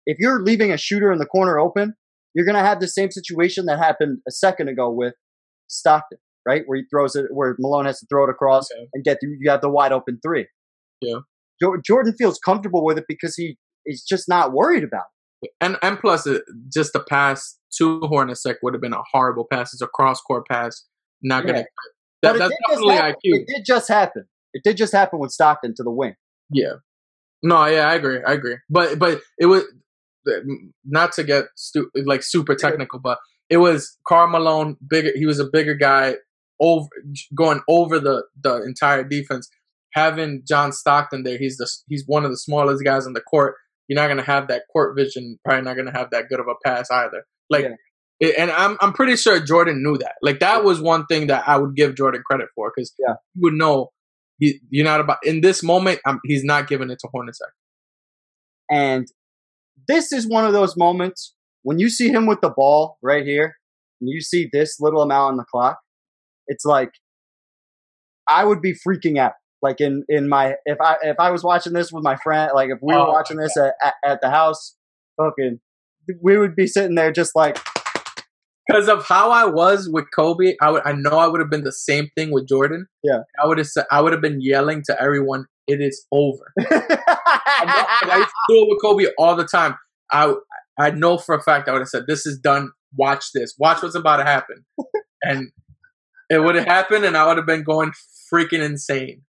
if 0.05 0.17
you're 0.19 0.41
leaving 0.41 0.71
a 0.71 0.77
shooter 0.77 1.11
in 1.11 1.19
the 1.19 1.25
corner 1.25 1.59
open, 1.59 1.93
you're 2.33 2.45
going 2.45 2.55
to 2.55 2.61
have 2.63 2.79
the 2.79 2.87
same 2.87 3.11
situation 3.11 3.65
that 3.65 3.77
happened 3.79 4.19
a 4.27 4.31
second 4.31 4.67
ago 4.69 4.89
with 4.91 5.13
Stockton, 5.67 6.17
right? 6.47 6.63
Where 6.65 6.77
he 6.77 6.83
throws 6.91 7.15
it, 7.15 7.25
where 7.31 7.55
Malone 7.59 7.85
has 7.85 7.99
to 7.99 8.05
throw 8.09 8.23
it 8.25 8.29
across 8.29 8.67
Okay. 8.71 8.87
and 8.93 9.03
get 9.03 9.17
you 9.21 9.49
have 9.49 9.61
the 9.61 9.69
wide 9.69 9.91
open 9.91 10.19
three. 10.25 10.47
Yeah. 11.01 11.19
Jordan 11.85 12.13
feels 12.17 12.39
comfortable 12.39 12.85
with 12.85 12.97
it 12.97 13.05
because 13.07 13.35
he 13.35 13.57
is 13.85 14.03
just 14.03 14.29
not 14.29 14.53
worried 14.53 14.83
about 14.83 15.05
it. 15.41 15.51
and 15.59 15.77
and 15.81 15.99
plus, 15.99 16.27
just 16.71 16.93
the 16.93 16.99
pass 16.99 17.57
to 17.77 17.99
Hornacek 18.01 18.55
would 18.61 18.73
have 18.73 18.81
been 18.81 18.93
a 18.93 19.01
horrible 19.11 19.45
pass. 19.51 19.73
It's 19.73 19.81
a 19.81 19.87
cross 19.87 20.21
court 20.21 20.43
pass. 20.49 20.85
Not 21.21 21.45
gonna. 21.45 21.59
Yeah. 21.59 21.63
That, 22.23 22.39
that's 22.39 22.53
definitely. 22.69 22.95
IQ. 22.95 23.15
It 23.23 23.47
did 23.47 23.65
just 23.65 23.87
happen. 23.87 24.25
It 24.53 24.63
did 24.63 24.77
just 24.77 24.93
happen 24.93 25.19
with 25.19 25.31
Stockton 25.31 25.73
to 25.75 25.83
the 25.83 25.91
wing. 25.91 26.15
Yeah. 26.49 26.73
No, 27.43 27.65
yeah, 27.65 27.87
I 27.87 27.95
agree. 27.95 28.19
I 28.25 28.33
agree. 28.33 28.57
But 28.69 28.97
but 28.97 29.21
it 29.37 29.45
was 29.45 29.63
not 30.85 31.11
to 31.13 31.23
get 31.23 31.45
stu- 31.55 31.91
like 32.05 32.23
super 32.23 32.55
technical, 32.55 32.99
but 32.99 33.19
it 33.49 33.57
was 33.57 33.97
Karl 34.07 34.27
Malone 34.27 34.77
bigger. 34.89 35.11
He 35.15 35.25
was 35.25 35.39
a 35.39 35.45
bigger 35.45 35.75
guy 35.75 36.15
over 36.59 36.87
going 37.35 37.61
over 37.69 37.99
the 37.99 38.23
the 38.41 38.63
entire 38.63 39.03
defense. 39.03 39.49
Having 39.93 40.43
John 40.47 40.71
Stockton 40.71 41.23
there, 41.23 41.37
he's 41.37 41.57
the 41.57 41.69
he's 41.87 42.03
one 42.07 42.25
of 42.25 42.31
the 42.31 42.37
smallest 42.37 42.83
guys 42.83 43.07
on 43.07 43.13
the 43.13 43.21
court. 43.21 43.55
You're 43.87 43.99
not 43.99 44.07
gonna 44.07 44.23
have 44.23 44.47
that 44.49 44.63
court 44.71 44.97
vision. 44.97 45.39
Probably 45.45 45.63
not 45.63 45.77
gonna 45.77 45.97
have 45.97 46.09
that 46.11 46.25
good 46.29 46.39
of 46.39 46.47
a 46.47 46.55
pass 46.65 46.89
either. 46.91 47.23
Like, 47.49 47.63
Yeah. 47.63 47.75
And 48.21 48.49
I'm 48.51 48.77
I'm 48.81 48.93
pretty 48.93 49.15
sure 49.15 49.39
Jordan 49.39 49.83
knew 49.83 49.97
that. 49.97 50.15
Like 50.21 50.39
that 50.39 50.63
was 50.63 50.81
one 50.81 51.05
thing 51.05 51.27
that 51.27 51.47
I 51.47 51.57
would 51.57 51.75
give 51.75 51.95
Jordan 51.95 52.23
credit 52.25 52.47
for 52.55 52.71
because 52.75 52.93
Yeah. 52.99 53.15
he 53.33 53.41
would 53.41 53.53
know 53.53 53.91
he, 54.39 54.59
you're 54.69 54.85
not 54.85 54.99
about 55.01 55.17
in 55.23 55.41
this 55.41 55.63
moment. 55.63 55.99
i 56.05 56.15
he's 56.25 56.43
not 56.43 56.67
giving 56.67 56.89
it 56.89 56.99
to 56.99 57.07
Hornacek. 57.07 57.51
And 58.69 59.07
this 59.87 60.11
is 60.11 60.27
one 60.27 60.45
of 60.45 60.53
those 60.53 60.75
moments 60.75 61.33
when 61.63 61.79
you 61.79 61.89
see 61.89 62.09
him 62.09 62.25
with 62.25 62.41
the 62.41 62.49
ball 62.49 62.97
right 63.01 63.25
here, 63.25 63.55
and 64.01 64.09
you 64.09 64.21
see 64.21 64.49
this 64.51 64.77
little 64.79 65.01
amount 65.01 65.31
on 65.31 65.37
the 65.37 65.45
clock. 65.45 65.79
It's 66.47 66.65
like 66.65 66.91
I 68.27 68.43
would 68.45 68.61
be 68.61 68.73
freaking 68.73 69.17
out. 69.17 69.33
Like 69.61 69.81
in 69.81 70.03
in 70.07 70.29
my 70.29 70.55
if 70.65 70.79
I 70.81 70.97
if 71.03 71.19
I 71.19 71.31
was 71.31 71.43
watching 71.43 71.73
this 71.73 71.91
with 71.91 72.03
my 72.03 72.15
friend, 72.17 72.51
like 72.53 72.69
if 72.69 72.77
we 72.81 72.93
were 72.93 72.99
Oh, 73.01 73.11
watching 73.11 73.37
this 73.37 73.55
at, 73.57 73.73
at, 73.83 73.93
at 74.05 74.21
the 74.21 74.29
house, 74.29 74.75
fucking, 75.17 75.59
we 76.21 76.37
would 76.37 76.55
be 76.55 76.67
sitting 76.67 76.93
there 76.95 77.11
just 77.11 77.35
like, 77.35 77.57
Because 78.67 78.89
of 78.89 79.05
how 79.05 79.31
I 79.31 79.45
was 79.45 79.89
with 79.91 80.05
Kobe, 80.15 80.55
I 80.61 80.71
would 80.71 80.81
I 80.85 80.93
know 80.93 81.17
I 81.17 81.27
would 81.27 81.39
have 81.39 81.49
been 81.49 81.63
the 81.63 81.71
same 81.71 82.09
thing 82.15 82.31
with 82.31 82.47
Jordan. 82.47 82.87
Yeah. 83.03 83.19
I 83.41 83.47
would 83.47 83.57
have 83.57 83.67
said 83.67 83.85
I 83.91 84.01
would 84.01 84.11
have 84.13 84.21
been 84.21 84.41
yelling 84.41 84.83
to 84.87 85.01
everyone, 85.01 85.45
"It 85.67 85.79
is 85.81 86.05
over." 86.11 86.53
I, 86.59 87.65
know- 87.65 88.11
I 88.13 88.17
used 88.17 88.29
to 88.29 88.53
do 88.53 88.63
it 88.63 88.67
with 88.69 88.81
Kobe 88.81 89.05
all 89.17 89.35
the 89.35 89.45
time. 89.45 89.75
I 90.11 90.33
I 90.79 90.91
know 90.91 91.17
for 91.17 91.35
a 91.35 91.41
fact 91.41 91.69
I 91.69 91.73
would 91.73 91.81
have 91.81 91.89
said, 91.89 92.05
"This 92.07 92.25
is 92.25 92.39
done. 92.39 92.71
Watch 92.95 93.31
this. 93.33 93.55
Watch 93.57 93.81
what's 93.83 93.95
about 93.95 94.17
to 94.17 94.23
happen," 94.23 94.65
and 95.23 95.51
it 96.29 96.39
would 96.39 96.55
have 96.55 96.65
happened, 96.65 97.05
and 97.05 97.15
I 97.15 97.25
would 97.27 97.37
have 97.37 97.45
been 97.45 97.63
going 97.63 97.91
freaking 98.33 98.61
insane. 98.63 99.21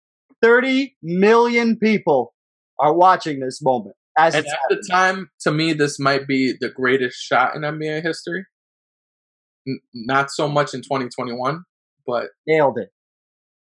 30 0.41 0.95
million 1.01 1.77
people 1.77 2.33
are 2.79 2.93
watching 2.93 3.39
this 3.39 3.59
moment 3.61 3.95
as 4.17 4.35
at 4.35 4.45
the 4.69 4.83
time, 4.89 5.29
to 5.41 5.51
me, 5.51 5.73
this 5.73 5.99
might 5.99 6.27
be 6.27 6.53
the 6.59 6.69
greatest 6.69 7.17
shot 7.19 7.55
in 7.55 7.61
NBA 7.61 8.01
history. 8.01 8.45
N- 9.67 9.79
not 9.93 10.31
so 10.31 10.47
much 10.47 10.73
in 10.73 10.81
2021, 10.81 11.63
but 12.05 12.27
nailed 12.47 12.77
it. 12.77 12.89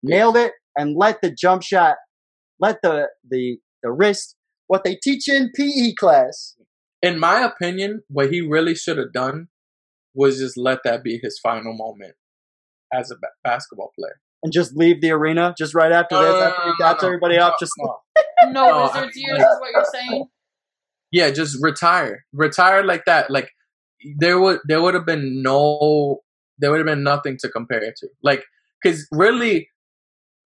Nailed 0.03 0.37
it 0.37 0.53
and 0.77 0.97
let 0.97 1.21
the 1.23 1.31
jump 1.31 1.63
shot, 1.63 1.97
let 2.61 2.83
the 2.83 3.09
the 3.29 3.59
the 3.83 3.91
wrist, 3.93 4.37
what 4.67 4.85
they 4.85 4.97
teach 4.97 5.29
in 5.29 5.51
PE 5.55 5.93
class. 5.95 6.57
in 7.03 7.19
my 7.19 7.41
opinion, 7.43 8.03
what 8.09 8.31
he 8.33 8.41
really 8.41 8.75
should 8.75 8.97
have 8.99 9.13
done 9.13 9.49
was 10.15 10.39
just 10.39 10.57
let 10.57 10.79
that 10.85 11.03
be 11.05 11.19
his 11.23 11.39
final 11.43 11.75
moment 11.77 12.15
as 12.93 13.11
a 13.11 13.15
ba- 13.17 13.29
basketball 13.43 13.93
player. 13.99 14.21
And 14.43 14.53
just 14.53 14.77
leave 14.77 15.01
the 15.01 15.11
arena 15.11 15.55
just 15.59 15.75
right 15.75 15.91
after 15.93 16.15
No, 16.17 16.23
this, 16.23 16.33
no, 16.33 16.39
no, 16.41 16.47
after 16.47 16.63
he 16.63 16.69
no, 16.69 16.75
got 16.79 17.03
no, 17.03 17.09
everybody 17.09 17.37
no, 17.39 17.47
up. 17.47 17.57
Just 17.61 17.73
no. 17.79 17.97
No, 18.53 18.69
No, 18.69 18.83
Wizards 18.83 19.17
I- 19.17 19.21
years 19.21 19.39
is 19.41 19.57
what 19.61 19.71
you're 19.75 19.85
saying. 19.93 20.27
Yeah, 21.11 21.31
just 21.31 21.59
retire, 21.63 22.25
retire 22.33 22.83
like 22.85 23.05
that. 23.07 23.31
Like 23.31 23.51
there 24.19 24.41
would 24.41 24.61
there 24.67 24.83
would 24.83 24.95
have 24.95 25.07
been 25.07 25.43
no 25.43 26.21
there 26.59 26.71
would 26.71 26.79
have 26.79 26.87
been 26.87 27.03
nothing 27.03 27.37
to 27.41 27.49
compare 27.49 27.83
it 27.83 27.97
to. 27.99 28.09
Like 28.23 28.45
because 28.83 29.07
really, 29.13 29.69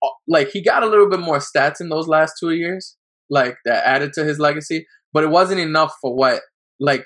uh, 0.02 0.08
like 0.28 0.50
he 0.50 0.62
got 0.62 0.82
a 0.82 0.86
little 0.86 1.08
bit 1.08 1.20
more 1.20 1.38
stats 1.38 1.80
in 1.80 1.88
those 1.88 2.08
last 2.08 2.34
two 2.40 2.50
years, 2.50 2.96
like 3.30 3.56
that 3.64 3.86
added 3.86 4.12
to 4.14 4.24
his 4.24 4.38
legacy, 4.38 4.86
but 5.12 5.24
it 5.24 5.30
wasn't 5.30 5.60
enough 5.60 5.94
for 6.00 6.14
what 6.14 6.42
like 6.80 7.04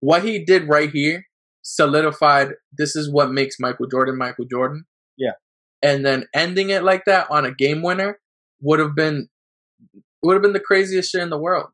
what 0.00 0.24
he 0.24 0.44
did 0.44 0.68
right 0.68 0.90
here 0.90 1.26
solidified. 1.62 2.52
This 2.76 2.96
is 2.96 3.10
what 3.12 3.32
makes 3.32 3.56
Michael 3.60 3.86
Jordan 3.86 4.18
Michael 4.18 4.46
Jordan. 4.50 4.84
Yeah. 5.16 5.32
and 5.82 6.04
then 6.04 6.26
ending 6.34 6.70
it 6.70 6.82
like 6.82 7.04
that 7.06 7.28
on 7.30 7.44
a 7.44 7.54
game 7.54 7.82
winner 7.82 8.18
would 8.60 8.80
have 8.80 8.94
been 8.96 9.28
would 10.22 10.34
have 10.34 10.42
been 10.42 10.54
the 10.54 10.60
craziest 10.60 11.12
shit 11.12 11.22
in 11.22 11.30
the 11.30 11.38
world. 11.38 11.68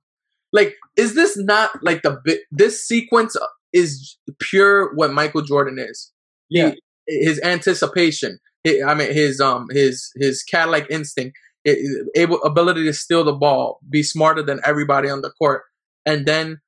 Like, 0.53 0.75
is 0.97 1.15
this 1.15 1.39
not 1.39 1.71
like 1.83 2.03
the 2.03 2.21
this 2.51 2.85
sequence 2.87 3.37
is 3.73 4.19
pure 4.41 4.95
what 4.95 5.13
Michael 5.13 5.43
Jordan 5.43 5.79
is? 5.79 6.13
Yeah. 6.49 6.71
He- 6.71 6.81
his 7.27 7.41
anticipation. 7.43 8.39
I 8.67 8.95
mean, 8.95 9.13
his 9.13 9.41
um, 9.41 9.67
his 9.71 10.11
his 10.17 10.43
cat-like 10.45 10.87
instinct, 10.91 11.37
i- 11.67 11.77
able 12.15 12.41
ability 12.43 12.85
to 12.85 12.93
steal 12.93 13.25
the 13.25 13.33
ball, 13.33 13.81
be 13.91 14.03
smarter 14.05 14.43
than 14.43 14.61
everybody 14.65 15.09
on 15.11 15.23
the 15.23 15.31
court, 15.31 15.63
and 16.07 16.25
then 16.27 16.59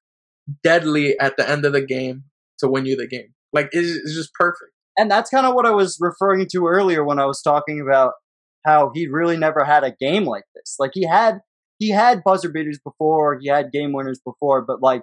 deadly 0.64 1.18
at 1.20 1.36
the 1.36 1.48
end 1.48 1.64
of 1.64 1.72
the 1.72 1.84
game 1.84 2.24
to 2.58 2.68
win 2.68 2.86
you 2.86 2.96
the 2.96 3.06
game. 3.06 3.34
Like, 3.52 3.68
it's, 3.72 3.90
it's 3.90 4.14
just 4.14 4.32
perfect. 4.34 4.72
and 4.98 5.10
that's 5.10 5.30
kind 5.30 5.46
of 5.46 5.54
what 5.54 5.66
I 5.66 5.70
was 5.70 5.98
referring 6.00 6.46
to 6.52 6.66
earlier 6.66 7.04
when 7.04 7.18
I 7.18 7.26
was 7.26 7.40
talking 7.42 7.80
about 7.80 8.14
how 8.66 8.90
he 8.94 9.06
really 9.06 9.36
never 9.36 9.64
had 9.64 9.84
a 9.84 9.92
game 10.00 10.24
like 10.24 10.44
this. 10.54 10.76
Like 10.78 10.92
he 10.94 11.06
had 11.06 11.40
he 11.78 11.90
had 11.90 12.22
buzzer 12.24 12.48
beaters 12.48 12.78
before, 12.84 13.38
he 13.40 13.48
had 13.48 13.70
game 13.72 13.92
winners 13.92 14.20
before, 14.24 14.62
but 14.62 14.82
like 14.82 15.02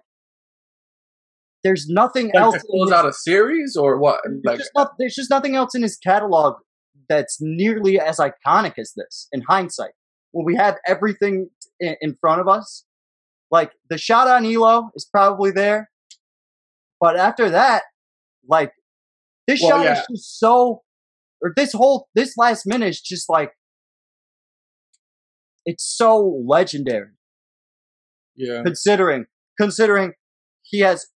there's 1.64 1.88
nothing 1.90 2.28
Like 2.34 2.36
else. 2.44 2.56
to 2.56 2.68
close 2.70 2.92
out 2.92 3.06
a 3.08 3.14
series 3.14 3.76
or 3.76 3.98
what? 4.00 4.22
there's, 4.24 4.42
Like, 4.46 4.58
just 4.60 4.72
not, 4.76 4.92
there's 5.00 5.16
just 5.16 5.30
nothing 5.30 5.56
else 5.56 5.76
in 5.76 5.82
his 5.82 5.98
catalog 5.98 6.56
that's 7.10 7.38
nearly 7.42 8.00
as 8.00 8.18
iconic 8.18 8.74
as 8.78 8.94
this. 8.96 9.28
In 9.32 9.42
hindsight, 9.42 9.92
when 10.32 10.46
we 10.46 10.56
have 10.56 10.78
everything 10.88 11.50
in, 11.80 11.96
in 12.02 12.16
front 12.22 12.40
of 12.42 12.48
us, 12.48 12.86
Like 13.52 13.72
the 13.90 13.98
shot 13.98 14.28
on 14.28 14.44
Ehlo 14.44 14.90
is 14.96 15.06
probably 15.12 15.52
there, 15.52 15.90
but 17.00 17.18
after 17.18 17.50
that, 17.50 17.84
like 18.48 18.72
this 19.48 19.60
Well, 19.62 19.72
shot 19.72 19.84
yeah. 19.86 19.94
is 19.94 20.06
just 20.12 20.40
so, 20.40 20.84
or 21.42 21.52
this 21.56 21.74
whole 21.74 22.08
this 22.16 22.36
last 22.38 22.66
minute 22.68 22.90
is 22.90 23.02
just 23.02 23.28
like 23.30 23.52
it's 25.66 25.84
so 25.98 26.42
legendary. 26.46 27.10
Yeah. 28.36 28.62
considering 28.64 29.26
considering 29.60 30.14
he 30.64 30.80
has 30.80 31.08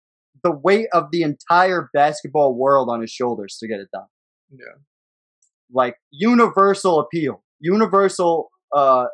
the 0.42 0.50
weight 0.52 0.88
of 0.92 1.04
the 1.12 1.22
entire 1.22 1.88
basketball 1.94 2.54
world 2.54 2.88
on 2.90 3.00
his 3.00 3.10
shoulders 3.10 3.56
to 3.60 3.68
get 3.68 3.80
it 3.80 3.88
done. 3.92 4.06
Yeah. 4.50 4.76
Like 5.72 5.96
universal 6.10 7.00
appeal, 7.00 7.42
universal 7.60 8.50
uh 8.74 9.06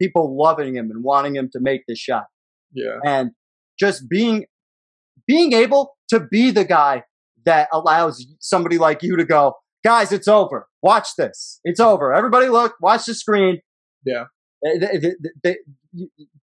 people 0.00 0.36
loving 0.36 0.76
him 0.76 0.90
and 0.90 1.04
wanting 1.04 1.36
him 1.36 1.48
to 1.52 1.60
make 1.60 1.82
this 1.86 1.98
shot. 1.98 2.24
Yeah. 2.72 2.98
And 3.04 3.30
just 3.78 4.08
being 4.08 4.46
being 5.26 5.52
able 5.52 5.96
to 6.08 6.20
be 6.20 6.50
the 6.50 6.64
guy 6.64 7.04
that 7.44 7.68
allows 7.72 8.26
somebody 8.40 8.78
like 8.78 9.02
you 9.02 9.16
to 9.16 9.24
go, 9.24 9.54
guys, 9.84 10.12
it's 10.12 10.28
over. 10.28 10.66
Watch 10.82 11.08
this. 11.16 11.60
It's 11.64 11.80
over. 11.80 12.12
Everybody 12.12 12.48
look, 12.48 12.74
watch 12.80 13.06
the 13.06 13.14
screen. 13.14 13.60
Yeah. 14.04 14.24
They- 14.62 14.78
they- 14.78 14.98
they- 14.98 15.14
they- 15.44 15.58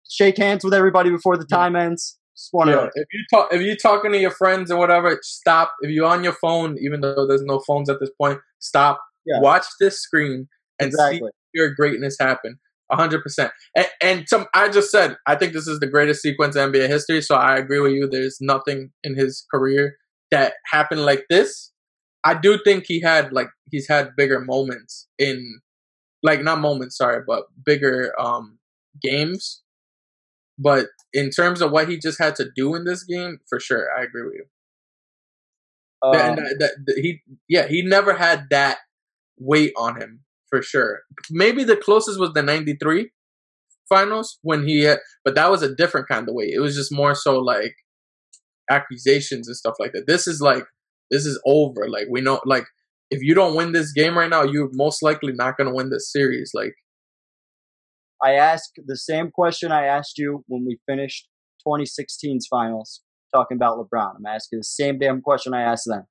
shake 0.09 0.37
hands 0.37 0.63
with 0.65 0.75
everybody 0.75 1.09
before 1.11 1.39
the 1.39 1.47
time 1.47 1.75
ends. 1.75 2.19
Just 2.37 2.49
one 2.53 2.69
of 2.69 2.75
Yeah, 2.75 2.89
if 2.95 3.07
you 3.13 3.25
talk, 3.31 3.49
if 3.53 3.61
you 3.61 3.77
talking 3.77 4.13
to 4.13 4.19
your 4.19 4.31
friends 4.31 4.71
and 4.71 4.79
whatever, 4.79 5.19
stop. 5.23 5.73
If 5.83 5.91
you're 5.91 6.07
on 6.07 6.25
your 6.25 6.33
phone, 6.33 6.77
even 6.81 7.01
though 7.01 7.27
there's 7.27 7.43
no 7.43 7.61
phones 7.61 7.91
at 7.91 8.01
this 8.01 8.11
point, 8.21 8.41
stop. 8.59 9.01
Yeah. 9.27 9.41
Watch 9.41 9.67
this 9.81 10.01
screen 10.01 10.49
and 10.81 10.89
Exactly. 10.89 11.19
see 11.21 11.25
your 11.55 11.75
greatness 11.75 12.17
happen. 12.19 12.59
A 12.91 12.97
hundred 12.97 13.23
percent. 13.23 13.53
And, 13.77 13.87
and 14.03 14.29
some, 14.29 14.47
I 14.55 14.69
just 14.69 14.91
said, 14.91 15.17
I 15.27 15.35
think 15.37 15.53
this 15.53 15.67
is 15.67 15.81
the 15.81 15.87
greatest 15.87 16.21
sequence 16.21 16.57
in 16.57 16.73
NBA 16.73 16.89
history. 16.89 17.23
So 17.23 17.35
I 17.37 17.57
agree 17.57 17.81
with 17.81 17.93
you. 17.93 18.09
There's 18.09 18.39
nothing 18.41 18.91
in 19.03 19.15
his 19.17 19.47
career 19.51 19.97
that 20.31 20.55
happened 20.67 21.05
like 21.07 21.25
this. 21.31 21.71
I 22.25 22.35
do 22.35 22.59
think 22.65 22.85
he 22.87 23.01
had 23.01 23.33
like 23.33 23.49
he's 23.71 23.89
had 23.89 24.15
bigger 24.17 24.41
moments 24.41 25.09
in, 25.19 25.61
like 26.23 26.43
not 26.43 26.61
moments, 26.61 26.97
sorry, 26.97 27.23
but 27.27 27.45
bigger 27.65 28.13
um 28.21 28.59
games. 29.03 29.63
But 30.63 30.87
in 31.13 31.31
terms 31.31 31.61
of 31.61 31.71
what 31.73 31.89
he 31.89 31.99
just 31.99 32.19
had 32.19 32.37
to 32.37 32.51
do 32.55 32.75
in 32.75 32.85
this 32.85 33.03
game, 33.05 33.39
for 33.49 33.59
sure, 33.59 33.89
I 33.99 34.03
agree 34.05 34.23
with 34.25 34.35
you. 34.35 34.45
Um, 36.03 36.13
That- 36.13 36.37
that- 36.37 36.59
that- 36.59 36.77
that 36.87 36.99
he, 36.99 37.23
yeah, 37.49 37.67
he 37.69 37.83
never 37.83 38.15
had 38.15 38.49
that 38.51 38.79
weight 39.39 39.73
on 39.77 40.01
him 40.01 40.25
for 40.51 40.63
sure. 40.63 41.03
Maybe 41.31 41.65
the 41.65 41.77
closest 41.77 42.19
was 42.19 42.33
the 42.35 42.43
'93 42.43 43.13
finals 43.89 44.39
when 44.43 44.67
he, 44.67 44.83
had, 44.83 45.01
but 45.25 45.35
that 45.35 45.51
was 45.51 45.63
a 45.63 45.75
different 45.75 46.09
kind 46.09 46.29
of 46.29 46.35
weight. 46.35 46.53
It 46.55 46.61
was 46.61 46.75
just 46.75 46.93
more 46.93 47.15
so 47.15 47.39
like 47.39 47.75
accusations 48.71 49.49
and 49.49 49.57
stuff 49.57 49.75
like 49.79 49.93
that. 49.93 50.07
This 50.07 50.27
is 50.27 50.41
like 50.41 50.65
this 51.11 51.27
is 51.27 51.41
over. 51.47 51.89
Like 51.89 52.07
we 52.11 52.21
know, 52.21 52.41
like 52.47 52.65
if 53.11 53.23
you 53.23 53.35
don't 53.35 53.55
win 53.55 53.73
this 53.73 53.93
game 53.93 54.17
right 54.17 54.31
now, 54.31 54.43
you're 54.45 54.71
most 54.73 55.03
likely 55.03 55.33
not 55.33 55.57
going 55.57 55.69
to 55.69 55.75
win 55.75 55.91
this 55.91 56.11
series. 56.11 56.53
Like 56.55 56.75
I 58.23 58.35
asked 58.35 58.79
the 58.87 58.97
same 58.97 59.31
question 59.31 59.73
I 59.73 59.87
asked 59.87 60.19
you 60.19 60.45
when 60.47 60.65
we 60.65 60.79
finished 60.87 61.29
2016's 61.67 62.47
finals 62.47 63.03
talking 63.35 63.57
about 63.57 63.79
LeBron. 63.79 64.17
I'm 64.17 64.27
asking 64.27 64.61
the 64.61 64.65
same 64.65 64.99
damn 64.99 65.21
question 65.21 65.55
I 65.55 65.63
asked 65.63 65.87
them. 65.87 66.05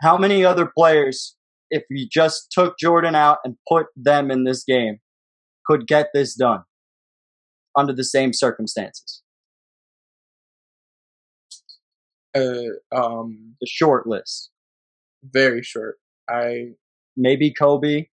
How 0.00 0.16
many 0.16 0.44
other 0.44 0.70
players, 0.76 1.36
if 1.70 1.82
you 1.90 2.06
just 2.10 2.50
took 2.50 2.78
Jordan 2.78 3.14
out 3.14 3.38
and 3.44 3.56
put 3.68 3.86
them 3.96 4.30
in 4.30 4.44
this 4.44 4.64
game, 4.64 4.98
could 5.66 5.86
get 5.86 6.08
this 6.14 6.34
done 6.34 6.62
under 7.76 7.92
the 7.92 8.04
same 8.04 8.32
circumstances? 8.32 9.22
uh, 12.34 12.52
um, 12.92 13.56
The 13.60 13.66
short 13.66 14.06
list. 14.06 14.50
very 15.22 15.62
short. 15.62 15.96
I 16.28 16.74
Maybe 17.16 17.52
Kobe. 17.52 18.06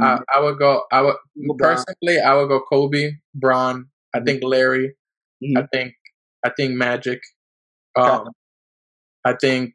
I, 0.00 0.18
I 0.34 0.40
would 0.40 0.58
go. 0.58 0.82
I 0.92 1.02
would 1.02 1.16
LeBron. 1.38 1.58
personally. 1.58 2.18
I 2.20 2.34
would 2.34 2.48
go 2.48 2.60
Kobe, 2.60 3.12
Bron. 3.34 3.86
I 4.14 4.20
think 4.20 4.42
Larry. 4.42 4.94
Mhm. 5.42 5.58
I 5.62 5.66
think. 5.72 5.94
I 6.44 6.50
think 6.50 6.74
Magic. 6.74 7.20
Um, 7.96 8.28
I 9.24 9.34
think. 9.40 9.74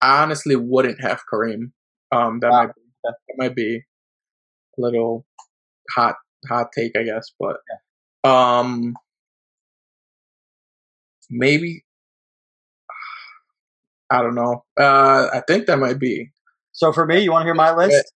I 0.00 0.22
honestly 0.22 0.56
wouldn't 0.56 1.00
have 1.00 1.22
Kareem. 1.32 1.72
Um, 2.12 2.40
that 2.40 2.50
Wow. 2.50 2.66
might 2.66 2.74
that 3.04 3.14
might 3.36 3.54
be 3.56 3.76
a 3.78 4.80
little 4.80 5.26
hot 5.94 6.16
hot 6.48 6.72
take, 6.72 6.96
I 6.96 7.02
guess, 7.04 7.32
but 7.38 7.58
um, 8.28 8.94
maybe. 11.30 11.84
I 14.10 14.22
don't 14.22 14.34
know. 14.34 14.64
Uh, 14.78 15.28
I 15.34 15.42
think 15.46 15.66
that 15.66 15.78
might 15.78 15.98
be. 15.98 16.30
So 16.72 16.92
for 16.92 17.04
me, 17.04 17.20
you 17.22 17.30
want 17.32 17.42
to 17.42 17.46
hear 17.46 17.54
my 17.54 17.74
list? 17.74 18.10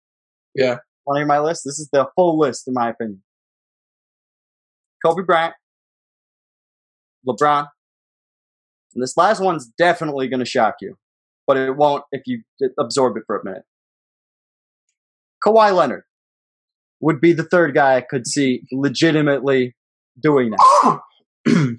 Yeah. 0.55 0.77
Want 1.05 1.17
to 1.17 1.19
hear 1.19 1.27
my 1.27 1.39
list? 1.39 1.63
This 1.65 1.79
is 1.79 1.89
the 1.91 2.07
full 2.15 2.37
list, 2.37 2.67
in 2.67 2.73
my 2.73 2.89
opinion. 2.89 3.21
Kobe 5.05 5.23
Bryant, 5.23 5.53
LeBron, 7.27 7.67
and 8.93 9.03
this 9.03 9.17
last 9.17 9.41
one's 9.41 9.67
definitely 9.77 10.27
going 10.27 10.39
to 10.39 10.45
shock 10.45 10.75
you, 10.81 10.95
but 11.45 11.57
it 11.57 11.75
won't 11.75 12.03
if 12.11 12.21
you 12.25 12.43
absorb 12.79 13.17
it 13.17 13.23
for 13.27 13.37
a 13.37 13.43
minute. 13.43 13.63
Kawhi 15.45 15.75
Leonard 15.75 16.03
would 17.01 17.19
be 17.19 17.33
the 17.33 17.43
third 17.43 17.73
guy 17.73 17.97
I 17.97 18.01
could 18.01 18.27
see 18.27 18.63
legitimately 18.71 19.75
doing 20.21 20.51
that. 20.51 20.99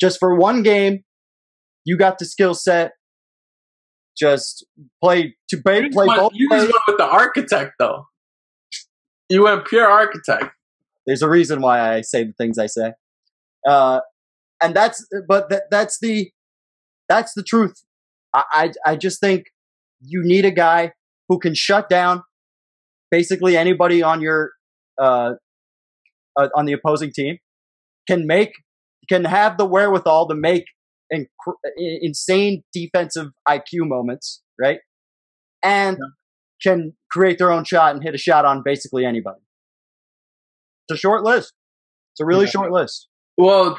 Just 0.00 0.18
for 0.18 0.34
one 0.34 0.62
game, 0.62 1.04
you 1.84 1.98
got 1.98 2.18
the 2.18 2.24
skill 2.24 2.54
set. 2.54 2.92
Just 4.16 4.64
play 5.02 5.36
to 5.50 5.60
play, 5.60 5.82
You 5.82 5.90
play 5.90 6.06
just, 6.06 6.16
both 6.16 6.32
went, 6.32 6.34
you 6.36 6.48
just 6.48 6.66
went 6.66 6.82
with 6.88 6.98
the 6.98 7.04
architect, 7.04 7.72
though. 7.78 8.06
You 9.28 9.44
went 9.44 9.66
pure 9.66 9.86
architect. 9.86 10.54
There's 11.06 11.22
a 11.22 11.28
reason 11.28 11.60
why 11.60 11.94
I 11.94 12.00
say 12.00 12.24
the 12.24 12.32
things 12.32 12.58
I 12.58 12.66
say. 12.66 12.92
Uh, 13.68 14.00
and 14.62 14.74
that's, 14.74 15.06
but 15.28 15.50
that, 15.50 15.64
that's 15.70 15.98
the, 16.00 16.30
that's 17.08 17.34
the 17.34 17.42
truth. 17.42 17.84
I, 18.34 18.44
I, 18.52 18.72
I 18.92 18.96
just 18.96 19.20
think 19.20 19.46
you 20.00 20.22
need 20.24 20.44
a 20.44 20.50
guy 20.50 20.92
who 21.28 21.38
can 21.38 21.54
shut 21.54 21.88
down 21.88 22.22
basically 23.10 23.56
anybody 23.56 24.02
on 24.02 24.20
your, 24.20 24.52
uh, 24.98 25.32
uh, 26.36 26.48
on 26.54 26.64
the 26.64 26.72
opposing 26.72 27.12
team, 27.12 27.38
can 28.06 28.26
make, 28.26 28.52
can 29.08 29.24
have 29.24 29.58
the 29.58 29.66
wherewithal 29.66 30.28
to 30.28 30.34
make 30.34 30.64
inc- 31.12 31.26
insane 31.76 32.62
defensive 32.72 33.28
IQ 33.48 33.88
moments, 33.88 34.42
right? 34.60 34.78
And 35.62 35.98
can 36.62 36.92
create 37.10 37.38
their 37.38 37.52
own 37.52 37.64
shot 37.64 37.94
and 37.94 38.02
hit 38.02 38.14
a 38.14 38.18
shot 38.18 38.44
on 38.44 38.62
basically 38.64 39.04
anybody. 39.04 39.40
It's 40.88 40.98
a 40.98 41.00
short 41.00 41.22
list. 41.24 41.52
It's 42.12 42.20
a 42.20 42.24
really 42.24 42.44
Yeah. 42.46 42.50
short 42.50 42.72
list. 42.72 43.08
Well, 43.36 43.78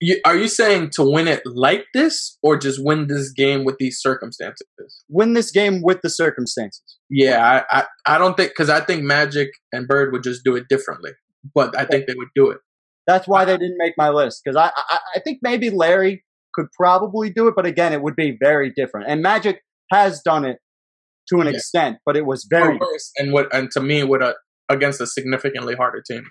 you, 0.00 0.20
are 0.24 0.36
you 0.36 0.48
saying 0.48 0.90
to 0.94 1.04
win 1.08 1.28
it 1.28 1.42
like 1.46 1.84
this, 1.94 2.36
or 2.42 2.56
just 2.56 2.82
win 2.84 3.06
this 3.06 3.30
game 3.30 3.64
with 3.64 3.76
these 3.78 4.00
circumstances? 4.00 4.66
Win 5.08 5.34
this 5.34 5.52
game 5.52 5.80
with 5.82 6.00
the 6.02 6.10
circumstances. 6.10 6.82
Yeah, 7.08 7.62
I, 7.70 7.78
I, 7.80 7.86
I 8.06 8.18
don't 8.18 8.36
think 8.36 8.50
because 8.50 8.68
I 8.68 8.80
think 8.80 9.04
Magic 9.04 9.50
and 9.72 9.86
Bird 9.86 10.12
would 10.12 10.24
just 10.24 10.42
do 10.44 10.56
it 10.56 10.64
differently, 10.68 11.12
but 11.54 11.78
I 11.78 11.84
think 11.84 12.06
they 12.06 12.14
would 12.16 12.30
do 12.34 12.50
it. 12.50 12.58
That's 13.06 13.28
why 13.28 13.44
they 13.44 13.56
didn't 13.56 13.78
make 13.78 13.94
my 13.96 14.08
list 14.08 14.42
because 14.44 14.56
I, 14.56 14.70
I 14.76 14.98
I 15.16 15.20
think 15.20 15.38
maybe 15.42 15.70
Larry 15.70 16.24
could 16.54 16.66
probably 16.72 17.30
do 17.30 17.48
it, 17.48 17.54
but 17.56 17.66
again, 17.66 17.92
it 17.92 18.02
would 18.02 18.16
be 18.16 18.36
very 18.38 18.70
different. 18.74 19.08
And 19.08 19.22
Magic 19.22 19.62
has 19.90 20.20
done 20.22 20.44
it 20.44 20.58
to 21.30 21.40
an 21.40 21.46
Yeah. 21.46 21.54
extent, 21.54 21.98
but 22.04 22.16
it 22.16 22.26
was 22.26 22.46
very 22.50 22.76
worse, 22.78 23.10
and 23.18 23.32
what 23.32 23.52
and 23.54 23.70
to 23.72 23.80
me 23.80 24.02
would 24.04 24.22
a 24.22 24.34
against 24.68 25.00
a 25.00 25.06
significantly 25.06 25.74
harder 25.74 26.02
team. 26.02 26.24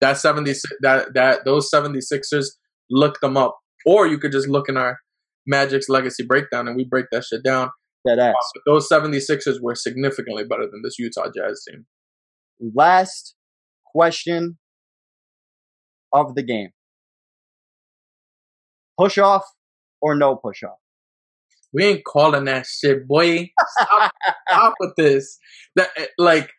That 0.00 0.18
seventy 0.18 0.52
that 0.82 1.14
that 1.14 1.44
those 1.44 1.70
76ers 1.70 2.46
look 2.90 3.20
them 3.20 3.36
up, 3.36 3.56
or 3.84 4.06
you 4.06 4.18
could 4.18 4.32
just 4.32 4.48
look 4.48 4.68
in 4.68 4.76
our 4.76 4.98
Magic's 5.46 5.88
legacy 5.88 6.24
breakdown 6.24 6.66
and 6.68 6.76
we 6.76 6.84
break 6.84 7.06
that 7.12 7.24
shit 7.24 7.42
down. 7.44 7.70
That 8.04 8.18
ass. 8.18 8.34
But 8.54 8.62
those 8.70 8.88
76ers 8.88 9.60
were 9.60 9.74
significantly 9.74 10.44
better 10.44 10.66
than 10.70 10.82
this 10.82 10.98
Utah 10.98 11.30
Jazz 11.34 11.64
team. 11.68 11.86
Last 12.74 13.34
question 13.84 14.58
of 16.12 16.34
the 16.34 16.42
game: 16.42 16.70
push 18.98 19.18
off 19.18 19.44
or 20.00 20.14
no 20.14 20.36
push 20.36 20.62
off? 20.62 20.78
We 21.72 21.84
ain't 21.84 22.04
calling 22.04 22.44
that 22.44 22.66
shit, 22.66 23.06
boy. 23.06 23.50
Stop, 23.68 24.12
stop 24.48 24.74
with 24.80 24.94
this. 24.96 25.38
That 25.74 25.90
eh, 25.96 26.06
like 26.18 26.50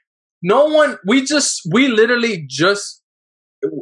no 0.44 0.66
one. 0.66 0.98
We 1.06 1.24
just 1.24 1.62
we 1.72 1.88
literally 1.88 2.46
just 2.48 3.02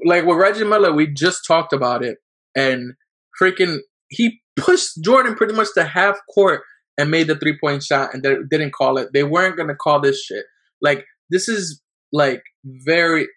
like 0.05 0.25
with 0.25 0.37
Reggie 0.37 0.63
Miller. 0.63 0.93
We 0.93 1.07
just 1.07 1.45
talked 1.45 1.73
about 1.73 2.03
it, 2.03 2.19
and 2.55 2.93
freaking 3.41 3.79
he 4.07 4.41
pushed 4.55 5.03
Jordan 5.03 5.35
pretty 5.35 5.53
much 5.53 5.67
to 5.75 5.83
half 5.83 6.17
court 6.33 6.61
and 6.97 7.11
made 7.11 7.27
the 7.27 7.35
three 7.35 7.57
point 7.59 7.83
shot, 7.83 8.13
and 8.13 8.23
they 8.23 8.35
didn't 8.49 8.73
call 8.73 8.97
it. 8.97 9.09
They 9.13 9.23
weren't 9.23 9.57
gonna 9.57 9.75
call 9.75 9.99
this 9.99 10.23
shit. 10.23 10.45
Like 10.81 11.05
this 11.29 11.49
is 11.49 11.81
like 12.11 12.43
very. 12.63 13.27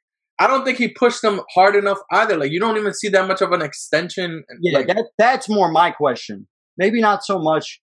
I 0.40 0.46
don't 0.46 0.64
think 0.64 0.78
he 0.78 0.88
pushed 0.88 1.22
them 1.22 1.40
hard 1.54 1.74
enough 1.74 1.98
either. 2.12 2.36
Like 2.36 2.52
you 2.52 2.60
don't 2.60 2.76
even 2.76 2.94
see 2.94 3.08
that 3.08 3.26
much 3.26 3.40
of 3.40 3.52
an 3.52 3.62
extension. 3.62 4.44
Yeah, 4.60 4.78
like, 4.78 4.86
that, 4.88 5.06
that's 5.18 5.48
more 5.48 5.70
my 5.70 5.90
question. 5.90 6.46
Maybe 6.76 7.00
not 7.00 7.24
so 7.24 7.38
much. 7.38 7.80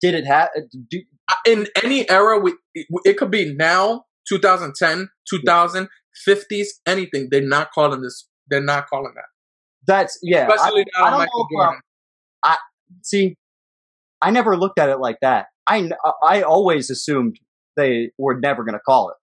Did 0.00 0.14
it 0.14 0.26
have? 0.26 0.50
Do, 0.90 1.00
in 1.46 1.66
any 1.82 2.08
era, 2.08 2.38
we, 2.38 2.54
it, 2.74 3.16
could 3.16 3.30
be 3.30 3.54
now, 3.54 4.04
2010, 4.28 5.08
2000, 5.28 5.88
50s, 6.28 6.66
anything. 6.86 7.28
They're 7.30 7.40
not 7.40 7.70
calling 7.72 8.02
this. 8.02 8.28
They're 8.48 8.62
not 8.62 8.88
calling 8.88 9.12
that. 9.14 9.24
that's 9.86 10.18
yeah. 10.22 10.48
I- 10.48 10.54
Especially 10.54 10.86
I, 10.96 11.00
now, 11.00 11.10
don't 11.10 11.18
Michael 11.18 11.46
know 11.50 11.60
um, 11.60 11.64
Jordan. 11.64 11.80
I 12.44 12.56
see. 13.02 13.36
I 14.20 14.30
never 14.30 14.56
looked 14.56 14.78
at 14.78 14.88
it 14.88 14.98
like 14.98 15.18
that. 15.22 15.46
I 15.66 15.90
I 16.22 16.42
always 16.42 16.90
assumed 16.90 17.38
they 17.76 18.10
were 18.18 18.38
never 18.38 18.64
going 18.64 18.74
to 18.74 18.80
call 18.80 19.10
it. 19.10 19.16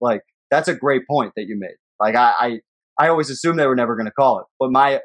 Like 0.00 0.22
that's 0.50 0.68
a 0.68 0.74
great 0.74 1.02
point 1.08 1.32
that 1.36 1.46
you 1.46 1.56
made. 1.58 1.76
Like 1.98 2.14
I 2.14 2.32
I, 2.38 2.60
I 2.98 3.08
always 3.08 3.30
assumed 3.30 3.58
they 3.58 3.66
were 3.66 3.76
never 3.76 3.96
going 3.96 4.06
to 4.06 4.12
call 4.12 4.40
it. 4.40 4.46
But 4.58 4.70
my 4.70 5.00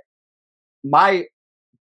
my 0.83 1.25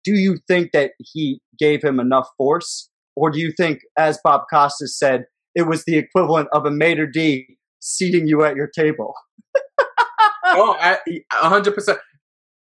do 0.05 0.13
you 0.13 0.39
think 0.47 0.73
that 0.73 0.93
he 0.99 1.41
gave 1.59 1.83
him 1.83 1.99
enough 1.99 2.29
force, 2.37 2.91
or 3.17 3.31
do 3.31 3.39
you 3.41 3.53
think, 3.57 3.81
as 3.99 4.19
Bob 4.23 4.43
Costas 4.53 4.99
said, 4.99 5.25
it 5.55 5.63
was 5.63 5.85
the 5.85 5.97
equivalent 5.97 6.49
of 6.53 6.67
a 6.67 6.71
maitre 6.71 7.11
d 7.11 7.57
seating 7.81 8.27
you 8.29 8.45
at 8.45 8.57
your 8.57 8.69
table? 8.69 9.15
oh, 10.45 10.77
I, 10.79 10.99
a 11.43 11.49
hundred 11.49 11.75
percent. 11.75 11.99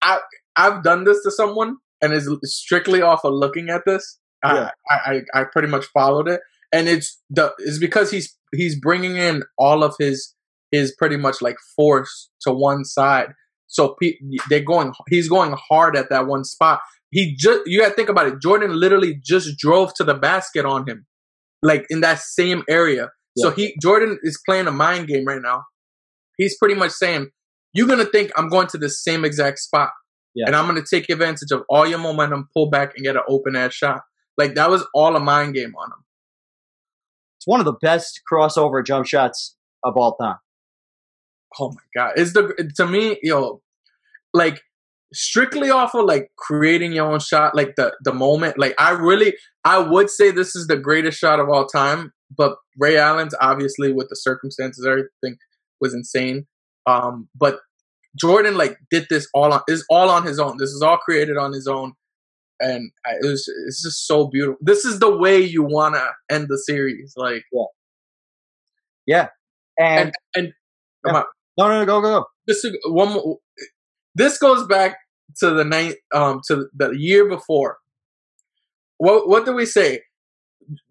I 0.02 0.20
I've 0.56 0.82
done 0.82 1.04
this 1.04 1.22
to 1.24 1.30
someone, 1.30 1.76
and 2.00 2.12
it's 2.12 2.28
strictly 2.44 3.02
off 3.02 3.20
of 3.24 3.34
looking 3.34 3.68
at 3.68 3.82
this. 3.86 4.18
Yeah. 4.44 4.70
I, 4.88 5.22
I 5.34 5.40
I 5.40 5.44
pretty 5.44 5.68
much 5.68 5.86
followed 5.86 6.28
it, 6.28 6.40
and 6.72 6.88
it's 6.88 7.20
the 7.30 7.52
it's 7.58 7.78
because 7.78 8.10
he's 8.10 8.36
he's 8.54 8.78
bringing 8.78 9.16
in 9.16 9.42
all 9.58 9.82
of 9.82 9.94
his 9.98 10.34
his 10.76 10.94
pretty 10.96 11.16
much 11.16 11.40
like 11.42 11.56
forced 11.76 12.30
to 12.42 12.52
one 12.52 12.84
side. 12.84 13.28
So 13.66 13.96
pe- 14.00 14.18
they're 14.48 14.62
going. 14.62 14.92
He's 15.08 15.28
going 15.28 15.54
hard 15.68 15.96
at 15.96 16.08
that 16.10 16.26
one 16.26 16.44
spot. 16.44 16.80
He 17.10 17.34
just 17.36 17.62
you 17.66 17.80
got 17.80 17.90
to 17.90 17.94
think 17.94 18.08
about 18.08 18.26
it. 18.28 18.40
Jordan 18.40 18.78
literally 18.78 19.20
just 19.24 19.58
drove 19.58 19.92
to 19.94 20.04
the 20.04 20.14
basket 20.14 20.64
on 20.64 20.88
him, 20.88 21.06
like 21.62 21.86
in 21.90 22.00
that 22.02 22.18
same 22.20 22.62
area. 22.68 23.10
So 23.38 23.50
he 23.50 23.76
Jordan 23.82 24.18
is 24.22 24.40
playing 24.46 24.66
a 24.66 24.70
mind 24.72 25.08
game 25.08 25.24
right 25.26 25.42
now. 25.42 25.64
He's 26.38 26.56
pretty 26.56 26.74
much 26.74 26.92
saying, 26.92 27.28
"You're 27.74 27.86
gonna 27.88 28.06
think 28.06 28.30
I'm 28.36 28.48
going 28.48 28.66
to 28.68 28.78
the 28.78 28.88
same 28.88 29.24
exact 29.26 29.58
spot, 29.58 29.90
Yeah. 30.34 30.44
and 30.46 30.56
I'm 30.56 30.66
gonna 30.66 30.82
take 30.88 31.10
advantage 31.10 31.50
of 31.52 31.62
all 31.68 31.86
your 31.86 31.98
momentum, 31.98 32.48
pull 32.54 32.70
back, 32.70 32.92
and 32.96 33.04
get 33.04 33.16
an 33.16 33.22
open 33.28 33.54
ass 33.56 33.74
shot." 33.74 34.00
Like 34.38 34.54
that 34.54 34.70
was 34.70 34.86
all 34.94 35.14
a 35.16 35.20
mind 35.20 35.54
game 35.54 35.74
on 35.76 35.88
him. 35.92 36.04
It's 37.38 37.46
one 37.46 37.60
of 37.60 37.66
the 37.66 37.74
best 37.74 38.20
crossover 38.30 38.84
jump 38.84 39.06
shots 39.06 39.56
of 39.84 39.96
all 39.96 40.16
time. 40.16 40.36
Oh 41.58 41.70
my 41.70 41.82
god, 41.94 42.12
it's 42.16 42.32
the 42.32 42.72
to 42.76 42.86
me, 42.86 43.18
yo, 43.22 43.62
like 44.34 44.62
strictly 45.12 45.70
off 45.70 45.94
of 45.94 46.04
like 46.04 46.30
creating 46.36 46.92
your 46.92 47.10
own 47.10 47.20
shot, 47.20 47.54
like 47.54 47.76
the 47.76 47.94
the 48.04 48.12
moment. 48.12 48.58
Like 48.58 48.74
I 48.78 48.90
really, 48.90 49.34
I 49.64 49.78
would 49.78 50.10
say 50.10 50.30
this 50.30 50.54
is 50.56 50.66
the 50.66 50.76
greatest 50.76 51.18
shot 51.18 51.40
of 51.40 51.48
all 51.48 51.66
time. 51.66 52.12
But 52.36 52.56
Ray 52.78 52.96
Allen's 52.96 53.34
obviously 53.40 53.92
with 53.92 54.08
the 54.08 54.16
circumstances, 54.16 54.84
everything 54.86 55.38
was 55.80 55.94
insane. 55.94 56.46
Um, 56.86 57.28
but 57.34 57.60
Jordan 58.18 58.56
like 58.56 58.78
did 58.90 59.06
this 59.10 59.28
all 59.34 59.52
on 59.52 59.62
is 59.68 59.84
all 59.90 60.10
on 60.10 60.24
his 60.26 60.38
own. 60.38 60.56
This 60.58 60.70
is 60.70 60.82
all 60.82 60.96
created 60.98 61.36
on 61.36 61.52
his 61.52 61.66
own, 61.66 61.92
and 62.60 62.90
I, 63.06 63.12
it 63.20 63.26
was 63.26 63.48
it's 63.66 63.82
just 63.82 64.06
so 64.06 64.26
beautiful. 64.26 64.58
This 64.60 64.84
is 64.84 64.98
the 64.98 65.14
way 65.16 65.40
you 65.40 65.62
wanna 65.62 66.04
end 66.30 66.46
the 66.48 66.58
series, 66.58 67.14
like 67.16 67.44
Yeah, 69.06 69.28
and, 69.78 70.08
and 70.08 70.12
and 70.34 70.52
come 71.06 71.16
on. 71.16 71.24
No, 71.58 71.68
no, 71.68 71.80
no, 71.80 71.86
go, 71.86 72.00
go, 72.00 72.20
go. 72.20 72.26
this 72.46 72.64
is 72.64 72.76
one 72.86 73.12
more, 73.12 73.38
this 74.14 74.38
goes 74.38 74.66
back 74.66 74.96
to 75.38 75.50
the 75.50 75.64
night 75.64 75.96
um 76.14 76.40
to 76.48 76.66
the 76.74 76.90
year 76.90 77.28
before. 77.28 77.78
What 78.98 79.28
what 79.28 79.44
did 79.44 79.54
we 79.54 79.66
say? 79.66 80.02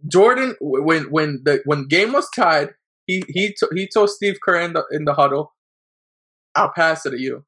Jordan 0.08 0.56
when 0.62 1.04
when 1.12 1.42
the 1.44 1.62
when 1.66 1.88
game 1.88 2.14
was 2.14 2.30
tied 2.36 2.70
he 3.06 3.24
he 3.28 3.50
t- 3.50 3.68
he 3.74 3.88
told 3.88 4.10
steve 4.10 4.38
kerr 4.44 4.60
in 4.62 4.74
the 4.74 4.84
in 4.92 5.06
the 5.06 5.14
huddle 5.14 5.54
i'll 6.56 6.72
pass 6.76 7.06
it 7.06 7.12
to 7.12 7.22
you. 7.22 7.46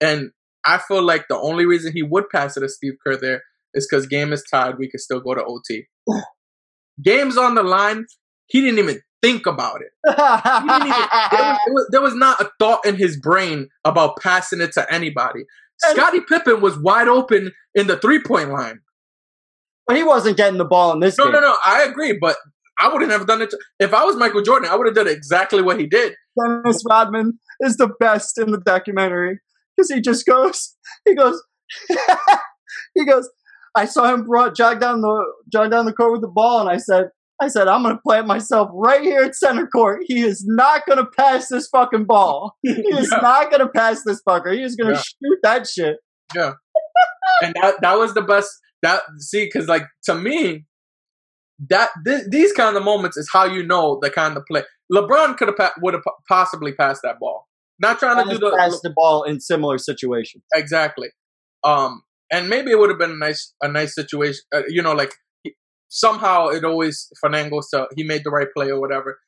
And 0.00 0.30
i 0.64 0.78
feel 0.78 1.02
like 1.02 1.26
the 1.28 1.38
only 1.38 1.66
reason 1.66 1.92
he 1.92 2.02
would 2.02 2.28
pass 2.30 2.56
it 2.56 2.60
to 2.60 2.68
steve 2.68 2.94
kerr 3.04 3.16
there 3.16 3.42
is 3.74 3.86
because 3.88 4.06
game 4.06 4.32
is 4.32 4.42
tied 4.42 4.78
we 4.78 4.90
could 4.90 5.00
still 5.00 5.20
go 5.20 5.34
to 5.34 5.44
ot 5.44 5.68
game's 7.02 7.36
on 7.36 7.54
the 7.54 7.62
line 7.62 8.06
he 8.46 8.60
didn't 8.60 8.78
even 8.78 9.00
think 9.22 9.46
about 9.46 9.80
it 9.80 9.90
even, 10.08 10.18
there, 10.20 11.40
was, 11.40 11.58
there, 11.66 11.74
was, 11.74 11.88
there 11.92 12.00
was 12.00 12.14
not 12.14 12.40
a 12.40 12.50
thought 12.58 12.84
in 12.86 12.96
his 12.96 13.18
brain 13.20 13.68
about 13.84 14.16
passing 14.20 14.60
it 14.60 14.72
to 14.72 14.92
anybody. 14.92 15.44
Scottie 15.78 16.20
Pippen 16.20 16.60
was 16.60 16.78
wide 16.78 17.08
open 17.08 17.52
in 17.74 17.86
the 17.86 17.96
three 17.96 18.20
point 18.22 18.50
line. 18.50 18.80
But 19.86 19.96
he 19.96 20.02
wasn't 20.02 20.36
getting 20.36 20.58
the 20.58 20.64
ball 20.64 20.92
in 20.92 21.00
this 21.00 21.16
No, 21.18 21.24
game. 21.24 21.34
no, 21.34 21.40
no. 21.40 21.56
I 21.64 21.82
agree, 21.82 22.16
but 22.20 22.36
I 22.78 22.92
wouldn't 22.92 23.10
have 23.10 23.26
done 23.26 23.42
it. 23.42 23.54
If 23.80 23.94
I 23.94 24.04
was 24.04 24.16
Michael 24.16 24.42
Jordan, 24.42 24.68
I 24.70 24.76
would 24.76 24.86
have 24.86 24.94
done 24.94 25.08
exactly 25.08 25.62
what 25.62 25.80
he 25.80 25.86
did. 25.86 26.14
Dennis 26.38 26.82
Rodman 26.88 27.38
is 27.60 27.76
the 27.76 27.88
best 27.98 28.38
in 28.38 28.50
the 28.52 28.58
documentary 28.58 29.40
because 29.76 29.90
he 29.90 30.00
just 30.00 30.26
goes, 30.26 30.76
he 31.04 31.14
goes, 31.14 31.42
he 32.94 33.04
goes. 33.04 33.28
I 33.76 33.84
saw 33.84 34.12
him 34.12 34.24
brought 34.24 34.56
jog 34.56 34.80
down 34.80 35.00
the 35.02 35.24
jog 35.52 35.70
down 35.70 35.86
the 35.86 35.92
court 35.92 36.12
with 36.12 36.20
the 36.22 36.28
ball, 36.28 36.60
and 36.60 36.68
I 36.70 36.78
said, 36.78 37.10
I 37.40 37.48
said, 37.48 37.68
I'm 37.68 37.82
gonna 37.82 38.00
plant 38.04 38.26
myself 38.26 38.68
right 38.72 39.00
here 39.02 39.22
at 39.22 39.34
center 39.36 39.66
court. 39.66 40.02
He 40.06 40.20
is 40.22 40.44
not 40.46 40.82
gonna 40.86 41.06
pass 41.06 41.48
this 41.48 41.68
fucking 41.68 42.04
ball. 42.04 42.56
He 42.62 42.70
is 42.72 43.08
Yeah. 43.12 43.20
not 43.20 43.50
gonna 43.50 43.68
pass 43.68 44.02
this 44.04 44.20
fucker. 44.28 44.52
He 44.54 44.62
is 44.62 44.74
gonna 44.76 44.94
Yeah. 44.94 45.02
shoot 45.02 45.38
that 45.42 45.66
shit. 45.66 45.96
Yeah, 46.34 46.52
and 47.42 47.54
that 47.62 47.76
that 47.82 47.98
was 47.98 48.14
the 48.14 48.22
best. 48.22 48.50
That 48.82 49.02
see, 49.18 49.44
because 49.44 49.66
like 49.68 49.84
to 50.04 50.14
me, 50.14 50.66
that 51.68 51.90
th- 52.06 52.24
these 52.30 52.52
kind 52.52 52.76
of 52.76 52.82
moments 52.84 53.16
is 53.16 53.28
how 53.32 53.44
you 53.44 53.64
know 53.66 53.98
the 54.02 54.10
kind 54.10 54.36
of 54.36 54.44
play. 54.46 54.62
LeBron 54.92 55.36
could 55.36 55.48
have 55.48 55.56
pa- 55.56 55.74
would 55.80 55.94
have 55.94 56.02
possibly 56.28 56.72
passed 56.72 57.02
that 57.02 57.18
ball. 57.20 57.46
Not 57.80 57.98
trying 57.98 58.24
to 58.24 58.30
do 58.32 58.38
the 58.38 58.56
pass 58.58 58.80
the 58.82 58.92
ball 58.94 59.22
in 59.24 59.40
similar 59.40 59.78
situations. 59.78 60.42
Exactly. 60.54 61.08
Um, 61.64 62.02
and 62.32 62.48
maybe 62.48 62.70
it 62.72 62.78
would 62.78 62.90
have 62.90 62.98
been 62.98 63.12
a 63.12 63.16
nice, 63.16 63.54
a 63.62 63.68
nice 63.68 63.94
situation. 63.94 64.40
Uh, 64.54 64.62
you 64.68 64.82
know, 64.82 64.92
like 64.92 65.12
somehow 65.88 66.48
it 66.48 66.64
always 66.64 67.10
finagles 67.24 67.64
to 67.72 67.88
he 67.96 68.04
made 68.04 68.24
the 68.24 68.30
right 68.30 68.48
play 68.54 68.68
or 68.68 68.80
whatever. 68.80 69.18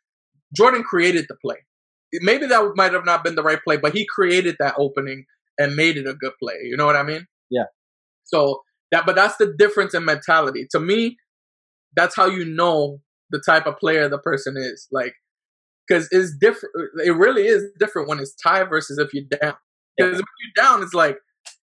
Jordan 0.55 0.83
created 0.83 1.27
the 1.29 1.37
play. 1.37 1.57
Maybe 2.13 2.47
that 2.47 2.73
might 2.75 2.93
have 2.93 3.05
not 3.05 3.23
been 3.23 3.37
the 3.37 3.43
right 3.43 3.63
play, 3.63 3.77
but 3.77 3.95
he 3.95 4.07
created 4.07 4.57
that 4.59 4.75
opening 4.77 5.25
and 5.59 5.77
made 5.77 5.97
it 5.97 6.07
a 6.07 6.15
good 6.15 6.33
play. 6.43 6.57
You 6.65 6.77
know 6.77 6.87
what 6.87 6.97
I 6.97 7.03
mean? 7.03 7.27
Yeah. 7.51 7.67
So 8.25 8.63
that, 8.91 9.07
but 9.07 9.15
that's 9.15 9.37
the 9.37 9.55
difference 9.57 9.95
in 9.95 10.05
mentality. 10.05 10.67
To 10.73 10.81
me, 10.81 11.17
that's 11.95 12.17
how 12.17 12.27
you 12.27 12.45
know 12.45 13.01
the 13.31 13.41
type 13.45 13.67
of 13.67 13.77
player 13.79 14.09
the 14.09 14.19
person 14.19 14.57
is. 14.57 14.89
Like, 14.91 15.15
because 15.87 16.09
it's 16.11 16.37
different. 16.41 16.75
It 17.05 17.17
really 17.17 17.47
is 17.47 17.65
different 17.79 18.09
when 18.09 18.19
it's 18.19 18.35
tie 18.35 18.65
versus 18.65 18.99
if 18.99 19.13
you're 19.13 19.39
down. 19.41 19.55
Because 19.97 20.19
if 20.19 20.25
you're 20.25 20.65
down, 20.65 20.83
it's 20.83 20.95
like 20.95 21.19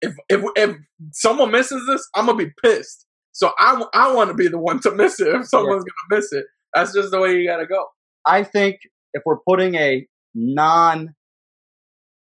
if 0.00 0.14
if 0.28 0.42
if 0.56 0.76
someone 1.12 1.50
misses 1.50 1.84
this, 1.86 2.08
I'm 2.14 2.26
gonna 2.26 2.38
be 2.38 2.52
pissed. 2.62 3.06
So 3.32 3.52
I 3.58 3.82
I 3.94 4.14
want 4.14 4.28
to 4.30 4.34
be 4.34 4.48
the 4.48 4.58
one 4.58 4.80
to 4.80 4.90
miss 4.94 5.18
it 5.20 5.28
if 5.28 5.46
someone's 5.48 5.84
gonna 5.84 6.20
miss 6.20 6.32
it. 6.32 6.44
That's 6.74 6.92
just 6.94 7.10
the 7.10 7.20
way 7.20 7.36
you 7.36 7.48
gotta 7.48 7.66
go. 7.66 7.86
I 8.26 8.44
think 8.44 8.76
if 9.14 9.22
we're 9.26 9.40
putting 9.46 9.74
a 9.74 10.06
non, 10.34 11.14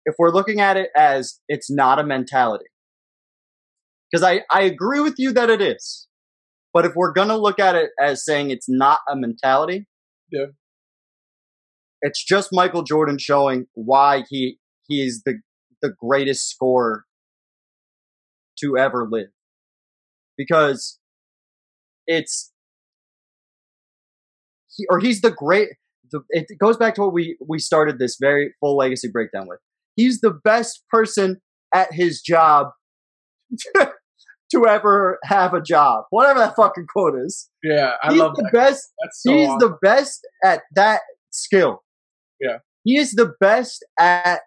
if 0.05 0.15
we're 0.18 0.31
looking 0.33 0.60
at 0.60 0.76
it 0.76 0.91
as 0.97 1.41
it's 1.49 1.70
not 1.70 1.99
a 1.99 2.05
mentality, 2.05 2.66
because 4.10 4.23
I, 4.24 4.42
I 4.50 4.62
agree 4.62 5.00
with 5.00 5.15
you 5.18 5.33
that 5.33 5.50
it 5.50 5.60
is, 5.60 6.07
but 6.73 6.84
if 6.84 6.92
we're 6.94 7.12
going 7.12 7.28
to 7.28 7.36
look 7.36 7.58
at 7.58 7.74
it 7.74 7.91
as 8.00 8.24
saying 8.24 8.50
it's 8.50 8.68
not 8.68 8.99
a 9.08 9.16
mentality, 9.16 9.86
Yeah. 10.31 10.47
it's 12.02 12.23
just 12.23 12.50
Michael 12.52 12.83
Jordan 12.83 13.18
showing 13.18 13.66
why 13.74 14.24
he, 14.28 14.58
he 14.86 15.05
is 15.05 15.23
the, 15.24 15.41
the 15.83 15.91
greatest 15.99 16.49
scorer 16.49 17.05
to 18.60 18.76
ever 18.78 19.07
live. 19.10 19.28
Because 20.36 20.98
it's, 22.06 22.52
he, 24.76 24.84
or 24.90 24.98
he's 24.98 25.20
the 25.20 25.30
great, 25.30 25.68
the, 26.10 26.20
it 26.30 26.46
goes 26.58 26.76
back 26.76 26.94
to 26.96 27.02
what 27.02 27.12
we 27.12 27.36
we 27.46 27.58
started 27.58 27.98
this 27.98 28.16
very 28.20 28.54
full 28.60 28.76
legacy 28.76 29.08
breakdown 29.08 29.46
with. 29.48 29.58
He's 29.96 30.20
the 30.20 30.32
best 30.32 30.82
person 30.90 31.40
at 31.74 31.92
his 31.92 32.20
job 32.20 32.68
to 33.76 34.66
ever 34.66 35.18
have 35.24 35.54
a 35.54 35.60
job, 35.60 36.04
whatever 36.10 36.38
that 36.38 36.56
fucking 36.56 36.86
quote 36.92 37.14
is. 37.24 37.48
Yeah, 37.62 37.92
I 38.02 38.12
he's 38.12 38.20
love 38.20 38.36
the 38.36 38.42
that. 38.42 38.52
best. 38.52 38.92
So 39.12 39.32
he's 39.32 39.48
awesome. 39.48 39.58
the 39.58 39.78
best 39.82 40.26
at 40.44 40.62
that 40.74 41.00
skill. 41.30 41.82
Yeah. 42.40 42.58
He 42.84 42.98
is 42.98 43.12
the 43.12 43.32
best 43.40 43.84
at 43.98 44.40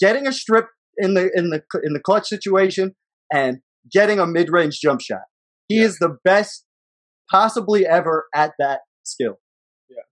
getting 0.00 0.26
a 0.26 0.32
strip 0.32 0.66
in 0.96 1.14
the 1.14 1.30
in 1.34 1.50
the 1.50 1.62
in 1.82 1.92
the 1.92 2.00
clutch 2.00 2.26
situation 2.26 2.94
and 3.32 3.58
getting 3.90 4.18
a 4.18 4.26
mid 4.26 4.50
range 4.50 4.80
jump 4.80 5.00
shot. 5.00 5.22
He 5.68 5.78
is 5.80 5.98
the 5.98 6.16
best 6.24 6.64
possibly 7.30 7.86
ever 7.86 8.26
at 8.34 8.52
that 8.58 8.80
skill. 9.02 9.38
Yeah. 9.90 10.02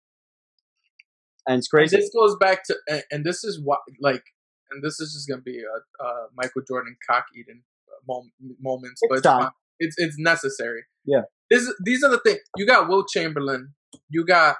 and 1.46 1.58
it's 1.58 1.68
crazy. 1.68 1.96
And 1.96 2.02
this 2.02 2.10
goes 2.14 2.36
back 2.40 2.64
to, 2.64 2.76
and, 2.88 3.02
and 3.10 3.24
this 3.24 3.44
is 3.44 3.60
what, 3.62 3.80
like, 4.00 4.22
and 4.70 4.82
this 4.82 4.98
is 5.00 5.12
just 5.14 5.28
gonna 5.28 5.42
be 5.42 5.58
a, 5.60 6.04
a 6.04 6.26
Michael 6.36 6.62
Jordan 6.66 6.96
cock 7.08 7.26
eating 7.38 7.62
mom, 8.08 8.32
moments, 8.60 9.00
It's 9.02 9.08
but 9.08 9.18
it's, 9.18 9.22
time. 9.26 9.50
it's 9.78 9.94
it's 9.98 10.16
necessary. 10.18 10.82
Yeah. 11.04 11.22
This 11.50 11.72
these 11.84 12.02
are 12.02 12.10
the 12.10 12.18
things 12.24 12.40
you 12.56 12.66
got. 12.66 12.88
Wilt 12.88 13.08
Chamberlain, 13.08 13.74
you 14.08 14.24
got 14.26 14.56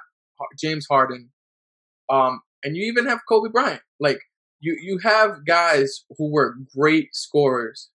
James 0.57 0.85
Harden, 0.89 1.31
um, 2.09 2.41
and 2.63 2.77
you 2.77 2.85
even 2.85 3.05
have 3.07 3.19
Kobe 3.27 3.49
Bryant. 3.51 3.81
Like 3.99 4.19
you 4.59 4.77
you 4.81 4.99
have 5.03 5.45
guys 5.45 6.05
who 6.17 6.31
were 6.31 6.55
great 6.77 7.09
scorers, 7.13 7.89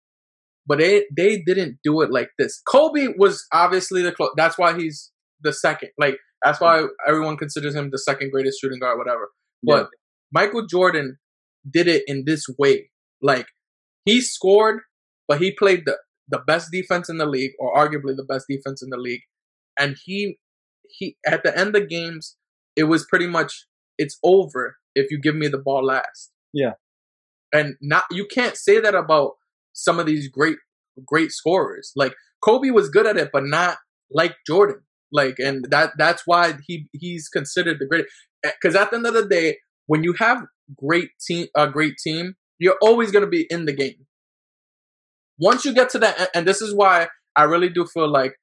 but 0.66 0.78
they 0.78 1.04
they 1.16 1.38
didn't 1.42 1.78
do 1.84 2.00
it 2.02 2.10
like 2.10 2.30
this. 2.38 2.60
Kobe 2.68 3.08
was 3.18 3.46
obviously 3.52 4.02
the 4.02 4.12
clo- 4.12 4.32
that's 4.36 4.58
why 4.58 4.76
he's 4.78 5.10
the 5.40 5.52
second. 5.52 5.90
Like 5.98 6.18
that's 6.44 6.60
why 6.60 6.84
everyone 7.08 7.36
considers 7.36 7.74
him 7.74 7.90
the 7.90 7.98
second 7.98 8.30
greatest 8.32 8.60
shooting 8.60 8.78
guard, 8.80 8.98
whatever. 8.98 9.30
But 9.62 9.78
Yeah. 9.78 9.86
Michael 10.32 10.66
Jordan 10.66 11.18
did 11.70 11.88
it 11.88 12.02
in 12.06 12.24
this 12.26 12.44
way. 12.58 12.90
Like 13.22 13.46
he 14.04 14.20
scored, 14.20 14.80
but 15.28 15.40
he 15.40 15.52
played 15.52 15.84
the 15.86 15.98
the 16.28 16.38
best 16.46 16.70
defense 16.72 17.08
in 17.08 17.18
the 17.18 17.26
league, 17.26 17.52
or 17.58 17.74
arguably 17.74 18.16
the 18.16 18.26
best 18.28 18.46
defense 18.48 18.82
in 18.82 18.90
the 18.90 18.96
league. 18.96 19.22
And 19.78 19.96
he 20.04 20.38
he 20.88 21.16
at 21.26 21.42
the 21.44 21.56
end 21.56 21.76
of 21.76 21.88
games, 21.88 22.36
it 22.76 22.84
was 22.84 23.06
pretty 23.06 23.26
much 23.26 23.66
it's 23.98 24.18
over 24.22 24.76
if 24.94 25.10
you 25.10 25.20
give 25.20 25.36
me 25.36 25.48
the 25.48 25.58
ball 25.58 25.84
last. 25.84 26.32
Yeah. 26.52 26.72
And 27.52 27.76
not 27.80 28.04
you 28.10 28.26
can't 28.26 28.56
say 28.56 28.80
that 28.80 28.94
about 28.94 29.32
some 29.76 30.00
of 30.00 30.06
these 30.06 30.28
great 30.28 30.56
great 31.04 31.30
scorers. 31.30 31.92
Like 31.94 32.14
Kobe 32.42 32.70
was 32.70 32.88
good 32.88 33.06
at 33.06 33.16
it, 33.16 33.30
but 33.32 33.44
not 33.44 33.78
like 34.10 34.34
Jordan. 34.46 34.82
Like 35.12 35.38
and 35.38 35.64
that 35.70 35.92
that's 35.96 36.22
why 36.26 36.54
he 36.66 36.88
he's 36.92 37.28
considered 37.28 37.78
the 37.78 37.86
great 37.86 38.06
because 38.42 38.74
eh, 38.74 38.80
at 38.80 38.90
the 38.90 38.96
end 38.96 39.06
of 39.06 39.14
the 39.14 39.26
day, 39.26 39.58
when 39.86 40.02
you 40.02 40.14
have 40.14 40.44
great 40.76 41.10
team 41.24 41.46
a 41.56 41.68
great 41.68 41.94
team, 42.02 42.34
you're 42.58 42.78
always 42.82 43.12
gonna 43.12 43.28
be 43.28 43.46
in 43.48 43.66
the 43.66 43.72
game. 43.72 44.06
Once 45.38 45.64
you 45.64 45.72
get 45.72 45.90
to 45.90 45.98
that 45.98 46.30
and 46.34 46.46
this 46.46 46.60
is 46.60 46.74
why 46.74 47.08
I 47.36 47.44
really 47.44 47.68
do 47.68 47.86
feel 47.86 48.10
like 48.10 48.34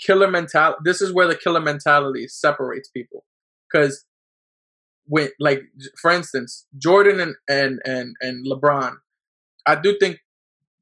killer 0.00 0.30
mentality 0.30 0.78
this 0.82 1.02
is 1.02 1.12
where 1.12 1.28
the 1.28 1.36
killer 1.36 1.60
mentality 1.60 2.26
separates 2.26 2.88
people. 2.88 3.24
Cause 3.72 4.04
when 5.06 5.28
like 5.38 5.62
for 6.00 6.10
instance, 6.10 6.66
Jordan 6.78 7.20
and 7.20 7.34
and 7.48 7.80
and, 7.84 8.16
and 8.20 8.46
LeBron, 8.46 8.94
I 9.66 9.76
do 9.76 9.96
think 9.98 10.18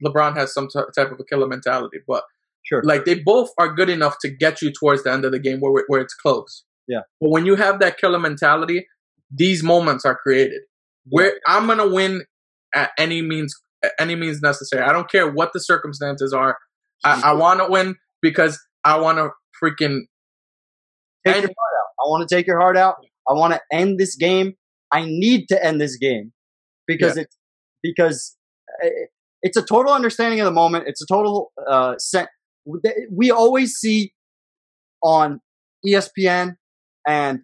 LeBron 0.04 0.36
has 0.36 0.52
some 0.54 0.68
t- 0.68 0.80
type 0.94 1.10
of 1.10 1.18
a 1.20 1.24
killer 1.24 1.46
mentality, 1.46 1.98
but 2.06 2.24
Sure. 2.64 2.82
like 2.84 3.04
they 3.06 3.14
both 3.20 3.50
are 3.58 3.72
good 3.72 3.88
enough 3.88 4.16
to 4.20 4.28
get 4.28 4.60
you 4.60 4.70
towards 4.70 5.02
the 5.04 5.10
end 5.12 5.24
of 5.24 5.32
the 5.32 5.38
game 5.38 5.60
where 5.60 5.84
where 5.88 6.00
it's 6.00 6.14
close. 6.14 6.64
Yeah. 6.86 7.00
But 7.20 7.30
when 7.30 7.46
you 7.46 7.54
have 7.56 7.80
that 7.80 7.96
killer 7.98 8.18
mentality, 8.18 8.86
these 9.30 9.62
moments 9.62 10.04
are 10.04 10.16
created 10.16 10.60
where 11.08 11.34
I'm 11.46 11.66
gonna 11.66 11.88
win 11.88 12.24
at 12.74 12.90
any 12.98 13.22
means 13.22 13.54
at 13.82 13.92
any 13.98 14.14
means 14.16 14.40
necessary. 14.42 14.82
I 14.82 14.92
don't 14.92 15.10
care 15.10 15.30
what 15.30 15.52
the 15.54 15.60
circumstances 15.60 16.32
are. 16.32 16.58
I, 17.04 17.30
I 17.30 17.32
want 17.32 17.60
to 17.60 17.68
win 17.70 17.94
because 18.20 18.58
I 18.84 18.98
want 18.98 19.18
to 19.18 19.30
freaking 19.62 20.00
Take 21.26 21.36
And- 21.36 21.42
your 21.44 21.54
heart 21.56 21.74
out. 21.80 22.04
I 22.04 22.08
want 22.10 22.28
to 22.28 22.34
take 22.34 22.46
your 22.46 22.60
heart 22.60 22.76
out. 22.76 22.96
I 23.28 23.32
want 23.34 23.54
to 23.54 23.60
end 23.72 23.98
this 23.98 24.14
game. 24.16 24.54
I 24.92 25.04
need 25.04 25.46
to 25.48 25.64
end 25.64 25.80
this 25.80 25.96
game 25.96 26.32
because 26.86 27.16
it's 27.16 27.36
because 27.82 28.36
uh, 28.84 28.88
it's 29.42 29.56
a 29.56 29.62
total 29.62 29.92
understanding 29.92 30.40
of 30.40 30.44
the 30.44 30.52
moment. 30.52 30.84
It's 30.86 31.02
a 31.02 31.06
total 31.06 31.52
uh, 31.68 31.94
sen- 31.98 32.26
we 33.10 33.30
always 33.30 33.74
see 33.74 34.12
on 35.02 35.40
ESPN 35.86 36.56
and 37.06 37.40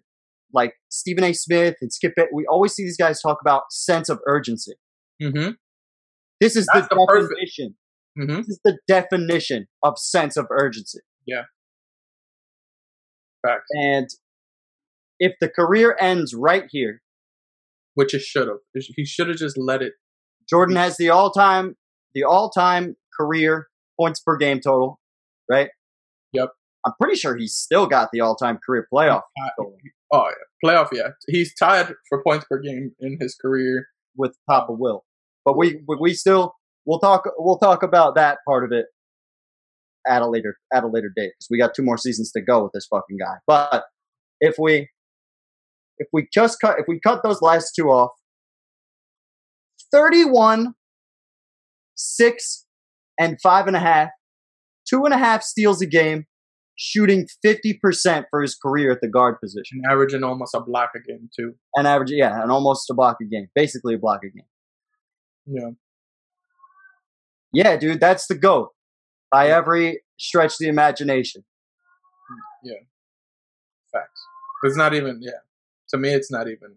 like 0.53 0.73
Stephen 0.89 1.23
A. 1.23 1.33
Smith 1.33 1.75
and 1.81 1.91
Skip 1.91 2.13
it. 2.17 2.29
We 2.33 2.45
always 2.45 2.73
see 2.73 2.83
these 2.83 2.97
guys 2.97 3.21
talk 3.21 3.39
about 3.41 3.63
sense 3.71 4.09
of 4.09 4.19
urgency. 4.25 4.73
hmm 5.21 5.49
This 6.39 6.55
is 6.55 6.67
That's 6.73 6.87
the, 6.89 6.95
the 6.95 7.21
definition. 7.21 7.75
hmm 8.17 8.37
This 8.41 8.47
is 8.49 8.59
the 8.63 8.77
definition 8.87 9.67
of 9.83 9.97
sense 9.97 10.37
of 10.37 10.47
urgency. 10.49 10.99
facts, 13.41 13.69
And 13.73 14.07
if 15.19 15.33
the 15.39 15.49
career 15.49 15.95
ends 15.99 16.33
right 16.33 16.65
here, 16.69 17.01
which 17.95 18.13
it 18.13 18.21
should 18.21 18.47
have. 18.47 18.57
He 18.73 19.05
should 19.05 19.29
have 19.29 19.37
just 19.37 19.57
let 19.57 19.81
it. 19.81 19.93
Jordan 20.49 20.75
has 20.75 20.97
the 20.97 21.09
all-time 21.09 21.75
the 22.15 22.23
all-time 22.23 22.95
career 23.19 23.67
points 23.99 24.19
per 24.19 24.35
game 24.37 24.59
total, 24.59 24.99
right? 25.49 25.69
Yep. 26.33 26.49
I'm 26.85 26.93
pretty 27.01 27.15
sure 27.17 27.35
he's 27.35 27.53
still 27.55 27.85
got 27.87 28.09
the 28.11 28.21
all-time 28.21 28.57
career 28.65 28.87
playoff 28.93 29.21
total 29.57 29.75
Oh 30.13 30.29
yeah, 30.29 30.69
playoff. 30.69 30.87
Yeah, 30.91 31.09
he's 31.27 31.53
tied 31.55 31.87
for 32.09 32.23
points 32.23 32.45
per 32.49 32.59
game 32.59 32.91
in 32.99 33.17
his 33.19 33.35
career. 33.39 33.87
with 34.17 34.35
Papa 34.49 34.71
Will. 34.71 35.03
But 35.43 35.57
we 35.57 35.81
we- 35.99 36.13
still 36.13 36.53
we'll 36.85 36.99
talk 36.99 37.23
we'll 37.37 37.57
talk 37.57 37.83
about 37.83 38.15
that 38.15 38.37
part 38.47 38.63
of 38.63 38.71
it 38.71 38.85
at 40.07 40.21
a 40.21 40.29
later 40.29 40.55
at 40.73 40.83
a 40.83 40.87
later 40.87 41.11
date 41.15 41.31
because 41.37 41.47
we 41.49 41.57
got 41.57 41.73
two 41.75 41.83
more 41.83 41.97
seasons 41.97 42.31
to 42.31 42.41
go 42.41 42.63
with 42.63 42.71
this 42.73 42.85
fucking 42.89 43.17
guy. 43.19 43.35
But 43.47 43.83
if 44.39 44.55
we 44.59 44.87
if 45.97 46.07
we 46.13 46.27
just 46.33 46.59
cut 46.61 46.79
if 46.79 46.85
we 46.87 46.99
cut 46.99 47.23
those 47.23 47.41
last 47.41 47.73
two 47.75 47.87
off, 47.89 48.11
thirty 49.91 50.23
one, 50.25 50.75
six, 51.95 52.65
and 53.19 53.37
five 53.41 53.67
and 53.67 53.75
a 53.75 53.79
half, 53.79 54.09
two 54.89 55.05
and 55.05 55.13
a 55.13 55.17
half 55.17 55.41
steals 55.41 55.81
a 55.81 55.85
game, 55.85 56.25
shooting 56.75 57.27
fifty 57.41 57.73
percent 57.73 58.27
for 58.29 58.41
his 58.41 58.55
career 58.55 58.91
at 58.91 59.01
the 59.01 59.07
guard 59.07 59.39
position, 59.41 59.81
and 59.83 59.91
averaging 59.91 60.23
almost 60.23 60.53
a 60.53 60.61
block 60.61 60.91
a 60.95 60.99
game 60.99 61.29
too. 61.37 61.55
and 61.75 61.87
average 61.87 62.11
yeah, 62.11 62.41
and 62.41 62.51
almost 62.51 62.89
a 62.89 62.93
block 62.93 63.17
a 63.21 63.25
game, 63.25 63.47
basically 63.55 63.95
a 63.95 63.97
block 63.97 64.21
a 64.23 64.29
game. 64.29 64.45
Yeah, 65.47 65.69
Yeah, 67.53 67.77
dude, 67.77 67.99
that's 67.99 68.27
the 68.27 68.35
goat 68.35 68.71
by 69.31 69.49
every 69.49 70.01
stretch 70.17 70.53
of 70.53 70.57
the 70.59 70.67
imagination. 70.67 71.43
Mm, 72.31 72.37
yeah. 72.63 72.73
Facts. 73.93 74.21
It's 74.63 74.75
not 74.75 74.93
even. 74.93 75.19
Yeah, 75.21 75.39
to 75.89 75.97
me, 75.97 76.09
it's 76.09 76.31
not 76.31 76.47
even 76.47 76.75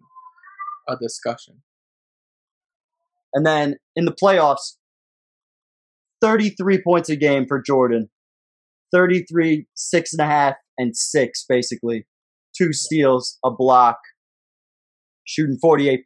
a 0.88 0.96
discussion. 0.96 1.62
And 3.32 3.46
then 3.46 3.76
in 3.96 4.04
the 4.04 4.12
playoffs, 4.12 4.76
33 6.20 6.82
points 6.82 7.08
a 7.08 7.16
game 7.16 7.46
for 7.46 7.60
Jordan. 7.60 8.10
33, 8.92 9.66
six 9.74 10.12
and 10.12 10.20
a 10.20 10.24
half, 10.24 10.54
and 10.78 10.96
six, 10.96 11.44
basically. 11.48 12.06
Two 12.56 12.72
steals, 12.72 13.38
a 13.44 13.50
block, 13.50 13.98
shooting 15.24 15.58
48%, 15.62 15.98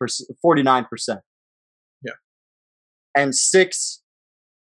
49%. 0.44 1.20
Yeah. 2.02 2.12
And 3.16 3.34
six 3.34 4.02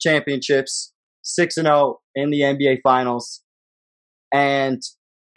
championships, 0.02 0.94
6 1.24 1.58
and 1.58 1.68
0 1.68 2.00
in 2.16 2.32
the 2.32 2.42
NBA 2.42 2.80
Finals. 2.84 3.44
And 4.34 4.82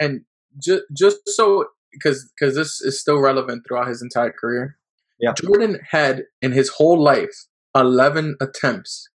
And 0.00 0.22
just 0.60 0.82
just 0.97 1.18
so 1.26 1.66
because 1.92 2.30
because 2.39 2.56
this 2.56 2.80
is 2.80 3.00
still 3.00 3.20
relevant 3.20 3.62
throughout 3.66 3.89
his 3.89 4.02
entire 4.02 4.32
career. 4.32 4.76
Yeah. 5.20 5.32
Jordan 5.36 5.78
had 5.90 6.24
in 6.42 6.52
his 6.52 6.70
whole 6.70 7.00
life 7.00 7.47
eleven 7.76 8.36
attempts 8.40 9.08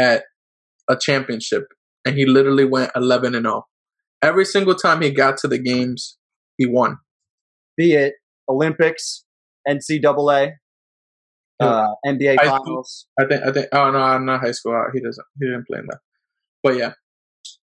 at 0.00 0.24
a 0.88 0.96
championship, 0.96 1.64
and 2.06 2.16
he 2.16 2.24
literally 2.24 2.64
went 2.64 2.90
eleven 2.96 3.34
and 3.34 3.44
zero. 3.44 3.66
Every 4.22 4.44
single 4.44 4.74
time 4.74 5.02
he 5.02 5.10
got 5.10 5.36
to 5.38 5.48
the 5.48 5.58
games, 5.58 6.16
he 6.56 6.66
won. 6.66 6.98
be 7.76 7.92
it 7.92 8.14
Olympics, 8.48 9.24
NCAA, 9.68 10.52
uh, 11.60 11.88
NBA 12.06 12.36
High 12.38 12.46
school. 12.46 12.58
Finals. 12.58 13.06
I 13.18 13.24
think 13.26 13.42
I 13.44 13.52
think 13.52 13.66
oh 13.72 13.90
no, 13.90 14.18
not 14.18 14.40
high 14.40 14.52
school. 14.52 14.82
He 14.94 15.00
doesn't. 15.00 15.26
He 15.38 15.46
didn't 15.46 15.66
play 15.66 15.80
in 15.80 15.86
that. 15.86 16.00
But 16.62 16.76
yeah, 16.76 16.92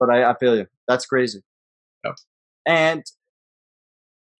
but 0.00 0.10
I, 0.10 0.30
I 0.30 0.34
feel 0.38 0.56
you. 0.56 0.66
That's 0.88 1.06
crazy. 1.06 1.42
Yep. 2.04 2.14
And 2.66 3.02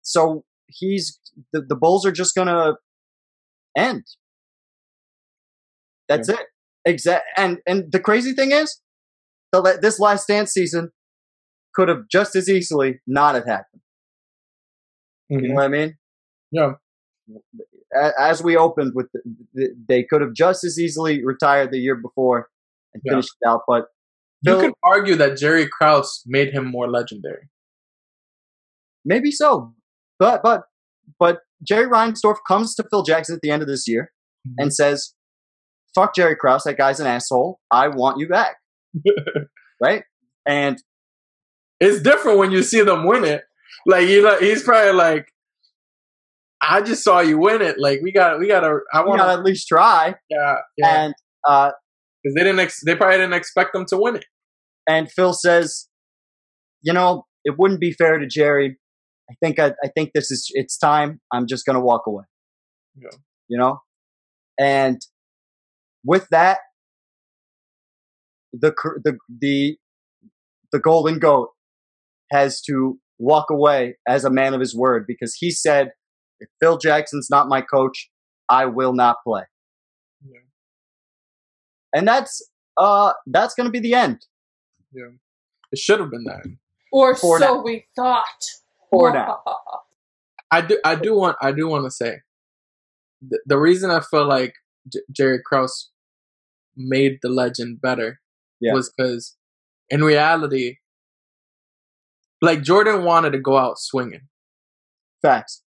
so 0.03 0.45
he's 0.67 1.19
the, 1.53 1.63
the 1.67 1.77
Bulls 1.77 2.07
are 2.07 2.13
just 2.13 2.35
gonna 2.35 2.75
end. 3.77 4.05
That's 6.09 6.29
it. 6.29 6.47
Exact. 6.85 7.25
And 7.37 7.59
and 7.67 7.91
the 7.93 8.01
crazy 8.01 8.33
thing 8.33 8.53
is, 8.53 8.81
the, 9.53 9.79
this 9.81 10.01
last 10.01 10.27
dance 10.29 10.53
season 10.53 10.91
could 11.75 11.89
have 11.89 12.09
just 12.11 12.35
as 12.37 12.49
easily 12.49 13.01
not 13.07 13.35
have 13.35 13.47
happened. 13.47 13.83
You 15.29 15.39
mm-hmm. 15.39 15.47
know 15.49 15.55
what 15.55 15.65
I 15.65 15.69
mean? 15.69 15.97
yeah, 16.51 16.73
As 18.19 18.43
we 18.43 18.57
opened 18.57 18.93
with, 18.95 19.07
the, 19.13 19.21
the, 19.55 19.69
they 19.89 20.03
could 20.03 20.21
have 20.21 20.35
just 20.35 20.65
as 20.65 20.79
easily 20.79 21.25
retired 21.25 21.71
the 21.71 21.79
year 21.79 21.97
before 21.97 22.49
and 22.93 23.03
Yeah. 23.05 23.13
finished 23.13 23.31
it 23.41 23.49
out. 23.49 23.63
But 23.67 23.87
you 24.43 24.59
could 24.59 24.75
argue 24.83 25.15
that 25.17 25.39
Jerry 25.39 25.69
Krause 25.69 26.23
made 26.27 26.53
him 26.53 26.67
more 26.67 26.91
legendary. 26.91 27.49
Maybe 29.05 29.31
so. 29.31 29.73
But 30.19 30.43
but 30.43 30.65
but 31.19 31.41
Jerry 31.67 31.87
Reinsdorf 31.87 32.39
comes 32.47 32.75
to 32.75 32.85
Phil 32.91 33.03
Jackson 33.03 33.37
at 33.37 33.41
the 33.41 33.51
end 33.51 33.63
of 33.63 33.69
this 33.69 33.87
year 33.87 34.13
mm-hmm. 34.47 34.63
and 34.63 34.75
says, 34.75 35.15
Fuck 35.95 36.15
Jerry 36.15 36.37
Krause, 36.37 36.65
that 36.65 36.77
guy's 36.79 37.01
an 37.01 37.07
asshole. 37.07 37.61
I 37.71 37.89
want 37.89 38.19
you 38.19 38.29
back. 38.29 38.57
right? 39.83 40.05
And 40.47 40.79
It's 41.81 42.01
different 42.03 42.39
when 42.39 42.51
you 42.51 42.63
see 42.63 42.83
them 42.83 43.05
win 43.07 43.25
it. 43.25 43.43
Like 43.87 44.09
you, 44.09 44.23
like 44.23 44.41
he's 44.41 44.63
probably 44.63 44.93
like, 44.93 45.27
I 46.61 46.81
just 46.81 47.03
saw 47.03 47.21
you 47.21 47.39
win 47.39 47.61
it. 47.63 47.77
Like 47.79 48.01
we 48.03 48.13
got, 48.13 48.39
we 48.39 48.47
got 48.47 48.61
to. 48.61 48.79
I 48.93 49.05
want 49.05 49.19
gotta 49.19 49.33
to. 49.35 49.39
at 49.39 49.45
least 49.45 49.67
try. 49.67 50.15
Yeah, 50.31 50.55
yeah. 50.77 51.05
And 51.05 51.15
uh, 51.49 51.73
Because 52.23 52.35
they 52.37 52.45
didn't. 52.45 52.61
Ex- 52.61 52.83
they 52.87 52.95
probably 52.95 53.17
didn't 53.17 53.33
expect 53.35 53.73
them 53.73 53.85
to 53.87 53.97
win 53.97 54.17
it. 54.17 54.25
and 54.87 55.11
Phil 55.11 55.33
says, 55.33 55.89
you 56.83 56.93
know, 56.93 57.27
it 57.45 57.57
wouldn't 57.59 57.81
be 57.81 57.93
fair 57.93 58.19
to 58.19 58.27
Jerry. 58.29 58.79
I 59.31 59.35
think 59.43 59.59
I, 59.59 59.73
I 59.85 59.89
think 59.89 60.11
this 60.15 60.31
is 60.31 60.49
it's 60.55 60.79
time. 60.79 61.21
I'm 61.33 61.47
just 61.49 61.67
gonna 61.67 61.81
walk 61.81 62.03
away. 62.07 62.25
Yeah. 62.97 63.11
You 63.49 63.59
know, 63.59 63.81
and 64.61 65.01
with 66.05 66.29
that, 66.31 66.59
the 68.53 68.73
the 69.05 69.17
the 69.41 69.77
the 70.73 70.79
golden 70.79 71.19
goat 71.19 71.51
has 72.31 72.61
to 72.63 72.99
walk 73.19 73.51
away 73.51 73.97
as 74.07 74.25
a 74.25 74.31
man 74.31 74.55
of 74.55 74.61
his 74.61 74.75
word 74.75 75.05
because 75.07 75.35
he 75.35 75.51
said, 75.51 75.91
if 76.41 76.49
Phil 76.61 76.79
Jackson's 76.79 77.29
not 77.31 77.49
my 77.49 77.61
coach, 77.61 78.11
I 78.49 78.67
will 78.67 78.93
not 78.95 79.17
play. 79.25 79.43
Yeah. 80.27 80.39
And 81.95 82.07
that's 82.09 82.43
uh 82.77 83.13
that's 83.27 83.55
gonna 83.55 83.71
be 83.71 83.81
the 83.81 83.95
end 83.95 84.25
Yeah, 84.93 85.11
it 85.71 85.79
should 85.79 86.01
have 86.01 86.11
been 86.11 86.25
that. 86.25 86.43
Or 86.93 87.15
For 87.15 87.39
so 87.39 87.57
now. 87.57 87.63
we 87.63 87.87
thought. 87.97 88.25
for 88.91 89.13
now. 89.13 89.39
I 90.51 90.61
do. 90.61 90.79
I 90.85 90.95
do 90.97 91.15
want. 91.17 91.37
I 91.41 91.53
do 91.53 91.67
want 91.67 91.85
to 91.87 91.91
say 91.91 92.17
the, 93.27 93.41
the 93.47 93.59
reason 93.59 93.91
I 93.91 94.01
feel 94.01 94.29
like 94.29 94.53
J- 94.93 95.01
Jerry 95.11 95.41
Krause 95.43 95.91
made 96.77 97.19
the 97.23 97.29
legend 97.29 97.81
better 97.81 98.21
Yeah. 98.61 98.73
was 98.75 98.93
because 98.97 99.37
in 99.91 100.03
reality, 100.03 100.77
like 102.41 102.63
Jordan 102.63 103.05
wanted 103.05 103.33
to 103.33 103.39
go 103.39 103.57
out 103.57 103.79
swinging, 103.79 104.29
Facts. 105.23 105.63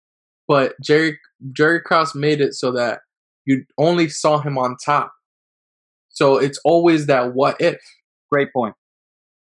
but 0.47 0.73
Jerry 0.83 1.17
Jerry 1.53 1.79
Krause 1.81 2.15
made 2.15 2.41
it 2.41 2.53
so 2.53 2.71
that 2.73 2.99
you 3.45 3.63
only 3.77 4.09
saw 4.09 4.39
him 4.39 4.57
on 4.57 4.75
top. 4.83 5.13
So 6.09 6.37
it's 6.37 6.59
always 6.65 7.05
that 7.07 7.33
what 7.33 7.59
if, 7.61 7.79
Great 8.31 8.51
point. 8.53 8.75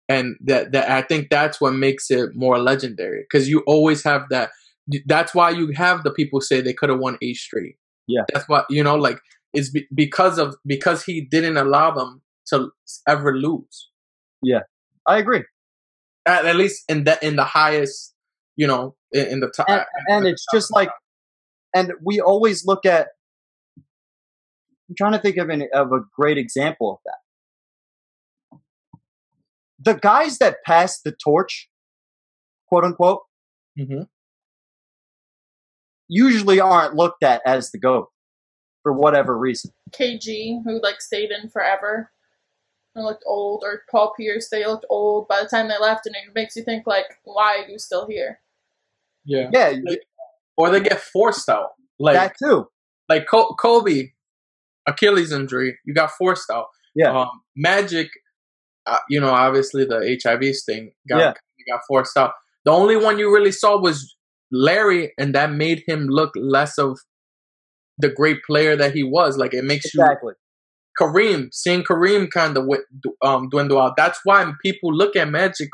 and 0.09 0.37
that 0.45 0.73
that 0.73 0.91
I 0.91 1.03
think 1.03 1.29
that's 1.31 1.61
what 1.61 1.73
makes 1.75 2.11
it 2.11 2.31
more 2.35 2.59
legendary 2.59 3.23
because 3.23 3.49
you 3.49 3.61
always 3.67 4.03
have 4.05 4.23
that. 4.31 4.51
That's 5.07 5.35
why 5.35 5.51
you 5.51 5.73
have 5.75 6.03
the 6.03 6.11
people 6.13 6.41
say 6.43 6.61
they 6.61 6.75
could 6.75 6.91
have 6.91 6.99
won 6.99 7.17
eight 7.23 7.37
straight. 7.37 7.77
Yeah. 8.07 8.23
that's 8.33 8.47
what 8.49 8.67
you 8.69 8.83
know. 8.83 8.97
Like 8.97 9.19
it's 9.55 9.71
be, 9.71 9.87
because 9.95 10.39
of 10.39 10.57
because 10.67 11.05
he 11.05 11.23
didn't 11.23 11.57
allow 11.57 11.93
them 11.93 12.23
to 12.49 12.71
ever 13.09 13.37
lose. 13.37 13.91
Yeah, 14.43 14.61
I 15.07 15.19
agree. 15.19 15.45
At, 16.27 16.45
at 16.45 16.57
least 16.57 16.85
in 16.89 17.05
the 17.05 17.25
in 17.27 17.37
the 17.37 17.45
highest, 17.45 18.15
you 18.57 18.67
know, 18.67 18.97
in, 19.13 19.27
in 19.27 19.41
the 19.41 19.49
top. 19.49 19.67
and, 19.69 19.85
and 20.09 20.27
it's 20.27 20.45
just 20.53 20.73
like 20.75 20.91
and 21.75 21.93
we 22.03 22.21
always 22.21 22.65
look 22.65 22.87
at 22.87 23.09
i'm 24.89 24.95
trying 24.97 25.13
to 25.13 25.19
think 25.19 25.37
of 25.37 25.51
an 25.51 25.69
of 25.75 25.93
a 25.93 26.01
great 26.17 26.39
example 26.39 26.93
of 26.93 26.99
that 27.05 28.61
the 29.79 29.99
guys 29.99 30.39
that 30.39 30.59
pass 30.65 31.01
the 31.03 31.13
torch 31.13 31.69
quote 32.69 32.85
unquote 32.85 33.23
hmm 33.77 34.03
usually 36.07 36.61
aren't 36.61 36.95
looked 36.95 37.23
at 37.23 37.41
as 37.47 37.71
the 37.71 37.79
goat 37.79 38.09
for 38.85 38.93
whatever 38.93 39.37
reason 39.37 39.73
KG, 39.91 40.63
who 40.65 40.81
like 40.81 41.01
stayed 41.01 41.31
in 41.33 41.51
forever 41.51 42.13
and 42.95 43.05
looked 43.05 43.25
old, 43.27 43.65
or 43.65 43.83
Paul 43.91 44.15
Pierce, 44.17 44.49
they 44.51 44.65
looked 44.65 44.87
old 44.89 45.27
by 45.27 45.43
the 45.43 45.49
time 45.49 45.67
they 45.67 45.79
left, 45.81 46.07
and 46.07 46.15
it 46.15 46.33
makes 46.33 46.55
you 46.55 46.63
think 46.63 46.87
like, 46.87 47.07
why 47.25 47.57
are 47.59 47.69
you 47.69 47.81
still 47.81 48.07
here? 48.07 48.39
Yeah. 49.25 49.51
yeah 49.53 49.75
Or 50.57 50.71
they 50.71 50.81
get 50.81 51.01
forced 51.01 51.49
out. 51.49 51.71
Like 51.99 52.15
that 52.15 52.37
too 52.41 52.69
like 53.09 53.27
Col- 53.27 53.55
Kobe, 53.55 54.11
Achilles 54.87 55.33
injury, 55.33 55.79
you 55.85 55.95
got 55.95 56.11
forced 56.13 56.51
out. 56.51 56.67
Yeah. 56.95 57.19
Um, 57.19 57.29
Magic, 57.57 58.09
uh, 58.87 58.99
you 59.09 59.21
know, 59.21 59.31
obviously 59.31 59.85
the 59.85 60.19
HIV 60.23 60.55
thing 60.67 60.93
got 61.09 61.19
Yeah. 61.19 61.33
got 61.71 61.81
forced 61.89 62.17
out. 62.17 62.33
The 62.65 62.71
only 62.73 62.97
one 62.97 63.19
you 63.19 63.33
really 63.33 63.53
saw 63.53 63.79
was 63.79 64.15
Larry, 64.51 65.13
and 65.19 65.35
that 65.35 65.53
made 65.53 65.83
him 65.87 66.07
look 66.09 66.33
less 66.37 66.79
of 66.79 66.99
the 67.99 68.09
great 68.11 68.43
player 68.45 68.77
that 68.77 68.95
he 68.95 69.03
was. 69.03 69.37
Like 69.37 69.55
it 69.55 69.65
makes 69.65 69.93
you 69.95 70.01
Kareem, 71.01 71.49
seeing 71.53 71.83
Kareem 71.83 72.31
kind 72.31 72.57
of 72.57 72.69
um, 73.23 73.49
dwindle 73.49 73.81
out. 73.81 73.97
That's 73.97 74.21
why 74.25 74.51
people 74.63 74.95
look 74.95 75.17
at 75.17 75.29
Magic 75.29 75.69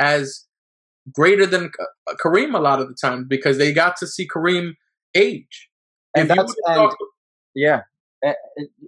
as 0.00 0.44
greater 1.12 1.46
than 1.46 1.70
Kareem 2.24 2.54
a 2.54 2.60
lot 2.60 2.80
of 2.80 2.88
the 2.88 2.94
time 3.00 3.26
because 3.28 3.56
they 3.58 3.72
got 3.72 3.96
to 3.98 4.06
see 4.06 4.26
Kareem 4.28 4.72
age. 5.14 5.68
And 6.14 6.24
If 6.30 6.36
that's- 6.36 6.54
and- 6.66 6.92
Yeah, 7.54 7.82
Uh, 8.24 8.32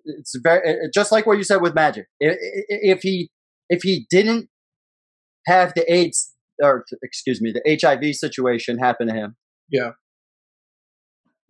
it's 0.04 0.34
very 0.42 0.88
just 0.92 1.12
like 1.12 1.24
what 1.26 1.38
you 1.38 1.44
said 1.44 1.62
with 1.62 1.74
Magic. 1.74 2.06
If 2.20 3.02
he 3.02 3.30
if 3.68 3.82
he 3.82 4.06
didn't 4.10 4.48
have 5.46 5.72
the 5.74 5.90
AIDS 5.92 6.34
or 6.62 6.84
excuse 7.02 7.40
me 7.40 7.52
the 7.52 7.62
HIV 7.82 8.14
situation 8.16 8.78
happen 8.78 9.06
to 9.06 9.14
him, 9.14 9.36
yeah, 9.70 9.92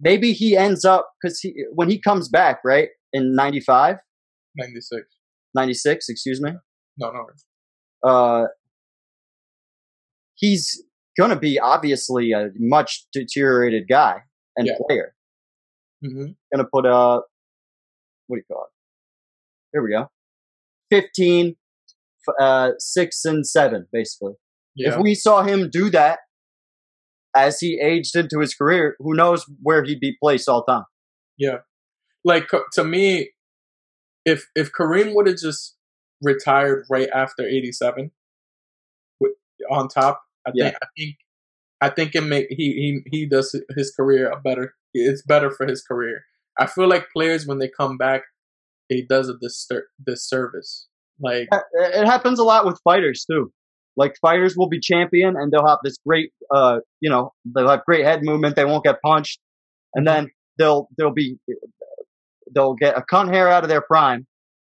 maybe 0.01 0.33
he 0.33 0.57
ends 0.57 0.85
up 0.85 1.11
because 1.20 1.39
he 1.41 1.55
when 1.73 1.89
he 1.91 1.99
comes 2.01 2.29
back 2.29 2.61
right 2.65 2.89
in 3.12 3.35
95, 3.35 3.97
96. 4.57 5.03
96, 5.55 6.09
excuse 6.09 6.41
me, 6.41 6.53
No, 6.99 7.11
no. 7.11 8.09
uh, 8.09 8.47
he's 10.35 10.83
gonna 11.19 11.39
be 11.39 11.59
obviously 11.59 12.33
a 12.33 12.51
much 12.59 13.07
deteriorated 13.12 13.89
guy 13.89 14.23
and 14.57 14.67
Yeah. 14.67 14.75
player. 14.87 15.15
hmm 16.03 16.27
gonna 16.53 16.67
put 16.73 16.87
a 16.87 17.20
what 18.27 18.37
do 18.37 18.41
you 18.41 18.45
call 18.55 18.65
it? 18.65 18.70
Here 19.73 19.83
we 19.83 19.91
go. 19.91 20.09
Fifteen, 20.89 21.57
uh, 22.41 22.73
six 22.79 23.25
and 23.25 23.47
seven, 23.47 23.87
basically. 23.93 24.35
Yeah. 24.77 24.91
If 24.95 25.03
we 25.03 25.15
saw 25.17 25.43
him 25.43 25.69
do 25.69 25.91
that 25.91 26.20
as 27.36 27.60
he 27.60 27.81
aged 27.81 28.17
into 28.17 28.41
his 28.41 28.55
career, 28.55 28.97
who 28.99 29.15
knows 29.15 29.44
where 29.62 29.84
he'd 29.84 30.00
be 30.00 30.17
placed 30.23 30.49
all 30.49 30.65
time? 30.65 30.84
Yeah, 31.39 31.59
like 32.25 32.49
to 32.75 32.84
me, 32.84 33.31
if 34.25 34.47
if 34.55 34.70
Kareem 34.73 35.15
would 35.15 35.26
have 35.26 35.39
just 35.39 35.76
retired 36.23 36.84
right 36.91 37.09
after 37.15 37.42
'87, 37.47 38.10
on 39.70 39.89
top, 39.89 40.23
I 40.47 40.52
Yeah. 40.55 40.65
think 40.70 40.76
I 40.83 40.86
think 40.97 41.17
I 41.83 41.89
think 41.91 42.15
it 42.15 42.20
make 42.23 42.47
he 42.50 43.02
he 43.07 43.18
he 43.18 43.26
does 43.26 43.55
his 43.76 43.92
career 43.94 44.31
a 44.31 44.41
better. 44.41 44.75
It's 44.92 45.23
better 45.23 45.50
for 45.50 45.67
his 45.67 45.83
career. 45.83 46.25
I 46.59 46.67
feel 46.67 46.89
like 46.89 47.10
players 47.12 47.47
when 47.47 47.59
they 47.59 47.68
come 47.68 47.97
back, 47.97 48.23
it 48.89 49.09
does 49.09 49.28
a 49.28 49.34
distur- 49.34 49.84
disservice. 50.05 50.89
Like 51.20 51.49
It 51.75 52.07
happens 52.07 52.39
a 52.39 52.44
lot 52.44 52.65
with 52.67 52.81
fighters 52.83 53.25
too. 53.31 53.52
Like 53.97 54.15
fighters 54.20 54.57
will 54.57 54.69
be 54.69 54.81
champion 54.81 55.36
and 55.36 55.52
they'll 55.52 55.67
have 55.67 55.78
this 55.83 55.97
great, 56.07 56.33
uh, 56.55 56.81
you 57.01 57.10
know, 57.10 57.33
they'll 57.44 57.69
have 57.69 57.85
great 57.85 58.05
head 58.05 58.23
movement. 58.23 58.57
They 58.57 58.65
won't 58.65 58.85
get 58.85 59.02
punched, 59.02 59.41
and 59.94 60.07
then 60.07 60.31
they'll 60.59 60.89
they'll 60.97 61.12
be 61.12 61.39
they'll 62.55 62.75
get 62.75 62.97
a 62.97 63.02
cunt 63.02 63.33
hair 63.33 63.49
out 63.49 63.62
of 63.62 63.69
their 63.69 63.81
prime. 63.81 64.27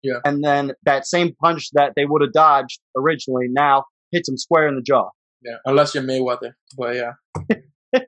Yeah. 0.03 0.19
And 0.23 0.43
then 0.43 0.73
that 0.83 1.07
same 1.07 1.33
punch 1.41 1.69
that 1.73 1.93
they 1.95 2.05
would 2.05 2.21
have 2.21 2.33
dodged 2.33 2.79
originally 2.95 3.47
now 3.49 3.85
hits 4.11 4.29
them 4.29 4.37
square 4.37 4.67
in 4.67 4.75
the 4.75 4.81
jaw. 4.81 5.09
yeah, 5.43 5.55
unless 5.65 5.95
you're 5.95 6.03
Mayweather, 6.03 6.53
but 6.77 6.95
yeah. 6.95 7.13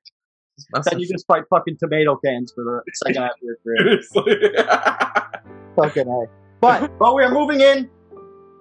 Then 0.89 0.99
you 0.99 1.07
just 1.07 1.25
fight 1.27 1.43
fucking 1.49 1.77
tomato 1.77 2.17
cans 2.23 2.51
for 2.53 2.63
the 2.63 2.81
second 3.05 3.21
half 3.21 3.33
of 3.33 3.41
your 3.43 3.57
career. 3.63 3.99
fucking 5.75 6.07
A. 6.07 6.25
But 6.59 6.97
but 6.97 7.13
we're 7.13 7.31
moving 7.31 7.61
in 7.61 7.89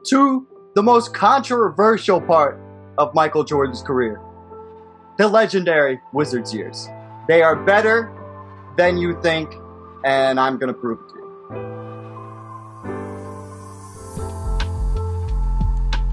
to 0.09 0.47
the 0.77 0.83
most 0.83 1.13
controversial 1.15 2.21
part 2.21 2.61
of 2.99 3.15
Michael 3.15 3.43
Jordan's 3.43 3.81
career. 3.81 4.21
The 5.17 5.27
legendary 5.27 5.99
Wizards 6.13 6.53
years. 6.53 6.87
They 7.27 7.41
are 7.41 7.57
better 7.57 8.13
than 8.77 8.99
you 8.99 9.19
think, 9.23 9.55
and 10.05 10.39
I'm 10.39 10.59
gonna 10.59 10.75
prove 10.75 10.99
it 11.01 11.09
to 11.09 11.17
you. 11.19 11.25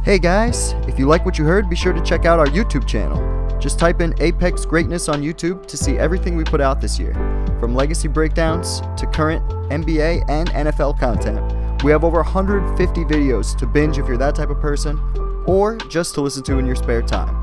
Hey 0.06 0.17
guys, 0.17 0.75
if 0.88 0.98
you 0.98 1.08
like 1.08 1.25
what 1.25 1.38
you 1.38 1.43
heard, 1.43 1.69
be 1.69 1.75
sure 1.75 1.92
to 1.92 2.01
check 2.01 2.24
out 2.24 2.40
our 2.40 2.48
YouTube 2.48 2.88
channel. 2.88 3.19
Just 3.59 3.77
type 3.77 4.00
in 4.00 4.16
Apex 4.22 4.64
Greatness 4.66 5.09
on 5.09 5.22
YouTube 5.22 5.66
to 5.66 5.75
see 5.75 5.98
everything 5.98 6.38
we 6.38 6.45
put 6.45 6.61
out 6.61 6.80
this 6.80 6.98
year. 6.98 7.11
From 7.59 7.75
legacy 7.75 8.08
breakdowns 8.08 8.80
to 8.95 9.08
current 9.08 9.45
NBA 9.69 10.24
and 10.30 10.48
NFL 10.51 10.98
content. 10.98 11.62
We 11.83 11.91
have 11.91 12.05
over 12.05 12.21
150 12.21 13.03
videos 13.03 13.57
to 13.57 13.67
binge 13.67 13.97
if 13.97 14.07
you're 14.07 14.17
that 14.17 14.35
type 14.35 14.49
of 14.49 14.59
person, 14.61 14.97
or 15.45 15.75
just 15.75 16.13
to 16.15 16.21
listen 16.21 16.41
to 16.43 16.57
in 16.57 16.65
your 16.65 16.77
spare 16.77 17.01
time. 17.01 17.35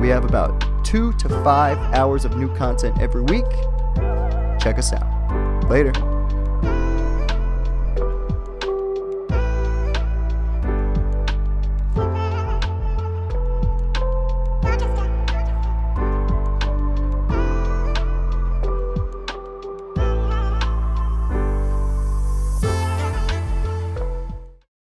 We 0.00 0.08
have 0.08 0.24
about 0.24 0.84
two 0.84 1.12
to 1.14 1.28
five 1.42 1.76
hours 1.92 2.24
of 2.24 2.36
new 2.36 2.54
content 2.54 3.00
every 3.00 3.22
week. 3.22 3.50
Check 4.60 4.78
us 4.78 4.92
out. 4.92 5.68
Later. 5.68 5.92